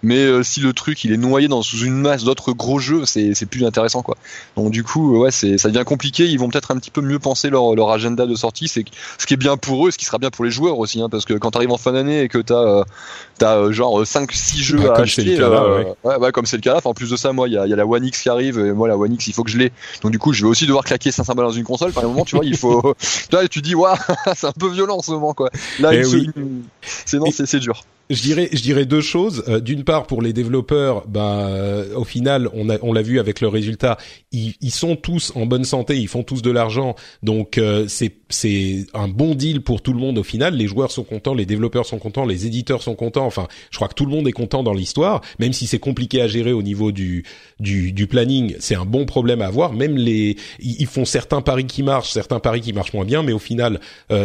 mais 0.04 0.18
euh, 0.18 0.44
si 0.44 0.60
le 0.60 0.74
truc 0.74 1.04
il 1.04 1.12
est 1.12 1.18
noyé 1.18 1.48
dans 1.48 1.62
sous 1.62 1.80
une 1.80 1.96
masse 1.96 2.24
d'autres 2.24 2.54
gros 2.54 2.80
jeux 2.80 3.06
c'est 3.06 3.34
c'est 3.34 3.46
plus 3.46 3.66
intéressant 3.66 4.02
quoi 4.02 4.18
donc 4.56 4.72
du 4.72 4.84
coup 4.84 5.18
ouais 5.18 5.32
c'est 5.32 5.58
ça 5.58 5.70
devient 5.70 5.86
compliqué 5.86 6.28
ils 6.28 6.40
vont 6.40 6.50
peut-être 6.50 6.72
un 6.72 6.78
petit 6.78 6.92
peu 6.92 7.02
mieux 7.02 7.20
penser 7.20 7.50
leur 7.50 7.76
leur 7.76 7.92
agenda 7.92 8.26
de 8.26 8.36
sortie 8.36 8.68
c'est 8.68 8.86
ce 9.18 9.26
qui 9.26 9.34
est 9.34 9.38
bien 9.38 9.58
pour 9.58 9.88
eux 9.88 9.92
ce 9.92 9.98
qui 9.98 10.06
sera 10.06 10.18
bien 10.18 10.30
pour 10.30 10.46
les 10.46 10.52
joueurs 10.52 10.80
aussi 10.80 11.02
hein, 11.02 11.10
parce 11.10 11.26
que 11.26 11.34
quand 11.34 11.52
tu 11.52 11.58
arrives 11.58 11.72
en 11.72 11.78
fin 11.78 11.94
d'année 11.94 12.22
et 12.22 12.28
que 12.28 12.38
t'as 12.38 12.64
euh, 12.64 12.84
t'as 13.38 13.58
euh, 13.58 13.72
genre 13.72 14.06
5 14.06 14.32
6 14.32 14.64
jeux 14.64 14.78
bah, 14.78 14.94
à 14.96 15.02
acheter 15.02 15.40
euh, 15.40 15.84
ouais. 16.04 16.16
ouais. 16.18 16.32
comme 16.32 16.46
c'est 16.46 16.58
le 16.58 16.62
cas 16.62 16.74
là 16.74 16.82
en 16.84 16.94
plus 16.94 17.10
de 17.10 17.18
ça 17.18 17.34
moi 17.34 17.48
il 17.48 17.54
y 17.54 17.58
a, 17.58 17.68
y 17.68 17.74
a 17.74 17.76
la 17.76 17.86
One 17.86 18.06
X 18.06 18.22
qui 18.22 18.30
arrive 18.30 18.60
et 18.60 18.72
moi 18.72 18.88
la 18.88 18.98
One 18.98 19.14
X 19.14 19.28
il 19.28 19.34
faut 19.34 19.44
que 19.44 19.52
je 19.52 19.58
l'ai 19.58 19.72
donc 20.02 20.12
du 20.12 20.20
coup 20.20 20.34
je 20.34 20.44
vais 20.44 20.50
aussi 20.50 20.66
devoir 20.66 20.84
claquer 20.84 21.12
500 21.12 21.34
balles 21.36 21.46
dans 21.46 21.52
une 21.52 21.64
console 21.64 21.92
par 21.92 22.04
un 22.04 22.08
moment 22.08 22.26
tu 22.26 22.36
vois 22.36 22.46
il 22.46 22.58
faut 22.58 22.96
là 23.32 23.48
tu 23.48 23.62
dis 23.62 23.76
waouh 23.76 23.96
c'est 24.36 24.48
un 24.48 24.52
peu 24.52 24.70
violent 24.70 24.98
en 24.98 25.02
ce 25.02 25.12
moment 25.12 25.34
quoi 25.34 25.50
là 25.80 25.94
eh 25.94 26.04
c'est 26.04 27.18
non 27.18 27.28
c'est 27.32 27.60
dur 27.60 27.84
je 28.10 28.22
dirais, 28.22 28.50
je 28.52 28.62
dirais 28.62 28.86
deux 28.86 29.02
choses. 29.02 29.44
Euh, 29.48 29.60
d'une 29.60 29.84
part, 29.84 30.08
pour 30.08 30.22
les 30.22 30.34
développeurs, 30.34 31.08
bah, 31.08 31.48
euh, 31.48 31.94
au 31.96 32.04
final, 32.04 32.50
on 32.54 32.70
a, 32.70 32.78
on 32.82 32.94
l'a 32.94 33.02
vu 33.02 33.20
avec 33.20 33.42
le 33.42 33.48
résultat, 33.48 33.98
ils, 34.32 34.56
ils, 34.62 34.72
sont 34.72 34.96
tous 34.96 35.32
en 35.36 35.46
bonne 35.46 35.64
santé, 35.64 35.98
ils 35.98 36.08
font 36.08 36.24
tous 36.24 36.42
de 36.42 36.52
l'argent, 36.52 36.96
donc 37.24 37.58
euh, 37.58 37.86
c'est 37.88 38.14
c'est 38.30 38.86
un 38.94 39.08
bon 39.08 39.36
deal 39.36 39.62
pour 39.62 39.82
tout 39.82 39.94
le 39.94 40.00
monde 40.00 40.18
au 40.18 40.24
final. 40.24 40.56
Les 40.56 40.68
joueurs 40.68 40.92
sont 40.92 41.04
contents, 41.04 41.34
les 41.34 41.46
développeurs 41.46 41.86
sont 41.86 42.00
contents, 42.00 42.26
les 42.26 42.46
éditeurs 42.46 42.82
sont 42.82 42.96
contents. 42.96 43.26
Enfin, 43.26 43.48
je 43.72 43.78
crois 43.78 43.88
que 43.88 43.96
tout 43.96 44.06
le 44.06 44.12
monde 44.12 44.28
est 44.28 44.34
content 44.34 44.64
dans 44.64 44.74
l'histoire, 44.74 45.22
même 45.40 45.54
si 45.54 45.68
c'est 45.68 45.80
compliqué 45.80 46.22
à 46.22 46.28
gérer 46.28 46.54
au 46.54 46.62
niveau 46.62 46.92
du 46.92 47.24
du, 47.60 47.92
du 47.92 48.08
planning. 48.08 48.56
C'est 48.60 48.76
un 48.76 48.86
bon 48.86 49.06
problème 49.06 49.42
à 49.42 49.48
avoir. 49.48 49.74
Même 49.74 49.98
les, 49.98 50.38
ils 50.60 50.88
font 50.88 51.06
certains 51.06 51.42
paris 51.42 51.66
qui 51.66 51.84
marchent, 51.84 52.12
certains 52.12 52.40
paris 52.40 52.62
qui 52.62 52.74
marchent 52.74 52.94
moins 52.94 53.06
bien, 53.06 53.24
mais 53.24 53.34
au 53.34 53.40
final, 53.40 53.80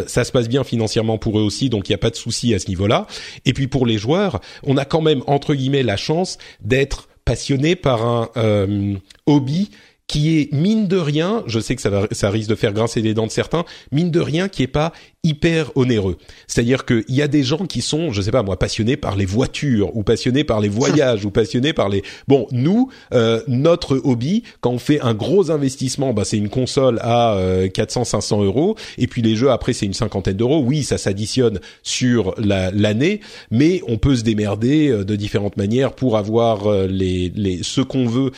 ça 0.07 0.25
se 0.25 0.33
passe 0.33 0.49
bien 0.49 0.65
financièrement 0.65 1.19
pour 1.19 1.39
eux 1.39 1.43
aussi, 1.43 1.71
donc 1.71 1.89
il 1.89 1.93
n'y 1.93 1.97
a 1.97 1.99
pas 1.99 2.11
de 2.11 2.17
souci 2.17 2.55
à 2.55 2.59
ce 2.59 2.69
niveau-là. 2.69 3.07
Et 3.45 3.53
puis 3.53 3.67
pour 3.67 3.87
les 3.87 3.99
joueurs, 3.99 4.41
on 4.63 4.77
a 4.77 4.85
quand 4.85 5.01
même 5.01 5.23
entre 5.27 5.55
guillemets 5.55 5.83
la 5.83 5.97
chance 5.97 6.39
d'être 6.61 7.09
passionné 7.25 7.77
par 7.77 8.05
un 8.07 8.29
euh, 8.37 8.95
hobby 9.27 9.71
qui 10.07 10.39
est 10.39 10.53
mine 10.53 10.87
de 10.87 10.97
rien, 10.97 11.43
je 11.47 11.61
sais 11.61 11.75
que 11.75 11.83
ça, 11.83 11.91
va, 11.91 12.07
ça 12.11 12.31
risque 12.31 12.51
de 12.51 12.55
faire 12.55 12.73
grincer 12.73 13.01
les 13.01 13.15
dents 13.15 13.27
de 13.27 13.33
certains, 13.33 13.65
mine 13.91 14.11
de 14.11 14.21
rien 14.21 14.49
qui 14.49 14.63
est 14.63 14.69
pas 14.69 14.93
hyper 15.25 15.73
onéreux. 15.75 16.17
C'est-à-dire 16.47 16.85
qu'il 16.85 17.05
y 17.09 17.23
a 17.23 17.29
des 17.29 17.43
gens 17.43 17.67
qui 17.67 17.81
sont, 17.81 18.13
je 18.13 18.21
sais 18.21 18.31
pas 18.31 18.43
moi, 18.43 18.59
passionnés 18.59 18.97
par 18.97 19.17
les 19.17 19.25
voitures 19.25 19.97
ou 19.97 20.03
passionnés 20.03 20.45
par 20.45 20.61
les 20.61 20.69
voyages 20.85 21.25
ou 21.25 21.31
passionnés 21.31 21.73
par 21.73 21.89
les. 21.89 22.03
Bon, 22.29 22.47
nous, 22.53 22.91
euh, 23.13 23.43
notre 23.49 23.97
hobby, 24.05 24.45
quand 24.61 24.71
on 24.71 24.79
fait 24.79 25.01
un 25.01 25.15
gros 25.15 25.51
investissement, 25.51 26.13
bah 26.13 26.25
c'est 26.25 26.37
une 26.37 26.51
console 26.51 26.99
à 27.01 27.37
400-500 27.39 28.41
euh, 28.43 28.45
euros 28.45 28.77
et 28.99 29.07
puis 29.07 29.23
les 29.23 29.35
jeux 29.35 29.51
après 29.51 29.73
c'est 29.73 29.87
une 29.87 29.95
cinquantaine 29.95 30.37
d'euros. 30.37 30.63
Oui, 30.65 30.85
ça 30.85 30.99
s'additionne 30.99 31.59
sur 31.83 32.35
l'année, 32.39 33.21
mais 33.51 33.81
on 33.89 33.97
peut 33.97 34.17
se 34.17 34.23
démerder 34.23 34.89
euh, 34.89 35.05
de 35.05 35.17
différentes 35.17 35.57
manières 35.57 35.93
pour 35.95 36.19
avoir 36.19 36.87
les, 36.87 37.33
les 37.35 37.63
ce 37.63 37.81
qu'on 37.81 38.07
veut. 38.07 38.31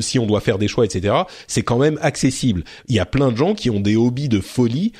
si 0.00 0.18
on 0.18 0.26
doit 0.26 0.40
faire 0.40 0.58
des 0.58 0.68
choix, 0.68 0.84
etc. 0.84 1.14
C'est 1.46 1.62
quand 1.62 1.78
même 1.78 1.98
accessible. 2.02 2.64
Il 2.88 2.96
y 2.96 2.98
a 2.98 3.06
plein 3.06 3.30
de 3.30 3.36
gens 3.36 3.54
qui 3.54 3.70
ont 3.70 3.80
des 3.80 3.96
hobbies 3.96 4.28
de 4.28 4.40
folie 4.40 4.92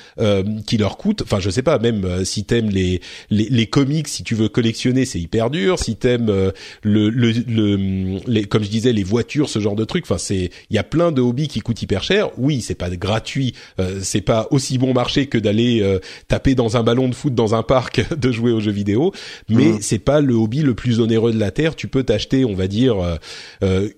qui 0.67 0.77
leur 0.77 0.97
coûtent 0.97 1.08
Enfin, 1.23 1.41
je 1.41 1.51
sais 1.51 1.63
pas, 1.63 1.79
même 1.79 2.05
euh, 2.05 2.25
si 2.25 2.45
t'aimes 2.45 2.71
les, 2.71 3.01
les, 3.31 3.49
les 3.49 3.67
comics, 3.67 4.09
si 4.09 4.23
tu 4.23 4.35
veux 4.35 4.49
collectionner, 4.49 5.05
c'est 5.05 5.21
hyper 5.21 5.51
dur. 5.51 5.79
Si 5.79 5.97
t'aimes 5.97 6.29
euh, 6.29 6.51
le, 6.83 7.11
le, 7.11 7.33
le 7.33 8.19
les, 8.27 8.45
comme 8.45 8.63
je 8.63 8.69
disais, 8.69 8.93
les 8.93 9.03
voitures, 9.03 9.49
ce 9.49 9.59
genre 9.59 9.77
de 9.77 9.85
trucs. 9.85 10.05
Enfin, 10.05 10.19
c'est, 10.19 10.51
il 10.71 10.77
y 10.77 10.79
a 10.79 10.85
plein 10.85 11.13
de 11.13 11.21
hobbies 11.21 11.49
qui 11.49 11.61
coûtent 11.61 11.83
hyper 11.83 12.03
cher. 12.03 12.31
Oui, 12.39 12.61
c'est 12.61 12.75
pas 12.75 12.91
gratuit. 12.91 13.55
Euh, 13.81 14.01
c'est 14.03 14.21
pas 14.21 14.49
aussi 14.51 14.79
bon 14.79 14.93
marché 14.93 15.27
que 15.27 15.39
d'aller 15.39 15.99
taper 16.29 16.55
dans 16.55 16.77
un 16.77 16.83
ballon 16.83 17.09
de 17.09 17.15
foot 17.15 17.35
dans 17.35 17.55
un 17.55 17.63
parc, 17.63 18.03
de 18.17 18.33
jouer 18.33 18.53
aux 18.53 18.61
jeux 18.61 18.73
vidéo. 18.73 19.13
Mais 19.49 19.73
mmh. 19.73 19.79
c'est 19.81 19.99
pas 19.99 20.21
le 20.21 20.35
hobby 20.35 20.63
le 20.63 20.75
plus 20.75 21.01
onéreux 21.01 21.33
de 21.33 21.39
la 21.39 21.51
terre. 21.51 21.77
Tu 21.77 21.89
peux 21.89 22.03
t'acheter, 22.03 22.45
on 22.45 22.55
va 22.55 22.67
dire, 22.67 22.97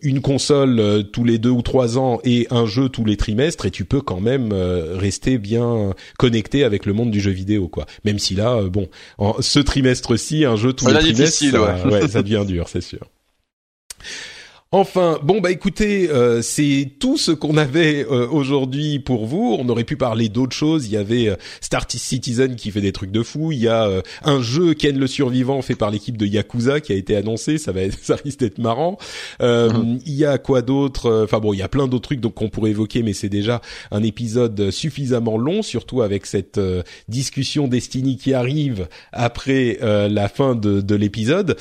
une 0.02 0.20
console 0.20 1.04
tous 1.12 1.24
les 1.24 1.38
deux 1.38 1.50
ou 1.50 1.62
trois 1.62 1.98
ans 1.98 2.20
et 2.24 2.46
un 2.50 2.66
jeu 2.66 2.88
tous 2.88 3.04
les 3.04 3.16
trimestres, 3.16 3.66
et 3.66 3.70
tu 3.70 3.84
peux 3.84 4.00
quand 4.00 4.20
même 4.20 4.52
rester 4.52 5.38
bien 5.38 5.94
connecté 6.18 6.64
avec 6.64 6.86
le 6.86 6.92
monde 6.92 6.99
du 7.06 7.20
jeu 7.20 7.30
vidéo, 7.30 7.68
quoi. 7.68 7.86
Même 8.04 8.18
si 8.18 8.34
là, 8.34 8.54
euh, 8.56 8.68
bon, 8.68 8.88
en, 9.18 9.40
ce 9.40 9.58
trimestre-ci, 9.58 10.44
un 10.44 10.56
jeu 10.56 10.72
tous 10.72 10.86
les 10.88 10.94
trimestres, 10.94 11.86
ouais, 11.86 12.08
ça 12.08 12.22
devient 12.22 12.44
dur, 12.46 12.68
c'est 12.68 12.80
sûr. 12.80 13.06
Enfin, 14.72 15.18
bon 15.24 15.40
bah 15.40 15.50
écoutez, 15.50 16.08
euh, 16.10 16.42
c'est 16.42 16.92
tout 17.00 17.16
ce 17.16 17.32
qu'on 17.32 17.56
avait 17.56 18.06
euh, 18.08 18.28
aujourd'hui 18.28 19.00
pour 19.00 19.26
vous. 19.26 19.56
On 19.58 19.68
aurait 19.68 19.82
pu 19.82 19.96
parler 19.96 20.28
d'autres 20.28 20.54
choses. 20.54 20.86
Il 20.86 20.92
y 20.92 20.96
avait 20.96 21.28
euh, 21.28 21.34
Star 21.60 21.86
Citizen 21.90 22.54
qui 22.54 22.70
fait 22.70 22.80
des 22.80 22.92
trucs 22.92 23.10
de 23.10 23.24
fou. 23.24 23.50
Il 23.50 23.58
y 23.58 23.66
a 23.66 23.88
euh, 23.88 24.00
un 24.22 24.40
jeu 24.40 24.74
Ken 24.74 24.96
le 24.96 25.08
survivant 25.08 25.60
fait 25.60 25.74
par 25.74 25.90
l'équipe 25.90 26.16
de 26.16 26.24
Yakuza 26.24 26.80
qui 26.80 26.92
a 26.92 26.94
été 26.94 27.16
annoncé. 27.16 27.58
Ça 27.58 27.72
va, 27.72 27.80
être, 27.80 27.98
ça 28.02 28.14
risque 28.14 28.38
d'être 28.38 28.58
marrant. 28.58 28.96
Mhm. 29.40 29.98
Il 30.06 30.14
y 30.14 30.24
a 30.24 30.38
quoi 30.38 30.62
d'autre 30.62 31.24
Enfin 31.24 31.40
bon, 31.40 31.52
il 31.52 31.58
y 31.58 31.62
a 31.62 31.68
plein 31.68 31.88
d'autres 31.88 32.04
trucs 32.04 32.20
donc 32.20 32.34
qu'on 32.34 32.48
pourrait 32.48 32.70
évoquer, 32.70 33.02
mais 33.02 33.12
c'est 33.12 33.28
déjà 33.28 33.60
un 33.90 34.04
épisode 34.04 34.70
suffisamment 34.70 35.36
long, 35.36 35.62
surtout 35.62 36.00
avec 36.00 36.26
cette 36.26 36.60
discussion 37.08 37.66
Destiny 37.66 38.18
qui 38.18 38.34
arrive 38.34 38.86
après 39.12 39.78
la 39.82 40.28
fin 40.28 40.54
de, 40.54 40.80
de 40.80 40.94
l'épisode. 40.94 41.56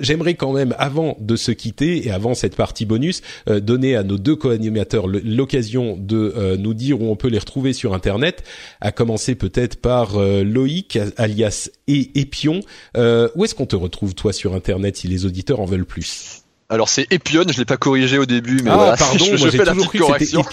J'aimerais 0.00 0.34
quand 0.34 0.54
même, 0.54 0.74
avant 0.78 1.18
de 1.20 1.36
se 1.36 1.50
quitter 1.52 2.06
et 2.06 2.10
avant 2.10 2.32
cette 2.34 2.45
cette 2.46 2.54
partie 2.54 2.86
bonus, 2.86 3.22
euh, 3.48 3.58
donner 3.58 3.96
à 3.96 4.04
nos 4.04 4.18
deux 4.18 4.36
co-animateurs 4.36 5.08
l'occasion 5.08 5.96
de 5.98 6.32
euh, 6.36 6.56
nous 6.56 6.74
dire 6.74 7.02
où 7.02 7.10
on 7.10 7.16
peut 7.16 7.26
les 7.26 7.40
retrouver 7.40 7.72
sur 7.72 7.92
Internet, 7.92 8.44
à 8.80 8.92
commencer 8.92 9.34
peut-être 9.34 9.80
par 9.80 10.16
euh, 10.16 10.44
Loïc, 10.44 10.96
alias 11.16 11.70
et 11.88 12.12
Epion. 12.14 12.60
où 12.94 13.44
est-ce 13.44 13.54
qu'on 13.56 13.66
te 13.66 13.74
retrouve 13.74 14.14
toi 14.14 14.32
sur 14.32 14.54
Internet 14.54 14.96
si 14.96 15.08
les 15.08 15.26
auditeurs 15.26 15.58
en 15.58 15.64
veulent 15.64 15.84
plus? 15.84 16.45
Alors 16.68 16.88
c'est 16.88 17.06
Epion, 17.10 17.44
je 17.48 17.58
l'ai 17.58 17.64
pas 17.64 17.76
corrigé 17.76 18.18
au 18.18 18.26
début, 18.26 18.60
mais 18.62 18.70
ah, 18.70 18.76
voilà, 18.76 18.96
pardon, 18.96 19.24
je, 19.30 19.36
je 19.36 19.48
fais 19.50 19.64
la 19.64 19.74
petite 19.74 19.98
correction. 19.98 20.44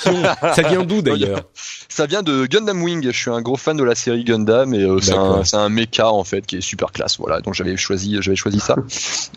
Ça 0.56 0.62
vient 0.62 0.84
d'où 0.84 1.02
d'ailleurs 1.04 1.42
Ça 1.90 2.08
vient 2.08 2.24
de 2.24 2.48
Gundam 2.48 2.82
Wing. 2.82 3.04
Je 3.12 3.18
suis 3.18 3.30
un 3.30 3.42
gros 3.42 3.56
fan 3.56 3.78
de 3.78 3.84
la 3.84 3.94
série 3.94 4.24
Gundam 4.24 4.74
et 4.74 4.82
euh, 4.84 5.00
c'est 5.00 5.14
un, 5.14 5.44
un 5.54 5.70
mecha 5.70 6.12
en 6.12 6.24
fait 6.24 6.44
qui 6.46 6.58
est 6.58 6.62
super 6.62 6.92
classe. 6.92 7.18
Voilà, 7.20 7.40
donc 7.42 7.54
j'avais 7.54 7.78
choisi, 7.78 8.18
j'avais 8.20 8.36
choisi 8.36 8.60
ça. 8.60 8.76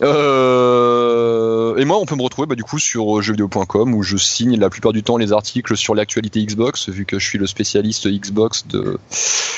euh, 0.02 1.76
et 1.76 1.84
moi, 1.84 1.98
on 1.98 2.06
peut 2.06 2.16
me 2.16 2.22
retrouver 2.22 2.46
bah, 2.46 2.54
du 2.54 2.64
coup 2.64 2.78
sur 2.78 3.20
jeuxvideo.com 3.20 3.94
où 3.94 4.02
je 4.02 4.16
signe 4.16 4.58
la 4.58 4.70
plupart 4.70 4.92
du 4.92 5.02
temps 5.02 5.18
les 5.18 5.32
articles 5.32 5.76
sur 5.76 5.94
l'actualité 5.94 6.42
Xbox, 6.44 6.88
vu 6.88 7.04
que 7.04 7.18
je 7.18 7.26
suis 7.26 7.38
le 7.38 7.46
spécialiste 7.46 8.08
Xbox 8.08 8.66
de 8.66 8.98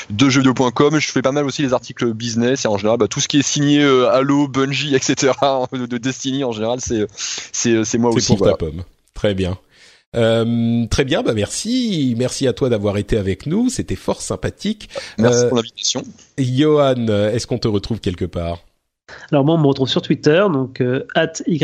de 0.09 0.29
jeuxvideo.com. 0.29 0.99
Je 0.99 1.11
fais 1.11 1.21
pas 1.21 1.31
mal 1.31 1.45
aussi 1.45 1.61
les 1.61 1.73
articles 1.73 2.13
business 2.13 2.65
et 2.65 2.67
en 2.67 2.77
général 2.77 2.97
bah, 2.99 3.07
tout 3.07 3.19
ce 3.21 3.27
qui 3.27 3.39
est 3.39 3.47
signé 3.47 3.81
euh, 3.81 4.09
Halo, 4.11 4.47
Bungie, 4.47 4.95
etc. 4.95 5.33
de 5.71 5.97
Destiny 5.97 6.43
en 6.43 6.51
général, 6.51 6.79
c'est 6.81 7.07
c'est 7.15 7.83
c'est 7.85 7.97
moi 7.97 8.11
aussi. 8.11 8.27
C'est 8.27 8.37
pour 8.37 8.47
ta 8.47 8.55
pomme. 8.55 8.83
Très 9.13 9.33
bien. 9.33 9.57
Euh, 10.15 10.87
très 10.87 11.05
bien, 11.05 11.21
bah 11.21 11.33
merci, 11.33 12.15
merci 12.17 12.47
à 12.47 12.53
toi 12.53 12.69
d'avoir 12.69 12.97
été 12.97 13.15
avec 13.15 13.45
nous, 13.45 13.69
c'était 13.69 13.95
fort 13.95 14.21
sympathique. 14.21 14.89
Merci 15.19 15.45
pour 15.47 15.57
l'invitation. 15.57 16.03
Johan, 16.37 17.07
est-ce 17.07 17.45
qu'on 17.45 17.59
te 17.59 17.67
retrouve 17.67 17.99
quelque 17.99 18.25
part? 18.25 18.59
Alors 19.31 19.45
moi, 19.45 19.55
on 19.55 19.59
me 19.59 19.67
retrouve 19.67 19.89
sur 19.89 20.01
Twitter, 20.01 20.43
donc 20.51 20.81
euh, 20.81 21.05
at 21.15 21.33
y 21.45 21.63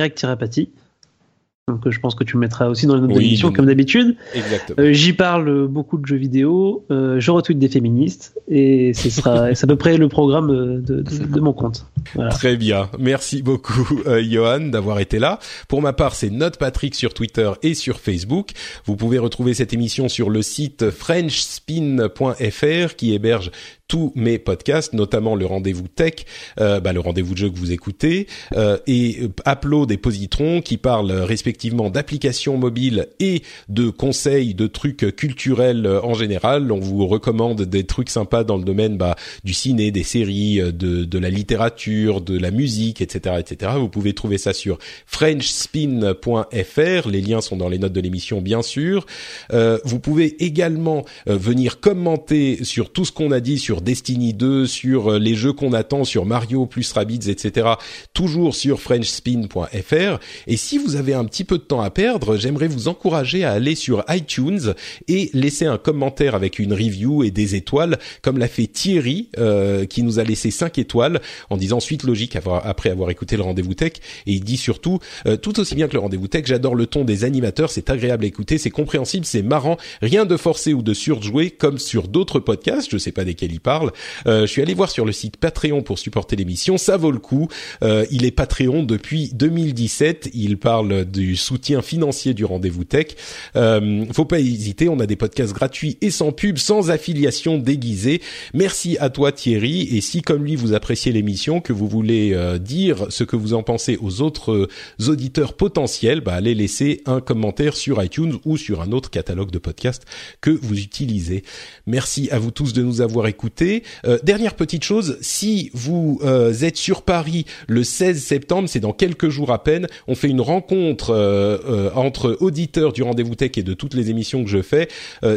Donc 1.67 1.89
je 1.89 1.99
pense 1.99 2.13
que 2.13 2.23
tu 2.23 2.37
mettras 2.37 2.67
aussi 2.67 2.85
dans 2.85 2.93
les 2.93 3.01
notes 3.01 3.13
d'émission 3.13 3.51
comme 3.51 3.65
d'habitude. 3.65 4.17
Exactement. 4.35 4.93
J'y 4.93 5.13
parle 5.13 5.67
beaucoup 5.67 5.97
de 5.97 6.05
jeux 6.05 6.15
vidéo, 6.15 6.85
je 6.91 7.31
retweet 7.31 7.57
des 7.57 7.69
féministes 7.69 8.35
et 8.47 8.93
ce 8.93 9.09
sera 9.09 9.45
à 9.63 9.67
peu 9.67 9.75
près 9.75 9.97
le 9.97 10.07
programme 10.07 10.83
de, 10.83 11.01
de, 11.01 11.39
mon 11.39 11.53
compte. 11.53 11.87
Voilà. 12.13 12.29
Très 12.29 12.55
bien, 12.55 12.91
merci 12.99 13.41
beaucoup 13.41 13.99
Johan 14.29 14.67
d'avoir 14.67 14.99
été 14.99 15.17
là. 15.17 15.39
Pour 15.67 15.81
ma 15.81 15.93
part, 15.93 16.13
c'est 16.13 16.29
Note 16.29 16.57
Patrick 16.57 16.93
sur 16.93 17.15
Twitter 17.15 17.49
et 17.63 17.73
sur 17.73 17.99
Facebook. 17.99 18.51
Vous 18.85 18.95
pouvez 18.95 19.17
retrouver 19.17 19.55
cette 19.55 19.73
émission 19.73 20.07
sur 20.07 20.29
le 20.29 20.43
site 20.43 20.91
frenchspin.fr 20.91 22.95
qui 22.95 23.15
héberge 23.15 23.49
tous 23.87 24.11
mes 24.15 24.39
podcasts, 24.39 24.93
notamment 24.93 25.35
le 25.35 25.45
rendez-vous 25.45 25.87
tech, 25.87 26.13
euh, 26.59 26.79
bah, 26.79 26.93
le 26.93 26.99
rendez-vous 26.99 27.33
de 27.33 27.39
jeu 27.39 27.49
que 27.49 27.57
vous 27.57 27.71
écoutez, 27.71 28.27
euh, 28.53 28.77
et 28.87 29.29
Upload 29.47 29.91
et 29.91 29.97
Positron 29.97 30.61
qui 30.61 30.77
parlent 30.77 31.11
respectivement 31.11 31.89
d'applications 31.89 32.57
mobiles 32.57 33.07
et 33.19 33.41
de 33.69 33.89
conseils, 33.89 34.53
de 34.53 34.67
trucs 34.67 35.15
culturels 35.15 35.87
en 35.87 36.13
général. 36.13 36.71
On 36.71 36.79
vous 36.79 37.07
recommande 37.07 37.61
des 37.61 37.85
trucs 37.85 38.09
sympas 38.09 38.43
dans 38.43 38.57
le 38.57 38.63
domaine 38.63 38.97
bah, 38.97 39.15
du 39.43 39.53
ciné, 39.53 39.91
des 39.91 40.03
séries, 40.03 40.57
de, 40.57 41.05
de 41.05 41.19
la 41.19 41.29
littérature, 41.29 42.21
de 42.21 42.37
la 42.37 42.51
musique, 42.51 43.01
etc., 43.01 43.35
etc. 43.39 43.73
Vous 43.77 43.89
pouvez 43.89 44.13
trouver 44.13 44.37
ça 44.37 44.53
sur 44.53 44.77
frenchspin.fr. 45.05 47.09
Les 47.09 47.21
liens 47.21 47.41
sont 47.41 47.57
dans 47.57 47.69
les 47.69 47.79
notes 47.79 47.93
de 47.93 48.01
l'émission, 48.01 48.41
bien 48.41 48.61
sûr. 48.61 49.05
Euh, 49.53 49.79
vous 49.83 49.99
pouvez 49.99 50.43
également 50.43 51.05
euh, 51.27 51.37
venir 51.37 51.79
commenter 51.79 52.63
sur 52.63 52.91
tout 52.91 53.05
ce 53.05 53.11
qu'on 53.11 53.31
a 53.31 53.39
dit 53.39 53.59
sur 53.59 53.74
Destiny 53.81 54.33
2, 54.33 54.65
sur 54.65 55.13
euh, 55.13 55.19
les 55.19 55.35
jeux 55.35 55.53
qu'on 55.53 55.73
attend, 55.73 56.03
sur 56.03 56.25
Mario 56.25 56.65
plus 56.65 56.91
Rabbids, 56.91 57.29
etc. 57.29 57.69
Toujours 58.13 58.55
sur 58.55 58.81
FrenchSpin.fr. 58.81 60.19
Et 60.47 60.57
si 60.57 60.77
vous 60.77 60.95
avez 60.95 61.13
un 61.13 61.25
petit 61.25 61.43
peu 61.43 61.57
de 61.57 61.63
temps 61.63 61.81
à 61.81 61.89
perdre, 61.89 62.37
j'aimerais 62.37 62.67
vous 62.67 62.87
encourager 62.87 63.43
à 63.43 63.51
aller 63.51 63.75
sur 63.75 64.03
iTunes 64.09 64.73
et 65.07 65.29
laisser 65.33 65.65
un 65.65 65.77
commentaire 65.77 66.35
avec 66.35 66.59
une 66.59 66.73
review 66.73 67.23
et 67.23 67.31
des 67.31 67.55
étoiles, 67.55 67.97
comme 68.21 68.37
l'a 68.37 68.47
fait 68.47 68.67
Thierry, 68.67 69.29
euh, 69.37 69.85
qui 69.85 70.03
nous 70.03 70.19
a 70.19 70.23
laissé 70.23 70.51
5 70.51 70.77
étoiles 70.77 71.21
en 71.49 71.57
disant 71.57 71.79
suite 71.79 72.03
logique 72.03 72.35
après 72.35 72.89
avoir 72.89 73.09
écouté 73.09 73.37
le 73.37 73.43
rendez-vous 73.43 73.73
tech. 73.73 73.93
Et 74.25 74.33
il 74.33 74.43
dit 74.43 74.57
surtout, 74.57 74.99
euh, 75.25 75.37
tout 75.37 75.59
aussi 75.59 75.75
bien 75.75 75.87
que 75.87 75.93
le 75.93 75.99
rendez-vous 75.99 76.27
tech, 76.27 76.45
j'adore 76.45 76.75
le 76.75 76.85
ton 76.85 77.03
des 77.03 77.23
animateurs, 77.23 77.71
c'est 77.71 77.89
agréable 77.89 78.25
à 78.25 78.27
écouter, 78.27 78.57
c'est 78.57 78.69
compréhensible, 78.69 79.25
c'est 79.25 79.41
marrant, 79.41 79.77
rien 80.01 80.25
de 80.25 80.37
forcé 80.37 80.73
ou 80.73 80.81
de 80.81 80.93
surjoué 80.93 81.51
comme 81.51 81.77
sur 81.77 82.07
d'autres 82.07 82.39
podcasts, 82.39 82.89
je 82.91 82.97
sais 82.97 83.11
pas 83.11 83.23
desquels 83.23 83.51
il 83.51 83.59
parle. 83.65 83.91
Euh, 84.27 84.41
je 84.41 84.51
suis 84.51 84.61
allé 84.61 84.75
voir 84.75 84.91
sur 84.91 85.05
le 85.05 85.11
site 85.11 85.37
Patreon 85.37 85.81
pour 85.81 85.97
supporter 85.97 86.35
l'émission, 86.35 86.77
ça 86.77 86.97
vaut 86.97 87.11
le 87.11 87.17
coup. 87.17 87.47
Euh, 87.81 88.05
il 88.11 88.23
est 88.23 88.31
Patreon 88.31 88.83
depuis 88.83 89.31
2017. 89.33 90.29
Il 90.35 90.57
parle 90.59 91.05
du 91.05 91.35
soutien 91.35 91.81
financier 91.81 92.35
du 92.35 92.45
rendez-vous 92.45 92.83
tech. 92.83 93.07
Euh, 93.55 94.05
faut 94.13 94.25
pas 94.25 94.39
hésiter, 94.39 94.87
on 94.87 94.99
a 94.99 95.07
des 95.07 95.15
podcasts 95.15 95.53
gratuits 95.53 95.97
et 96.01 96.11
sans 96.11 96.31
pub, 96.31 96.59
sans 96.59 96.91
affiliation 96.91 97.57
déguisée. 97.57 98.21
Merci 98.53 98.97
à 98.99 99.09
toi 99.09 99.31
Thierry. 99.31 99.89
Et 99.97 100.01
si 100.01 100.21
comme 100.21 100.43
lui 100.43 100.55
vous 100.55 100.73
appréciez 100.73 101.11
l'émission, 101.11 101.59
que 101.59 101.73
vous 101.73 101.87
voulez 101.87 102.33
euh, 102.33 102.59
dire 102.59 103.07
ce 103.09 103.23
que 103.23 103.35
vous 103.35 103.55
en 103.55 103.63
pensez 103.63 103.97
aux 103.99 104.21
autres 104.21 104.69
auditeurs 105.07 105.53
potentiels, 105.53 106.21
bah 106.21 106.33
allez 106.35 106.53
laisser 106.53 107.01
un 107.07 107.19
commentaire 107.19 107.75
sur 107.75 108.03
iTunes 108.03 108.37
ou 108.45 108.57
sur 108.57 108.81
un 108.81 108.91
autre 108.91 109.09
catalogue 109.09 109.49
de 109.49 109.57
podcasts 109.57 110.05
que 110.39 110.51
vous 110.51 110.79
utilisez. 110.79 111.43
Merci 111.87 112.29
à 112.29 112.37
vous 112.37 112.51
tous 112.51 112.73
de 112.73 112.83
nous 112.83 113.01
avoir 113.01 113.25
écoutés 113.25 113.54
euh, 113.61 114.17
dernière 114.23 114.55
petite 114.55 114.83
chose, 114.83 115.17
si 115.21 115.69
vous 115.73 116.19
euh, 116.23 116.53
êtes 116.53 116.77
sur 116.77 117.01
Paris 117.01 117.45
le 117.67 117.83
16 117.83 118.21
septembre, 118.21 118.69
c'est 118.69 118.79
dans 118.79 118.93
quelques 118.93 119.29
jours 119.29 119.51
à 119.51 119.63
peine, 119.63 119.87
on 120.07 120.15
fait 120.15 120.29
une 120.29 120.41
rencontre 120.41 121.11
euh, 121.11 121.89
entre 121.95 122.37
auditeurs 122.39 122.93
du 122.93 123.03
Rendez-vous 123.03 123.35
Tech 123.35 123.51
et 123.57 123.63
de 123.63 123.73
toutes 123.73 123.93
les 123.93 124.09
émissions 124.09 124.43
que 124.43 124.49
je 124.49 124.61
fais. 124.61 124.87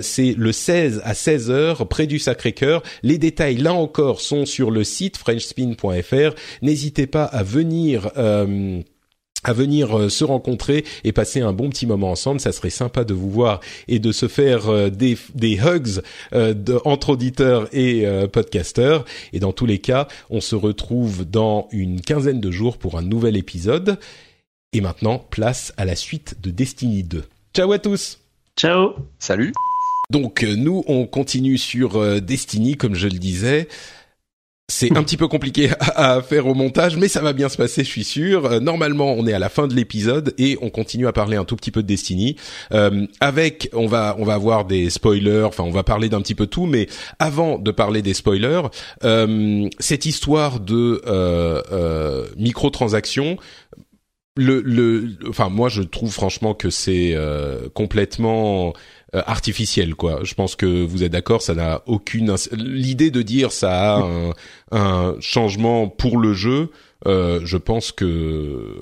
c'est 0.03 0.35
le 0.37 0.53
16 0.53 1.03
à 1.05 1.15
16 1.15 1.51
heures 1.51 1.89
près 1.89 2.07
du 2.07 2.19
Sacré-Cœur. 2.19 2.83
Les 3.03 3.19
détails 3.19 3.57
là 3.57 3.73
encore 3.73 4.21
sont 4.21 4.47
sur 4.47 4.71
le 4.71 4.85
site 4.85 5.17
frenchspin.fr. 5.17 6.35
N'hésitez 6.63 7.07
pas 7.07 7.25
à 7.25 7.43
venir 7.43 8.11
à 9.49 9.55
venir 9.55 9.99
euh, 9.99 10.09
se 10.11 10.25
rencontrer 10.25 10.85
et 11.05 11.13
passer 11.13 11.41
un 11.41 11.55
bon 11.55 11.71
petit 11.71 11.87
moment 11.87 12.11
ensemble. 12.11 12.39
Ça 12.39 12.53
serait 12.53 12.69
sympa 12.71 13.05
de 13.05 13.15
vous 13.15 13.31
voir 13.31 13.61
et 13.89 13.99
de 13.99 14.13
se 14.13 14.29
faire 14.29 14.69
euh, 14.69 14.91
des, 14.91 15.17
des 15.35 15.57
hugs 15.57 16.03
euh, 16.35 16.55
entre 16.85 17.11
auditeurs 17.11 17.67
et 17.73 18.07
podcasteurs. 18.33 19.05
Et 19.33 19.41
dans 19.41 19.53
tous 19.53 19.65
les 19.65 19.79
cas, 19.79 20.07
on 20.29 20.41
se 20.41 20.55
retrouve 20.55 21.25
dans 21.25 21.69
une 21.71 22.01
quinzaine 22.01 22.41
de 22.41 22.51
jours 22.51 22.77
pour 22.77 22.99
un 22.99 23.03
nouvel 23.03 23.37
épisode. 23.37 23.99
Et 24.73 24.81
maintenant, 24.81 25.19
place 25.31 25.73
à 25.77 25.85
la 25.85 25.97
suite 25.97 26.37
de 26.43 26.51
Destiny 26.51 27.03
2. 27.03 27.25
Ciao 27.55 27.73
à 27.73 27.79
tous 27.79 28.19
Ciao 28.57 28.95
Salut 29.19 29.53
Donc 30.11 30.43
nous, 30.43 30.85
on 30.87 31.07
continue 31.07 31.57
sur 31.57 32.21
Destiny, 32.21 32.77
comme 32.77 32.95
je 32.95 33.09
le 33.09 33.19
disais. 33.19 33.69
C'est 34.71 34.95
un 34.99 35.03
petit 35.03 35.17
peu 35.17 35.29
compliqué 35.29 35.71
à, 35.81 36.21
faire 36.21 36.47
au 36.47 36.55
montage, 36.55 36.99
mais 36.99 37.09
ça 37.09 37.23
va 37.23 37.33
bien 37.33 37.49
se 37.49 37.57
passer, 37.57 37.85
je 37.85 37.89
suis 37.89 38.05
sûr. 38.05 38.45
Euh, 38.45 38.61
normalement, 38.61 39.15
on 39.15 39.27
est 39.27 39.33
à 39.33 39.39
la 39.39 39.49
fin 39.49 39.67
de 39.67 39.75
l'épisode 39.75 40.35
et 40.37 40.59
on 40.61 40.69
continue 40.69 41.07
à 41.07 41.13
parler 41.13 41.39
un 41.39 41.47
tout 41.47 41.57
petit 41.57 41.71
peu 41.71 41.83
de 41.83 41.87
Destiny. 41.87 42.37
Euh, 42.73 43.07
avec, 43.21 43.71
on 43.73 43.87
va, 43.87 44.15
on 44.19 44.25
va 44.25 44.35
avoir 44.35 44.67
des 44.67 44.91
spoilers. 44.91 45.45
Enfin, 45.45 45.65
on 45.65 45.71
va 45.71 45.85
parler 45.85 46.11
d'un 46.11 46.21
petit 46.21 46.35
peu 46.35 46.47
tout, 46.47 46.67
mais 46.67 46.87
avant 47.19 47.59
de 47.59 47.71
parler 47.71 48.03
des 48.03 48.13
spoilers, 48.13 48.61
euh, 49.05 49.69
cette 49.79 50.05
histoire 50.05 50.61
de 50.61 51.01
euh, 51.07 52.27
microtransactions. 52.37 53.39
Le, 54.37 54.61
le, 54.61 55.17
enfin, 55.29 55.49
moi, 55.49 55.71
je 55.71 55.83
trouve 55.83 56.13
franchement 56.13 56.53
que 56.53 56.69
c'est 56.69 57.17
complètement 57.75 58.75
euh, 59.15 59.23
artificielle 59.27 59.95
quoi. 59.95 60.21
Je 60.23 60.35
pense 60.35 60.57
que 60.57 60.85
vous 60.85 61.03
êtes 61.03 61.13
d'accord, 61.13 61.43
ça 61.43 61.55
n'a 61.55 61.83
aucune 61.87 62.35
l'idée 62.53 63.11
de 63.11 63.23
dire 63.23 63.53
ça 63.53 63.97
a 63.97 64.03
un, 64.03 64.33
un 64.73 65.17
changement 65.21 65.89
pour 65.89 66.19
le 66.19 66.33
jeu. 66.33 66.71
Euh, 67.07 67.41
je 67.45 67.57
pense 67.57 67.93
que 67.93 68.75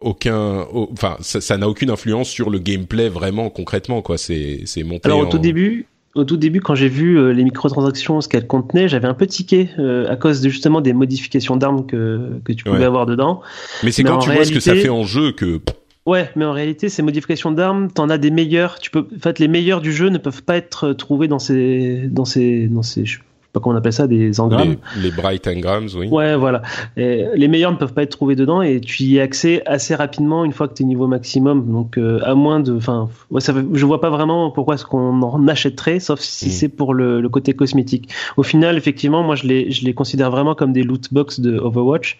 aucun, 0.00 0.66
enfin 0.92 1.16
ça 1.20 1.56
n'a 1.56 1.68
aucune 1.68 1.90
influence 1.90 2.28
sur 2.28 2.50
le 2.50 2.58
gameplay 2.58 3.08
vraiment 3.08 3.48
concrètement 3.48 4.02
quoi. 4.02 4.18
C'est 4.18 4.62
c'est 4.66 4.82
monté. 4.82 5.06
Alors 5.06 5.20
au 5.20 5.26
tout 5.26 5.38
début, 5.38 5.86
au 6.14 6.24
tout 6.24 6.36
début, 6.36 6.60
quand 6.60 6.74
j'ai 6.74 6.88
vu 6.88 7.18
euh, 7.18 7.32
les 7.32 7.42
microtransactions, 7.42 8.20
ce 8.20 8.28
qu'elles 8.28 8.46
contenaient, 8.46 8.88
j'avais 8.88 9.08
un 9.08 9.14
peu 9.14 9.26
tiqué 9.26 9.70
euh, 9.78 10.08
à 10.08 10.16
cause 10.16 10.40
de, 10.40 10.48
justement 10.48 10.80
des 10.80 10.92
modifications 10.92 11.56
d'armes 11.56 11.86
que, 11.86 12.40
que 12.44 12.52
tu 12.52 12.64
pouvais 12.64 12.84
avoir 12.84 13.06
dedans. 13.06 13.40
Mais 13.82 13.90
c'est 13.90 14.04
quand 14.04 14.18
tu 14.18 14.30
vois 14.30 14.44
ce 14.44 14.52
que 14.52 14.60
ça 14.60 14.74
fait 14.74 14.88
en 14.88 15.04
jeu 15.04 15.32
que 15.32 15.60
Ouais, 16.06 16.30
mais 16.36 16.44
en 16.44 16.52
réalité, 16.52 16.90
ces 16.90 17.02
modifications 17.02 17.50
d'armes, 17.50 17.90
t'en 17.90 18.10
as 18.10 18.18
des 18.18 18.30
meilleurs. 18.30 18.78
Tu 18.78 18.90
peux, 18.90 19.08
en 19.14 19.18
fait, 19.20 19.38
les 19.38 19.48
meilleurs 19.48 19.80
du 19.80 19.92
jeu 19.92 20.10
ne 20.10 20.18
peuvent 20.18 20.42
pas 20.42 20.56
être 20.56 20.92
trouvés 20.92 21.28
dans 21.28 21.38
ces, 21.38 22.08
dans 22.08 22.26
ces, 22.26 22.68
dans 22.68 22.82
ces, 22.82 23.06
pas 23.54 23.60
comment 23.60 23.76
on 23.76 23.78
appelle 23.78 23.92
ça, 23.92 24.06
des 24.06 24.40
engrammes. 24.40 24.76
Les, 25.00 25.12
bright 25.12 25.46
engrams, 25.46 25.88
oui. 25.96 26.08
Ouais, 26.08 26.36
voilà. 26.36 26.60
Et 26.96 27.24
les 27.34 27.48
meilleurs 27.48 27.72
ne 27.72 27.76
peuvent 27.76 27.94
pas 27.94 28.02
être 28.02 28.10
trouvés 28.10 28.34
dedans 28.34 28.60
et 28.60 28.80
tu 28.80 29.04
y 29.04 29.20
as 29.20 29.22
accès 29.22 29.62
assez 29.64 29.94
rapidement 29.94 30.44
une 30.44 30.52
fois 30.52 30.66
que 30.68 30.74
tu 30.74 30.82
es 30.82 30.86
niveau 30.86 31.06
maximum. 31.06 31.70
Donc, 31.70 31.96
euh, 31.96 32.18
à 32.24 32.34
moins 32.34 32.58
de, 32.60 32.76
enfin, 32.76 33.08
ouais, 33.30 33.40
ça, 33.40 33.54
je 33.72 33.86
vois 33.86 34.00
pas 34.00 34.10
vraiment 34.10 34.50
pourquoi 34.50 34.74
est-ce 34.74 34.84
qu'on 34.84 35.22
en 35.22 35.48
achèterait, 35.48 36.00
sauf 36.00 36.20
si 36.20 36.48
mm. 36.48 36.50
c'est 36.50 36.68
pour 36.68 36.94
le, 36.94 37.20
le, 37.20 37.28
côté 37.28 37.54
cosmétique. 37.54 38.12
Au 38.36 38.42
final, 38.42 38.76
effectivement, 38.76 39.22
moi, 39.22 39.36
je 39.36 39.46
les, 39.46 39.70
je 39.70 39.84
les 39.84 39.94
considère 39.94 40.30
vraiment 40.30 40.54
comme 40.54 40.72
des 40.72 40.82
loot 40.82 41.12
box 41.12 41.38
de 41.40 41.56
Overwatch. 41.56 42.18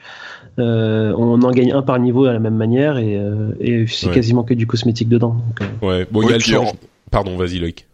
Euh, 0.61 1.13
on 1.19 1.43
en 1.43 1.51
gagne 1.51 1.73
un 1.73 1.83
par 1.83 1.99
niveau 1.99 2.27
à 2.27 2.33
la 2.33 2.39
même 2.39 2.55
manière 2.55 2.97
et, 2.97 3.17
euh, 3.17 3.51
et 3.59 3.87
c'est 3.89 4.11
quasiment 4.11 4.45
que 4.45 4.55
du 4.55 4.69
cosmétique 4.69 5.09
dedans. 5.09 5.37
Euh. 5.61 5.87
Ouais, 5.87 6.07
bon, 6.11 6.23
il 6.23 6.31
y 6.31 6.33
a 6.33 6.37
le 6.37 6.41
change. 6.41 6.73
Pardon, 7.11 7.37
vas-y 7.37 7.59
Loïc 7.59 7.87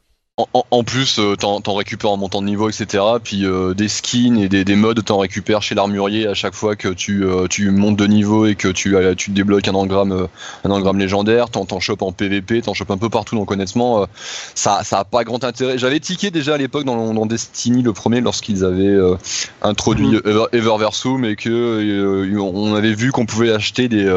en, 0.70 0.84
plus, 0.84 1.18
euh, 1.18 1.36
t'en, 1.36 1.74
récupères 1.74 2.10
en 2.10 2.16
montant 2.16 2.40
de 2.40 2.46
niveau, 2.46 2.68
etc. 2.68 3.02
Puis 3.22 3.44
euh, 3.44 3.74
des 3.74 3.88
skins 3.88 4.38
et 4.38 4.48
des, 4.48 4.64
des 4.64 4.76
modes, 4.76 5.04
t'en 5.04 5.18
récupères 5.18 5.62
chez 5.62 5.74
l'armurier 5.74 6.26
à 6.26 6.34
chaque 6.34 6.54
fois 6.54 6.76
que 6.76 6.88
tu, 6.88 7.24
euh, 7.24 7.46
tu 7.48 7.70
montes 7.70 7.96
de 7.96 8.06
niveau 8.06 8.46
et 8.46 8.54
que 8.54 8.68
tu, 8.68 8.94
tu 9.16 9.30
débloques 9.30 9.68
un 9.68 9.74
engramme, 9.74 10.28
un 10.64 10.70
engramme 10.70 10.98
légendaire. 10.98 11.50
T'en, 11.50 11.64
t'en 11.66 11.80
chopes 11.80 12.02
en 12.02 12.12
PVP, 12.12 12.62
t'en 12.62 12.74
chopes 12.74 12.90
un 12.90 12.98
peu 12.98 13.08
partout. 13.08 13.36
Donc 13.36 13.50
honnêtement, 13.50 14.06
ça, 14.54 14.82
ça 14.84 15.00
a 15.00 15.04
pas 15.04 15.24
grand 15.24 15.44
intérêt. 15.44 15.78
J'avais 15.78 16.00
tiqué 16.00 16.30
déjà 16.30 16.54
à 16.54 16.58
l'époque 16.58 16.84
dans, 16.84 17.12
dans 17.12 17.26
Destiny 17.26 17.82
le 17.82 17.92
premier 17.92 18.20
lorsqu'ils 18.20 18.64
avaient 18.64 18.96
introduit 19.62 20.08
mm. 20.08 20.22
Ever, 20.24 20.44
Everversum 20.52 21.24
et 21.24 21.36
que 21.36 22.34
on 22.38 22.74
avait 22.74 22.94
vu 22.94 23.12
qu'on 23.12 23.26
pouvait 23.26 23.52
acheter 23.52 23.88
des 23.88 24.10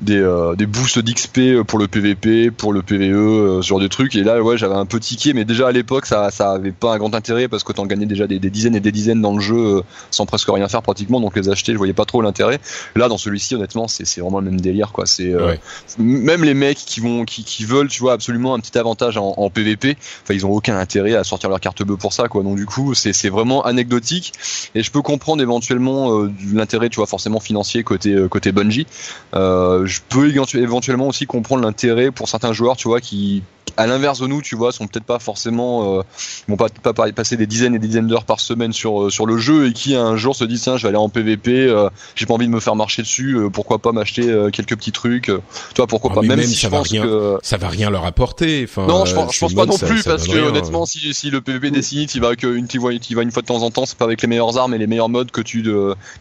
des, 0.00 0.52
des 0.56 0.66
boosts 0.66 0.98
d'XP 0.98 1.62
pour 1.66 1.78
le 1.78 1.86
PVP, 1.88 2.50
pour 2.50 2.72
le 2.72 2.82
PVE, 2.82 3.62
ce 3.62 3.66
genre 3.66 3.80
de 3.80 3.88
trucs. 3.88 4.16
Et 4.16 4.24
là, 4.24 4.42
ouais, 4.42 4.58
j'avais 4.58 4.74
un 4.74 4.86
peu 4.86 4.98
tiqué 4.98 5.34
mais 5.36 5.44
déjà 5.44 5.68
à 5.68 5.72
l'époque, 5.72 6.06
ça, 6.06 6.30
ça 6.30 6.52
avait 6.52 6.72
pas 6.72 6.94
un 6.94 6.98
grand 6.98 7.14
intérêt 7.14 7.46
parce 7.46 7.62
que 7.62 7.72
t'en 7.72 7.84
gagnais 7.84 8.06
déjà 8.06 8.26
des, 8.26 8.38
dizaines 8.38 8.74
et 8.74 8.80
des 8.80 8.90
dizaines 8.90 9.20
dans 9.20 9.34
le 9.34 9.40
jeu 9.40 9.56
euh, 9.56 9.82
sans 10.10 10.24
presque 10.24 10.48
rien 10.48 10.66
faire 10.66 10.80
pratiquement, 10.80 11.20
donc 11.20 11.36
les 11.36 11.50
acheter, 11.50 11.72
je 11.72 11.76
voyais 11.76 11.92
pas 11.92 12.06
trop 12.06 12.22
l'intérêt. 12.22 12.58
Là, 12.94 13.08
dans 13.08 13.18
celui-ci, 13.18 13.54
honnêtement, 13.54 13.86
c'est 13.86 14.20
vraiment 14.20 14.40
le 14.40 14.46
même 14.50 14.60
délire, 14.60 14.92
quoi. 14.92 15.04
C'est 15.04 15.30
euh, 15.30 15.54
même 15.98 16.42
les 16.42 16.54
mecs 16.54 16.78
qui 16.78 17.00
vont, 17.00 17.26
qui, 17.26 17.44
qui, 17.44 17.66
veulent, 17.66 17.88
tu 17.88 18.00
vois, 18.00 18.14
absolument 18.14 18.54
un 18.54 18.60
petit 18.60 18.78
avantage 18.78 19.18
en, 19.18 19.34
en 19.36 19.50
PVP. 19.50 19.98
Enfin, 20.22 20.32
ils 20.32 20.46
ont 20.46 20.50
aucun 20.50 20.78
intérêt 20.78 21.14
à 21.14 21.22
sortir 21.22 21.50
leur 21.50 21.60
carte 21.60 21.82
bleue 21.82 21.98
pour 21.98 22.14
ça, 22.14 22.28
quoi. 22.28 22.42
Donc 22.42 22.56
du 22.56 22.64
coup, 22.64 22.94
c'est 22.94 23.28
vraiment 23.28 23.62
anecdotique 23.62 24.32
et 24.74 24.82
je 24.82 24.90
peux 24.90 25.02
comprendre 25.02 25.42
éventuellement 25.42 26.18
euh, 26.18 26.32
l'intérêt, 26.54 26.88
tu 26.88 26.96
vois, 26.96 27.06
forcément 27.06 27.40
financier 27.40 27.82
côté 27.82 28.16
côté 28.30 28.52
Bungie. 28.52 28.86
je 29.34 29.98
peux 30.08 30.32
éventuellement 30.58 31.08
aussi 31.08 31.26
comprendre 31.26 31.62
l'intérêt 31.62 32.10
pour 32.10 32.26
certains 32.26 32.54
joueurs, 32.54 32.76
tu 32.76 32.88
vois, 32.88 33.02
qui 33.02 33.42
à 33.76 33.86
l'inverse 33.86 34.20
de 34.20 34.26
nous, 34.26 34.42
tu 34.42 34.56
vois, 34.56 34.72
sont 34.72 34.86
peut-être 34.86 35.04
pas 35.04 35.18
forcément, 35.18 35.98
euh, 35.98 36.02
vont 36.48 36.56
pas, 36.56 36.68
pas, 36.68 37.12
passer 37.12 37.36
des 37.36 37.46
dizaines 37.46 37.74
et 37.74 37.78
des 37.78 37.86
dizaines 37.86 38.06
d'heures 38.06 38.24
par 38.24 38.40
semaine 38.40 38.72
sur 38.72 39.02
euh, 39.02 39.10
sur 39.10 39.26
le 39.26 39.36
jeu 39.38 39.68
et 39.68 39.72
qui 39.72 39.94
un 39.94 40.16
jour 40.16 40.34
se 40.34 40.44
dit 40.44 40.58
tiens, 40.58 40.76
je 40.76 40.82
vais 40.82 40.88
aller 40.88 40.96
en 40.96 41.08
PVP, 41.08 41.50
euh, 41.52 41.88
j'ai 42.14 42.26
pas 42.26 42.34
envie 42.34 42.46
de 42.46 42.52
me 42.52 42.60
faire 42.60 42.76
marcher 42.76 43.02
dessus, 43.02 43.36
euh, 43.36 43.50
pourquoi 43.50 43.78
pas 43.78 43.92
m'acheter 43.92 44.26
quelques 44.52 44.76
petits 44.76 44.92
trucs, 44.92 45.24
tu 45.24 45.32
vois, 45.76 45.86
pourquoi 45.86 46.10
ah, 46.12 46.20
pas, 46.20 46.22
même, 46.22 46.42
si 46.42 46.56
ça 46.56 46.68
va 46.68 46.82
rien, 46.82 47.02
que... 47.02 47.38
ça 47.42 47.56
va 47.56 47.68
rien 47.68 47.90
leur 47.90 48.04
apporter. 48.04 48.66
Enfin, 48.68 48.86
non, 48.86 49.04
je 49.04 49.14
pense, 49.14 49.34
je 49.34 49.40
pense 49.40 49.54
pas 49.54 49.66
non 49.66 49.76
plus 49.76 50.02
parce 50.02 50.26
que 50.26 50.38
honnêtement, 50.38 50.86
si, 50.86 51.12
si 51.14 51.30
le 51.30 51.40
PVP 51.40 51.70
décide, 51.70 52.14
il 52.14 52.20
va 52.20 52.36
qu'une, 52.36 52.66
il 52.72 52.80
va, 52.80 52.92
il 52.92 53.16
va 53.16 53.22
une 53.22 53.30
fois 53.30 53.42
de 53.42 53.46
temps 53.46 53.62
en 53.62 53.70
temps, 53.70 53.86
c'est 53.86 53.98
pas 53.98 54.04
avec 54.04 54.22
les 54.22 54.28
meilleures 54.28 54.56
armes 54.58 54.74
et 54.74 54.78
les 54.78 54.86
meilleurs 54.86 55.08
modes 55.08 55.30
que 55.30 55.40
tu 55.40 55.64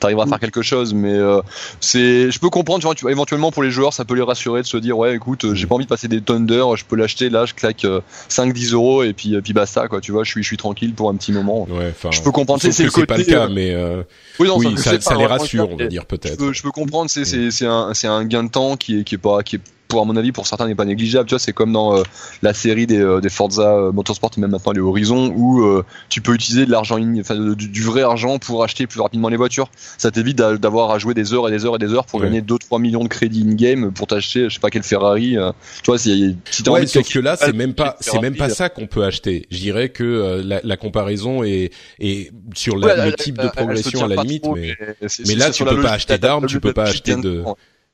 arriveras 0.02 0.26
à 0.26 0.28
faire 0.28 0.40
quelque 0.40 0.62
chose, 0.62 0.94
mais 0.94 1.18
c'est, 1.80 2.32
je 2.32 2.40
peux 2.40 2.50
comprendre, 2.50 2.80
tu 2.80 2.86
vois, 2.86 2.96
tu, 2.96 3.10
éventuellement 3.10 3.52
pour 3.52 3.64
les 3.64 3.72
joueurs, 3.72 3.94
ça 3.94 4.06
peut 4.06 4.16
les 4.16 4.22
rassurer 4.22 4.62
de 4.62 4.68
se 4.68 4.78
dire 4.78 4.98
ouais, 4.98 5.16
écoute, 5.16 5.54
j'ai 5.54 5.68
pas 5.68 5.76
envie 5.76 5.86
de 5.86 5.90
passer 5.90 6.08
des 6.08 6.22
tonnes 6.22 6.46
d'heures, 6.46 6.76
je 6.76 6.86
peux 6.86 6.96
l'acheter 6.96 7.30
là, 7.30 7.45
je 7.46 7.54
claque 7.54 7.86
5-10 8.30 8.74
euros 8.74 9.04
et 9.04 9.14
puis, 9.14 9.40
puis 9.42 9.54
basta 9.54 9.88
quoi 9.88 10.02
tu 10.02 10.12
vois 10.12 10.24
je 10.24 10.32
suis 10.32 10.44
je 10.44 10.48
suis 10.48 10.58
tranquille 10.58 10.94
pour 10.94 11.10
un 11.10 11.16
petit 11.16 11.32
moment. 11.32 11.68
Ouais, 11.70 11.94
je 12.12 12.22
peux 12.22 12.32
comprendre 12.32 12.62
c'est 12.62 12.78
le 12.84 13.06
pas 13.06 13.18
le 13.18 13.24
cas 13.24 13.46
euh, 13.46 13.50
mais 13.52 13.74
euh, 13.74 14.04
oui, 14.40 14.48
non, 14.48 14.78
ça, 14.78 15.00
ça, 15.00 15.16
les 15.16 15.26
rassure 15.26 15.70
on 15.72 15.76
va 15.76 15.88
dire 15.88 16.06
peut-être. 16.06 16.34
Je 16.34 16.38
peux, 16.38 16.54
je 16.54 16.62
peux 16.62 16.72
comprendre 16.72 17.10
c'est 17.10 17.26
c'est 17.26 17.52
c'est 17.52 17.66
un 17.68 17.94
un 18.04 18.26
gain 18.26 18.44
de 18.44 18.50
temps 18.50 18.78
qui 18.78 19.00
est 19.00 19.04
qui 19.04 19.16
est 19.16 19.20
pas 19.20 19.44
qui 19.44 19.58
est 19.58 19.62
pour 19.96 20.02
à 20.02 20.06
mon 20.06 20.18
avis 20.18 20.34
pour 20.34 20.46
certains 20.46 20.68
n'est 20.68 20.76
pas 20.76 20.84
négligeable. 20.84 21.26
Tu 21.30 21.36
vois 21.36 21.40
c'est 21.40 21.54
comme 21.54 21.72
dans 21.72 21.98
euh, 21.98 22.04
la 22.42 22.54
série 22.54 22.86
des, 22.86 23.00
euh, 23.00 23.22
des 23.22 23.30
Forza 23.30 23.76
euh, 23.76 23.92
Motorsport 23.94 24.32
et 24.36 24.42
même 24.42 24.52
maintenant 24.52 24.74
les 24.74 24.82
Horizon 24.82 25.34
où 25.34 25.82
tu 26.10 26.20
peux 26.20 26.34
utiliser 26.34 26.66
de 26.66 26.72
l'argent 26.72 27.00
enfin 27.18 27.36
du, 27.56 27.82
vrai 27.82 28.02
argent 28.02 28.38
pour 28.38 28.62
acheter 28.64 28.88
plus 28.88 29.00
rapidement 29.00 29.30
les 29.30 29.38
voitures. 29.38 29.70
Ça 29.98 30.12
t'évite 30.12 30.38
d'avoir 30.38 30.92
à 30.92 31.00
jouer 31.00 31.14
des 31.14 31.34
heures 31.34 31.48
et 31.48 31.52
des 31.52 31.64
heures 31.66 31.76
et 31.76 31.80
des 31.80 31.94
heures 31.94 32.06
pour 32.06 32.20
gagner 32.20 32.42
2-3 32.42 32.82
millions 32.82 33.04
de 33.04 33.08
crédits 33.08 33.46
in 33.48 33.54
game 33.54 33.94
pour 33.94 34.08
t'acheter 34.08 34.50
je 34.50 34.56
sais 34.56 34.60
pas 34.60 34.70
quel 34.70 34.84
Ferrari 34.84 35.38
tu 35.82 35.92
vois 35.92 35.98
si, 35.98 36.36
si 36.52 36.64
t'as 36.64 36.72
ouais, 36.72 36.88
sauf 36.88 37.08
que 37.08 37.20
là 37.20 37.38
c'est 37.38 37.54
même 37.54 37.74
pas 37.74 37.96
c'est 38.02 38.20
même 38.20 38.36
pas 38.36 38.50
ça 38.50 38.68
qu'on 38.68 38.88
peut 38.88 39.06
acheter. 39.06 39.46
Je 39.50 39.60
dirais 39.60 39.90
que 39.90 40.42
la, 40.44 40.60
la, 40.62 40.78
comparaison 40.78 41.44
est, 41.44 41.72
est 42.00 42.34
sur 42.54 42.78
la, 42.78 43.06
le 43.06 43.14
type 43.14 43.38
de 43.38 43.48
progression 43.48 44.04
à 44.04 44.08
la 44.10 44.24
limite 44.24 44.46
mais, 44.54 44.76
mais, 45.26 45.36
là 45.36 45.52
tu 45.52 45.64
peux 45.64 45.82
pas 45.82 45.92
acheter 45.92 46.18
d'armes 46.18 46.48
tu 46.48 46.60
peux 46.60 46.74
pas 46.74 46.84
acheter 46.84 47.16
de 47.16 47.44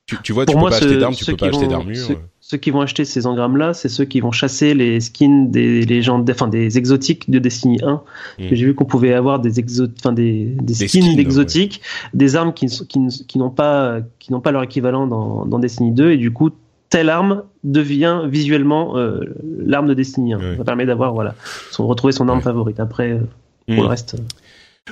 tu, 0.05 0.17
tu 0.23 0.33
vois, 0.33 0.45
tu 0.45 0.53
peux 0.53 0.61
pas 0.61 0.75
acheter 0.75 0.97
d'armes, 0.97 1.15
tu 1.15 1.25
peux 1.25 1.37
pas 1.37 1.47
acheter 1.47 1.67
d'armure. 1.67 2.07
Ceux, 2.39 2.57
qui 2.57 2.71
vont 2.71 2.81
acheter 2.81 3.05
ces 3.05 3.27
engrammes-là, 3.27 3.73
c'est 3.73 3.87
ceux 3.87 4.03
qui 4.03 4.19
vont 4.19 4.31
chasser 4.31 4.73
les 4.73 4.99
skins 4.99 5.49
des 5.49 5.85
légendes, 5.85 6.29
enfin 6.29 6.49
des 6.49 6.77
exotiques 6.77 7.29
de 7.29 7.39
Destiny 7.39 7.79
1. 7.81 7.93
Hmm. 7.93 8.01
J'ai 8.39 8.65
vu 8.65 8.75
qu'on 8.75 8.83
pouvait 8.83 9.13
avoir 9.13 9.39
des 9.39 9.59
exo, 9.59 9.87
des, 9.87 10.55
des, 10.61 10.73
skins, 10.73 11.15
d'exotiques, 11.15 11.81
des 12.13 12.35
armes 12.35 12.53
qui, 12.53 12.65
qui, 12.65 12.99
qui 13.25 13.37
n'ont 13.37 13.51
pas, 13.51 13.99
qui 14.19 14.33
n'ont 14.33 14.41
pas 14.41 14.51
leur 14.51 14.63
équivalent 14.63 15.07
dans, 15.07 15.45
dans 15.45 15.59
Destiny 15.59 15.91
2 15.91 16.11
et 16.11 16.17
du 16.17 16.31
coup 16.31 16.49
telle 16.91 17.09
arme 17.09 17.43
devient 17.63 18.23
visuellement 18.27 18.97
euh, 18.97 19.21
l'arme 19.65 19.87
de 19.87 19.93
Destiny 19.93 20.33
1. 20.33 20.57
Ça 20.57 20.63
permet 20.65 20.85
d'avoir 20.85 21.13
voilà, 21.13 21.35
son, 21.71 21.87
retrouver 21.87 22.11
son 22.11 22.27
arme 22.27 22.41
favorite. 22.41 22.81
Après, 22.81 23.11
euh, 23.11 23.19
pour 23.65 23.75
le 23.75 23.83
hmm. 23.83 23.87
reste. 23.87 24.15
Euh, 24.15 24.23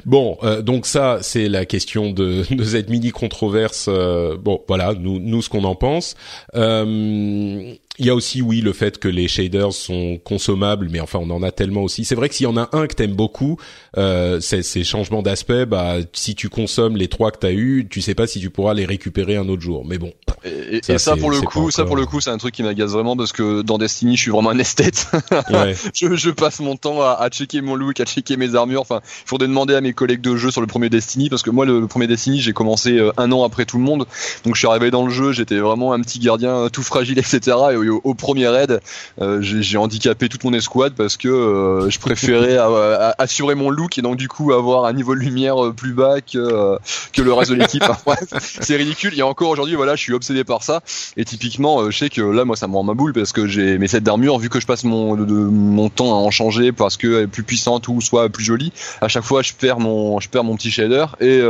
Bon, 0.06 0.38
euh, 0.44 0.62
donc 0.62 0.86
ça, 0.86 1.20
c'est 1.22 1.50
la 1.50 1.66
question 1.66 2.12
de, 2.12 2.44
de 2.54 2.64
cette 2.64 2.90
mini 2.90 3.10
controverse. 3.10 3.88
Euh, 3.90 4.38
bon, 4.38 4.64
voilà, 4.68 4.94
nous, 4.94 5.20
nous 5.20 5.42
ce 5.42 5.50
qu'on 5.50 5.64
en 5.64 5.76
pense. 5.76 6.16
Euh, 6.56 7.74
il 8.00 8.06
y 8.06 8.10
a 8.10 8.16
aussi, 8.16 8.42
oui, 8.42 8.62
le 8.62 8.72
fait 8.72 8.98
que 8.98 9.10
les 9.10 9.28
shaders 9.28 9.74
sont 9.74 10.20
consommables, 10.24 10.88
mais 10.90 11.02
enfin, 11.02 11.20
on 11.22 11.30
en 11.32 11.44
a 11.44 11.52
tellement 11.52 11.82
aussi. 11.82 12.06
C'est 12.06 12.16
vrai 12.16 12.30
que 12.30 12.36
s'il 12.36 12.46
y 12.46 12.48
en 12.48 12.56
a 12.56 12.70
un 12.72 12.88
que 12.88 12.96
t'aimes 12.96 13.14
beaucoup, 13.14 13.58
euh, 13.98 14.40
ces 14.40 14.86
changements 14.86 15.22
d'aspect, 15.22 15.66
bah, 15.66 15.96
si 16.14 16.34
tu 16.34 16.48
consommes 16.48 16.96
les 16.96 17.10
trois 17.10 17.32
que 17.32 17.40
t'as 17.40 17.52
eu, 17.52 17.88
tu 17.90 18.00
sais 18.02 18.16
pas 18.16 18.26
si 18.26 18.40
tu 18.40 18.50
pourras 18.50 18.74
les 18.74 18.86
récupérer 18.86 19.36
un 19.36 19.50
autre 19.50 19.62
jour. 19.62 19.86
Mais 19.86 19.98
bon. 19.98 20.14
Et 20.46 20.80
ça, 20.82 20.94
et 20.94 20.98
ça 20.98 21.18
pour 21.18 21.30
le 21.30 21.42
coup, 21.42 21.72
ça 21.72 21.84
pour 21.84 21.98
le 21.98 22.06
coup, 22.06 22.22
c'est 22.22 22.30
un 22.30 22.38
truc 22.38 22.54
qui 22.54 22.64
m'agace 22.64 22.92
vraiment 22.92 23.18
parce 23.18 23.34
que 23.34 23.62
dans 23.64 23.78
Destiny, 23.78 24.16
je 24.16 24.22
suis 24.22 24.32
vraiment 24.32 24.52
un 24.52 24.60
esthète. 24.60 25.08
Ouais. 25.50 25.74
je, 25.96 26.16
je, 26.16 26.30
passe 26.30 26.60
mon 26.60 26.76
temps 26.76 27.02
à, 27.02 27.14
à, 27.14 27.30
checker 27.30 27.62
mon 27.62 27.76
look, 27.76 28.00
à 28.00 28.06
checker 28.06 28.38
mes 28.38 28.56
armures. 28.56 28.82
Enfin, 28.82 29.02
il 29.04 29.28
faudrait 29.28 29.48
demander 29.48 29.74
à 29.74 29.82
mes 29.82 29.94
collègues 29.94 30.22
de 30.22 30.36
jeu 30.36 30.52
sur 30.52 30.62
le 30.62 30.68
premier 30.68 30.90
Destiny 30.90 31.30
parce 31.30 31.42
que 31.42 31.50
moi, 31.50 31.66
le, 31.66 31.88
premier 31.88 32.08
Destiny, 32.08 32.40
j'ai 32.40 32.54
commencé 32.54 32.98
euh, 32.98 33.12
un 33.18 33.32
an 33.32 33.44
après 33.44 33.66
tout 33.66 33.78
le 33.78 33.84
monde. 33.84 34.06
Donc, 34.46 34.56
je 34.56 34.60
suis 34.60 34.68
arrivé 34.68 34.92
dans 34.92 35.06
le 35.06 35.12
jeu, 35.12 35.32
j'étais 35.32 35.58
vraiment 35.58 35.94
un 35.94 36.02
petit 36.02 36.20
gardien 36.20 36.70
tout 36.72 36.84
fragile, 36.84 37.18
etc. 37.18 37.58
Et 37.72 37.89
au, 37.90 38.14
premier 38.14 38.48
raid, 38.48 38.82
euh, 39.22 39.40
j'ai 39.42 39.78
handicapé 39.78 40.30
toute 40.30 40.44
mon 40.44 40.54
escouade 40.54 40.94
parce 40.94 41.18
que 41.18 41.28
euh, 41.28 41.90
je 41.90 42.00
préférais 42.00 42.58
assurer 43.18 43.56
mon 43.56 43.70
look 43.70 43.98
et 43.98 44.02
donc 44.02 44.18
du 44.18 44.28
coup 44.28 44.52
avoir 44.54 44.86
un 44.86 44.94
niveau 44.94 45.16
de 45.16 45.20
lumière 45.20 45.64
euh, 45.64 45.74
plus 45.74 45.94
bas 45.94 46.22
que 46.22 46.78
que 47.14 47.22
le 47.22 47.34
reste 47.34 47.52
de 47.52 47.56
l'équipe. 47.56 47.84
c'est 48.40 48.76
ridicule. 48.76 49.18
Et 49.18 49.22
encore 49.22 49.50
aujourd'hui, 49.50 49.76
voilà, 49.76 49.96
je 49.96 50.02
suis 50.02 50.14
obsédé 50.14 50.44
par 50.44 50.64
ça. 50.64 50.82
Et 51.18 51.26
typiquement, 51.26 51.90
je 51.90 51.98
sais 51.98 52.10
que 52.10 52.22
là, 52.22 52.46
moi, 52.46 52.56
ça 52.56 52.68
me 52.68 52.74
rend 52.74 52.84
ma 52.84 52.94
boule 52.94 53.14
parce 53.14 53.32
que 53.32 53.48
j'ai 53.48 53.78
mes 53.78 53.88
sets 53.88 54.02
d'armure, 54.02 54.38
vu 54.40 54.50
que 54.50 54.60
je 54.60 54.66
passe 54.66 54.84
mon 54.84 55.16
de, 55.16 55.34
mon 55.34 55.90
temps 55.90 56.14
à 56.14 56.18
en 56.18 56.32
changer 56.32 56.72
parce 56.72 56.98
qu'elle 56.98 57.14
est 57.14 57.28
plus 57.28 57.44
puissante 57.44 57.88
ou 57.88 58.02
soit 58.02 58.30
plus 58.30 58.44
jolie. 58.44 58.72
À 59.02 59.08
chaque 59.08 59.24
fois, 59.24 59.42
je 59.42 59.54
perds 59.54 59.80
mon 59.80 60.20
je 60.20 60.30
perds 60.30 60.44
mon 60.44 60.56
petit 60.56 60.72
shader 60.72 61.06
et 61.20 61.42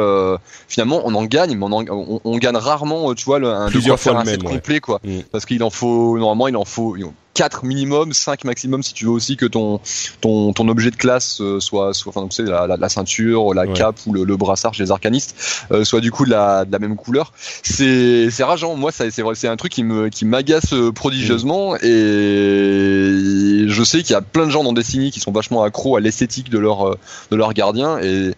finalement, 0.68 1.02
on 1.06 1.16
en 1.16 1.26
gagne, 1.26 1.58
mais 1.58 1.66
on, 1.66 2.22
on, 2.24 2.38
gagne 2.38 2.58
rarement, 2.58 3.14
tu 3.14 3.26
vois, 3.26 3.40
le, 3.40 3.50
un, 3.50 3.68
plusieurs 3.68 4.00
fois 4.00 4.20
un 4.20 4.26
set 4.26 4.44
complet, 4.44 4.80
quoi. 4.80 5.00
Mm. 5.04 5.20
Parce 5.32 5.46
qu'il 5.46 5.64
en 5.64 5.70
faut 5.70 6.18
normalement, 6.20 6.48
il 6.48 6.58
en 6.58 6.66
faut 6.66 6.96
4 7.34 7.64
minimum, 7.64 8.12
5 8.12 8.44
maximum 8.44 8.84
si 8.84 8.94
tu 8.94 9.06
veux 9.06 9.12
aussi 9.12 9.38
que 9.38 9.46
ton 9.46 9.80
ton, 10.22 10.52
ton 10.54 10.68
objet 10.68 10.92
de 10.92 10.96
classe 10.96 11.40
euh, 11.42 11.60
soit 11.60 11.94
soit 11.94 12.12
enfin 12.14 12.28
tu 12.28 12.36
sais 12.38 12.44
la, 12.44 12.68
la, 12.68 12.90
ceinture, 12.90 13.54
la 13.54 13.68
cape 13.68 13.98
ou 14.06 14.14
le, 14.14 14.36
brassard 14.36 14.74
chez 14.74 14.84
les 14.84 14.92
arcanistes 14.92 15.66
euh, 15.72 15.84
soit 15.84 16.02
du 16.02 16.12
coup 16.12 16.26
de 16.26 16.32
la, 16.32 16.66
de 16.66 16.72
la 16.72 16.80
même 16.80 16.96
couleur. 16.96 17.32
C'est 17.64 18.30
rageant. 18.42 18.76
Moi 18.76 18.92
c'est 18.92 19.22
vrai 19.22 19.36
c'est 19.36 19.48
un 19.48 19.56
truc 19.56 19.72
qui 19.72 19.84
me 19.84 20.10
qui 20.10 20.26
m'agace 20.26 20.74
euh, 20.74 20.92
prodigieusement 20.92 21.76
et 21.78 23.66
je 23.68 23.84
sais 23.84 24.04
qu'il 24.04 24.12
y 24.12 24.18
a 24.18 24.22
plein 24.22 24.46
de 24.46 24.52
gens 24.52 24.64
dans 24.64 24.74
Destiny 24.74 25.12
qui 25.12 25.20
sont 25.20 25.32
vachement 25.32 25.64
accros 25.64 25.96
à 25.96 26.00
l'esthétique 26.00 26.50
de 26.50 26.58
leur 26.58 26.98
de 27.32 27.36
leur 27.36 27.54
gardien 27.54 28.00
et 28.00 28.32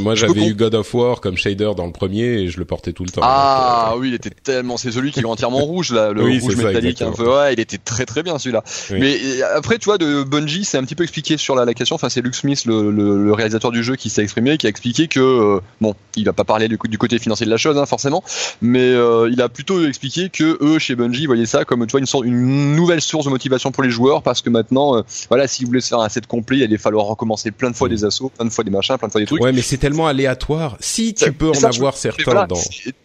moi 0.00 0.14
j'avais 0.14 0.46
eu 0.46 0.54
God 0.54 0.74
of 0.74 0.92
War 0.94 1.20
comme 1.20 1.36
shader 1.36 1.72
dans 1.76 1.86
le 1.86 1.92
premier 1.92 2.24
et 2.24 2.48
je 2.48 2.58
le 2.58 2.64
portais 2.64 2.92
tout 2.92 3.04
le 3.04 3.10
temps. 3.10 3.22
Ah 3.24 3.94
oui, 3.96 4.08
il 4.08 4.14
était 4.14 4.30
tellement 4.30 4.76
c'est 4.76 4.92
celui 4.92 5.12
qui 5.12 5.20
est 5.20 5.24
entièrement 5.24 5.58
rouge 5.64 5.92
là, 5.92 6.12
le 6.12 6.22
rouge 6.22 6.56
métallique 6.56 7.02
un 7.02 7.12
peu 7.12 7.28
ouais, 7.28 7.54
il 7.54 7.60
était 7.60 7.78
très 7.78 8.04
très 8.04 8.22
bien 8.22 8.31
celui-là. 8.38 8.62
Mais 8.90 9.42
après, 9.54 9.78
tu 9.78 9.86
vois, 9.86 9.98
de 9.98 10.22
Bungie, 10.22 10.64
c'est 10.64 10.78
un 10.78 10.84
petit 10.84 10.94
peu 10.94 11.02
expliqué 11.04 11.36
sur 11.36 11.54
la, 11.54 11.64
la 11.64 11.74
question. 11.74 11.96
Enfin, 11.96 12.08
c'est 12.08 12.20
Luke 12.20 12.34
Smith, 12.34 12.64
le, 12.64 12.90
le, 12.90 13.32
réalisateur 13.32 13.70
du 13.70 13.82
jeu, 13.82 13.96
qui 13.96 14.10
s'est 14.10 14.22
exprimé, 14.22 14.58
qui 14.58 14.66
a 14.66 14.70
expliqué 14.70 15.08
que, 15.08 15.20
euh, 15.20 15.60
bon, 15.80 15.94
il 16.16 16.24
va 16.24 16.32
pas 16.32 16.44
parler 16.44 16.68
du, 16.68 16.78
du, 16.88 16.98
côté 16.98 17.18
financier 17.18 17.46
de 17.46 17.50
la 17.50 17.56
chose, 17.56 17.78
hein, 17.78 17.86
forcément, 17.86 18.22
mais 18.60 18.92
euh, 18.92 19.28
il 19.30 19.40
a 19.40 19.48
plutôt 19.48 19.86
expliqué 19.86 20.28
que 20.28 20.58
eux, 20.60 20.78
chez 20.78 20.94
Bungie, 20.94 21.26
voyaient 21.26 21.46
ça 21.46 21.64
comme, 21.64 21.86
tu 21.86 21.92
vois, 21.92 22.00
une 22.00 22.06
sorte, 22.06 22.24
une 22.24 22.74
nouvelle 22.74 23.00
source 23.00 23.24
de 23.24 23.30
motivation 23.30 23.72
pour 23.72 23.82
les 23.82 23.90
joueurs, 23.90 24.22
parce 24.22 24.42
que 24.42 24.50
maintenant, 24.50 24.96
euh, 24.96 25.02
voilà, 25.28 25.46
s'ils 25.46 25.66
voulaient 25.66 25.80
faire 25.80 26.00
un 26.00 26.08
set 26.08 26.26
complet, 26.26 26.58
il 26.58 26.62
allait 26.62 26.78
falloir 26.78 27.06
recommencer 27.06 27.50
plein 27.50 27.70
de 27.70 27.76
fois 27.76 27.88
des 27.88 28.04
assauts, 28.04 28.30
plein 28.30 28.44
de 28.44 28.50
fois 28.50 28.64
des 28.64 28.70
machins, 28.70 28.96
plein 28.98 29.08
de 29.08 29.12
fois 29.12 29.20
des 29.20 29.26
trucs. 29.26 29.42
Ouais, 29.42 29.52
mais 29.52 29.62
c'est 29.62 29.78
tellement 29.78 30.06
aléatoire. 30.06 30.76
Si 30.80 31.14
tu 31.14 31.32
peux 31.32 31.50
en 31.50 31.64
avoir 31.64 31.96
certains 31.96 32.46
dans. 32.46 32.56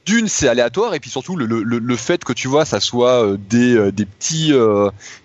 D'une, 0.06 0.28
c'est 0.28 0.48
aléatoire, 0.48 0.94
et 0.94 1.00
puis 1.00 1.10
surtout 1.10 1.36
le, 1.36 1.46
le, 1.46 1.64
le, 1.64 1.96
fait 1.98 2.24
que 2.24 2.32
tu 2.32 2.48
vois, 2.48 2.64
ça 2.64 2.80
soit 2.80 3.36
des, 3.50 3.92
des 3.92 4.06
petits, 4.06 4.54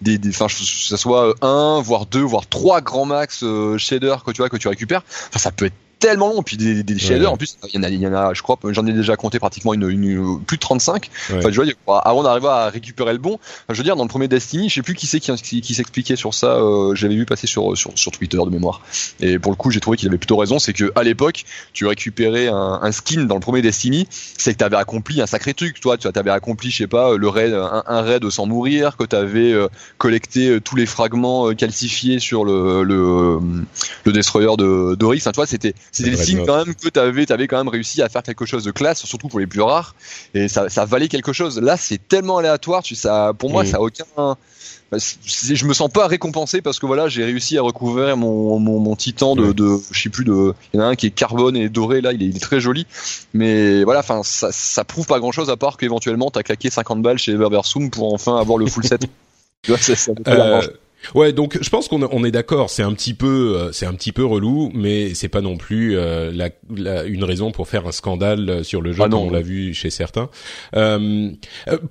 des, 0.02 0.18
des 0.18 0.30
enfin, 0.30 0.46
ça 0.48 0.96
soit 0.96 1.34
un, 1.42 1.80
voire 1.80 2.06
deux, 2.06 2.22
voire 2.22 2.46
trois 2.46 2.80
grands 2.80 3.06
max 3.06 3.42
euh, 3.42 3.78
shaders 3.78 4.24
que 4.24 4.30
tu 4.30 4.38
vois 4.38 4.48
que 4.48 4.56
tu 4.56 4.68
récupères. 4.68 5.02
Enfin, 5.28 5.38
ça 5.38 5.52
peut 5.52 5.66
être 5.66 5.74
tellement 6.02 6.28
long. 6.28 6.42
Puis 6.42 6.56
des, 6.56 6.82
des 6.82 6.98
shaders, 6.98 7.32
en 7.32 7.36
plus, 7.36 7.56
il 7.68 7.74
y 7.74 7.78
en 7.78 7.82
a, 7.82 7.88
il 7.88 8.00
y 8.00 8.06
en 8.06 8.12
a, 8.12 8.34
je 8.34 8.42
crois, 8.42 8.58
j'en 8.70 8.86
ai 8.86 8.92
déjà 8.92 9.16
compté 9.16 9.38
pratiquement 9.38 9.72
une, 9.72 9.88
une 9.88 10.40
plus 10.44 10.56
de 10.56 10.60
35. 10.60 11.08
Enfin, 11.34 11.50
je 11.50 11.62
vois, 11.86 11.98
avant 12.00 12.22
d'arriver 12.22 12.48
à 12.48 12.68
récupérer 12.68 13.12
le 13.12 13.18
bon, 13.18 13.38
je 13.68 13.76
veux 13.76 13.84
dire, 13.84 13.96
dans 13.96 14.02
le 14.04 14.08
premier 14.08 14.28
Destiny, 14.28 14.68
je 14.68 14.74
sais 14.74 14.82
plus 14.82 14.94
qui 14.94 15.06
c'est 15.06 15.20
qui, 15.20 15.60
qui, 15.60 15.74
s'expliquait 15.74 16.16
sur 16.16 16.34
ça. 16.34 16.56
Euh, 16.56 16.94
J'avais 16.94 17.14
vu 17.14 17.24
passer 17.24 17.46
sur, 17.46 17.76
sur, 17.76 17.92
sur 17.94 18.12
Twitter 18.12 18.38
de 18.38 18.50
mémoire. 18.50 18.82
Et 19.20 19.38
pour 19.38 19.52
le 19.52 19.56
coup, 19.56 19.70
j'ai 19.70 19.80
trouvé 19.80 19.96
qu'il 19.96 20.08
avait 20.08 20.18
plutôt 20.18 20.36
raison. 20.36 20.58
C'est 20.58 20.72
que 20.72 20.92
à 20.96 21.02
l'époque, 21.02 21.44
tu 21.72 21.86
récupérais 21.86 22.48
un, 22.48 22.80
un, 22.82 22.92
skin 22.92 23.24
dans 23.24 23.36
le 23.36 23.40
premier 23.40 23.62
Destiny, 23.62 24.08
c'est 24.10 24.52
que 24.52 24.58
tu 24.58 24.64
avais 24.64 24.76
accompli 24.76 25.20
un 25.20 25.26
sacré 25.26 25.54
truc. 25.54 25.80
Toi, 25.80 25.96
tu 25.96 26.08
avais 26.12 26.30
accompli, 26.30 26.70
je 26.70 26.78
sais 26.78 26.86
pas, 26.86 27.16
le 27.16 27.28
raid, 27.28 27.54
un, 27.54 27.84
un 27.86 28.02
raid 28.02 28.28
sans 28.30 28.46
mourir, 28.46 28.96
que 28.96 29.04
tu 29.04 29.16
avais 29.16 29.52
euh, 29.52 29.68
collecté 29.98 30.48
euh, 30.48 30.60
tous 30.60 30.76
les 30.76 30.86
fragments 30.86 31.48
euh, 31.48 31.54
calcifiés 31.54 32.18
sur 32.18 32.44
le, 32.44 32.82
le, 32.82 33.38
le 34.04 34.12
destroyer 34.12 34.56
de 34.56 34.94
Doris. 34.94 35.22
Enfin, 35.22 35.32
toi, 35.32 35.46
c'était 35.46 35.74
C'était 35.92 36.10
le 36.10 36.16
signe 36.16 36.44
quand 36.46 36.64
même 36.64 36.74
que 36.74 36.88
t'avais, 36.88 37.30
avais 37.30 37.46
quand 37.46 37.58
même 37.58 37.68
réussi 37.68 38.00
à 38.00 38.08
faire 38.08 38.22
quelque 38.22 38.46
chose 38.46 38.64
de 38.64 38.70
classe, 38.70 39.04
surtout 39.04 39.28
pour 39.28 39.38
les 39.38 39.46
plus 39.46 39.60
rares, 39.60 39.94
et 40.32 40.48
ça, 40.48 40.70
ça 40.70 40.86
valait 40.86 41.08
quelque 41.08 41.34
chose. 41.34 41.60
Là, 41.60 41.76
c'est 41.76 41.98
tellement 42.08 42.38
aléatoire, 42.38 42.82
tu, 42.82 42.94
ça, 42.94 43.32
pour 43.38 43.50
moi, 43.50 43.62
mm. 43.62 43.66
ça 43.66 43.76
a 43.76 43.80
aucun, 43.80 44.36
bah, 44.90 44.98
je 44.98 45.64
me 45.66 45.74
sens 45.74 45.90
pas 45.90 46.06
récompensé 46.06 46.62
parce 46.62 46.78
que 46.78 46.86
voilà, 46.86 47.08
j'ai 47.08 47.24
réussi 47.24 47.58
à 47.58 47.62
recouvrir 47.62 48.16
mon, 48.16 48.58
mon, 48.58 48.78
mon 48.78 48.96
titan 48.96 49.36
de, 49.36 49.52
de, 49.52 49.76
je 49.90 50.02
sais 50.02 50.08
plus 50.08 50.24
de, 50.24 50.54
il 50.72 50.78
y 50.78 50.80
en 50.80 50.84
a 50.84 50.88
un 50.88 50.96
qui 50.96 51.06
est 51.06 51.10
carbone 51.10 51.56
et 51.56 51.68
doré 51.68 52.00
là, 52.00 52.12
il 52.12 52.22
est, 52.22 52.26
il 52.26 52.36
est 52.36 52.40
très 52.40 52.60
joli, 52.60 52.86
mais 53.34 53.84
voilà, 53.84 54.00
enfin, 54.00 54.22
ça, 54.22 54.48
ça 54.50 54.84
prouve 54.84 55.06
pas 55.06 55.18
grand 55.18 55.32
chose 55.32 55.50
à 55.50 55.56
part 55.56 55.76
qu'éventuellement 55.76 56.30
t'as 56.30 56.42
claqué 56.42 56.70
50 56.70 57.02
balles 57.02 57.18
chez 57.18 57.32
Everversum 57.32 57.90
pour 57.90 58.14
enfin 58.14 58.38
avoir 58.38 58.56
le 58.56 58.66
full 58.66 58.84
set. 58.84 59.02
tu 59.62 59.70
vois, 59.70 59.78
ça, 59.78 59.94
ça 59.94 60.12
Ouais, 61.14 61.32
donc 61.32 61.58
je 61.60 61.68
pense 61.70 61.88
qu'on 61.88 62.02
on 62.02 62.24
est 62.24 62.30
d'accord. 62.30 62.70
C'est 62.70 62.82
un 62.82 62.92
petit 62.92 63.14
peu, 63.14 63.56
euh, 63.56 63.72
c'est 63.72 63.86
un 63.86 63.94
petit 63.94 64.12
peu 64.12 64.24
relou, 64.24 64.70
mais 64.74 65.14
c'est 65.14 65.28
pas 65.28 65.40
non 65.40 65.56
plus 65.56 65.96
euh, 65.96 66.30
la, 66.32 66.50
la, 66.74 67.04
une 67.04 67.24
raison 67.24 67.50
pour 67.50 67.68
faire 67.68 67.86
un 67.86 67.92
scandale 67.92 68.48
euh, 68.48 68.62
sur 68.62 68.80
le 68.80 68.92
jeu, 68.92 69.02
ah 69.02 69.08
comme 69.08 69.20
on 69.20 69.30
l'a 69.30 69.42
vu 69.42 69.74
chez 69.74 69.90
certains. 69.90 70.30
Euh, 70.74 71.30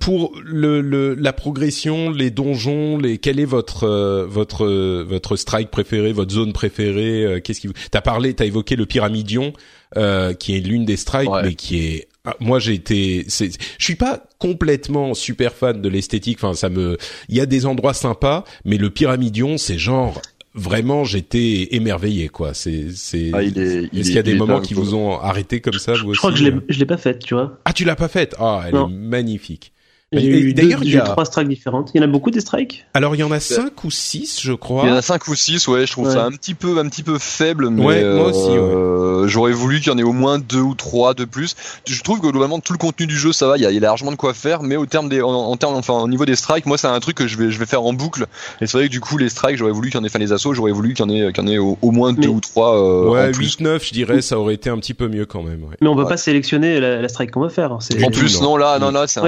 pour 0.00 0.32
le, 0.44 0.80
le, 0.80 1.14
la 1.14 1.32
progression, 1.32 2.10
les 2.10 2.30
donjons, 2.30 2.98
les, 2.98 3.18
quel 3.18 3.38
est 3.40 3.44
votre 3.44 3.86
votre 4.28 4.66
votre 5.02 5.36
strike 5.36 5.70
préféré, 5.70 6.12
votre 6.12 6.32
zone 6.32 6.52
préférée 6.52 7.40
Qu'est-ce 7.42 7.60
qui 7.60 7.66
vous 7.66 7.74
T'as 7.90 8.00
parlé, 8.00 8.34
t'as 8.34 8.46
évoqué 8.46 8.76
le 8.76 8.86
pyramidion, 8.86 9.52
qui 9.94 10.56
est 10.56 10.60
l'une 10.60 10.84
des 10.84 10.96
strikes, 10.96 11.30
mais 11.42 11.54
qui 11.54 11.78
est 11.78 12.08
ah, 12.24 12.36
moi 12.38 12.58
j'ai 12.58 12.74
été 12.74 13.26
je 13.28 13.48
suis 13.78 13.96
pas 13.96 14.22
complètement 14.38 15.14
super 15.14 15.52
fan 15.54 15.82
de 15.82 15.88
l'esthétique 15.88 16.38
enfin 16.38 16.54
ça 16.54 16.68
me 16.68 16.96
il 17.28 17.36
y 17.36 17.40
a 17.40 17.46
des 17.46 17.66
endroits 17.66 17.94
sympas 17.94 18.44
mais 18.64 18.76
le 18.76 18.90
pyramidion 18.90 19.58
c'est 19.58 19.78
genre 19.78 20.20
vraiment 20.54 21.04
j'étais 21.04 21.68
émerveillé 21.74 22.28
quoi. 22.28 22.54
C'est 22.54 22.90
c'est 22.94 23.30
ah, 23.32 23.42
est, 23.42 23.52
ce 23.52 23.88
qu'il 23.88 24.14
y 24.14 24.18
a 24.18 24.22
des 24.22 24.34
moments 24.34 24.60
qui 24.60 24.74
vous 24.74 24.94
ont 24.94 25.18
arrêté 25.18 25.60
comme 25.60 25.74
ça 25.74 25.94
je, 25.94 26.04
crois 26.04 26.30
que 26.30 26.38
je 26.38 26.44
l'ai 26.44 26.56
je 26.68 26.78
l'ai 26.78 26.86
pas 26.86 26.96
faite 26.96 27.20
tu 27.20 27.34
vois. 27.34 27.58
Ah 27.64 27.72
tu 27.72 27.84
l'as 27.84 27.96
pas 27.96 28.08
faite? 28.08 28.34
Ah 28.38 28.64
elle 28.66 28.74
est 28.74 28.88
magnifique 28.88 29.71
D'ailleurs, 30.12 30.82
il 30.82 30.90
y 30.90 30.98
a 30.98 31.02
trois 31.02 31.24
strikes 31.24 31.48
différentes. 31.48 31.90
Il 31.94 32.00
y 32.00 32.04
en 32.04 32.08
a 32.08 32.10
beaucoup 32.10 32.30
des 32.30 32.40
strikes? 32.40 32.84
Alors 32.94 33.14
il 33.14 33.18
y 33.18 33.22
en 33.22 33.30
a 33.30 33.40
cinq 33.40 33.84
ou 33.84 33.90
six, 33.90 34.40
je 34.42 34.52
crois. 34.52 34.82
Il 34.84 34.90
y 34.90 34.92
en 34.92 34.96
a 34.96 35.02
cinq 35.02 35.26
ou 35.28 35.34
six, 35.34 35.66
ouais. 35.68 35.86
Je 35.86 35.92
trouve 35.92 36.10
ça 36.10 36.24
un 36.24 36.30
petit 36.32 36.54
peu, 36.54 36.78
un 36.78 36.88
petit 36.88 37.02
peu 37.02 37.18
faible, 37.18 37.70
mais 37.70 37.84
ouais, 37.84 38.14
moi 38.14 38.26
aussi. 38.28 38.50
Euh, 38.50 39.26
J'aurais 39.26 39.52
voulu 39.52 39.80
qu'il 39.80 39.92
y 39.92 39.94
en 39.94 39.98
ait 39.98 40.02
au 40.02 40.12
moins 40.12 40.38
deux 40.38 40.60
ou 40.60 40.74
trois 40.74 41.14
de 41.14 41.24
plus. 41.24 41.54
Je 41.86 42.02
trouve 42.02 42.20
que 42.20 42.26
globalement 42.26 42.60
tout 42.60 42.72
le 42.72 42.78
contenu 42.78 43.06
du 43.06 43.16
jeu, 43.16 43.32
ça 43.32 43.46
va. 43.46 43.56
Il 43.56 43.62
y 43.62 43.66
a, 43.66 43.70
il 43.70 43.74
y 43.74 43.78
a 43.78 43.80
largement 43.80 44.10
de 44.10 44.16
quoi 44.16 44.34
faire, 44.34 44.62
mais 44.62 44.76
au 44.76 44.86
terme 44.86 45.08
des, 45.08 45.22
en, 45.22 45.56
termes, 45.56 45.74
enfin 45.74 45.94
au 45.94 46.08
niveau 46.08 46.24
des 46.24 46.36
strikes, 46.36 46.66
moi 46.66 46.78
c'est 46.78 46.88
un 46.88 47.00
truc 47.00 47.16
que 47.16 47.26
je 47.26 47.36
vais, 47.36 47.50
je 47.50 47.58
vais 47.58 47.66
faire 47.66 47.82
en 47.82 47.92
boucle. 47.92 48.26
Et 48.60 48.66
c'est 48.66 48.76
vrai 48.76 48.86
que 48.88 48.92
du 48.92 49.00
coup 49.00 49.18
les 49.18 49.28
strikes, 49.28 49.56
j'aurais 49.56 49.72
voulu 49.72 49.90
qu'il 49.90 49.98
y 49.98 50.00
en 50.00 50.04
ait, 50.04 50.08
enfin 50.08 50.18
les 50.18 50.32
assauts, 50.32 50.54
j'aurais 50.54 50.72
voulu 50.72 50.94
qu'il 50.94 51.06
y 51.06 51.08
en 51.08 51.12
ait, 51.12 51.32
qu'il 51.32 51.44
y 51.44 51.46
en 51.46 51.50
ait 51.50 51.58
au, 51.58 51.76
moins 51.90 52.12
deux 52.12 52.28
ou 52.28 52.40
trois. 52.40 52.76
Euh, 52.76 53.08
ouais, 53.08 53.32
8, 53.32 53.60
9, 53.60 53.84
je 53.84 53.92
dirais, 53.92 54.22
ça 54.22 54.38
aurait 54.38 54.54
été 54.54 54.70
un 54.70 54.78
petit 54.78 54.94
peu 54.94 55.08
mieux 55.08 55.26
quand 55.26 55.42
même. 55.42 55.62
Ouais. 55.62 55.76
Mais 55.80 55.88
on 55.88 55.96
peut 55.96 56.06
pas 56.06 56.16
sélectionner 56.16 56.80
la, 56.80 57.00
la 57.00 57.08
strike 57.08 57.30
qu'on 57.30 57.40
va 57.40 57.48
faire. 57.48 57.72
En 57.72 58.10
plus, 58.10 58.40
non, 58.40 58.56
là, 58.56 58.78
non, 58.78 58.90
là, 58.90 59.06
c'est. 59.06 59.20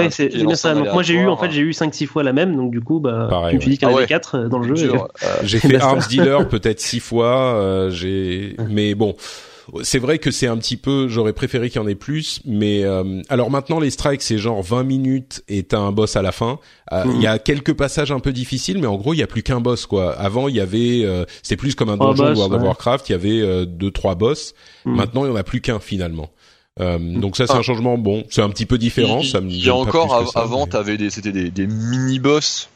Ouais, 0.75 0.83
c'est 0.85 0.93
moi 0.93 1.03
j'ai 1.03 1.15
eu 1.15 1.27
en 1.27 1.37
fait 1.37 1.51
j'ai 1.51 1.61
eu 1.61 1.71
5-6 1.71 2.07
fois 2.07 2.23
la 2.23 2.33
même, 2.33 2.55
donc 2.55 2.71
du 2.71 2.81
coup, 2.81 2.99
bah, 2.99 3.27
Pareil, 3.29 3.51
je 3.51 3.55
me 3.55 3.61
suis 3.61 3.71
dit 3.71 3.77
qu'il 3.77 3.87
y 3.87 3.91
en 3.91 3.95
avait 3.95 4.05
4 4.05 4.35
euh, 4.35 4.47
dans 4.47 4.59
le 4.59 4.75
jeu. 4.75 4.91
Euh, 4.93 4.97
j'ai 5.43 5.59
fait 5.59 5.79
Arms 5.79 6.03
Dealer 6.09 6.47
peut-être 6.49 6.79
6 6.79 6.99
fois, 6.99 7.55
euh, 7.55 7.89
j'ai, 7.89 8.55
mais 8.69 8.95
bon. 8.95 9.15
C'est 9.81 9.97
vrai 9.97 10.19
que 10.19 10.29
c'est 10.29 10.45
un 10.45 10.57
petit 10.57 10.77
peu, 10.77 11.07
j'aurais 11.07 11.33
préféré 11.33 11.69
qu'il 11.69 11.81
y 11.81 11.83
en 11.83 11.87
ait 11.87 11.95
plus, 11.95 12.39
mais 12.45 12.83
euh, 12.83 13.21
alors 13.29 13.49
maintenant 13.49 13.79
les 13.79 13.89
strikes 13.89 14.21
c'est 14.21 14.37
genre 14.37 14.61
20 14.61 14.83
minutes 14.83 15.43
et 15.47 15.63
t'as 15.63 15.79
un 15.79 15.91
boss 15.91 16.15
à 16.15 16.21
la 16.21 16.31
fin. 16.31 16.59
Il 16.91 17.19
y 17.19 17.25
a 17.25 17.39
quelques 17.39 17.73
passages 17.73 18.11
un 18.11 18.19
peu 18.19 18.31
difficiles, 18.31 18.77
mais 18.77 18.85
en 18.85 18.95
gros 18.95 19.15
il 19.15 19.17
y 19.17 19.23
a 19.23 19.27
plus 19.27 19.41
qu'un 19.41 19.61
boss 19.61 19.87
quoi. 19.87 20.13
Avant 20.13 20.49
il 20.49 20.55
y 20.55 20.59
avait, 20.59 21.03
euh, 21.03 21.25
c'était 21.41 21.57
plus 21.57 21.73
comme 21.73 21.89
un 21.89 21.97
donjon 21.97 22.29
de 22.29 22.35
World 22.35 22.53
of 22.53 22.61
Warcraft, 22.61 23.09
il 23.09 23.13
y 23.13 23.15
avait 23.15 23.65
deux 23.65 23.89
trois 23.89 24.13
boss. 24.13 24.53
Mm. 24.85 24.95
Maintenant 24.95 25.25
il 25.25 25.29
y 25.29 25.31
en 25.31 25.35
a 25.35 25.43
plus 25.43 25.61
qu'un 25.61 25.79
finalement. 25.79 26.29
Euh, 26.81 26.99
donc 26.99 27.37
ça 27.37 27.47
c'est 27.47 27.53
un 27.53 27.61
changement 27.61 27.97
bon, 27.97 28.25
c'est 28.29 28.41
un 28.41 28.49
petit 28.49 28.65
peu 28.65 28.77
différent. 28.77 29.19
Il, 29.21 29.29
ça 29.29 29.39
me 29.39 29.49
il 29.49 29.63
y 29.63 29.69
a 29.69 29.75
encore 29.75 30.13
avant, 30.35 30.67
t'avais 30.67 30.97
des, 30.97 31.09
c'était 31.09 31.31
des, 31.31 31.49
des 31.49 31.67
mini 31.67 32.19
boss 32.19 32.67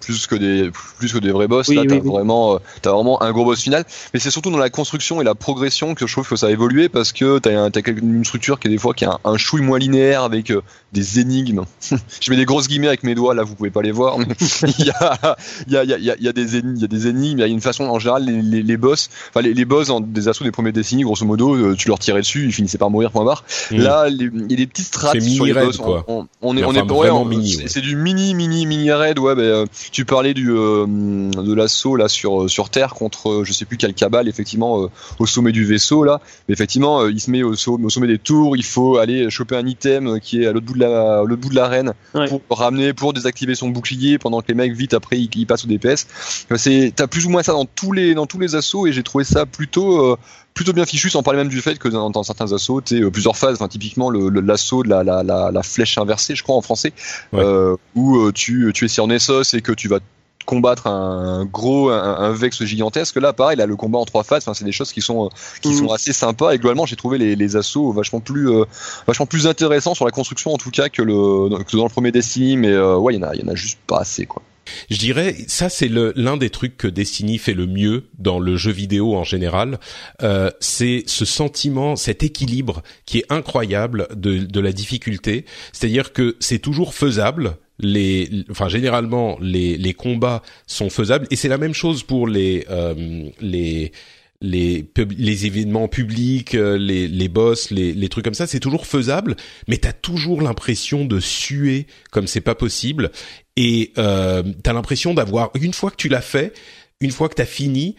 plus 0.00 0.26
que 0.26 0.34
des 0.34 0.70
plus 0.98 1.12
que 1.12 1.18
des 1.18 1.32
vrais 1.32 1.48
boss 1.48 1.68
là 1.68 1.82
t'as 1.88 1.98
vraiment 1.98 2.54
euh, 2.54 2.58
t'as 2.82 2.92
vraiment 2.92 3.22
un 3.22 3.32
gros 3.32 3.44
boss 3.44 3.62
final. 3.62 3.84
Mais 4.12 4.20
c'est 4.20 4.30
surtout 4.30 4.50
dans 4.50 4.58
la 4.58 4.70
construction 4.70 5.20
et 5.20 5.24
la 5.24 5.34
progression 5.34 5.94
que 5.94 6.06
je 6.06 6.12
trouve 6.12 6.28
que 6.28 6.36
ça 6.36 6.46
a 6.46 6.50
évolué 6.50 6.88
parce 6.88 7.12
que 7.12 7.38
t'as 7.38 7.68
as 7.68 7.90
une 7.90 8.24
structure 8.24 8.58
qui 8.58 8.68
est 8.68 8.70
des 8.70 8.78
fois 8.78 8.94
qui 8.94 9.04
a 9.04 9.18
un, 9.24 9.36
chouille 9.36 9.62
moins 9.62 9.78
linéaire 9.78 10.22
avec 10.22 10.50
euh, 10.50 10.62
des 10.92 11.20
énigmes. 11.20 11.64
Je 12.20 12.30
mets 12.30 12.36
des 12.36 12.44
grosses 12.44 12.68
guillemets 12.68 12.88
avec 12.88 13.02
mes 13.02 13.14
doigts 13.14 13.34
là 13.34 13.42
vous 13.42 13.54
pouvez 13.54 13.70
pas 13.70 13.82
les 13.82 13.92
voir 13.92 14.18
mais 14.18 14.26
il 14.78 14.86
y 14.86 14.90
a 14.90 15.36
il 15.66 15.72
y 15.72 15.76
a, 15.76 15.84
il 15.84 15.90
y, 15.90 16.10
a, 16.10 16.16
y 16.18 16.28
a 16.28 16.32
des 16.32 16.56
énigmes 16.56 16.76
il 16.76 16.82
y 16.82 16.84
a 16.84 16.88
des 16.88 17.06
énigmes 17.06 17.38
il 17.38 17.40
y 17.40 17.44
a 17.44 17.46
une 17.46 17.60
façon 17.60 17.84
en 17.84 17.98
général 17.98 18.24
les, 18.24 18.42
les, 18.42 18.62
les 18.62 18.76
boss 18.76 19.10
enfin 19.30 19.42
les, 19.42 19.54
les 19.54 19.64
boss 19.64 19.90
en, 19.90 20.00
des 20.00 20.28
assauts 20.28 20.44
des 20.44 20.52
premiers 20.52 20.72
décennies 20.72 21.02
grosso 21.02 21.24
modo 21.24 21.74
tu 21.74 21.88
leur 21.88 21.98
tirais 21.98 22.20
dessus 22.20 22.46
ils 22.46 22.52
finissaient 22.52 22.78
par 22.78 22.90
mourir 22.90 23.10
point 23.10 23.24
barre. 23.24 23.44
Mmh. 23.70 23.76
là 23.78 24.08
il 24.08 24.50
y 24.50 24.54
a 24.54 24.56
des 24.56 24.66
petites 24.66 24.86
strates 24.86 25.20
sur 25.20 25.44
les 25.44 25.52
boss 25.52 25.76
quoi. 25.76 26.04
On, 26.08 26.26
on, 26.42 26.56
est 26.56 26.64
on 26.64 26.72
est 26.72 26.82
vraiment 26.82 27.24
mini 27.24 27.62
c'est 27.66 27.80
du 27.80 27.96
mini 27.96 28.34
mini 28.34 28.66
mini 28.66 28.90
raid 28.92 29.18
ouais 29.18 29.34
ben, 29.34 29.55
tu 29.92 30.04
parlais 30.04 30.34
du 30.34 30.50
euh, 30.50 30.86
de 30.86 31.54
l'assaut 31.54 31.96
là 31.96 32.08
sur 32.08 32.42
euh, 32.42 32.48
sur 32.48 32.70
terre 32.70 32.94
contre 32.94 33.30
euh, 33.30 33.44
je 33.44 33.52
sais 33.52 33.64
plus 33.64 33.76
quel 33.76 33.94
cabal 33.94 34.28
effectivement 34.28 34.88
au 35.18 35.26
sommet 35.26 35.52
du 35.52 35.64
vaisseau 35.64 36.04
là. 36.04 36.20
Mais 36.48 36.52
effectivement, 36.52 37.06
il 37.06 37.20
se 37.20 37.30
met 37.30 37.42
au, 37.42 37.52
au, 37.52 37.90
sommet 37.90 38.06
des 38.06 38.18
tours. 38.18 38.56
Il 38.56 38.64
faut 38.64 38.98
aller 38.98 39.30
choper 39.30 39.56
un 39.56 39.66
item 39.66 40.20
qui 40.20 40.42
est 40.42 40.46
à 40.46 40.52
l'autre 40.52 40.66
bout 40.66 40.74
de 40.74 40.80
la 40.80 41.22
l'autre 41.24 41.40
bout 41.40 41.50
de 41.50 41.54
l'arène 41.54 41.94
pour 42.48 42.58
ramener 42.58 42.92
pour 42.92 43.12
désactiver 43.12 43.54
son 43.54 43.68
bouclier 43.68 44.18
pendant 44.18 44.40
que 44.40 44.48
les 44.48 44.54
mecs 44.54 44.72
vite 44.72 44.94
après 44.94 45.18
ils, 45.18 45.46
passent 45.46 45.64
au 45.64 45.68
DPS. 45.68 46.06
C'est 46.56 46.92
t'as 46.94 47.06
plus 47.06 47.26
ou 47.26 47.30
moins 47.30 47.42
ça 47.42 47.52
dans 47.52 47.66
tous 47.66 47.92
les 47.92 48.14
dans 48.14 48.26
tous 48.26 48.38
les 48.38 48.54
assauts 48.54 48.86
et 48.86 48.92
j'ai 48.92 49.02
trouvé 49.02 49.24
ça 49.24 49.46
plutôt 49.46 50.16
plutôt 50.56 50.72
bien 50.72 50.86
fichu, 50.86 51.10
sans 51.10 51.22
parler 51.22 51.38
même 51.38 51.48
du 51.48 51.60
fait 51.60 51.78
que 51.78 51.86
dans, 51.86 52.10
dans 52.10 52.22
certains 52.22 52.52
assauts, 52.52 52.80
tu 52.80 53.04
euh, 53.04 53.10
plusieurs 53.10 53.36
phases, 53.36 53.54
enfin, 53.54 53.68
typiquement 53.68 54.10
l'assaut 54.10 54.82
de 54.82 54.88
la, 54.88 55.04
la, 55.04 55.22
la, 55.22 55.50
la, 55.52 55.62
flèche 55.62 55.98
inversée, 55.98 56.34
je 56.34 56.42
crois 56.42 56.56
en 56.56 56.62
français, 56.62 56.94
euh, 57.34 57.76
où 57.94 58.16
euh, 58.16 58.32
tu, 58.32 58.72
tu 58.74 58.86
es 58.86 58.88
sur 58.88 59.06
Nessos 59.06 59.54
et 59.54 59.60
que 59.60 59.72
tu 59.72 59.86
vas 59.86 60.00
combattre 60.46 60.86
un 60.86 61.44
gros 61.44 61.90
un, 61.90 62.18
un, 62.18 62.32
vex 62.32 62.64
gigantesque. 62.64 63.16
Là 63.16 63.32
pareil 63.32 63.58
là 63.58 63.66
le 63.66 63.76
combat 63.76 63.98
en 63.98 64.04
trois 64.06 64.22
phases 64.22 64.44
enfin 64.44 64.54
c'est 64.54 64.64
des 64.64 64.72
choses 64.72 64.92
qui 64.92 65.02
sont 65.02 65.28
qui 65.60 65.70
mm. 65.70 65.78
sont 65.78 65.92
assez 65.92 66.12
sympas. 66.14 66.52
Et 66.52 66.58
globalement 66.58 66.86
j'ai 66.86 66.96
trouvé 66.96 67.18
les, 67.18 67.36
les 67.36 67.56
assauts 67.56 67.92
vachement 67.92 68.20
plus 68.20 68.48
euh, 68.48 68.64
vachement 69.06 69.26
plus 69.26 69.46
intéressants 69.46 69.94
sur 69.94 70.06
la 70.06 70.12
construction 70.12 70.54
en 70.54 70.56
tout 70.56 70.70
cas 70.70 70.88
que 70.88 71.02
le 71.02 71.62
que 71.64 71.76
dans 71.76 71.84
le 71.84 71.90
premier 71.90 72.12
Destiny. 72.12 72.56
Mais 72.56 72.70
euh, 72.70 72.96
ouais 72.96 73.14
il 73.14 73.20
y 73.20 73.24
en 73.24 73.28
a 73.28 73.34
il 73.34 73.42
y 73.42 73.44
en 73.44 73.48
a 73.48 73.56
juste 73.56 73.80
pas 73.86 73.98
assez 73.98 74.24
quoi 74.24 74.42
je 74.90 74.98
dirais, 74.98 75.36
ça 75.46 75.68
c'est 75.68 75.88
l'un 75.88 76.36
des 76.36 76.50
trucs 76.50 76.76
que 76.76 76.88
Destiny 76.88 77.38
fait 77.38 77.54
le 77.54 77.66
mieux 77.66 78.04
dans 78.18 78.38
le 78.38 78.56
jeu 78.56 78.72
vidéo 78.72 79.14
en 79.14 79.24
général. 79.24 79.78
Euh, 80.22 80.50
c'est 80.60 81.04
ce 81.06 81.24
sentiment, 81.24 81.96
cet 81.96 82.22
équilibre 82.22 82.82
qui 83.04 83.18
est 83.18 83.26
incroyable 83.30 84.08
de, 84.14 84.38
de 84.38 84.60
la 84.60 84.72
difficulté. 84.72 85.44
C'est-à-dire 85.72 86.12
que 86.12 86.36
c'est 86.40 86.58
toujours 86.58 86.94
faisable. 86.94 87.56
Les, 87.78 88.30
enfin 88.50 88.68
généralement 88.68 89.36
les, 89.38 89.76
les 89.76 89.92
combats 89.92 90.42
sont 90.66 90.88
faisables 90.88 91.26
et 91.30 91.36
c'est 91.36 91.48
la 91.48 91.58
même 91.58 91.74
chose 91.74 92.02
pour 92.02 92.26
les 92.26 92.64
euh, 92.70 93.28
les 93.42 93.92
les, 94.40 94.90
les 95.16 95.46
événements 95.46 95.88
publics, 95.88 96.54
euh, 96.54 96.76
les, 96.76 97.08
les 97.08 97.28
boss, 97.28 97.70
les, 97.70 97.92
les 97.92 98.08
trucs 98.08 98.24
comme 98.24 98.34
ça, 98.34 98.46
c'est 98.46 98.60
toujours 98.60 98.86
faisable, 98.86 99.36
mais 99.68 99.78
t'as 99.78 99.92
toujours 99.92 100.42
l'impression 100.42 101.04
de 101.04 101.20
suer 101.20 101.86
comme 102.10 102.26
c'est 102.26 102.40
pas 102.40 102.54
possible, 102.54 103.10
et 103.56 103.92
euh, 103.98 104.42
t'as 104.62 104.72
l'impression 104.72 105.14
d'avoir 105.14 105.50
une 105.60 105.72
fois 105.72 105.90
que 105.90 105.96
tu 105.96 106.08
l'as 106.08 106.20
fait, 106.20 106.52
une 107.00 107.10
fois 107.10 107.28
que 107.28 107.34
t'as 107.34 107.46
fini, 107.46 107.96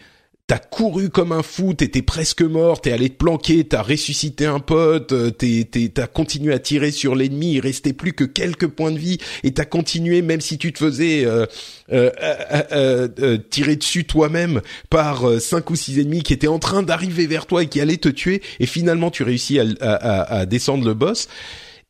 t'as 0.48 0.58
couru 0.58 1.10
comme 1.10 1.32
un 1.32 1.42
fou, 1.42 1.74
t'étais 1.74 2.00
presque 2.00 2.40
mort, 2.40 2.80
t'es 2.80 2.90
allé 2.90 3.10
te 3.10 3.16
planquer, 3.16 3.64
t'as 3.64 3.82
ressuscité 3.82 4.46
un 4.46 4.60
pote, 4.60 5.12
euh, 5.12 5.30
t'as 5.30 6.06
continué 6.06 6.54
à 6.54 6.58
tirer 6.58 6.90
sur 6.90 7.14
l'ennemi, 7.14 7.52
il 7.52 7.60
restait 7.60 7.92
plus 7.92 8.14
que 8.14 8.24
quelques 8.24 8.66
points 8.66 8.90
de 8.90 8.98
vie, 8.98 9.18
et 9.44 9.52
t'as 9.52 9.66
continué 9.66 10.22
même 10.22 10.40
si 10.40 10.56
tu 10.56 10.72
te 10.72 10.78
faisais 10.78 11.26
euh, 11.26 11.44
euh, 11.92 13.38
tirer 13.50 13.76
dessus 13.76 14.06
toi-même 14.06 14.62
par 14.88 15.38
cinq 15.38 15.68
ou 15.68 15.76
six 15.76 16.00
ennemis 16.00 16.22
qui 16.22 16.32
étaient 16.32 16.48
en 16.48 16.58
train 16.58 16.82
d'arriver 16.82 17.26
vers 17.26 17.44
toi 17.44 17.62
et 17.62 17.66
qui 17.66 17.82
allaient 17.82 17.98
te 17.98 18.08
tuer, 18.08 18.40
et 18.58 18.66
finalement 18.66 19.10
tu 19.10 19.24
réussis 19.24 19.60
à 19.60 20.46
descendre 20.46 20.86
le 20.86 20.94
boss 20.94 21.28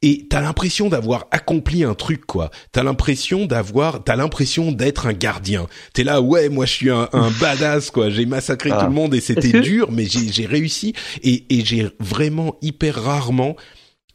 et 0.02 0.26
t'as 0.30 0.40
l'impression 0.40 0.88
d'avoir 0.88 1.26
accompli 1.30 1.82
un 1.82 1.94
truc 1.94 2.24
quoi. 2.24 2.50
T'as 2.72 2.82
l'impression 2.82 3.46
d'avoir, 3.46 4.04
t'as 4.04 4.16
l'impression 4.16 4.70
d'être 4.70 5.06
un 5.06 5.12
gardien. 5.12 5.66
T'es 5.92 6.04
là, 6.04 6.20
ouais, 6.20 6.48
moi 6.48 6.66
je 6.66 6.72
suis 6.72 6.90
un, 6.90 7.08
un 7.12 7.30
badass 7.40 7.90
quoi. 7.90 8.10
J'ai 8.10 8.26
massacré 8.26 8.70
tout 8.70 8.76
le 8.76 8.82
ah. 8.82 8.90
monde 8.90 9.14
et 9.14 9.20
c'était 9.20 9.60
dur, 9.60 9.90
mais 9.90 10.06
j'ai 10.06 10.46
réussi 10.46 10.94
et, 11.22 11.44
et 11.50 11.64
j'ai 11.64 11.88
vraiment 11.98 12.56
hyper 12.62 13.02
rarement 13.02 13.56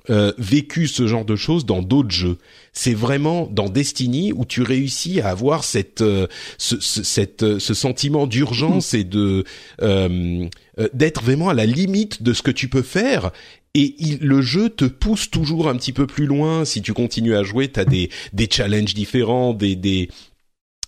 euh, 0.09 0.33
vécu 0.37 0.87
ce 0.87 1.07
genre 1.07 1.23
de 1.23 1.37
choses 1.37 1.65
dans 1.65 1.81
d'autres 1.81 2.11
jeux. 2.11 2.37
C'est 2.73 2.93
vraiment 2.93 3.47
dans 3.49 3.69
Destiny 3.69 4.33
où 4.33 4.43
tu 4.43 4.61
réussis 4.61 5.21
à 5.21 5.29
avoir 5.29 5.63
cette 5.63 6.01
euh, 6.01 6.27
ce, 6.57 6.79
ce, 6.81 7.03
cette, 7.03 7.43
euh, 7.43 7.59
ce 7.59 7.73
sentiment 7.73 8.27
d'urgence 8.27 8.93
et 8.93 9.05
de 9.05 9.45
euh, 9.81 10.47
d'être 10.93 11.23
vraiment 11.23 11.49
à 11.49 11.53
la 11.53 11.65
limite 11.65 12.21
de 12.21 12.33
ce 12.33 12.41
que 12.41 12.51
tu 12.51 12.67
peux 12.67 12.81
faire 12.81 13.31
et 13.75 13.95
il, 13.97 14.19
le 14.21 14.41
jeu 14.41 14.69
te 14.69 14.85
pousse 14.85 15.29
toujours 15.31 15.67
un 15.67 15.75
petit 15.75 15.93
peu 15.93 16.07
plus 16.07 16.25
loin. 16.25 16.65
Si 16.65 16.81
tu 16.81 16.93
continues 16.93 17.35
à 17.35 17.43
jouer, 17.43 17.67
t'as 17.67 17.85
des 17.85 18.09
des 18.33 18.47
challenges 18.49 18.93
différents, 18.93 19.53
des 19.53 19.75
des 19.75 20.09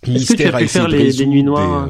Mystère 0.07 0.55
à 0.55 0.61
essayer 0.61 0.81
faire 0.81 0.87
les, 0.87 1.25
nuits 1.25 1.43
noires 1.43 1.89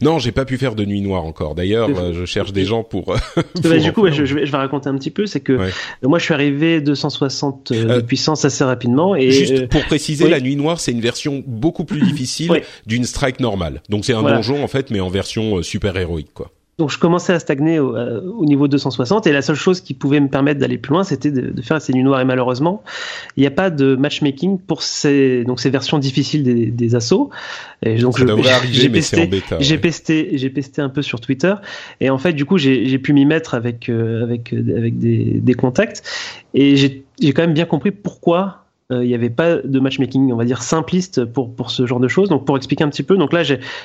Non, 0.00 0.18
j'ai 0.18 0.32
pas 0.32 0.44
pu 0.44 0.58
faire 0.58 0.74
de 0.74 0.84
nuit 0.84 1.00
noire 1.00 1.24
encore. 1.24 1.54
D'ailleurs, 1.54 2.12
je 2.12 2.24
cherche 2.24 2.52
des 2.52 2.64
gens 2.64 2.84
pour. 2.84 3.16
Bah, 3.62 3.78
du 3.78 3.92
coup, 3.92 4.06
je, 4.10 4.24
je, 4.24 4.34
vais, 4.34 4.56
raconter 4.56 4.88
un 4.88 4.96
petit 4.96 5.10
peu. 5.10 5.26
C'est 5.26 5.40
que 5.40 5.58
moi, 6.02 6.18
je 6.18 6.24
suis 6.24 6.34
arrivé 6.34 6.80
260 6.80 7.72
de 7.72 8.00
puissance 8.00 8.44
assez 8.44 8.64
rapidement. 8.64 9.16
Et 9.16 9.30
juste 9.30 9.68
pour 9.68 9.84
préciser, 9.84 10.28
la 10.28 10.40
nuit 10.40 10.56
noire, 10.56 10.80
c'est 10.80 10.92
une 10.92 11.00
version 11.00 11.42
beaucoup 11.46 11.84
plus 11.84 12.00
difficile 12.06 12.62
d'une 12.86 13.04
strike 13.04 13.40
normale. 13.40 13.82
Donc 13.88 14.04
c'est 14.04 14.14
un 14.14 14.22
donjon 14.22 14.62
en 14.62 14.68
fait, 14.68 14.90
mais 14.90 15.00
en 15.00 15.08
version 15.08 15.62
super 15.62 15.96
héroïque, 15.96 16.32
quoi. 16.34 16.52
Donc 16.78 16.90
je 16.90 16.98
commençais 16.98 17.32
à 17.32 17.38
stagner 17.38 17.78
au, 17.78 17.96
euh, 17.96 18.20
au, 18.20 18.44
niveau 18.44 18.68
260 18.68 19.26
et 19.26 19.32
la 19.32 19.40
seule 19.40 19.56
chose 19.56 19.80
qui 19.80 19.94
pouvait 19.94 20.20
me 20.20 20.28
permettre 20.28 20.60
d'aller 20.60 20.76
plus 20.76 20.92
loin, 20.92 21.04
c'était 21.04 21.30
de, 21.30 21.50
de, 21.50 21.62
faire 21.62 21.80
ces 21.80 21.94
nuits 21.94 22.02
noires 22.02 22.20
et 22.20 22.26
malheureusement, 22.26 22.82
il 23.38 23.40
n'y 23.40 23.46
a 23.46 23.50
pas 23.50 23.70
de 23.70 23.96
matchmaking 23.96 24.58
pour 24.58 24.82
ces 24.82 25.42
donc 25.44 25.58
ces 25.58 25.70
versions 25.70 25.98
difficiles 25.98 26.42
des, 26.42 26.66
des 26.66 26.94
assauts. 26.94 27.30
Et 27.82 27.96
donc 27.96 28.18
j'ai 28.70 28.90
pesté, 28.90 29.30
j'ai 29.58 29.78
pesté, 29.78 30.30
j'ai 30.34 30.50
pesté 30.50 30.82
un 30.82 30.90
peu 30.90 31.00
sur 31.00 31.20
Twitter. 31.20 31.54
Et 32.00 32.10
en 32.10 32.18
fait 32.18 32.34
du 32.34 32.44
coup 32.44 32.58
j'ai 32.58 32.98
pu 32.98 33.14
m'y 33.14 33.24
mettre 33.24 33.54
avec 33.54 33.88
euh, 33.88 34.22
avec 34.22 34.52
avec 34.52 34.98
des, 34.98 35.40
des 35.40 35.54
contacts. 35.54 36.02
Et 36.52 36.76
j'ai 36.76 37.06
quand 37.32 37.42
même 37.42 37.54
bien 37.54 37.64
compris 37.64 37.90
pourquoi 37.90 38.65
euh, 38.65 38.65
il 38.90 39.08
n'y 39.08 39.14
avait 39.14 39.30
pas 39.30 39.56
de 39.56 39.80
matchmaking, 39.80 40.32
on 40.32 40.36
va 40.36 40.44
dire 40.44 40.62
simpliste 40.62 41.24
pour 41.24 41.54
pour 41.54 41.70
ce 41.70 41.86
genre 41.86 42.00
de 42.00 42.08
choses. 42.08 42.28
Donc 42.28 42.44
pour 42.44 42.56
expliquer 42.56 42.84
un 42.84 42.88
petit 42.88 43.02
peu, 43.02 43.16
donc 43.16 43.32
là 43.32 43.42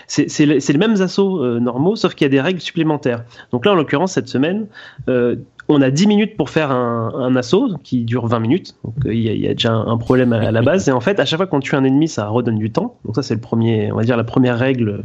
c'est 0.07 0.29
c'est 0.29 0.45
les 0.45 0.77
mêmes 0.77 1.01
assauts 1.01 1.43
euh, 1.43 1.59
normaux, 1.59 1.95
sauf 1.95 2.13
qu'il 2.13 2.25
y 2.25 2.29
a 2.29 2.29
des 2.29 2.41
règles 2.41 2.61
supplémentaires. 2.61 3.23
Donc 3.51 3.65
là 3.65 3.71
en 3.71 3.75
l'occurrence 3.75 4.13
cette 4.13 4.27
semaine, 4.27 4.67
euh, 5.09 5.37
on 5.67 5.81
a 5.81 5.89
10 5.89 6.07
minutes 6.07 6.37
pour 6.37 6.49
faire 6.49 6.71
un, 6.71 7.13
un 7.15 7.35
assaut 7.35 7.77
qui 7.83 8.03
dure 8.03 8.27
20 8.27 8.39
minutes. 8.39 8.75
Donc 8.83 8.93
il 9.05 9.19
y, 9.19 9.29
a, 9.29 9.33
y, 9.33 9.47
a, 9.47 9.53
déjà 9.53 9.73
un 9.73 9.97
problème 9.97 10.33
à, 10.33 10.51
la 10.51 10.61
base. 10.61 10.87
Et 10.87 10.91
en 10.91 10.99
fait, 11.01 11.19
à 11.19 11.25
chaque 11.25 11.37
fois 11.37 11.47
qu'on 11.47 11.61
tue 11.61 11.75
un 11.75 11.83
ennemi, 11.83 12.07
ça 12.07 12.27
redonne 12.27 12.59
du 12.59 12.71
temps. 12.71 12.97
Donc 13.05 13.15
ça 13.15 13.23
c'est 13.23 13.35
le 13.35 13.41
premier, 13.41 13.91
on 13.91 13.95
va 13.95 14.03
dire 14.03 14.17
la 14.17 14.23
première 14.23 14.57
règle 14.57 15.03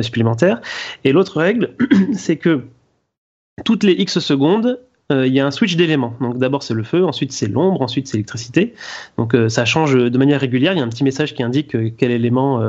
supplémentaire. 0.00 0.60
Et 1.04 1.12
l'autre 1.12 1.38
règle, 1.38 1.74
c'est 2.12 2.36
que 2.36 2.64
toutes 3.64 3.84
les 3.84 3.92
X 3.92 4.18
secondes, 4.18 4.80
euh, 5.10 5.26
il 5.26 5.32
y 5.32 5.40
a 5.40 5.46
un 5.46 5.50
switch 5.50 5.76
d'éléments. 5.76 6.14
Donc 6.20 6.38
d'abord 6.38 6.62
c'est 6.62 6.74
le 6.74 6.82
feu, 6.82 7.04
ensuite 7.04 7.32
c'est 7.32 7.48
l'ombre, 7.48 7.82
ensuite 7.82 8.06
c'est 8.06 8.16
l'électricité. 8.16 8.74
Donc 9.18 9.34
euh, 9.34 9.48
ça 9.48 9.64
change 9.64 9.94
de 9.94 10.18
manière 10.18 10.40
régulière. 10.40 10.72
Il 10.72 10.78
y 10.78 10.80
a 10.80 10.84
un 10.84 10.88
petit 10.88 11.04
message 11.04 11.34
qui 11.34 11.42
indique 11.42 11.74
euh, 11.74 11.90
quel 11.96 12.10
élément, 12.10 12.60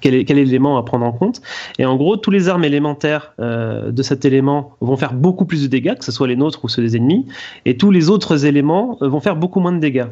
quel, 0.00 0.14
élément 0.14 0.78
à 0.78 0.82
prendre 0.84 1.04
en 1.04 1.12
compte. 1.12 1.40
Et 1.78 1.86
en 1.86 1.96
gros, 1.96 2.16
tous 2.16 2.30
les 2.30 2.48
armes 2.48 2.64
élémentaires 2.64 3.34
de 3.38 4.02
cet 4.02 4.24
élément 4.24 4.76
vont 4.80 4.96
faire 4.96 5.14
beaucoup 5.14 5.44
plus 5.44 5.62
de 5.62 5.66
dégâts, 5.68 5.94
que 5.96 6.04
ce 6.04 6.12
soit 6.12 6.26
les 6.26 6.36
nôtres 6.36 6.64
ou 6.64 6.68
ceux 6.68 6.82
des 6.82 6.96
ennemis, 6.96 7.26
et 7.64 7.76
tous 7.76 7.90
les 7.90 8.10
autres 8.10 8.44
éléments 8.46 8.98
vont 9.00 9.20
faire 9.20 9.36
beaucoup 9.36 9.60
moins 9.60 9.72
de 9.72 9.78
dégâts. 9.78 10.06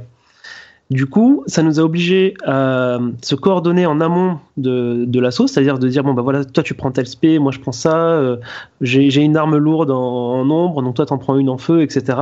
Du 0.91 1.07
coup, 1.07 1.45
ça 1.47 1.63
nous 1.63 1.79
a 1.79 1.85
obligé 1.85 2.35
à 2.45 2.99
se 3.23 3.37
coordonner 3.37 3.87
en 3.87 4.01
amont 4.01 4.39
de, 4.57 5.05
de 5.07 5.21
l'assaut, 5.21 5.47
c'est-à-dire 5.47 5.79
de 5.79 5.87
dire 5.87 6.03
bon 6.03 6.15
bah 6.15 6.23
voilà, 6.23 6.45
toi 6.45 6.65
tu 6.65 6.75
prends 6.75 6.91
tel 6.91 7.07
spé, 7.07 7.39
moi 7.39 7.53
je 7.53 7.61
prends 7.61 7.71
ça, 7.71 7.97
euh, 7.97 8.39
j'ai 8.81 9.23
une 9.23 9.37
arme 9.37 9.57
lourde 9.57 9.93
en, 9.93 10.51
ombre, 10.51 10.83
donc 10.83 10.97
toi 10.97 11.07
t'en 11.07 11.19
prends 11.19 11.39
une 11.39 11.49
en 11.49 11.59
feu, 11.59 11.83
etc. 11.83 12.19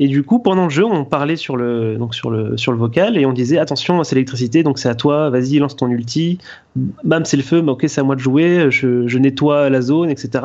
Et 0.00 0.06
du 0.06 0.22
coup, 0.22 0.38
pendant 0.38 0.64
le 0.64 0.70
jeu, 0.70 0.84
on 0.84 1.06
parlait 1.06 1.36
sur 1.36 1.56
le 1.56 1.96
donc 1.96 2.14
sur 2.14 2.30
le 2.30 2.58
sur 2.58 2.72
le 2.72 2.78
vocal 2.78 3.16
et 3.16 3.24
on 3.24 3.32
disait 3.32 3.56
attention, 3.56 4.04
c'est 4.04 4.16
l'électricité, 4.16 4.62
donc 4.62 4.78
c'est 4.78 4.90
à 4.90 4.94
toi, 4.94 5.30
vas-y 5.30 5.58
lance 5.58 5.74
ton 5.74 5.88
ulti, 5.88 6.36
bam 6.76 7.24
c'est 7.24 7.38
le 7.38 7.42
feu, 7.42 7.62
bah, 7.62 7.72
ok 7.72 7.86
c'est 7.88 8.02
à 8.02 8.04
moi 8.04 8.16
de 8.16 8.20
jouer, 8.20 8.70
je, 8.70 9.08
je 9.08 9.18
nettoie 9.18 9.70
la 9.70 9.80
zone, 9.80 10.10
etc. 10.10 10.44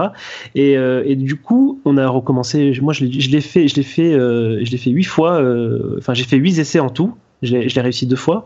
Et, 0.55 0.77
euh, 0.77 1.03
et, 1.05 1.17
du 1.17 1.35
coup, 1.35 1.81
on 1.83 1.97
a 1.97 2.07
recommencé. 2.07 2.73
Moi, 2.81 2.93
je 2.93 3.03
l'ai 3.03 3.41
fait, 3.41 3.67
je 3.67 3.75
l'ai 3.75 3.83
fait, 3.83 4.13
euh, 4.13 4.63
je 4.63 4.71
l'ai 4.71 4.77
fait 4.77 4.91
huit 4.91 5.03
fois. 5.03 5.43
Enfin, 5.97 6.13
j'ai 6.13 6.23
fait 6.23 6.37
huit 6.37 6.57
essais 6.57 6.79
en 6.79 6.89
tout. 6.89 7.13
Je 7.43 7.57
l'ai 7.57 7.81
réussi 7.81 8.07
deux 8.07 8.15
fois. 8.15 8.45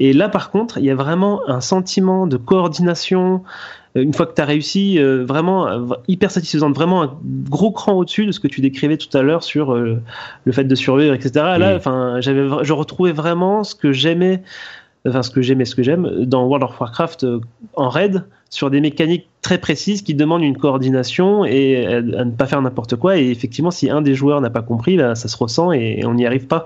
Et 0.00 0.12
là, 0.12 0.28
par 0.28 0.50
contre, 0.50 0.78
il 0.78 0.84
y 0.84 0.90
a 0.90 0.94
vraiment 0.94 1.48
un 1.48 1.60
sentiment 1.60 2.26
de 2.26 2.36
coordination. 2.36 3.42
Euh, 3.96 4.02
une 4.02 4.12
fois 4.14 4.26
que 4.26 4.34
tu 4.34 4.42
as 4.42 4.44
réussi, 4.44 4.98
euh, 4.98 5.24
vraiment 5.24 5.68
euh, 5.68 5.86
hyper 6.08 6.30
satisfaisant, 6.30 6.72
vraiment 6.72 7.02
un 7.02 7.18
gros 7.22 7.70
cran 7.70 7.92
au-dessus 7.92 8.26
de 8.26 8.32
ce 8.32 8.40
que 8.40 8.48
tu 8.48 8.60
décrivais 8.60 8.96
tout 8.96 9.16
à 9.16 9.22
l'heure 9.22 9.44
sur 9.44 9.74
le 9.74 10.02
fait 10.52 10.64
de 10.64 10.74
survivre, 10.74 11.14
etc. 11.14 11.30
Là, 11.58 11.74
enfin, 11.76 12.16
j'avais, 12.20 12.48
je 12.62 12.72
retrouvais 12.72 13.12
vraiment 13.12 13.62
ce 13.62 13.74
que 13.74 13.92
j'aimais 13.92 14.42
enfin 15.08 15.22
ce 15.22 15.30
que 15.30 15.42
j'aime 15.42 15.60
et 15.60 15.64
ce 15.64 15.74
que 15.74 15.82
j'aime 15.82 16.24
dans 16.24 16.44
World 16.44 16.64
of 16.64 16.78
Warcraft 16.78 17.24
euh, 17.24 17.40
en 17.74 17.88
raid 17.88 18.24
sur 18.50 18.68
des 18.68 18.80
mécaniques 18.80 19.28
très 19.42 19.58
précises 19.58 20.02
qui 20.02 20.14
demandent 20.14 20.42
une 20.42 20.58
coordination 20.58 21.44
et 21.44 21.86
à, 21.86 22.02
ne 22.02 22.32
pas 22.32 22.46
faire 22.46 22.60
n'importe 22.60 22.96
quoi. 22.96 23.16
Et 23.16 23.30
effectivement 23.30 23.70
si 23.70 23.88
un 23.88 24.02
des 24.02 24.14
joueurs 24.14 24.40
n'a 24.40 24.50
pas 24.50 24.60
compris 24.60 24.96
là 24.96 25.14
ça 25.14 25.28
se 25.28 25.36
ressent 25.36 25.72
et, 25.72 26.04
on 26.04 26.14
n'y 26.14 26.26
arrive 26.26 26.46
pas. 26.46 26.64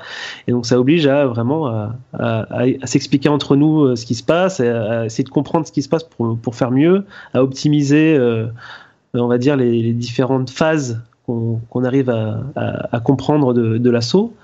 Et 0.49 0.53
donc 0.53 0.65
ça 0.67 0.81
oblige 0.81 1.07
à 1.07 1.27
vraiment 1.27 1.91
à, 2.15 2.47
s'expliquer 2.85 3.29
entre 3.29 3.55
nous 3.55 3.85
euh, 3.85 3.97
ce 3.97 4.07
qui 4.07 4.15
se 4.15 4.23
passe 4.23 4.61
à, 4.61 5.05
essayer 5.05 5.25
de 5.25 5.29
comprendre 5.29 5.67
ce 5.67 5.73
qui 5.73 5.83
se 5.83 5.89
passe 5.89 6.05
pour, 6.05 6.39
pour 6.39 6.57
faire 6.57 6.71
mieux 6.71 7.05
à 7.35 7.43
optimiser 7.43 8.17
euh, 8.17 8.47
on 9.13 9.29
va 9.29 9.39
dire 9.39 9.57
les, 9.57 9.93
différentes 9.93 10.51
phases 10.51 11.03
qu'on 11.27 11.85
arrive 11.85 12.11
à, 12.11 13.01
comprendre 13.01 13.55
de 13.55 13.91
l'assaut 13.91 14.35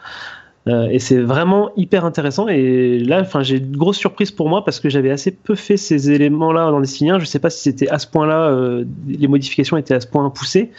euh, 0.69 0.89
et 0.91 0.99
c'est 0.99 1.19
vraiment 1.19 1.71
hyper 1.77 2.05
intéressant. 2.05 2.47
Et 2.49 2.99
là, 2.99 3.21
enfin, 3.21 3.43
j'ai 3.43 3.57
une 3.57 3.77
grosse 3.77 3.97
surprise 3.97 4.31
pour 4.31 4.49
moi 4.49 4.65
parce 4.65 4.79
que 4.79 4.91
j'avais 4.91 5.11
assez 5.11 5.31
peu 5.31 5.55
fait 5.55 5.77
ces 5.77 6.11
éléments-là 6.11 6.71
dans 6.71 6.81
Destiny 6.81 7.11
1. 7.11 7.19
Je 7.19 7.25
sais 7.25 7.39
pas 7.39 7.51
si 7.51 7.61
c'était 7.61 7.89
à 7.89 7.99
ce 7.99 8.07
point-là, 8.07 8.51
euh, 8.51 8.85
les 9.09 9.27
modifications 9.27 9.77
étaient 9.77 9.95
à 9.95 10.01
ce 10.01 10.07
point 10.07 10.29
poussées. 10.29 10.71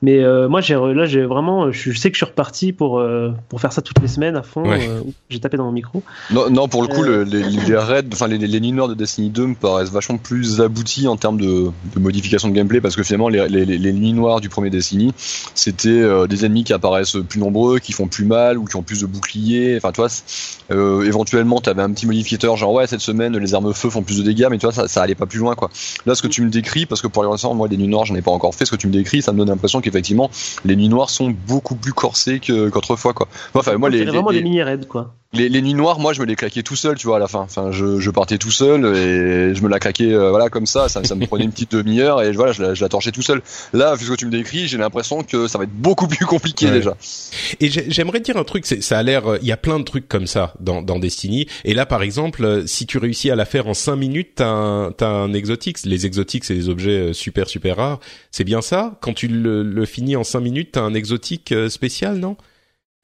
Mais 0.00 0.18
euh, 0.18 0.48
moi, 0.48 0.60
j'ai 0.60 0.74
là, 0.74 1.06
j'ai 1.06 1.24
vraiment, 1.24 1.72
je 1.72 1.92
sais 1.92 2.10
que 2.10 2.14
je 2.14 2.24
suis 2.24 2.30
reparti 2.30 2.72
pour 2.72 3.00
euh, 3.00 3.32
pour 3.48 3.60
faire 3.60 3.72
ça 3.72 3.82
toutes 3.82 4.00
les 4.00 4.06
semaines 4.06 4.36
à 4.36 4.42
fond. 4.42 4.62
Euh, 4.64 5.00
j'ai 5.28 5.40
tapé 5.40 5.56
dans 5.56 5.64
mon 5.64 5.72
micro. 5.72 6.02
Non, 6.30 6.50
non 6.50 6.68
pour 6.68 6.82
le 6.82 6.88
coup, 6.88 7.02
les, 7.02 7.24
les 7.24 7.76
raids, 7.76 8.04
enfin 8.12 8.28
les, 8.28 8.38
les 8.38 8.60
de 8.60 8.94
Destiny 8.94 9.30
2 9.30 9.46
me 9.46 9.54
paraissent 9.54 9.90
vachement 9.90 10.18
plus 10.18 10.60
aboutis 10.60 11.08
en 11.08 11.16
termes 11.16 11.38
de, 11.38 11.70
de 11.94 11.98
modification 12.00 12.48
de 12.48 12.54
gameplay 12.54 12.80
parce 12.80 12.94
que 12.94 13.02
finalement, 13.02 13.28
les, 13.28 13.48
les, 13.48 13.64
les 13.64 13.92
lignes 13.92 14.14
noires 14.14 14.40
du 14.40 14.48
premier 14.48 14.70
Destiny, 14.70 15.12
c'était 15.54 16.26
des 16.28 16.44
ennemis 16.44 16.64
qui 16.64 16.72
apparaissent 16.72 17.16
plus 17.28 17.40
nombreux, 17.40 17.80
qui 17.80 17.92
font 17.92 18.06
plus 18.06 18.24
mal 18.24 18.56
ou 18.56 18.66
qui 18.66 18.76
ont 18.76 18.82
plus 18.82 19.00
de 19.00 19.06
boucliers. 19.06 19.76
Enfin, 19.76 19.90
tu 19.90 20.00
vois, 20.00 21.04
éventuellement, 21.04 21.60
tu 21.60 21.70
avais 21.70 21.82
un 21.82 21.90
petit 21.90 22.06
modificateur 22.06 22.56
genre 22.56 22.72
ouais, 22.72 22.86
cette 22.86 23.00
semaine, 23.00 23.36
les 23.36 23.54
armes 23.54 23.72
feu 23.74 23.90
font 23.90 24.02
plus 24.02 24.18
de 24.18 24.22
dégâts, 24.22 24.46
mais 24.48 24.58
tu 24.58 24.66
vois, 24.66 24.72
ça, 24.72 24.86
ça 24.86 25.02
allait 25.02 25.16
pas 25.16 25.26
plus 25.26 25.40
loin 25.40 25.56
quoi. 25.56 25.70
Là, 26.06 26.14
ce 26.14 26.22
que 26.22 26.28
tu 26.28 26.42
me 26.42 26.50
décris, 26.50 26.86
parce 26.86 27.02
que 27.02 27.08
pour 27.08 27.24
l'instant, 27.24 27.54
moi, 27.54 27.66
des 27.66 27.76
nuits 27.76 27.88
noires, 27.88 28.04
j'en 28.04 28.14
ai 28.14 28.22
pas 28.22 28.30
encore 28.30 28.54
fait. 28.54 28.64
Ce 28.64 28.70
que 28.70 28.76
tu 28.76 28.86
me 28.86 28.92
décris, 28.92 29.22
ça 29.22 29.32
me 29.32 29.38
donne 29.38 29.48
l'impression 29.48 29.80
effectivement 29.88 30.30
les 30.64 30.76
nuits 30.76 30.88
noires 30.88 31.10
sont 31.10 31.34
beaucoup 31.46 31.74
plus 31.74 31.92
corsées 31.92 32.40
qu'autrefois 32.40 33.12
quoi. 33.12 33.28
Enfin 33.54 33.76
moi 33.76 33.90
les, 33.90 34.04
vraiment 34.04 34.30
des 34.30 34.42
mini 34.42 34.62
raids 34.62 34.86
quoi 34.88 35.14
les, 35.34 35.50
les, 35.50 35.60
nuits 35.60 35.74
noires, 35.74 35.98
moi, 35.98 36.14
je 36.14 36.20
me 36.20 36.26
les 36.26 36.36
claquais 36.36 36.62
tout 36.62 36.74
seul, 36.74 36.96
tu 36.96 37.06
vois, 37.06 37.16
à 37.16 37.18
la 37.18 37.28
fin. 37.28 37.40
Enfin, 37.40 37.70
je, 37.70 38.00
je 38.00 38.10
partais 38.10 38.38
tout 38.38 38.50
seul 38.50 38.86
et 38.96 39.54
je 39.54 39.62
me 39.62 39.68
la 39.68 39.78
claquais, 39.78 40.10
euh, 40.10 40.30
voilà, 40.30 40.48
comme 40.48 40.64
ça. 40.64 40.88
Ça, 40.88 41.04
ça 41.04 41.14
me 41.14 41.26
prenait 41.26 41.44
une 41.44 41.52
petite 41.52 41.72
demi-heure 41.72 42.22
et 42.22 42.32
voilà, 42.32 42.52
je 42.52 42.62
la, 42.62 42.72
je 42.72 42.82
la, 42.82 42.88
torchais 42.88 43.12
tout 43.12 43.20
seul. 43.20 43.42
Là, 43.74 43.94
vu 43.94 44.06
ce 44.06 44.10
que 44.12 44.16
tu 44.16 44.24
me 44.24 44.30
décris, 44.30 44.68
j'ai 44.68 44.78
l'impression 44.78 45.22
que 45.22 45.46
ça 45.46 45.58
va 45.58 45.64
être 45.64 45.72
beaucoup 45.72 46.08
plus 46.08 46.24
compliqué 46.24 46.70
déjà. 46.70 46.96
Et 47.60 47.68
j'aimerais 47.68 48.20
dire 48.20 48.38
un 48.38 48.44
truc, 48.44 48.64
ça 48.64 48.98
a 48.98 49.02
l'air, 49.02 49.36
il 49.42 49.46
y 49.46 49.52
a 49.52 49.58
plein 49.58 49.78
de 49.78 49.84
trucs 49.84 50.08
comme 50.08 50.26
ça 50.26 50.54
dans, 50.60 50.80
dans 50.80 50.98
Destiny. 50.98 51.46
Et 51.64 51.74
là, 51.74 51.84
par 51.84 52.02
exemple, 52.02 52.42
euh, 52.44 52.66
si 52.66 52.86
tu 52.86 52.96
réussis 52.96 53.30
à 53.30 53.36
la 53.36 53.44
faire 53.44 53.66
en 53.66 53.74
5 53.74 53.96
minutes, 53.96 54.30
t'as 54.36 54.48
un, 54.48 54.94
as 54.98 55.06
un 55.06 55.34
exotique. 55.34 55.76
Les 55.84 56.06
exotiques, 56.06 56.46
c'est 56.46 56.54
des 56.54 56.70
objets 56.70 57.10
euh, 57.10 57.12
super 57.12 57.48
super 57.50 57.76
rares. 57.76 58.00
C'est 58.30 58.44
bien 58.44 58.62
ça? 58.62 58.96
Quand 59.02 59.12
tu 59.12 59.28
le, 59.28 59.62
le 59.62 59.84
finis 59.84 60.16
en 60.16 60.24
5 60.24 60.40
minutes, 60.40 60.70
t'as 60.72 60.80
un 60.80 60.94
exotique 60.94 61.54
spécial, 61.68 62.16
non? 62.16 62.38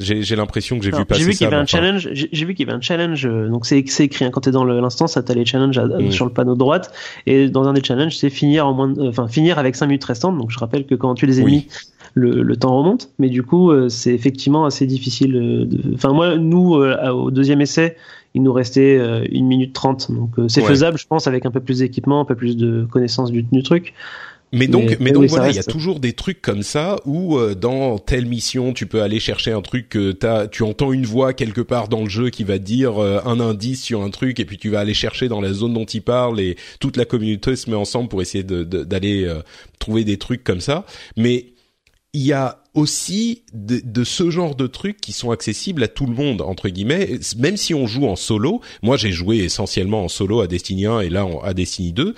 J'ai 0.00 0.34
l'impression 0.34 0.78
que 0.78 0.84
j'ai 0.84 0.90
vu 0.90 1.04
passer 1.04 1.20
J'ai 1.20 1.26
vu 1.26 1.32
qu'il 1.32 1.42
y 1.42 1.46
avait 1.46 1.56
un 1.56 1.66
challenge. 1.66 2.08
J'ai 2.12 2.44
vu 2.44 2.54
qu'il 2.54 2.66
y 2.66 2.68
avait 2.68 2.76
un 2.76 2.80
challenge. 2.80 3.26
Euh, 3.26 3.48
donc 3.48 3.64
c'est 3.64 3.78
écrit 3.78 4.24
hein, 4.24 4.30
quand 4.32 4.40
t'es 4.40 4.50
dans 4.50 4.64
l'instance, 4.64 5.12
ça 5.12 5.22
t'as 5.22 5.34
les 5.34 5.44
challenges 5.44 5.78
mm. 5.78 6.10
sur 6.10 6.24
le 6.24 6.32
panneau 6.32 6.56
droite. 6.56 6.92
Et 7.26 7.48
dans 7.48 7.68
un 7.68 7.74
des 7.74 7.82
challenges, 7.82 8.16
c'est 8.16 8.30
finir 8.30 8.66
en 8.66 8.72
moins, 8.72 8.88
de, 8.88 9.08
enfin 9.08 9.28
finir 9.28 9.58
avec 9.58 9.76
5 9.76 9.86
minutes 9.86 10.04
restantes. 10.04 10.36
Donc 10.36 10.50
je 10.50 10.58
rappelle 10.58 10.84
que 10.86 10.96
quand 10.96 11.14
tu 11.14 11.26
les 11.26 11.40
ennemis, 11.40 11.68
le, 12.14 12.42
le, 12.42 12.56
temps 12.56 12.76
remonte. 12.76 13.10
Mais 13.20 13.28
du 13.28 13.44
coup, 13.44 13.70
euh, 13.70 13.88
c'est 13.88 14.12
effectivement 14.12 14.64
assez 14.64 14.86
difficile. 14.86 15.36
Euh, 15.36 15.94
enfin 15.94 16.12
moi, 16.12 16.36
nous 16.38 16.74
au 16.74 17.30
deuxième 17.30 17.60
essai, 17.60 17.96
il 18.34 18.42
nous 18.42 18.52
restait 18.52 18.98
une 19.30 19.46
minute 19.46 19.72
trente. 19.72 20.10
Donc 20.10 20.32
c'est 20.48 20.62
faisable, 20.62 20.98
je 20.98 21.06
pense, 21.06 21.28
avec 21.28 21.46
un 21.46 21.52
peu 21.52 21.60
plus 21.60 21.78
d'équipement, 21.78 22.20
un 22.20 22.24
peu 22.24 22.34
plus 22.34 22.56
de 22.56 22.84
connaissance 22.90 23.30
du, 23.30 23.44
du 23.44 23.62
truc. 23.62 23.94
Mais 24.52 24.68
donc, 24.68 24.98
mais, 25.00 25.10
donc 25.10 25.28
voilà, 25.28 25.50
il 25.50 25.56
y 25.56 25.58
a 25.58 25.64
toujours 25.64 25.98
des 25.98 26.12
trucs 26.12 26.40
comme 26.40 26.62
ça 26.62 26.96
où 27.04 27.36
euh, 27.36 27.54
dans 27.54 27.98
telle 27.98 28.26
mission, 28.26 28.72
tu 28.72 28.86
peux 28.86 29.02
aller 29.02 29.18
chercher 29.18 29.50
un 29.50 29.62
truc 29.62 29.88
que 29.88 30.12
t'as, 30.12 30.46
tu 30.46 30.62
entends 30.62 30.92
une 30.92 31.06
voix 31.06 31.32
quelque 31.32 31.60
part 31.60 31.88
dans 31.88 32.02
le 32.02 32.08
jeu 32.08 32.30
qui 32.30 32.44
va 32.44 32.58
dire 32.58 33.02
euh, 33.02 33.20
un 33.24 33.40
indice 33.40 33.82
sur 33.82 34.02
un 34.02 34.10
truc 34.10 34.38
et 34.38 34.44
puis 34.44 34.56
tu 34.56 34.70
vas 34.70 34.80
aller 34.80 34.94
chercher 34.94 35.26
dans 35.28 35.40
la 35.40 35.52
zone 35.52 35.74
dont 35.74 35.84
il 35.84 36.02
parle 36.02 36.40
et 36.40 36.56
toute 36.78 36.96
la 36.96 37.04
communauté 37.04 37.56
se 37.56 37.68
met 37.68 37.76
ensemble 37.76 38.08
pour 38.08 38.22
essayer 38.22 38.44
d'aller 38.44 39.24
euh, 39.24 39.40
trouver 39.80 40.04
des 40.04 40.18
trucs 40.18 40.44
comme 40.44 40.60
ça. 40.60 40.86
Mais 41.16 41.46
il 42.12 42.22
y 42.22 42.32
a 42.32 42.62
aussi 42.74 43.42
de, 43.52 43.80
de, 43.84 44.04
ce 44.04 44.30
genre 44.30 44.54
de 44.54 44.68
trucs 44.68 45.00
qui 45.00 45.12
sont 45.12 45.32
accessibles 45.32 45.82
à 45.82 45.88
tout 45.88 46.06
le 46.06 46.14
monde 46.14 46.42
entre 46.42 46.68
guillemets 46.68 47.18
même 47.36 47.56
si 47.56 47.72
on 47.72 47.86
joue 47.86 48.06
en 48.06 48.16
solo 48.16 48.60
moi 48.82 48.96
j'ai 48.96 49.12
joué 49.12 49.38
essentiellement 49.38 50.04
en 50.04 50.08
solo 50.08 50.40
à 50.40 50.48
Destiny 50.48 50.86
1 50.86 51.00
et 51.00 51.08
là 51.08 51.26
à 51.44 51.54
Destiny 51.54 51.92
2 51.92 52.14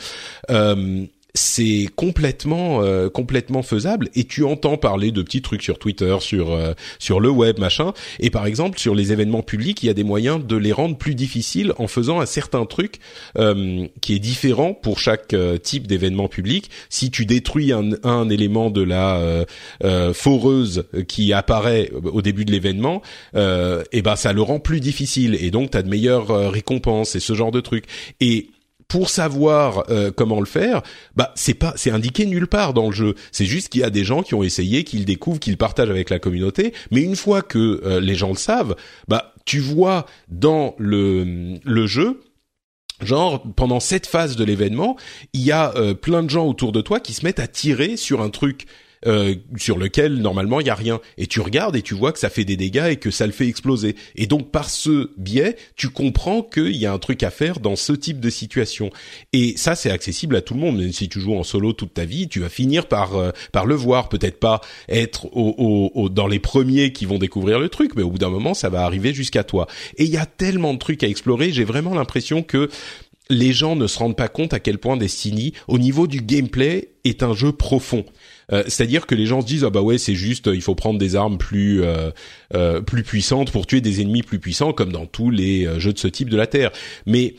euh, 0.50 1.06
c'est 1.36 1.88
complètement 1.94 2.82
euh, 2.82 3.10
complètement 3.10 3.62
faisable 3.62 4.08
et 4.14 4.24
tu 4.24 4.42
entends 4.44 4.78
parler 4.78 5.12
de 5.12 5.22
petits 5.22 5.42
trucs 5.42 5.62
sur 5.62 5.78
Twitter, 5.78 6.16
sur 6.20 6.52
euh, 6.52 6.72
sur 6.98 7.20
le 7.20 7.28
web, 7.28 7.58
machin. 7.58 7.92
Et 8.20 8.30
par 8.30 8.46
exemple, 8.46 8.78
sur 8.78 8.94
les 8.94 9.12
événements 9.12 9.42
publics, 9.42 9.82
il 9.82 9.86
y 9.86 9.90
a 9.90 9.94
des 9.94 10.04
moyens 10.04 10.44
de 10.44 10.56
les 10.56 10.72
rendre 10.72 10.96
plus 10.96 11.14
difficiles 11.14 11.72
en 11.78 11.86
faisant 11.86 12.20
un 12.20 12.26
certain 12.26 12.64
truc 12.64 13.00
euh, 13.38 13.86
qui 14.00 14.14
est 14.14 14.18
différent 14.18 14.72
pour 14.72 14.98
chaque 14.98 15.34
type 15.62 15.86
d'événement 15.86 16.28
public. 16.28 16.70
Si 16.88 17.10
tu 17.10 17.26
détruis 17.26 17.72
un, 17.72 17.90
un 18.02 18.28
élément 18.30 18.70
de 18.70 18.82
la 18.82 19.44
foreuse 20.14 20.84
qui 21.06 21.32
apparaît 21.32 21.90
au 22.04 22.22
début 22.22 22.44
de 22.44 22.52
l'événement, 22.52 23.02
et 23.34 23.38
eh 23.92 24.02
ben 24.02 24.16
ça 24.16 24.32
le 24.32 24.42
rend 24.42 24.58
plus 24.58 24.80
difficile 24.80 25.36
et 25.38 25.50
donc 25.50 25.72
tu 25.72 25.78
as 25.78 25.82
de 25.82 25.88
meilleures 25.88 26.50
récompenses 26.50 27.14
et 27.14 27.20
ce 27.20 27.34
genre 27.34 27.52
de 27.52 27.60
trucs. 27.60 27.84
Et 28.20 28.48
pour 28.88 29.10
savoir 29.10 29.84
euh, 29.90 30.10
comment 30.10 30.40
le 30.40 30.46
faire, 30.46 30.82
bah 31.16 31.32
c'est 31.34 31.54
pas 31.54 31.74
c'est 31.76 31.90
indiqué 31.90 32.26
nulle 32.26 32.46
part 32.46 32.72
dans 32.72 32.86
le 32.86 32.94
jeu. 32.94 33.14
C'est 33.32 33.46
juste 33.46 33.68
qu'il 33.68 33.80
y 33.80 33.84
a 33.84 33.90
des 33.90 34.04
gens 34.04 34.22
qui 34.22 34.34
ont 34.34 34.42
essayé, 34.42 34.84
qu'ils 34.84 35.04
découvrent, 35.04 35.40
qu'ils 35.40 35.56
partagent 35.56 35.90
avec 35.90 36.10
la 36.10 36.18
communauté. 36.18 36.72
Mais 36.90 37.02
une 37.02 37.16
fois 37.16 37.42
que 37.42 37.80
euh, 37.84 38.00
les 38.00 38.14
gens 38.14 38.30
le 38.30 38.36
savent, 38.36 38.76
bah 39.08 39.32
tu 39.44 39.58
vois 39.60 40.06
dans 40.28 40.74
le 40.78 41.58
le 41.64 41.86
jeu 41.86 42.20
Genre 43.02 43.42
pendant 43.56 43.78
cette 43.78 44.06
phase 44.06 44.36
de 44.36 44.44
l'événement, 44.44 44.96
il 45.34 45.42
y 45.42 45.52
a 45.52 45.74
euh, 45.76 45.92
plein 45.92 46.22
de 46.22 46.30
gens 46.30 46.46
autour 46.46 46.72
de 46.72 46.80
toi 46.80 46.98
qui 46.98 47.12
se 47.12 47.26
mettent 47.26 47.40
à 47.40 47.46
tirer 47.46 47.98
sur 47.98 48.22
un 48.22 48.30
truc 48.30 48.66
euh, 49.06 49.34
sur 49.56 49.78
lequel 49.78 50.16
normalement 50.16 50.60
il 50.60 50.66
y 50.66 50.70
a 50.70 50.74
rien. 50.74 51.00
Et 51.18 51.26
tu 51.26 51.40
regardes 51.40 51.76
et 51.76 51.82
tu 51.82 51.94
vois 51.94 52.12
que 52.12 52.18
ça 52.18 52.30
fait 52.30 52.44
des 52.44 52.56
dégâts 52.56 52.88
et 52.90 52.96
que 52.96 53.10
ça 53.10 53.26
le 53.26 53.32
fait 53.32 53.46
exploser. 53.46 53.96
Et 54.16 54.26
donc 54.26 54.50
par 54.50 54.70
ce 54.70 55.10
biais 55.16 55.56
tu 55.76 55.88
comprends 55.88 56.42
qu'il 56.42 56.76
y 56.76 56.86
a 56.86 56.92
un 56.92 56.98
truc 56.98 57.22
à 57.22 57.30
faire 57.30 57.60
dans 57.60 57.76
ce 57.76 57.92
type 57.92 58.20
de 58.20 58.30
situation. 58.30 58.90
Et 59.32 59.56
ça 59.56 59.74
c'est 59.74 59.90
accessible 59.90 60.36
à 60.36 60.40
tout 60.40 60.54
le 60.54 60.60
monde. 60.60 60.78
Même 60.78 60.92
si 60.92 61.08
tu 61.08 61.20
joues 61.20 61.36
en 61.36 61.44
solo 61.44 61.72
toute 61.72 61.94
ta 61.94 62.04
vie 62.04 62.28
tu 62.28 62.40
vas 62.40 62.48
finir 62.48 62.86
par 62.86 63.16
euh, 63.16 63.30
par 63.52 63.66
le 63.66 63.74
voir. 63.74 64.08
Peut-être 64.08 64.38
pas 64.38 64.60
être 64.88 65.26
au, 65.36 65.90
au, 65.94 66.08
dans 66.08 66.26
les 66.26 66.38
premiers 66.38 66.92
qui 66.92 67.06
vont 67.06 67.18
découvrir 67.18 67.58
le 67.58 67.68
truc 67.68 67.92
mais 67.96 68.02
au 68.02 68.10
bout 68.10 68.18
d'un 68.18 68.30
moment 68.30 68.54
ça 68.54 68.68
va 68.68 68.84
arriver 68.84 69.14
jusqu'à 69.14 69.44
toi. 69.44 69.66
Et 69.96 70.04
il 70.04 70.10
y 70.10 70.16
a 70.16 70.26
tellement 70.26 70.74
de 70.74 70.78
trucs 70.78 71.02
à 71.02 71.08
explorer. 71.08 71.52
J'ai 71.52 71.64
vraiment 71.64 71.94
l'impression 71.94 72.42
que 72.42 72.68
les 73.28 73.52
gens 73.52 73.76
ne 73.76 73.86
se 73.86 73.98
rendent 73.98 74.16
pas 74.16 74.28
compte 74.28 74.52
à 74.52 74.60
quel 74.60 74.78
point 74.78 74.96
Destiny, 74.96 75.52
au 75.68 75.78
niveau 75.78 76.06
du 76.06 76.20
gameplay, 76.20 76.90
est 77.04 77.22
un 77.22 77.34
jeu 77.34 77.52
profond. 77.52 78.04
Euh, 78.52 78.62
c'est-à-dire 78.66 79.06
que 79.06 79.14
les 79.14 79.26
gens 79.26 79.40
se 79.40 79.46
disent 79.46 79.64
ah 79.64 79.70
bah 79.70 79.82
ouais 79.82 79.98
c'est 79.98 80.14
juste 80.14 80.48
il 80.52 80.62
faut 80.62 80.76
prendre 80.76 80.98
des 80.98 81.16
armes 81.16 81.36
plus 81.36 81.82
euh, 81.82 82.10
euh, 82.54 82.80
plus 82.80 83.02
puissantes 83.02 83.50
pour 83.50 83.66
tuer 83.66 83.80
des 83.80 84.00
ennemis 84.00 84.22
plus 84.22 84.38
puissants 84.38 84.72
comme 84.72 84.92
dans 84.92 85.06
tous 85.06 85.30
les 85.30 85.68
jeux 85.80 85.92
de 85.92 85.98
ce 85.98 86.08
type 86.08 86.30
de 86.30 86.36
la 86.36 86.46
Terre. 86.46 86.70
Mais 87.06 87.34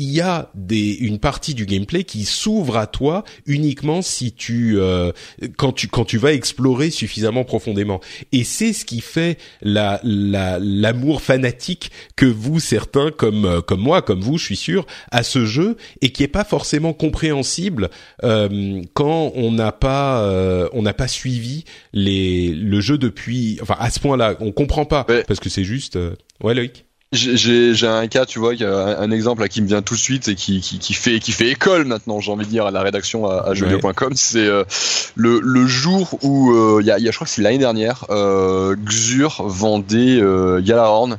il 0.00 0.08
y 0.08 0.22
a 0.22 0.50
des, 0.54 0.94
une 0.94 1.18
partie 1.18 1.52
du 1.52 1.66
gameplay 1.66 2.04
qui 2.04 2.24
s'ouvre 2.24 2.78
à 2.78 2.86
toi 2.86 3.22
uniquement 3.44 4.00
si 4.00 4.32
tu 4.32 4.78
euh, 4.78 5.12
quand 5.58 5.72
tu 5.72 5.88
quand 5.88 6.06
tu 6.06 6.16
vas 6.16 6.32
explorer 6.32 6.88
suffisamment 6.88 7.44
profondément. 7.44 8.00
Et 8.32 8.42
c'est 8.42 8.72
ce 8.72 8.86
qui 8.86 9.02
fait 9.02 9.36
la 9.60 10.00
l'amour 10.02 11.20
fanatique 11.20 11.90
que 12.16 12.24
vous 12.24 12.60
certains 12.60 13.10
comme 13.10 13.44
euh, 13.44 13.60
comme 13.60 13.80
moi 13.80 14.00
comme 14.00 14.22
vous 14.22 14.38
je 14.38 14.44
suis 14.46 14.56
sûr 14.56 14.86
à 15.10 15.22
ce 15.22 15.44
jeu 15.44 15.76
et 16.00 16.12
qui 16.12 16.22
est 16.22 16.28
pas 16.28 16.44
forcément 16.44 16.94
compréhensible 16.94 17.90
euh, 18.24 18.80
quand 18.94 19.32
on 19.34 19.52
n'a 19.52 19.72
pas 19.72 20.22
euh, 20.22 20.66
on 20.72 20.80
n'a 20.80 20.94
pas 20.94 21.08
suivi 21.08 21.64
les 21.92 22.48
le 22.48 22.80
jeu 22.80 22.96
depuis 22.96 23.58
enfin 23.60 23.76
à 23.78 23.90
ce 23.90 24.00
point-là 24.00 24.36
on 24.40 24.50
comprend 24.50 24.86
pas 24.86 25.04
parce 25.04 25.40
que 25.40 25.50
c'est 25.50 25.64
juste 25.64 25.98
ouais 26.42 26.54
Loïc 26.54 26.86
j'ai 27.12 27.86
un 27.88 28.06
cas, 28.06 28.24
tu 28.24 28.38
vois, 28.38 28.52
a 28.62 29.00
un 29.00 29.10
exemple 29.10 29.42
là, 29.42 29.48
qui 29.48 29.62
me 29.62 29.66
vient 29.66 29.82
tout 29.82 29.94
de 29.94 30.00
suite 30.00 30.28
et 30.28 30.36
qui, 30.36 30.60
qui, 30.60 30.78
qui 30.78 30.94
fait 30.94 31.18
qui 31.18 31.32
fait 31.32 31.48
école 31.48 31.84
maintenant, 31.84 32.20
j'ai 32.20 32.30
envie 32.30 32.44
de 32.46 32.50
dire 32.50 32.66
à 32.66 32.70
la 32.70 32.82
rédaction 32.82 33.26
à, 33.26 33.48
à 33.48 33.54
jeuxvideo.com, 33.54 34.12
c'est 34.14 34.46
euh, 34.46 34.62
le, 35.16 35.40
le 35.40 35.66
jour 35.66 36.18
où 36.22 36.52
euh, 36.52 36.78
il 36.80 36.86
y, 36.86 36.92
a, 36.92 36.98
y, 37.00 37.08
a, 37.08 37.10
je 37.10 37.16
crois 37.16 37.26
que 37.26 37.32
c'est 37.32 37.42
l'année 37.42 37.58
dernière, 37.58 38.04
euh, 38.10 38.76
Xur 38.76 39.42
vendait 39.44 40.20
euh, 40.20 40.60
Galahorn 40.62 41.18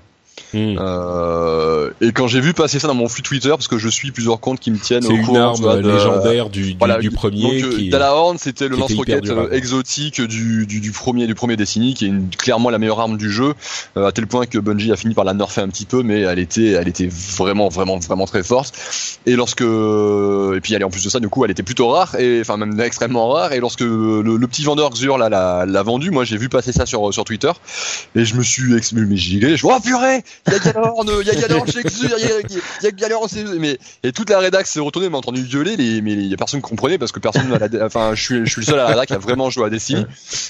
Hmm. 0.54 0.76
Euh, 0.80 1.92
et 2.02 2.12
quand 2.12 2.28
j'ai 2.28 2.42
vu 2.42 2.54
passer 2.54 2.80
ça 2.80 2.88
dans 2.88 2.94
mon 2.94 3.08
flux 3.08 3.24
Twitter, 3.24 3.50
parce 3.50 3.68
que 3.68 3.78
je 3.78 3.88
suis 3.88 4.12
plusieurs 4.12 4.40
comptes 4.40 4.60
qui 4.60 4.72
me 4.72 4.78
tiennent 4.78 5.06
au 5.06 5.18
courant, 5.18 5.56
c'est 5.56 5.62
une 5.62 5.68
arme 5.70 5.82
légendaire 5.82 6.50
du, 6.50 6.74
du, 6.74 6.98
du 7.00 7.12
premier. 7.12 7.62
Donc, 7.62 7.72
qui, 7.72 7.90
Dalahorn, 7.90 8.38
c'était 8.38 8.68
le 8.68 8.76
lance-roquette 8.76 9.32
exotique 9.52 10.22
du, 10.22 10.66
du, 10.68 10.80
du, 10.80 10.92
premier 10.92 11.28
du 11.28 11.36
premier 11.36 11.56
Destiny, 11.56 11.94
qui 11.94 12.06
est 12.06 12.10
une, 12.10 12.30
clairement 12.30 12.70
la 12.70 12.80
meilleure 12.80 13.00
arme 13.00 13.18
du 13.18 13.32
jeu, 13.32 13.54
euh, 13.98 14.08
à 14.08 14.12
tel 14.12 14.28
point 14.28 14.46
que 14.46 14.58
Bungie 14.58 14.92
a 14.92 14.98
fini 14.98 15.14
par 15.14 15.24
la 15.24 15.34
nerfer 15.34 15.62
un 15.62 15.70
petit 15.70 15.86
peu, 15.86 16.04
mais 16.04 16.22
elle 16.22 16.40
était, 16.40 16.72
elle 16.72 16.88
était 16.88 17.10
vraiment, 17.10 17.70
vraiment, 17.70 17.98
vraiment 18.00 18.26
très 18.26 18.44
forte. 18.44 18.74
Et 19.26 19.36
lorsque, 19.36 19.62
et 19.62 20.60
puis 20.62 20.74
elle, 20.74 20.84
en 20.84 20.90
plus 20.90 21.04
de 21.04 21.10
ça, 21.10 21.20
du 21.20 21.30
coup, 21.30 21.46
elle 21.46 21.52
était 21.52 21.64
plutôt 21.64 21.88
rare, 21.90 22.16
et 22.20 22.42
enfin 22.42 22.58
même 22.58 22.80
extrêmement 22.80 23.30
rare. 23.30 23.54
Et 23.54 23.60
lorsque 23.60 23.82
le, 23.82 24.22
le 24.22 24.48
petit 24.48 24.64
vendeur 24.64 24.90
Xur 24.92 25.18
là 25.18 25.30
l'a 25.66 25.84
vendu, 25.84 26.12
moi 26.12 26.26
j'ai 26.26 26.38
vu 26.38 26.50
passer 26.50 26.72
ça 26.72 26.86
sur 26.86 27.14
sur 27.14 27.24
Twitter, 27.24 27.52
et 28.16 28.26
je 28.26 28.36
me 28.36 28.44
suis, 28.44 28.64
mais 28.94 29.16
j'ai 29.16 29.58
je 29.58 29.66
oh 29.66 29.80
purée 29.84 30.24
il 30.48 30.54
y 30.54 30.56
a 30.56 30.60
Galorn, 30.60 31.10
il 31.22 31.28
y 31.28 31.30
a 31.30 31.36
Galorn 31.36 31.72
chez 31.72 31.84
Xur, 31.84 32.10
il 32.18 32.62
y 32.84 32.88
a, 32.88 32.92
Galorn, 32.92 33.28
mais 33.60 33.78
et 34.04 34.12
toute 34.12 34.30
la 34.30 34.40
rédac 34.40 34.66
s'est 34.68 34.80
retournée, 34.80 35.10
m'a 35.10 35.18
entendu 35.18 35.44
gueuler, 35.44 35.78
les, 35.78 36.02
mais 36.02 36.14
il 36.14 36.28
y 36.28 36.34
a 36.34 36.38
personne 36.38 36.62
qui 36.62 36.70
comprenait 36.70 36.98
parce 36.98 37.12
que 37.12 37.20
personne, 37.20 37.50
la, 37.50 37.86
enfin, 37.86 38.16
je 38.16 38.22
suis, 38.22 38.46
je 38.46 38.52
suis 38.52 38.62
le 38.62 38.66
seul 38.66 38.80
à 38.80 38.84
la 38.84 38.90
rédac 38.90 39.08
qui 39.08 39.14
a 39.14 39.20
vraiment 39.20 39.50
joué 39.50 39.66
à 39.66 39.70
Destiny. 39.70 40.06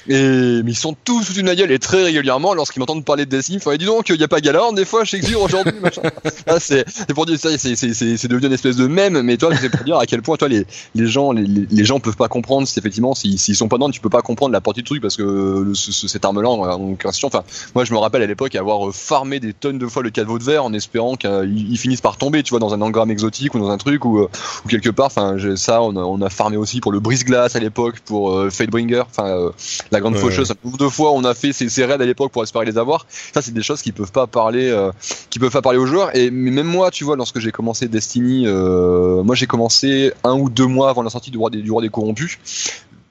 Et 0.08 0.62
mais 0.64 0.72
ils 0.72 0.76
sont 0.76 0.96
tous 1.04 1.24
sous 1.24 1.34
une 1.34 1.54
gueule 1.54 1.72
et 1.72 1.80
très 1.80 2.04
régulièrement, 2.04 2.54
lorsqu'ils 2.54 2.80
m'entendent 2.80 3.04
parler 3.04 3.26
de 3.26 3.32
Destiny, 3.32 3.58
il 3.58 3.62
faut 3.62 3.76
dis 3.76 3.86
donc, 3.86 4.10
il 4.10 4.20
y 4.20 4.24
a 4.24 4.28
pas 4.28 4.42
Galorn 4.42 4.76
des 4.76 4.86
fois 4.86 5.04
chez 5.04 5.20
Xur 5.20 5.42
aujourd'hui, 5.42 5.74
machin. 5.82 6.04
Là, 6.48 6.60
c'est, 6.60 6.86
c'est 6.88 7.14
pour 7.14 7.26
dire 7.26 7.38
c'est, 7.40 7.58
c'est, 7.58 7.76
c'est 7.76 8.28
devenu 8.28 8.48
une 8.48 8.54
espèce 8.54 8.78
de 8.78 8.88
mème, 8.88 9.22
mais 9.22 9.38
toi, 9.38 9.52
c'est 9.60 9.70
pour 9.70 9.84
dire 9.84 9.98
à 9.98 10.06
quel 10.06 10.22
point 10.22 10.38
toi 10.38 10.48
les, 10.48 10.66
les 10.96 11.08
gens, 11.08 11.32
les, 11.32 11.46
les 11.70 11.86
gens 11.86 12.00
peuvent 12.00 12.16
pas 12.16 12.28
comprendre, 12.28 12.68
si 12.68 12.80
effectivement, 12.80 13.14
s'ils 13.16 13.56
sont 13.56 13.68
pas 13.68 13.78
dans, 13.78 13.90
tu 13.90 14.00
peux 14.00 14.10
pas 14.10 14.22
comprendre 14.22 14.54
la 14.54 14.62
portée 14.62 14.82
du 14.82 14.86
truc 14.86 15.02
parce 15.02 15.18
que 15.18 15.64
le, 15.66 15.74
ce, 15.74 16.08
cette 16.08 16.24
arme-là 16.26 16.50
en 16.50 16.96
question, 16.96 17.28
enfin, 17.28 17.44
moi 17.76 17.84
je 17.84 17.94
me 17.94 17.98
rappelle 17.98 18.22
à 18.22 18.28
l'époque 18.28 18.56
avoir 18.56 18.94
farmé 18.94 19.40
des 19.40 19.54
tonnes 19.54 19.81
de 19.82 19.88
fois 19.88 20.04
le 20.04 20.10
cadeau 20.10 20.38
de 20.38 20.44
verre 20.44 20.64
en 20.64 20.74
espérant 20.74 21.16
qu'ils 21.16 21.78
finissent 21.78 22.02
par 22.02 22.18
tomber, 22.18 22.44
tu 22.44 22.52
vois, 22.52 22.60
dans 22.60 22.74
un 22.74 22.82
engramme 22.82 23.12
exotique 23.12 23.56
ou 23.56 23.60
dans 23.60 23.70
un 23.70 23.78
truc 23.78 24.06
ou, 24.06 24.20
euh, 24.20 24.30
ou 24.66 24.68
quelque 24.68 24.90
part. 24.90 25.08
Enfin, 25.08 25.36
ça, 25.56 25.82
on 25.82 25.96
a, 25.96 26.02
on 26.02 26.22
a 26.22 26.30
farmé 26.30 26.58
aussi 26.58 26.80
pour 26.80 26.92
le 26.92 27.00
brise-glace 27.00 27.56
à 27.56 27.60
l'époque, 27.60 28.00
pour 28.06 28.32
euh, 28.32 28.50
Fadebringer, 28.50 29.04
enfin 29.10 29.28
euh, 29.28 29.50
la 29.92 30.00
grande 30.00 30.14
ouais, 30.14 30.20
faucheuse. 30.20 30.54
Deux 30.64 30.90
fois, 30.90 31.12
on 31.12 31.24
a 31.24 31.34
fait 31.34 31.54
ces, 31.54 31.70
ces 31.70 31.86
raids 31.86 32.02
à 32.02 32.06
l'époque 32.06 32.32
pour 32.32 32.44
espérer 32.44 32.66
les 32.66 32.78
avoir. 32.78 33.06
Ça, 33.34 33.42
c'est 33.42 33.54
des 33.54 33.64
choses 33.64 33.82
qui 33.82 33.92
peuvent 33.92 34.12
pas 34.12 34.28
parler, 34.28 34.70
euh, 34.70 34.92
qui 35.30 35.40
peuvent 35.40 35.52
pas 35.52 35.62
parler 35.62 35.80
aux 35.80 35.86
joueurs. 35.86 36.16
Et 36.16 36.32
même 36.32 36.68
moi, 36.68 36.92
tu 36.92 37.04
vois, 37.04 37.16
lorsque 37.16 37.40
j'ai 37.40 37.52
commencé 37.52 37.88
Destiny, 37.88 38.46
moi 38.48 39.36
j'ai 39.36 39.48
commencé 39.48 40.14
un 40.24 40.34
ou 40.34 40.50
deux 40.50 40.68
mois 40.68 40.90
avant 40.90 41.04
la 41.04 41.10
sortie 41.10 41.32
du 41.32 41.38
roi 41.38 41.50
des, 41.50 41.62
du 41.62 41.72
roi 41.72 41.82
des 41.82 41.90
corrompus 41.90 42.38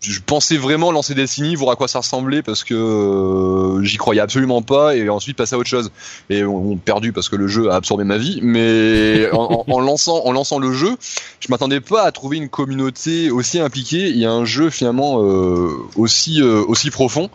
je 0.02 0.20
pensais 0.20 0.56
vraiment 0.56 0.92
lancer 0.92 1.14
Destiny, 1.14 1.56
voir 1.56 1.72
à 1.72 1.76
quoi 1.76 1.88
ça 1.88 1.98
ressemblait 1.98 2.42
parce 2.42 2.64
que 2.64 2.74
euh, 2.74 3.82
j'y 3.82 3.98
croyais 3.98 4.20
absolument 4.20 4.62
pas 4.62 4.96
et 4.96 5.08
ensuite 5.08 5.36
passer 5.36 5.54
à 5.54 5.58
autre 5.58 5.68
chose. 5.68 5.90
Et 6.30 6.44
on, 6.44 6.72
on 6.72 6.76
perdu 6.76 7.12
parce 7.12 7.28
que 7.28 7.36
le 7.36 7.48
jeu 7.48 7.70
a 7.70 7.76
absorbé 7.76 8.04
ma 8.04 8.16
vie, 8.16 8.40
mais 8.42 9.30
en, 9.32 9.64
en, 9.66 9.72
en, 9.72 9.80
lançant 9.80 10.24
en 10.24 10.32
lançant 10.32 10.58
le 10.58 10.72
jeu, 10.72 10.96
je 11.40 11.48
m'attendais 11.50 11.80
pas 11.80 12.02
à 12.04 12.12
trouver 12.12 12.38
une 12.38 12.48
communauté 12.48 13.30
aussi 13.30 13.60
impliquée 13.60 14.18
et 14.18 14.24
un 14.24 14.44
jeu 14.44 14.70
finalement 14.70 15.22
euh, 15.22 15.76
aussi 15.96 16.40
euh, 16.40 16.64
aussi 16.66 16.90
profond. 16.90 17.30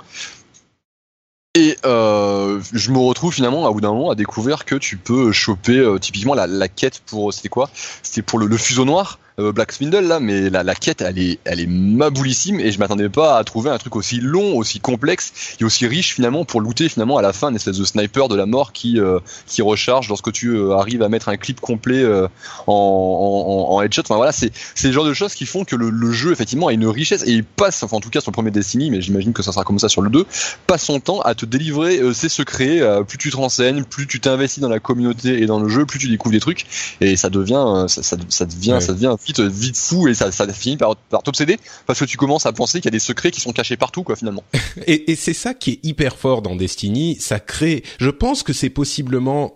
Et 1.55 1.77
euh, 1.85 2.59
je 2.73 2.91
me 2.91 2.97
retrouve 2.97 3.33
finalement 3.33 3.65
à 3.65 3.71
bout 3.71 3.79
d'un 3.79 3.93
moment 3.93 4.09
à 4.09 4.15
découvrir 4.15 4.65
que 4.65 4.75
tu 4.75 4.97
peux 4.97 5.31
choper 5.31 5.77
euh, 5.77 5.97
typiquement 5.99 6.33
la, 6.33 6.47
la 6.47 6.67
quête 6.67 6.99
pour 7.05 7.33
c'était 7.33 7.47
quoi? 7.47 7.69
C'était 8.03 8.21
pour 8.21 8.39
le, 8.39 8.47
le 8.47 8.57
fuseau 8.57 8.83
noir 8.83 9.19
euh, 9.39 9.51
Black 9.51 9.71
Spindle 9.71 10.07
là, 10.07 10.19
mais 10.19 10.49
la, 10.49 10.63
la, 10.63 10.75
quête 10.75 11.01
elle 11.01 11.19
est, 11.19 11.39
elle 11.43 11.59
est 11.59 11.67
maboulissime 11.67 12.59
et 12.59 12.71
je 12.71 12.79
m'attendais 12.79 13.09
pas 13.09 13.37
à 13.37 13.43
trouver 13.43 13.69
un 13.69 13.77
truc 13.77 13.95
aussi 13.95 14.19
long, 14.21 14.55
aussi 14.57 14.79
complexe 14.79 15.55
et 15.59 15.65
aussi 15.65 15.87
riche 15.87 16.13
finalement 16.13 16.45
pour 16.45 16.61
looter 16.61 16.87
finalement 16.89 17.17
à 17.17 17.21
la 17.21 17.33
fin 17.33 17.49
une 17.49 17.55
espèce 17.55 17.77
de 17.77 17.83
sniper 17.83 18.27
de 18.27 18.35
la 18.35 18.45
mort 18.45 18.71
qui 18.71 18.99
euh, 18.99 19.19
qui 19.47 19.61
recharge 19.61 20.07
lorsque 20.07 20.31
tu 20.31 20.49
euh, 20.49 20.71
arrives 20.71 21.01
à 21.01 21.09
mettre 21.09 21.29
un 21.29 21.37
clip 21.37 21.59
complet 21.59 22.01
euh, 22.01 22.27
en, 22.67 22.73
en, 22.73 23.75
en, 23.75 23.81
headshot. 23.81 24.03
Enfin 24.03 24.15
voilà, 24.15 24.31
c'est 24.31 24.51
c'est 24.73 24.87
le 24.87 24.93
genre 24.93 25.05
de 25.05 25.13
choses 25.13 25.33
qui 25.33 25.45
font 25.45 25.65
que 25.65 25.75
le, 25.75 25.89
le, 25.89 26.11
jeu 26.11 26.31
effectivement 26.31 26.67
a 26.67 26.73
une 26.73 26.87
richesse 26.87 27.23
et 27.23 27.31
il 27.31 27.43
passe, 27.43 27.83
enfin 27.83 27.97
en 27.97 28.01
tout 28.01 28.09
cas 28.09 28.21
sur 28.21 28.31
le 28.31 28.35
premier 28.35 28.51
Destiny, 28.51 28.89
mais 28.89 29.01
j'imagine 29.01 29.33
que 29.33 29.43
ça 29.43 29.51
sera 29.51 29.63
comme 29.63 29.79
ça 29.79 29.89
sur 29.89 30.01
le 30.01 30.09
2, 30.09 30.25
passe 30.67 30.83
son 30.83 30.99
temps 30.99 31.19
à 31.21 31.35
te 31.35 31.45
délivrer 31.45 32.13
ses 32.13 32.29
secrets. 32.29 32.79
plus 33.05 33.17
tu 33.17 33.31
te 33.31 33.37
renseignes, 33.37 33.83
plus 33.83 34.07
tu 34.07 34.19
t'investis 34.19 34.61
dans 34.61 34.69
la 34.69 34.79
communauté 34.79 35.41
et 35.41 35.45
dans 35.45 35.59
le 35.59 35.67
jeu, 35.67 35.85
plus 35.85 35.99
tu 35.99 36.07
découvres 36.07 36.33
des 36.33 36.39
trucs 36.39 36.65
et 37.01 37.17
ça 37.17 37.29
devient 37.29 37.85
ça, 37.87 38.01
ça, 38.01 38.17
ça 38.29 38.45
devient 38.45 38.73
ouais. 38.73 38.81
ça 38.81 38.93
devient 38.93 39.07
vite 39.25 39.39
vite 39.39 39.77
fou 39.77 40.07
et 40.07 40.13
ça, 40.13 40.31
ça 40.31 40.47
finit 40.51 40.77
par, 40.77 40.95
par 40.95 41.23
t'obséder 41.23 41.57
parce 41.85 41.99
que 41.99 42.05
tu 42.05 42.17
commences 42.17 42.45
à 42.45 42.53
penser 42.53 42.79
qu'il 42.79 42.85
y 42.85 42.89
a 42.89 42.91
des 42.91 42.99
secrets 42.99 43.31
qui 43.31 43.41
sont 43.41 43.51
cachés 43.51 43.77
partout 43.77 44.03
quoi 44.03 44.15
finalement. 44.15 44.43
et, 44.87 45.15
c'est 45.15 45.33
ça 45.33 45.53
qui 45.53 45.71
est 45.71 45.79
hyper 45.83 46.17
fort 46.17 46.41
dans 46.41 46.55
Destiny, 46.55 47.17
ça 47.19 47.39
crée. 47.39 47.83
Je 47.99 48.09
pense 48.09 48.43
que 48.43 48.53
c'est 48.53 48.69
possiblement 48.69 49.55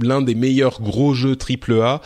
l'un 0.00 0.22
des 0.22 0.34
meilleurs 0.34 0.80
gros 0.80 1.14
jeux 1.14 1.36
triple 1.36 1.80
A 1.80 2.00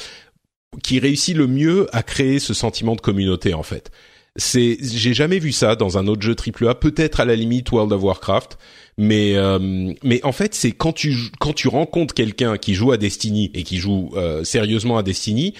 qui 0.83 0.99
réussit 0.99 1.37
le 1.37 1.47
mieux 1.47 1.89
à 1.95 2.03
créer 2.03 2.39
ce 2.39 2.55
sentiment 2.55 2.95
de 2.95 3.01
communauté 3.01 3.55
en 3.55 3.63
fait. 3.63 3.91
C'est, 4.37 4.79
j'ai 4.81 5.13
jamais 5.13 5.41
vu 5.41 5.51
ça 5.51 5.75
dans 5.75 5.99
un 5.99 6.07
autre 6.07 6.23
jeu 6.23 6.37
triple 6.37 6.69
A, 6.69 6.77
peut-être 6.77 7.19
à 7.19 7.25
la 7.25 7.35
limite 7.35 7.73
World 7.73 7.93
of 7.93 8.03
Warcraft, 8.03 8.59
mais 8.97 9.35
euh, 9.35 9.93
mais 10.05 10.25
en 10.25 10.33
fait 10.33 10.55
c'est 10.55 10.71
quand 10.71 10.93
tu 10.93 11.17
quand 11.41 11.53
tu 11.53 11.67
rencontres 11.67 12.15
quelqu'un 12.15 12.57
qui 12.57 12.75
joue 12.75 12.93
à 12.93 12.97
Destiny 12.97 13.51
et 13.55 13.65
qui 13.65 13.79
joue 13.79 14.11
euh, 14.15 14.45
sérieusement 14.45 14.99
à 14.99 15.03
Destiny, 15.03 15.55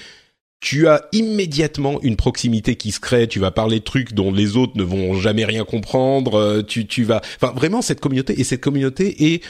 tu 0.61 0.89
as 0.89 1.07
immédiatement 1.13 2.01
une 2.03 2.17
proximité 2.17 2.77
qui 2.77 2.93
se 2.93 3.01
crée. 3.01 3.27
Tu 3.27 3.41
vas 3.41 3.51
parler 3.51 3.81
de 3.81 3.85
trucs 3.85 4.13
dont 4.13 4.31
les 4.31 4.57
autres 4.57 4.75
ne 4.77 4.83
vont 4.83 5.15
jamais 5.15 5.45
rien 5.45 5.65
comprendre. 5.65 6.35
Euh, 6.35 6.63
tu, 6.63 6.87
tu 6.87 7.03
vas, 7.03 7.23
enfin, 7.41 7.53
vraiment 7.55 7.83
cette 7.83 8.01
communauté 8.01 8.39
et 8.39 8.45
cette 8.45 8.61
communauté 8.61 9.33
est, 9.33 9.43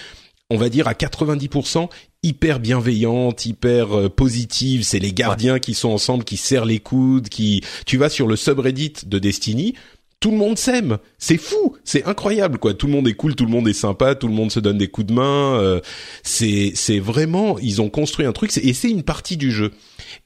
on 0.51 0.57
va 0.57 0.69
dire 0.69 0.87
à 0.87 0.93
90% 0.93 1.89
hyper 2.23 2.61
bienveillante, 2.61 3.45
hyper 3.45 3.97
euh, 3.97 4.09
positive. 4.09 4.85
C'est 4.85 5.01
les 5.01 5.13
gardiens 5.13 5.59
qui 5.59 5.75
sont 5.75 5.91
ensemble, 5.91 6.25
qui 6.25 6.37
serrent 6.37 6.65
les 6.65 6.79
coudes, 6.79 7.29
qui. 7.29 7.63
Tu 7.87 7.97
vas 7.97 8.09
sur 8.09 8.29
le 8.29 8.37
subreddit 8.37 8.95
de 9.07 9.19
Destiny 9.19 9.75
tout 10.21 10.31
le 10.31 10.37
monde 10.37 10.59
s'aime. 10.59 10.99
C'est 11.19 11.39
fou, 11.39 11.77
c'est 11.83 12.05
incroyable 12.05 12.59
quoi. 12.59 12.75
Tout 12.75 12.87
le 12.87 12.93
monde 12.93 13.09
est 13.09 13.15
cool, 13.15 13.35
tout 13.35 13.47
le 13.47 13.51
monde 13.51 13.67
est 13.67 13.73
sympa, 13.73 14.15
tout 14.15 14.29
le 14.29 14.35
monde 14.35 14.53
se 14.53 14.61
donne 14.61 14.77
des 14.77 14.89
coups 14.89 15.07
de 15.07 15.15
main. 15.15 15.59
Euh, 15.59 15.81
c'est 16.23 16.73
c'est 16.75 16.99
vraiment 16.99 17.59
ils 17.59 17.81
ont 17.81 17.89
construit 17.89 18.27
un 18.27 18.33
truc 18.33 18.55
et 18.59 18.75
c'est 18.75 18.91
une 18.91 19.03
partie 19.03 19.39
du 19.39 19.51
jeu. 19.51 19.73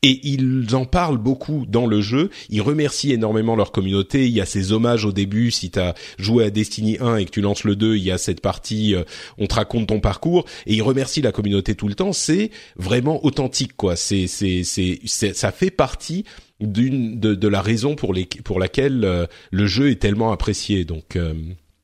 Et 0.02 0.20
ils 0.22 0.74
en 0.74 0.84
parlent 0.84 1.18
beaucoup 1.18 1.64
dans 1.68 1.86
le 1.86 2.00
jeu. 2.00 2.30
Ils 2.50 2.62
remercient 2.62 3.12
énormément 3.12 3.56
leur 3.56 3.72
communauté. 3.72 4.26
Il 4.26 4.32
y 4.32 4.40
a 4.40 4.46
ces 4.46 4.72
hommages 4.72 5.04
au 5.04 5.12
début. 5.12 5.50
Si 5.50 5.70
tu 5.70 5.78
as 5.78 5.94
joué 6.18 6.44
à 6.44 6.50
Destiny 6.50 6.98
1 7.00 7.16
et 7.16 7.24
que 7.24 7.30
tu 7.30 7.40
lances 7.40 7.64
le 7.64 7.76
2, 7.76 7.96
il 7.96 8.02
y 8.02 8.10
a 8.10 8.18
cette 8.18 8.40
partie, 8.40 8.94
euh, 8.94 9.02
on 9.38 9.46
te 9.46 9.54
raconte 9.54 9.88
ton 9.88 10.00
parcours. 10.00 10.44
Et 10.66 10.74
ils 10.74 10.82
remercient 10.82 11.22
la 11.22 11.32
communauté 11.32 11.74
tout 11.74 11.88
le 11.88 11.94
temps. 11.94 12.12
C'est 12.12 12.50
vraiment 12.76 13.24
authentique, 13.24 13.76
quoi. 13.76 13.96
C'est, 13.96 14.26
c'est, 14.26 14.62
c'est, 14.64 15.00
ça 15.04 15.52
fait 15.52 15.70
partie 15.70 16.24
d'une 16.60 17.18
de, 17.18 17.34
de, 17.34 17.48
la 17.48 17.60
raison 17.60 17.96
pour 17.96 18.14
les 18.14 18.26
pour 18.26 18.60
laquelle 18.60 19.04
euh, 19.04 19.26
le 19.50 19.66
jeu 19.66 19.90
est 19.90 20.00
tellement 20.00 20.32
apprécié. 20.32 20.84
Donc 20.84 21.16
euh, 21.16 21.34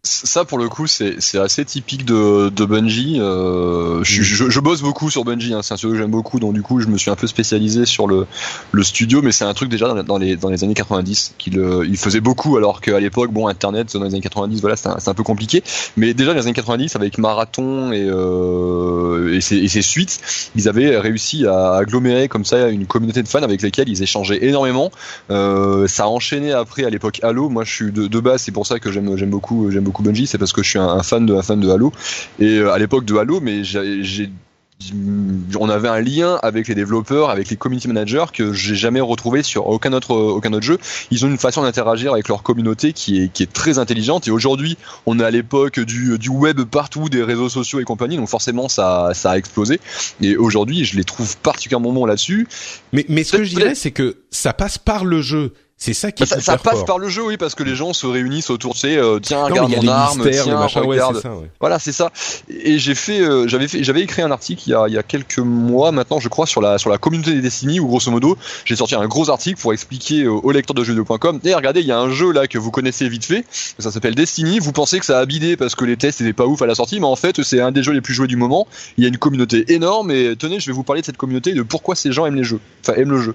ça 0.02 0.46
pour 0.46 0.56
le 0.56 0.70
coup 0.70 0.86
c'est 0.86 1.18
assez 1.38 1.64
typique 1.64 2.06
de, 2.06 2.48
de 2.48 2.64
Bungie. 2.64 3.18
Euh, 3.20 4.02
je, 4.02 4.22
je, 4.22 4.48
je, 4.48 4.60
bosse 4.60 4.80
beaucoup 4.80 5.10
sur 5.10 5.24
Bungie, 5.24 5.52
hein, 5.52 5.60
c'est 5.62 5.74
un 5.74 5.76
studio 5.76 5.94
que 5.94 6.00
j'aime 6.00 6.10
beaucoup, 6.10 6.40
donc 6.40 6.54
du 6.54 6.62
coup 6.62 6.80
je 6.80 6.86
me 6.86 6.96
suis 6.96 7.10
un 7.10 7.16
peu 7.16 7.26
spécialisé 7.26 7.84
sur 7.84 8.06
le, 8.06 8.26
le 8.72 8.82
studio, 8.82 9.20
mais 9.20 9.30
c'est 9.30 9.44
un 9.44 9.52
truc 9.52 9.68
déjà 9.68 9.92
dans, 10.02 10.16
les, 10.16 10.36
dans 10.36 10.48
les 10.48 10.64
années 10.64 10.72
90 10.72 11.34
qu'il 11.36 11.58
euh, 11.58 11.84
il 11.86 11.98
faisait 11.98 12.20
beaucoup, 12.20 12.56
alors 12.56 12.80
qu'à 12.80 12.98
l'époque 12.98 13.30
bon 13.30 13.46
Internet 13.46 13.92
dans 13.92 14.04
les 14.04 14.14
années 14.14 14.22
90 14.22 14.62
voilà 14.62 14.76
c'est 14.76 14.88
un, 14.88 14.96
un, 15.04 15.14
peu 15.14 15.22
compliqué, 15.22 15.62
mais 15.98 16.14
déjà 16.14 16.30
dans 16.30 16.38
les 16.38 16.46
années 16.46 16.54
90 16.54 16.96
avec 16.96 17.18
Marathon 17.18 17.92
et, 17.92 18.08
euh, 18.08 19.34
et, 19.34 19.42
ses, 19.42 19.56
et 19.56 19.68
ses 19.68 19.82
suites, 19.82 20.20
ils 20.56 20.66
avaient 20.66 20.96
réussi 20.96 21.46
à 21.46 21.74
agglomérer 21.74 22.28
comme 22.28 22.46
ça 22.46 22.68
une 22.70 22.86
communauté 22.86 23.22
de 23.22 23.28
fans 23.28 23.42
avec 23.42 23.60
lesquels 23.60 23.90
ils 23.90 24.02
échangeaient 24.02 24.46
énormément. 24.46 24.90
Euh, 25.30 25.86
ça 25.88 26.04
a 26.04 26.06
enchaîné 26.06 26.52
après 26.52 26.84
à 26.84 26.90
l'époque 26.90 27.20
Halo, 27.22 27.50
moi 27.50 27.64
je 27.64 27.74
suis 27.74 27.92
de, 27.92 28.06
de 28.06 28.20
base 28.20 28.40
c'est 28.40 28.52
pour 28.52 28.66
ça 28.66 28.78
que 28.78 28.90
j'aime 28.90 29.18
j'aime 29.18 29.28
beaucoup 29.28 29.70
j'aime 29.70 29.89
beaucoup 29.90 30.02
Bungie, 30.02 30.26
c'est 30.26 30.38
parce 30.38 30.52
que 30.52 30.62
je 30.62 30.70
suis 30.70 30.78
un, 30.78 31.02
fan 31.02 31.26
de 31.26 31.34
un 31.34 31.42
fan 31.42 31.60
de 31.60 31.68
Halo. 31.68 31.92
Et 32.38 32.58
euh, 32.58 32.72
à 32.72 32.78
l'époque 32.78 33.04
de 33.04 33.16
Halo, 33.16 33.40
mais 33.40 33.64
j'ai 33.64 34.30
on 35.58 35.68
avait 35.68 35.88
un 35.88 36.00
lien 36.00 36.38
avec 36.42 36.68
les 36.68 36.74
développeurs, 36.74 37.28
avec 37.28 37.50
les 37.50 37.56
community 37.56 37.86
managers 37.86 38.24
que 38.32 38.54
j'ai 38.54 38.74
jamais 38.74 39.00
retrouvé 39.00 39.42
sur 39.42 39.66
aucun 39.66 39.92
autre 39.92 40.14
aucun 40.14 40.54
autre 40.54 40.64
jeu. 40.64 40.78
Ils 41.10 41.24
ont 41.26 41.28
une 41.28 41.36
façon 41.36 41.62
d'interagir 41.62 42.12
avec 42.12 42.28
leur 42.28 42.42
communauté 42.42 42.94
qui 42.94 43.22
est 43.22 43.28
qui 43.28 43.42
est 43.42 43.52
très 43.52 43.78
intelligente. 43.78 44.26
Et 44.26 44.30
aujourd'hui, 44.30 44.78
on 45.04 45.18
est 45.20 45.24
à 45.24 45.30
l'époque 45.30 45.80
du, 45.80 46.18
du 46.18 46.30
web 46.30 46.62
partout, 46.62 47.10
des 47.10 47.22
réseaux 47.22 47.50
sociaux 47.50 47.80
et 47.80 47.84
compagnie. 47.84 48.16
Donc 48.16 48.28
forcément, 48.28 48.68
ça 48.68 49.10
ça 49.12 49.32
a 49.32 49.36
explosé. 49.36 49.80
Et 50.22 50.36
aujourd'hui, 50.36 50.86
je 50.86 50.96
les 50.96 51.04
trouve 51.04 51.36
particulièrement 51.36 51.92
bons 51.92 52.06
là-dessus. 52.06 52.48
Mais 52.92 53.04
mais 53.08 53.22
ce 53.22 53.36
que 53.36 53.44
je 53.44 53.54
dirais, 53.54 53.74
c'est 53.74 53.90
que 53.90 54.16
ça 54.30 54.54
passe 54.54 54.78
par 54.78 55.04
le 55.04 55.20
jeu. 55.20 55.52
C'est 55.82 55.94
ça 55.94 56.12
qui 56.12 56.24
bah, 56.24 56.38
ça, 56.38 56.58
passe 56.58 56.84
par 56.84 56.98
le 56.98 57.08
jeu, 57.08 57.22
oui, 57.22 57.38
parce 57.38 57.54
que 57.54 57.62
les 57.62 57.74
gens 57.74 57.94
se 57.94 58.06
réunissent 58.06 58.50
autour, 58.50 58.74
tu 58.74 58.80
sais, 58.80 58.98
euh, 58.98 59.18
tiens, 59.18 59.44
regarde 59.44 59.74
mon 59.74 59.88
arme, 59.88 60.28
tiens, 60.30 60.66
regarde. 60.66 61.18
ça, 61.18 61.32
Voilà, 61.58 61.78
c'est 61.78 61.92
ça. 61.92 62.12
Et 62.50 62.78
j'ai 62.78 62.94
fait, 62.94 63.22
euh, 63.22 63.48
j'avais 63.48 63.66
fait, 63.66 63.82
j'avais 63.82 64.02
écrit 64.02 64.20
un 64.20 64.30
article 64.30 64.62
il 64.66 64.72
y, 64.72 64.74
a, 64.74 64.84
il 64.88 64.92
y 64.92 64.98
a 64.98 65.02
quelques 65.02 65.38
mois 65.38 65.90
maintenant, 65.90 66.20
je 66.20 66.28
crois, 66.28 66.44
sur 66.44 66.60
la 66.60 66.76
sur 66.76 66.90
la 66.90 66.98
communauté 66.98 67.32
des 67.32 67.40
Destiny, 67.40 67.80
où 67.80 67.86
grosso 67.86 68.10
modo, 68.10 68.36
j'ai 68.66 68.76
sorti 68.76 68.94
un 68.94 69.06
gros 69.06 69.30
article 69.30 69.58
pour 69.58 69.72
expliquer 69.72 70.26
aux 70.26 70.50
lecteurs 70.50 70.74
de 70.74 70.84
jeux.com, 70.84 71.40
et 71.44 71.54
regardez, 71.54 71.80
il 71.80 71.86
y 71.86 71.92
a 71.92 71.98
un 71.98 72.10
jeu 72.10 72.30
là 72.30 72.46
que 72.46 72.58
vous 72.58 72.70
connaissez 72.70 73.08
vite 73.08 73.24
fait, 73.24 73.46
ça 73.78 73.90
s'appelle 73.90 74.14
Destiny. 74.14 74.58
Vous 74.58 74.72
pensez 74.72 74.98
que 74.98 75.06
ça 75.06 75.18
a 75.18 75.24
bidé 75.24 75.56
parce 75.56 75.74
que 75.74 75.86
les 75.86 75.96
tests 75.96 76.20
étaient 76.20 76.34
pas 76.34 76.44
ouf 76.44 76.60
à 76.60 76.66
la 76.66 76.74
sortie, 76.74 77.00
mais 77.00 77.06
en 77.06 77.16
fait, 77.16 77.42
c'est 77.42 77.62
un 77.62 77.72
des 77.72 77.82
jeux 77.82 77.92
les 77.92 78.02
plus 78.02 78.12
joués 78.12 78.26
du 78.26 78.36
moment. 78.36 78.68
Il 78.98 79.04
y 79.04 79.06
a 79.06 79.08
une 79.08 79.16
communauté 79.16 79.72
énorme, 79.72 80.10
et 80.10 80.36
tenez, 80.36 80.60
je 80.60 80.66
vais 80.66 80.74
vous 80.74 80.84
parler 80.84 81.00
de 81.00 81.06
cette 81.06 81.16
communauté, 81.16 81.54
de 81.54 81.62
pourquoi 81.62 81.94
ces 81.94 82.12
gens 82.12 82.26
aiment 82.26 82.36
les 82.36 82.44
jeux, 82.44 82.60
enfin 82.82 83.00
aiment 83.00 83.12
le 83.12 83.22
jeu. 83.22 83.34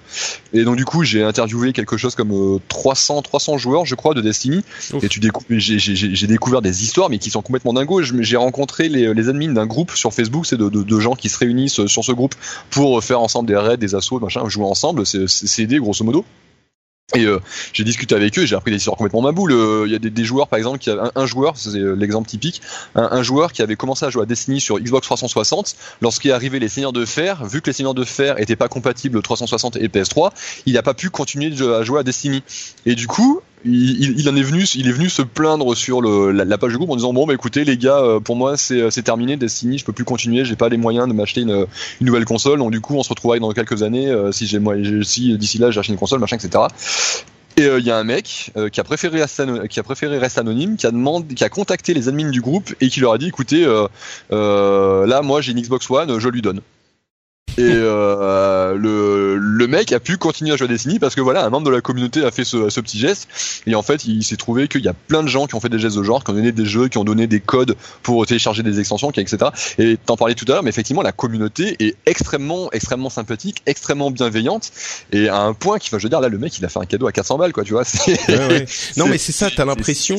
Et 0.54 0.64
donc 0.64 0.76
du 0.76 0.86
coup, 0.86 1.04
j'ai 1.04 1.24
interviewé 1.24 1.74
quelque 1.74 1.98
chose 1.98 2.14
comme 2.14 2.35
300 2.68 3.22
300, 3.22 3.58
joueurs, 3.58 3.86
je 3.86 3.96
crois, 3.96 4.14
de 4.14 4.22
Destiny. 4.22 4.64
Et 5.02 5.10
tu 5.10 5.20
découvres, 5.20 5.46
j'ai 5.50 6.28
découvert 6.28 6.62
des 6.62 6.84
histoires, 6.84 7.10
mais 7.10 7.18
qui 7.18 7.30
sont 7.30 7.42
complètement 7.42 7.74
dingos. 7.74 8.02
J'ai 8.02 8.38
rencontré 8.38 8.90
les, 8.90 9.14
les 9.14 9.30
admins 9.30 9.54
d'un 9.54 9.66
groupe 9.66 9.92
sur 9.92 10.14
Facebook, 10.14 10.46
c'est 10.46 10.58
de, 10.58 10.70
de, 10.70 11.00
gens 11.00 11.16
qui 11.16 11.30
se 11.30 11.38
réunissent 11.38 11.86
sur 11.86 12.04
ce 12.04 12.12
groupe 12.12 12.36
pour 12.70 13.04
faire 13.04 13.22
ensemble 13.22 13.48
des 13.48 13.58
raids, 13.58 13.78
des 13.78 13.96
assauts, 13.96 14.20
machin, 14.20 14.48
jouer 14.48 14.66
ensemble. 14.66 15.06
C'est 15.06 15.60
aider 15.60 15.80
grosso 15.80 16.04
modo. 16.04 16.26
Et 17.14 17.26
euh, 17.26 17.40
j'ai 17.72 17.84
discuté 17.84 18.16
avec 18.16 18.38
eux 18.40 18.48
j'ai 18.48 18.56
appris 18.56 18.72
des 18.72 18.78
histoires 18.78 18.98
complètement 18.98 19.22
ma 19.22 19.32
boule. 19.32 19.52
Euh, 19.52 19.84
il 19.86 19.92
y 19.92 19.96
a 19.96 20.00
des, 20.00 20.24
joueurs, 20.24 20.48
par 20.48 20.58
exemple, 20.58 20.80
qui 20.80 20.90
un, 20.90 21.26
joueur, 21.28 21.56
c'est 21.56 21.78
l'exemple 21.78 22.28
typique, 22.28 22.64
un, 22.96 23.10
un, 23.12 23.22
joueur 23.22 23.54
qui 23.54 23.62
avait 23.62 23.76
commencé 23.76 24.06
à 24.06 24.10
jouer 24.10 24.24
à 24.24 24.26
Destiny 24.26 24.60
sur 24.60 24.80
Xbox 24.80 25.06
360. 25.06 25.76
Lorsqu'il 26.02 26.32
est 26.32 26.34
arrivé 26.34 26.58
les 26.58 26.68
Seigneurs 26.68 26.94
de 26.94 27.06
Fer, 27.06 27.46
vu 27.46 27.62
que 27.62 27.68
les 27.68 27.74
Seigneurs 27.74 27.94
de 27.94 28.04
Fer 28.04 28.40
étaient 28.40 28.56
pas 28.56 28.70
compatibles 28.70 29.22
360 29.22 29.76
et 29.76 29.88
PS3, 29.88 30.32
il 30.66 30.74
n'a 30.74 30.82
pas 30.82 30.96
pu 30.96 31.12
continuer 31.12 31.54
à 31.62 31.84
jouer 31.84 32.00
à 32.00 32.04
Destiny. 32.04 32.42
Et 32.88 32.96
du 32.96 33.06
coup, 33.06 33.40
il, 33.66 34.30
en 34.30 34.36
est 34.36 34.42
venu, 34.42 34.64
il 34.76 34.88
est 34.88 34.92
venu 34.92 35.10
se 35.10 35.22
plaindre 35.22 35.76
sur 35.76 36.02
la, 36.02 36.58
page 36.58 36.72
du 36.72 36.78
groupe 36.78 36.92
en 36.92 36.96
disant 36.96 37.14
bon 37.14 37.26
bah 37.26 37.34
écoutez 37.34 37.66
les 37.66 37.78
gars, 37.78 37.98
euh, 37.98 38.20
pour 38.20 38.36
moi 38.36 38.58
c'est 38.58 39.04
terminé 39.04 39.38
Destiny, 39.38 39.78
je 39.78 39.86
peux 39.86 39.94
plus 39.94 40.06
continuer, 40.06 40.46
j'ai 40.46 40.56
pas 40.56 40.70
les 40.70 40.78
moyens 40.78 41.08
de 41.08 41.14
m'acheter 41.14 41.42
une, 41.42 41.66
nouvelle 42.02 42.26
console, 42.26 42.60
donc 42.60 42.72
du 42.72 42.82
coup 42.82 42.96
on 42.96 43.04
se 43.04 43.10
retrouverait 43.10 43.40
dans 43.40 43.52
quelques 43.52 43.84
années 43.84 44.14
si 44.32 44.48
j'ai 44.48 44.60
moi 44.60 44.76
si 45.04 45.38
d'ici 45.38 45.58
là 45.58 45.72
j'achète 45.72 45.92
une 45.92 46.00
console 46.00 46.20
machin 46.20 46.38
etc. 46.38 46.66
Et 47.58 47.62
il 47.62 47.68
euh, 47.68 47.80
y 47.80 47.90
a 47.90 47.98
un 47.98 48.04
mec 48.04 48.52
euh, 48.58 48.68
qui 48.68 48.82
a 48.82 48.84
préféré 48.84 49.24
qui 49.70 49.80
a 49.80 49.84
préféré 49.84 50.18
rester 50.18 50.42
anonyme, 50.42 50.76
qui 50.76 50.88
a 50.88 50.92
demandé, 50.92 51.36
qui 51.36 51.44
a 51.44 51.50
contacté 51.50 51.94
les 51.94 52.10
admins 52.10 52.30
du 52.30 52.42
groupe 52.42 52.74
et 52.82 52.90
qui 52.90 53.00
leur 53.00 53.14
a 53.14 53.18
dit 53.18 53.28
écoutez, 53.28 53.66
euh, 54.32 55.08
là 55.08 55.22
moi 55.22 55.40
j'ai 55.40 55.54
une 55.54 55.62
Xbox 55.62 55.90
One, 55.90 56.20
je 56.20 56.30
lui 56.30 56.42
donne. 56.42 56.62
Et 57.58 57.62
euh, 57.64 58.76
le, 58.76 59.38
le 59.38 59.68
mec 59.68 59.94
a 59.94 60.02
pu 60.02 60.18
continuer 60.18 60.52
à 60.52 60.58
jouer 60.58 60.66
à 60.66 60.68
Destiny 60.68 61.00
parce 61.00 61.16
que 61.16 61.22
voilà, 61.22 61.46
un 61.46 61.50
membre 61.50 61.68
de 61.68 61.72
la 61.72 61.80
communauté 61.80 62.24
a 62.26 62.32
fait 62.32 62.44
ce, 62.44 62.70
ce 62.70 62.82
petit 62.82 63.00
geste. 63.00 63.30
Et 63.66 63.76
en 63.76 63.82
fait, 63.82 64.04
il 64.06 64.24
s'est 64.24 64.36
trouvé 64.36 64.68
qu'il 64.68 64.84
y 64.84 64.90
a 64.90 64.94
plein 64.94 65.24
de 65.24 65.30
gens 65.30 65.48
qui 65.48 65.56
ont 65.56 65.62
fait 65.62 65.70
des 65.70 65.80
gestes 65.80 65.98
de 65.98 66.04
genre, 66.04 66.24
qui 66.24 66.32
ont 66.32 66.34
donné 66.34 66.52
des 66.52 66.66
jeux, 66.66 66.90
qui 66.90 66.98
ont 66.98 67.06
donné 67.06 67.28
des 67.28 67.40
codes 67.40 67.78
pour 68.04 68.26
télécharger 68.26 68.62
des 68.62 68.80
extensions, 68.82 69.10
etc. 69.12 69.38
Et 69.78 69.98
t'en 69.98 70.18
parlais 70.18 70.36
tout 70.36 70.44
à 70.50 70.54
l'heure, 70.54 70.64
mais 70.64 70.70
effectivement, 70.70 71.02
la 71.02 71.14
communauté 71.14 71.78
est 71.80 71.96
extrêmement, 72.06 72.70
extrêmement 72.74 73.10
sympathique, 73.10 73.62
extrêmement 73.66 74.12
bienveillante. 74.12 74.72
Et 75.14 75.30
à 75.30 75.38
un 75.38 75.54
point 75.54 75.80
qui, 75.80 75.88
enfin, 75.88 75.98
je 75.98 76.04
veux 76.04 76.10
dire, 76.10 76.20
là, 76.20 76.28
le 76.28 76.38
mec, 76.38 76.58
il 76.58 76.66
a 76.66 76.70
fait 76.70 76.80
un 76.80 76.86
cadeau 76.86 77.08
à 77.08 77.14
400 77.14 77.38
balles, 77.38 77.54
quoi, 77.54 77.64
tu 77.64 77.72
vois. 77.72 77.84
Ouais, 78.06 78.48
ouais. 78.48 78.66
Non, 78.98 79.08
mais 79.08 79.18
c'est 79.18 79.32
ça, 79.32 79.50
t'as 79.56 79.66
l'impression, 79.66 80.18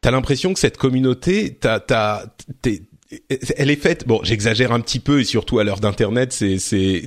t'as 0.00 0.10
l'impression 0.10 0.52
que 0.52 0.60
cette 0.60 0.76
communauté, 0.76 1.56
t'as, 1.60 1.80
t'as, 1.80 2.24
t'es, 2.62 2.82
elle 3.56 3.70
est 3.70 3.80
faite. 3.80 4.06
Bon, 4.06 4.20
j'exagère 4.22 4.72
un 4.72 4.80
petit 4.80 5.00
peu 5.00 5.20
et 5.20 5.24
surtout 5.24 5.58
à 5.58 5.64
l'heure 5.64 5.80
d'internet, 5.80 6.32
c'est 6.32 6.58
c'est 6.58 7.04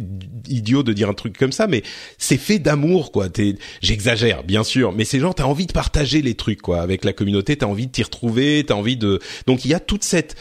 idiot 0.48 0.82
de 0.82 0.94
dire 0.94 1.10
un 1.10 1.14
truc 1.14 1.38
comme 1.38 1.52
ça, 1.52 1.68
mais 1.68 1.84
c'est 2.18 2.38
fait 2.38 2.57
d'amour 2.57 3.11
quoi. 3.11 3.28
j'exagère 3.82 4.44
bien 4.44 4.64
sûr, 4.64 4.94
mais 4.94 5.06
c'est 5.06 5.19
genre 5.19 5.36
t'as 5.36 5.44
envie 5.44 5.68
de 5.68 5.73
partager 5.73 6.23
les 6.23 6.34
trucs 6.34 6.61
quoi 6.61 6.82
avec 6.82 7.06
la 7.06 7.14
communauté, 7.14 7.56
t'as 7.56 7.68
envie 7.68 7.86
de 7.86 7.91
t'y 7.91 8.02
retrouver, 8.02 8.64
t'as 8.65 8.73
envie 8.73 8.98
de. 8.98 9.19
Donc 9.45 9.64
il 9.64 9.69
y 9.69 9.73
a 9.76 9.80
toute 9.80 10.03
cette 10.03 10.36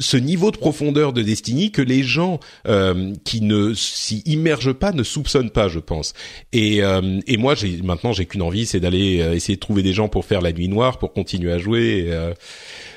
ce 0.00 0.16
niveau 0.16 0.50
de 0.50 0.56
profondeur 0.56 1.12
de 1.12 1.22
Destiny 1.22 1.70
que 1.70 1.82
les 1.82 2.02
gens 2.02 2.40
euh, 2.66 3.12
qui 3.24 3.40
ne 3.40 3.72
s'y 3.72 4.22
immergent 4.26 4.72
pas 4.72 4.90
ne 4.90 5.04
soupçonnent 5.04 5.50
pas, 5.50 5.68
je 5.68 5.78
pense. 5.78 6.14
Et 6.52 6.82
euh, 6.82 7.20
et 7.28 7.36
moi 7.36 7.54
j'ai 7.54 7.82
maintenant 7.82 8.12
j'ai 8.12 8.26
qu'une 8.26 8.42
envie, 8.42 8.66
c'est 8.66 8.80
d'aller 8.80 9.20
euh, 9.20 9.34
essayer 9.34 9.54
de 9.54 9.60
trouver 9.60 9.84
des 9.84 9.92
gens 9.92 10.08
pour 10.08 10.24
faire 10.24 10.40
la 10.40 10.52
nuit 10.52 10.68
noire, 10.68 10.98
pour 10.98 11.12
continuer 11.12 11.52
à 11.52 11.58
jouer. 11.58 12.08
Et, 12.08 12.12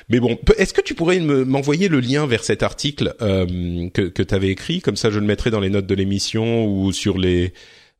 mais 0.08 0.20
bon, 0.20 0.38
est-ce 0.56 0.72
que 0.72 0.80
tu 0.80 0.94
pourrais 0.94 1.20
m'envoyer 1.20 1.88
le 1.88 2.00
lien 2.00 2.26
vers 2.26 2.44
cet 2.44 2.62
article 2.62 3.14
euh, 3.20 3.88
que, 3.92 4.02
que 4.02 4.22
tu 4.22 4.34
avais 4.34 4.48
écrit? 4.48 4.80
Comme 4.80 4.96
ça, 4.96 5.10
je 5.10 5.18
le 5.18 5.26
mettrai 5.26 5.50
dans 5.50 5.60
les 5.60 5.70
notes 5.70 5.86
de 5.86 5.94
l'émission 5.94 6.66
ou 6.66 6.92
sur 6.92 7.18
les 7.18 7.52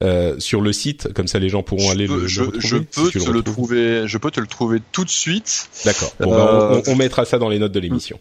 euh, 0.04 0.36
sur 0.38 0.60
le 0.60 0.72
site, 0.72 1.12
comme 1.12 1.26
ça 1.26 1.40
les 1.40 1.48
gens 1.48 1.64
pourront 1.64 1.90
aller 1.90 2.06
le, 2.06 2.28
je, 2.28 2.42
retrouver. 2.42 2.60
Je 2.60 2.76
peux 2.76 3.10
te 3.10 3.30
le, 3.30 3.42
trouver, 3.42 4.02
je 4.06 4.16
peux 4.16 4.30
te 4.30 4.40
le 4.40 4.46
trouver 4.46 4.78
tout 4.92 5.04
de 5.04 5.10
suite. 5.10 5.68
D'accord. 5.84 6.14
Bon, 6.20 6.30
bah, 6.30 6.82
on, 6.86 6.92
on, 6.92 6.96
mettra 6.96 7.24
ça 7.24 7.38
dans 7.38 7.48
les 7.48 7.58
notes 7.58 7.72
de 7.72 7.80
l'émission. 7.80 8.20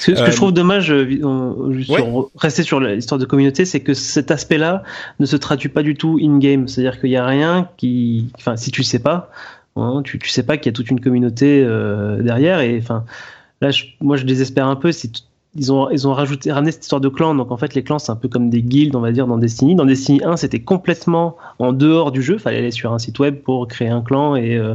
Ce, 0.00 0.10
que, 0.10 0.30
je 0.30 0.36
trouve 0.36 0.52
dommage, 0.52 0.90
euh, 0.92 1.72
juste 1.72 1.92
rester 2.36 2.62
sur 2.62 2.80
l'histoire 2.80 3.18
de 3.18 3.24
communauté, 3.24 3.64
c'est 3.64 3.80
que 3.80 3.94
cet 3.94 4.30
aspect-là 4.30 4.82
ne 5.18 5.26
se 5.26 5.36
traduit 5.36 5.68
pas 5.68 5.82
du 5.82 5.94
tout 5.94 6.18
in-game. 6.22 6.68
C'est-à-dire 6.68 7.00
qu'il 7.00 7.10
n'y 7.10 7.16
a 7.16 7.26
rien 7.26 7.68
qui, 7.76 8.28
enfin, 8.36 8.56
si 8.56 8.70
tu 8.70 8.82
sais 8.82 8.98
pas, 8.98 9.30
Hein, 9.76 10.02
tu, 10.04 10.18
tu 10.18 10.30
sais 10.30 10.42
pas 10.42 10.56
qu'il 10.56 10.66
y 10.66 10.70
a 10.70 10.72
toute 10.72 10.90
une 10.90 11.00
communauté 11.00 11.62
euh, 11.64 12.22
derrière 12.22 12.60
et 12.60 12.78
enfin 12.78 13.04
là 13.60 13.70
moi 14.00 14.16
je 14.16 14.24
désespère 14.24 14.66
un 14.66 14.76
peu 14.76 14.90
ils 15.56 15.72
ont, 15.72 15.90
ils 15.90 16.06
ont 16.06 16.12
rajouté, 16.12 16.52
ramené 16.52 16.70
cette 16.70 16.82
histoire 16.82 17.00
de 17.00 17.08
clans. 17.08 17.34
Donc 17.34 17.50
en 17.50 17.56
fait, 17.56 17.74
les 17.74 17.82
clans, 17.82 17.98
c'est 17.98 18.12
un 18.12 18.16
peu 18.16 18.28
comme 18.28 18.50
des 18.50 18.62
guildes, 18.62 18.94
on 18.94 19.00
va 19.00 19.12
dire, 19.12 19.26
dans 19.26 19.38
Destiny. 19.38 19.74
Dans 19.74 19.84
Destiny 19.84 20.20
1, 20.24 20.36
c'était 20.36 20.60
complètement 20.60 21.36
en 21.58 21.72
dehors 21.72 22.12
du 22.12 22.22
jeu. 22.22 22.38
Fallait 22.38 22.58
aller 22.58 22.70
sur 22.70 22.92
un 22.92 22.98
site 22.98 23.18
web 23.18 23.36
pour 23.36 23.66
créer 23.66 23.88
un 23.88 24.02
clan 24.02 24.36
et, 24.36 24.56
euh, 24.56 24.74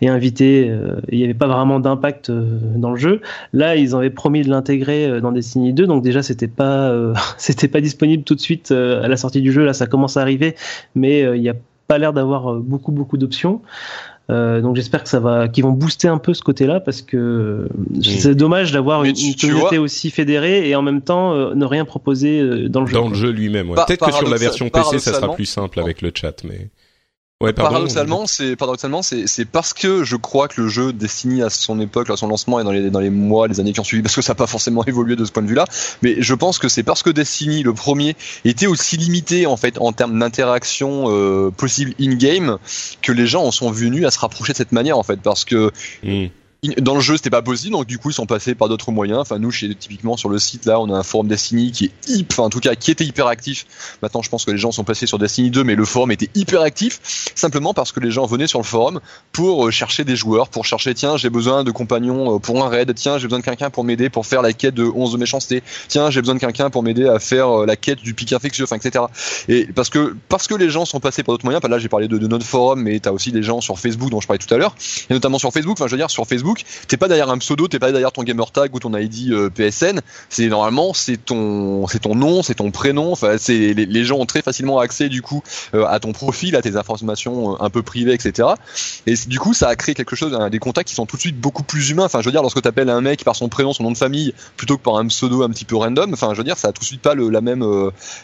et 0.00 0.08
inviter. 0.08 0.68
Euh, 0.70 1.00
il 1.10 1.18
n'y 1.18 1.24
avait 1.24 1.34
pas 1.34 1.46
vraiment 1.46 1.78
d'impact 1.80 2.30
euh, 2.30 2.58
dans 2.76 2.90
le 2.90 2.96
jeu. 2.96 3.20
Là, 3.52 3.76
ils 3.76 3.94
avaient 3.94 4.10
promis 4.10 4.42
de 4.42 4.50
l'intégrer 4.50 5.20
dans 5.20 5.32
Destiny 5.32 5.72
2. 5.72 5.86
Donc 5.86 6.02
déjà, 6.02 6.22
c'était 6.22 6.48
pas, 6.48 6.92
c'était 7.36 7.68
pas 7.68 7.80
disponible 7.80 8.24
tout 8.24 8.34
de 8.34 8.40
suite 8.40 8.70
à 8.70 9.06
la 9.06 9.16
sortie 9.16 9.42
du 9.42 9.52
jeu. 9.52 9.64
Là, 9.64 9.72
ça 9.72 9.86
commence 9.86 10.16
à 10.16 10.22
arriver, 10.22 10.54
mais 10.94 11.20
il 11.20 11.40
n'y 11.40 11.50
a 11.50 11.54
pas 11.86 11.98
l'air 11.98 12.14
d'avoir 12.14 12.54
beaucoup, 12.54 12.92
beaucoup 12.92 13.18
d'options. 13.18 13.60
Euh, 14.30 14.62
donc 14.62 14.74
j'espère 14.76 15.02
que 15.02 15.08
ça 15.10 15.20
va, 15.20 15.48
qu'ils 15.48 15.64
vont 15.64 15.72
booster 15.72 16.08
un 16.08 16.16
peu 16.16 16.32
ce 16.32 16.42
côté-là 16.42 16.80
parce 16.80 17.02
que 17.02 17.68
c'est 18.02 18.34
dommage 18.34 18.72
d'avoir 18.72 19.04
une, 19.04 19.14
communauté 19.38 19.76
aussi 19.76 20.10
fédérée 20.10 20.66
et 20.66 20.74
en 20.74 20.80
même 20.82 21.02
temps 21.02 21.34
euh, 21.34 21.54
ne 21.54 21.66
rien 21.66 21.84
proposer 21.84 22.40
euh, 22.40 22.68
dans 22.70 22.80
le 22.80 22.86
jeu. 22.86 22.94
Dans 22.94 23.08
le 23.08 23.14
jeu 23.14 23.30
lui-même. 23.30 23.68
Ouais. 23.68 23.76
Peut-être 23.86 24.06
que 24.06 24.12
sur 24.12 24.28
la 24.28 24.36
version 24.36 24.70
PC 24.70 24.98
ça 24.98 25.12
sera 25.12 25.34
plus 25.34 25.44
simple 25.44 25.78
avec 25.80 26.00
le 26.00 26.10
chat, 26.14 26.42
mais. 26.44 26.70
Ouais, 27.44 27.52
paradoxalement, 27.52 28.26
c'est 28.26 28.56
paradoxalement, 28.56 29.02
c'est 29.02 29.26
c'est 29.26 29.44
parce 29.44 29.74
que 29.74 30.02
je 30.04 30.16
crois 30.16 30.48
que 30.48 30.60
le 30.62 30.68
jeu 30.68 30.92
Destiny 30.92 31.42
à 31.42 31.50
son 31.50 31.78
époque, 31.80 32.10
à 32.10 32.16
son 32.16 32.28
lancement 32.28 32.60
et 32.60 32.64
dans 32.64 32.70
les 32.70 32.90
dans 32.90 33.00
les 33.00 33.10
mois, 33.10 33.48
les 33.48 33.60
années 33.60 33.72
qui 33.72 33.80
ont 33.80 33.84
suivi, 33.84 34.02
parce 34.02 34.14
que 34.14 34.22
ça 34.22 34.32
n'a 34.32 34.36
pas 34.36 34.46
forcément 34.46 34.84
évolué 34.86 35.16
de 35.16 35.24
ce 35.24 35.32
point 35.32 35.42
de 35.42 35.48
vue-là, 35.48 35.66
mais 36.02 36.16
je 36.18 36.34
pense 36.34 36.58
que 36.58 36.68
c'est 36.68 36.82
parce 36.82 37.02
que 37.02 37.10
Destiny, 37.10 37.62
le 37.62 37.74
premier, 37.74 38.16
était 38.44 38.66
aussi 38.66 38.96
limité 38.96 39.46
en 39.46 39.56
fait 39.56 39.78
en 39.78 39.92
termes 39.92 40.18
d'interaction 40.18 41.04
euh, 41.08 41.50
possible 41.50 41.92
in-game 42.00 42.58
que 43.02 43.12
les 43.12 43.26
gens 43.26 43.44
en 43.44 43.50
sont 43.50 43.70
venus 43.70 44.06
à 44.06 44.10
se 44.10 44.18
rapprocher 44.18 44.52
de 44.52 44.58
cette 44.58 44.72
manière 44.72 44.98
en 44.98 45.02
fait, 45.02 45.20
parce 45.20 45.44
que 45.44 45.70
hmm 46.02 46.26
dans 46.78 46.94
le 46.94 47.00
jeu 47.00 47.16
c'était 47.16 47.30
pas 47.30 47.42
possible 47.42 47.72
donc 47.72 47.86
du 47.86 47.98
coup 47.98 48.10
ils 48.10 48.14
sont 48.14 48.26
passés 48.26 48.54
par 48.54 48.68
d'autres 48.68 48.90
moyens. 48.90 49.20
Enfin 49.20 49.38
nous 49.38 49.50
chez 49.50 49.74
typiquement 49.74 50.16
sur 50.16 50.28
le 50.28 50.38
site 50.38 50.64
là 50.64 50.80
on 50.80 50.92
a 50.92 50.96
un 50.96 51.02
forum 51.02 51.28
Destiny 51.28 51.72
qui 51.72 51.86
est 51.86 52.08
hyper 52.08 52.34
enfin 52.34 52.44
en 52.44 52.50
tout 52.50 52.60
cas 52.60 52.74
qui 52.74 52.90
était 52.90 53.04
hyper 53.04 53.26
actif 53.26 53.66
maintenant 54.02 54.22
je 54.22 54.28
pense 54.28 54.44
que 54.44 54.50
les 54.50 54.58
gens 54.58 54.72
sont 54.72 54.84
passés 54.84 55.06
sur 55.06 55.18
Destiny 55.18 55.50
2 55.50 55.62
mais 55.62 55.74
le 55.74 55.84
forum 55.84 56.10
était 56.10 56.30
hyper 56.34 56.62
actif 56.62 57.00
simplement 57.34 57.74
parce 57.74 57.92
que 57.92 58.00
les 58.00 58.10
gens 58.10 58.26
venaient 58.26 58.46
sur 58.46 58.58
le 58.58 58.64
forum 58.64 59.00
pour 59.32 59.66
euh, 59.66 59.70
chercher 59.70 60.04
des 60.04 60.16
joueurs 60.16 60.48
pour 60.48 60.64
chercher 60.64 60.94
tiens 60.94 61.16
j'ai 61.16 61.30
besoin 61.30 61.64
de 61.64 61.70
compagnons 61.70 62.36
euh, 62.36 62.38
pour 62.38 62.64
un 62.64 62.68
raid 62.68 62.92
tiens 62.94 63.18
j'ai 63.18 63.26
besoin 63.26 63.38
de 63.40 63.44
quelqu'un 63.44 63.70
pour 63.70 63.84
m'aider 63.84 64.10
pour 64.10 64.26
faire 64.26 64.42
la 64.42 64.52
quête 64.52 64.74
de 64.74 64.84
11 64.84 65.12
de 65.12 65.18
méchanceté 65.18 65.62
tiens 65.88 66.10
j'ai 66.10 66.20
besoin 66.20 66.34
de 66.34 66.40
quelqu'un 66.40 66.70
pour 66.70 66.82
m'aider 66.82 67.06
à 67.06 67.18
faire 67.18 67.62
euh, 67.62 67.66
la 67.66 67.76
quête 67.76 68.00
du 68.00 68.14
pic 68.14 68.32
infectieux 68.32 68.64
enfin 68.64 68.76
etc 68.76 69.04
et 69.48 69.66
parce 69.66 69.90
que 69.90 70.16
parce 70.28 70.46
que 70.46 70.54
les 70.54 70.70
gens 70.70 70.84
sont 70.84 71.00
passés 71.00 71.22
par 71.22 71.34
d'autres 71.34 71.44
moyens 71.44 71.62
là 71.68 71.78
j'ai 71.78 71.88
parlé 71.88 72.08
de, 72.08 72.18
de 72.18 72.26
notre 72.26 72.46
forum 72.46 72.82
mais 72.82 72.98
t'as 73.00 73.12
aussi 73.12 73.32
des 73.32 73.42
gens 73.42 73.60
sur 73.60 73.78
Facebook 73.78 74.10
dont 74.10 74.20
je 74.20 74.26
parlais 74.26 74.38
tout 74.38 74.52
à 74.52 74.58
l'heure 74.58 74.74
et 75.08 75.14
notamment 75.14 75.38
sur 75.38 75.52
Facebook 75.52 75.76
enfin 75.78 75.86
je 75.86 75.92
veux 75.92 75.98
dire 75.98 76.10
sur 76.10 76.26
Facebook 76.26 76.53
t'es 76.88 76.96
pas 76.96 77.08
derrière 77.08 77.30
un 77.30 77.38
pseudo, 77.38 77.68
t'es 77.68 77.78
pas 77.78 77.92
derrière 77.92 78.12
ton 78.12 78.22
gamer 78.22 78.50
tag 78.50 78.74
ou 78.74 78.78
ton 78.78 78.96
ID 78.96 79.32
euh, 79.32 79.50
PSN. 79.50 80.00
C'est 80.28 80.46
normalement 80.48 80.94
c'est 80.94 81.16
ton 81.16 81.86
c'est 81.86 82.00
ton 82.00 82.14
nom, 82.14 82.42
c'est 82.42 82.54
ton 82.54 82.70
prénom. 82.70 83.12
Enfin, 83.12 83.36
c'est 83.38 83.74
les, 83.74 84.04
gens 84.04 84.18
ont 84.18 84.26
très 84.26 84.42
facilement 84.42 84.78
accès 84.78 85.08
du 85.08 85.22
coup 85.22 85.42
euh, 85.74 85.86
à 85.86 86.00
ton 86.00 86.12
profil, 86.12 86.56
à 86.56 86.62
tes 86.62 86.76
informations 86.76 87.54
euh, 87.54 87.56
un 87.60 87.70
peu 87.70 87.82
privées, 87.82 88.12
etc. 88.12 88.48
Et 89.06 89.14
du 89.26 89.38
coup, 89.38 89.54
ça 89.54 89.68
a 89.68 89.76
créé 89.76 89.94
quelque 89.94 90.16
chose, 90.16 90.36
des 90.50 90.58
contacts 90.58 90.88
qui 90.88 90.94
sont 90.94 91.06
tout 91.06 91.16
de 91.16 91.20
suite 91.20 91.40
beaucoup 91.40 91.62
plus 91.62 91.90
humains. 91.90 92.04
Enfin, 92.04 92.20
je 92.20 92.26
veux 92.26 92.32
dire, 92.32 92.42
lorsque 92.42 92.60
t'appelles 92.60 92.90
un 92.90 93.00
mec 93.00 93.24
par 93.24 93.36
son 93.36 93.48
prénom, 93.48 93.72
son 93.72 93.84
nom 93.84 93.92
de 93.92 93.96
famille, 93.96 94.34
plutôt 94.56 94.76
que 94.76 94.82
par 94.82 94.96
un 94.96 95.06
pseudo 95.06 95.42
un 95.42 95.50
petit 95.50 95.64
peu 95.64 95.76
random. 95.76 96.12
Enfin, 96.12 96.30
je 96.32 96.38
veux 96.38 96.44
dire, 96.44 96.58
ça 96.58 96.68
a 96.68 96.72
tout 96.72 96.80
de 96.80 96.86
suite 96.86 97.02
pas 97.02 97.14
la 97.14 97.40
même 97.40 97.64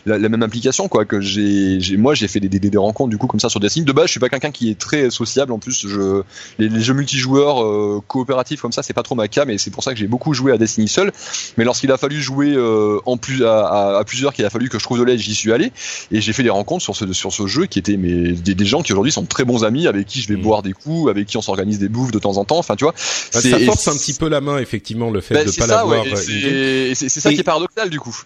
la, 0.07 0.19
même 0.19 0.43
implication 0.43 0.89
quoi. 0.89 1.05
Que 1.05 1.20
j'ai 1.20 1.97
moi 1.97 2.15
j'ai 2.15 2.28
fait 2.28 2.40
des, 2.40 2.48
des, 2.48 2.59
des, 2.59 2.78
rencontres 2.78 3.11
du 3.11 3.19
coup 3.19 3.27
comme 3.27 3.40
ça 3.40 3.48
sur 3.48 3.61
Destiny. 3.61 3.85
De 3.85 3.93
base, 3.93 4.07
je 4.07 4.12
suis 4.12 4.20
pas 4.20 4.28
quelqu'un 4.28 4.51
qui 4.51 4.70
est 4.70 4.78
très 4.78 5.11
sociable. 5.11 5.52
En 5.52 5.59
plus, 5.59 5.86
je 5.89 6.23
les 6.59 6.81
jeux 6.81 6.94
multijoueurs 6.94 8.02
coopératifs 8.21 8.61
comme 8.61 8.73
ça, 8.73 8.83
c'est 8.83 8.93
pas 8.93 9.03
trop 9.03 9.15
ma 9.15 9.29
cam 9.29 9.49
et 9.51 9.59
c'est 9.59 9.71
pour 9.71 9.83
ça 9.83 9.93
que 9.93 9.99
j'ai 9.99 10.07
beaucoup 10.07 10.35
joué 10.35 10.53
à 10.53 10.59
Destiny 10.59 10.89
seul. 10.89 11.13
Mais 11.57 11.65
lorsqu'il 11.65 11.91
a 11.91 11.97
fallu 11.97 12.21
jouer 12.21 12.53
euh, 12.55 13.01
en 13.07 13.17
plus 13.17 13.45
à, 13.45 14.03
plusieurs, 14.07 14.33
qu'il 14.33 14.45
a 14.45 14.51
fallu 14.51 14.69
que 14.69 14.79
je 14.79 14.85
trouve 14.85 14.99
de 14.99 15.05
l'aide, 15.05 15.19
j'y 15.19 15.35
suis 15.35 15.53
allé 15.53 15.73
et 16.11 16.21
j'ai 16.21 16.33
fait 16.33 16.43
des 16.43 16.51
rencontres 16.51 16.83
sur 16.83 16.97
ce 16.97 17.13
sur 17.13 17.33
ce 17.33 17.47
jeu 17.47 17.67
qui 17.67 17.79
étaient 17.79 17.97
des, 17.97 18.67
gens 18.67 18.83
qui 18.83 18.93
aujourd'hui 18.93 19.13
sont 19.13 19.25
très 19.25 19.45
bons 19.45 19.65
amis, 19.65 19.87
avec 19.87 20.07
qui 20.07 20.21
je 20.21 20.29
vais 20.29 20.37
mmh. 20.37 20.43
boire 20.43 20.63
des 20.63 20.73
coups, 20.73 21.11
avec 21.11 21.27
qui 21.27 21.37
on 21.37 21.43
s'organise 21.43 21.79
des 21.79 21.89
bouffes 21.89 22.13
de 22.13 22.19
temps 22.19 22.37
en 22.37 22.45
temps. 22.45 22.59
Enfin, 22.59 22.77
tu 22.77 22.85
vois, 22.85 22.95
bah, 23.33 23.41
ça 23.41 23.59
force 23.61 23.89
un 23.89 23.97
petit 23.97 24.15
peu 24.15 24.29
la 24.29 24.41
main 24.41 24.59
effectivement 24.59 25.11
le 25.11 25.21
fait 25.21 25.35
bah, 25.35 25.45
de 25.45 25.51
pas 25.51 25.67
l'avoir. 25.67 26.05
Euh, 26.05 26.93
c'est 26.95 27.09
ça 27.09 27.33
qui 27.33 27.41
est 27.41 27.45
paradoxal 27.45 27.91
du 27.91 28.01
coup. 28.01 28.17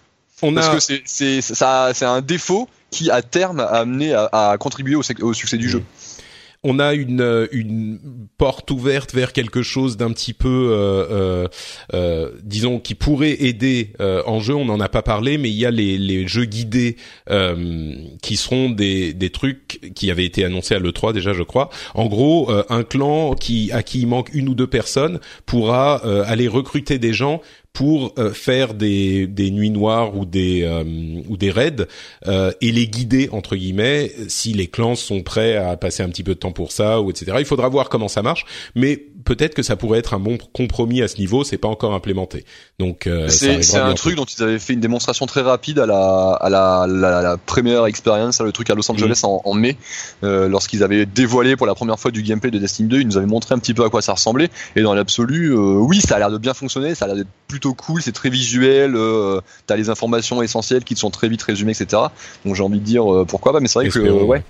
On 0.41 0.53
Parce 0.53 0.87
que 0.87 1.01
c'est 1.05 2.05
un 2.05 2.21
défaut 2.21 2.67
qui 2.91 3.09
à 3.09 3.21
terme 3.21 3.59
a 3.59 3.65
amené 3.65 4.13
à, 4.13 4.55
contribuer 4.59 4.95
au, 4.95 5.33
succès 5.33 5.57
du 5.57 5.67
mmh. 5.67 5.69
jeu 5.69 5.83
on 6.65 6.79
a 6.79 6.95
une, 6.95 7.21
euh, 7.21 7.47
une 7.51 7.99
porte 8.39 8.71
ouverte 8.71 9.13
vers 9.13 9.33
quelque 9.33 9.61
chose 9.61 9.97
d'un 9.97 10.11
petit 10.11 10.33
peu, 10.33 10.69
euh, 10.71 11.05
euh, 11.11 11.47
euh 11.93 12.31
disons, 12.43 12.79
qui 12.79 12.95
pourrait 12.95 13.37
aider 13.43 13.93
en 13.99 14.39
jeu. 14.39 14.55
On 14.55 14.65
n'en 14.65 14.79
a 14.79 14.89
pas 14.89 15.03
parlé, 15.03 15.37
mais 15.37 15.49
il 15.49 15.55
y 15.55 15.65
a 15.65 15.71
les, 15.71 16.27
jeux 16.27 16.45
guidés 16.45 16.97
qui 18.21 18.35
seront 18.35 18.69
des, 18.71 19.13
des 19.13 19.29
trucs 19.29 19.91
qui 19.93 20.09
avaient 20.09 20.25
été 20.25 20.43
annoncés 20.43 20.73
à 20.73 20.79
l'E3 20.79 21.13
déjà, 21.13 21.33
je 21.33 21.43
crois. 21.43 21.69
En 21.93 22.07
gros, 22.07 22.51
un 22.69 22.83
clan 22.83 23.35
qui 23.35 23.71
à 23.71 23.83
qui 23.83 24.01
il 24.01 24.07
manque 24.07 24.33
une 24.33 24.49
ou 24.49 24.55
deux 24.55 24.67
personnes 24.67 25.19
pourra 25.45 25.97
aller 26.25 26.47
recruter 26.47 26.97
des 26.97 27.13
gens 27.13 27.41
pour 27.75 28.13
euh, 28.17 28.31
faire 28.33 28.73
des, 28.73 29.27
des 29.27 29.51
nuits 29.51 29.69
noires 29.69 30.17
ou 30.17 30.25
des 30.25 30.63
euh, 30.63 30.83
ou 31.27 31.35
des 31.35 31.51
raids 31.51 31.85
euh, 32.25 32.51
et 32.61 32.71
les 32.71 32.87
guider 32.87 33.29
entre 33.33 33.57
guillemets 33.57 34.11
si 34.29 34.53
les 34.53 34.67
clans 34.67 34.95
sont 34.95 35.21
prêts 35.21 35.57
à 35.57 35.75
passer 35.75 36.01
un 36.01 36.07
petit 36.07 36.23
peu 36.23 36.35
de 36.35 36.39
temps 36.39 36.53
pour 36.53 36.71
ça 36.71 37.01
ou 37.01 37.11
etc. 37.11 37.35
Il 37.39 37.45
faudra 37.45 37.67
voir 37.67 37.89
comment 37.89 38.07
ça 38.07 38.23
marche, 38.23 38.45
mais 38.75 39.03
peut-être 39.25 39.53
que 39.53 39.63
ça 39.63 39.75
pourrait 39.75 39.99
être 39.99 40.13
un 40.13 40.19
bon 40.19 40.37
compromis 40.53 41.01
à 41.01 41.07
ce 41.07 41.17
niveau. 41.17 41.43
C'est 41.43 41.57
pas 41.57 41.67
encore 41.67 41.93
implémenté, 41.93 42.45
donc 42.79 43.09
c'est 43.27 43.75
un 43.75 43.93
truc 43.93 44.15
dont 44.15 44.25
ils 44.25 44.41
avaient 44.43 44.59
fait 44.59 44.73
une 44.73 44.79
démonstration 44.79 45.25
très 45.25 45.41
rapide 45.41 45.79
à 45.79 45.85
la 45.85 46.31
à 46.39 46.49
la, 46.49 46.85
la, 46.87 47.37
première 47.37 47.85
expérience, 47.85 48.39
le 48.39 48.51
truc 48.51 48.69
à 48.69 48.75
Los 48.75 48.89
Angeles 48.89 49.21
en, 49.23 49.41
en, 49.43 49.53
mai, 49.53 49.77
lorsqu'ils 50.21 50.83
avaient 50.83 51.05
dévoilé 51.05 51.55
pour 51.55 51.67
la 51.67 51.75
première 51.75 51.99
fois 51.99 52.11
du 52.11 52.21
gameplay 52.21 52.51
de 52.51 52.59
Destiny 52.59 52.87
2. 52.87 53.01
Ils 53.01 53.07
nous 53.07 53.17
avaient 53.17 53.25
montré 53.25 53.53
un 53.53 53.59
petit 53.59 53.73
peu 53.73 53.83
à 53.83 53.89
quoi 53.89 54.01
ça 54.01 54.13
ressemblait 54.13 54.49
et 54.75 54.81
dans 54.81 54.93
l'absolu, 54.93 55.53
oui, 55.55 55.99
ça 56.01 56.15
a 56.15 56.19
l'air 56.19 56.31
de 56.31 56.37
bien 56.37 56.53
fonctionner, 56.53 56.95
ça 56.95 57.05
a 57.05 57.07
l'air 57.09 57.17
d'être 57.17 57.29
plutôt 57.47 57.73
cool, 57.73 58.01
c'est 58.01 58.11
très 58.11 58.29
visuel, 58.29 58.95
euh, 58.95 59.41
t'as 59.67 59.75
les 59.75 59.89
informations 59.89 60.41
essentielles 60.41 60.83
qui 60.83 60.95
sont 60.95 61.09
très 61.09 61.29
vite 61.29 61.41
résumées, 61.41 61.71
etc. 61.71 62.03
Donc 62.45 62.55
j'ai 62.55 62.63
envie 62.63 62.79
de 62.79 62.85
dire 62.85 63.11
euh, 63.11 63.25
pourquoi 63.25 63.53
pas, 63.53 63.59
mais 63.59 63.67
c'est 63.67 63.79
vrai 63.79 63.89
que 63.89 63.99
ouais. 63.99 64.43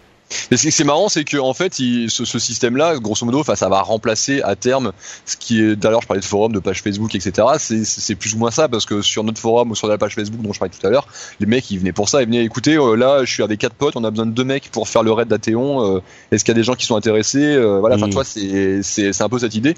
Mais 0.51 0.57
ce 0.57 0.67
qui 0.69 0.81
est 0.81 0.85
marrant, 0.85 1.09
c'est 1.09 1.23
que 1.23 1.37
en 1.37 1.53
fait, 1.53 1.75
ce, 1.75 2.07
ce 2.07 2.39
système-là, 2.39 2.97
grosso 2.97 3.25
modo, 3.25 3.43
ça 3.43 3.69
va 3.69 3.81
remplacer 3.81 4.41
à 4.41 4.55
terme 4.55 4.91
ce 5.25 5.37
qui 5.37 5.61
est. 5.61 5.75
D'ailleurs, 5.75 6.01
je 6.01 6.07
parlais 6.07 6.21
de 6.21 6.25
forum, 6.25 6.51
de 6.51 6.59
page 6.59 6.81
Facebook, 6.81 7.13
etc. 7.15 7.47
C'est 7.57 8.15
plus 8.15 8.33
ou 8.33 8.37
moins 8.37 8.51
ça, 8.51 8.67
parce 8.67 8.85
que 8.85 9.01
sur 9.01 9.23
notre 9.23 9.39
forum 9.39 9.71
ou 9.71 9.75
sur 9.75 9.87
la 9.87 9.97
page 9.97 10.15
Facebook 10.15 10.41
dont 10.41 10.53
je 10.53 10.59
parlais 10.59 10.73
tout 10.77 10.85
à 10.85 10.89
l'heure, 10.89 11.07
les 11.39 11.45
mecs, 11.45 11.69
ils 11.71 11.79
venaient 11.79 11.91
pour 11.91 12.09
ça, 12.09 12.21
ils 12.21 12.25
venaient 12.25 12.43
écouter. 12.43 12.75
Euh, 12.75 12.95
là, 12.95 13.23
je 13.23 13.31
suis 13.31 13.43
avec 13.43 13.59
quatre 13.59 13.75
potes, 13.75 13.95
on 13.95 14.03
a 14.03 14.09
besoin 14.09 14.25
de 14.25 14.31
deux 14.31 14.43
mecs 14.43 14.69
pour 14.71 14.87
faire 14.87 15.03
le 15.03 15.11
raid 15.11 15.27
d'Athéon. 15.27 15.97
Euh, 15.97 16.01
est-ce 16.31 16.43
qu'il 16.43 16.53
y 16.53 16.57
a 16.57 16.59
des 16.59 16.63
gens 16.63 16.75
qui 16.75 16.85
sont 16.85 16.95
intéressés 16.95 17.55
euh, 17.55 17.79
Voilà, 17.79 17.95
enfin, 17.95 18.07
mmh. 18.07 18.09
tu 18.09 18.15
vois, 18.15 18.23
c'est 18.83 19.21
un 19.21 19.29
peu 19.29 19.39
cette 19.39 19.55
idée. 19.55 19.75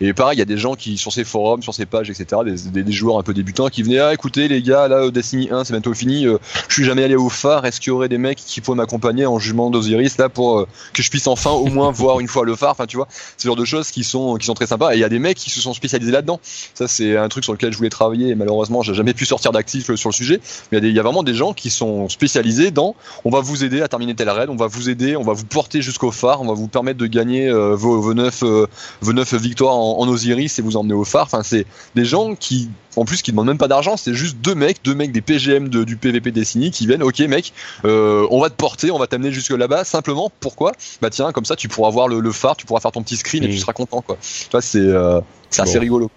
Et 0.00 0.12
pareil, 0.12 0.36
il 0.36 0.40
y 0.40 0.42
a 0.42 0.46
des 0.46 0.58
gens 0.58 0.74
qui 0.74 0.98
sur 0.98 1.12
ces 1.12 1.24
forums, 1.24 1.62
sur 1.62 1.74
ces 1.74 1.86
pages, 1.86 2.10
etc. 2.10 2.42
Des, 2.44 2.82
des, 2.82 2.92
joueurs 2.92 3.18
un 3.18 3.22
peu 3.22 3.34
débutants 3.34 3.68
qui 3.68 3.82
venaient, 3.82 3.98
ah, 3.98 4.12
écoutez 4.12 4.48
les 4.48 4.62
gars, 4.62 4.88
là, 4.88 5.10
Destiny 5.10 5.48
1, 5.50 5.64
c'est 5.64 5.72
bientôt 5.72 5.94
fini. 5.94 6.24
je 6.68 6.74
suis 6.74 6.84
jamais 6.84 7.04
allé 7.04 7.16
au 7.16 7.28
phare. 7.28 7.64
Est-ce 7.64 7.80
qu'il 7.80 7.88
y 7.88 7.92
aurait 7.92 8.08
des 8.08 8.18
mecs 8.18 8.38
qui 8.38 8.60
pourraient 8.60 8.76
m'accompagner 8.76 9.26
en 9.26 9.38
jugement 9.38 9.70
de 9.70 9.78
Osiris 9.84 10.18
là 10.18 10.28
pour 10.28 10.60
euh, 10.60 10.68
que 10.92 11.02
je 11.02 11.10
puisse 11.10 11.26
enfin 11.26 11.50
au 11.50 11.66
moins 11.66 11.90
voir 11.92 12.20
une 12.20 12.28
fois 12.28 12.44
le 12.44 12.56
phare. 12.56 12.72
Enfin, 12.72 12.86
tu 12.86 12.96
vois, 12.96 13.08
ce 13.36 13.46
genre 13.46 13.56
de 13.56 13.64
choses 13.64 13.90
qui 13.90 14.04
sont 14.04 14.36
qui 14.36 14.46
sont 14.46 14.54
très 14.54 14.66
sympas. 14.66 14.92
Et 14.92 14.96
il 14.96 15.00
y 15.00 15.04
a 15.04 15.08
des 15.08 15.18
mecs 15.18 15.36
qui 15.36 15.50
se 15.50 15.60
sont 15.60 15.74
spécialisés 15.74 16.12
là-dedans. 16.12 16.40
Ça, 16.74 16.88
c'est 16.88 17.16
un 17.16 17.28
truc 17.28 17.44
sur 17.44 17.52
lequel 17.52 17.72
je 17.72 17.76
voulais 17.76 17.90
travailler. 17.90 18.30
Et 18.30 18.34
malheureusement, 18.34 18.82
j'ai 18.82 18.94
jamais 18.94 19.14
pu 19.14 19.26
sortir 19.26 19.52
d'actif 19.52 19.90
euh, 19.90 19.96
sur 19.96 20.08
le 20.08 20.14
sujet. 20.14 20.40
Mais 20.72 20.78
il 20.78 20.92
y, 20.92 20.98
a 20.98 21.02
vraiment 21.02 21.22
des 21.22 21.34
gens 21.34 21.52
qui 21.52 21.70
sont 21.70 22.08
spécialisés 22.08 22.70
dans. 22.70 22.94
On 23.24 23.30
va 23.30 23.40
vous 23.40 23.64
aider 23.64 23.82
à 23.82 23.88
terminer 23.88 24.14
tel 24.14 24.30
raid. 24.30 24.48
On 24.50 24.56
va 24.56 24.66
vous 24.66 24.88
aider. 24.88 25.16
On 25.16 25.22
va 25.22 25.32
vous 25.32 25.46
porter 25.46 25.82
jusqu'au 25.82 26.10
phare. 26.10 26.40
On 26.42 26.46
va 26.46 26.54
vous 26.54 26.68
permettre 26.68 26.98
de 26.98 27.06
gagner 27.06 27.48
euh, 27.48 27.74
vos, 27.74 28.00
vos, 28.00 28.14
neuf 28.14 28.42
vos 28.42 29.12
neuf 29.12 29.34
victoires 29.34 29.74
en, 29.74 30.00
en 30.00 30.08
Osiris 30.08 30.58
et 30.58 30.62
vous 30.62 30.76
emmener 30.76 30.94
au 30.94 31.04
phare. 31.04 31.24
Enfin, 31.24 31.42
c'est 31.42 31.66
des 31.94 32.04
gens 32.04 32.34
qui 32.34 32.70
en 32.96 33.04
plus 33.04 33.22
qui 33.22 33.30
demandent 33.30 33.46
même 33.46 33.58
pas 33.58 33.68
d'argent, 33.68 33.96
c'est 33.96 34.14
juste 34.14 34.38
deux 34.38 34.54
mecs, 34.54 34.82
deux 34.84 34.94
mecs 34.94 35.12
des 35.12 35.20
PGM 35.20 35.68
de, 35.68 35.84
du 35.84 35.96
PVP 35.96 36.30
Destiny 36.30 36.70
qui 36.70 36.86
viennent, 36.86 37.02
ok 37.02 37.18
mec, 37.20 37.52
euh, 37.84 38.26
on 38.30 38.40
va 38.40 38.50
te 38.50 38.54
porter, 38.54 38.90
on 38.90 38.98
va 38.98 39.06
t'amener 39.06 39.32
jusque 39.32 39.50
là-bas, 39.50 39.84
simplement 39.84 40.30
pourquoi? 40.40 40.72
Bah 41.00 41.10
tiens, 41.10 41.32
comme 41.32 41.44
ça 41.44 41.56
tu 41.56 41.68
pourras 41.68 41.90
voir 41.90 42.08
le, 42.08 42.32
phare, 42.32 42.56
tu 42.56 42.66
pourras 42.66 42.80
faire 42.80 42.92
ton 42.92 43.02
petit 43.02 43.16
screen 43.16 43.44
et 43.44 43.48
tu 43.48 43.58
seras 43.58 43.72
content 43.72 44.00
quoi. 44.00 44.16
Tu 44.20 44.50
vois, 44.50 44.62
c'est 44.62 44.78
euh, 44.78 45.20
assez 45.58 45.78
rigolo. 45.78 46.10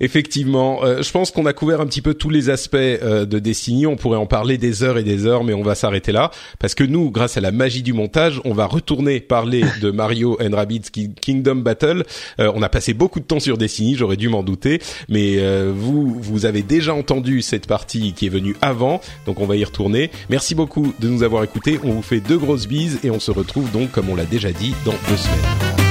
Effectivement, 0.00 0.84
euh, 0.84 1.02
je 1.02 1.10
pense 1.10 1.30
qu'on 1.30 1.46
a 1.46 1.52
couvert 1.52 1.80
un 1.80 1.86
petit 1.86 2.02
peu 2.02 2.14
tous 2.14 2.30
les 2.30 2.50
aspects 2.50 2.76
euh, 2.76 3.24
de 3.24 3.38
Destiny. 3.38 3.86
On 3.86 3.96
pourrait 3.96 4.18
en 4.18 4.26
parler 4.26 4.58
des 4.58 4.82
heures 4.82 4.98
et 4.98 5.02
des 5.02 5.26
heures, 5.26 5.44
mais 5.44 5.54
on 5.54 5.62
va 5.62 5.74
s'arrêter 5.74 6.12
là 6.12 6.30
parce 6.58 6.74
que 6.74 6.84
nous, 6.84 7.10
grâce 7.10 7.36
à 7.36 7.40
la 7.40 7.52
magie 7.52 7.82
du 7.82 7.92
montage, 7.92 8.40
on 8.44 8.52
va 8.52 8.66
retourner 8.66 9.20
parler 9.20 9.64
de 9.80 9.90
Mario 9.90 10.38
and 10.40 10.54
Rabbids 10.54 10.90
Kingdom 11.20 11.56
Battle. 11.56 12.04
Euh, 12.40 12.52
on 12.54 12.62
a 12.62 12.68
passé 12.68 12.94
beaucoup 12.94 13.20
de 13.20 13.24
temps 13.24 13.40
sur 13.40 13.58
Destiny, 13.58 13.94
j'aurais 13.96 14.16
dû 14.16 14.28
m'en 14.28 14.42
douter, 14.42 14.80
mais 15.08 15.36
vous, 15.70 16.18
vous 16.20 16.46
avez 16.46 16.62
déjà 16.62 16.94
entendu 16.94 17.42
cette 17.42 17.66
partie 17.66 18.12
qui 18.12 18.26
est 18.26 18.30
venue 18.30 18.56
avant, 18.60 19.00
donc 19.26 19.40
on 19.40 19.46
va 19.46 19.56
y 19.56 19.64
retourner. 19.64 20.10
Merci 20.30 20.54
beaucoup 20.54 20.94
de 20.98 21.08
nous 21.08 21.22
avoir 21.22 21.44
écoutés. 21.44 21.78
On 21.84 21.92
vous 21.92 22.02
fait 22.02 22.20
deux 22.20 22.38
grosses 22.38 22.66
bises 22.66 22.98
et 23.04 23.10
on 23.10 23.20
se 23.20 23.30
retrouve 23.30 23.70
donc, 23.70 23.90
comme 23.92 24.08
on 24.08 24.16
l'a 24.16 24.24
déjà 24.24 24.52
dit, 24.52 24.74
dans 24.84 24.94
deux 25.08 25.16
semaines. 25.16 25.85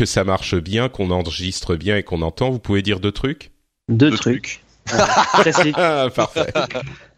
Que 0.00 0.06
ça 0.06 0.24
marche 0.24 0.54
bien, 0.54 0.88
qu'on 0.88 1.10
enregistre 1.10 1.76
bien 1.76 1.98
et 1.98 2.02
qu'on 2.02 2.22
entend, 2.22 2.48
vous 2.48 2.58
pouvez 2.58 2.80
dire 2.80 3.00
deux 3.00 3.12
trucs? 3.12 3.50
Deux, 3.90 4.08
Deux 4.08 4.16
trucs. 4.16 4.62
Classique. 4.86 5.74
Ah, 5.76 6.08
parfait. 6.14 6.50